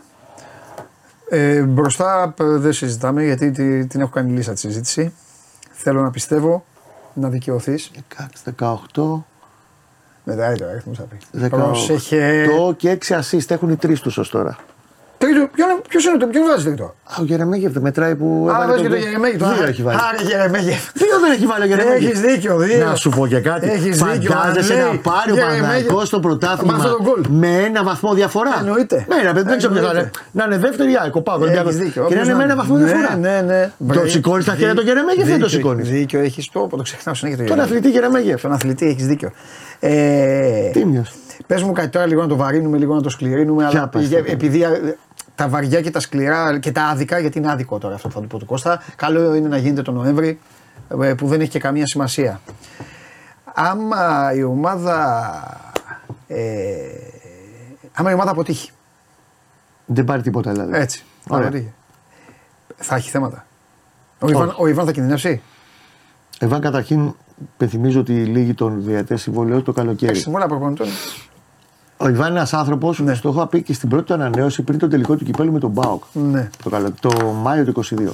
Ε, 1.30 1.61
μπροστά 1.61 2.34
ε, 2.40 2.44
δεν 2.44 2.74
συζητάμε 2.74 3.24
γιατί 3.24 3.52
τη- 3.52 3.86
την 3.88 4.02
έχω 4.02 4.10
κάνει 4.10 4.32
λύσα 4.32 4.53
τη 4.53 4.60
συζήτηση. 4.60 5.14
Θέλω 5.72 6.02
να 6.02 6.11
πιστεύω 6.11 6.65
να 7.14 7.30
δικαιωθείς. 7.30 7.91
16, 8.18 8.44
18, 8.95 9.24
Μετράει 10.26 10.56
το 10.56 10.65
αριθμός 10.65 10.98
θα 10.98 11.03
πει. 11.03 11.18
18 11.41 11.49
Πρόσεχε. 11.49 12.48
και 12.78 12.98
6 13.02 13.20
assist 13.20 13.52
έχουν 13.52 13.70
οι 13.70 13.76
τρεις 13.76 13.99
τους 14.02 14.18
ως 14.18 14.30
τώρα. 14.30 14.57
Τρίτο, 15.34 15.50
ποιο 15.88 16.00
είναι 16.10 16.18
το, 16.18 16.28
ποιον 16.28 16.46
βάζει 16.48 16.66
τρίτο. 16.66 16.84
Α, 16.84 17.16
ο 17.20 17.24
Γερεμέγεφ 17.24 17.72
δεν 17.72 17.82
μετράει 17.82 18.16
που. 18.16 18.48
Α, 18.52 18.68
βάζει 18.68 18.82
και 18.82 18.90
το 18.90 18.96
Γερεμέγεφ. 18.96 19.38
Δύο 19.38 19.66
έχει 19.68 19.82
βάλει. 19.82 20.00
Άρα 20.10 20.30
Γερεμέγεφ. 20.30 20.92
Δύο 20.94 21.20
δεν 21.22 21.32
έχει 21.32 21.46
βάλει 21.46 21.64
ο 21.64 21.66
Γερεμέγεφ. 21.66 22.10
Έχεις 22.10 22.22
δίκιο, 22.22 22.58
δύο. 22.58 22.86
Να 22.86 22.96
σου 22.96 23.10
πω 23.10 23.28
και 23.28 23.40
κάτι. 23.40 23.70
Έχεις 23.70 23.98
δίκιο. 24.04 24.32
Φαντάζεσαι 24.32 24.74
να 24.74 25.00
πάρει 25.00 25.32
ο 25.32 25.36
Παναγικό 25.36 26.06
στο 26.06 26.20
πρωτάθλημα 26.20 26.98
με 27.30 27.48
ένα 27.48 27.84
βαθμό 27.84 28.14
διαφορά. 28.14 28.56
Εννοείται. 28.60 29.06
Ναι, 29.10 29.22
ρε 29.22 29.34
παιδί, 29.34 29.50
δεν 29.50 29.58
ξέρω 29.58 29.74
ποιος 29.74 29.86
θα 29.86 29.92
είναι. 29.92 30.10
Να 30.32 30.44
είναι 30.44 30.58
δεύτερη 30.58 30.98
άκο, 31.06 31.22
πάω 31.22 31.40
Και 32.10 32.16
να 32.16 32.22
είναι 32.22 32.36
με 32.36 32.44
ένα 32.44 32.56
βαθμό 32.56 32.78
διαφορά. 32.78 33.16
Ναι, 33.16 33.42
ναι. 33.46 33.72
Το 33.94 34.08
σηκώνεις 34.08 34.46
τα 34.46 34.56
χέρια 34.56 34.76
το 34.76 34.82
Γερεμέγεφ 34.82 35.28
ή 35.28 35.32
δεν 35.32 35.40
το 35.40 35.50
σηκώνεις; 35.50 35.90
Δίκιο, 35.90 36.20
έχεις 36.20 36.50
το, 36.50 36.68
το 36.68 36.82
ξεχνάω 36.82 37.16
συνέχεια 37.16 37.46
Τον 37.46 37.60
αθλητή 37.60 37.90
Γερεμέγεφ. 37.90 38.42
Τον 38.42 38.52
αθλητή, 38.52 38.86
έχεις 38.86 39.08
δίκιο. 39.08 39.32
Ε, 39.80 40.70
Τίμιο. 40.72 41.06
Πες 41.48 41.64
μου 41.64 41.72
κάτι 41.72 41.88
τώρα 41.90 42.06
λίγο 42.06 42.22
να 42.22 42.28
το 42.28 42.36
βαρύνουμε, 42.36 42.78
λίγο 42.78 42.96
να 42.96 43.02
το 43.02 43.10
σκληρύνουμε. 43.10 43.66
Αλλά 43.66 43.90
επειδή 44.26 44.66
τα 45.36 45.48
βαριά 45.48 45.82
και 45.82 45.92
τα 45.92 46.00
σκληρά 46.00 46.60
και 46.60 46.72
τα 46.72 46.84
άδικα, 46.84 47.20
γιατί 47.20 47.38
είναι 47.38 47.52
άδικο 47.52 47.78
τώρα 47.78 47.96
αυτό 47.96 48.08
που 48.08 48.14
θα 48.14 48.22
του 48.22 48.28
πω 48.28 48.38
του 48.38 48.46
Κώστα, 48.46 48.82
καλό 48.96 49.36
είναι 49.36 49.48
να 49.48 49.58
γίνεται 49.58 49.82
το 49.82 49.92
Νοέμβρη 49.92 50.40
ε, 51.02 51.14
που 51.14 51.28
δεν 51.28 51.42
έχει 51.42 51.50
και 51.50 51.60
καμία 51.60 51.88
σημασία. 51.88 52.42
Άμα 53.54 54.32
η 54.36 54.44
ομάδα. 54.44 54.98
Ε, 56.28 56.38
άμα 57.94 58.12
η 58.12 58.14
ομάδα 58.14 58.32
αποτύχει. 58.32 58.72
Δεν 59.86 60.04
πάρει 60.04 60.22
τίποτα 60.22 60.52
δηλαδή. 60.52 60.72
Έτσι. 60.76 61.04
Ωραία. 61.30 61.52
Θα 62.76 62.96
έχει 62.96 63.10
θέματα. 63.10 63.46
Ο 64.20 64.30
Ιβάν, 64.30 64.54
ο 64.58 64.68
Ιβάν 64.68 64.86
θα 64.86 64.92
κινδυνεύσει; 64.92 65.42
Ιβάν 66.40 66.62
καταρχήν 66.62 67.16
πενθυμίζω 67.58 68.00
ότι 68.00 68.14
λύγει 68.14 68.54
τον 68.54 68.84
διαιτέ 68.84 69.16
συμβολέο 69.16 69.62
το 69.62 69.72
καλοκαίρι. 69.72 70.16
Συμβόλαια 70.16 70.48
προπονητών. 70.48 70.88
Ο 72.04 72.10
Ιβάν 72.10 72.30
είναι 72.30 72.38
ένας 72.38 72.54
άνθρωπος, 72.54 73.00
ναι. 73.00 73.16
το 73.16 73.30
έχω 73.30 73.46
πει 73.46 73.62
και 73.62 73.74
στην 73.74 73.90
πρώτη 73.90 74.06
του 74.06 74.14
ανανέωση 74.14 74.62
πριν 74.62 74.80
το 74.80 74.88
τελικό 74.88 75.16
του 75.16 75.26
κυπέλου 75.26 75.52
με 75.52 75.60
τον 75.60 75.70
Μπάουκ. 75.70 76.04
Ναι. 76.14 76.50
Το, 76.64 76.94
το 77.00 77.32
Μάιο 77.32 77.66
του 77.66 77.84
22. 77.84 78.08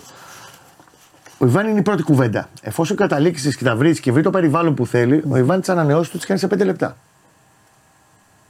Ο 1.38 1.46
Ιβάν 1.46 1.68
είναι 1.68 1.80
η 1.80 1.82
πρώτη 1.82 2.04
κουβέντα. 2.04 2.50
Εφόσον 2.62 2.98
καταλήξει 2.98 3.56
και 3.56 3.64
τα 3.64 3.76
βρει 3.76 4.00
και 4.00 4.12
βρει 4.12 4.22
το 4.22 4.30
περιβάλλον 4.30 4.74
που 4.74 4.86
θέλει, 4.86 5.24
ο 5.30 5.38
Ιβάν 5.38 5.62
τι 5.62 5.72
ανανεώσει 5.72 6.12
του 6.12 6.18
τι 6.18 6.26
κάνει 6.26 6.40
σε 6.40 6.48
5 6.48 6.66
λεπτά. 6.66 6.98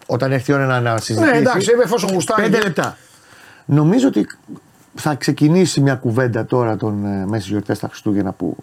Όταν 0.06 0.32
έρθει 0.32 0.52
η 0.52 0.54
ώρα 0.54 0.80
να 0.80 0.98
συζητήσει. 0.98 1.32
Ναι, 1.32 1.38
εντάξει, 1.38 1.72
εφόσον 1.84 2.14
γουστάρει. 2.14 2.48
5 2.48 2.62
λεπτά. 2.64 2.98
Νομίζω 3.66 4.08
ότι 4.08 4.28
θα 4.96 5.16
ξεκινήσει 5.16 5.82
μια 5.82 5.96
κουβέντα 5.96 6.46
τώρα 6.46 6.78
τον 6.78 7.06
ε, 7.06 7.26
μέση 7.26 7.50
γιορτές 7.50 7.78
στα 7.78 7.88
Χριστούγεννα 7.88 8.32
που 8.32 8.58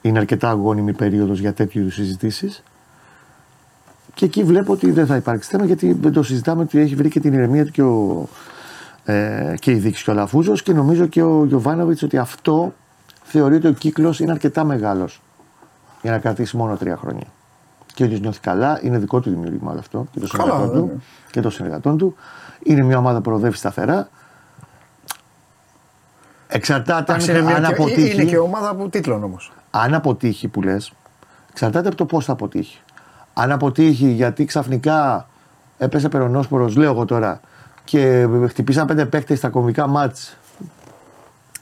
είναι 0.00 0.18
αρκετά 0.18 0.48
αγώνιμη 0.48 0.92
περίοδος 0.92 1.38
για 1.38 1.52
τέτοιου 1.52 1.80
είδους 1.80 1.94
συζητήσεις. 1.94 2.62
Και 4.14 4.24
εκεί 4.24 4.44
βλέπω 4.44 4.72
ότι 4.72 4.90
δεν 4.90 5.06
θα 5.06 5.16
υπάρξει 5.16 5.50
θέμα 5.50 5.64
γιατί 5.64 5.92
δεν 5.92 6.12
το 6.12 6.22
συζητάμε 6.22 6.62
ότι 6.62 6.78
έχει 6.78 6.94
βρει 6.94 7.08
και 7.08 7.20
την 7.20 7.32
ηρεμία 7.32 7.64
του 7.64 7.70
και, 7.70 7.82
ο, 7.82 8.28
ε, 9.04 9.54
και 9.58 9.70
η 9.70 9.74
δίκης 9.74 10.02
και 10.02 10.10
ο 10.10 10.14
Λαφούζος 10.14 10.62
και 10.62 10.72
νομίζω 10.72 11.06
και 11.06 11.22
ο 11.22 11.44
Γιωβάνοβιτς 11.44 12.02
ότι 12.02 12.18
αυτό 12.18 12.74
θεωρεί 13.22 13.54
ότι 13.54 13.66
ο 13.66 13.72
κύκλος 13.72 14.20
είναι 14.20 14.30
αρκετά 14.30 14.64
μεγάλος 14.64 15.22
για 16.02 16.10
να 16.10 16.18
κρατήσει 16.18 16.56
μόνο 16.56 16.76
τρία 16.76 16.96
χρόνια. 16.96 17.26
Και 17.94 18.02
ο 18.02 18.06
ίδιο 18.06 18.18
νιώθει 18.18 18.40
καλά, 18.40 18.80
είναι 18.82 18.98
δικό 18.98 19.20
του 19.20 19.30
δημιουργήμα 19.30 19.70
όλο 19.70 19.78
αυτό 19.78 20.06
και 20.12 20.18
των 20.18 20.28
συνεργατών, 20.28 20.72
του, 20.72 21.02
και 21.30 21.40
των 21.40 21.50
συνεργατών 21.50 21.98
του. 21.98 22.14
Είναι 22.62 22.82
μια 22.82 22.98
ομάδα 22.98 23.16
που 23.16 23.22
προοδεύει 23.22 23.56
σταθερά. 23.56 24.08
Εξαρτάται 26.48 27.12
αν, 27.12 27.48
αν 27.48 27.64
αποτύχει. 27.64 28.14
Είναι 28.14 28.24
και 28.24 28.38
ομάδα 28.38 28.68
από 28.68 28.88
τίτλων 28.88 29.24
όμως. 29.24 29.52
Αν 29.70 29.94
αποτύχει 29.94 30.48
που 30.48 30.62
λες, 30.62 30.92
εξαρτάται 31.50 31.88
από 31.88 31.96
το 31.96 32.04
πώς 32.04 32.24
θα 32.24 32.32
αποτύχει. 32.32 32.81
Αν 33.34 33.52
αποτύχει 33.52 34.08
γιατί 34.08 34.44
ξαφνικά 34.44 35.28
έπεσε 35.78 36.08
περονόσπορος, 36.08 36.76
λέω 36.76 36.90
εγώ 36.90 37.04
τώρα, 37.04 37.40
και 37.84 38.28
χτυπήσαν 38.48 38.86
πέντε 38.86 39.04
παίχτε 39.04 39.34
στα 39.34 39.48
κομβικά 39.48 39.86
μάτς. 39.86 40.36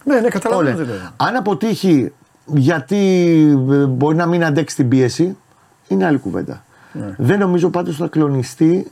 Ναι, 0.05 0.21
ναι, 0.21 0.29
καταλαβαίνω. 0.29 0.93
Αν 1.17 1.37
αποτύχει 1.37 2.13
γιατί 2.47 2.97
ε, 3.71 3.85
μπορεί 3.85 4.17
να 4.17 4.27
μην 4.27 4.45
αντέξει 4.45 4.77
την 4.77 4.89
πίεση, 4.89 5.37
είναι 5.89 6.07
άλλη 6.07 6.19
κουβέντα. 6.19 6.65
Ναι. 6.93 7.15
Δεν 7.19 7.39
νομίζω 7.39 7.71
πάντως 7.71 7.95
ότι 7.95 8.03
θα 8.03 8.09
κλονιστεί. 8.09 8.87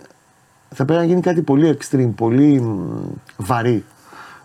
Θα 0.75 0.85
πρέπει 0.85 1.01
να 1.01 1.07
γίνει 1.07 1.21
κάτι 1.21 1.43
πολύ 1.43 1.79
extreme, 1.79 2.11
πολύ 2.17 2.77
βαρύ 3.37 3.85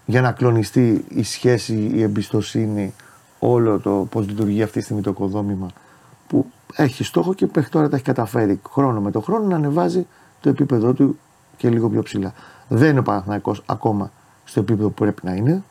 για 0.06 0.22
να 0.22 0.32
κλονιστεί 0.32 1.06
η 1.08 1.24
σχέση, 1.24 1.92
η 1.94 2.02
εμπιστοσύνη, 2.02 2.94
όλο 3.40 3.80
το 3.80 4.08
πώς 4.12 4.28
λειτουργεί 4.28 4.64
αυτή 4.64 4.78
τη 4.78 4.84
στιγμή 4.84 5.02
το 5.02 5.10
οικοδόμημα 5.10 5.68
που 5.68 5.74
έχει 6.76 7.04
στόχο 7.04 7.34
και 7.34 7.48
μέχρι 7.56 7.72
τώρα 7.72 7.90
τα 7.90 7.96
έχει 7.96 8.06
καταφέρει 8.06 8.62
χρόνο 8.70 9.02
με 9.02 9.12
το 9.12 9.22
χρόνο 9.22 9.48
να 9.48 9.56
ανεβάζει 9.56 10.08
το 10.42 10.50
επίπεδό 10.50 10.94
του 10.94 11.20
και 11.58 11.70
λίγο 11.70 11.90
πιο 11.90 12.04
ψηλά. 12.04 12.34
Δεν 12.68 12.90
είναι 12.90 13.00
ο 13.00 13.04
Παναθηναϊκός 13.04 13.64
ακόμα 13.66 14.12
στο 14.46 14.60
επίπεδο 14.60 14.88
που 14.88 14.94
πρέπει 14.94 15.22
να 15.26 15.34
είναι. 15.34 15.64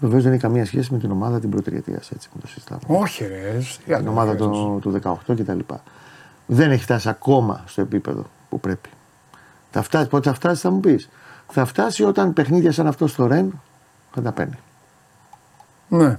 Βεβαίως 0.00 0.22
δεν 0.22 0.32
έχει 0.32 0.40
καμία 0.40 0.66
σχέση 0.66 0.92
με 0.92 0.98
την 0.98 1.10
ομάδα 1.10 1.40
την 1.40 1.50
πρώτη 1.50 1.82
έτσι 1.96 2.28
με 2.34 2.40
το 2.40 2.46
συζητάμε. 2.46 2.80
Όχι, 2.86 3.26
ρε. 3.26 3.58
Την 3.96 4.08
ομάδα 4.08 4.36
του, 4.36 4.78
του 4.80 5.00
18 5.02 5.14
κτλ. 5.26 5.58
Δεν 6.46 6.70
έχει 6.70 6.82
φτάσει 6.82 7.08
ακόμα 7.08 7.62
στο 7.66 7.80
επίπεδο 7.80 8.24
που 8.48 8.60
πρέπει. 8.60 8.88
Θα 9.70 9.82
φτάσει, 9.82 10.08
πότε 10.08 10.28
θα 10.28 10.34
φτάσει, 10.34 10.60
θα 10.60 10.70
μου 10.70 10.80
πεις. 10.80 11.08
Θα 11.48 11.64
φτάσει 11.64 12.04
όταν 12.04 12.32
παιχνίδια 12.32 12.72
σαν 12.72 12.86
αυτό 12.86 13.06
στο 13.06 13.26
Ρεν 13.26 13.60
θα 14.14 14.22
τα 14.22 14.32
παίρνει. 14.32 14.58
Ναι. 15.88 16.18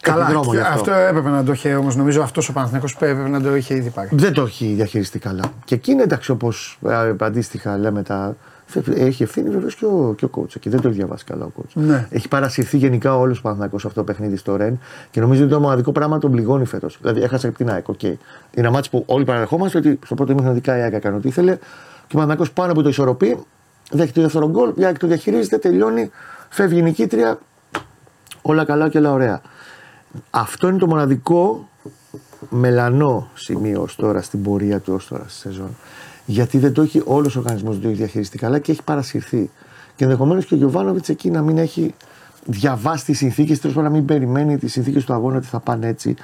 Καλά, 0.00 0.26
αυτό. 0.26 0.60
αυτό 0.72 0.92
έπρεπε 0.92 1.28
να 1.28 1.44
το 1.44 1.52
είχε 1.52 1.74
όμως. 1.74 1.96
Νομίζω 1.96 2.22
αυτός 2.22 2.48
ο 2.48 2.52
Παναθηναϊκός 2.52 2.94
έπρεπε 2.94 3.28
να 3.28 3.40
το 3.40 3.56
είχε 3.56 3.74
ήδη 3.74 3.90
πάρει. 3.90 4.08
Δεν 4.12 4.32
το 4.32 4.42
έχει 4.42 4.66
διαχειριστεί 4.66 5.18
καλά. 5.18 5.42
Και 5.64 5.74
εκεί 5.74 5.90
είναι 5.90 6.02
εντάξει 6.02 6.30
όπως 6.30 6.78
ε, 6.88 7.14
αντίστοιχα 7.20 7.78
λέμε 7.78 8.02
τα. 8.02 8.36
Έχει 8.94 9.22
ευθύνη 9.22 9.50
βεβαίως 9.50 9.74
και 9.74 9.84
ο, 9.84 10.14
και 10.16 10.24
ο 10.24 10.30
coach. 10.36 10.58
Και 10.60 10.70
δεν 10.70 10.80
το 10.80 10.88
έχει 10.88 10.96
διαβάσει 10.96 11.24
καλά 11.24 11.44
ο 11.44 11.50
coach. 11.58 11.70
Ναι. 11.72 12.06
Έχει 12.10 12.28
παρασυρθεί 12.28 12.76
γενικά 12.76 13.16
όλος 13.16 13.38
ο 13.38 13.42
Παναθηναϊκός 13.42 13.84
αυτό 13.84 14.00
το 14.00 14.04
παιχνίδι 14.04 14.36
στο 14.36 14.56
Ρεν 14.56 14.78
και 15.10 15.20
νομίζω 15.20 15.42
ότι 15.42 15.52
το 15.52 15.60
μοναδικό 15.60 15.92
πράγμα 15.92 16.18
τον 16.18 16.30
πληγώνει 16.30 16.64
φέτος. 16.64 16.98
Δηλαδή 17.00 17.22
έχασε 17.22 17.46
από 17.46 17.56
την 17.56 17.70
ΑΕΚ. 17.70 17.84
Okay. 17.88 18.04
Είναι 18.04 18.16
ένα 18.54 18.70
μάτσο 18.70 18.90
που 18.90 19.02
όλοι 19.06 19.24
παραδεχόμαστε 19.24 19.78
ότι 19.78 19.98
στο 20.04 20.14
πρώτο 20.14 20.34
μήνα 20.34 20.60
η 20.64 20.70
ΑΕΚ 20.70 20.92
έκανε 20.92 21.16
ό,τι 21.16 21.28
ήθελε 21.28 21.56
και 22.10 22.16
ο 22.16 22.18
Παναθηναϊκός 22.18 22.52
πάνω 22.52 22.72
από 22.72 22.82
το 22.82 22.88
ισορροπεί, 22.88 23.38
δέχεται 23.90 24.12
το 24.14 24.20
δεύτερο 24.20 24.50
γκολ, 24.50 24.72
η 24.76 24.84
ΑΕΚ 24.84 24.98
το 24.98 25.06
διαχειρίζεται, 25.06 25.58
τελειώνει, 25.58 26.10
φεύγει 26.48 26.78
η 26.78 26.82
νικήτρια. 26.82 27.38
Όλα 28.42 28.64
καλά 28.64 28.88
και 28.88 28.98
όλα 28.98 29.12
ωραία. 29.12 29.40
Αυτό 30.30 30.68
είναι 30.68 30.78
το 30.78 30.86
μοναδικό 30.86 31.68
μελανό 32.48 33.28
σημείο 33.34 33.82
ως 33.82 33.96
τώρα 33.96 34.22
στην 34.22 34.42
πορεία 34.42 34.80
του 34.80 34.92
ως 34.94 35.06
τώρα 35.06 35.24
στη 35.28 35.38
σεζόν. 35.38 35.76
Γιατί 36.26 36.58
δεν 36.58 36.72
το 36.72 36.82
έχει 36.82 37.02
όλος 37.04 37.36
ο 37.36 37.38
οργανισμός, 37.38 37.72
δεν 37.72 37.82
το 37.82 37.88
έχει 37.88 37.96
διαχειριστεί 37.96 38.38
καλά 38.38 38.58
και 38.58 38.72
έχει 38.72 38.82
παρασυρθεί. 38.82 39.50
Και 39.96 40.04
ενδεχομένως 40.04 40.44
και 40.44 40.54
ο 40.54 40.56
Γιωβάνοβιτς 40.56 41.08
εκεί 41.08 41.30
να 41.30 41.42
μην 41.42 41.58
έχει 41.58 41.94
διαβάσει 42.44 43.04
τις 43.04 43.18
συνθήκες, 43.18 43.60
τέλος 43.60 43.76
να 43.76 43.90
μην 43.90 44.04
περιμένει 44.04 44.58
τις 44.58 44.72
συνθήκες 44.72 45.04
του 45.04 45.12
αγώνα 45.12 45.36
ότι 45.36 45.46
θα 45.46 45.60
πάνε 45.60 45.86
έτσι. 45.86 46.16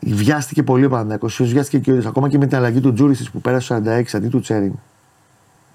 Βιάστηκε 0.00 0.62
πολύ 0.62 0.84
ο 0.84 0.88
Παναγιακό, 0.88 1.26
βιάστηκε 1.26 1.78
και 1.78 1.90
ο 1.90 1.92
ίδιος. 1.92 2.08
Ακόμα 2.08 2.28
και 2.28 2.38
με 2.38 2.46
την 2.46 2.56
αλλαγή 2.56 2.80
του 2.80 2.92
Τζούρισι 2.92 3.30
που 3.30 3.40
πέρασε 3.40 3.82
46 3.84 4.02
αντί 4.12 4.28
του 4.28 4.40
Τσέριν 4.40 4.72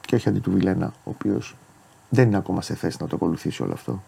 και 0.01 0.15
όχι 0.15 0.29
αντί 0.29 0.39
του 0.39 0.51
Βιλένα, 0.51 0.85
ο 0.85 1.09
οποίος 1.09 1.55
δεν 2.09 2.27
είναι 2.27 2.37
ακόμα 2.37 2.61
σε 2.61 2.75
θέση 2.75 2.97
να 2.99 3.07
το 3.07 3.15
ακολουθήσει 3.15 3.63
όλο 3.63 3.73
αυτό. 3.73 4.01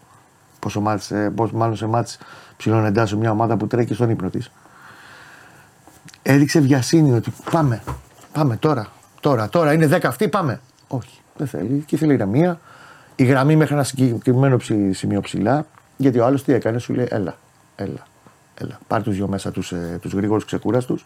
Πόσο, 0.68 0.80
μάτς, 0.80 1.10
ε, 1.10 1.30
πόσο 1.34 1.56
μάλλον 1.56 1.76
σε 1.76 1.86
μάτς 1.86 2.18
ψηλών 2.56 2.84
εντάσσεων 2.84 3.20
μια 3.20 3.30
ομάδα 3.30 3.56
που 3.56 3.66
τρέχει 3.66 3.94
στον 3.94 4.10
ύπνο 4.10 4.28
της. 4.28 4.50
Έδειξε 6.22 6.60
βιασύνη 6.60 7.12
ότι 7.12 7.32
πάμε, 7.50 7.82
πάμε 8.32 8.56
τώρα, 8.56 8.86
τώρα, 9.20 9.48
τώρα 9.48 9.72
είναι 9.72 9.86
10 9.86 10.00
αυτοί, 10.06 10.28
πάμε. 10.28 10.60
Όχι, 10.88 11.20
δεν 11.36 11.46
θέλει. 11.46 11.82
Και 11.86 11.94
ήθελε 11.94 12.12
ηρεμία. 12.12 12.60
Η 13.16 13.24
γραμμή 13.24 13.56
μέχρι 13.56 13.74
ένα 13.74 13.82
συγκεκριμένο 13.82 14.58
σημείο 14.90 15.20
ψηλά. 15.20 15.66
Γιατί 15.96 16.18
ο 16.18 16.24
άλλος 16.24 16.44
τι 16.44 16.52
έκανε, 16.52 16.78
σου 16.78 16.94
λέει: 16.94 17.06
Έλα, 17.10 17.36
έλα, 17.76 18.06
έλα. 18.54 18.78
Πάρε 18.86 19.02
τους 19.02 19.14
δυο 19.14 19.28
μέσα 19.28 19.50
τους 19.50 19.72
ε, 19.72 19.98
τους 20.00 20.12
γρήγορους 20.12 20.44
ξεκούραστους. 20.44 21.04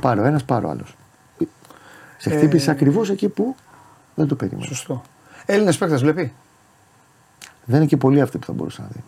Πάρε 0.00 0.20
ο 0.20 0.24
ένας, 0.24 0.44
πάρε 0.44 0.66
ο 0.66 0.70
άλλος. 0.70 0.96
Σε 2.18 2.30
χτύπησε 2.30 2.70
ε... 2.70 2.72
ακριβώς 2.72 3.10
εκεί 3.10 3.28
που 3.28 3.56
δεν 4.14 4.26
το 4.26 4.34
περίμενες. 4.34 4.66
Σωστό. 4.66 5.02
Έλληνες 5.46 5.78
παίκτες 5.78 6.00
βλέπει. 6.00 6.32
Δεν 7.64 7.76
είναι 7.76 7.86
και 7.86 7.96
πολλοί 7.96 8.20
αυτοί 8.20 8.38
που 8.38 8.46
θα 8.46 8.52
μπορούσαν 8.52 8.84
να 8.84 8.90
δει. 8.94 9.02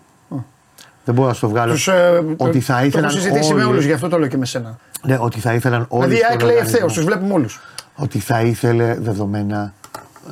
Δεν 1.04 1.14
μπορώ 1.14 1.28
να 1.28 1.34
στο 1.34 1.48
βγάλω. 1.48 1.72
Τους, 1.72 1.88
ε, 1.88 2.24
ότι 2.36 2.60
θα 2.60 2.84
ήθελαν. 2.84 3.10
Το 3.10 3.16
έχω 3.16 3.24
συζητήσει 3.24 3.52
όλοι... 3.52 3.62
με 3.62 3.68
όλους, 3.68 3.84
γι' 3.84 3.92
αυτό 3.92 4.08
το 4.08 4.18
λέω 4.18 4.28
και 4.28 4.36
με 4.36 4.46
σένα. 4.46 4.78
Ναι, 5.02 5.16
ότι 5.20 5.40
θα 5.40 5.54
ήθελαν 5.54 5.86
όλοι. 5.88 6.14
Δηλαδή, 6.14 6.44
η 6.44 6.46
λέει 6.46 6.56
ευθέως, 6.56 6.92
τους 6.92 7.04
βλέπουμε 7.04 7.32
όλους. 7.32 7.60
Ότι 7.94 8.18
θα 8.18 8.40
ήθελε 8.40 8.94
δεδομένα 8.94 9.72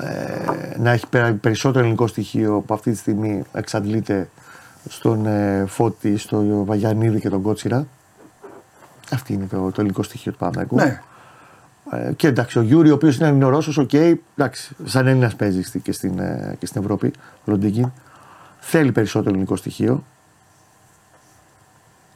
ε, 0.00 0.78
να 0.78 0.90
έχει 0.90 1.06
περισσότερο 1.40 1.78
ελληνικό 1.78 2.06
στοιχείο 2.06 2.62
που 2.66 2.74
αυτή 2.74 2.90
τη 2.90 2.96
στιγμή 2.96 3.42
εξαντλείται 3.52 4.28
στον 4.88 5.26
ε, 5.26 5.64
Φώτη, 5.68 6.16
στο 6.16 6.64
Βαγιανίδη 6.64 7.20
και 7.20 7.28
τον 7.28 7.42
Κότσιρα. 7.42 7.86
Αυτή 9.12 9.32
είναι 9.32 9.46
το, 9.50 9.56
το 9.56 9.76
ελληνικό 9.76 10.02
στοιχείο 10.02 10.32
του 10.32 10.38
Παναγικού. 10.38 10.76
Ναι. 10.76 11.00
Ε, 11.92 12.12
και 12.12 12.26
εντάξει, 12.26 12.58
ο 12.58 12.62
Γιούρι, 12.62 12.90
ο 12.90 12.94
οποίος 12.94 13.16
είναι 13.16 13.28
Ελληνορώσο, 13.28 13.82
OK, 13.82 13.90
okay, 13.92 14.14
εντάξει, 14.36 14.76
σαν 14.84 15.06
Έλληνας 15.06 15.34
παίζει 15.34 15.80
και 15.82 15.92
στην, 15.92 16.18
ε, 16.18 16.56
και 16.58 16.66
στην 16.66 16.80
Ευρώπη, 16.80 17.12
ο 17.44 17.50
Θέλει 18.64 18.92
περισσότερο 18.92 19.30
ελληνικό 19.30 19.56
στοιχείο. 19.56 20.04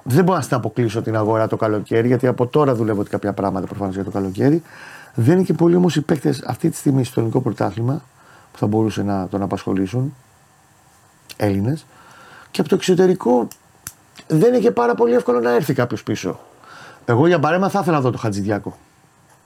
Δεν 0.02 0.24
μπορώ 0.24 0.38
να 0.38 0.44
την 0.44 0.56
αποκλείσω 0.56 1.02
την 1.02 1.16
αγορά 1.16 1.46
το 1.46 1.56
καλοκαίρι, 1.56 2.06
γιατί 2.06 2.26
από 2.26 2.46
τώρα 2.46 2.74
δουλεύω 2.74 3.00
ότι 3.00 3.10
κάποια 3.10 3.32
πράγματα 3.32 3.66
προφανώς 3.66 3.94
για 3.94 4.04
το 4.04 4.10
καλοκαίρι. 4.10 4.62
Δεν 5.14 5.34
είναι 5.34 5.42
και 5.42 5.52
πολλοί 5.52 5.74
όμως 5.76 5.96
οι 5.96 6.00
παίκτες 6.00 6.42
αυτή 6.42 6.70
τη 6.70 6.76
στιγμή 6.76 7.04
στο 7.04 7.20
ελληνικό 7.20 7.40
πρωτάθλημα 7.40 8.02
που 8.52 8.58
θα 8.58 8.66
μπορούσε 8.66 9.02
να 9.02 9.28
τον 9.28 9.42
απασχολήσουν. 9.42 10.14
Έλληνες. 11.36 11.86
Και 12.50 12.60
από 12.60 12.68
το 12.68 12.74
εξωτερικό 12.74 13.48
δεν 14.26 14.54
είχε 14.54 14.70
πάρα 14.70 14.94
πολύ 14.94 15.14
εύκολο 15.14 15.40
να 15.40 15.50
έρθει 15.50 15.74
κάποιος 15.74 16.02
πίσω. 16.02 16.40
Εγώ 17.04 17.26
για 17.26 17.38
παρέμα 17.38 17.68
θα 17.68 17.78
ήθελα 17.80 17.96
να 17.96 18.02
δω 18.02 18.10
το 18.10 18.18
Χατζηδιάκο 18.18 18.76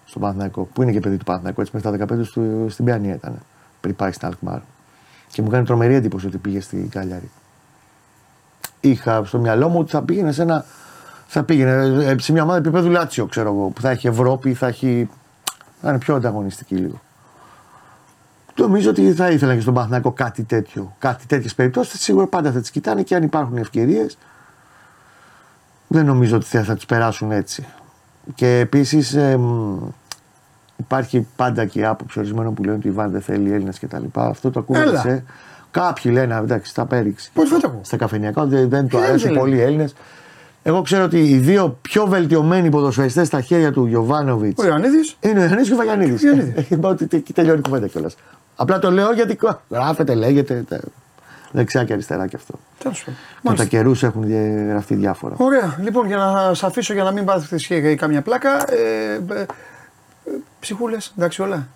στον 0.04 0.22
Παναθηναϊκό, 0.22 0.68
που 0.72 0.82
είναι 0.82 0.92
και 0.92 1.00
παιδί 1.00 1.16
του 1.16 1.24
Παναθηναϊκού, 1.24 1.60
έτσι 1.60 1.72
μέχρι 1.74 2.06
τα 2.06 2.16
15 2.16 2.26
του 2.32 2.66
στην 2.70 2.84
Πιάνια 2.84 3.14
ήταν, 3.14 3.38
πριν 3.80 3.96
πάει 3.96 4.12
στην 4.12 4.26
Αλκμάρ. 4.26 4.60
Και 5.32 5.42
μου 5.42 5.48
κάνει 5.48 5.64
τρομερή 5.64 5.94
εντύπωση 5.94 6.26
ότι 6.26 6.38
πήγε 6.38 6.60
στην 6.60 6.88
Καλιάρη. 6.88 7.30
Είχα 8.80 9.24
στο 9.24 9.38
μυαλό 9.38 9.68
μου 9.68 9.78
ότι 9.78 9.90
θα 9.90 10.02
πήγαινε 10.02 10.32
σε 10.32 10.42
ένα. 10.42 10.64
Θα 11.26 11.42
πήγαινε 11.42 12.04
ε, 12.04 12.18
σε 12.18 12.32
μια 12.32 12.42
ομάδα 12.42 12.58
επίπεδου 12.58 12.90
Λάτσιο, 12.90 13.26
ξέρω 13.26 13.52
εγώ, 13.52 13.68
που 13.68 13.80
θα 13.80 13.90
έχει 13.90 14.06
Ευρώπη, 14.06 14.54
θα 14.54 14.66
έχει. 14.66 15.08
θα 15.80 15.88
είναι 15.88 15.98
πιο 15.98 16.14
ανταγωνιστική 16.14 16.74
λίγο. 16.74 17.00
Νομίζω 18.56 18.90
ότι 18.90 19.12
θα 19.12 19.30
ήθελα 19.30 19.54
και 19.54 19.60
στον 19.60 19.74
Παναθηναϊκό 19.74 20.12
κάτι 20.12 20.42
τέτοιο. 20.42 20.96
Κάτι 20.98 21.26
τέτοιες 21.26 21.54
περιπτώσεις 21.54 22.00
σίγουρα 22.00 22.26
πάντα 22.26 22.52
θα 22.52 22.60
τις 22.60 22.70
κοιτάνε 22.70 23.02
και 23.02 23.14
αν 23.14 23.22
υπάρχουν 23.22 23.56
ευκαιρίες. 23.56 24.18
Δεν 25.86 26.04
νομίζω 26.04 26.36
ότι 26.36 26.46
θα, 26.46 26.62
θα 26.62 26.74
τις 26.74 26.86
περάσουν 26.86 27.30
έτσι. 27.30 27.66
Και 28.34 28.58
επίσης 28.58 29.16
υπάρχει 30.80 31.26
πάντα 31.36 31.64
και 31.64 31.80
η 31.80 31.84
άποψη 31.84 32.18
ορισμένων 32.18 32.54
που 32.54 32.62
λένε 32.62 32.76
ότι 32.76 32.88
η 32.88 32.90
Βάρ 32.90 33.08
δεν 33.08 33.20
θέλει 33.20 33.52
Έλληνες 33.52 33.78
κτλ. 33.78 34.04
Αυτό 34.12 34.50
το 34.50 34.60
ακούγεται 34.60 34.98
σε. 34.98 35.24
Κάποιοι 35.70 36.12
λένε, 36.14 36.36
εντάξει, 36.36 36.72
θα 36.74 36.86
πέριξει. 36.86 37.30
Πώς 37.34 37.48
θα 37.48 37.60
το 37.60 37.80
Στα 37.82 37.96
καφενιακά, 37.96 38.44
δεν, 38.44 38.68
δεν 38.68 38.88
του 38.88 38.98
αρέσουν 38.98 39.34
πολύ 39.34 39.56
οι 39.56 39.60
Έλληνες. 39.60 39.94
Εγώ 40.62 40.82
ξέρω 40.82 41.04
ότι 41.04 41.18
οι 41.18 41.38
δύο 41.38 41.78
πιο 41.80 42.06
βελτιωμένοι 42.06 42.68
ποδοσφαιριστές 42.68 43.26
στα 43.26 43.40
χέρια 43.40 43.72
του 43.72 43.86
Γιωβάνοβιτς. 43.86 44.62
Ο 44.62 44.66
Ιωαννίδης. 44.66 45.16
Είναι 45.20 45.38
ο 45.38 45.42
Ιωαννίδης 45.42 45.68
και 45.68 45.74
ο 45.74 45.76
Βαγιανίδη. 45.76 46.54
Είπα 46.74 46.88
ότι 46.88 47.20
τελειώνει 47.20 47.58
η 47.58 47.62
κουβέντα 47.62 47.86
κιόλας. 47.86 48.16
Απλά 48.56 48.78
το 48.78 48.90
λέω 48.90 49.12
γιατί 49.12 49.38
γράφεται, 49.70 50.14
λέγεται. 50.14 50.64
Δεξιά 51.52 51.84
και 51.84 51.92
αριστερά 51.92 52.26
και 52.26 52.36
αυτό. 52.36 52.54
Τέλος 52.78 53.06
πάντων. 53.42 53.58
τα 53.58 53.64
καιρούς 53.64 54.02
έχουν 54.02 54.30
γραφτεί 54.68 54.94
διάφορα. 54.94 55.34
Ωραία. 55.38 55.78
Λοιπόν, 55.82 56.06
για 56.06 56.16
να 56.16 56.32
σας 56.32 56.62
αφήσω 56.62 56.92
για 56.92 57.02
να 57.02 57.12
μην 57.12 57.24
πάθετε 57.24 57.94
καμιά 57.94 58.22
πλάκα. 58.22 58.72
Ε, 58.72 59.14
ε, 59.34 59.46
Ψυχούλες, 60.60 61.12
εντάξει 61.16 61.42
όλα. 61.42 61.68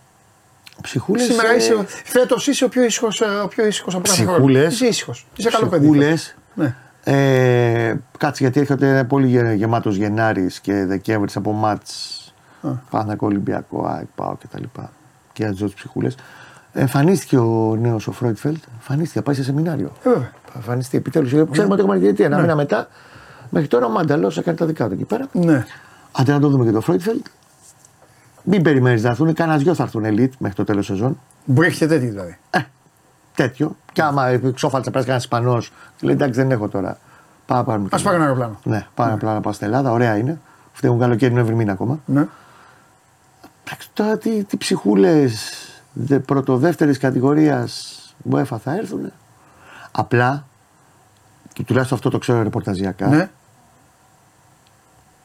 Ψυχούλες. 0.83 1.25
Σήμερα 1.25 1.53
ε... 1.53 1.57
είσαι, 1.57 1.87
φέτος 2.05 2.47
είσαι 2.47 2.65
ο 2.65 2.69
πιο 2.69 2.85
ήσυχος 2.85 3.23
από 3.23 4.01
κάθε 4.03 4.25
χρόνο. 4.25 4.61
Είσαι 4.61 4.87
ήσυχος. 4.87 5.27
Είσαι 5.37 5.51
καλό 5.51 5.67
παιδί. 5.67 5.91
Ψυχούλες. 5.91 6.37
Ναι. 6.55 6.75
Ε, 7.05 7.95
κάτσε 8.19 8.43
γιατί 8.43 8.61
έρχεται 8.61 8.89
ένα 8.89 9.05
πολύ 9.05 9.55
γεμάτος 9.55 9.97
Γενάρης 9.97 10.61
και 10.61 10.85
Δεκέμβρης 10.85 11.37
από 11.37 11.53
μάτς. 11.53 12.19
Πάνω 12.91 13.17
Ολυμπιακό, 13.19 13.87
ΑΕΚ, 13.87 14.07
ΠΑΟ 14.15 14.37
κτλ. 14.37 14.63
Και, 14.63 14.81
και 15.33 15.45
για 15.45 15.67
τι 15.67 15.75
ψυχούλες. 15.75 16.17
Εμφανίστηκε 16.73 17.39
ο 17.39 17.77
νέος 17.81 18.07
ο 18.07 18.13
Φρόιτφελτ. 18.13 18.63
Εμφανίστηκε, 18.73 19.23
πάει 19.23 19.35
σε 19.35 19.43
σεμινάριο. 19.43 19.93
Ε, 20.03 20.09
βέβαια. 20.09 20.33
Εμφανιστεί 20.55 20.97
επιτέλους. 20.97 21.29
Ξέρουμε 21.51 21.73
ότι 21.73 21.83
έχουμε 21.83 21.97
διαιτητή. 21.99 22.23
Ένα 22.23 22.37
ναι. 22.37 22.43
μήνα 22.43 22.57
μετά. 22.57 22.89
Μέχρι 23.51 23.69
τώρα 23.69 23.87
ο 23.87 23.91
Μάνταλος 23.91 24.39
έκανε 24.39 24.57
τα 24.57 24.67
δικά 24.67 24.87
του 24.87 24.93
εκεί 24.93 25.05
πέρα. 25.05 25.29
Ναι. 25.33 25.65
Άντε 26.13 26.33
να 26.33 26.41
το 26.41 26.49
δούμε 26.49 26.65
και 26.65 26.71
το 26.71 26.81
Φρόιτφελτ. 26.81 27.27
Μην 28.45 28.63
περιμένεις 28.63 29.03
να 29.03 29.09
έρθουν, 29.09 29.35
κανένας 29.35 29.63
δυο 29.63 29.75
θα 29.75 29.83
έρθουν 29.83 30.05
elite 30.05 30.37
μέχρι 30.39 30.57
το 30.57 30.65
τέλος 30.65 30.87
σεζόν. 30.87 31.21
Μπορεί 31.45 31.69
έχετε 31.69 31.87
τέτοιο 31.87 32.11
δηλαδή. 32.11 32.39
Ε, 32.51 32.59
τέτοιο. 33.35 33.77
Και 33.93 34.03
άμα 34.03 34.39
ξόφαλτσα 34.55 34.91
πα 34.91 34.99
κανένας 34.99 35.23
Ισπανός, 35.23 35.73
λέει 36.01 36.15
εντάξει 36.15 36.41
δεν 36.41 36.51
έχω 36.51 36.69
τώρα. 36.69 36.99
Πάω 37.47 37.59
Α 37.59 37.65
πάρει 37.65 38.15
ένα 38.15 38.25
αεροπλάνο. 38.25 38.59
Ναι, 38.65 38.87
πάω 38.95 39.07
ένα 39.07 39.15
αεροπλάνο 39.15 39.41
πάω 39.41 39.53
στην 39.53 39.67
Ελλάδα, 39.67 39.91
ωραία 39.91 40.17
είναι. 40.17 40.41
Φταίουν 40.73 40.99
καλοκαίρι 40.99 41.35
Νοέμβρη 41.35 41.55
μήνα 41.55 41.73
ακόμα. 41.73 42.01
Ναι. 42.07 42.27
Τώρα 43.93 44.19
τι, 44.19 44.45
τι 44.45 44.57
ψυχούλες 44.57 45.53
πρωτοδεύτερης 46.25 46.99
κατηγορίας 46.99 47.99
UEFA 48.31 48.57
θα 48.63 48.77
έρθουν. 48.77 49.13
Απλά, 49.91 50.47
και 51.53 51.63
τουλάχιστον 51.63 51.99
αυτό 51.99 52.11
το 52.11 52.19
ξέρω 52.19 52.43
ρεπορταζιακά, 52.43 53.09
ναι. 53.09 53.31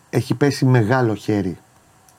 έχει 0.10 0.34
πέσει 0.34 0.66
μεγάλο 0.66 1.16
χέρι 1.16 1.58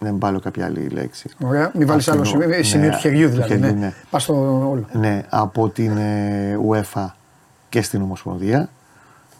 δεν 0.00 0.18
βάλω 0.18 0.40
κάποια 0.40 0.64
άλλη 0.64 0.88
λέξη. 0.88 1.28
Ωραία. 1.40 1.70
Μην 1.74 1.86
βάλεις 1.86 2.08
άλλο 2.08 2.24
σημείο, 2.24 2.46
ναι, 2.46 2.62
σημείο 2.62 2.90
του 2.90 2.98
χεριού 2.98 3.28
δηλαδή. 3.28 3.56
Ναι. 3.56 3.70
ναι. 3.70 3.92
Πας 4.10 4.22
στο 4.22 4.34
όλο. 4.70 4.86
Ναι, 4.92 5.22
από 5.28 5.68
την 5.68 5.96
ε, 5.96 6.58
UEFA 6.70 7.06
και 7.68 7.82
στην 7.82 8.02
Ομοσπονδία 8.02 8.68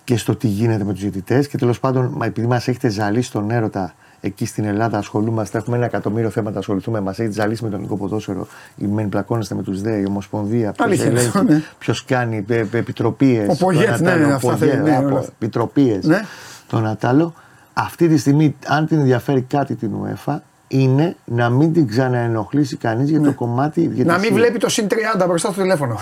και 0.04 0.16
στο 0.16 0.36
τι 0.36 0.46
γίνεται 0.46 0.84
με 0.84 0.92
τους 0.92 1.02
διαιτητές. 1.02 1.48
Και 1.48 1.56
τέλος 1.56 1.80
πάντων, 1.80 2.22
επειδή 2.22 2.46
μας 2.46 2.68
έχετε 2.68 2.88
ζαλίσει 2.88 3.32
τον 3.32 3.50
έρωτα 3.50 3.94
εκεί 4.20 4.46
στην 4.46 4.64
Ελλάδα, 4.64 4.98
ασχολούμαστε, 4.98 5.58
έχουμε 5.58 5.76
ένα 5.76 5.84
εκατομμύριο 5.84 6.30
θέματα 6.30 6.58
ασχοληθούμε. 6.58 7.00
Μας 7.00 7.18
έχετε 7.18 7.34
ζαλίσει 7.34 7.62
με 7.62 7.68
τον 7.68 7.78
ελληνικό 7.78 7.98
ποδόσφαιρο. 7.98 8.46
Η 8.76 8.86
μεν 8.86 9.08
πλακώνεστε 9.08 9.54
με 9.54 9.62
τους 9.62 9.80
ΔΕ, 9.80 9.96
η 9.96 10.04
Ομοσπονδία. 10.08 10.72
Ποιος 10.72 11.00
ελέγχει, 11.00 11.44
ναι. 11.44 11.62
ποιος 11.78 12.04
κάνει 12.04 12.44
επιτροπίες. 12.72 13.48
Ο 13.48 13.56
Πογέτ, 13.56 14.00
ναι, 14.00 14.14
ναι, 14.14 14.32
αυτά 14.32 14.56
ναι, 14.58 15.20
Επιτροπίες. 15.26 16.04
Ναι. 16.04 16.20
Τον 16.66 16.86
Ατάλο. 16.86 17.34
Αυτή 17.72 18.08
τη 18.08 18.16
στιγμή, 18.16 18.56
αν 18.66 18.86
την 18.86 18.98
ενδιαφέρει 18.98 19.42
κάτι 19.42 19.74
την 19.74 19.90
UEFA, 20.02 20.36
είναι 20.72 21.16
να 21.24 21.50
μην 21.50 21.72
την 21.72 21.88
ξαναενοχλήσει 21.88 22.76
κανείς 22.76 23.10
για 23.10 23.18
το 23.18 23.24
ναι. 23.24 23.32
κομμάτι 23.32 23.80
διαιτησία. 23.80 24.12
Να 24.12 24.18
μην 24.18 24.34
βλέπει 24.34 24.58
το 24.58 24.68
συν 24.68 24.86
30 24.90 25.24
μπροστά 25.26 25.52
στο 25.52 25.60
τηλέφωνο. 25.60 25.98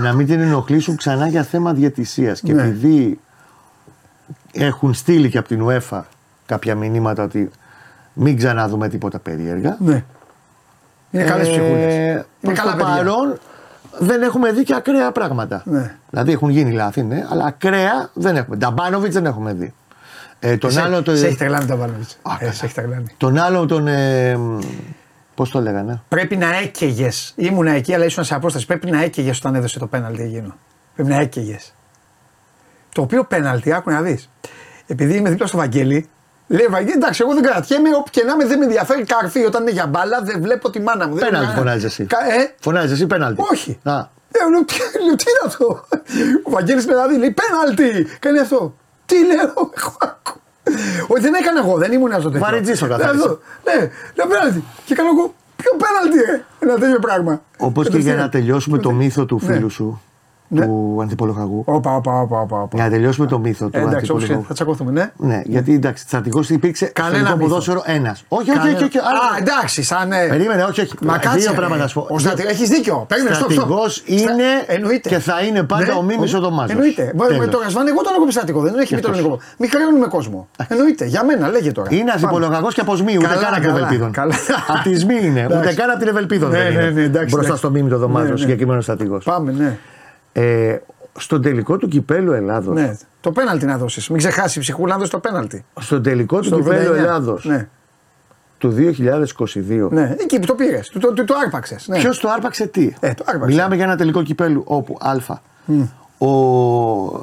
να 0.00 0.12
μην 0.12 0.26
την 0.26 0.40
ενοχλήσουν 0.40 0.96
ξανά 0.96 1.26
για 1.26 1.42
θέμα 1.42 1.72
διαιτησίας. 1.72 2.40
Και 2.40 2.52
ναι. 2.52 2.62
επειδή 2.62 3.20
έχουν 4.52 4.94
στείλει 4.94 5.28
και 5.30 5.38
από 5.38 5.48
την 5.48 5.66
UEFA 5.68 6.00
κάποια 6.46 6.74
μηνύματα 6.74 7.22
ότι 7.22 7.50
μην 8.12 8.36
ξαναδούμε 8.36 8.88
τίποτα 8.88 9.18
περίεργα. 9.18 9.76
Ναι. 9.80 10.04
Είναι 11.10 11.24
καλές 11.24 11.48
ψυχούλες. 11.48 12.24
Προς 12.40 12.60
το 12.60 12.76
παρόν 12.78 13.38
δεν 13.98 14.22
έχουμε 14.22 14.52
δει 14.52 14.62
και 14.62 14.74
ακραία 14.74 15.12
πράγματα. 15.12 15.62
Ναι. 15.64 15.94
Δηλαδή 16.10 16.32
έχουν 16.32 16.48
γίνει 16.48 16.72
λάθη, 16.72 17.02
ναι, 17.02 17.26
αλλά 17.30 17.44
ακραία 17.44 18.10
δεν 18.14 18.36
έχουμε. 18.36 18.56
Νταμπάνοβιτς 18.56 19.14
δεν 19.14 19.26
έχουμε 19.26 19.52
δει. 19.52 19.74
Ε, 20.44 20.56
τον 20.56 20.70
σε, 20.70 20.80
άλλο, 20.80 21.02
το... 21.02 21.16
σε 21.16 21.26
έχει 21.26 21.36
τρελάνει 21.36 21.66
το 21.66 21.76
Βάλοβιτ. 21.76 22.08
Ε, 22.40 22.52
σε 22.52 22.64
έχει 22.64 22.74
τρελάνει. 22.74 23.06
Τον 23.16 23.38
άλλο 23.38 23.66
τον. 23.66 23.86
Ε, 23.86 24.38
Πώς 25.34 25.50
το 25.50 25.60
λέγανε; 25.60 26.02
Πρέπει 26.08 26.36
να 26.36 26.56
έκαιγες. 26.56 27.32
Ήμουν 27.36 27.66
εκεί, 27.66 27.94
αλλά 27.94 28.04
ήσουν 28.04 28.24
σε 28.24 28.34
απόσταση. 28.34 28.66
Πρέπει 28.66 28.90
να 28.90 29.02
έκαιγες 29.02 29.38
όταν 29.38 29.54
έδωσε 29.54 29.78
το 29.78 29.86
πέναλτι 29.86 30.22
εκείνο. 30.22 30.56
Πρέπει 30.94 31.10
να 31.10 31.16
έκαιγες. 31.16 31.74
Το 32.92 33.02
οποίο 33.02 33.24
πέναλτι, 33.24 33.72
άκου 33.72 33.90
να 33.90 34.02
δεις. 34.02 34.30
Επειδή 34.86 35.16
είμαι 35.16 35.30
δίπλα 35.30 35.46
στο 35.46 35.56
Βαγγέλη, 35.56 36.08
λέει 36.46 36.66
Βαγγέλη, 36.70 36.92
εντάξει, 36.96 37.22
εγώ 37.24 37.34
δεν 37.34 37.42
κρατιέμαι. 37.42 37.88
Όπου 37.96 38.10
και 38.10 38.22
να 38.22 38.32
είμαι, 38.32 38.44
δεν 38.44 38.58
με 38.58 38.64
ενδιαφέρει 38.64 39.04
καρφί. 39.04 39.44
Όταν 39.44 39.62
είναι 39.62 39.70
για 39.70 39.86
μπάλα, 39.86 40.22
δεν 40.22 40.42
βλέπω 40.42 40.70
τη 40.70 40.80
μάνα 40.80 41.08
μου. 41.08 41.14
Πέναλτι 41.14 41.54
φωνάζεις 41.56 41.84
εσύ. 41.84 42.06
Ε; 42.10 42.54
Φωνάζεις 42.60 42.92
εσύ 42.92 43.06
πέναλτι. 43.06 43.42
Όχι. 43.52 43.78
Α. 43.82 43.98
Ε, 44.34 44.50
λέω, 44.50 44.64
τι 45.16 45.24
είναι 45.30 45.42
αυτό; 45.46 45.84
Ο 46.42 46.50
Βαγγέλης 46.50 46.86
με 46.86 46.94
λέει 47.18 47.34
πέναλτι. 47.34 48.06
Κάνει 48.18 48.38
αυτό. 48.38 48.74
Τι 49.06 49.16
λέω, 49.26 49.70
Όχι, 51.06 51.22
δεν 51.22 51.34
έκανα 51.34 51.60
εγώ, 51.64 51.76
δεν 51.76 51.92
ήμουν 51.92 52.12
αυτό 52.12 52.30
τέτοιος. 52.30 52.50
Βαρετζής 52.50 52.82
ο 52.82 52.86
καθένας. 52.86 53.16
Ναι, 53.64 53.90
λέω 54.14 54.26
πέναλτι. 54.26 54.64
Και 54.84 54.94
κάνω 54.94 55.08
εγώ. 55.16 55.34
Ποιο 55.56 55.72
πέναλτι, 55.76 56.32
ε, 56.32 56.44
ένα 56.58 56.78
τέτοιο 56.78 56.98
πράγμα. 56.98 57.42
Όπως 57.58 57.88
και 57.88 57.98
για 57.98 58.14
να 58.14 58.28
τελειώσουμε 58.28 58.78
το 58.78 58.90
μύθο 58.90 59.24
του 59.24 59.38
φίλου 59.38 59.70
σου 59.70 60.00
ναι. 60.52 60.66
του 60.66 60.98
Αντιπολογαγού. 61.02 61.62
Όπα, 61.66 61.96
όπα, 61.96 62.20
όπα, 62.20 62.40
όπα. 62.40 62.68
Για 62.72 62.84
να 62.84 62.90
τελειώσουμε 62.90 63.26
το 63.26 63.38
μύθο 63.38 63.68
του 63.68 63.78
ε, 63.78 63.82
Αντιπολογαγού. 63.82 64.44
Θα 64.48 64.54
τσακωθούμε, 64.54 64.90
ναι. 64.90 65.10
Ναι, 65.16 65.42
γιατί 65.44 65.74
εντάξει, 65.74 66.04
στρατηγό 66.06 66.40
υπήρξε 66.48 66.86
κανένα 66.86 67.28
στο 67.28 67.36
ποδόσφαιρο 67.36 67.82
ένας. 67.84 68.24
Όχι, 68.28 68.50
όχι, 68.50 68.84
όχι. 68.84 68.98
Α, 68.98 69.02
εντάξει, 69.38 69.82
σαν. 69.82 70.08
Περίμενε, 70.28 70.62
όχι, 70.62 70.80
όχι. 70.80 70.92
Μα 71.02 71.18
κάτσε. 71.18 71.38
Δύο 71.38 71.52
πράγματα 71.52 71.82
να 71.82 71.86
σου 71.86 72.06
πω. 72.08 72.16
Έχεις 72.48 72.68
δίκιο. 72.68 73.06
Στρατηγός 73.32 74.02
είναι 74.06 74.98
και 75.00 75.18
θα 75.18 75.40
είναι 75.40 75.62
πάντα 75.62 75.84
ναι. 75.84 75.92
ο 75.92 76.02
Μίμης 76.02 76.34
ο 76.34 76.40
Δωμάζος. 76.40 76.70
Εννοείται. 76.70 77.12
Με 77.38 77.46
το 77.46 77.58
Γασβάν, 77.58 77.86
εγώ 77.86 78.02
τον 78.02 78.12
έχω 78.16 78.24
πει 78.24 78.32
στρατηγό, 78.32 78.60
δεν 78.60 78.78
έχει 78.78 78.94
πει 78.94 79.00
τον 79.00 79.12
ελληνικό. 79.12 79.38
Μην 79.58 79.70
χρεώνουμε 79.70 80.06
κόσμο. 80.06 80.48
Εννοείται, 80.68 81.04
για 81.04 81.24
μένα 81.24 81.48
λέγε 81.48 81.72
τώρα. 81.72 81.88
Είναι 81.92 82.10
Αντιπολογαγό 82.10 82.68
και 82.68 82.80
από 82.80 82.96
ΣΜΗ, 82.96 83.16
ούτε 83.18 83.26
καν 83.26 83.54
από 83.54 83.60
την 83.60 83.70
Ευελπίδων. 83.70 84.10
Από 84.68 84.88
τη 84.88 84.98
ΣΜΗ 84.98 85.14
είναι, 85.22 85.44
ούτε 85.44 85.74
καν 85.74 85.90
από 85.90 85.98
την 85.98 86.08
Ευελπίδων. 86.08 86.52
Μπροστά 87.30 87.56
στο 87.56 87.70
Μίμη 87.70 87.88
το 87.88 87.98
Δωμάζος, 87.98 88.40
συγκεκριμένος 88.40 88.84
στρατηγός. 88.84 89.24
Πάμε, 89.24 89.52
ναι 89.52 89.78
στον 91.18 91.42
τελικό 91.42 91.76
του 91.76 91.88
κυπέλου 91.88 92.32
Ελλάδος. 92.32 92.74
Ναι, 92.74 92.96
το 93.20 93.32
πέναλτι 93.32 93.66
να 93.66 93.78
δώσεις. 93.78 94.08
Μην 94.08 94.18
ξεχάσει 94.18 94.58
η 94.58 94.60
ψυχούλα 94.60 94.92
να 94.92 94.98
δώσει 94.98 95.10
το 95.10 95.18
πέναλτι. 95.18 95.64
Στον 95.80 96.02
τελικό 96.02 96.40
του 96.40 96.56
κυπέλου 96.56 96.92
Ελλάδος. 96.92 97.44
Ναι. 97.44 97.68
Του 98.58 98.74
2022. 98.76 99.88
Ναι, 99.90 100.16
εκεί 100.18 100.38
που 100.38 100.46
το 100.46 100.54
πήρες. 100.54 100.88
Το, 100.88 100.98
το, 100.98 101.12
το, 101.12 101.24
το 101.24 101.34
άρπαξες. 101.44 101.88
Ναι. 101.88 101.98
Ποιος 101.98 102.18
το 102.18 102.28
άρπαξε 102.28 102.66
τι; 102.66 102.94
Ε, 103.00 103.14
το 103.14 103.24
άρπαξε. 103.26 103.54
Μιλάμε 103.54 103.74
για 103.74 103.84
ένα 103.84 103.96
τελικό 103.96 104.22
κυπέλου 104.22 104.62
όπου 104.66 104.98
Α. 105.00 105.16
Mm. 105.68 105.88
Ο, 106.18 106.28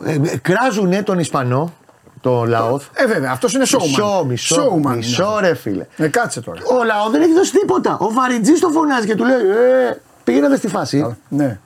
ε, 0.06 0.14
ε, 0.14 0.38
κράζουνε 0.42 1.04
τον 1.04 1.20
Ισπανό, 1.20 1.74
το 2.22 2.46
Λαόθ. 2.46 2.86
Ε, 2.94 3.06
βέβαια, 3.06 3.32
αυτός 3.32 3.54
είναι 3.54 3.66
σώμα. 3.66 3.86
Μισό, 3.86 4.26
μισό, 4.28 4.80
μισό, 4.96 5.38
ρε 5.40 5.56
φίλε. 5.56 5.86
Ε, 5.98 6.08
κάτσε 6.08 6.42
τώρα. 6.42 6.62
Ο 6.80 6.84
Λαόθ 6.84 7.12
δεν 7.12 7.22
έχει 7.22 7.34
δώσει 7.34 7.52
τίποτα. 7.52 7.98
Ο 8.00 8.12
Βαριτζή 8.12 8.60
το 8.60 8.70
φωνάζει 8.70 9.08
και 9.08 9.16
του 9.16 9.26
λέει: 9.26 9.36
Ε, 9.36 10.02
πήγαινε 10.24 10.56
στη 10.56 10.68
φάση. 10.68 11.18
Ναι. 11.30 11.60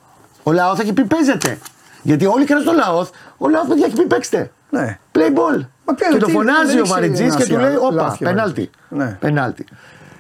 Ο 0.43 0.51
Λαόθ 0.51 0.79
έχει 0.79 0.93
πει: 0.93 1.03
Παίζεται. 1.03 1.57
Γιατί 2.01 2.25
όλοι 2.25 2.45
κράζουν 2.45 2.65
το 2.65 2.73
Λαόθ. 2.73 3.09
Ο 3.37 3.49
Λαόθ 3.49 3.67
παιδιά 3.67 3.85
έχει 3.85 3.95
πει 3.95 4.05
παίξτε. 4.05 4.51
Ναι. 4.69 4.99
Play 5.11 5.27
ball. 5.27 5.65
Μα 5.85 5.93
και 5.93 6.17
το 6.19 6.27
φωνάζει 6.27 6.79
ο 6.79 6.85
Βαριτζή 6.85 7.35
και 7.35 7.45
του 7.45 7.57
λέει: 7.57 7.75
Όπα, 7.75 8.17
πενάλτη. 8.19 8.69
Ναι. 8.89 9.17
πενάλτη. 9.19 9.65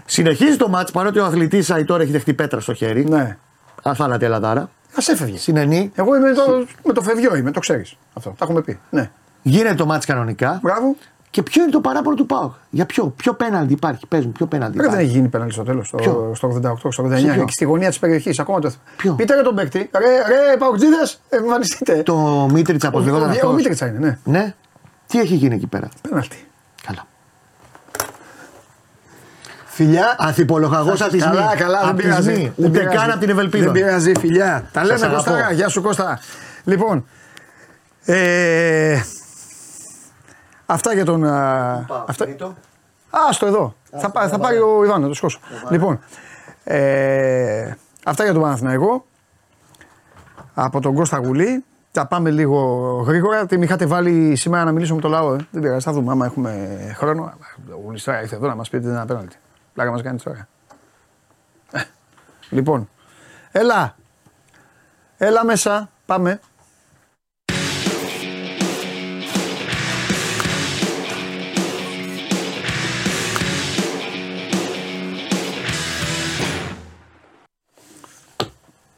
Συνεχίζει 0.05 0.57
το 0.57 0.69
μάτς 0.69 0.91
παρότι 0.91 1.19
ο 1.19 1.25
αθλητής 1.25 1.71
τώρα 1.85 2.01
έχει 2.01 2.11
δεχτεί 2.11 2.33
πέτρα 2.33 2.59
στο 2.59 2.73
χέρι. 2.73 3.05
Ναι. 3.09 3.37
Α 3.83 3.93
θάνατη 3.95 4.25
ελατάρα. 4.25 4.61
Α 4.61 5.11
έφευγε. 5.11 5.37
Συνενή. 5.37 5.91
Εγώ 5.95 6.15
είμαι 6.15 6.33
το, 6.33 6.65
με 6.83 6.93
το 6.93 7.01
φευγιό 7.01 7.35
είμαι, 7.35 7.51
το 7.51 7.59
ξέρεις. 7.59 7.95
Αυτό. 8.13 8.29
Τα 8.29 8.45
έχουμε 8.45 8.61
πει. 8.61 8.79
Ναι. 8.89 9.11
Γίνεται 9.41 9.75
το 9.75 9.85
μάτς 9.85 10.05
κανονικά. 10.05 10.59
Μπράβο. 10.61 10.95
Και 11.33 11.43
ποιο 11.43 11.61
είναι 11.63 11.71
το 11.71 11.79
παράπονο 11.81 12.15
του 12.15 12.25
Πάου. 12.25 12.53
Για 12.69 12.85
ποιο, 12.85 13.13
ποιο 13.17 13.33
πέναλτι 13.33 13.73
υπάρχει; 13.73 14.07
Πες 14.07 14.25
μου, 14.25 14.31
ποιο 14.31 14.45
πέναλτι 14.45 14.77
Ρε, 14.77 14.81
δεν 14.83 14.91
υπάρχει; 14.91 15.07
έχει 15.09 15.17
γίνει 15.17 15.29
πέναλτι 15.29 15.53
στο 15.53 15.63
τέλος, 15.63 15.93
Ποιο; 15.97 16.31
στο, 16.35 16.49
στο 16.49 16.61
88, 16.87 16.91
στο 16.91 17.03
89, 17.03 17.17
Σε 17.19 17.31
ποιο; 17.31 17.41
εκεί 17.41 17.51
στη 17.51 17.65
γωνία 17.65 17.87
της 17.89 17.99
περιοχής. 17.99 18.39
Ακόμα 18.39 18.59
το 18.59 18.71
Ποιο; 18.97 19.13
Πείτε 19.13 19.35
ρε 19.35 19.41
τον 19.41 19.55
παίκτη. 19.55 19.89
Ρε, 19.97 20.07
ρε 20.51 20.57
Παουτζίδες, 20.57 21.19
εμφανιστείτε. 21.29 22.03
Το 22.03 22.47
Μίτριτσα, 22.51 22.89
πώ 22.91 22.97
Ο- 22.97 23.01
λεγόταν 23.01 23.27
ο- 23.27 23.31
αυτός. 23.31 23.49
Ο 23.49 23.53
Μίτριτσα 23.53 23.87
είναι, 23.87 23.99
ναι. 23.99 24.17
Ναι. 24.23 24.53
Τι 25.07 25.19
έχει 25.19 25.35
γίνει 25.35 25.55
εκεί 25.55 25.67
πέρα; 25.67 25.89
Πέναλτι. 26.01 26.47
Καλά. 26.87 27.05
Φιλιά, 29.65 30.15
ανθιπολογαγό 30.17 30.91
από 30.93 31.07
τη 31.09 31.17
Καλά, 31.17 31.47
Σμή. 31.49 31.57
καλά, 31.57 31.79
δεν 31.79 31.89
Απ' 31.89 31.95
τη 31.97 32.01
πειράζει. 32.03 32.33
Σμή. 32.33 32.53
Δεν 32.55 32.69
Ούτε 32.69 32.79
πειράζει. 32.79 32.97
καν 32.97 33.09
από 33.11 33.19
την 33.19 33.29
Ευελπίδα. 33.29 33.63
Δεν 33.63 33.71
πειράζει, 33.73 34.11
φιλιά. 34.19 34.69
Τα 34.71 34.83
λέμε 34.85 35.05
αγαπώ. 35.05 35.31
Κώστα. 35.31 35.51
Γεια 35.51 35.67
σου 35.69 35.81
Κώστα. 35.81 36.19
Λοιπόν, 36.63 37.05
ε, 38.05 39.01
αυτά 40.73 40.93
για 40.93 41.05
τον... 41.05 41.23
α, 41.23 41.85
αυτά, 42.07 42.25
Α, 43.09 43.31
στο 43.31 43.45
εδώ. 43.45 43.75
θα, 43.91 44.09
πά- 44.11 44.29
θα 44.29 44.39
πάρει 44.39 44.57
ο 44.57 44.83
Ιβάν, 44.83 45.01
να 45.01 45.07
το 45.07 45.13
σκόσω. 45.13 45.39
Λοιπόν, 45.69 45.99
ε, 46.63 47.73
αυτά 48.05 48.23
για 48.23 48.33
τον 48.33 48.41
Παναθηναϊκό. 48.41 49.05
Από 50.53 50.79
τον 50.79 50.93
Κώστα 50.95 51.17
Γουλή. 51.17 51.63
Θα 51.91 52.05
πάμε 52.07 52.29
λίγο 52.31 52.59
γρήγορα. 53.07 53.45
Τι 53.45 53.57
με 53.57 53.63
είχατε 53.65 53.85
βάλει 53.85 54.35
σήμερα 54.35 54.63
να 54.63 54.71
μιλήσω 54.71 54.95
με 54.95 55.01
το 55.01 55.07
λαό. 55.09 55.33
Ε; 55.33 55.37
Δεν 55.51 55.61
πειράζει, 55.61 55.85
θα 55.85 55.91
δούμε 55.91 56.11
άμα 56.11 56.25
έχουμε 56.25 56.77
χρόνο. 56.97 57.33
Ο 57.71 57.79
Γουλής 57.83 58.03
τώρα 58.03 58.21
ήρθε 58.21 58.35
εδώ 58.35 58.47
να 58.47 58.55
μας 58.55 58.69
πει 58.69 58.75
ότι 58.75 58.85
είναι 58.85 58.93
ένα 58.95 59.05
πέναλτι. 59.05 59.35
Πλάκα 59.73 59.91
μας 59.91 60.01
κάνει 60.01 60.19
τώρα. 60.19 60.47
Ε, 61.71 61.81
Λοιπόν, 62.49 62.89
έλα. 63.51 63.95
Έλα 65.17 65.45
μέσα. 65.45 65.89
Πάμε. 66.05 66.39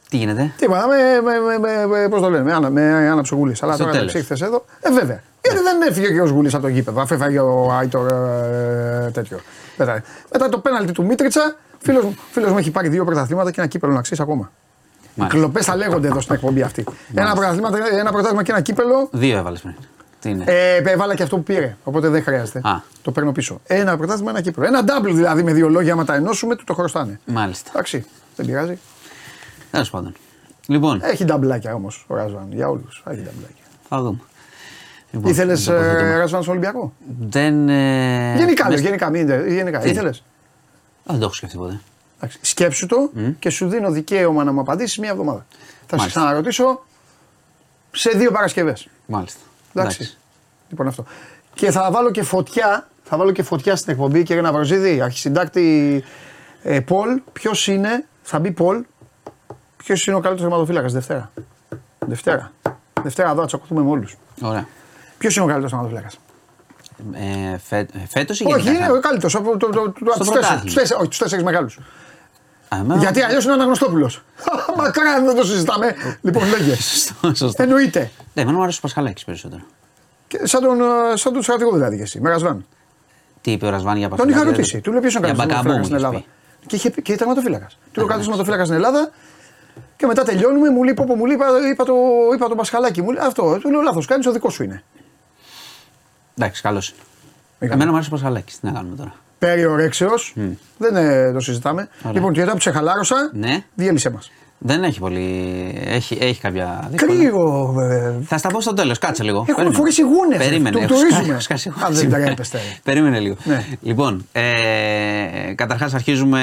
Τι 0.08 0.16
γίνεται; 0.16 0.52
Τίποτα, 0.56 0.86
με, 0.86 0.96
με, 1.30 1.38
με, 1.40 1.58
με, 1.58 1.86
με, 1.86 2.08
πώς 2.08 2.20
το 2.20 2.30
λένε, 2.30 2.44
με, 2.44 2.52
άνα, 2.52 2.70
με 2.70 3.08
άναψε 3.08 3.34
ο 3.34 3.36
Γουλής. 3.36 3.62
Αλλά 3.62 3.72
Στο 3.74 3.82
τώρα 3.84 3.96
τέλος. 3.96 4.12
τα 4.12 4.18
ήρθες 4.18 4.40
εδώ. 4.40 4.64
Ε, 4.80 4.92
βέβαια. 4.92 5.22
Γιατί 5.44 5.58
δεν 5.62 5.82
έφυγε 5.88 6.06
και 6.12 6.20
ο 6.20 6.26
Γουλής 6.28 6.54
από 6.54 6.62
το 6.62 6.68
γήπεδο. 6.68 7.00
Αφού 7.00 7.14
έφαγε 7.14 7.38
ο 7.38 7.72
Άιτορ 7.72 8.06
ε, 8.12 9.10
τέτοιο. 9.12 9.40
Μετά, 9.76 10.02
μετά 10.32 10.48
το 10.48 10.58
πέναλτι 10.58 10.92
του 10.92 11.04
Μίτριτσα, 11.04 11.56
φίλος, 11.78 12.04
μου- 12.04 12.16
φίλος 12.30 12.50
μου 12.52 12.58
έχει 12.58 12.70
πάρει 12.70 12.88
δύο 12.88 13.04
πρωταθλήματα 13.04 13.50
και 13.50 13.60
ένα 13.60 13.68
κύπελο 13.68 13.92
να 13.92 14.00
ξέρεις 14.00 14.20
ακόμα. 14.24 14.50
Οι 15.02 15.08
Μάλιστα. 15.14 15.38
κλοπές 15.38 15.64
θα 15.64 15.76
λέγονται 15.76 16.08
εδώ 16.08 16.20
στην 16.20 16.34
εκπομπή 16.34 16.62
αυτή. 16.62 16.84
Ένα 17.14 17.32
πρωτάθλημα, 17.34 17.68
ένα 17.92 18.10
πρωτάθλημα 18.12 18.42
και 18.42 18.50
ένα 18.50 18.60
κύπελο. 18.60 19.08
Δύο 19.12 19.38
έβαλες 19.38 19.60
πριν. 19.60 19.74
Τι 20.20 20.30
είναι; 20.30 20.44
Ε, 20.46 20.76
έβαλα 20.90 21.14
και 21.14 21.22
αυτό 21.22 21.36
που 21.36 21.42
πήρε. 21.42 21.76
Οπότε 21.84 22.08
δεν 22.08 22.22
χρειάζεται. 22.22 22.58
Α. 22.64 22.82
Το 23.02 23.10
παίρνω 23.12 23.32
πίσω. 23.32 23.60
Ένα 23.66 23.96
πρωτάθλημα, 23.96 24.30
ένα 24.30 24.40
κύπελο. 24.40 24.66
Ένα 24.66 24.80
double 24.86 25.10
δηλαδή 25.12 25.42
με 25.42 25.52
δύο 25.52 25.68
λόγια, 25.68 25.92
άμα 25.92 26.04
τα 26.04 26.14
ενώσουμε, 26.14 26.56
του 26.56 26.64
το 26.64 26.74
χρωστάνε. 26.74 27.20
Μάλιστα. 27.24 27.70
Εντάξει, 27.72 28.04
δεν 28.36 28.46
πειράζει. 28.46 28.78
Τέλος 29.76 29.90
πάντων. 29.90 30.12
Λοιπόν, 30.66 31.00
Έχει 31.02 31.24
νταμπλάκια 31.24 31.74
όμως 31.74 32.04
ο 32.08 32.14
Ρασβάν 32.14 32.46
για 32.52 32.68
όλους. 32.68 33.02
Έχει 33.06 33.16
νταμπλάκια. 33.20 33.64
θα 33.88 34.00
δούμε. 34.02 34.18
Λοιπόν, 35.10 35.30
Ήθελες 35.30 35.64
δεν 35.64 35.74
τοποθετούμε. 35.76 36.16
Ρασβάν 36.16 36.42
στον 36.42 36.54
Ολυμπιακό; 36.56 36.92
Δεν. 37.20 37.68
ε, 37.68 38.34
γενικά, 38.36 38.64
μες- 38.64 38.72
λες, 38.74 38.80
γενικά, 38.80 39.10
μην 39.10 39.20
είναι- 39.20 39.44
γενικά. 39.48 39.78
Τι; 39.78 39.90
Ήθελες; 39.90 40.18
Α, 40.18 40.22
Δεν 41.04 41.18
το 41.18 41.24
έχω 41.24 41.34
σκεφτεί 41.34 41.56
ποτέ. 41.56 41.80
Σκέψου 42.40 42.86
το 42.86 43.10
και 43.38 43.50
σου 43.50 43.68
δίνω 43.68 43.90
δικαίωμα 43.90 44.44
να 44.44 44.52
μου 44.52 44.60
απαντήσεις 44.60 44.98
μία 44.98 45.10
εβδομάδα. 45.10 45.46
Θα 45.50 45.86
σε 45.88 45.96
Μάλιστα. 45.96 46.20
ξαναρωτήσω 46.20 46.84
σε 47.90 48.10
δύο 48.10 48.30
Παρασκευές. 48.30 48.88
Μάλιστα. 49.06 49.40
Εντάξει. 49.74 50.16
Λοιπόν 50.68 50.86
αυτό. 50.86 51.04
Και 51.54 51.70
θα 51.70 51.90
βάλω 51.90 52.10
και 52.10 52.22
φωτιά, 52.22 52.88
θα 53.04 53.16
βάλω 53.16 53.32
και 53.32 53.42
φωτιά 53.42 53.76
στην 53.76 53.92
εκπομπή 53.92 54.22
και 54.22 54.34
ένα 54.34 54.52
Βαρζίδη, 54.52 55.00
αρχισυντάκτη 55.00 56.04
ε, 56.62 56.80
Πολ. 56.80 57.20
Ποιος 57.32 57.66
είναι, 57.66 58.06
θα 58.22 58.38
μπει 58.38 58.50
Πολ, 58.50 58.82
ποιος 59.86 60.06
είναι 60.06 60.16
ο 60.16 60.20
καλύτερος 60.20 60.50
θεματοφύλακα 60.50 60.88
Δευτέρα; 60.88 61.30
Δευτέρα. 62.06 62.52
Δευτέρα 63.02 63.30
εδώ 63.30 63.40
θα 63.40 63.46
τσακωθούμε 63.46 63.82
με 63.82 63.90
όλους. 63.90 64.16
Ωραία. 64.42 64.66
Ποιος 65.18 65.34
είναι 65.36 65.44
ο 65.44 65.48
καλύτερος 65.48 65.70
θεματοφύλακα. 65.72 66.08
Ε, 67.52 67.58
φε, 67.58 67.86
φέτος 68.08 68.40
ή 68.40 68.44
Όχι, 68.46 68.60
γενικά; 68.60 68.84
είναι 68.84 68.92
ο 68.96 69.00
καλύτερος 69.00 69.34
από 69.34 69.56
το, 69.56 69.66
το, 69.66 69.72
το, 69.72 69.80
από 69.80 69.92
τους 69.92 70.00
πρωτάθλημα. 70.02 70.32
τέσσερις- 70.40 70.62
τους 70.62 70.74
τέσσερις- 70.74 71.00
όχι, 71.00 71.08
τους 71.08 71.18
τέσσερις 71.18 71.44
μεγάλους. 71.44 71.78
Α, 72.68 72.76
εμένα- 72.76 73.00
Γιατί 73.00 73.22
αλλιώς 73.22 73.42
είναι 73.44 73.52
ο 73.52 73.54
Αναγνωστόπουλος. 73.54 74.22
Μακάρι 74.76 75.24
δεν 75.26 75.36
το 75.36 75.44
συζητάμε. 75.44 75.94
λοιπόν, 76.20 76.48
λέγε. 76.48 76.74
Σωστό, 76.82 77.34
σωστό. 77.34 77.62
Εννοείται. 77.62 78.10
Ναι, 78.34 78.42
εμένα 78.42 78.56
μου 78.56 78.62
άρεσε 78.62 78.78
ο 78.78 78.82
Πασχαλάκης 78.82 79.24
περισσότερο. 79.24 79.62
Και 80.28 80.40
σαν 80.46 80.62
τον, 80.62 80.80
ε, 80.80 81.16
σαν 81.16 81.32
τον 81.32 81.42
στρατηγό 81.42 81.72
δηλαδή 81.72 81.96
και 81.96 82.02
εσύ, 82.02 82.20
με 82.20 82.30
Ρασβάν. 82.30 82.66
Τι 83.40 83.50
είπε 83.52 83.66
ο 83.66 83.70
Ρασβάν 83.70 83.96
για 83.96 84.08
Τον 84.08 84.16
Πασχαλάκη. 84.16 84.44
είχα 84.48 84.56
ρωτήσει. 84.56 84.80
Του 84.80 84.90
λέω 84.92 85.00
ποιος 85.00 85.14
είναι 85.14 85.26
ο 85.26 85.28
Για 85.28 85.36
καλύτερος 85.36 85.62
Μπακαμπού 85.64 85.86
τερματοφύλακα 85.86 86.12
στην 86.12 86.18
μου 86.18 86.20
Ελλάδα; 86.20 86.66
Και 86.66 86.76
είχε 86.76 86.90
πει 86.90 87.02
και 87.02 87.16
τερματοφύλακα. 87.16 87.66
Του 87.66 87.74
λέω 88.00 88.06
καλύτερος 88.06 88.26
τερματοφύλακα 88.26 88.64
στην 88.64 88.76
Ελλάδα. 88.76 89.10
Και 89.96 90.06
μετά 90.06 90.22
τελειώνουμε, 90.22 90.70
μου 90.70 90.82
λέει 90.82 90.94
πω, 90.94 91.04
πω 91.06 91.14
μου 91.14 91.26
λέει, 91.26 91.36
είπα, 91.36 91.46
είπα, 91.72 91.84
το, 91.84 91.94
είπα 92.34 92.48
τον 92.48 92.56
Πασχαλάκη. 92.56 93.02
Μου 93.02 93.10
λέει 93.10 93.24
αυτό. 93.26 93.58
Του 93.58 93.70
λέω 93.70 93.80
λάθος, 93.80 94.06
κάνεις 94.06 94.26
ο 94.26 94.32
δικός 94.32 94.54
σου 94.54 94.62
είναι. 94.62 94.82
Εντάξει, 96.38 96.62
καλό 96.62 96.76
είναι. 96.76 97.02
Είχαμε. 97.58 97.74
Εμένα 97.74 97.90
μου 97.90 97.94
άρεσε 97.96 98.08
ο 98.08 98.12
Πασχαλάκης. 98.12 98.60
Τι 98.60 98.66
να 98.66 98.72
κάνουμε 98.72 98.96
τώρα. 98.96 99.14
Περιορέξεως. 99.38 100.34
Δεν 100.78 100.96
ε, 100.96 101.32
το 101.32 101.40
συζητάμε. 101.40 101.88
Λοιπόν, 102.12 102.32
και 102.32 102.40
μετά 102.40 102.52
που 102.52 102.60
σε 102.60 102.70
χαλάρωσα, 102.70 103.30
Ναι. 103.32 103.64
διέλυσε 103.74 104.10
μας. 104.10 104.30
Δεν 104.58 104.82
έχει 104.82 104.98
πολύ. 105.00 105.72
Έχει, 105.86 106.18
έχει 106.20 106.40
κάποια 106.40 106.88
δύσκολα. 106.90 107.18
Κρύο, 107.18 107.74
ε, 107.90 108.14
Θα 108.24 108.38
στα 108.38 108.48
πω 108.48 108.60
στο 108.60 108.72
τέλος, 108.72 108.98
κάτσε 108.98 109.22
λίγο. 109.22 109.36
Έχουμε 109.38 109.54
Περίμενε. 109.54 109.76
φορήσει 109.76 110.02
γούνες, 110.02 110.38
Περίμενε. 110.38 110.70
το 110.70 110.78
έχω 110.78 110.86
τουρίζουμε. 110.86 111.10
σκάσει- 111.12 111.30
έχω 111.30 111.40
σκάσει 111.40 111.68
Α, 111.68 111.72
γούνες 111.76 111.90
δεν 111.98 111.98
σήμερα. 112.04 112.24
τρέπεστε. 112.24 112.58
Περίμενε 112.84 113.18
λίγο. 113.20 113.36
Ναι. 113.44 113.64
Λοιπόν, 113.82 114.26
ε, 114.32 114.42
καταρχάς 115.54 115.94
αρχίζουμε 115.94 116.40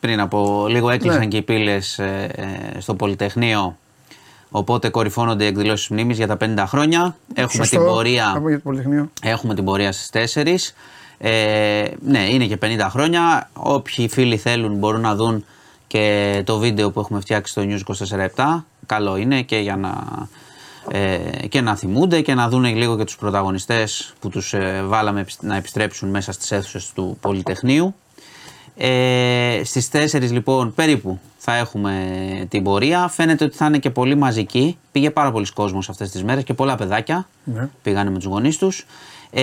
πριν 0.00 0.20
από 0.20 0.66
λίγο 0.68 0.90
έκλεισαν 0.90 1.20
Ναι. 1.20 1.26
και 1.26 1.36
οι 1.36 1.42
πύλες 1.42 1.98
ε, 1.98 2.28
ε, 2.36 2.80
στο 2.80 2.94
Πολυτεχνείο. 2.94 3.76
Οπότε 4.50 4.88
κορυφώνονται 4.88 5.44
οι 5.44 5.46
εκδηλώσεις 5.46 5.88
μνήμης 5.88 6.16
για 6.16 6.26
τα 6.26 6.36
50 6.36 6.64
χρόνια. 6.66 7.16
Έχουμε 7.34 7.64
Σωστό. 7.64 7.76
την 7.76 7.86
πορεία. 7.86 8.32
Από 8.36 8.48
για 8.48 8.56
το 8.56 8.62
Πολυτεχνείο. 8.64 9.10
Έχουμε 9.22 9.54
την 9.54 9.64
πορεία 9.64 9.92
στις 9.92 10.10
4. 10.10 10.74
Ε, 11.18 11.82
ναι, 12.00 12.18
είναι 12.30 12.46
και 12.46 12.56
50 12.56 12.86
χρόνια. 12.90 13.48
Όποιοι 13.52 14.08
φίλοι 14.08 14.36
θέλουν 14.36 14.76
μπορούν 14.76 15.00
να 15.00 15.14
δουν 15.14 15.44
και 15.90 16.42
το 16.46 16.58
βίντεο 16.58 16.90
που 16.90 17.00
έχουμε 17.00 17.20
φτιάξει 17.20 17.52
στο 17.52 17.62
News 17.64 17.80
24-7. 18.36 18.64
Καλό 18.86 19.16
είναι 19.16 19.42
και 19.42 19.56
για 19.56 19.76
να, 19.76 19.94
ε, 20.90 21.46
και 21.48 21.60
να 21.60 21.76
θυμούνται 21.76 22.20
και 22.20 22.34
να 22.34 22.48
δουν 22.48 22.64
λίγο 22.64 22.96
και 22.96 23.04
τους 23.04 23.16
πρωταγωνιστές 23.16 24.12
που 24.20 24.28
τους 24.28 24.52
ε, 24.54 24.82
βάλαμε 24.86 25.20
επισ- 25.20 25.42
να 25.42 25.56
επιστρέψουν 25.56 26.08
μέσα 26.08 26.32
στις 26.32 26.50
αίθουσες 26.50 26.92
του 26.94 27.16
Πολυτεχνείου. 27.20 27.94
Ε, 28.76 29.60
στις 29.64 29.88
4 29.92 30.30
λοιπόν 30.30 30.74
περίπου 30.74 31.18
θα 31.36 31.54
έχουμε 31.56 31.92
την 32.48 32.62
πορεία. 32.62 33.08
Φαίνεται 33.08 33.44
ότι 33.44 33.56
θα 33.56 33.66
είναι 33.66 33.78
και 33.78 33.90
πολύ 33.90 34.14
μαζική. 34.14 34.78
Πήγε 34.92 35.10
πάρα 35.10 35.30
πολλοί 35.32 35.46
κόσμος 35.54 35.88
αυτές 35.88 36.10
τις 36.10 36.24
μέρες 36.24 36.44
και 36.44 36.54
πολλά 36.54 36.76
παιδάκια 36.76 37.28
Ναι. 37.44 37.68
πήγανε 37.82 38.10
με 38.10 38.16
τους 38.16 38.26
γονείς 38.26 38.56
τους. 38.58 38.86
Ε, 39.30 39.42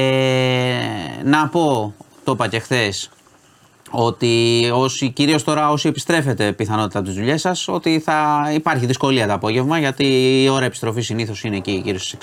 να 1.23 1.47
πω, 1.47 1.93
το 2.23 2.31
είπα 2.31 2.47
και 2.47 2.59
χθες, 2.59 3.09
ότι 3.89 4.63
όσοι, 4.73 5.09
κυρίως 5.09 5.43
τώρα 5.43 5.69
όσοι 5.69 5.87
επιστρέφετε 5.87 6.51
πιθανότητα 6.51 6.99
από 6.99 7.07
τις 7.07 7.17
δουλειές 7.17 7.41
σας, 7.41 7.67
ότι 7.67 7.99
θα 7.99 8.49
υπάρχει 8.53 8.85
δυσκολία 8.85 9.27
το 9.27 9.33
απόγευμα, 9.33 9.79
γιατί 9.79 10.05
η 10.43 10.49
ώρα 10.49 10.65
επιστροφής 10.65 11.05
συνήθως 11.05 11.43
είναι 11.43 11.55
εκεί 11.55 11.81
γύρω 11.85 11.99
στις 11.99 12.17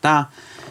6.30-7. 0.00 0.28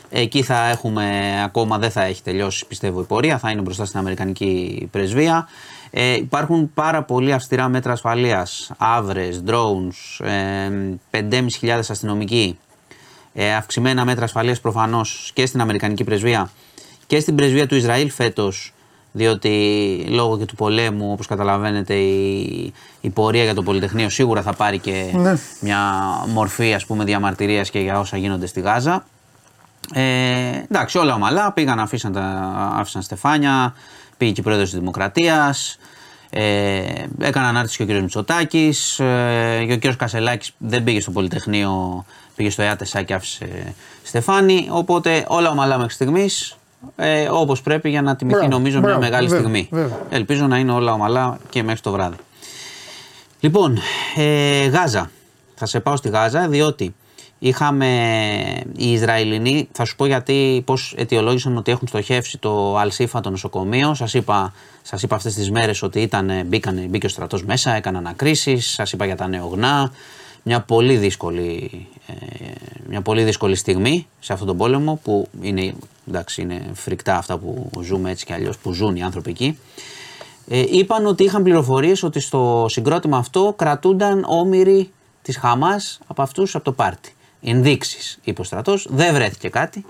Εκεί 0.10 0.44
θα 0.44 0.70
έχουμε, 0.70 1.34
ακόμα 1.44 1.78
δεν 1.78 1.92
θα 1.92 2.04
έχει 2.04 2.24
τελειώσει 2.24 2.66
πιστεύω 2.66 3.02
η 3.02 3.04
πορεία, 3.04 3.38
θα 3.38 3.50
είναι 3.50 3.62
μπροστά 3.62 3.86
στην 3.86 4.00
Αμερικανική 4.00 4.88
πρεσβεία. 4.92 5.48
Ε, 5.90 6.14
υπάρχουν 6.14 6.74
πάρα 6.74 7.04
πολύ 7.04 7.34
αυστηρά 7.34 7.68
μέτρα 7.68 7.92
ασφαλείας, 7.92 8.72
άβρες, 8.78 9.44
drones, 9.48 10.26
ε, 10.26 10.70
5.500 11.10 11.90
αστυνομικοί, 11.90 12.58
ε, 13.34 13.56
αυξημένα 13.56 14.06
μέτρα 14.06 14.24
ασφαλείας 14.24 14.60
προφανώς 14.60 15.32
και 15.34 15.46
στην 15.46 15.62
Αμερικανική 15.62 16.04
πρεσβεία 16.04 16.50
και 17.08 17.20
στην 17.20 17.36
πρεσβεία 17.36 17.68
του 17.68 17.76
Ισραήλ 17.76 18.12
φέτος 18.12 18.75
διότι 19.18 20.06
λόγω 20.10 20.38
και 20.38 20.46
του 20.46 20.56
πολέμου 20.56 21.12
όπως 21.12 21.28
καταλαβαίνετε 21.28 21.94
η, 21.94 22.74
η 23.02 23.10
πορεία 23.10 23.44
για 23.44 23.54
το 23.54 23.64
Πολυτεχνείο 23.64 24.10
σίγουρα 24.10 24.42
θα 24.42 24.54
πάρει 24.54 24.80
και 24.80 25.12
Ναι. 25.14 25.34
μια 25.62 25.80
μορφή 26.28 26.74
ας 26.74 26.86
πούμε 26.86 27.04
διαμαρτυρίας 27.04 27.70
και 27.70 27.80
για 27.80 28.00
όσα 28.00 28.18
γίνονται 28.18 28.46
στη 28.46 28.62
Γάζα. 28.62 29.06
Ε, 29.94 30.02
εντάξει, 30.70 30.98
όλα 30.98 31.14
ομαλά. 31.14 31.52
Πήγαν, 31.52 31.80
αφήσαν, 31.80 32.12
τα, 32.14 32.22
άφησαν 32.76 33.02
στεφάνια. 33.02 33.74
Πήγε 34.18 34.32
και 34.32 34.40
η 34.40 34.44
πρόεδρος 34.44 34.70
της 34.70 34.80
Δημοκρατίας. 34.80 35.78
Ε, 36.30 36.82
έκανε 37.20 37.48
ανάρτηση 37.48 37.86
και 37.86 37.94
ο 37.94 37.98
κ. 37.98 38.02
Μητσοτάκης. 38.02 39.00
Ε, 39.00 39.66
και 39.80 39.90
ο 39.90 39.92
κ. 39.92 39.96
Κασελάκης 39.96 40.52
δεν 40.58 40.84
πήγε 40.84 41.02
στο 41.02 41.12
Πολυτεχνείο, 41.12 42.06
πήγε 42.36 42.50
στο 42.50 42.62
ΕΑΤΕΣΑ 42.62 43.02
και 43.02 43.14
άφησε 43.14 43.74
στεφάνι. 44.04 44.68
Οπότε 44.72 45.26
όλα 45.28 45.50
ομαλά 45.50 45.78
μέχρι 45.78 45.94
στιγμής. 45.94 46.58
Ε, 46.96 47.28
Όπως 47.32 47.62
πρέπει 47.62 47.90
για 47.90 48.02
να 48.02 48.16
τιμηθεί 48.16 48.38
Μπράβο, 48.38 48.54
νομίζω 48.54 48.80
μπράβο, 48.80 48.98
μια 49.00 49.10
μεγάλη 49.10 49.28
βέβαια, 49.28 49.42
στιγμή. 49.44 49.68
βέβαια. 49.72 49.98
Ελπίζω 50.10 50.48
να 50.48 50.58
είναι 50.58 50.72
όλα 50.72 50.94
ομαλά 50.94 51.38
και 51.50 51.64
μέχρι 51.64 51.82
το 51.82 51.92
βράδυ. 51.92 52.16
Λοιπόν, 53.40 53.78
ε, 54.16 54.66
Γάζα. 54.66 55.12
Θα 55.56 55.66
σε 55.66 55.80
πάω 55.80 55.96
στη 55.96 56.10
Γάζα 56.10 56.48
διότι 56.48 56.96
είχαμε 57.40 57.88
οι 58.76 58.92
Ισραηλινοί, 58.92 59.68
θα 59.72 59.86
σου 59.86 59.96
πω 59.96 60.06
γιατί 60.06 60.62
πώς 60.66 60.94
αιτιολόγησαν 60.98 61.58
ότι 61.58 61.72
έχουν 61.72 61.88
στοχεύσει 61.88 62.38
το 62.38 62.78
Αλσίφα 62.78 63.22
το 63.22 63.30
νοσοκομείο. 63.30 63.94
Σας 63.94 64.14
είπα, 64.14 64.54
σας 64.82 65.04
είπα 65.04 65.16
αυτές 65.16 65.34
τις 65.34 65.52
μέρες 65.52 65.82
ότι 65.82 66.02
ήταν, 66.02 66.32
μπήκανε, 66.46 66.82
μπήκε 66.82 67.06
ο 67.06 67.10
στρατός 67.10 67.44
μέσα, 67.44 67.76
έκαναν 67.76 68.06
ανακρίσεις, 68.06 68.72
σας 68.72 68.92
είπα 68.92 69.06
για 69.06 69.16
τα 69.16 69.28
νεογνά. 69.28 69.92
Μια 70.48 70.62
πολύ 70.62 70.98
δύσκολη, 70.98 71.88
ε, 72.08 72.14
μια 72.88 73.02
πολύ 73.02 73.24
δύσκολη 73.24 73.56
στιγμή 73.56 74.08
σε 74.20 74.34
αυτόν 74.34 74.48
τον 74.48 74.58
πόλεμο 74.58 75.00
που 75.04 75.28
είναι, 75.42 75.74
εντάξει, 76.08 76.42
είναι 76.42 76.70
φρικτά 76.74 77.18
αυτά 77.18 77.38
που 77.38 77.70
ζούμε 77.84 78.12
έτσι 78.12 78.26
και 78.26 78.34
αλλιώς 78.34 78.58
που 78.58 78.72
ζουν 78.72 78.96
οι 78.96 79.04
άνθρωποι 79.04 79.30
εκεί. 79.30 79.60
Ε, 80.48 80.64
είπαν 80.70 81.06
ότι 81.06 81.24
είχαν 81.24 81.44
πληροφορίες 81.44 82.04
ότι 82.04 82.20
στο 82.20 82.66
συγκρότημα 82.70 83.18
αυτό 83.18 83.54
κρατούνταν 83.58 84.26
όμοιροι 84.28 84.92
της 85.22 85.38
Χαμάς 85.38 86.00
από 86.08 86.22
αυτούς 86.22 86.56
από 86.56 86.64
το 86.64 86.72
πάρτι. 86.72 87.16
Ενδείξεις 87.42 88.20
είπε 88.24 88.42
ο 88.42 88.44
στρατός, 88.44 88.88
δεν 88.90 89.14
βρέθηκε 89.14 89.50
κάτι. 89.50 89.86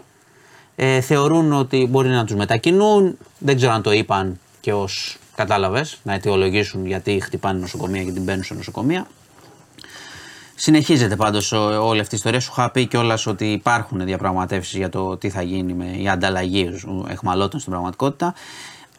Ε, 0.76 1.02
θεωρούν 1.02 1.54
ότι 1.54 1.88
μπορεί 1.90 2.10
να 2.10 2.26
τους 2.26 2.36
μετακινούν, 2.36 3.18
δεν 3.38 3.56
ξέρω 3.56 3.72
αν 3.72 3.82
το 3.82 3.92
είπαν 3.92 4.40
και 4.62 4.74
ως 4.74 5.18
κατάλαβες, 5.36 5.98
να 6.04 6.14
αιτιολογήσουν 6.14 6.86
γιατί 6.86 7.20
χτυπάνε 7.20 7.60
νοσοκομεία 7.60 8.04
και 8.04 8.12
την 8.12 8.24
μπαίνουν 8.24 8.44
σε 8.44 8.54
νοσοκομεία. 8.54 9.08
Συνεχίζεται 10.56 11.16
πάντως 11.16 11.52
όλη 11.52 12.00
αυτή 12.00 12.14
η 12.14 12.18
ιστορία. 12.18 12.40
Σου 12.40 12.54
είχα 12.58 12.72
πει 12.72 12.86
κιόλας 12.86 13.28
ότι 13.28 13.52
υπάρχουν 13.52 14.06
διαπραγματεύσεις 14.06 14.78
για 14.78 14.90
το 14.90 15.18
τι 15.18 15.30
θα 15.30 15.42
γίνει 15.42 15.74
με 15.74 15.86
η 15.86 16.10
ανταλλαγή 16.10 16.70
εχμαλώτων 17.08 17.60
στην 17.60 17.72
πραγματικότητα. 17.72 18.34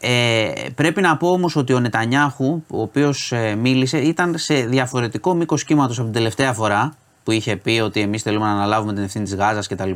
Ε, 0.00 0.52
πρέπει 0.74 1.00
να 1.00 1.16
πω 1.16 1.28
όμως 1.30 1.56
ότι 1.56 1.72
ο 1.72 1.80
Νετανιάχου, 1.80 2.62
ο 2.68 2.80
οποίος 2.80 3.32
ε, 3.32 3.54
μίλησε, 3.54 3.98
ήταν 3.98 4.38
σε 4.38 4.54
διαφορετικό 4.54 5.34
μήκος 5.34 5.64
κύματος 5.64 5.96
από 5.96 6.04
την 6.04 6.14
τελευταία 6.14 6.52
φορά 6.52 6.94
που 7.24 7.30
είχε 7.30 7.56
πει 7.56 7.80
ότι 7.84 8.00
εμείς 8.00 8.22
θέλουμε 8.22 8.44
να 8.44 8.52
αναλάβουμε 8.52 8.92
την 8.92 9.02
ευθύνη 9.02 9.24
της 9.24 9.34
Γάζας 9.34 9.68
κτλ. 9.68 9.90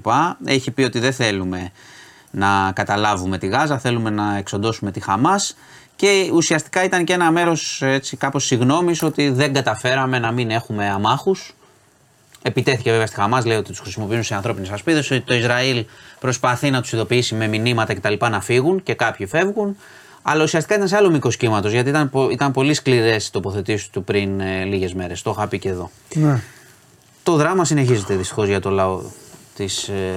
Έχει 0.44 0.70
πει 0.70 0.82
ότι 0.82 0.98
δεν 0.98 1.12
θέλουμε 1.12 1.70
να 2.30 2.72
καταλάβουμε 2.74 3.38
τη 3.38 3.46
Γάζα, 3.46 3.78
θέλουμε 3.78 4.10
να 4.10 4.36
εξοντώσουμε 4.36 4.90
τη 4.90 5.00
Χαμάς. 5.00 5.56
Και 6.00 6.30
ουσιαστικά 6.32 6.84
ήταν 6.84 7.04
και 7.04 7.12
ένα 7.12 7.30
μέρος 7.30 7.82
κάπως 8.18 8.44
συγγνώμη 8.44 8.96
ότι 9.02 9.30
δεν 9.30 9.52
καταφέραμε 9.52 10.18
να 10.18 10.32
μην 10.32 10.50
έχουμε 10.50 10.88
αμάχους. 10.88 11.54
Επιτέθηκε 12.42 12.90
βέβαια 12.90 13.06
στη 13.06 13.16
Χαμάς, 13.16 13.44
λέει 13.44 13.56
ότι 13.56 13.68
τους 13.68 13.78
χρησιμοποιούν 13.78 14.22
σε 14.22 14.34
ανθρώπινες 14.34 14.70
ασπίδες, 14.70 15.10
ότι 15.10 15.20
το 15.20 15.34
Ισραήλ 15.34 15.84
προσπαθεί 16.20 16.70
να 16.70 16.80
τους 16.80 16.92
ειδοποιήσει 16.92 17.34
με 17.34 17.46
μηνύματα 17.46 17.94
κτλ. 17.94 18.14
να 18.30 18.40
φύγουν 18.40 18.82
και 18.82 18.94
κάποιοι 18.94 19.26
φεύγουν. 19.26 19.76
Αλλά 20.22 20.42
ουσιαστικά 20.42 20.74
ήταν 20.74 20.88
σε 20.88 20.96
άλλο 20.96 21.10
μήκος 21.10 21.36
κύματος 21.36 21.72
γιατί 21.72 21.88
ήταν, 21.88 22.10
ήταν 22.30 22.52
πολύ 22.52 22.74
σκληρές 22.74 23.26
οι 23.26 23.32
τοποθετήσεις 23.32 23.88
του 23.88 24.04
πριν 24.04 24.40
ε, 24.40 24.64
λίγες 24.64 24.94
μέρες. 24.94 25.22
Το 25.22 25.30
είχα 25.30 25.48
πει 25.48 25.58
και 25.58 25.68
εδώ. 25.68 25.90
Ναι. 26.14 26.40
Το 27.22 27.36
δράμα 27.36 27.64
συνεχίζεται 27.64 28.14
δυστυχώς 28.14 28.48
για 28.48 28.60
το 28.60 28.70
λαό 28.70 29.02
της 29.54 29.88
ε, 29.88 30.14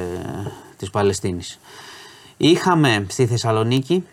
της 0.78 0.90
Παλαιστίνης. 0.90 1.60
Είχαμε 2.38 3.06
στη 3.10 3.26
Θεσσαλονίκη 3.26 4.04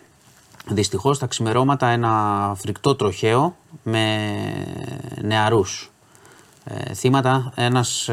δυστυχώς 0.67 1.19
τα 1.19 1.25
ξημερώματα 1.25 1.87
ένα 1.87 2.53
φρικτό 2.57 2.95
τροχαίο 2.95 3.55
με 3.83 4.27
νεαρούς 5.21 5.91
ε, 6.63 6.93
θύματα. 6.93 7.51
Ένας 7.55 8.09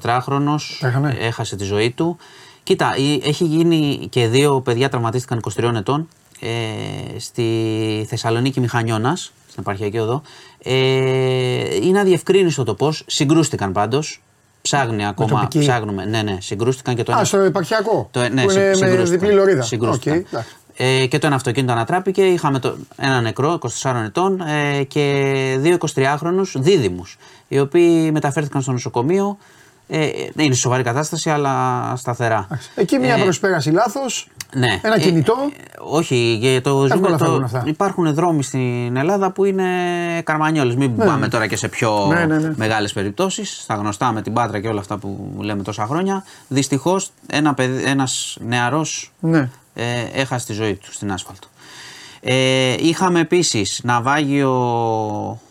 24χρονος 0.00 0.58
ε, 0.80 1.26
έχασε 1.26 1.56
τη 1.56 1.64
ζωή 1.64 1.90
του. 1.90 2.16
Κοίτα, 2.62 2.94
έχει 3.22 3.44
γίνει 3.44 4.06
και 4.10 4.26
δύο 4.26 4.60
παιδιά 4.60 4.88
τραυματίστηκαν 4.88 5.40
23 5.56 5.74
ετών 5.74 6.08
ε, 6.40 7.18
στη 7.18 8.06
Θεσσαλονίκη 8.08 8.60
Μηχανιώνας, 8.60 9.32
στην 9.48 9.62
επαρχιακή 9.62 9.98
οδό. 9.98 10.22
Ε, 10.62 10.72
είναι 11.82 12.00
αδιευκρίνιστο 12.00 12.64
το 12.64 12.74
πώς. 12.74 13.04
Συγκρούστηκαν 13.06 13.72
πάντως. 13.72 14.22
Ψάχνει 14.62 15.06
ακόμα. 15.06 15.48
Ψάχνουμε. 15.58 16.04
Ναι, 16.04 16.22
ναι, 16.22 16.38
συγκρούστηκαν 16.40 16.94
και 16.94 17.02
το 17.02 17.12
ένα. 17.12 17.20
Α, 17.20 17.24
στο 17.24 17.38
επαρχιακό. 17.38 18.08
Το, 18.10 18.28
ναι, 18.28 18.44
που 18.44 18.50
είναι 18.50 18.76
με 18.80 19.02
διπλή 19.02 19.32
λωρίδα. 19.32 19.62
Συγκρούστηκαν. 19.62 20.26
Okay, 20.32 20.38
ε, 20.80 21.06
και 21.06 21.18
το 21.18 21.26
ένα 21.26 21.36
αυτοκίνητο 21.36 21.72
ανατράπηκε. 21.72 22.22
Είχαμε 22.22 22.58
το, 22.58 22.76
ένα 22.96 23.20
νεκρό 23.20 23.58
24 23.82 23.94
ετών 24.04 24.40
ε, 24.40 24.82
και 24.82 25.56
δύο 25.58 25.76
23χρονου 25.94 26.42
δίδυμους, 26.54 27.16
οι 27.48 27.58
οποίοι 27.58 28.10
μεταφέρθηκαν 28.12 28.62
στο 28.62 28.72
νοσοκομείο. 28.72 29.38
Ε, 29.90 30.08
είναι 30.36 30.54
σε 30.54 30.60
σοβαρή 30.60 30.82
κατάσταση, 30.82 31.30
αλλά 31.30 31.92
σταθερά. 31.96 32.48
Εκεί 32.74 32.98
μια 32.98 33.14
ε, 33.14 33.22
προσπέραση 33.22 33.70
λάθος. 33.70 34.28
Ναι. 34.54 34.80
Ένα 34.82 34.98
κινητό. 34.98 35.34
Ε, 35.56 35.62
όχι, 35.78 36.36
για 36.40 36.60
το 36.60 36.86
ζούμε, 36.86 37.16
το, 37.16 37.48
υπάρχουν 37.64 38.14
δρόμοι 38.14 38.42
στην 38.42 38.96
Ελλάδα 38.96 39.30
που 39.30 39.44
είναι 39.44 39.64
καρμανιόλες. 40.24 40.74
Μην 40.74 40.92
ναι. 40.96 41.04
πάμε 41.04 41.28
τώρα 41.28 41.46
και 41.46 41.56
σε 41.56 41.68
πιο 41.68 42.06
ναι, 42.06 42.24
ναι, 42.24 42.38
ναι. 42.38 42.52
μεγάλες 42.56 42.92
περιπτώσεις. 42.92 43.60
Στα 43.62 43.74
γνωστά 43.74 44.12
με 44.12 44.22
την 44.22 44.32
Πάτρα 44.32 44.60
και 44.60 44.68
όλα 44.68 44.80
αυτά 44.80 44.96
που 44.98 45.36
λέμε 45.40 45.62
τόσα 45.62 45.86
χρόνια. 45.86 46.24
Δυστυχώς 46.48 47.10
ένα 47.26 47.54
ένας 47.84 48.38
νεαρός 48.40 49.12
ναι. 49.20 49.48
Ε, 49.78 50.20
έχασε 50.20 50.46
τη 50.46 50.52
ζωή 50.52 50.74
του 50.74 50.92
στην 50.92 51.12
άσφαλτο. 51.12 51.48
Ε, 52.20 52.74
είχαμε 52.78 53.20
επίσης 53.20 53.80
ναυάγιο 53.84 54.50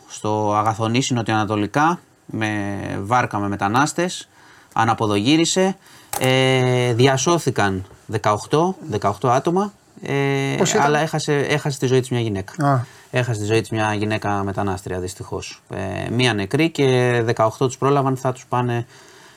στο 0.08 0.54
Αγαθονήσι 0.56 1.14
νοτιοανατολικά 1.14 2.00
με 2.26 2.78
βάρκα 3.02 3.38
με 3.38 3.48
μετανάστες, 3.48 4.28
αναποδογύρισε, 4.74 5.78
ε, 6.20 6.94
διασώθηκαν 6.94 7.86
18, 8.22 8.76
18 9.02 9.12
άτομα, 9.30 9.74
ε, 10.02 10.58
αλλά 10.82 11.00
έχασε, 11.00 11.34
έχασε 11.34 11.80
τη 11.80 11.86
ζωή 11.86 12.00
της 12.00 12.10
μια 12.10 12.20
γυναίκα. 12.20 12.68
Α. 12.68 12.80
Έχασε 13.12 13.40
τη 13.40 13.46
ζωή 13.46 13.62
της 13.62 13.70
μια 13.70 13.94
γυναίκα 13.94 14.44
μετανάστρια 14.44 15.00
δυστυχώς. 15.00 15.62
Ε, 15.70 16.10
μία 16.12 16.34
νεκρή 16.34 16.70
και 16.70 17.22
18 17.36 17.50
τους 17.58 17.78
πρόλαβαν, 17.78 18.18
θα 18.18 18.32
τους 18.32 18.46
πάνε 18.50 18.86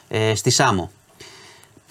ε, 0.08 0.34
στη 0.34 0.50
Σάμο. 0.50 0.90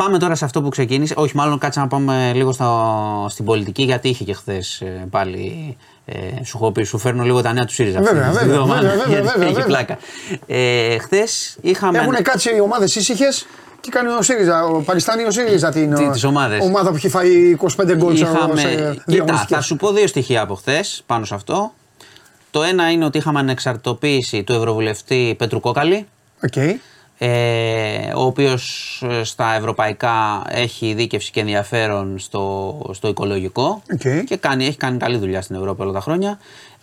Πάμε 0.04 0.18
τώρα 0.18 0.36
σε 0.36 0.46
αυτό 0.46 0.62
που 0.62 0.70
ξεκίνησε. 0.70 1.14
Όχι, 1.18 1.36
μάλλον 1.36 1.58
κάτσε 1.58 1.80
να 1.80 1.88
πάμε 1.88 2.32
λίγο 2.36 2.52
στο, 2.52 3.28
στην 3.30 3.46
πολιτική, 3.46 3.84
γιατί 3.84 4.10
είχε 4.10 4.24
και 4.24 4.34
χθες 4.34 4.82
ε, 4.82 5.08
πάλι. 5.10 5.78
Ε, 6.06 6.44
σου 6.44 6.58
έχω 6.58 6.72
πει, 6.72 6.84
σου 6.84 6.98
φέρνω 6.98 7.24
λίγο 7.24 7.42
τα 7.42 7.54
νέα 7.54 7.66
του 7.66 7.74
ΣΥΡΙΖΑ. 7.74 8.02
Βέβαια, 8.02 8.32
βέβαια, 8.32 8.64
βέβαια, 8.64 8.96
βέβαια, 9.08 9.22
βέβαια, 9.22 9.48
Έχει 9.48 9.64
πλάκα. 9.66 9.98
Ε, 10.48 10.98
χθες 10.98 11.58
είχαμε. 11.62 11.98
Έχουν 11.98 12.22
κάτσει 12.22 12.56
οι 12.56 12.60
ομάδες 12.60 12.96
ήσυχες 12.96 13.46
και 13.80 13.90
κάνει 13.92 14.10
ο 14.10 14.22
ΣΥΡΙΖΑ, 14.22 14.66
ο 14.66 14.82
Παλιστάνη 14.82 15.24
ο 15.24 15.32
ΣΥΡΙΖΑ 15.32 15.72
την 15.72 16.12
Τι, 16.12 16.26
ομάδες; 16.26 16.64
ομάδα 16.64 16.90
που 16.90 16.96
έχει 16.96 17.10
φάει 17.10 17.58
25 17.78 17.96
γκολ 17.96 18.16
Είχαμε... 18.16 18.96
Κοίτα, 19.06 19.46
θα 19.48 19.62
σου 19.62 19.76
πω 19.76 19.92
δύο 19.92 20.08
στοιχεία 20.08 20.42
από 20.42 20.56
χθες 20.56 21.04
πάνω 21.06 21.26
σε 21.26 21.36
αυτό. 21.36 21.74
Το 22.52 22.64
ένα 22.64 22.92
είναι 22.92 23.06
ότι 23.06 23.18
είχαμε 23.18 23.40
ανεξαρτητοποίηση 23.40 24.44
του 24.44 24.54
Ευρωβουλευτή 24.54 25.36
Πέτρου 25.38 25.60
Κόκαλη. 25.60 26.08
Okay 26.52 26.74
ε, 27.22 28.14
ο 28.16 28.22
οποίος 28.22 29.04
ε, 29.10 29.24
στα 29.24 29.54
ευρωπαϊκά 29.56 30.44
έχει 30.50 30.94
δίκευση 30.94 31.32
και 31.32 31.40
ενδιαφέρον 31.40 32.20
στο, 32.20 32.76
στο 32.94 33.08
οικολογικό 33.08 33.82
και 34.26 34.36
κάνει, 34.36 34.66
έχει 34.66 34.78
κάνει 34.78 34.98
καλή 34.98 35.18
δουλειά 35.18 35.42
στην 35.42 35.56
Ευρώπη 35.56 35.82
όλα 35.82 35.92
τα 35.92 36.00
χρόνια. 36.00 36.40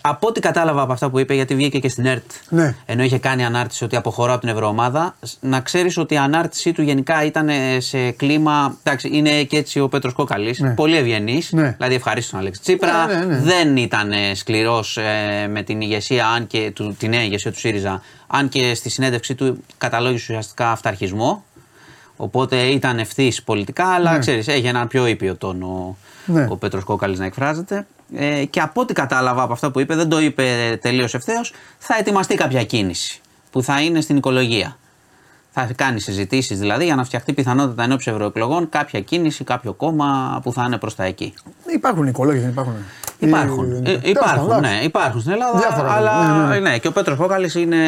Από 0.09 0.27
ό,τι 0.29 0.41
κατάλαβα 0.41 0.83
από 0.83 0.93
αυτά 0.93 1.11
που 1.11 1.19
είπε, 1.19 1.35
γιατί 1.35 1.55
βγήκε 1.55 1.79
και 1.79 1.89
στην 1.89 2.07
ΕΡΤ, 2.07 2.31
ναι. 2.49 2.75
ενώ 2.87 3.03
είχε 3.03 3.19
κάνει 3.19 3.45
ανάρτηση 3.45 3.85
ότι 3.85 3.97
αποχωρώ 3.97 4.33
από 4.33 4.41
την 4.41 4.49
Ευρωομάδα, 4.49 5.17
να 5.41 5.61
ξέρεις 5.61 5.97
ότι 5.97 6.15
η 6.15 6.17
ανάρτησή 6.17 6.73
του 6.73 6.83
γενικά 6.83 7.25
ήταν 7.25 7.49
σε 7.79 8.11
κλίμα. 8.11 8.77
Εντάξει, 8.83 9.09
είναι 9.13 9.43
και 9.43 9.57
έτσι 9.57 9.81
ο 9.81 9.89
Πέτρος 9.89 10.13
Κόκαλης, 10.13 10.59
ναι. 10.59 10.71
πολύ 10.71 10.97
ευγενής, 10.97 11.53
ναι. 11.53 11.75
δηλαδή 11.77 11.95
ευχαρίστως 11.95 12.31
τον 12.31 12.41
Αλέξη 12.41 12.61
Τσίπρα. 12.61 13.07
Ναι, 13.07 13.15
ναι, 13.15 13.39
δεν 13.39 13.77
ήταν 13.77 14.13
σκληρός 14.35 14.97
ε, 14.97 15.47
με 15.49 15.63
την 15.63 15.81
ηγεσία, 15.81 16.27
αν 16.27 16.47
και 16.47 16.71
του, 16.75 16.97
τη 16.99 17.09
νέα 17.09 17.23
ηγεσία 17.23 17.53
του 17.53 17.59
ΣΥΡΙΖΑ, 17.59 18.03
αν 18.27 18.49
και 18.49 18.75
στη 18.75 18.89
συνέντευξή 18.91 19.35
του 19.35 19.65
καταλόγησε 19.79 20.25
ουσιαστικά 20.33 20.71
αυταρχισμό. 20.71 21.45
Οπότε 22.17 22.57
ήταν 22.57 22.99
ευθύς 22.99 23.43
πολιτικά, 23.43 23.87
αλλά 23.87 24.13
ναι. 24.13 24.19
ξέρεις, 24.19 24.49
έχει 24.49 24.67
έναν 24.67 24.89
πιο 24.89 25.07
ήπιο 25.07 25.37
τόνο 25.37 25.97
ναι. 26.27 26.47
ο 26.51 26.57
Πέτρος 26.57 26.85
Κόκαλης 26.85 27.19
να 27.19 27.25
εκφράζεται. 27.25 27.87
Ε, 28.15 28.45
και 28.45 28.61
από 28.61 28.81
ό,τι 28.81 28.93
κατάλαβα 28.93 29.43
από 29.43 29.53
αυτά 29.53 29.71
που 29.71 29.81
είπε, 29.81 29.95
δεν 29.95 30.09
το 30.09 30.21
είπε 30.21 30.79
τελείως 30.83 31.15
ευθέως, 31.15 31.53
θα 31.79 31.97
ετοιμαστεί 31.99 32.35
κάποια 32.35 32.65
κίνηση 32.65 33.21
που 33.51 33.63
θα 33.63 33.81
είναι 33.81 34.01
στην 34.01 34.17
οικολογία. 34.17 34.77
Θα 35.51 35.69
κάνει 35.77 36.01
συζητήσεις 36.01 36.59
δηλαδή 36.59 36.85
για 36.85 36.95
να 36.95 37.05
φτιαχτεί 37.05 37.33
πιθανότητα 37.33 37.83
ενώπιση 37.83 38.11
ευρωεκλογών 38.11 38.69
κάποια 38.69 39.01
κίνηση, 39.01 39.45
κάποιο 39.45 39.73
κόμμα 39.73 40.41
που 40.43 40.53
θα 40.53 40.65
είναι 40.67 40.79
προς 40.79 40.95
τα 40.95 41.05
εκεί. 41.05 41.35
Υπάρχουν 41.67 42.07
οικολόγοι, 42.07 42.39
δεν 42.39 42.49
υπάρχουν; 42.49 42.75
Υπάρχουν. 43.19 43.87
Ε, 43.87 44.01
υπάρχουν, 44.03 44.61
ναι, 44.61 44.81
υπάρχουν 44.83 45.21
στην 45.21 45.33
Ελλάδα. 45.33 45.59
Διάφορα, 45.59 45.93
αλλά 45.93 46.37
ναι, 46.37 46.43
ναι, 46.43 46.49
ναι. 46.49 46.71
ναι, 46.71 46.79
και 46.79 46.89
ο 46.89 46.93
Πέτρος 46.93 47.19
Κόκαλη 47.19 47.51
είναι 47.57 47.79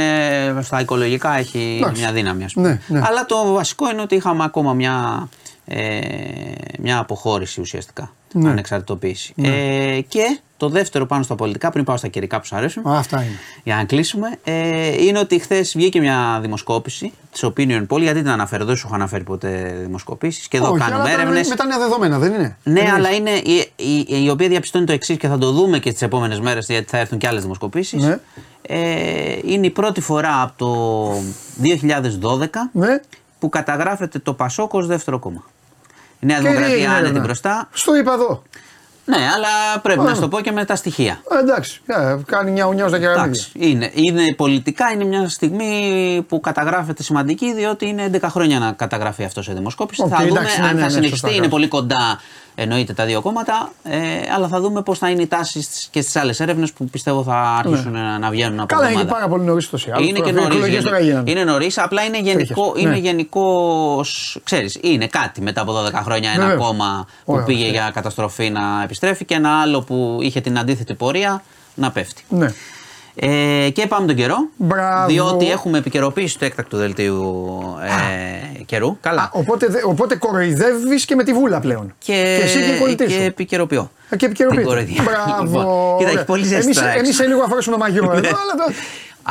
στα 0.63 0.81
οικολογικά 0.81 1.39
έχει 1.39 1.85
μια 1.95 2.13
δύναμη, 2.13 2.45
ας 2.45 2.53
πούμε. 2.53 2.69
Ναι, 2.69 2.99
ναι. 2.99 3.07
Αλλά 3.07 3.27
το 3.27 3.53
βασικό 3.53 3.91
είναι 3.91 4.01
ότι 4.01 4.15
είχαμε 4.15 4.45
ακόμα 4.45 4.73
μια 4.73 5.29
ε, 5.69 6.11
μια 6.79 6.99
αποχώρηση 6.99 7.61
ουσιαστικά. 7.61 8.13
Ναι. 8.33 8.51
Ανεξαρτητοποίηση. 8.51 9.33
Ναι. 9.37 9.49
Ε, 9.49 10.01
και 10.01 10.39
το 10.57 10.69
δεύτερο 10.69 11.07
πάνω 11.07 11.23
στα 11.23 11.35
πολιτικά, 11.35 11.71
πριν 11.71 11.85
πάω 11.85 11.97
στα 11.97 12.09
καιρικά 12.09 12.41
που 12.41 12.47
σου 12.47 12.57
αρέσουν. 12.57 12.83
αυτά 12.87 13.23
είναι. 13.23 13.39
Για 13.65 13.77
να 13.77 13.85
κλείσουμε. 13.85 14.39
Ε, 14.45 15.05
είναι 15.05 15.19
ότι 15.19 15.39
χθες 15.39 15.73
βγήκε 15.77 16.01
μια 16.01 16.39
δημοσκόπηση 16.43 17.13
της 17.33 17.45
Opinion 17.45 17.87
Poll. 17.89 18.01
Γιατί 18.01 18.21
την 18.21 18.29
αναφέρω, 18.29 18.65
δεν 18.65 18.77
σου 18.77 18.87
έχω 18.87 18.95
αναφέρει 18.95 19.25
ποτέ 19.25 19.77
δημοσκοπήσεις. 19.81 20.49
Και 20.49 20.57
εδώ 20.57 20.71
Όχι, 20.71 20.79
κάνουμε 20.79 21.11
έρευνες. 21.11 21.49
Με 21.49 21.55
τα 21.55 21.65
νέα 21.65 21.79
δεδομένα, 21.79 22.19
δεν 22.19 22.33
είναι; 22.33 22.57
Ναι, 22.63 22.81
είναι. 22.81 22.91
αλλά 22.91 23.11
είναι 23.11 23.31
η, 23.31 23.73
η, 23.77 24.25
η, 24.25 24.31
οποία 24.31 24.49
διαπιστώνει 24.49 24.85
το 24.85 24.93
εξής 24.93 25.17
και 25.17 25.29
θα 25.29 25.39
το 25.39 25.53
δούμε 25.53 25.79
και 25.79 25.93
τι 25.93 26.05
επόμενες 26.05 26.41
μέρες 26.41 26.67
γιατί 26.67 26.89
θα 26.89 26.99
έρθουν 26.99 27.19
και 27.19 27.27
άλλες 27.27 27.43
δημοσκοπήσεις. 27.43 28.03
Ναι. 28.03 28.19
Ε, 28.63 29.39
είναι 29.45 29.67
η 29.67 29.71
πρώτη 29.71 30.01
φορά 30.01 30.43
από 30.43 30.53
το 30.57 31.13
2012 31.63 32.47
ναι. 32.73 33.01
που 33.39 33.49
καταγράφεται 33.49 34.19
το 34.19 34.33
Πασόκ 34.33 34.75
ω 34.75 34.83
δεύτερο 34.83 35.19
κόμμα. 35.19 35.45
Η 36.21 36.27
Νέα 36.27 36.41
Δημοκρατία 36.41 36.93
άνετη 36.93 37.21
μπροστά. 37.21 37.69
Στο 37.73 37.97
είπα 37.97 38.13
εδώ. 38.13 38.43
Ναι, 39.09 39.17
αλλά 39.35 39.81
πρέπει 39.83 40.01
να 40.01 40.15
σου 40.15 40.21
το 40.21 40.29
πω 40.29 40.41
και 40.41 40.53
με 40.53 40.65
τα 40.65 40.77
στοιχεία. 40.77 41.21
Ε, 41.31 41.39
εντάξει, 41.39 41.81
yeah, 41.87 42.01
ε, 42.01 42.17
κάνει 42.27 42.51
μια 42.51 42.67
ουνιά 42.67 42.89
στα 42.89 42.99
κεραμίδια. 42.99 43.45
Είναι, 43.53 43.91
είναι 43.95 44.35
πολιτικά 44.37 44.91
είναι 44.91 45.05
μια 45.05 45.29
στιγμή 45.29 46.25
που 46.29 46.41
καταγράφεται 46.41 47.03
σημαντική, 47.03 47.55
διότι 47.55 47.87
είναι 47.87 48.11
11 48.13 48.19
χρόνια 48.23 48.59
να 48.59 48.73
καταγραφεί 48.73 49.25
αυτός 49.25 49.45
σε 49.45 49.53
δημοσκόπηση. 49.53 50.03
Okay, 50.07 50.09
θα 50.09 50.17
δούμε 50.17 50.29
εντάξει, 50.29 50.61
ναι, 50.61 50.67
αν 50.67 50.75
ναι, 50.75 50.81
θα 50.81 50.87
ναι, 50.87 50.93
συνεχιστεί. 50.93 51.35
είναι 51.35 51.49
πολύ 51.49 51.69
κοντά 51.69 52.21
εννοείται 52.61 52.93
τα 52.93 53.05
δύο 53.05 53.21
κόμματα, 53.21 53.73
ε, 53.83 53.99
αλλά 54.35 54.49
θα 54.49 54.61
δούμε 54.61 54.83
πώς 54.83 54.99
θα 54.99 55.11
είναι 55.11 55.23
οι 55.23 55.27
τάσει 55.27 55.67
και 55.91 56.01
στις 56.01 56.17
άλλες 56.17 56.41
έρευνες 56.41 56.73
που 56.73 56.85
πιστεύω 56.85 57.23
θα 57.23 57.35
αρχίσουν 57.35 57.93
ναι. 57.93 58.19
να 58.19 58.31
βγαίνουν 58.31 58.61
από 58.61 58.75
Καλά, 58.75 58.91
είναι 58.91 59.05
πάρα 59.05 59.29
πολύ 59.29 59.45
νωρίς 59.45 59.71
το 59.71 59.79
Είναι 60.01 60.19
και 60.19 60.33
νωρίς. 60.33 60.85
Είναι 61.25 61.45
νωρίς, 61.45 61.79
απλά 61.79 62.05
είναι 62.05 62.19
γενικό. 62.21 62.75
Είναι 62.77 62.91
ναι. 62.91 62.97
γενικός 62.97 64.39
ξέρεις, 64.45 64.79
είναι 64.81 65.07
κάτι 65.07 65.41
μετά 65.41 65.61
από 65.61 65.73
12 65.87 65.93
χρόνια 66.05 66.31
ένα 66.31 66.55
κόμμα 66.55 67.07
που 67.25 67.43
πήγε 67.47 67.69
για 67.69 67.91
καταστροφή 67.95 68.51
να 68.51 68.83
επιστρέφει 68.85 69.25
και 69.25 69.35
ένα 69.35 69.61
άλλο 69.61 69.81
που 69.81 70.19
είχε 70.21 70.41
την 70.41 70.59
αντίθετη 70.59 70.95
πορεία 70.95 71.43
να 71.75 71.91
πέφτει. 71.91 72.25
Ναι. 72.29 72.53
Ε, 73.21 73.71
και 73.71 73.87
πάμε 73.87 74.07
τον 74.07 74.17
καιρό. 74.17 74.37
Μπράβο. 74.57 75.07
Διότι 75.07 75.51
έχουμε 75.51 75.79
επικαιροποίηση 75.79 76.39
του 76.39 76.45
έκτακτου 76.45 76.77
δελτίου 76.77 77.55
ε, 78.59 78.63
καιρού. 78.63 78.97
Καλά. 79.01 79.23
Α, 79.23 79.29
οπότε, 79.33 79.67
οπότε 79.85 80.17
κοροϊδεύεις 80.17 81.05
και 81.05 81.15
με 81.15 81.25
τη 81.25 81.33
βούλα 81.33 81.61
πλέον. 81.61 81.95
Και, 81.99 82.13
και 82.13 82.45
εσύ 82.45 82.95
και 82.97 83.05
Και 83.05 83.25
επικαιροποιώ. 83.25 83.91
Ε, 84.09 84.17
και 84.17 84.27
επικαιροποιώ. 84.27 84.73
Μπράβο. 85.03 85.59
Λοιπόν, 85.59 85.99
κοίτα, 85.99 86.11
έχει 86.11 86.25
πολύ 86.25 86.45
ζεστά. 86.45 86.89
Εμείς 86.89 87.17
σε 87.17 87.27
λίγο 87.27 87.43
αφρέσουμε 87.43 87.77
το 87.77 87.83
μαγιό 87.83 88.13
εδώ. 88.15 88.29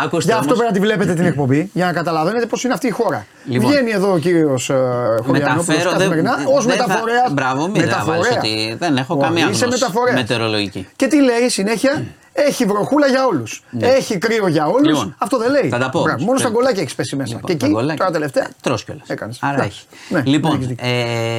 Ακούστε 0.04 0.32
Γι' 0.32 0.38
αυτό 0.38 0.54
πρέπει 0.54 0.74
να 0.74 0.80
τη 0.80 0.80
βλέπετε 0.80 1.14
την 1.14 1.26
εκπομπή, 1.26 1.70
για 1.74 1.86
να 1.86 1.94
καταλαβαίνετε 1.94 2.46
πώς 2.46 2.64
είναι 2.64 2.74
αυτή 2.74 2.88
η 2.88 2.90
χώρα. 2.90 3.26
Λοιπόν, 3.46 3.70
Βγαίνει 3.70 3.92
εδώ 3.92 4.14
ο 4.14 4.18
κύριος 4.18 4.72
uh, 4.74 5.24
Χωριανόπουλος 5.26 5.84
καθημερινά 5.84 6.38
ως 6.56 6.66
μεταφορέα. 6.66 7.30
Μπράβο, 7.32 7.68
μην 7.68 7.84
ότι 8.38 8.76
δεν 8.80 8.98
έχω 8.98 9.18
καμία 9.18 9.46
γνώση 9.46 9.66
μετεωρολογική. 10.14 10.88
Και 10.96 11.08
τι 11.08 11.22
λέει 11.22 11.50
συνέχεια, 11.50 12.04
έχει 12.46 12.66
βροχούλα 12.66 13.08
για 13.08 13.26
όλους. 13.26 13.64
Ναι. 13.70 13.88
Έχει 13.88 14.18
κρύο 14.18 14.48
για 14.48 14.68
όλους. 14.68 14.88
Λοιπόν, 14.88 15.16
Αυτό 15.18 15.38
δεν 15.38 15.52
λέει. 15.52 15.70
Θα 15.70 15.78
τα 15.78 15.90
πω. 15.90 16.02
Μπράβο, 16.02 16.24
μόνο 16.24 16.38
στα 16.38 16.50
γκολάκια 16.50 16.82
έχεις 16.82 16.96
πέσει 16.96 17.16
μέσα. 17.16 17.36
Λοιπόν, 17.36 17.58
και 17.58 17.66
εκεί 17.66 17.96
τώρα 17.98 18.12
τελευταία. 18.12 18.50
Τρώ 18.62 18.78
κιόλας. 18.86 19.40
Άρα 19.42 19.64
έχει. 19.64 19.86
Ναι, 20.10 20.22
λοιπόν, 20.26 20.76
ε, 20.80 20.92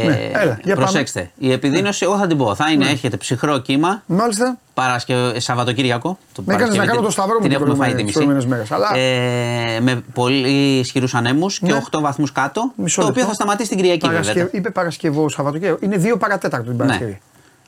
ναι, 0.06 0.30
έλα, 0.32 0.74
προσέξτε. 0.74 1.18
Πάμε. 1.18 1.50
Η 1.50 1.52
επιδείνωση, 1.52 2.04
εγώ 2.04 2.16
θα 2.16 2.26
την 2.26 2.36
πω. 2.36 2.54
Θα 2.54 2.70
είναι, 2.70 2.84
ναι. 2.84 2.90
έχετε 2.90 3.16
ψυχρό 3.16 3.58
κύμα. 3.58 4.02
Μάλιστα. 4.06 4.58
Παρασκευ... 4.74 5.36
Σαββατοκύριακο. 5.36 6.18
Το 6.32 6.42
με 6.46 6.54
έκανες 6.54 6.76
να 6.76 6.86
κάνω 6.86 7.00
το 7.00 7.10
σταυρό 7.10 7.34
μου 7.34 7.40
την 7.40 7.52
έχουμε 7.52 7.74
φάει 7.74 7.94
τη 7.94 8.04
μισή. 8.04 8.28
Αλλά... 8.68 8.96
Ε, 8.96 9.80
με 9.80 10.02
πολύ 10.14 10.78
ισχυρούς 10.78 11.14
ανέμους 11.14 11.58
και 11.58 11.72
8 11.74 11.78
ναι. 11.94 12.00
βαθμούς 12.00 12.32
κάτω. 12.32 12.72
το 12.94 13.06
οποίο 13.06 13.24
θα 13.24 13.32
σταματήσει 13.32 13.68
την 13.68 13.78
Κυριακή. 13.78 14.08
Είπε 14.50 14.70
Παρασκευό 14.70 15.28
Σαββατοκύριακο. 15.28 15.78
Είναι 15.80 16.02
2 16.14 16.18
παρατέταρτο 16.18 16.68
την 16.68 16.78
Παρασκευή. 16.78 17.20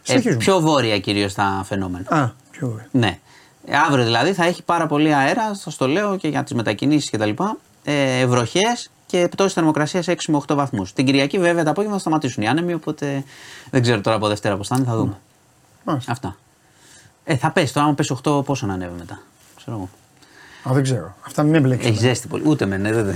Ε, 0.07 0.35
πιο 0.39 0.61
βόρεια 0.61 0.99
κυρίως 0.99 1.35
τα 1.35 1.63
φαινόμενα. 1.65 2.35
Α, 2.61 2.67
πιο 2.67 2.69
βόρεια. 2.69 2.89
Ναι. 2.91 3.19
Ε, 3.67 3.77
αύριο 3.77 4.05
δηλαδή 4.05 4.33
θα 4.33 4.45
έχει 4.45 4.63
πάρα 4.63 4.87
πολύ 4.87 5.15
αέρα, 5.15 5.55
σας 5.55 5.77
το 5.77 5.87
λέω 5.87 6.17
και 6.17 6.29
για 6.29 6.43
τις 6.43 6.55
μετακινήσεις 6.55 7.11
κτλ. 7.11 7.31
Ε, 7.85 8.27
Βροχέ 8.27 8.77
και 9.07 9.29
πτώση 9.31 9.55
θερμοκρασίας 9.55 10.07
6 10.09 10.15
με 10.29 10.41
8 10.47 10.55
βαθμούς. 10.55 10.93
Την 10.93 11.07
Κυριακή 11.07 11.39
βέβαια 11.39 11.65
τα 11.65 11.71
απόγευμα 11.71 11.95
θα 11.95 12.01
σταματήσουν 12.01 12.43
οι 12.43 12.49
άνεμοι, 12.49 12.75
οπότε 12.75 13.25
δεν 13.71 13.83
ξέρω 13.83 14.01
τώρα 14.01 14.17
από 14.17 14.29
Δευτέρα 14.29 14.57
πώς 14.57 14.69
θα 14.69 14.77
είναι, 14.79 14.87
θα 14.87 14.97
δούμε. 14.97 15.19
Αυτά. 16.07 16.37
Ε, 17.25 17.37
θα 17.37 17.51
πέσει 17.51 17.73
τώρα, 17.73 17.87
άμα 17.87 17.95
πέσει 17.95 18.17
8, 18.25 18.45
πόσο 18.45 18.67
να 18.67 18.73
ανέβει 18.73 18.95
μετά. 18.99 19.21
Ξέρω 19.57 19.77
εγώ. 19.77 19.89
Α, 20.69 20.73
δεν 20.75 20.83
ξέρω. 20.83 21.15
Αυτά 21.27 21.43
μην 21.43 21.53
με 21.53 21.61
μπλέξεις. 21.61 21.91
Έχει 21.91 21.99
ζέστη 21.99 22.29
πολύ. 22.29 22.43
Ούτε 22.47 22.67
με, 22.67 22.77
ναι, 22.77 22.93
δεν. 22.93 23.15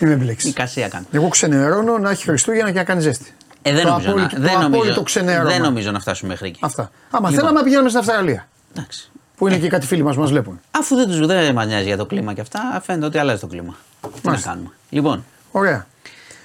Μην 0.00 0.10
με 0.10 0.16
μπλέξεις. 0.16 0.50
Η 0.50 0.52
κασία 0.52 0.88
κάνει. 0.88 1.06
Εγώ 1.10 1.28
ξενερώνω 1.28 1.98
να 1.98 2.10
έχει 2.10 2.24
Χριστούγεννα 2.24 2.70
και 2.70 2.78
να 2.78 2.84
κάνει 2.84 3.00
ζέστη. 3.00 3.34
Ε, 3.62 3.72
δεν, 3.72 3.86
νομίζω, 3.86 4.10
απόλυτο, 4.10 4.32
να, 4.32 4.40
δεν, 4.40 4.60
νομίζω, 4.60 5.44
δεν 5.44 5.62
νομίζω 5.62 5.90
να 5.90 6.00
φτάσουμε 6.00 6.30
μέχρι 6.30 6.48
εκεί. 6.48 6.58
Αυτά. 6.62 6.90
Άμα 7.10 7.28
λοιπόν. 7.28 7.32
θέλαμε 7.32 7.58
να 7.58 7.64
πηγαίνουμε 7.64 7.88
στην 7.88 8.00
Αυστραλία. 8.00 8.48
Εντάξει. 8.76 9.10
Που 9.36 9.48
είναι 9.48 9.58
και 9.58 9.68
κάτι 9.68 9.86
φίλοι 9.86 10.02
μας 10.02 10.16
μας 10.16 10.30
βλέπουν. 10.30 10.60
Αφού 10.70 10.96
δεν 10.96 11.06
τους 11.06 11.26
δεν 11.26 11.54
μα 11.54 11.64
νοιάζει 11.64 11.86
για 11.86 11.96
το 11.96 12.06
κλίμα 12.06 12.32
και 12.34 12.40
αυτά, 12.40 12.80
φαίνεται 12.84 13.06
ότι 13.06 13.18
αλλάζει 13.18 13.40
το 13.40 13.46
κλίμα. 13.46 13.76
Τι 14.22 14.28
να 14.28 14.36
κάνουμε. 14.40 14.70
Λοιπόν. 14.90 15.24
Ωραία. 15.50 15.86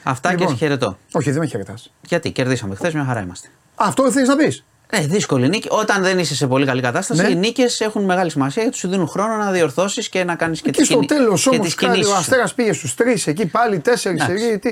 Αυτά 0.04 0.32
λοιπόν. 0.32 0.48
και 0.48 0.54
χαιρετώ. 0.54 0.98
Όχι, 1.12 1.32
δεν 1.32 1.40
με 1.40 1.48
χαιρετάς. 1.48 1.92
Γιατί 2.02 2.32
κερδίσαμε 2.32 2.76
χθες, 2.76 2.94
μια 2.94 3.04
χαρά 3.04 3.22
είμαστε. 3.22 3.48
αυτό 3.76 4.12
θέλει 4.12 4.28
να 4.28 4.36
πεις; 4.36 4.64
Ε, 4.90 5.00
δύσκολη 5.00 5.50
νίκη. 5.50 5.68
Όταν 5.72 6.04
δεν 6.04 6.20
είσαι 6.20 6.36
σε 6.36 6.48
πολύ 6.48 6.66
καλή 6.66 6.82
κατάσταση, 6.82 7.22
ναι. 7.22 7.30
οι 7.30 7.36
νίκες 7.36 7.82
έχουν 7.82 8.04
μεγάλη 8.04 8.30
σημασία 8.30 8.62
γιατί 8.62 8.78
σου 8.78 8.90
δίνουν 8.90 9.08
χρόνο 9.08 9.36
να 9.36 9.52
διορθώσεις 9.52 10.10
και 10.10 10.24
να 10.24 10.36
κάνεις 10.36 10.62
και 10.62 10.72
τις 10.72 10.88
κινήσει. 10.88 11.06
Και 11.08 11.14
στο 11.14 11.38
τέλο 11.46 11.60
όμω, 11.86 12.14
ο 12.14 12.16
Αστέρας 12.16 12.54
πήγε 12.54 12.74
στους 12.74 12.96
τρεις, 12.96 13.28
εκεί 13.28 13.46
πάλι 13.46 13.80
τέσσερις. 13.80 14.26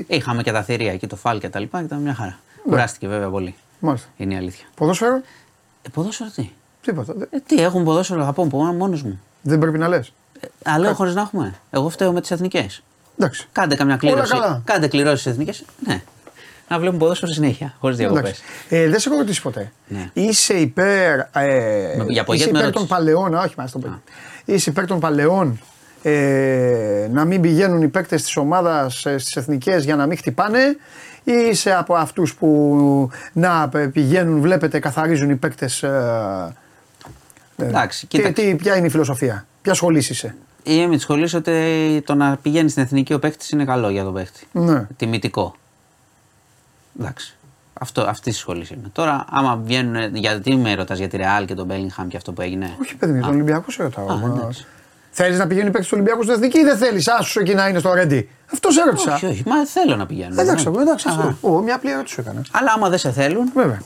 Είχαμε 0.08 0.44
και 0.44 0.52
τα 0.52 0.64
θηρία 0.64 0.92
εκεί, 0.92 1.08
το 1.08 1.16
φάλ 1.16 1.40
και 1.40 1.50
τα 1.50 1.60
λοιπά 1.60 1.80
και 1.80 1.86
ήταν 1.86 2.02
μια 2.02 2.14
χαρά. 2.14 2.40
Ναι. 2.66 2.72
Κουράστηκε 2.72 3.08
βέβαια 3.08 3.30
πολύ. 3.30 3.56
Μάλιστα. 3.80 4.08
Είναι 4.18 4.34
η 4.34 4.38
αλήθεια. 4.38 4.66
Ποδόσφαιρο; 4.76 5.22
Ε, 5.82 5.90
ποδόσφαιρο 5.94 6.30
τι; 6.36 6.50
Τίποτα. 6.82 7.14
Ε, 7.30 7.38
τι 7.46 7.62
έχουν 7.62 7.84
ποδόσφαιρο, 7.84 8.24
θα 8.24 8.34
πω 8.34 8.46
μόνος 8.74 9.04
μου. 9.04 9.22
Δεν 9.42 9.60
πρέπει 9.60 9.78
να 9.78 9.88
λες. 9.88 10.14
Ε, 10.40 10.48
αλλά 10.64 10.94
χωρίς 10.94 11.16
να 11.16 11.22
έχουμε. 11.22 11.54
Εγώ 11.70 11.90
φταίω 11.90 12.12
με 12.12 12.22
τις 12.22 12.32
εθνικές. 12.32 12.84
Εντάξει. 13.18 13.48
Κάντε 13.52 13.76
καμιά 13.76 13.98
κλήρωση. 13.98 14.34
Κάντε 14.64 14.88
κληρώσεις 14.88 15.26
εθνικές. 15.26 15.64
Ναι. 15.86 16.02
Να 16.70 16.80
βλέπουμε 16.80 17.00
ποδόσφαιρο 17.00 17.32
συνέχεια, 17.32 17.76
χωρίς 17.80 17.98
διακοπές. 17.98 18.42
Ε, 18.70 18.90
δεν 18.90 19.00
σε 19.00 19.10
έχω 19.10 19.18
ρωτήσει 19.18 19.42
ποτέ. 19.42 19.72
Ναι. 19.88 20.10
Είσαι 20.14 20.54
υπέρ, 20.54 21.20
ε, 21.20 22.04
Για 22.08 22.26
είσαι 22.28 22.50
υπέρ 22.50 22.72
των 22.72 22.88
παλαιών. 22.88 23.34
Όχι, 23.34 23.54
μα 23.58 23.66
το 23.66 23.80
παιδί. 23.80 24.02
Είσαι 24.46 24.70
υπέρ 24.70 24.86
των 24.86 25.00
παλαιών 25.00 25.60
ε, 26.02 27.08
να 27.12 27.26
μην 27.26 27.42
πηγαίνουν 27.42 27.82
οι 27.82 27.88
παίκτες 27.88 28.24
της 28.24 28.38
ομάδας 28.38 29.06
ε, 29.06 29.18
στις 29.18 29.36
εθνικές 29.36 29.84
για 29.84 29.96
να 29.96 30.06
μην 30.06 30.18
χτυπάνε 30.18 30.78
ή 31.24 31.34
είσαι 31.50 31.74
από 31.74 31.94
αυτούς 31.94 32.36
που 32.36 33.10
να 33.34 33.70
πηγαίνουν, 33.92 34.42
βλέπετε, 34.42 34.80
καθαρίζουν 34.80 35.30
οι 35.30 35.36
παίκτες. 35.36 35.84
Ε, 35.84 36.56
Εντάξει, 37.58 38.08
τι, 38.08 38.32
τι, 38.32 38.56
ποια 38.56 38.76
είναι 38.76 38.88
η 38.88 38.90
φιλοσοφία, 38.90 39.46
ποια 39.62 39.74
σχολή 39.74 39.98
είσαι; 39.98 40.36
Είμαι 40.64 40.88
με 40.88 40.96
τη 40.96 41.02
σχολή 41.02 41.30
ότι 41.36 42.04
το 42.06 42.16
να 42.16 42.38
πηγαίνεις 42.42 42.72
στην 42.72 42.84
εθνική 42.84 43.14
ο 43.14 43.20
παίκτης 43.20 43.50
είναι 43.50 43.66
καλό 43.66 43.90
για 43.90 44.04
τον 44.04 44.14
παίκτη. 44.14 44.48
Ναι. 44.52 44.88
Τιμητικό. 44.98 45.56
Εντάξει. 47.00 47.38
Αυτό, 47.74 48.02
αυτή 48.02 48.32
τη 48.32 48.38
σχολή 48.38 48.68
είμαι. 48.72 48.90
Τώρα, 48.92 49.26
άμα 49.30 49.60
βγαίνουν. 49.64 50.16
Γιατί 50.16 50.56
με 50.56 50.76
ρωτάς 50.76 50.98
για 50.98 51.08
τη 51.08 51.18
Ρεάλ 51.18 51.46
και 51.46 51.54
τον 51.54 51.66
Μπέλιγχαμ 51.66 52.08
και 52.08 52.18
αυτό 52.18 52.32
που 52.32 52.42
έγινε; 52.42 52.76
Όχι, 52.82 52.96
παιδί 52.96 53.12
μου, 53.12 53.22
τον 53.22 53.30
Ολυμπιακό 53.30 53.72
σε 53.72 53.84
ρωτάω. 53.84 54.20
Θέλεις 55.12 55.38
να 55.38 55.48
πηγαίνει 55.48 55.70
παίκτης 55.70 55.88
του 55.88 55.94
Ολυμπιακού 55.98 56.22
στην 56.24 56.34
εθνική 56.34 56.60
ή 56.60 56.64
δεν 56.64 56.78
θέλεις; 56.78 57.08
Άσου 57.08 57.40
εκεί 57.40 57.54
να 57.54 57.68
είναι 57.68 57.80
στο 57.80 57.94
Ρέντι. 57.94 58.30
Αυτός 58.54 58.74
σε 58.74 58.82
έρωτησα. 58.82 59.14
Όχι, 59.14 59.26
όχι, 59.26 59.44
μα 59.46 59.66
θέλω 59.66 59.96
να 59.96 60.06
πηγαίνω. 60.06 60.42
Εντάξει, 60.42 60.70
ναι. 60.70 60.82
εντάξει, 60.82 61.08
αυτό. 61.10 61.38
Ο, 61.42 61.62
μια 61.62 61.76
απλή 61.76 61.92
ερώτηση 61.92 62.16
έκανα. 62.20 62.42
Αλλά 62.52 62.72
άμα 62.76 62.90
δεν 62.90 63.00
σε 63.00 63.12
θέλουν. 63.12 63.52
Βέβαια. 63.54 63.82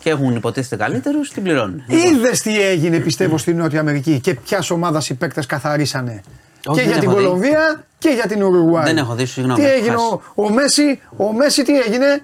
Και 0.00 0.10
έχουν 0.10 0.36
υποτίθεται 0.36 0.84
καλύτερους, 0.84 1.30
την 1.30 1.42
πληρώνουν. 1.42 1.82
Είδες 1.86 2.40
τι 2.40 2.60
έγινε, 2.60 2.98
πιστεύω, 2.98 3.38
στην 3.38 3.56
Νότια 3.56 3.80
Αμερική 3.80 4.20
και 4.20 4.34
ποιας 4.34 4.70
ομάδας 4.70 5.08
οι 5.08 5.14
παίκτες 5.14 5.46
καθαρίσανε. 5.46 6.22
Όχι, 6.66 6.80
και 6.80 6.86
για 6.86 6.98
την 6.98 7.10
Κολομβία 7.10 7.84
και 7.98 8.08
για 8.08 8.26
την 8.26 8.42
Ουρουγουάη. 8.42 8.84
Δεν 8.84 8.96
έχω 8.96 9.14
δει, 9.14 9.26
συγγνώμη. 9.26 9.60
Τι 9.60 9.70
έγινε, 9.70 9.94
ο, 9.96 10.22
ο, 10.34 10.50
Μέση, 10.50 11.00
ο 11.16 11.32
Μέση 11.32 11.62
τι 11.62 11.78
έγινε; 11.78 12.22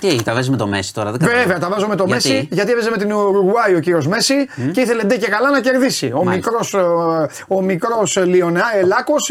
Τι 0.00 0.06
έγινε, 0.06 0.22
τα 0.22 0.34
βάζει 0.34 0.50
με 0.50 0.56
το 0.56 0.66
Μέση 0.66 0.94
τώρα. 0.94 1.12
Δεν 1.12 1.28
Βέβαια, 1.28 1.58
τα 1.58 1.68
βάζω 1.68 1.86
με 1.86 1.96
το 1.96 2.04
γιατί; 2.06 2.28
Μέση 2.28 2.48
γιατί 2.50 2.70
έπαιζε 2.70 2.90
με 2.90 2.96
την 2.96 3.12
Ουρουγουάη 3.12 3.74
ο 3.74 3.80
κύριος 3.80 4.06
Μέση 4.06 4.34
mm. 4.56 4.70
και 4.72 4.80
ήθελε 4.80 5.02
ντε 5.04 5.16
και 5.16 5.28
καλά 5.28 5.50
να 5.50 5.60
κερδίσει. 5.60 6.12
Ο 6.14 6.24
μικρός 6.24 6.74
ο 7.48 7.62
μικρός 7.62 8.16
Λιονά 8.16 8.64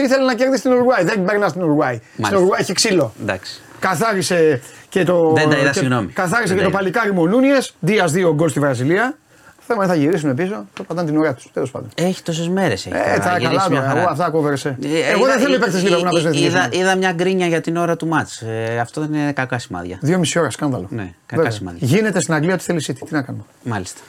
ήθελε 0.04 0.26
να 0.26 0.34
κερδίσει 0.34 0.62
την 0.62 0.72
Ουρουγουάη. 0.72 1.04
Δεν 1.04 1.24
περνά 1.24 1.48
στην 1.48 1.64
Ουρουγουάη. 1.64 2.00
Στην 2.24 2.38
Ουρουγουάη 2.38 2.60
έχει 2.62 2.74
ξύλο. 2.74 3.14
Εντάξει. 3.22 3.62
Καθάρισε 3.80 4.62
και 4.94 5.04
το, 5.04 5.34
δεν 5.36 5.50
τα 5.50 5.58
είδα, 5.58 5.70
και, 5.70 5.78
συγγνώμη. 5.80 6.12
καθάρισε 6.12 6.56
και 6.56 6.64
το 6.64 6.70
παλικάρι 6.70 7.14
μου 7.14 7.28
Νούνιε. 7.28 7.58
Δίας 7.80 8.12
δύο 8.12 8.34
γκολ 8.34 8.50
στη 8.50 8.60
Βραζιλία. 8.60 9.18
Θέμα 9.60 9.86
θα 9.86 9.96
γυρίσουν 9.96 10.36
πίσω, 10.36 10.66
θα 10.74 10.84
πατάνε 10.84 11.10
την 11.10 11.20
ώρα 11.20 11.34
τους. 11.34 11.52
Τέλος 11.54 11.72
πάντων. 11.72 11.90
Έχει 11.96 12.24
τόσες 12.24 12.50
μέρες. 12.50 12.86
Ε, 12.86 12.90
τα 13.24 13.40
καλά 13.42 13.68
τώρα. 13.70 13.98
Εγώ 13.98 14.10
αυτά 14.10 14.30
κόβερσε. 14.30 14.78
Ε, 14.84 15.12
εγώ 15.12 15.26
δεν 15.26 15.40
θέλω 15.40 15.60
παίκτες 15.60 15.84
λίγο 15.84 16.02
να 16.04 16.10
παίζουν 16.10 16.34
είδα, 16.34 16.70
είδα 16.72 16.96
μια 16.96 17.12
γκρίνια 17.12 17.48
για 17.48 17.62
την 17.62 17.78
ώρα 17.78 17.96
του 17.96 18.08
μάτς. 18.08 18.42
Ε, 18.42 18.78
αυτό 18.80 19.02
δεν 19.02 19.14
είναι 19.14 19.32
κακά 19.32 19.60
σημάδια. 19.60 19.98
Δύο 20.02 20.18
μισή 20.18 20.40
ώρα 20.40 20.50
σκάνδαλο. 20.50 20.88
Ναι, 20.90 21.14
κακά 21.26 21.50
σημάδια. 21.50 21.88
Γίνεται 21.88 22.22
στην 22.22 22.34
Αγγλία 22.34 22.54
ό,τι 22.54 22.64
θέλει 22.64 22.84
η 22.88 22.94
Τι 22.94 23.14
να 23.14 23.22
κάνουμε. 23.22 23.44
Μάλιστα. 23.64 24.02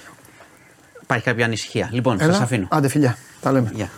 Υπάρχει 1.02 1.24
κάποια 1.24 1.44
ανησυχία. 1.44 1.89
Λοιπόν, 1.93 2.19
σας 2.19 2.40
αφήνω. 2.40 2.66
Άντε 2.70 2.89
φιλιά. 2.89 3.16
Τα 3.40 3.52
λέμε. 3.52 3.73
Yeah. 3.77 3.89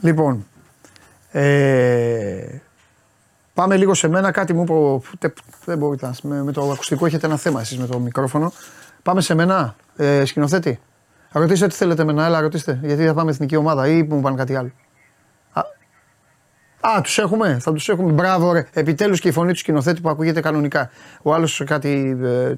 Λοιπόν, 0.00 0.46
Ε, 1.30 2.60
πάμε 3.54 3.76
λίγο 3.76 3.94
σε 3.94 4.08
μένα, 4.08 4.30
κάτι 4.30 4.52
μου 4.52 4.62
είπε. 5.14 5.32
Δεν 5.64 5.78
μπορείτε 5.78 6.10
με, 6.22 6.42
με 6.42 6.52
το 6.52 6.70
ακουστικό 6.70 7.06
έχετε 7.06 7.26
ένα 7.26 7.36
θέμα 7.36 7.60
εσείς 7.60 7.78
με 7.78 7.86
το 7.86 7.98
μικρόφωνο. 7.98 8.52
Πάμε 9.02 9.20
σε 9.20 9.34
μένα, 9.34 9.76
ε, 9.96 10.24
σκηνοθέτη. 10.24 10.80
Ρωτήστε 11.32 11.66
τι 11.66 11.74
θέλετε 11.74 12.04
μένα, 12.04 12.24
έλα 12.24 12.40
ρωτήστε. 12.40 12.78
Γιατί 12.82 13.06
θα 13.06 13.14
πάμε 13.14 13.30
εθνική 13.30 13.56
ομάδα 13.56 13.88
ή 13.88 14.02
μου 14.02 14.20
πάνε 14.20 14.36
κάτι 14.36 14.56
άλλο. 14.56 14.70
Α, 15.52 15.62
α 16.80 17.00
τους 17.00 17.18
έχουμε, 17.18 17.58
θα 17.60 17.72
τους 17.72 17.88
έχουμε. 17.88 18.12
Μπράβο, 18.12 18.52
ρε. 18.52 18.66
Επιτέλους 18.72 19.20
και 19.20 19.28
η 19.28 19.32
φωνή 19.32 19.52
του 19.52 19.58
σκηνοθέτη 19.58 20.00
που 20.00 20.08
ακούγεται 20.08 20.40
κανονικά. 20.40 20.90
Ο 21.22 21.34
άλλος 21.34 21.62
κάτι. 21.66 22.18
Ε, 22.22 22.54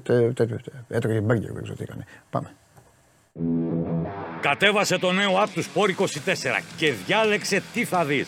έτρωγε 0.87 1.21
μπέργκερ, 1.21 1.51
δεν 1.51 1.61
ξέρω 1.61 1.77
τι 1.77 1.83
έκανε. 1.83 2.05
Πάμε. 2.29 2.47
Κατέβασε 4.41 4.97
το 4.97 5.11
νέο 5.11 5.31
app 5.43 5.49
του 5.53 5.63
Sport 5.63 6.01
24 6.01 6.05
και 6.77 6.93
διάλεξε 7.05 7.63
τι 7.73 7.85
θα 7.85 8.05
δεις. 8.05 8.27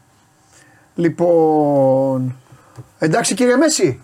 λοιπόν. 0.95 2.35
Εντάξει 2.99 3.33
κύριε 3.33 3.55
Μέση. 3.55 4.01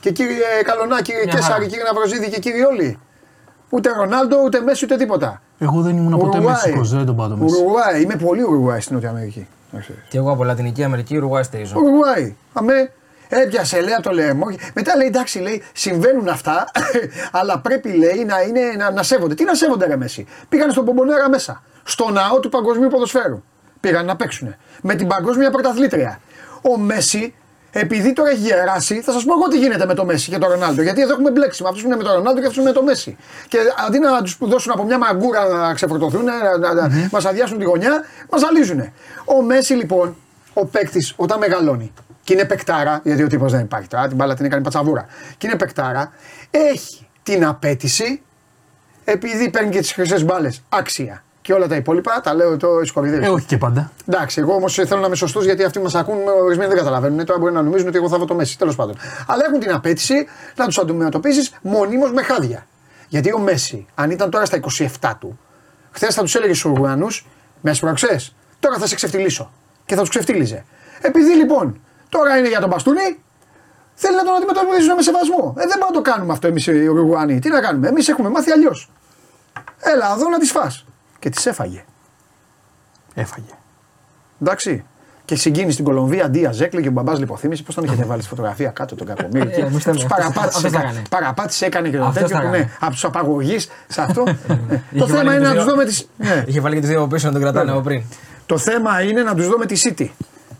Και 0.00 0.10
κύριε 0.10 0.62
Καλονά, 0.64 1.02
κύριε 1.02 1.24
Κέσσαρη, 1.24 1.66
κύριε 1.66 1.84
Ναυροζίδη 1.84 2.30
και 2.30 2.38
κύριοι 2.38 2.64
όλοι. 2.64 2.98
Ούτε 3.68 3.90
Ρονάλντο, 3.92 4.36
ούτε 4.44 4.60
Μέση, 4.60 4.84
ούτε 4.84 4.96
τίποτα. 4.96 5.42
Εγώ 5.58 5.80
δεν 5.80 5.96
ήμουν 5.96 6.18
ποτέ 6.18 6.40
Μέσικος, 6.40 6.90
δεν 6.90 7.06
τον 7.06 7.16
πάω 7.16 7.28
Μέση. 7.28 7.62
Ουρουάη, 7.62 8.02
είμαι 8.02 8.16
πολύ 8.16 8.42
Ουρουάη 8.42 8.80
στην 8.80 8.94
Νότια 8.94 9.10
Αμερική. 9.10 9.48
Και 10.08 10.18
εγώ 10.18 10.30
από 10.30 10.44
Λατινική 10.44 10.84
Αμερική, 10.84 11.16
Ουρουάη 11.16 11.42
στηρίζω. 11.42 11.74
Ουρουάη. 11.78 12.34
Αμέ, 12.52 12.90
Έπιασε, 13.32 13.80
λέει, 13.80 13.94
το 14.02 14.10
λαιμό. 14.10 14.46
Μετά 14.74 14.96
λέει, 14.96 15.06
εντάξει, 15.06 15.38
λέει, 15.38 15.62
συμβαίνουν 15.72 16.28
αυτά, 16.28 16.70
αλλά 17.38 17.58
πρέπει, 17.58 17.88
λέει, 17.92 18.24
να, 18.24 18.40
είναι, 18.40 18.60
να, 18.78 18.90
να 18.90 19.02
σέβονται. 19.02 19.34
Τι 19.34 19.44
να 19.44 19.54
σέβονται, 19.54 19.86
ρε 19.86 19.96
Μέση. 19.96 20.26
Πήγαν 20.48 20.70
στον 20.70 20.84
Πομπονέρα 20.84 21.28
μέσα. 21.28 21.62
Στο 21.84 22.10
ναό 22.10 22.40
του 22.40 22.48
Παγκοσμίου 22.48 22.88
Ποδοσφαίρου. 22.88 23.42
Πήγαν 23.80 24.04
να 24.06 24.16
παίξουν. 24.16 24.54
Με 24.82 24.94
την 24.94 25.06
Παγκόσμια 25.06 25.50
Πρωταθλήτρια. 25.50 26.20
Ο 26.62 26.78
Μέση, 26.78 27.34
επειδή 27.72 28.12
τώρα 28.12 28.30
έχει 28.30 28.40
γεράσει, 28.40 29.00
θα 29.00 29.12
σας 29.12 29.24
πω 29.24 29.32
εγώ 29.32 29.48
τι 29.48 29.58
γίνεται 29.58 29.86
με 29.86 29.94
το 29.94 30.04
Μέση 30.04 30.30
και 30.30 30.38
το 30.38 30.48
Ρονάλντο. 30.48 30.82
Γιατί 30.82 31.00
εδώ 31.00 31.12
έχουμε 31.12 31.30
μπλέξει. 31.30 31.64
Αυτούς 31.66 31.82
είναι 31.82 31.96
με 31.96 32.02
το 32.02 32.12
Ρονάλντο 32.12 32.40
και 32.40 32.46
αυτούς 32.46 32.64
με 32.64 32.72
το 32.72 32.82
Μέση. 32.82 33.16
Και 33.48 33.58
αντί 33.86 33.98
να 33.98 34.22
τους 34.22 34.36
δώσουν 34.40 34.72
από 34.72 34.84
μια 34.84 34.98
μαγκούρα 34.98 35.48
να 35.48 35.74
ξεφορτωθούν, 35.74 36.24
να, 36.24 36.58
να, 36.58 36.74
να 36.74 36.86
mm-hmm. 36.86 37.10
μας 37.10 37.24
αδειάσουν 37.24 37.58
τη 37.58 37.64
γωνιά, 37.64 38.04
μας 38.30 38.40
ζαλίζουν. 38.40 38.92
Ο 39.24 39.42
Μέση 39.42 39.72
λοιπόν, 39.72 40.16
ο 40.52 40.66
παίκτης, 40.66 41.14
όταν 41.16 41.38
μεγαλώνει, 41.38 41.92
και 42.24 42.32
είναι 42.32 42.44
παικτάρα, 42.44 43.00
γιατί 43.04 43.22
ο 43.22 43.26
τύπος 43.26 43.52
δεν 43.52 43.60
υπάρχει 43.60 43.88
τώρα, 43.88 44.08
την 44.08 44.16
μπάλα 44.16 44.34
την 44.34 44.44
έκανε 44.44 44.62
πατσαβούρα. 44.62 45.06
Και 45.38 45.46
είναι 45.46 45.56
παικτάρα, 45.56 46.12
έχει 46.50 47.08
την 47.22 47.46
απέτηση, 47.46 48.22
επειδή 49.04 49.50
παίρνει 49.50 49.70
και 49.70 49.78
τις 49.78 49.92
χρυσές 49.92 50.24
μπάλες, 50.24 50.62
άξια. 50.68 51.24
Και 51.42 51.52
όλα 51.52 51.66
τα 51.66 51.76
υπόλοιπα 51.76 52.20
τα 52.20 52.34
λέω 52.34 52.56
το 52.56 52.68
κορυδεύει. 52.94 53.24
Ε, 53.24 53.28
όχι 53.28 53.46
και 53.46 53.56
πάντα. 53.56 53.92
Εντάξει, 54.08 54.40
εγώ 54.40 54.54
όμως 54.54 54.74
θέλω 54.74 55.00
να 55.00 55.06
είμαι 55.06 55.16
σωστός 55.16 55.44
γιατί 55.44 55.64
αυτοί 55.64 55.80
μας 55.80 55.94
ακούν, 55.94 56.16
ορισμένοι 56.44 56.68
δεν 56.68 56.78
καταλαβαίνουν. 56.78 57.24
Τώρα 57.24 57.38
μπορεί 57.38 57.52
να 57.52 57.62
νομίζουν 57.62 57.88
ότι 57.88 57.96
εγώ 57.96 58.08
θα 58.08 58.16
βρω 58.16 58.26
το 58.26 58.34
Μέση. 58.34 58.58
Τέλος 58.58 58.76
πάντων. 58.76 58.96
Αλλά 59.26 59.42
έχουν 59.46 59.60
την 59.60 59.72
απέτηση 59.72 60.26
να 60.56 60.66
τους 60.66 60.78
αντιμετωπίσει 60.78 61.50
μονίμως 61.62 62.12
με 62.12 62.22
χάδια. 62.22 62.66
Γιατί 63.08 63.32
ο 63.32 63.38
Μέση, 63.38 63.86
αν 63.94 64.10
ήταν 64.10 64.30
τώρα 64.30 64.44
στα 64.44 64.60
27 65.00 65.12
του, 65.18 65.38
χθες 65.90 66.14
θα 66.14 66.22
τους 66.22 66.34
έλεγε 66.34 66.54
στους 66.54 66.70
Ουруανού, 66.70 67.06
με 67.60 67.70
ασπροξέ, 67.70 68.20
τώρα 68.60 68.78
θα 68.78 68.86
σε 68.86 68.94
ξεφτυλίσω. 68.94 69.52
Και 69.86 69.94
θα 69.94 70.00
τους 70.00 70.10
ξεφτύλιζε. 70.10 70.64
Επειδή 71.00 71.34
λοιπόν 71.34 71.80
Τώρα 72.10 72.36
είναι 72.36 72.48
για 72.48 72.60
τον 72.60 72.68
Μπαστούνι. 72.68 73.22
Θέλει 73.94 74.16
να 74.16 74.24
τον 74.24 74.34
αντιμετωπίσουν 74.34 74.94
με 74.94 75.02
σεβασμό. 75.02 75.54
Ε, 75.58 75.66
δεν 75.66 75.76
μπορούμε 75.78 75.96
να 75.96 76.02
το 76.02 76.10
κάνουμε 76.10 76.32
αυτό 76.32 76.46
εμείς 76.46 76.66
οι 76.66 76.86
Ουρουγουανοί. 76.86 77.38
Τι 77.38 77.48
να 77.48 77.60
κάνουμε, 77.60 77.88
εμείς 77.88 78.08
έχουμε 78.08 78.28
μάθει 78.28 78.50
αλλιώς. 78.50 78.90
Έλα 79.78 80.12
εδώ 80.16 80.28
να 80.28 80.38
τις 80.38 80.50
φά. 80.50 80.72
Και 81.20 81.30
τι 81.30 81.42
έφαγε. 81.48 81.84
Έφαγε. 83.14 83.52
Εντάξει. 84.42 84.84
Και 85.24 85.36
συγκίνησε 85.36 85.72
στην 85.72 85.84
Κολομβία 85.84 86.30
Ντία 86.30 86.52
Ζέκλε 86.52 86.80
και 86.80 86.88
ο 86.88 86.90
μπαμπάς 86.90 87.18
λιποθύμησε. 87.18 87.62
Πώς 87.62 87.74
τον 87.74 87.84
είχε 87.84 88.04
βάλει 88.04 88.20
στη 88.20 88.30
φωτογραφία 88.30 88.70
κάτω 88.70 88.94
τον 88.94 89.06
κακομίρι. 89.06 89.50
Ε, 89.50 89.90
τους 89.90 90.06
παραπάτησε 91.10 91.66
έκανε 91.66 91.88
και 91.88 91.96
το 91.96 92.10
τέτοιο 92.14 92.40
που 92.40 92.48
ναι, 92.48 92.70
από 92.80 92.92
τους 92.92 93.04
απαγωγείς 93.04 93.68
σε 93.88 94.02
αυτό. 94.02 94.24
Το 94.98 95.08
θέμα 95.08 95.34
είναι 95.34 95.48
να 95.48 95.54
τους 95.54 95.64
δούμε 95.64 95.84
τι. 95.84 96.04
Είχε 96.46 96.60
βάλει 96.60 96.74
και 96.74 96.80
τι 96.80 96.86
δύο 96.86 97.06
πίσω 97.06 97.26
να 97.26 97.32
τον 97.32 97.42
κρατάνε 97.42 97.70
από 97.70 97.80
πριν. 97.80 98.02
Το 98.46 98.58
θέμα 98.58 99.02
είναι 99.02 99.22
να 99.22 99.34
τους 99.34 99.48
δω 99.48 99.58
με 99.58 99.66
τη 99.66 99.80
City 99.84 100.08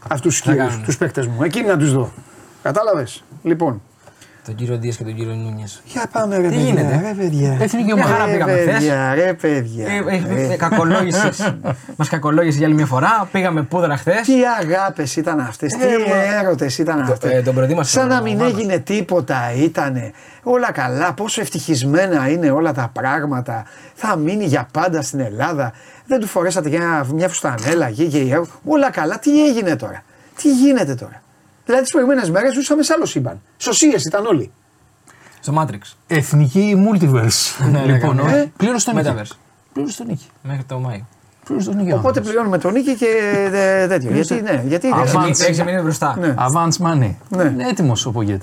αυτούς 0.09 0.41
τους 0.41 0.41
κύριους, 0.41 0.81
τους 0.85 0.97
παίκτες 0.97 1.27
μου. 1.27 1.43
Εκείνοι 1.43 1.67
να 1.67 1.77
τους 1.77 1.93
δω. 1.93 2.13
Κατάλαβες. 2.63 3.25
Λοιπόν. 3.43 3.83
Τον 4.45 4.55
κύριο 4.55 4.77
Δίας 4.77 4.97
και 4.97 5.05
τον 5.05 5.15
κύριο 5.15 5.35
Νούνιε. 5.35 5.65
Για 5.85 6.07
πάμε, 6.13 6.37
ρε 6.37 6.43
παιδιά. 6.43 6.59
Τι 6.59 6.65
γίνεται, 6.65 7.01
ρε 7.07 7.15
παιδιά. 7.23 7.57
Εθνική 7.61 7.93
ομάδα. 7.93 8.09
Χαρά 8.09 8.25
πήγαμε 8.25 8.53
χθες. 8.53 8.85
Ρε 9.15 9.35
παιδιά. 9.35 9.87
Ε, 9.87 10.05
ε, 10.09 10.53
ε, 10.53 10.57
Μας 11.97 12.09
κακολόγησες 12.09 12.57
για 12.57 12.67
άλλη 12.67 12.75
μια 12.75 12.87
φορά. 12.87 13.29
Πήγαμε 13.33 13.63
πούδρα 13.63 13.97
χθες. 13.97 14.21
Τι 14.21 14.35
αγάπες 14.61 15.17
ήταν 15.17 15.41
αυτές. 15.41 15.73
Τι 15.73 15.85
έρωτες 16.43 16.79
ήταν 16.79 17.01
αυτές. 17.01 17.43
Σαν 17.81 18.09
να 18.09 18.23
μην 18.23 18.41
έγινε 18.41 18.79
τίποτα 18.79 19.53
ήταν. 19.57 20.13
Όλα 20.43 20.73
καλά. 20.73 21.13
Πόσο 21.13 21.41
ευτυχισμένα 21.41 22.29
είναι 22.29 22.51
όλα 22.51 22.73
τα 22.73 22.91
πράγματα. 22.93 23.65
Θα 23.95 24.17
μείνει 24.17 24.45
για 24.45 24.69
πάντα 24.73 25.03
στην 25.03 25.21
Ελλάδα. 25.21 25.73
Δεν 26.07 26.21
του 26.21 26.27
φορέσατε 26.27 26.69
για 26.69 27.07
μια 27.13 27.29
φουστανέλα, 27.29 27.89
γη, 27.89 28.35
Όλα 28.65 28.91
καλά. 28.91 29.19
Τι 29.19 29.47
έγινε 29.47 29.77
τώρα; 29.77 30.03
Τι 30.37 30.53
γίνεται 30.53 30.95
τώρα; 30.95 31.23
Δηλαδή 31.71 31.89
τις 31.89 31.93
προηγούμενες 31.95 32.31
μέρες 32.31 32.55
ζούσαμε 32.55 32.83
σε 32.83 32.93
άλλο 32.97 33.07
σύμπαν. 33.07 33.41
Σωσίε 33.57 33.97
ήταν 34.07 34.27
όλοι. 34.27 34.51
Στο 35.41 35.53
Matrix. 35.57 35.95
Εθνική 36.07 36.77
multiverse. 36.89 37.69
ναι, 37.71 37.85
λοιπόν, 37.85 38.19
ε, 38.19 38.53
πλήρω 38.57 38.77
τον 38.85 38.95
νίκη. 38.95 39.33
Πλήρω 39.73 39.89
τον 39.97 40.07
νίκη. 40.07 40.27
Μέχρι 40.43 40.65
το 40.65 40.79
Μάιο. 40.79 41.07
Πλήρω 41.45 41.73
νίκη. 41.73 41.93
Οπότε 41.93 42.21
πληρώνουμε 42.21 42.59
τον 42.59 42.73
νίκη 42.73 42.95
και 42.95 43.07
τέτοιο. 43.89 44.11
γιατί, 44.11 44.41
ναι, 44.41 44.63
γιατί. 44.67 44.89
Έχει 45.49 45.63
μείνει 45.63 45.81
μπροστά. 45.81 46.17
Ναι. 46.21 46.35
Advance 46.39 46.87
money. 46.87 47.15
Ναι. 47.29 47.43
Είναι 47.43 47.69
έτοιμος 47.69 48.07
ο 48.07 48.11
Πογέτ. 48.11 48.43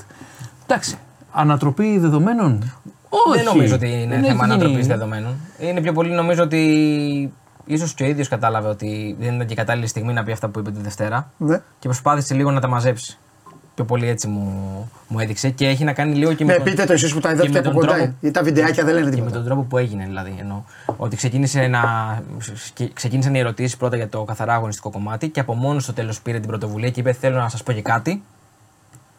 Εντάξει. 0.67 0.97
Ανατροπή 1.31 1.97
δεδομένων; 1.97 2.73
Όχι. 3.09 3.37
Δεν 3.37 3.45
νομίζω 3.45 3.75
ότι 3.75 3.87
είναι 3.87 4.21
θέμα 4.25 4.43
ανατροπής 4.43 4.87
δεδομένων. 4.87 5.35
Είναι 5.59 5.81
πιο 5.81 5.93
πολύ 5.93 6.11
νομίζω 6.11 6.43
ότι 6.43 7.31
ίσως 7.67 7.93
και 7.93 8.03
ο 8.03 8.07
ίδιος 8.07 8.27
κατάλαβε 8.27 8.67
ότι 8.67 9.15
δεν 9.19 9.33
ήταν 9.33 9.47
και 9.47 9.53
η 9.53 9.55
κατάλληλη 9.55 9.87
στιγμή 9.87 10.13
να 10.13 10.23
πει 10.23 10.31
αυτά 10.31 10.47
που 10.49 10.59
είπε 10.59 10.71
τη 10.71 10.81
Δευτέρα. 10.81 11.31
Ναι. 11.37 11.61
Και 11.79 11.87
προσπάθησε 11.87 12.33
λίγο 12.33 12.51
να 12.51 12.59
τα 12.59 12.67
μαζέψει. 12.67 13.17
Πιο 13.75 13.85
πολύ 13.85 14.07
έτσι 14.07 14.27
μου, 14.27 14.51
μου 15.07 15.19
έδειξε 15.19 15.49
και 15.49 15.67
έχει 15.67 15.83
να 15.83 15.93
κάνει 15.93 16.15
λίγο 16.15 16.33
και 16.33 16.45
με. 16.45 16.51
Ναι, 16.51 16.57
τον... 16.57 16.65
πείτε 16.65 16.85
το 16.85 16.93
εσείς 16.93 17.13
που 17.13 17.19
τα 17.19 17.31
είδατε 17.31 17.59
από 17.59 17.71
κοντά. 17.71 17.97
Γιατί 17.97 18.31
τα 18.31 18.43
βιντεάκια 18.43 18.83
δεν 18.83 18.93
λένε 18.93 19.09
τίποτα. 19.09 19.29
Και 19.29 19.31
με 19.31 19.37
τον 19.37 19.45
τρόπο 19.45 19.61
που 19.61 19.77
έγινε 19.77 20.05
δηλαδή. 20.05 20.35
Εννοώ, 20.39 20.63
ότι 20.97 21.15
ξεκίνησε 21.15 21.67
να, 21.67 21.81
ξεκίνησαν 22.93 23.35
οι 23.35 23.39
ερωτήσεις 23.39 23.77
πρώτα 23.77 23.95
για 23.95 24.09
το 24.09 24.23
καθαρά 24.23 24.53
αγωνιστικό 24.53 24.89
κομμάτι 24.89 25.29
και 25.29 25.39
από 25.39 25.53
μόνος 25.53 25.83
στο 25.83 25.93
τέλος 25.93 26.21
πήρε 26.21 26.39
την 26.39 26.47
πρωτοβουλία 26.47 26.89
και 26.89 26.99
είπε: 26.99 27.11
Θέλω 27.11 27.37
να 27.37 27.49
σας 27.49 27.63
πω 27.63 27.71
και 27.71 27.81
κάτι. 27.81 28.23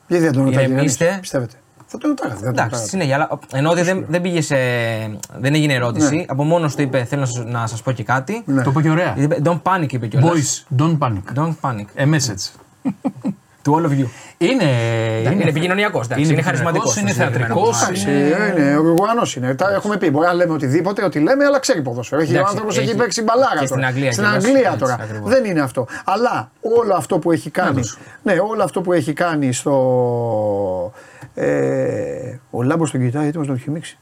Γιατί 0.07 0.25
δεν 0.25 0.33
τον 0.33 0.45
ρωτάει, 0.45 0.85
πιστεύετε; 1.21 1.55
Θα 1.91 1.99
το 1.99 2.09
ρωτάγατε. 2.09 2.49
Εντάξει, 2.49 2.87
συνέχεια. 2.87 3.15
Αλλά 3.15 3.29
ενώ 3.53 3.71
ότι 3.71 3.83
δεν, 3.83 4.05
δεν 4.09 4.21
πήγε 4.21 4.41
σε. 4.41 4.57
Δεν 5.39 5.55
έγινε 5.55 5.75
ερώτηση. 5.75 6.17
Ναι. 6.17 6.25
Από 6.29 6.45
μόνος 6.45 6.75
του 6.75 6.83
είπε: 6.83 7.05
Θέλω 7.05 7.27
να 7.47 7.67
σα 7.67 7.83
πω 7.83 7.93
και 7.93 8.03
κάτι. 8.03 8.43
Ναι. 8.47 8.63
Το 8.63 8.71
είπε 8.71 8.83
και 8.83 8.91
ωραία. 8.91 9.17
Don't 9.43 9.61
panic, 9.63 9.93
είπε 9.93 10.07
κιόλας. 10.07 10.67
Boys, 10.71 10.77
don't 10.83 10.99
panic. 10.99 11.39
Don't 11.39 11.55
panic. 11.61 11.87
A 11.97 12.15
message. 12.15 12.45
to 13.69 13.75
all 13.75 13.85
of 13.85 13.93
you. 14.01 14.07
Είναι, 14.39 14.65
είναι, 15.21 15.33
είναι 15.33 15.45
επικοινωνιακός, 15.49 16.07
είναι, 16.17 16.29
είναι 16.29 16.43
χαρισματικός. 16.43 16.97
Είναι 16.97 17.13
θεατρικός. 17.13 17.89
Είναι 17.89 18.77
Ουρουγουανό. 18.79 19.23
Είναι. 19.37 19.55
Τα 19.55 19.71
έχουμε 19.71 19.97
πει. 19.97 20.11
Μπορεί 20.11 20.27
να 20.27 20.33
λέμε 20.33 20.53
οτιδήποτε, 20.53 21.05
ότι 21.05 21.19
λέμε, 21.19 21.45
αλλά 21.45 21.59
ξέρει 21.59 21.83
ποδόσφαιρο. 21.83 22.21
Έχει 22.21 22.37
ο 22.37 22.45
άνθρωπος 22.49 22.79
έχει 22.79 22.95
παίξει 22.95 23.23
μπαλάρα. 23.23 23.67
Στην 23.67 23.85
Αγγλία, 23.85 24.13
στην 24.13 24.27
Αγγλία 24.27 24.77
τώρα. 24.79 24.99
Δεν 25.25 25.45
είναι 25.45 25.61
αυτό. 25.61 25.87
Αλλά 26.05 26.51
όλο 26.61 26.95
αυτό 26.95 27.19
που 27.19 27.33
έχει 27.33 27.51
κάνει. 27.51 27.83
Ναι, 28.23 28.33
όλο 28.33 28.63
αυτό 28.63 28.81
που 28.81 28.93
έχει 28.93 29.13
κάνει 29.13 29.53
στο. 29.53 30.93
Ε, 31.41 32.39
ο 32.51 32.63
Λάμπος 32.63 32.91
τον 32.91 33.01
κοιτάει, 33.01 33.27
έτοιμος 33.27 33.47
να 33.47 33.53
τον 33.53 33.63
χυμίξει. 33.63 33.99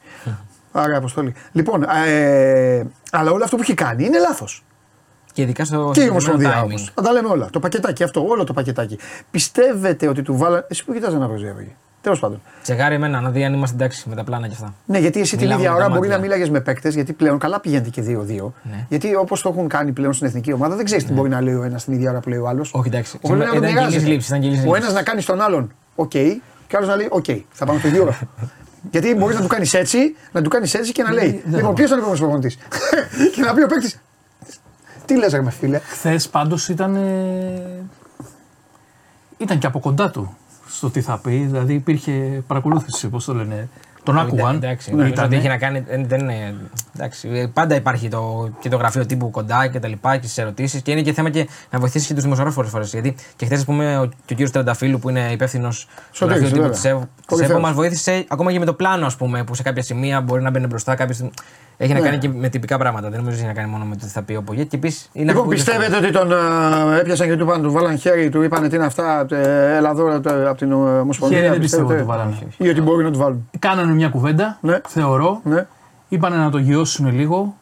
Άρα, 0.71 0.97
αποστολή. 0.97 1.33
Λοιπόν, 1.51 1.83
ε, 2.07 2.83
αλλά 3.11 3.31
όλο 3.31 3.43
αυτό 3.43 3.55
που 3.55 3.61
έχει 3.61 3.73
κάνει 3.73 4.05
είναι 4.05 4.19
λάθος. 4.19 4.63
Και 5.33 5.41
ειδικά 5.41 5.65
στο 5.65 5.91
Και 5.93 6.01
η 6.03 6.09
Ομοσπονδία 6.09 6.61
όμως. 6.61 6.91
Θα 6.95 7.01
τα 7.01 7.11
λέμε 7.11 7.27
όλα. 7.27 7.49
Το 7.51 7.59
πακετάκι 7.59 8.03
αυτό, 8.03 8.25
όλο 8.27 8.43
το 8.43 8.53
πακετάκι. 8.53 8.97
Πιστεύετε 9.31 10.07
ότι 10.07 10.21
του 10.21 10.37
βάλανε. 10.37 10.65
Εσύ 10.69 10.85
που 10.85 10.93
κοιτάζει 10.93 11.15
να 11.17 11.27
προσδιαβεί. 11.27 11.75
Τέλος 12.01 12.19
πάντων. 12.19 12.41
Τσεγάρι 12.63 12.95
εμένα 12.95 13.21
να 13.21 13.29
δει 13.29 13.43
αν 13.43 13.53
είμαστε 13.53 13.75
εντάξει 13.75 14.09
με 14.09 14.15
τα 14.15 14.23
πλάνα 14.23 14.47
και 14.47 14.53
αυτά. 14.53 14.73
Ναι, 14.85 14.97
γιατί 14.99 15.19
εσύ 15.19 15.31
την 15.37 15.39
Μιλάμε 15.45 15.61
ίδια 15.61 15.71
με 15.73 15.79
τα 15.79 15.85
ώρα 15.85 15.93
μπορεί 15.95 16.07
να 16.07 16.13
μάτια. 16.13 16.29
μίλαγες 16.29 16.49
με 16.49 16.59
παίκτες, 16.61 16.93
γιατί 16.93 17.13
πλέον 17.13 17.37
καλά 17.39 17.59
πηγαίνετε 17.59 17.89
και 17.89 18.01
2-2. 18.01 18.53
Ναι. 18.63 18.85
Γιατί 18.89 19.15
όπως 19.15 19.41
το 19.41 19.49
έχουν 19.49 19.67
κάνει 19.67 19.91
πλέον 19.91 20.13
στην 20.13 20.27
εθνική 20.27 20.53
ομάδα, 20.53 20.75
δεν 20.75 20.85
ξέρεις 20.85 21.05
τι 21.05 21.13
μπορεί 21.13 21.29
να 21.29 21.41
λέει 21.41 21.53
ο 21.53 21.63
ένας 21.63 21.83
την 21.83 21.93
ίδια 21.93 22.09
ώρα 22.09 22.19
που 22.19 22.29
λέει 22.29 22.39
ο 22.39 22.47
άλλος. 22.47 22.73
Όχι, 22.73 22.87
εντάξει. 22.87 23.19
Ο, 23.21 23.35
Ήταν 23.35 23.75
κοινής 23.87 24.07
λήψης, 24.07 24.27
ήταν 24.29 24.41
κοινής 24.41 24.59
ο 24.59 24.63
λήψης. 24.63 24.81
ένας 24.81 24.93
να 24.93 25.03
κάνει 25.03 25.21
στον 25.21 25.41
άλλον, 25.41 25.71
οκ, 25.95 26.11
και 26.67 26.75
ο 26.75 26.77
άλλος 26.77 26.89
να 26.89 26.95
λέει, 26.95 27.07
οκ, 27.11 27.25
θα 27.51 27.65
πάμε 27.65 27.79
στο 27.79 27.87
ίδιο 27.87 28.01
ώρα. 28.03 28.19
Γιατί 28.91 29.15
μπορείς 29.15 29.35
να 29.35 29.41
του 29.41 29.47
κάνεις 29.47 29.73
έτσι, 29.73 30.15
να 30.31 30.41
του 30.41 30.49
κάνεις 30.49 30.73
έτσι 30.73 30.91
και 30.91 31.03
να 31.03 31.11
λέει. 31.11 31.31
δεν 31.45 31.53
Λοιπόν, 31.55 31.61
θα 31.61 31.73
ποιος 31.73 31.87
ήταν 31.87 31.97
ο 31.97 32.01
επόμενος 32.01 32.19
προπονητής; 32.19 32.57
και 33.35 33.41
να 33.41 33.53
πει 33.53 33.63
ο 33.63 33.67
παίκτης. 33.67 33.99
Τι 35.05 35.17
λες, 35.17 35.31
ρε 35.31 35.41
με 35.41 35.51
φίλε. 35.51 35.79
Χθες 35.79 36.29
πάντως 36.29 36.69
ήταν. 36.69 36.95
ε, 36.95 37.83
ήταν 39.37 39.57
και 39.57 39.67
από 39.67 39.79
κοντά 39.79 40.09
του 40.09 40.37
στο 40.67 40.89
τι 40.89 41.01
θα 41.01 41.17
πει. 41.17 41.37
Δηλαδή 41.37 41.73
υπήρχε 41.73 42.43
παρακολούθηση, 42.47 43.07
πώς 43.07 43.25
το 43.25 43.33
λένε. 43.33 43.69
Τον 44.07 44.19
άκουγαν. 44.19 44.55
Εντάξει, 44.55 44.89
Ναι, 44.89 44.95
νομίζω 44.95 45.13
ήτανε. 45.13 45.27
ότι 45.27 45.35
έχει 45.35 45.47
να 45.47 45.57
κάνει. 45.57 45.83
Δεν, 45.87 46.05
δεν 46.07 46.19
είναι, 46.19 46.55
εντάξει, 46.95 47.29
ε, 47.33 47.45
πάντα 47.53 47.75
υπάρχει 47.75 48.07
το, 48.07 48.49
και 48.59 48.69
το 48.69 48.77
γραφείο 48.77 49.05
τύπου 49.05 49.29
κοντά 49.31 49.67
και 49.67 49.79
τα 49.79 49.87
λοιπά 49.87 50.17
και 50.17 50.23
στις 50.25 50.37
ερωτήσεις 50.37 50.81
και 50.81 50.91
είναι 50.91 51.01
και 51.01 51.13
θέμα 51.13 51.29
και 51.29 51.47
να 51.71 51.79
βοηθήσει 51.79 52.07
και 52.07 52.13
τους 52.13 52.23
δημοσιογράφους 52.23 52.55
πολλές 52.57 52.71
φορές. 52.71 52.91
Γιατί 52.91 53.15
και 53.35 53.45
χθες, 53.45 53.57
ας 53.59 53.65
πούμε, 53.65 53.97
ο, 53.97 54.05
και 54.05 54.13
ο 54.15 54.35
κύριος 54.35 54.51
Τριανταφύλλου 54.51 54.99
που 54.99 55.09
είναι 55.09 55.29
υπεύθυνος 55.31 55.79
στο 55.79 55.89
Σωτήρης, 56.11 56.39
γραφείο 56.41 56.47
τύπου 56.47 56.61
βέβαια. 56.61 56.71
τη 56.71 56.79
ΣΕΒ, 56.79 57.01
Κορυφαίος. 57.25 57.51
ΣΕΒ 57.55 57.61
μας 57.65 57.73
βοήθησε 57.73 58.25
ακόμα 58.27 58.51
και 58.51 58.59
με 58.59 58.65
το 58.65 58.73
πλάνο, 58.73 59.05
ας 59.05 59.15
πούμε, 59.15 59.43
που 59.43 59.55
σε 59.55 59.63
κάποια 59.63 59.81
σημεία 59.83 60.21
μπορεί 60.21 60.41
να 60.41 60.49
μπαίνει 60.49 60.67
μπροστά. 60.67 60.95
Κάποιες, 60.95 61.29
έχει 61.77 61.93
να 61.93 61.99
Ναι. 61.99 62.05
κάνει 62.05 62.17
και 62.17 62.29
με 62.29 62.49
τυπικά 62.49 62.77
πράγματα. 62.77 63.09
Δεν 63.09 63.19
νομίζω 63.19 63.35
ότι 63.37 63.45
έχει 63.45 63.47
να 63.55 63.61
κάνει 63.61 63.71
μόνο 63.71 63.85
με 63.85 63.95
το 63.95 64.05
τι 64.05 64.11
θα 64.11 64.21
πει 64.21 64.35
ο 64.35 64.41
Πογέτ. 64.43 64.67
Και 64.69 64.75
επίσης 64.75 65.09
είναι 65.13 65.31
Λοιπόν, 65.31 65.43
αυτό 65.53 65.55
που 65.55 65.69
είπε 65.69 65.71
πιστεύετε 65.71 66.05
ότι 66.05 66.11
τον 66.11 66.31
ε, 66.95 66.99
έπιασαν 66.99 67.27
και 67.27 67.35
του 67.35 67.43
είπαν, 67.43 67.61
του 67.61 67.71
βάλαν 67.71 67.97
χέρι, 67.97 68.29
του 68.29 68.41
είπαν 68.41 68.69
τι 68.69 68.75
είναι 68.75 68.85
αυτά, 68.85 69.25
ε, 69.31 69.75
έλα 69.75 69.89
εδώ 69.89 70.09
ε, 70.09 70.47
από 70.47 70.57
την 70.57 70.71
ε, 70.71 70.75
Ομοσπονδία. 70.75 71.37
Χέρι 71.37 71.49
δεν 71.49 71.59
πιστεύω 71.59 71.87
πιστεύετε; 71.87 72.11
ότι 72.13 72.21
το 72.21 72.33
βάλανε. 72.35 72.53
Ή 72.57 72.69
ότι 72.69 72.81
μπορεί 72.81 73.03
να 73.03 73.11
του 73.11 73.17
βάλουν. 73.19 73.49
Κάνανε 73.59 73.91
μια 73.97 74.09
κουβέντα, 74.09 74.57
Ναι. 74.61 74.79
θεωρώ. 74.87 75.41
Ναι. 75.43 75.65
Είπανε 76.09 76.35
να 76.35 76.49
το 76.49 76.57
γιώσουν 76.57 77.11
λίγο 77.13 77.55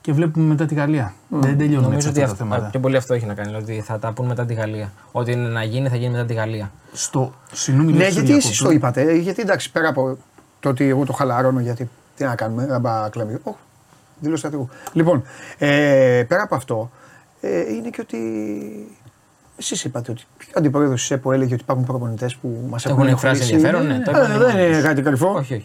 και 0.00 0.12
βλέπουμε 0.12 0.46
μετά 0.46 0.66
τη 0.66 0.74
Γαλλία. 0.74 1.14
Δεν 1.28 1.58
τελειώνουν 1.58 1.82
Νομίζω 1.82 1.96
έτσι 1.96 2.08
ότι 2.08 2.22
αυτά 2.22 2.24
τα 2.36 2.42
αυτό, 2.42 2.44
θέματα. 2.44 2.70
πιο 2.70 2.80
πολύ 2.80 2.96
αυτό 2.96 3.14
έχει 3.14 3.26
να 3.26 3.34
κάνει. 3.34 3.54
Ότι 3.54 3.80
θα 3.80 3.98
τα 3.98 4.12
πούν 4.12 4.26
μετά 4.26 4.44
τη 4.46 4.54
Γαλλία. 4.54 4.92
Ό,τι 5.12 5.32
είναι 5.32 5.48
να 5.48 5.62
γίνει, 5.62 5.88
θα 5.88 5.96
γίνει 5.96 6.12
μετά 6.12 6.24
τη 6.24 6.34
Γαλλία. 6.34 6.70
Στο 6.92 7.32
συγγνώμη 7.52 7.92
Ναι, 7.92 7.98
λέω 7.98 8.08
γιατί 8.08 8.26
στον 8.26 8.36
εσείς 8.36 8.58
Ιακώπη. 8.60 8.78
το 8.78 8.86
είπατε. 8.86 9.02
ε, 9.02 9.14
Γιατί 9.14 9.42
εντάξει, 9.42 9.70
πέρα 9.72 9.88
από 9.88 10.16
το 10.60 10.68
ότι 10.68 10.84
εγώ 10.88 11.04
το 11.04 11.12
χαλαρώνω, 11.12 11.60
γιατί 11.60 11.90
τι 12.16 12.24
να 12.24 12.34
κάνουμε, 12.34 12.66
να 12.66 12.78
μπα 12.78 13.08
κλέβει. 13.08 13.38
Όχι, 13.42 13.56
δήλωση 14.20 14.38
στρατηγού. 14.38 14.68
Λοιπόν, 14.92 15.22
ε, 15.58 16.24
πέρα 16.28 16.42
από 16.42 16.54
αυτό, 16.54 16.90
ε, 17.40 17.60
είναι 17.72 17.88
και 17.90 18.00
ότι. 18.00 18.18
Εσείς 19.56 19.84
είπατε 19.84 20.10
ότι 20.10 20.22
ο 20.46 20.52
αντιπρόεδρο 20.54 20.94
τη 20.94 21.06
ΕΠΟ 21.08 21.32
έλεγε 21.32 21.52
ότι 21.54 21.62
υπάρχουν 21.62 21.84
προπονητές 21.84 22.36
που 22.36 22.66
μας 22.70 22.84
έχουν, 22.86 22.98
Έχουν 22.98 23.10
εκφράσει 23.12 23.40
ενοχλήσει. 23.42 23.66
ενδιαφέρον, 23.66 23.86
ναι, 23.98 24.04
το 24.04 24.10
Ε, 24.10 24.14
είπαν 24.26 24.38
δεν 24.38 24.48
μόνοι 24.50 24.64
είναι 24.66 24.74
τους. 24.74 24.82
κάτι 24.84 25.02
κρυφό. 25.02 25.28
Όχι, 25.32 25.54
όχι. 25.54 25.64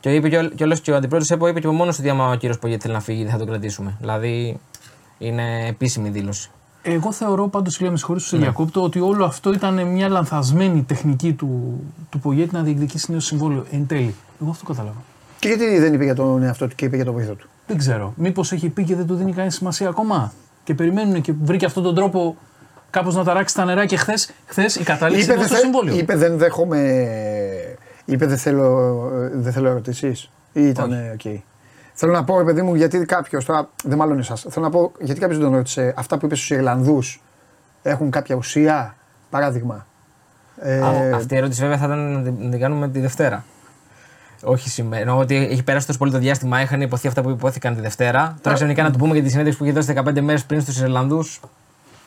Και 0.00 0.14
είπε 0.14 0.28
και, 0.28 0.38
ο- 0.38 0.48
και, 0.48 0.64
όλος 0.64 0.80
και 0.80 0.90
ο 0.90 0.96
αντιπρόεδρος 0.96 1.30
ΕΠΟ 1.30 1.48
είπε 1.48 1.60
και 1.60 1.68
μόνο 1.68 1.90
ότι 1.98 2.08
άμα 2.08 2.30
ο 2.30 2.34
κύριος 2.34 2.58
Πογέτη 2.58 2.80
θέλει 2.82 2.94
να 2.94 3.00
φύγει, 3.00 3.22
δεν 3.22 3.32
θα 3.32 3.38
τον 3.38 3.46
κρατήσουμε. 3.46 3.96
Δηλαδή 4.00 4.60
είναι 5.18 5.66
επίσημη 5.68 6.08
δήλωση. 6.08 6.50
Εγώ 6.82 7.12
θεωρώ 7.12 7.48
πάντως, 7.48 7.80
λέει 7.80 7.90
με 7.90 7.96
συγχωρείτε, 7.96 8.26
στον 8.26 8.38
διακόπτω, 8.40 8.82
ότι 8.82 9.00
όλο 9.00 9.24
αυτό 9.24 9.52
ήταν 9.52 9.86
μια 9.86 10.08
λανθασμένη 10.08 10.82
τεχνική 10.82 11.32
του, 11.32 11.80
του 12.10 12.18
Πογέτη 12.20 12.54
να 12.54 12.62
διεκδικήσει 12.62 13.10
νέο 13.10 13.20
συμβόλαιο 13.20 13.64
εν 13.70 13.86
τέλει. 13.86 14.14
Εγώ 14.42 14.50
αυτό 14.50 14.64
κατάλαβα. 14.64 15.02
Και 15.38 15.48
γιατί 15.48 15.78
δεν 15.78 15.94
είπε 15.94 16.04
για 16.04 16.14
τον 16.14 16.42
εαυτό 16.42 16.68
του 16.68 16.74
και 16.74 16.84
είπε 16.84 16.96
για 16.96 17.04
τον 17.04 17.14
βοηθό 17.14 17.32
του; 17.32 17.48
Δεν 17.66 17.76
ξέρω. 17.78 18.12
Μήπως 18.16 18.52
έχει 18.52 18.68
πει 18.68 18.84
και 18.84 18.94
δεν 18.96 19.06
του 19.06 19.14
δίνει 19.14 19.32
κανείς 19.32 19.50
σημασία 19.50 19.88
ακόμα; 19.88 20.32
Και 20.64 20.74
περιμένουν 20.74 21.20
και 21.20 21.32
βρήκε 21.42 21.64
αυτόν 21.66 21.82
τον 21.82 21.94
τρόπο 21.94 22.36
κάπως 22.94 23.14
να 23.14 23.24
ταράξει 23.24 23.54
τα 23.54 23.64
νερά 23.64 23.86
και 23.86 23.96
χθες 23.96 24.30
χθες 24.46 24.76
η 24.76 24.82
κατάληξη 24.84 25.24
Είπε 25.24 25.32
ήταν 25.32 25.38
δεν, 25.38 25.46
στο 25.46 25.54
θε- 25.56 25.64
συμβόλαιο. 25.64 25.96
είπε 25.98 26.16
δεν 26.16 26.36
δέχομαι. 26.38 27.08
Είπε 28.04 28.26
δεν 28.26 28.36
θέλω, 28.38 28.94
δεν 29.32 29.52
θέλω 29.52 29.68
ερωτήσεις. 29.68 30.30
Ή 30.52 30.66
ήταν. 30.68 30.92
οκ. 31.14 31.20
Θέλω 31.94 32.12
να 32.12 32.24
πω, 32.24 32.38
ρε 32.38 32.44
παιδί 32.44 32.62
μου, 32.62 32.74
γιατί 32.74 32.98
κάποιος. 33.04 33.44
Τώρα 33.44 33.68
δεν 33.84 33.98
μάλλον 33.98 34.18
εσάς. 34.18 34.46
Θέλω 34.50 34.64
να 34.64 34.70
πω, 34.70 34.92
γιατί 35.00 35.20
κάποιος 35.20 35.38
δεν 35.38 35.48
τον 35.48 35.56
ρώτησε. 35.56 35.94
Αυτά 35.96 36.18
που 36.18 36.26
είπες 36.26 36.38
στους 36.38 36.50
Ιρλανδούς 36.50 37.22
έχουν 37.82 38.10
κάποια 38.10 38.36
ουσία; 38.36 38.96
Παράδειγμα. 39.30 39.86
Ε, 40.60 40.78
Α, 40.80 41.16
Αυτή 41.16 41.34
η 41.34 41.36
ερώτηση 41.36 41.60
βέβαια 41.60 41.76
θα 41.78 41.84
ήταν 41.84 42.12
να 42.12 42.22
την, 42.22 42.34
να 42.40 42.50
την 42.50 42.60
κάνουμε 42.60 42.88
τη 42.88 43.00
Δευτέρα. 43.00 43.44
Όχι 44.42 44.68
σήμερα. 44.68 45.00
Εννοώ 45.02 45.18
ότι 45.18 45.36
έχει 45.36 45.62
περάσει 45.62 45.86
τόσο 45.86 45.98
πολύ 45.98 46.10
το 46.10 46.18
διάστημα, 46.18 46.60
είχαν 46.62 46.80
υποθεί 46.80 47.08
αυτά 47.08 47.22
που 47.22 47.30
υπόθηκαν 47.30 47.74
τη 47.74 47.80
Δευτέρα. 47.80 48.36
Τώρα 48.42 48.56
ξαφνικά 48.56 48.82
να 48.82 48.90
του 48.90 48.98
πούμε 48.98 49.12
για 49.14 49.22
τη 49.22 49.28
συνέντευξη 49.28 49.58
που 49.58 49.64
είχε 49.64 49.72
δώσει 49.74 49.94
15 49.96 50.20
μέρες 50.20 50.44
πριν 50.44 50.60
στους 50.60 50.80
Ιρλανδούς. 50.80 51.40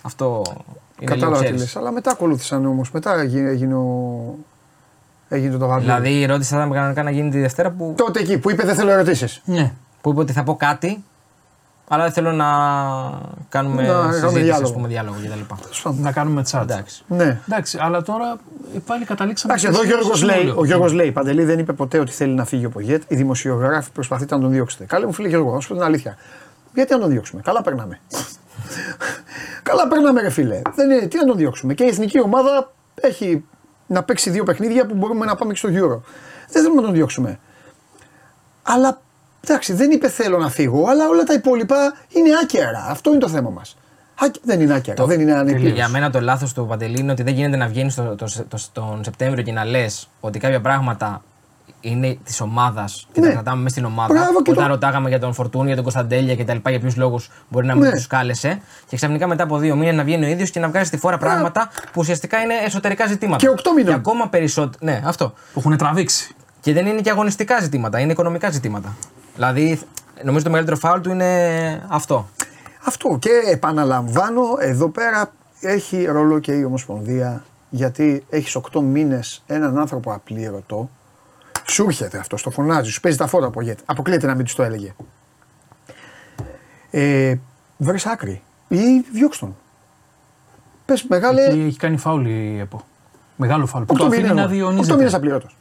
Αυτό 0.08 0.42
είναι 0.48 0.56
λίγο 1.00 1.14
κατάλαβα 1.14 1.38
τι 1.38 1.44
ξέρεις. 1.44 1.62
λες. 1.62 1.76
Αλλά 1.76 1.92
μετά 1.92 2.12
ακολούθησαν 2.12 2.66
όμως. 2.66 2.92
Μετά 2.92 3.20
έγινε, 3.20 3.50
έγινε, 3.50 3.74
ο... 3.76 4.36
έγινε 5.30 5.52
το 5.52 5.58
ταβάρι. 5.58 5.82
Δηλαδή 5.82 6.10
η 6.10 6.24
ερώτηση 6.24 6.50
θα 6.54 6.58
ήταν 6.58 6.72
κανονικά 6.72 7.04
να 7.04 7.12
γίνει 7.12 7.30
τη 7.30 7.40
Δευτέρα 7.40 7.72
που, 7.72 7.94
Τότε 7.98 8.20
εκεί 8.20 8.38
που 8.38 8.52
είπε 8.52 8.64
δεν 8.64 8.76
θέλω 8.76 8.92
ερωτήσεις. 8.92 9.42
Ναι. 9.46 9.74
που 10.02 10.10
είπε 10.10 10.20
ότι 10.20 10.34
θα 10.34 10.44
πω 10.44 10.56
κάτι, 10.56 11.04
αλλά 11.88 12.04
δεν 12.04 12.12
θέλω 12.12 12.32
να 12.32 12.46
κάνουμε 13.50 13.82
Να 13.82 13.88
κάνουμε 13.88 14.14
συζήτηση, 14.14 14.40
διάλογο. 14.42 14.64
ας 14.64 14.74
πούμε, 14.74 14.88
διάλογο 14.88 15.16
κτλ. 15.24 15.90
Να 16.02 16.12
κάνουμε 16.12 16.44
chat. 16.52 16.62
Εντάξει. 16.62 17.04
Ναι. 17.08 17.40
Εντάξει, 17.48 17.78
αλλά 17.82 18.02
τώρα 18.02 18.38
πάλι 18.86 19.06
καταλήξαμε. 19.06 19.54
Εντάξει, 19.54 19.70
εδώ 19.72 19.80
ο 19.80 19.84
στο 19.84 19.96
Γιώργος 19.96 20.18
συμβόλαιο. 20.18 20.44
λέει, 20.44 20.54
ο 20.58 20.66
Γιώργος 20.66 20.94
λέει, 20.94 21.12
Παντελή 21.12 21.44
δεν 21.44 21.60
είπε 21.60 21.74
ποτέ 21.74 22.00
ότι 22.00 22.12
θέλει 22.12 22.34
να 22.34 22.46
φύγει 22.46 22.66
ο 22.66 22.70
Πογέτ. 22.70 23.04
Οι 23.08 23.16
δημοσιογράφοι 23.16 23.92
προσπαθείτε 23.92 24.36
να 24.36 24.42
τον 24.42 24.52
διώξετε. 24.52 24.86
Καλέ 24.86 25.06
μου 25.06 25.14
φίλε 25.14 25.28
Γιώργο, 25.28 25.54
να 25.54 25.60
σου 25.60 25.68
πω 25.68 25.74
την 25.74 25.84
αλήθεια. 25.84 26.18
Γιατί 26.74 26.94
να 26.94 27.00
τον 27.00 27.10
διώξουμε, 27.10 27.42
καλά 27.42 27.62
περνάμε. 27.62 28.00
Καλά 29.64 29.88
περνάμε, 29.88 30.22
ρε 30.22 30.30
φίλε. 30.30 30.61
Δεν 30.76 30.89
είναι, 30.89 31.07
τι 31.07 31.18
να 31.18 31.26
τον 31.26 31.38
διώξουμε. 31.38 31.73
Και 31.73 31.84
η 31.84 31.88
εθνική 31.88 32.22
ομάδα 32.22 32.73
έχει 32.95 33.45
να 33.88 34.03
παίξει 34.03 34.30
δύο 34.30 34.44
παιχνίδια 34.44 34.85
που 34.85 34.95
μπορούμε 34.95 35.26
να 35.26 35.35
πάμε 35.35 35.53
και 35.53 35.57
στο 35.57 35.69
Euro. 35.69 36.02
Δεν 36.49 36.61
θέλουμε 36.61 36.81
να 36.81 36.88
τον 36.88 36.94
διώξουμε. 36.94 37.39
Αλλά 38.64 39.02
εντάξει, 39.44 39.73
δεν 39.73 39.91
είπε 39.91 40.10
θέλω 40.10 40.38
να 40.38 40.49
φύγω, 40.49 40.85
αλλά 40.89 41.07
όλα 41.07 41.23
τα 41.23 41.34
υπόλοιπα 41.34 41.94
είναι 42.10 42.30
άκερα. 42.44 42.85
Αυτό 42.89 43.10
είναι 43.10 43.19
το 43.19 43.30
θέμα 43.30 43.49
μας. 43.49 43.77
Δεν 44.44 44.61
είναι 44.61 44.73
άκερα, 44.73 45.06
δεν 45.06 45.19
είναι 45.19 45.34
ανεπίρρωση. 45.34 45.73
Για 45.73 45.88
μένα 45.88 46.10
το 46.10 46.22
λάθος 46.22 46.53
του 46.53 46.65
Παντελή 46.65 46.99
είναι 46.99 47.11
ότι 47.11 47.23
δεν 47.23 47.34
γίνεται 47.34 47.57
να 47.57 47.68
βγαίνει 47.68 47.94
το, 47.94 48.15
το, 48.15 48.26
το, 48.48 48.57
τον 48.73 49.03
Σεπτέμβριο 49.03 49.44
και 49.44 49.52
να 49.52 49.65
λες 49.65 50.10
ότι 50.19 50.39
κάποια 50.39 50.61
πράγματα 50.61 51.23
είναι 51.82 52.18
της 52.24 52.41
ομάδας 52.41 53.08
και 53.12 53.20
Ναι. 53.20 53.28
τα 53.28 53.34
κρατάμε 53.34 53.58
μέσα 53.58 53.70
στην 53.70 53.86
ομάδα. 53.86 54.14
Μπράβο 54.14 54.41
και 54.41 54.52
Όταν 54.52 54.64
το- 54.64 54.70
ρωτάγαμε 54.70 55.10
για 55.10 55.20
τον 55.20 55.34
Φορτούνη, 55.34 55.66
για 55.66 55.76
τον 55.76 55.84
Κωνσταντέλια 55.84 56.36
και 56.36 56.44
τα 56.45 56.54
λοιπά, 56.54 56.70
για 56.70 56.80
ποιους 56.80 56.95
λόγους 56.95 57.30
μπορεί 57.49 57.66
να 57.66 57.74
μην 57.76 57.84
Ναι. 57.84 57.91
τους 57.91 58.08
κάλεσε. 58.08 58.62
Και 58.88 58.95
ξαφνικά 58.95 59.28
μετά 59.28 59.44
από 59.44 59.58
δύο 59.58 59.76
μήνες 59.76 59.95
να 59.95 60.04
βγαίνει 60.04 60.26
ο 60.26 60.28
ίδιος 60.28 60.49
και 60.49 60.60
να 60.60 60.68
βγάζει 60.70 60.86
στη 60.88 60.98
φόρα 60.98 61.18
πράγματα 61.18 61.70
που 61.84 61.99
ουσιαστικά 61.99 62.38
είναι 62.41 62.54
εσωτερικά 62.66 63.08
ζητήματα. 63.08 63.38
Και 63.38 63.49
οκτώ 63.49 63.74
μήνων. 63.74 63.90
Και 63.90 63.94
ακόμα 63.99 64.28
περισσότερο. 64.30 64.78
Ναι, 64.91 65.02
αυτό. 65.06 65.34
Που 65.54 65.60
έχουν 65.60 65.78
τραβήξει. 65.78 66.36
Και 66.62 66.74
δεν 66.74 66.86
είναι 66.86 67.02
και 67.02 67.10
αγωνιστικά 67.10 67.60
ζητήματα, 67.62 67.99
είναι 67.99 68.12
οικονομικά 68.12 68.49
ζητήματα. 68.52 68.95
Δηλαδή, 69.36 69.80
νομίζω 70.24 70.44
το 70.44 70.49
μεγαλύτερο 70.49 70.78
φάουλ 70.78 70.99
του 71.02 71.10
είναι 71.10 71.84
αυτό. 71.88 72.28
Αυτό 72.86 73.18
και 73.22 73.30
επαναλαμβάνω, 73.52 74.41
εδώ 74.60 74.90
πέρα 74.90 75.32
έχει 75.62 76.06
ρόλο 76.06 76.40
και 76.40 76.52
η 76.52 76.64
Ομοσπονδία 76.64 77.44
γιατί 77.70 78.26
έχεις 78.30 78.56
8 78.56 78.82
μήνες 78.82 79.44
έναν 79.48 79.78
άνθρωπο 79.80 80.12
απλήρωτο. 80.14 80.90
Σου 81.72 81.84
έρχεται 81.84 82.18
αυτό, 82.18 82.38
το 82.44 82.49
φωνάζει, 82.49 82.91
σου 82.91 82.99
παίζει 82.99 83.18
τα 83.18 83.27
φόρα 83.27 83.45
από 83.45 83.61
γέτ. 83.61 83.80
Αποκλείεται 83.85 84.27
να 84.27 84.35
μην 84.35 84.45
του 84.45 84.53
το 84.56 84.64
έλεγε. 84.64 84.94
Ε, 86.91 87.35
Βρει 87.77 87.99
άκρη 88.06 88.41
ή 88.68 88.99
διώξ' 89.14 89.38
τον. 89.38 89.56
Πες 90.85 91.03
μεγάλε. 91.03 91.44
Εκεί 91.45 91.60
έχει 91.60 91.77
κάνει 91.77 91.98
φάουλ 91.98 92.26
η 92.26 92.60
ΕΠΟ. 92.60 92.81
Μεγάλο 93.35 93.65
φάουλ. 93.65 93.84
Που 93.84 93.95
το 93.95 94.06
8 94.06 94.07
αφήνει 94.07 94.27
να 94.27 94.34
μήνε 94.34 94.48
διαιωνίζεται. 94.48 95.15
απλήρωτος. 95.15 95.57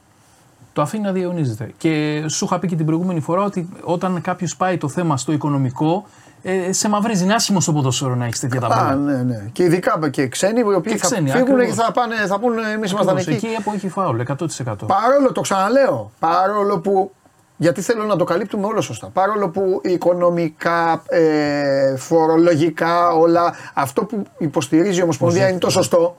Το 0.73 0.83
αφήνει 0.83 1.03
να 1.03 1.13
διαιωνίζεται. 1.13 1.73
Και 1.79 2.25
σου 2.29 2.45
είχα 2.45 2.59
πει 2.59 2.67
και 2.67 2.77
την 2.77 2.87
προηγούμενη 2.87 3.21
φορά 3.21 3.43
ότι 3.43 3.69
όταν 3.83 4.21
κάποιος 4.21 4.57
πάει 4.57 4.77
το 4.77 4.89
θέμα 4.89 5.17
στο 5.17 5.33
οικονομικό, 5.33 6.07
ε, 6.49 6.73
σε 6.73 6.89
μαυρίζει. 6.89 7.25
Είναι 7.25 7.35
άσχημο 7.35 7.61
στο 7.61 7.73
ποδόσφαιρο 7.73 8.15
να 8.15 8.25
έχεις 8.25 8.41
τέτοια 8.41 8.61
Α, 8.67 8.69
ταμπέλα. 8.69 8.95
ναι, 8.95 9.23
ναι. 9.23 9.49
Και 9.53 9.63
ειδικά 9.63 10.09
και 10.11 10.29
ξένοι 10.29 10.61
οι 10.61 10.75
οποίοι 10.75 10.93
Και 10.93 10.99
θα 10.99 11.07
ξένοι, 11.07 11.31
φύγουν 11.31 11.49
ακριβώς. 11.53 11.77
και 11.77 11.83
θα, 11.83 11.93
πάνε, 11.93 12.15
θα 12.27 12.39
πούνε 12.39 12.61
εμείς 12.73 12.91
ήμασταν 12.91 13.17
Ακριβώς, 13.17 13.35
εκεί. 13.37 13.47
Εκεί 13.47 13.55
η 13.55 13.57
ΕΠΟ 13.61 13.73
έχει 13.75 13.89
φάουλ 13.89 14.21
100%. 14.21 14.87
Παρόλο, 14.87 15.33
το 15.33 15.41
ξαναλέω, 15.41 16.11
παρόλο 16.19 16.79
που. 16.81 17.11
Γιατί 17.57 17.81
θέλω 17.81 18.05
να 18.05 18.17
το 18.17 18.25
καλύπτουμε 18.25 18.67
όλο 18.67 18.81
σωστά. 18.81 19.07
Παρόλο 19.07 19.49
που 19.49 19.81
οικονομικά, 19.85 21.03
ε, 21.09 21.97
φορολογικά, 21.97 23.11
όλα 23.13 23.55
αυτό 23.75 24.05
που 24.05 24.23
υποστηρίζει 24.39 24.99
η 24.99 25.03
Ομοσπονδία 25.03 25.49
είναι 25.49 25.59
το 25.59 25.71
σωστό. 25.71 26.17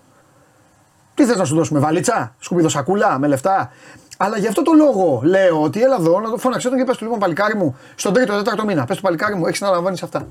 Τι 1.14 1.26
θες 1.26 1.36
να 1.38 1.46
σου 1.46 1.56
δώσουμε, 1.56 1.80
βαλίτσα, 1.80 2.36
σκουπιδοσακούλα, 2.40 3.20
με 3.20 3.28
λεφτά. 3.28 3.72
Αλλά 4.18 4.38
γι' 4.38 4.48
αυτό 4.48 4.62
το 4.62 4.72
λόγο 4.74 5.22
λέω 5.24 5.62
ότι 5.62 5.82
έλα 5.82 5.96
εδώ 5.96 6.20
να 6.20 6.30
το 6.30 6.38
φώναξε 6.38 6.70
τον 6.70 6.78
και 6.78 6.84
πες 6.84 6.98
του 6.98 7.04
λοιπόν 7.04 7.20
παλικάρι 7.20 7.56
μου, 7.56 7.78
στον 7.96 8.14
τρίτο, 8.14 8.38
τέταρτο 8.38 8.66
μήνα. 8.66 8.86
Πες 8.86 8.96
του 8.96 9.02
παλικάρι 9.02 9.36
μου, 9.36 9.48
έχεις 9.48 9.62
να 9.62 9.70
λαμβάνει 9.70 10.00
αυτά. 10.04 10.28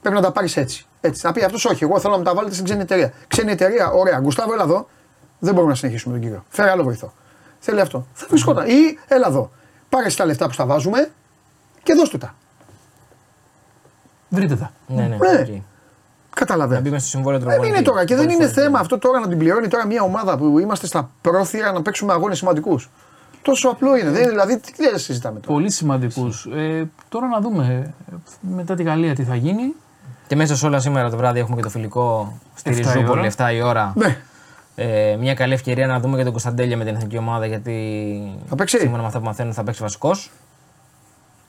Πρέπει 0.00 0.16
να 0.16 0.22
τα 0.22 0.32
πάρεις 0.32 0.56
έτσι. 0.56 0.86
έτσι. 1.00 1.26
Να 1.26 1.32
πει 1.32 1.44
αυτός 1.44 1.64
όχι, 1.64 1.84
εγώ 1.84 2.00
θέλω 2.00 2.12
να 2.12 2.18
μου 2.18 2.24
τα 2.24 2.34
βάλετε 2.34 2.52
στην 2.52 2.64
ξένη 2.64 2.80
εταιρεία. 2.82 3.12
Ξένη 3.28 3.52
εταιρεία, 3.52 3.90
ωραία, 3.90 4.18
Γκουστάβο, 4.18 4.52
έλα 4.52 4.62
εδώ. 4.62 4.88
Δεν 5.38 5.52
μπορούμε 5.54 5.72
να 5.72 5.78
συνεχίσουμε 5.78 6.14
τον 6.14 6.22
κύριο. 6.22 6.44
Φέρε 6.48 6.70
άλλο 6.70 6.82
βοηθό. 6.82 7.12
Θέλει 7.58 7.80
αυτό. 7.80 8.06
Θα 8.12 8.26
βρισκόταν. 8.28 8.68
Ή 8.68 8.98
έλα 9.08 9.26
εδώ. 9.26 9.50
Πάρε 9.88 10.10
τα 10.16 10.24
λεφτά 10.24 10.46
που 10.46 10.52
στα 10.52 10.66
βάζουμε 10.66 11.10
και 11.82 11.94
δώσ' 11.94 12.08
του 12.08 12.18
τα. 12.18 12.34
Βρείτε 14.28 14.56
τα. 14.56 14.72
Ναι, 14.86 15.02
ναι. 15.02 15.16
Ναι. 15.16 15.40
εκεί. 15.40 15.64
Καταλαβαίνω. 16.34 16.74
Να 16.74 16.80
μπει 16.84 16.90
μέσα 16.90 17.06
στο 17.06 17.10
συμβόλαιο 17.16 17.38
του 17.40 17.44
Δεν 17.46 17.54
είναι 17.54 17.62
προπονητή. 17.64 17.90
τώρα 17.90 18.04
και 18.04 18.14
δεν 18.14 18.24
Πολύ 18.24 18.36
είναι 18.36 18.46
φορές. 18.46 18.62
θέμα 18.64 18.78
αυτό 18.78 18.98
τώρα 18.98 19.20
να 19.20 19.28
την 19.28 19.38
πληρώνει 19.38 19.68
τώρα 19.68 19.86
μια 19.86 20.02
ομάδα 20.02 20.36
που 20.36 20.58
είμαστε 20.58 20.86
στα 20.86 21.10
πρόθυρα 21.20 21.72
να 21.72 21.82
παίξουμε 21.82 22.12
αγώνες 22.12 22.38
σημαντικούς. 22.38 22.90
Τόσο 23.42 23.68
απλό 23.68 23.96
είναι. 23.96 24.10
Δεν, 24.10 24.28
δηλαδή, 24.28 24.58
τι 24.60 24.82
λες, 24.82 25.02
συζητάμε 25.02 25.40
τώρα. 25.40 25.52
Πολύ 25.54 25.70
σημαντικούς. 25.70 26.48
Ε, 26.54 26.84
τώρα 27.08 27.26
να 27.28 27.40
δούμε 27.40 27.92
ε, 28.12 28.14
μετά 28.40 28.74
τη 28.74 28.82
Γαλλία 28.82 29.14
τι 29.14 29.22
θα 29.22 29.34
γίνει. 29.34 29.74
Και 30.26 30.36
μέσα 30.36 30.56
σε 30.56 30.66
όλα 30.66 30.80
σήμερα 30.80 31.10
το 31.10 31.16
βράδυ 31.16 31.38
έχουμε 31.38 31.56
και 31.56 31.62
το 31.62 31.68
φιλικό 31.70 32.38
στη 32.54 32.70
7 32.70 32.72
η 32.72 32.76
Ριζούπολη 32.76 33.20
ώρα. 33.36 33.50
7 33.50 33.54
η 33.54 33.62
ώρα. 33.62 33.92
Ναι. 33.96 34.16
Ε, 34.76 35.16
μια 35.20 35.34
καλή 35.34 35.52
ευκαιρία 35.52 35.86
να 35.86 36.00
δούμε 36.00 36.16
και 36.16 36.22
τον 36.22 36.32
Κωνσταντέλια 36.32 36.76
με 36.76 36.84
την 36.84 36.94
εθνική 36.94 37.16
ομάδα 37.18 37.46
γιατί 37.46 37.74
Θα 38.48 38.54
παίξει. 38.56 38.78
σύμφωνα 38.78 39.00
με 39.00 39.06
αυτά 39.06 39.18
που 39.18 39.24
μαθαίνω 39.24 39.52
θα 39.52 39.62
παίξει 39.64 39.82
βασικός. 39.82 40.30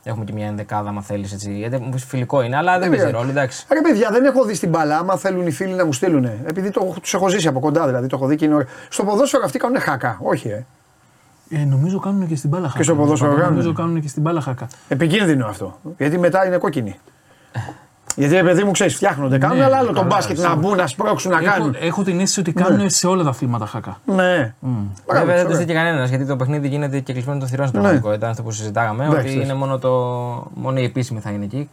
Έχουμε 0.08 0.26
και 0.26 0.34
μια 0.34 0.48
ενδεκάδα, 0.48 0.90
αν 0.90 1.02
θέλεις 1.02 1.34
έτσι. 1.34 1.52
Γιατί 1.54 1.78
μου 1.80 1.90
πεις 1.90 2.04
φιλικό 2.04 2.42
είναι, 2.42 2.56
αλλά 2.56 2.72
δεν 2.80 2.90
παίζει 2.90 2.96
πειράζει. 2.96 3.14
ρόλο, 3.14 3.30
εντάξει. 3.30 3.66
Ρε 3.70 3.82
παιδιά, 3.82 4.10
δεν 4.12 4.26
έχω 4.26 4.44
δει 4.46 4.54
στην 4.54 4.70
μπαλά. 4.70 4.98
Άμα 4.98 5.18
θέλουν 5.18 5.48
οι 5.48 5.52
φίλοι 5.52 5.74
να 5.74 5.86
μου 5.86 5.94
στείλουν. 5.94 6.26
Επειδή 6.26 6.72
το, 6.72 6.96
τους 7.02 7.14
έχω 7.14 7.28
ζήσει 7.30 7.48
από 7.48 7.60
κοντά, 7.60 7.86
δηλαδή 7.86 8.08
το 8.08 8.16
έχω 8.16 8.28
δει 8.28 8.36
και 8.36 8.46
είναι 8.46 8.54
ωραίο. 8.54 8.68
Στο 8.90 9.04
ποδόσφαιρο 9.04 9.44
αυτοί 9.46 9.58
κάνουν 9.60 9.80
χάκα. 9.80 10.18
Όχι, 10.22 10.48
ε. 10.48 10.66
Ε, 11.50 11.58
νομίζω 11.58 12.00
κάνουν 12.00 12.28
και 12.28 12.36
στην 12.36 12.50
μπάλα 12.50 12.70
χάκα. 12.70 12.84
στο 12.84 12.96
ποδόσφαιρο 12.96 13.34
κάνουν. 13.36 13.50
Νομίζω 13.50 13.74
κάνουν 13.74 14.02
και 14.02 14.08
στην 14.08 14.22
μπάλα 14.22 14.42
χάκα. 14.42 14.68
Επικίνδυνο 14.88 15.48
αυτό. 15.48 15.80
Γιατί 15.98 16.18
μετά 16.18 16.46
είναι 16.46 16.58
κόκκινη. 16.58 17.00
Γιατί 18.16 18.34
ρε 18.36 18.44
παιδί 18.44 18.64
μου 18.64 18.72
ξέρεις, 18.72 18.96
φτιάχνονται, 18.96 19.38
κάνουν, 19.38 19.58
Ναι, 19.58 19.64
αλλά 19.64 19.78
άλλο 19.78 19.86
τον 19.86 19.96
καλά, 19.96 20.08
μπάσκετ 20.08 20.38
να 20.38 20.44
σίγουρα. 20.50 20.60
μπουν, 20.68 20.78
να 20.78 20.88
σπρώξουν, 20.88 21.32
να 21.32 21.38
Έχω, 21.38 21.46
κάνουν. 21.52 21.76
έχω 21.80 22.04
την 22.04 22.16
αίσθηση 22.20 22.40
ότι 22.40 22.54
κάνουν 22.54 22.90
σε 22.90 23.08
όλα 23.08 23.24
τα 23.24 23.30
αθλήματα 23.30 23.66
χάκα. 23.66 23.98
Ναι. 24.06 24.54
Μπράβο, 25.06 25.26
Βέβαια 25.26 25.26
δεν 25.36 25.44
το 25.44 25.48
ωραία. 25.48 25.58
δει 25.58 25.66
και 25.66 25.74
κανένας 25.74 26.10
γιατί 26.10 26.26
το 26.26 26.36
παιχνίδι 26.36 26.68
γίνεται 26.68 27.00
και 27.00 27.14
κλεισμένο 27.14 27.40
των 27.40 27.48
θυρών 27.48 27.68
στο 27.68 27.78
Ναι. 27.78 27.84
πραγματικό. 27.84 28.14
Ήταν 28.14 28.30
αυτό 28.30 28.44
που 28.44 28.52
συζητάγαμε. 28.52 29.04
Εντάξει, 29.04 29.20
ότι 29.20 29.30
εντάξει. 29.30 29.50
είναι 29.50 29.60
μόνο, 29.60 29.78
το, 29.80 29.90
μόνο 30.54 30.80
η 30.80 30.84
επίσημη 30.84 31.20
θα 31.20 31.30
είναι 31.30 31.44
εκεί. 31.46 31.70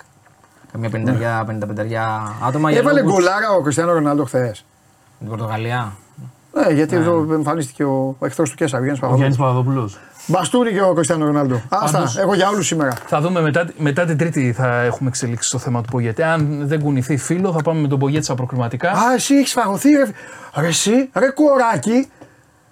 Καμιά 0.72 0.88
50-55 0.90 2.26
άτομα. 2.46 2.70
για 2.70 2.78
Έβαλε 2.80 3.00
λόγους- 3.00 3.14
γκολάρα 3.14 3.50
ο 3.58 3.60
Κριστιανό 3.62 3.92
Ρονάλντο 3.92 4.24
χθες. 4.24 4.64
Την 5.18 5.28
Πορτογαλία. 5.28 5.92
Ναι, 6.54 6.72
γιατί 6.74 6.96
εδώ 6.96 7.26
εμφανίστηκε 7.32 7.84
ο 7.84 8.16
εχθρός 8.20 8.50
του 8.50 8.56
Κέσσαρ, 8.56 8.82
Γιάννης 8.82 9.02
Ο 9.02 9.14
Γιάννης 9.16 9.36
Παπαδόπουλος. 9.36 9.98
Παπαδόπουλο. 10.26 10.38
Μπαστούνι 10.38 10.72
και 10.72 10.80
ο 10.82 10.92
Κριστιανό 10.94 11.24
Ρονάλντο. 11.24 11.62
Άστα, 11.68 11.98
Πάντως- 11.98 12.18
έχω 12.18 12.34
για 12.34 12.48
όλους 12.48 12.66
σήμερα. 12.66 12.92
Θα 13.06 13.20
δούμε 13.20 13.40
μετά, 13.40 13.66
μετά 13.78 14.04
την 14.04 14.16
Τρίτη 14.18 14.52
θα 14.52 14.80
έχουμε 14.80 15.08
εξελίξει 15.08 15.50
το 15.50 15.58
θέμα 15.58 15.80
του 15.82 15.88
Πογέτη. 15.90 16.22
Αν 16.22 16.60
δεν 16.66 16.80
κουνηθεί 16.80 17.16
φίλο, 17.16 17.52
θα 17.52 17.62
πάμε 17.62 17.80
με 17.80 17.88
τον 17.88 17.98
Πογέτη 17.98 18.24
στα 18.24 18.34
προκριματικά. 18.34 18.90
Α, 18.90 19.14
εσύ 19.14 19.34
έχεις 19.34 19.52
φαγωθεί, 19.52 19.88
ρε. 19.90 20.04
Ρε, 20.60 20.66
εσύ, 20.66 21.10
ρε 21.14 21.30
κοράκι. 21.30 22.08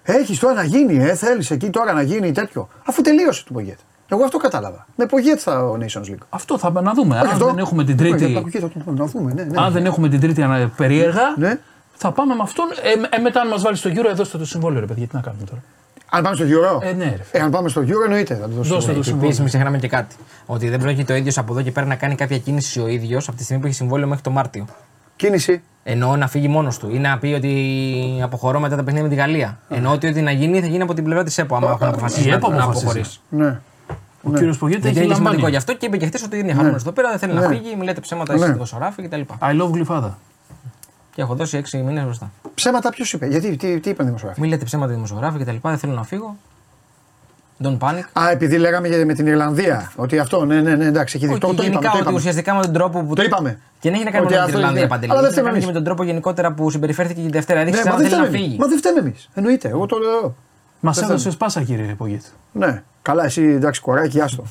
Έχεις 0.03 0.39
τώρα 0.39 0.53
να 0.53 0.63
γίνει, 0.63 1.03
ε, 1.03 1.15
θέλεις 1.15 1.51
εκεί 1.51 1.69
τώρα 1.69 1.93
να 1.93 2.01
γίνει 2.01 2.31
τέτοιο. 2.31 2.67
Αφού 2.85 3.01
τελείωσε 3.01 3.43
το 3.47 3.53
Πογέτ. 3.53 3.77
Εγώ 4.07 4.23
αυτό 4.23 4.37
κατάλαβα. 4.37 4.85
Με 4.95 5.05
Πογέτ 5.05 5.39
θα 5.43 5.63
ο 5.65 5.77
Nations 5.79 6.09
League. 6.11 6.25
Αυτό 6.29 6.57
θα 6.57 6.81
να 6.81 6.93
δούμε. 6.93 7.15
Όχι 7.15 7.25
Αν 7.25 7.31
αυτό. 7.31 7.45
δεν 7.45 7.57
έχουμε 7.57 7.83
την 7.83 7.99
Όχι, 7.99 8.09
Τρίτη, 8.09 8.25
για 8.25 8.35
τα 8.35 8.41
Πογέτ, 8.41 8.71
να 8.99 9.05
δούμε, 9.05 9.33
ναι, 9.33 9.43
ναι. 9.43 9.61
αν 9.61 9.71
δεν 9.71 9.85
έχουμε 9.85 10.09
την 10.09 10.19
τρίτη 10.19 10.41
ανα- 10.41 10.71
περίεργα, 10.77 11.21
Ναι. 11.37 11.59
θα 11.93 12.11
πάμε 12.11 12.35
με 12.35 12.41
αυτόν. 12.43 12.65
Ε, 13.11 13.15
ε, 13.15 13.19
μετά, 13.21 13.41
αν 13.41 13.47
μας 13.47 13.61
βάλει 13.61 13.75
στο 13.75 13.89
γύρο, 13.89 14.09
εδώ 14.09 14.23
στο 14.23 14.37
το 14.37 14.45
συμβόλαιο, 14.45 14.79
ρε 14.79 14.85
παιδιά, 14.85 15.07
τι 15.07 15.15
να 15.15 15.21
κάνουμε 15.21 15.43
τώρα. 15.45 15.61
Αν 16.13 16.23
πάμε 16.23 16.35
στο 16.35 16.45
Euro. 16.45 16.83
Ε, 16.83 16.91
ναι, 16.93 17.03
ρε. 17.05 17.39
Ε, 17.39 17.41
αν 17.41 17.51
πάμε 17.51 17.69
στο 17.69 17.81
Euro, 17.81 18.03
εννοείται. 18.05 18.35
Θα 18.35 18.41
το 18.41 18.47
δώσουμε. 18.55 18.75
Δώστε 18.75 18.91
το 18.91 18.97
Και 18.97 19.03
συμβόλαιο. 19.03 19.25
επίσης 19.25 19.39
μην 19.39 19.47
ξεχνάμε 19.47 19.77
και 19.77 19.87
κάτι. 19.87 20.15
Ότι 20.45 20.69
δεν 20.69 20.79
πρόκειται 20.79 21.13
ο 21.13 21.15
ίδιος 21.15 21.37
από 21.37 21.53
εδώ 21.53 21.61
και 21.61 21.71
πέρα 21.71 21.85
να 21.85 21.95
κάνει 21.95 22.15
κάποια 22.15 22.37
κίνηση 22.37 22.79
ο 22.81 22.87
ίδιος 22.87 23.27
από 23.27 23.37
τη 23.37 23.43
στιγμή 23.43 23.61
που 23.61 23.67
έχει 23.67 23.77
συμβόλαιο 23.77 24.07
μέχρι 24.07 24.23
το 24.23 24.29
Μάρτιο. 24.29 24.65
Κίνηση. 25.15 25.61
Εννοώ 25.83 26.15
να 26.15 26.27
φύγει 26.27 26.47
μόνος 26.47 26.77
του 26.77 26.89
ή 26.95 26.99
να 26.99 27.17
πει 27.17 27.27
ότι 27.27 28.19
αποχωρώ 28.23 28.59
μετά 28.59 28.75
τα 28.75 28.83
παιχνίδια 28.83 29.09
με 29.09 29.15
τη 29.15 29.19
Γαλλία. 29.21 29.59
Εννοώ 29.69 29.93
ότι 29.93 30.07
ό,τι 30.07 30.21
να 30.21 30.31
γίνει 30.31 30.59
θα 30.61 30.67
γίνει 30.67 30.81
από 30.83 30.93
την 30.93 31.03
πλευρά 31.03 31.23
της 31.23 31.37
ΕΠΟ. 31.37 31.55
Άμα 31.55 31.69
έχουν 31.71 31.87
αποφασίσει 31.87 32.27
Η 32.27 32.29
να, 32.29 32.35
ΕΠΟ 32.35 32.49
να 32.49 32.55
αποφασίζει. 32.55 32.85
αποχωρήσει. 32.85 33.19
Ναι. 33.29 33.59
Ο 34.23 34.31
κύριος 34.31 34.57
Πογέτη 34.57 34.79
Γιατί 34.81 34.95
έχει 34.97 35.05
είναι 35.05 35.15
σημαντικό 35.15 35.31
λαμβάνει. 35.31 35.51
γι' 35.51 35.57
αυτό 35.57 35.73
και 35.75 35.85
είπε 35.85 35.97
και 35.97 36.05
χθε 36.05 36.19
ότι 36.25 36.37
είναι 36.39 36.51
χαρούμενο 36.51 36.75
εδώ 36.79 36.91
πέρα, 36.91 37.09
δεν 37.09 37.19
θέλει 37.19 37.33
να 37.33 37.39
Ναι. 37.41 37.47
φύγει, 37.55 37.75
μιλάτε 37.79 37.99
ψέματα 37.99 38.37
Ναι. 38.37 38.45
εσεί 38.45 38.53
στο 38.53 38.65
σωράφι 38.65 39.01
κτλ. 39.01 39.21
I 39.39 39.61
love 39.61 39.69
γλυφάδα. 39.73 40.17
Και 41.15 41.21
έχω 41.21 41.35
δώσει 41.35 41.61
6 41.71 41.77
μήνες 41.83 42.03
μπροστά. 42.03 42.31
Ψέματα 42.53 42.89
ποιος 42.89 43.13
είπε; 43.13 43.25
Γιατί, 43.25 43.55
τι, 43.55 43.79
τι 43.79 43.89
είπαν 43.89 44.05
οι 44.05 44.07
δημοσιογράφοι; 44.07 44.41
Μην 44.41 44.49
λέτε 44.49 44.65
ψέματα 44.65 44.93
δημοσιογράφοι 44.93 45.39
κτλ. 45.39 45.55
Δεν 45.61 45.77
θέλω 45.77 45.93
να 45.93 46.03
φύγω. 46.03 46.35
Don't 47.63 47.77
panic. 47.77 48.03
Α, 48.23 48.29
επειδή 48.31 48.57
λέγαμε 48.57 48.87
για- 48.87 49.05
με 49.05 49.13
την 49.13 49.27
Ιρλανδία. 49.27 49.91
Ότι 49.95 50.19
αυτό, 50.19 50.45
ναι, 50.45 50.61
ναι, 50.61 50.75
ναι, 50.75 50.85
εντάξει, 50.85 51.17
έχει 51.17 51.27
δει. 51.27 51.37
Το, 51.37 51.47
Όχι, 51.47 51.55
το 51.55 51.63
είπαμε. 51.63 51.69
γενικά 51.69 51.87
Το 51.89 51.93
ότι 51.93 52.01
είπαμε. 52.01 52.17
ουσιαστικά 52.17 52.53
με 52.55 52.61
τον 52.61 52.73
τρόπο 52.73 53.03
που. 53.03 53.13
Το 53.15 53.23
είπαμε. 53.23 53.59
Και 53.79 53.89
δεν 53.89 53.93
έχει 53.93 54.03
να 54.03 54.11
κάνει 54.11 54.25
Ότι 54.25 54.33
μόνο 54.33 54.45
με 54.45 54.51
την 54.51 54.55
αυτό 54.55 54.57
Ιρλανδία 54.57 54.79
είναι- 54.79 54.89
παντελή. 54.89 55.11
Αλλά 55.11 55.21
δεν 55.21 55.29
Έχει 55.29 55.39
να 55.39 55.41
φταίμε 55.41 55.47
κάνει 55.47 55.59
και 55.59 55.63
εμείς. 55.65 55.65
με 55.65 55.73
τον 55.73 55.83
τρόπο 55.83 56.03
γενικότερα 56.03 56.53
που 56.53 56.69
συμπεριφέρθηκε 56.71 57.21
και 57.21 57.27
η 57.27 57.29
Δευτέρα. 57.31 57.59
Ναι, 57.63 57.69
Έδειξε 57.69 57.83
μα 57.85 57.91
να 57.91 57.97
δεν 57.97 58.05
θέλει 58.07 58.19
να 58.19 58.25
φταίμε 58.25 58.37
εμείς. 58.37 58.47
φύγει. 58.49 58.59
Μα 58.61 58.67
δεν 58.67 58.77
φταίμε 58.77 58.99
εμείς. 58.99 59.29
Εννοείται. 59.33 59.67
Εγώ 59.69 59.85
το 59.85 59.97
λέω. 59.97 60.35
Μας 60.79 60.95
Δεν 60.99 61.09
έδωσες 61.09 61.37
πάσα, 61.37 61.61
κύριε 61.61 61.93
Πογέτη. 61.95 62.29
Ναι. 62.51 62.83
Καλά, 63.01 63.23
εσύ 63.25 63.41
εντάξει, 63.43 63.81
κοράκι, 63.81 64.21
άστο. 64.21 64.43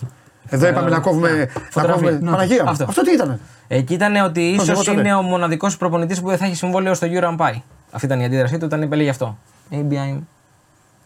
Εδώ 0.48 0.66
είπαμε 0.68 0.90
να 0.90 0.98
κόβουμε. 1.00 1.30
Να 1.30 1.46
Φωτογραφία. 1.70 2.08
κόβουμε. 2.10 2.24
Να, 2.24 2.30
Παναγία 2.30 2.64
μου. 2.64 2.70
αυτό. 2.70 2.84
Αυτό 2.84 3.02
τι 3.02 3.12
ήταν. 3.12 3.40
Εκεί 3.72 3.94
ήταν 3.94 4.16
ότι 4.16 4.40
ίσως 4.40 4.68
εγώ 4.68 4.82
το 4.82 4.92
είναι 4.92 5.02
λέω. 5.02 5.18
ο 5.18 5.22
μοναδικός 5.22 5.76
προπονητής 5.76 6.20
που 6.20 6.28
δεν 6.28 6.38
θα 6.38 6.44
έχει 6.44 6.54
συμβόλαιο 6.54 6.94
στο 6.94 7.06
Euro 7.10 7.22
αν 7.24 7.36
πάει. 7.36 7.62
Αυτή 7.90 8.06
ήταν 8.06 8.20
η 8.20 8.24
αντίδρασή 8.24 8.54
του 8.58 8.62
όταν 8.64 8.82
είπε 8.82 8.96
λέγει 8.96 9.08
αυτό. 9.08 9.36
Maybe 9.70 9.92
I'm 9.92 10.18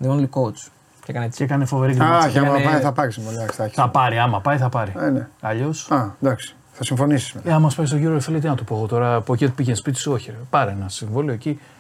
the 0.05 0.11
only 0.11 0.29
coach. 0.31 0.69
Και 1.05 1.11
έκανε 1.11 1.25
Και 1.25 1.31
έτσι. 1.31 1.43
έκανε 1.45 1.65
φοβερή 1.65 1.93
Α, 1.93 1.95
γκριμάτσα. 1.97 2.29
και 2.29 2.39
άμα 2.39 2.49
έκανε- 2.49 2.65
πάει 2.71 2.81
θα 2.81 2.93
πάρει 2.93 3.13
συμβολία. 3.13 3.39
εντάξει, 3.41 3.57
θα 3.57 3.65
έχεις. 3.65 3.77
Θα 3.77 3.89
πάρει, 3.89 4.19
άμα 4.19 4.41
πάει, 4.41 4.57
θα 4.57 4.69
πάρει. 4.69 4.93
Ε, 5.01 5.11
ναι. 5.11 5.27
Αλλιώς. 5.41 5.91
Α, 5.91 6.11
εντάξει. 6.23 6.55
Θα 6.73 6.85
συμφωνήσεις. 6.85 7.35
Ε, 7.45 7.53
άμα 7.53 7.71
πάει 7.77 7.87
στο 7.87 7.97
γύρο, 7.97 8.21
φίλε, 8.21 8.39
τι 8.39 8.47
να 8.47 8.55
του 8.55 8.65
πω 8.65 8.77
εγώ 8.77 8.87
τώρα. 8.87 9.21
Πογέτη 9.21 9.53
πήγε 9.53 9.75
σπίτι 9.75 9.99
σου, 9.99 10.13
όχι. 10.13 10.31
Ρε. 10.31 10.37
Πάρε 10.51 10.71
ένα 10.71 10.89
συμβόλαιο 10.89 11.35
εκεί 11.35 11.51
μ, 11.51 11.74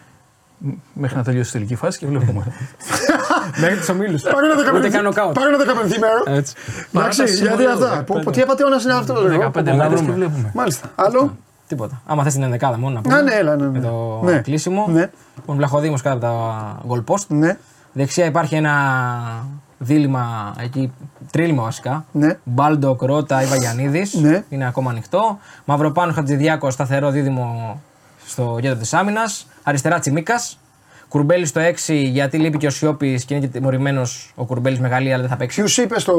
μέχρι 0.92 1.16
να 1.16 1.22
τελειώσει 1.22 1.48
η 1.48 1.52
τελική 1.52 1.74
φάση 1.74 1.98
και 1.98 2.06
βλέπουμε. 2.06 2.44
Μέχρι 3.60 3.76
τους 3.76 3.88
ομίλους. 3.88 4.22
Πάρε 4.22 4.36
ένα 4.36 4.54
Ούτε 4.54 4.62
δεκαπενθή- 4.62 4.92
καν 4.92 5.04
νοκάουτ. 5.04 5.34
Πάρε 5.34 5.48
ένα 5.48 5.56
δεκαπενθήμερο. 5.58 6.22
Έτσι. 6.26 6.30
Εντάξει, 6.34 6.54
Παράταση 6.92 7.22
γιατί 7.22 7.36
συμβολέου. 7.36 7.70
αυτά. 7.72 8.02
Πω, 8.02 8.20
πω, 8.24 8.30
Τι 8.30 8.40
απαταιώνας 8.40 8.84
είναι 8.84 8.92
αυτό. 8.92 9.26
ρε, 9.26 9.36
15 9.36 9.50
πω, 9.52 9.62
πω, 9.64 9.74
μέρε 9.76 9.94
πω. 9.94 10.02
και 10.04 10.10
βλέπουμε. 10.12 10.50
Μάλιστα. 10.54 10.90
Άλλο; 10.94 11.36
Τίποτα. 11.68 12.00
Άμα 12.06 12.22
θες 12.22 12.32
την 12.32 12.42
ενδεκάδα 12.42 12.78
μόνο 12.78 12.94
να 12.94 13.00
πούμε. 13.00 13.14
Α, 13.14 13.22
ναι, 13.22 13.32
έλα, 13.34 13.56
ναι, 13.56 13.64
ναι. 13.64 13.70
Με 13.70 13.80
το 13.80 14.20
Ναι. 14.24 14.38
κλείσιμο. 14.38 14.86
Ναι. 14.92 15.10
Λοιπόν, 15.36 15.56
Βλαχοδήμος 15.56 16.02
κάτω 16.02 16.16
από 16.16 16.24
τα 16.26 16.76
goal 16.88 17.14
post. 17.14 17.26
Ναι, 17.28 17.56
Δεξιά 17.92 18.24
υπάρχει 18.24 18.54
ένα 18.54 18.72
δίλημα 19.78 20.54
εκεί, 20.60 20.92
τρίλημα 21.30 21.62
βασικά. 21.62 22.04
ναι. 22.12 22.38
Μπάλντοκ, 22.44 22.94
Ρότα, 22.94 23.42
ή 23.42 23.48
Βαγιαννίδης. 23.48 24.14
Ναι. 24.14 24.44
Είναι 24.48 24.66
ακόμα 24.66 24.90
ανοιχτό. 24.90 25.38
Μαυροπάνο 25.64 26.12
Χατζηδιάκος, 26.12 26.72
σταθερό 26.74 27.10
δίδυμο 27.10 27.80
στο 28.26 28.58
κέντρο 28.60 28.78
της 28.78 28.94
άμυνας. 28.94 29.46
Αριστερά 29.62 29.98
Τσιμίκας. 29.98 30.58
Κουρμπέλης 31.08 31.48
στο 31.48 31.60
6 31.60 31.94
γιατί 31.94 32.38
λείπει 32.38 32.58
και 32.58 32.66
ο 32.66 32.70
Σιώπης 32.70 33.24
και 33.24 33.34
είναι 33.34 33.46
και 33.46 33.52
τιμωρημένος 33.52 34.32
ο 34.34 34.44
Κουρμπέλης 34.44 34.78
μεγάλη, 34.80 35.12
αλλά 35.12 35.20
δεν 35.20 35.30
θα 35.30 35.36
παίξει. 35.36 35.60
Ποιους 35.60 35.76
είπε 35.78 36.00
στο 36.00 36.14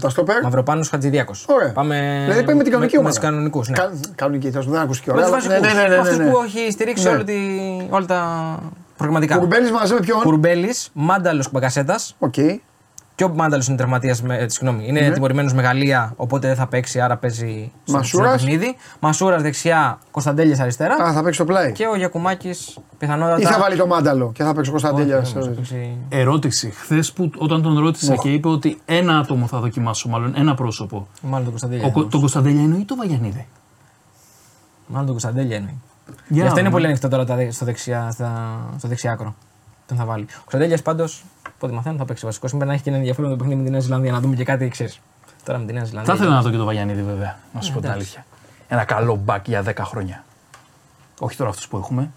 τα 0.00 0.08
στόπερ; 0.08 0.42
Μαυροπάνος 0.42 0.88
Χατζηδιάκος. 0.88 1.46
Ωραία. 1.48 1.72
Πάμε 1.72 2.20
Δηλαδή 2.24 2.40
πάμε 2.44 2.56
με 2.56 2.62
την 2.62 2.72
κανονική 2.72 2.98
ομάδα. 2.98 3.14
Με 3.14 3.20
τους 3.20 3.28
κανονικούς. 3.30 3.68
Ναι. 3.68 3.76
Κα- 3.76 3.92
Κανονική, 4.14 4.50
θα 4.50 4.60
σου 4.60 4.70
δεν 4.70 4.80
ακούστηκε 4.80 5.10
Με 5.12 5.16
ωραία. 5.16 5.28
τους 5.38 5.44
αλλά- 5.46 5.54
βασικούς. 5.60 5.72
Ναι, 5.74 5.82
ναι, 5.82 5.88
ναι, 5.88 5.94
ναι, 5.94 6.00
Αυτούς 6.00 6.18
ναι. 6.18 6.30
που 6.30 6.38
έχει 6.46 6.70
στηρίξει 6.70 7.04
Ναι. 7.04 7.10
όλη 7.10 7.24
τη, 7.24 7.34
όλα 7.90 8.06
τα 8.06 8.58
προγραμματικά. 8.96 9.36
Κουρμπέλης 9.38 9.70
μαζί 9.70 9.94
με 9.94 10.00
ποιον; 10.00 10.20
Κουρμπέλης, 10.20 10.88
Μάνταλος 10.92 11.50
Μπαγκασέτας. 11.50 12.14
Οκ. 12.18 12.34
Και 13.16 13.24
ο 13.24 13.28
Μάνταλος 13.34 13.66
είναι 13.68 13.76
τερματίας. 13.76 14.22
Ε, 14.28 14.48
συγγνώμη, 14.48 14.86
είναι 14.86 15.00
Ναι. 15.00 15.10
τιμωρημένος 15.10 15.52
με 15.54 15.62
Γαλλία, 15.62 16.12
οπότε 16.16 16.46
δεν 16.46 16.56
θα 16.56 16.66
παίξει, 16.66 17.00
άρα 17.00 17.16
παίζει 17.16 17.72
στο 17.84 17.96
Μασούρας. 17.96 18.40
στο 18.40 18.48
παιχνίδι. 18.48 18.76
Μασούρας 19.00 19.42
δεξιά, 19.42 19.98
Κωνσταντέλιας 20.10 20.60
αριστερά. 20.60 20.94
Α, 20.94 21.12
θα 21.12 21.22
παίξει 21.22 21.38
το 21.38 21.44
πλάι. 21.44 21.72
Και 21.72 21.86
ο 21.86 21.96
Γιακουμάκης 21.96 22.78
πιθανότατα. 22.98 23.40
Ή 23.40 23.44
θα 23.44 23.58
βάλει 23.58 23.76
το 23.76 23.86
μάνταλο 23.86 24.32
και 24.34 24.42
θα 24.42 24.54
παίξει 24.54 24.68
ο 24.70 24.72
Κωνσταντέλιας. 24.72 25.26
Όχι, 25.28 25.34
όμως, 25.36 25.48
θα 25.48 25.54
παίξει- 25.54 25.96
Ερώτηση. 26.08 26.70
Χθες 26.70 27.12
που 27.12 27.30
όταν 27.38 27.62
τον 27.62 27.78
ρώτησα 27.78 28.16
και 28.16 28.28
είπε 28.32 28.48
ότι 28.48 28.80
ένα 28.84 29.18
άτομο 29.18 29.46
θα 29.46 29.58
δοκιμάσω, 29.60 30.08
μάλλον 30.08 30.32
ένα 30.36 30.54
πρόσωπο. 30.54 31.08
Μάλλον 31.22 31.40
τον 31.42 31.48
Κωνσταντέλια. 31.50 31.84
Ο, 31.84 31.86
Κο- 31.86 31.92
εννοούσε. 31.94 32.10
τον 32.10 32.20
Κωνσταντέλια 32.20 32.62
εννοεί 32.62 32.84
το 32.84 32.96
Βαγιανίδη. 32.96 33.46
Μάλλον 34.86 35.04
τον 35.06 35.14
Κωνσταντέλια 35.14 35.56
εννοεί. 35.56 35.80
Για 36.06 36.16
Γι' 36.28 36.40
αυτό 36.40 36.44
να 36.44 36.50
είναι 36.50 36.60
δούμε. 36.60 36.70
πολύ 36.70 36.86
ανοιχτό 36.86 37.08
τώρα 37.08 37.24
τα 37.24 37.34
δε- 37.36 37.50
στο, 37.50 37.64
δεξιά, 37.64 38.10
στα, 38.12 38.58
στο 38.78 38.88
δεξιάκρο. 38.88 39.34
Τον 39.86 39.96
θα 39.96 40.04
βάλει. 40.04 40.22
Ο 40.22 40.38
Κωνσταντέλιας 40.40 40.82
πάντως, 40.82 41.24
από 41.56 41.66
ό,τι 41.66 41.74
μαθαίνω, 41.74 41.96
θα 41.96 42.04
παίξει 42.04 42.24
βασικό. 42.26 42.48
Σήμερα 42.48 42.66
να 42.66 42.72
έχει 42.74 42.82
και 42.82 42.88
ένα 42.88 42.98
ενδιαφέρον 42.98 43.30
το 43.30 43.36
παιχνίδι 43.36 43.58
με 43.58 43.64
τη 43.64 43.70
Νέα 43.70 43.80
Ζηλανδία. 43.80 44.12
Να 44.12 44.20
δούμε 44.20 44.34
και 44.36 44.44
κάτι, 44.44 44.68
ξέρεις. 44.68 45.00
Τώρα 45.44 45.58
με 45.58 45.66
τη 45.66 45.72
Νέα 45.72 45.84
Ζηλανδία. 45.84 46.12
Θα 46.14 46.18
ήθελα 46.20 46.34
να 46.36 46.42
δω 46.42 46.50
και 46.50 46.56
το 46.56 46.64
Βαγιανίδη 46.64 47.02
βέβαια, 47.02 47.38
να 47.54 47.60
σου 47.60 47.72
πω 47.72 47.80
την 47.80 47.88
εντάξει. 47.90 47.98
αλήθεια. 48.04 48.26
Ένα 48.68 48.84
καλό 48.84 49.14
μπακ 49.24 49.48
για 49.48 49.62
10 49.66 49.72
χρόνια. 49.84 50.24
Όχι 51.18 51.36
τώρα 51.36 51.50
αυτούς 51.50 51.68
που 51.68 51.76
έχουμε. 51.76 52.10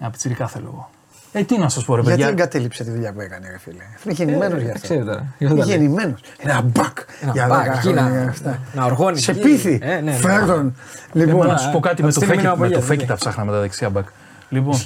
Ένα 0.00 0.10
πιτσιρικά 0.10 0.46
θέλω 0.48 0.66
εγώ. 0.66 0.90
Ε, 1.32 1.42
τι 1.42 1.58
να 1.58 1.68
σας 1.68 1.84
πω, 1.84 1.94
ρε 1.94 2.00
Γιατί 2.02 2.16
παιδιά. 2.18 2.32
εγκατέλειψε 2.32 2.84
τη 2.84 2.90
δουλειά 2.90 3.12
που 3.12 3.20
έκανε, 3.20 3.48
ρε 3.50 3.58
φίλε. 3.58 3.82
Είναι 4.04 4.14
γεννημένος 4.14 4.60
για 4.62 4.72
αυτό. 4.72 4.82
Ξέρει 4.86 5.04
τώρα. 5.04 5.26
Είναι 5.38 5.62
γεννημένος. 5.64 6.20
Ένα 6.38 6.60
μπακ. 6.62 6.98
Ένα 7.22 7.32
για 7.32 7.46
μπακ, 7.46 7.62
δέκα 7.62 7.78
εκεί 7.78 7.92
να- 7.92 8.02
χρόνια, 8.02 8.28
αυτά. 8.28 8.58
να 8.74 8.84
οργώνεις 8.84 9.22
Σε 9.22 9.30
εκεί. 9.30 9.40
πίθη. 9.40 9.78
Ε, 9.82 9.86
ναι, 9.94 10.00
ναι. 10.00 10.12
Φέρ 10.12 10.46
τον. 10.46 10.76
Ε, 11.14 11.18
Λοιπόν, 11.24 11.46
να 11.46 11.56
σου 11.56 11.70
πω 11.70 11.80
κάτι 11.80 12.00
να 12.00 12.06
με 12.06 12.12
το, 12.12 12.20
στείλει 12.20 12.30
φέκι, 12.30 12.36
μήνυμα 12.36 12.52
από 12.52 12.60
με 12.62 12.68
το 12.68 12.78
γεια, 12.78 12.86
φέκι 12.86 13.00
ναι. 13.00 13.06
τα 13.06 13.14
ψάχναμε 13.14 13.52
τα 13.52 13.60
δεξιά 13.60 13.90
μπακ. 13.90 14.06
Λοιπόν, 14.52 14.80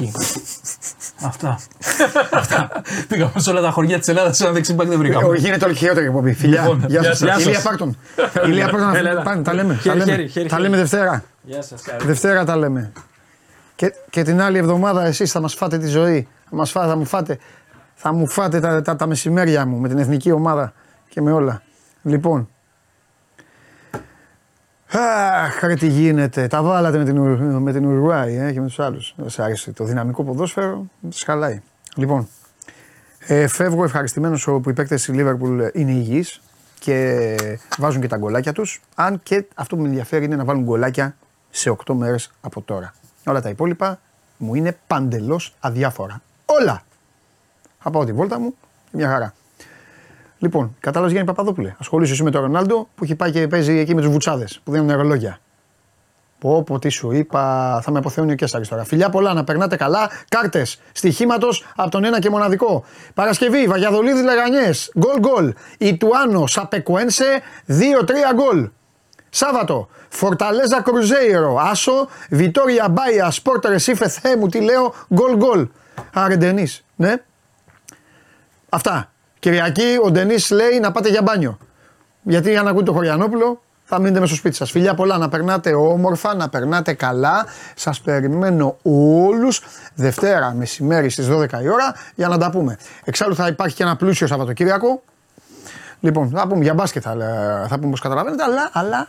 αυτά. 1.24 1.58
αυτά. 2.32 2.70
Πήγαμε 3.08 3.32
σε 3.36 3.50
όλα 3.50 3.60
τα 3.60 3.70
χωριά 3.70 3.98
της 3.98 4.08
Ελλάδας, 4.08 4.36
σε 4.36 4.44
ένα 4.44 4.52
δεξί 4.52 4.72
μπακ 4.74 4.86
δεν 4.88 4.98
βρήκαμε. 4.98 5.26
όχι, 5.26 5.46
είναι 5.48 5.58
το 5.58 5.74
χειρότερη 5.74 6.06
εκπομπή. 6.06 6.32
Φιλιά. 6.32 6.62
Λοιπόν, 6.62 6.78
Γεια 6.88 7.00
γεια 7.00 7.14
σας. 7.14 7.18
σας. 7.18 7.44
Ηλία 7.44 7.60
Πάρτον. 7.60 7.96
Ηλία 8.46 8.68
Πάρτον. 8.68 8.94
Έλα, 8.94 9.10
έλα. 9.10 9.22
Πάνε, 9.22 9.42
Τα 9.42 9.54
λέμε. 9.54 9.74
τα 9.74 9.80
Χέρι, 9.80 9.98
λέμε. 9.98 10.10
χέρι, 10.12 10.28
χέρι, 10.28 10.48
Τα 10.48 10.54
χέρι. 10.56 10.68
λέμε 10.68 10.76
Δευτέρα. 10.82 11.24
Γεια 11.42 11.62
σας. 11.62 11.82
Δευτέρα 12.04 12.44
τα 12.44 12.56
λέμε. 12.56 12.92
Και, 13.76 13.92
και 14.10 14.22
την 14.22 14.40
άλλη 14.40 14.58
εβδομάδα 14.58 15.04
εσείς 15.04 15.30
θα 15.32 15.40
μας 15.40 15.54
φάτε 15.54 15.78
τη 15.78 15.86
ζωή. 15.86 16.28
Θα, 16.50 16.56
μας 16.56 16.70
φάτε, 16.70 16.88
θα 16.88 16.96
μου 16.96 17.04
φάτε, 17.04 17.38
θα 17.94 18.12
μου 18.12 18.28
φάτε 18.28 18.60
τα, 18.60 18.82
τα, 18.82 18.96
τα 18.96 19.06
μεσημέρια 19.06 19.66
μου 19.66 19.76
με 19.78 19.88
την 19.88 19.98
εθνική 19.98 20.30
ομάδα 20.32 20.72
και 21.08 21.20
με 21.20 21.32
όλα. 21.32 21.62
Λοιπόν. 22.02 22.48
Αχ, 24.98 25.62
ρε 25.62 25.74
τι 25.74 25.86
γίνεται. 25.86 26.46
Τα 26.46 26.62
βάλατε 26.62 26.98
με 26.98 27.04
την, 27.04 27.18
Ουρ- 27.18 27.40
με 27.40 27.72
την 27.72 27.84
Ουρουάη 27.86 28.36
ε, 28.36 28.52
και 28.52 28.60
με 28.60 28.66
τους 28.66 28.78
άλλους. 28.78 29.14
Δεν 29.16 29.28
σ' 29.30 29.38
άρεσε. 29.38 29.72
Το 29.72 29.84
δυναμικό 29.84 30.24
ποδόσφαιρο 30.24 30.86
σα 31.08 31.24
χαλάει. 31.24 31.60
Λοιπόν, 31.96 32.28
ε, 33.26 33.46
φεύγω 33.46 33.84
ευχαριστημένος 33.84 34.46
όπου 34.46 34.70
οι 34.70 34.72
παίκτες 34.72 35.04
της 35.04 35.14
Λίβερπουλ 35.14 35.60
είναι 35.72 35.90
υγιείς 35.90 36.40
και 36.78 37.36
βάζουν 37.78 38.00
και 38.00 38.08
τα 38.08 38.16
γκολάκια 38.16 38.52
τους. 38.52 38.80
Αν 38.94 39.20
και 39.22 39.44
αυτό 39.54 39.76
που 39.76 39.82
με 39.82 39.88
ενδιαφέρει 39.88 40.24
είναι 40.24 40.36
να 40.36 40.44
βάλουν 40.44 40.62
γκολάκια 40.62 41.16
σε 41.50 41.70
8 41.86 41.94
μέρες 41.94 42.30
από 42.40 42.62
τώρα. 42.62 42.94
Όλα 43.26 43.40
τα 43.40 43.48
υπόλοιπα 43.48 44.00
μου 44.36 44.54
είναι 44.54 44.76
παντελώς 44.86 45.54
αδιάφορα. 45.60 46.22
Όλα! 46.46 46.82
Θα 47.78 47.90
πάω 47.90 48.04
τη 48.04 48.12
βόλτα 48.12 48.38
μου 48.38 48.54
και 48.84 48.96
μια 48.96 49.08
χαρά. 49.08 49.34
Λοιπόν, 50.38 50.76
κατάλαβες 50.80 51.12
Γιάννη 51.12 51.32
Παπαδόπουλε. 51.32 51.74
Ασχολείσαι 51.78 52.12
εσύ 52.12 52.22
με 52.22 52.30
τον 52.30 52.40
Ρονάλντο 52.40 52.88
που 52.94 53.04
έχει 53.04 53.14
πάει 53.14 53.30
και 53.30 53.48
παίζει 53.48 53.78
εκεί 53.78 53.94
με 53.94 54.00
τους 54.00 54.10
βουτσάδες 54.10 54.60
που 54.64 54.72
δίνουν 54.72 54.96
ρολόγια. 54.96 55.38
Πω, 56.38 56.62
πω, 56.62 56.78
τι 56.78 56.88
σου 56.88 57.12
είπα, 57.12 57.80
θα 57.82 57.90
με 57.90 57.98
αποθεώνει 57.98 58.32
ο 58.32 58.34
Κέσσαρη 58.34 58.66
τώρα. 58.66 58.84
Φιλιά 58.84 59.10
πολλά, 59.10 59.32
να 59.32 59.44
περνάτε 59.44 59.76
καλά. 59.76 60.10
Κάρτες 60.28 60.80
στοιχήματος 60.92 61.64
από 61.76 61.90
τον 61.90 62.04
ένα 62.04 62.18
και 62.18 62.30
μοναδικό. 62.30 62.84
Παρασκευή, 63.14 63.66
Βαγιαδολίδη 63.66 64.22
Λεγανιές. 64.22 64.92
Γκολ 64.98 65.18
γκολ. 65.18 65.54
Ιτουάνο 65.78 66.46
Σαπεκουένσε 66.46 67.42
2-3 67.66 68.34
γκολ. 68.34 68.70
Σάββατο, 69.28 69.88
Φορταλέζα 70.08 70.82
Κρουζέιρο. 70.82 71.56
Άσο, 71.60 72.08
Βιτόρια 72.30 72.88
Μπάια, 72.88 73.30
Σπόρτερ 73.30 73.70
Ρεσίφε 73.70 74.08
Θεέ 74.08 74.36
μου, 74.36 74.48
τι 74.48 74.60
λέω, 74.60 74.94
γκολ 75.14 75.36
γκολ. 75.36 75.68
Αρεντενή, 76.12 76.66
ναι. 76.96 77.14
Αυτά. 78.68 79.10
Κυριακή 79.38 79.98
ο 80.04 80.10
Ντενής 80.10 80.50
λέει 80.50 80.78
να 80.80 80.92
πάτε 80.92 81.08
για 81.08 81.22
μπάνιο. 81.22 81.58
Γιατί 82.22 82.56
αν 82.56 82.68
ακούτε 82.68 82.84
το 82.84 82.92
Χωριανόπουλο 82.92 83.60
θα 83.84 83.98
μείνετε 83.98 84.14
μέσα 84.14 84.26
στο 84.26 84.36
σπίτι 84.36 84.56
σας. 84.56 84.70
Φιλιά 84.70 84.94
πολλά, 84.94 85.18
να 85.18 85.28
περνάτε 85.28 85.74
όμορφα, 85.74 86.34
να 86.34 86.48
περνάτε 86.48 86.92
καλά. 86.92 87.46
Σας 87.74 88.00
περιμένω 88.00 88.76
όλους 88.82 89.62
Δευτέρα 89.94 90.52
μεσημέρι 90.52 91.10
στις 91.10 91.28
12 91.28 91.62
η 91.62 91.68
ώρα 91.68 91.94
για 92.14 92.28
να 92.28 92.38
τα 92.38 92.50
πούμε. 92.50 92.78
Εξάλλου 93.04 93.34
θα 93.34 93.46
υπάρχει 93.46 93.76
και 93.76 93.82
ένα 93.82 93.96
πλούσιο 93.96 94.26
Σαββατοκύριακο. 94.26 95.02
Λοιπόν, 96.00 96.28
θα 96.28 96.46
πούμε 96.46 96.62
για 96.62 96.74
μπάσκετ, 96.74 97.02
θα, 97.04 97.16
θα 97.68 97.76
πούμε 97.76 97.86
όπω 97.86 97.96
καταλαβαίνετε, 97.96 98.42
αλλά, 98.42 98.70
αλλά 98.72 99.08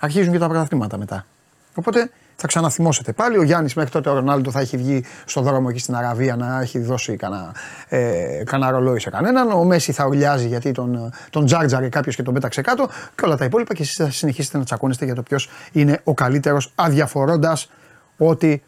αρχίζουν 0.00 0.32
και 0.32 0.38
τα 0.38 0.48
πρωταθλήματα 0.48 0.98
μετά. 0.98 1.26
Οπότε 1.74 2.10
θα 2.36 2.46
ξαναθυμώσετε 2.46 3.12
πάλι. 3.12 3.38
Ο 3.38 3.42
Γιάννης 3.42 3.74
μέχρι 3.74 3.90
τότε 3.90 4.10
ο 4.10 4.14
Ρονάλντο 4.14 4.50
θα 4.50 4.60
έχει 4.60 4.76
βγει 4.76 5.04
στον 5.24 5.42
δρόμο 5.42 5.66
εκεί 5.70 5.78
στην 5.78 5.94
Αραβία 5.94 6.36
να 6.36 6.60
έχει 6.60 6.78
δώσει 6.78 7.16
κανένα, 7.16 7.54
ε, 7.88 8.42
κανένα 8.44 8.70
ρολόι 8.70 8.98
σε 8.98 9.10
κανέναν. 9.10 9.50
Ο 9.50 9.64
Μέση 9.64 9.92
θα 9.92 10.06
ουρλιάζει 10.06 10.46
γιατί 10.46 10.72
τον, 10.72 11.12
τον 11.30 11.46
τζάρτζαρε 11.46 11.88
κάποιος 11.88 12.16
και 12.16 12.22
τον 12.22 12.34
πέταξε 12.34 12.60
κάτω. 12.60 12.88
Και 13.14 13.24
όλα 13.24 13.36
τα 13.36 13.44
υπόλοιπα 13.44 13.74
και 13.74 13.82
εσείς 13.82 13.94
θα 13.94 14.10
συνεχίσετε 14.10 14.58
να 14.58 14.64
τσακώνεστε 14.64 15.04
για 15.04 15.14
το 15.14 15.22
ποιος 15.22 15.48
είναι 15.72 16.00
ο 16.04 16.14
καλύτερος, 16.14 16.72
αδιαφορώντας 16.74 17.70
ότι 18.16 18.62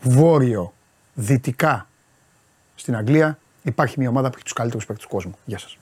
βόρειο, 0.00 0.72
δυτικά 1.14 1.86
στην 2.74 2.96
Αγγλία 2.96 3.38
υπάρχει 3.62 3.94
μια 3.98 4.08
ομάδα 4.08 4.28
που 4.28 4.34
έχει 4.34 4.44
τους 4.44 4.52
καλύτερους 4.52 4.86
παίκτες 4.86 5.04
του 5.04 5.10
κόσμου. 5.10 5.38
Γεια 5.44 5.58
σας. 5.58 5.78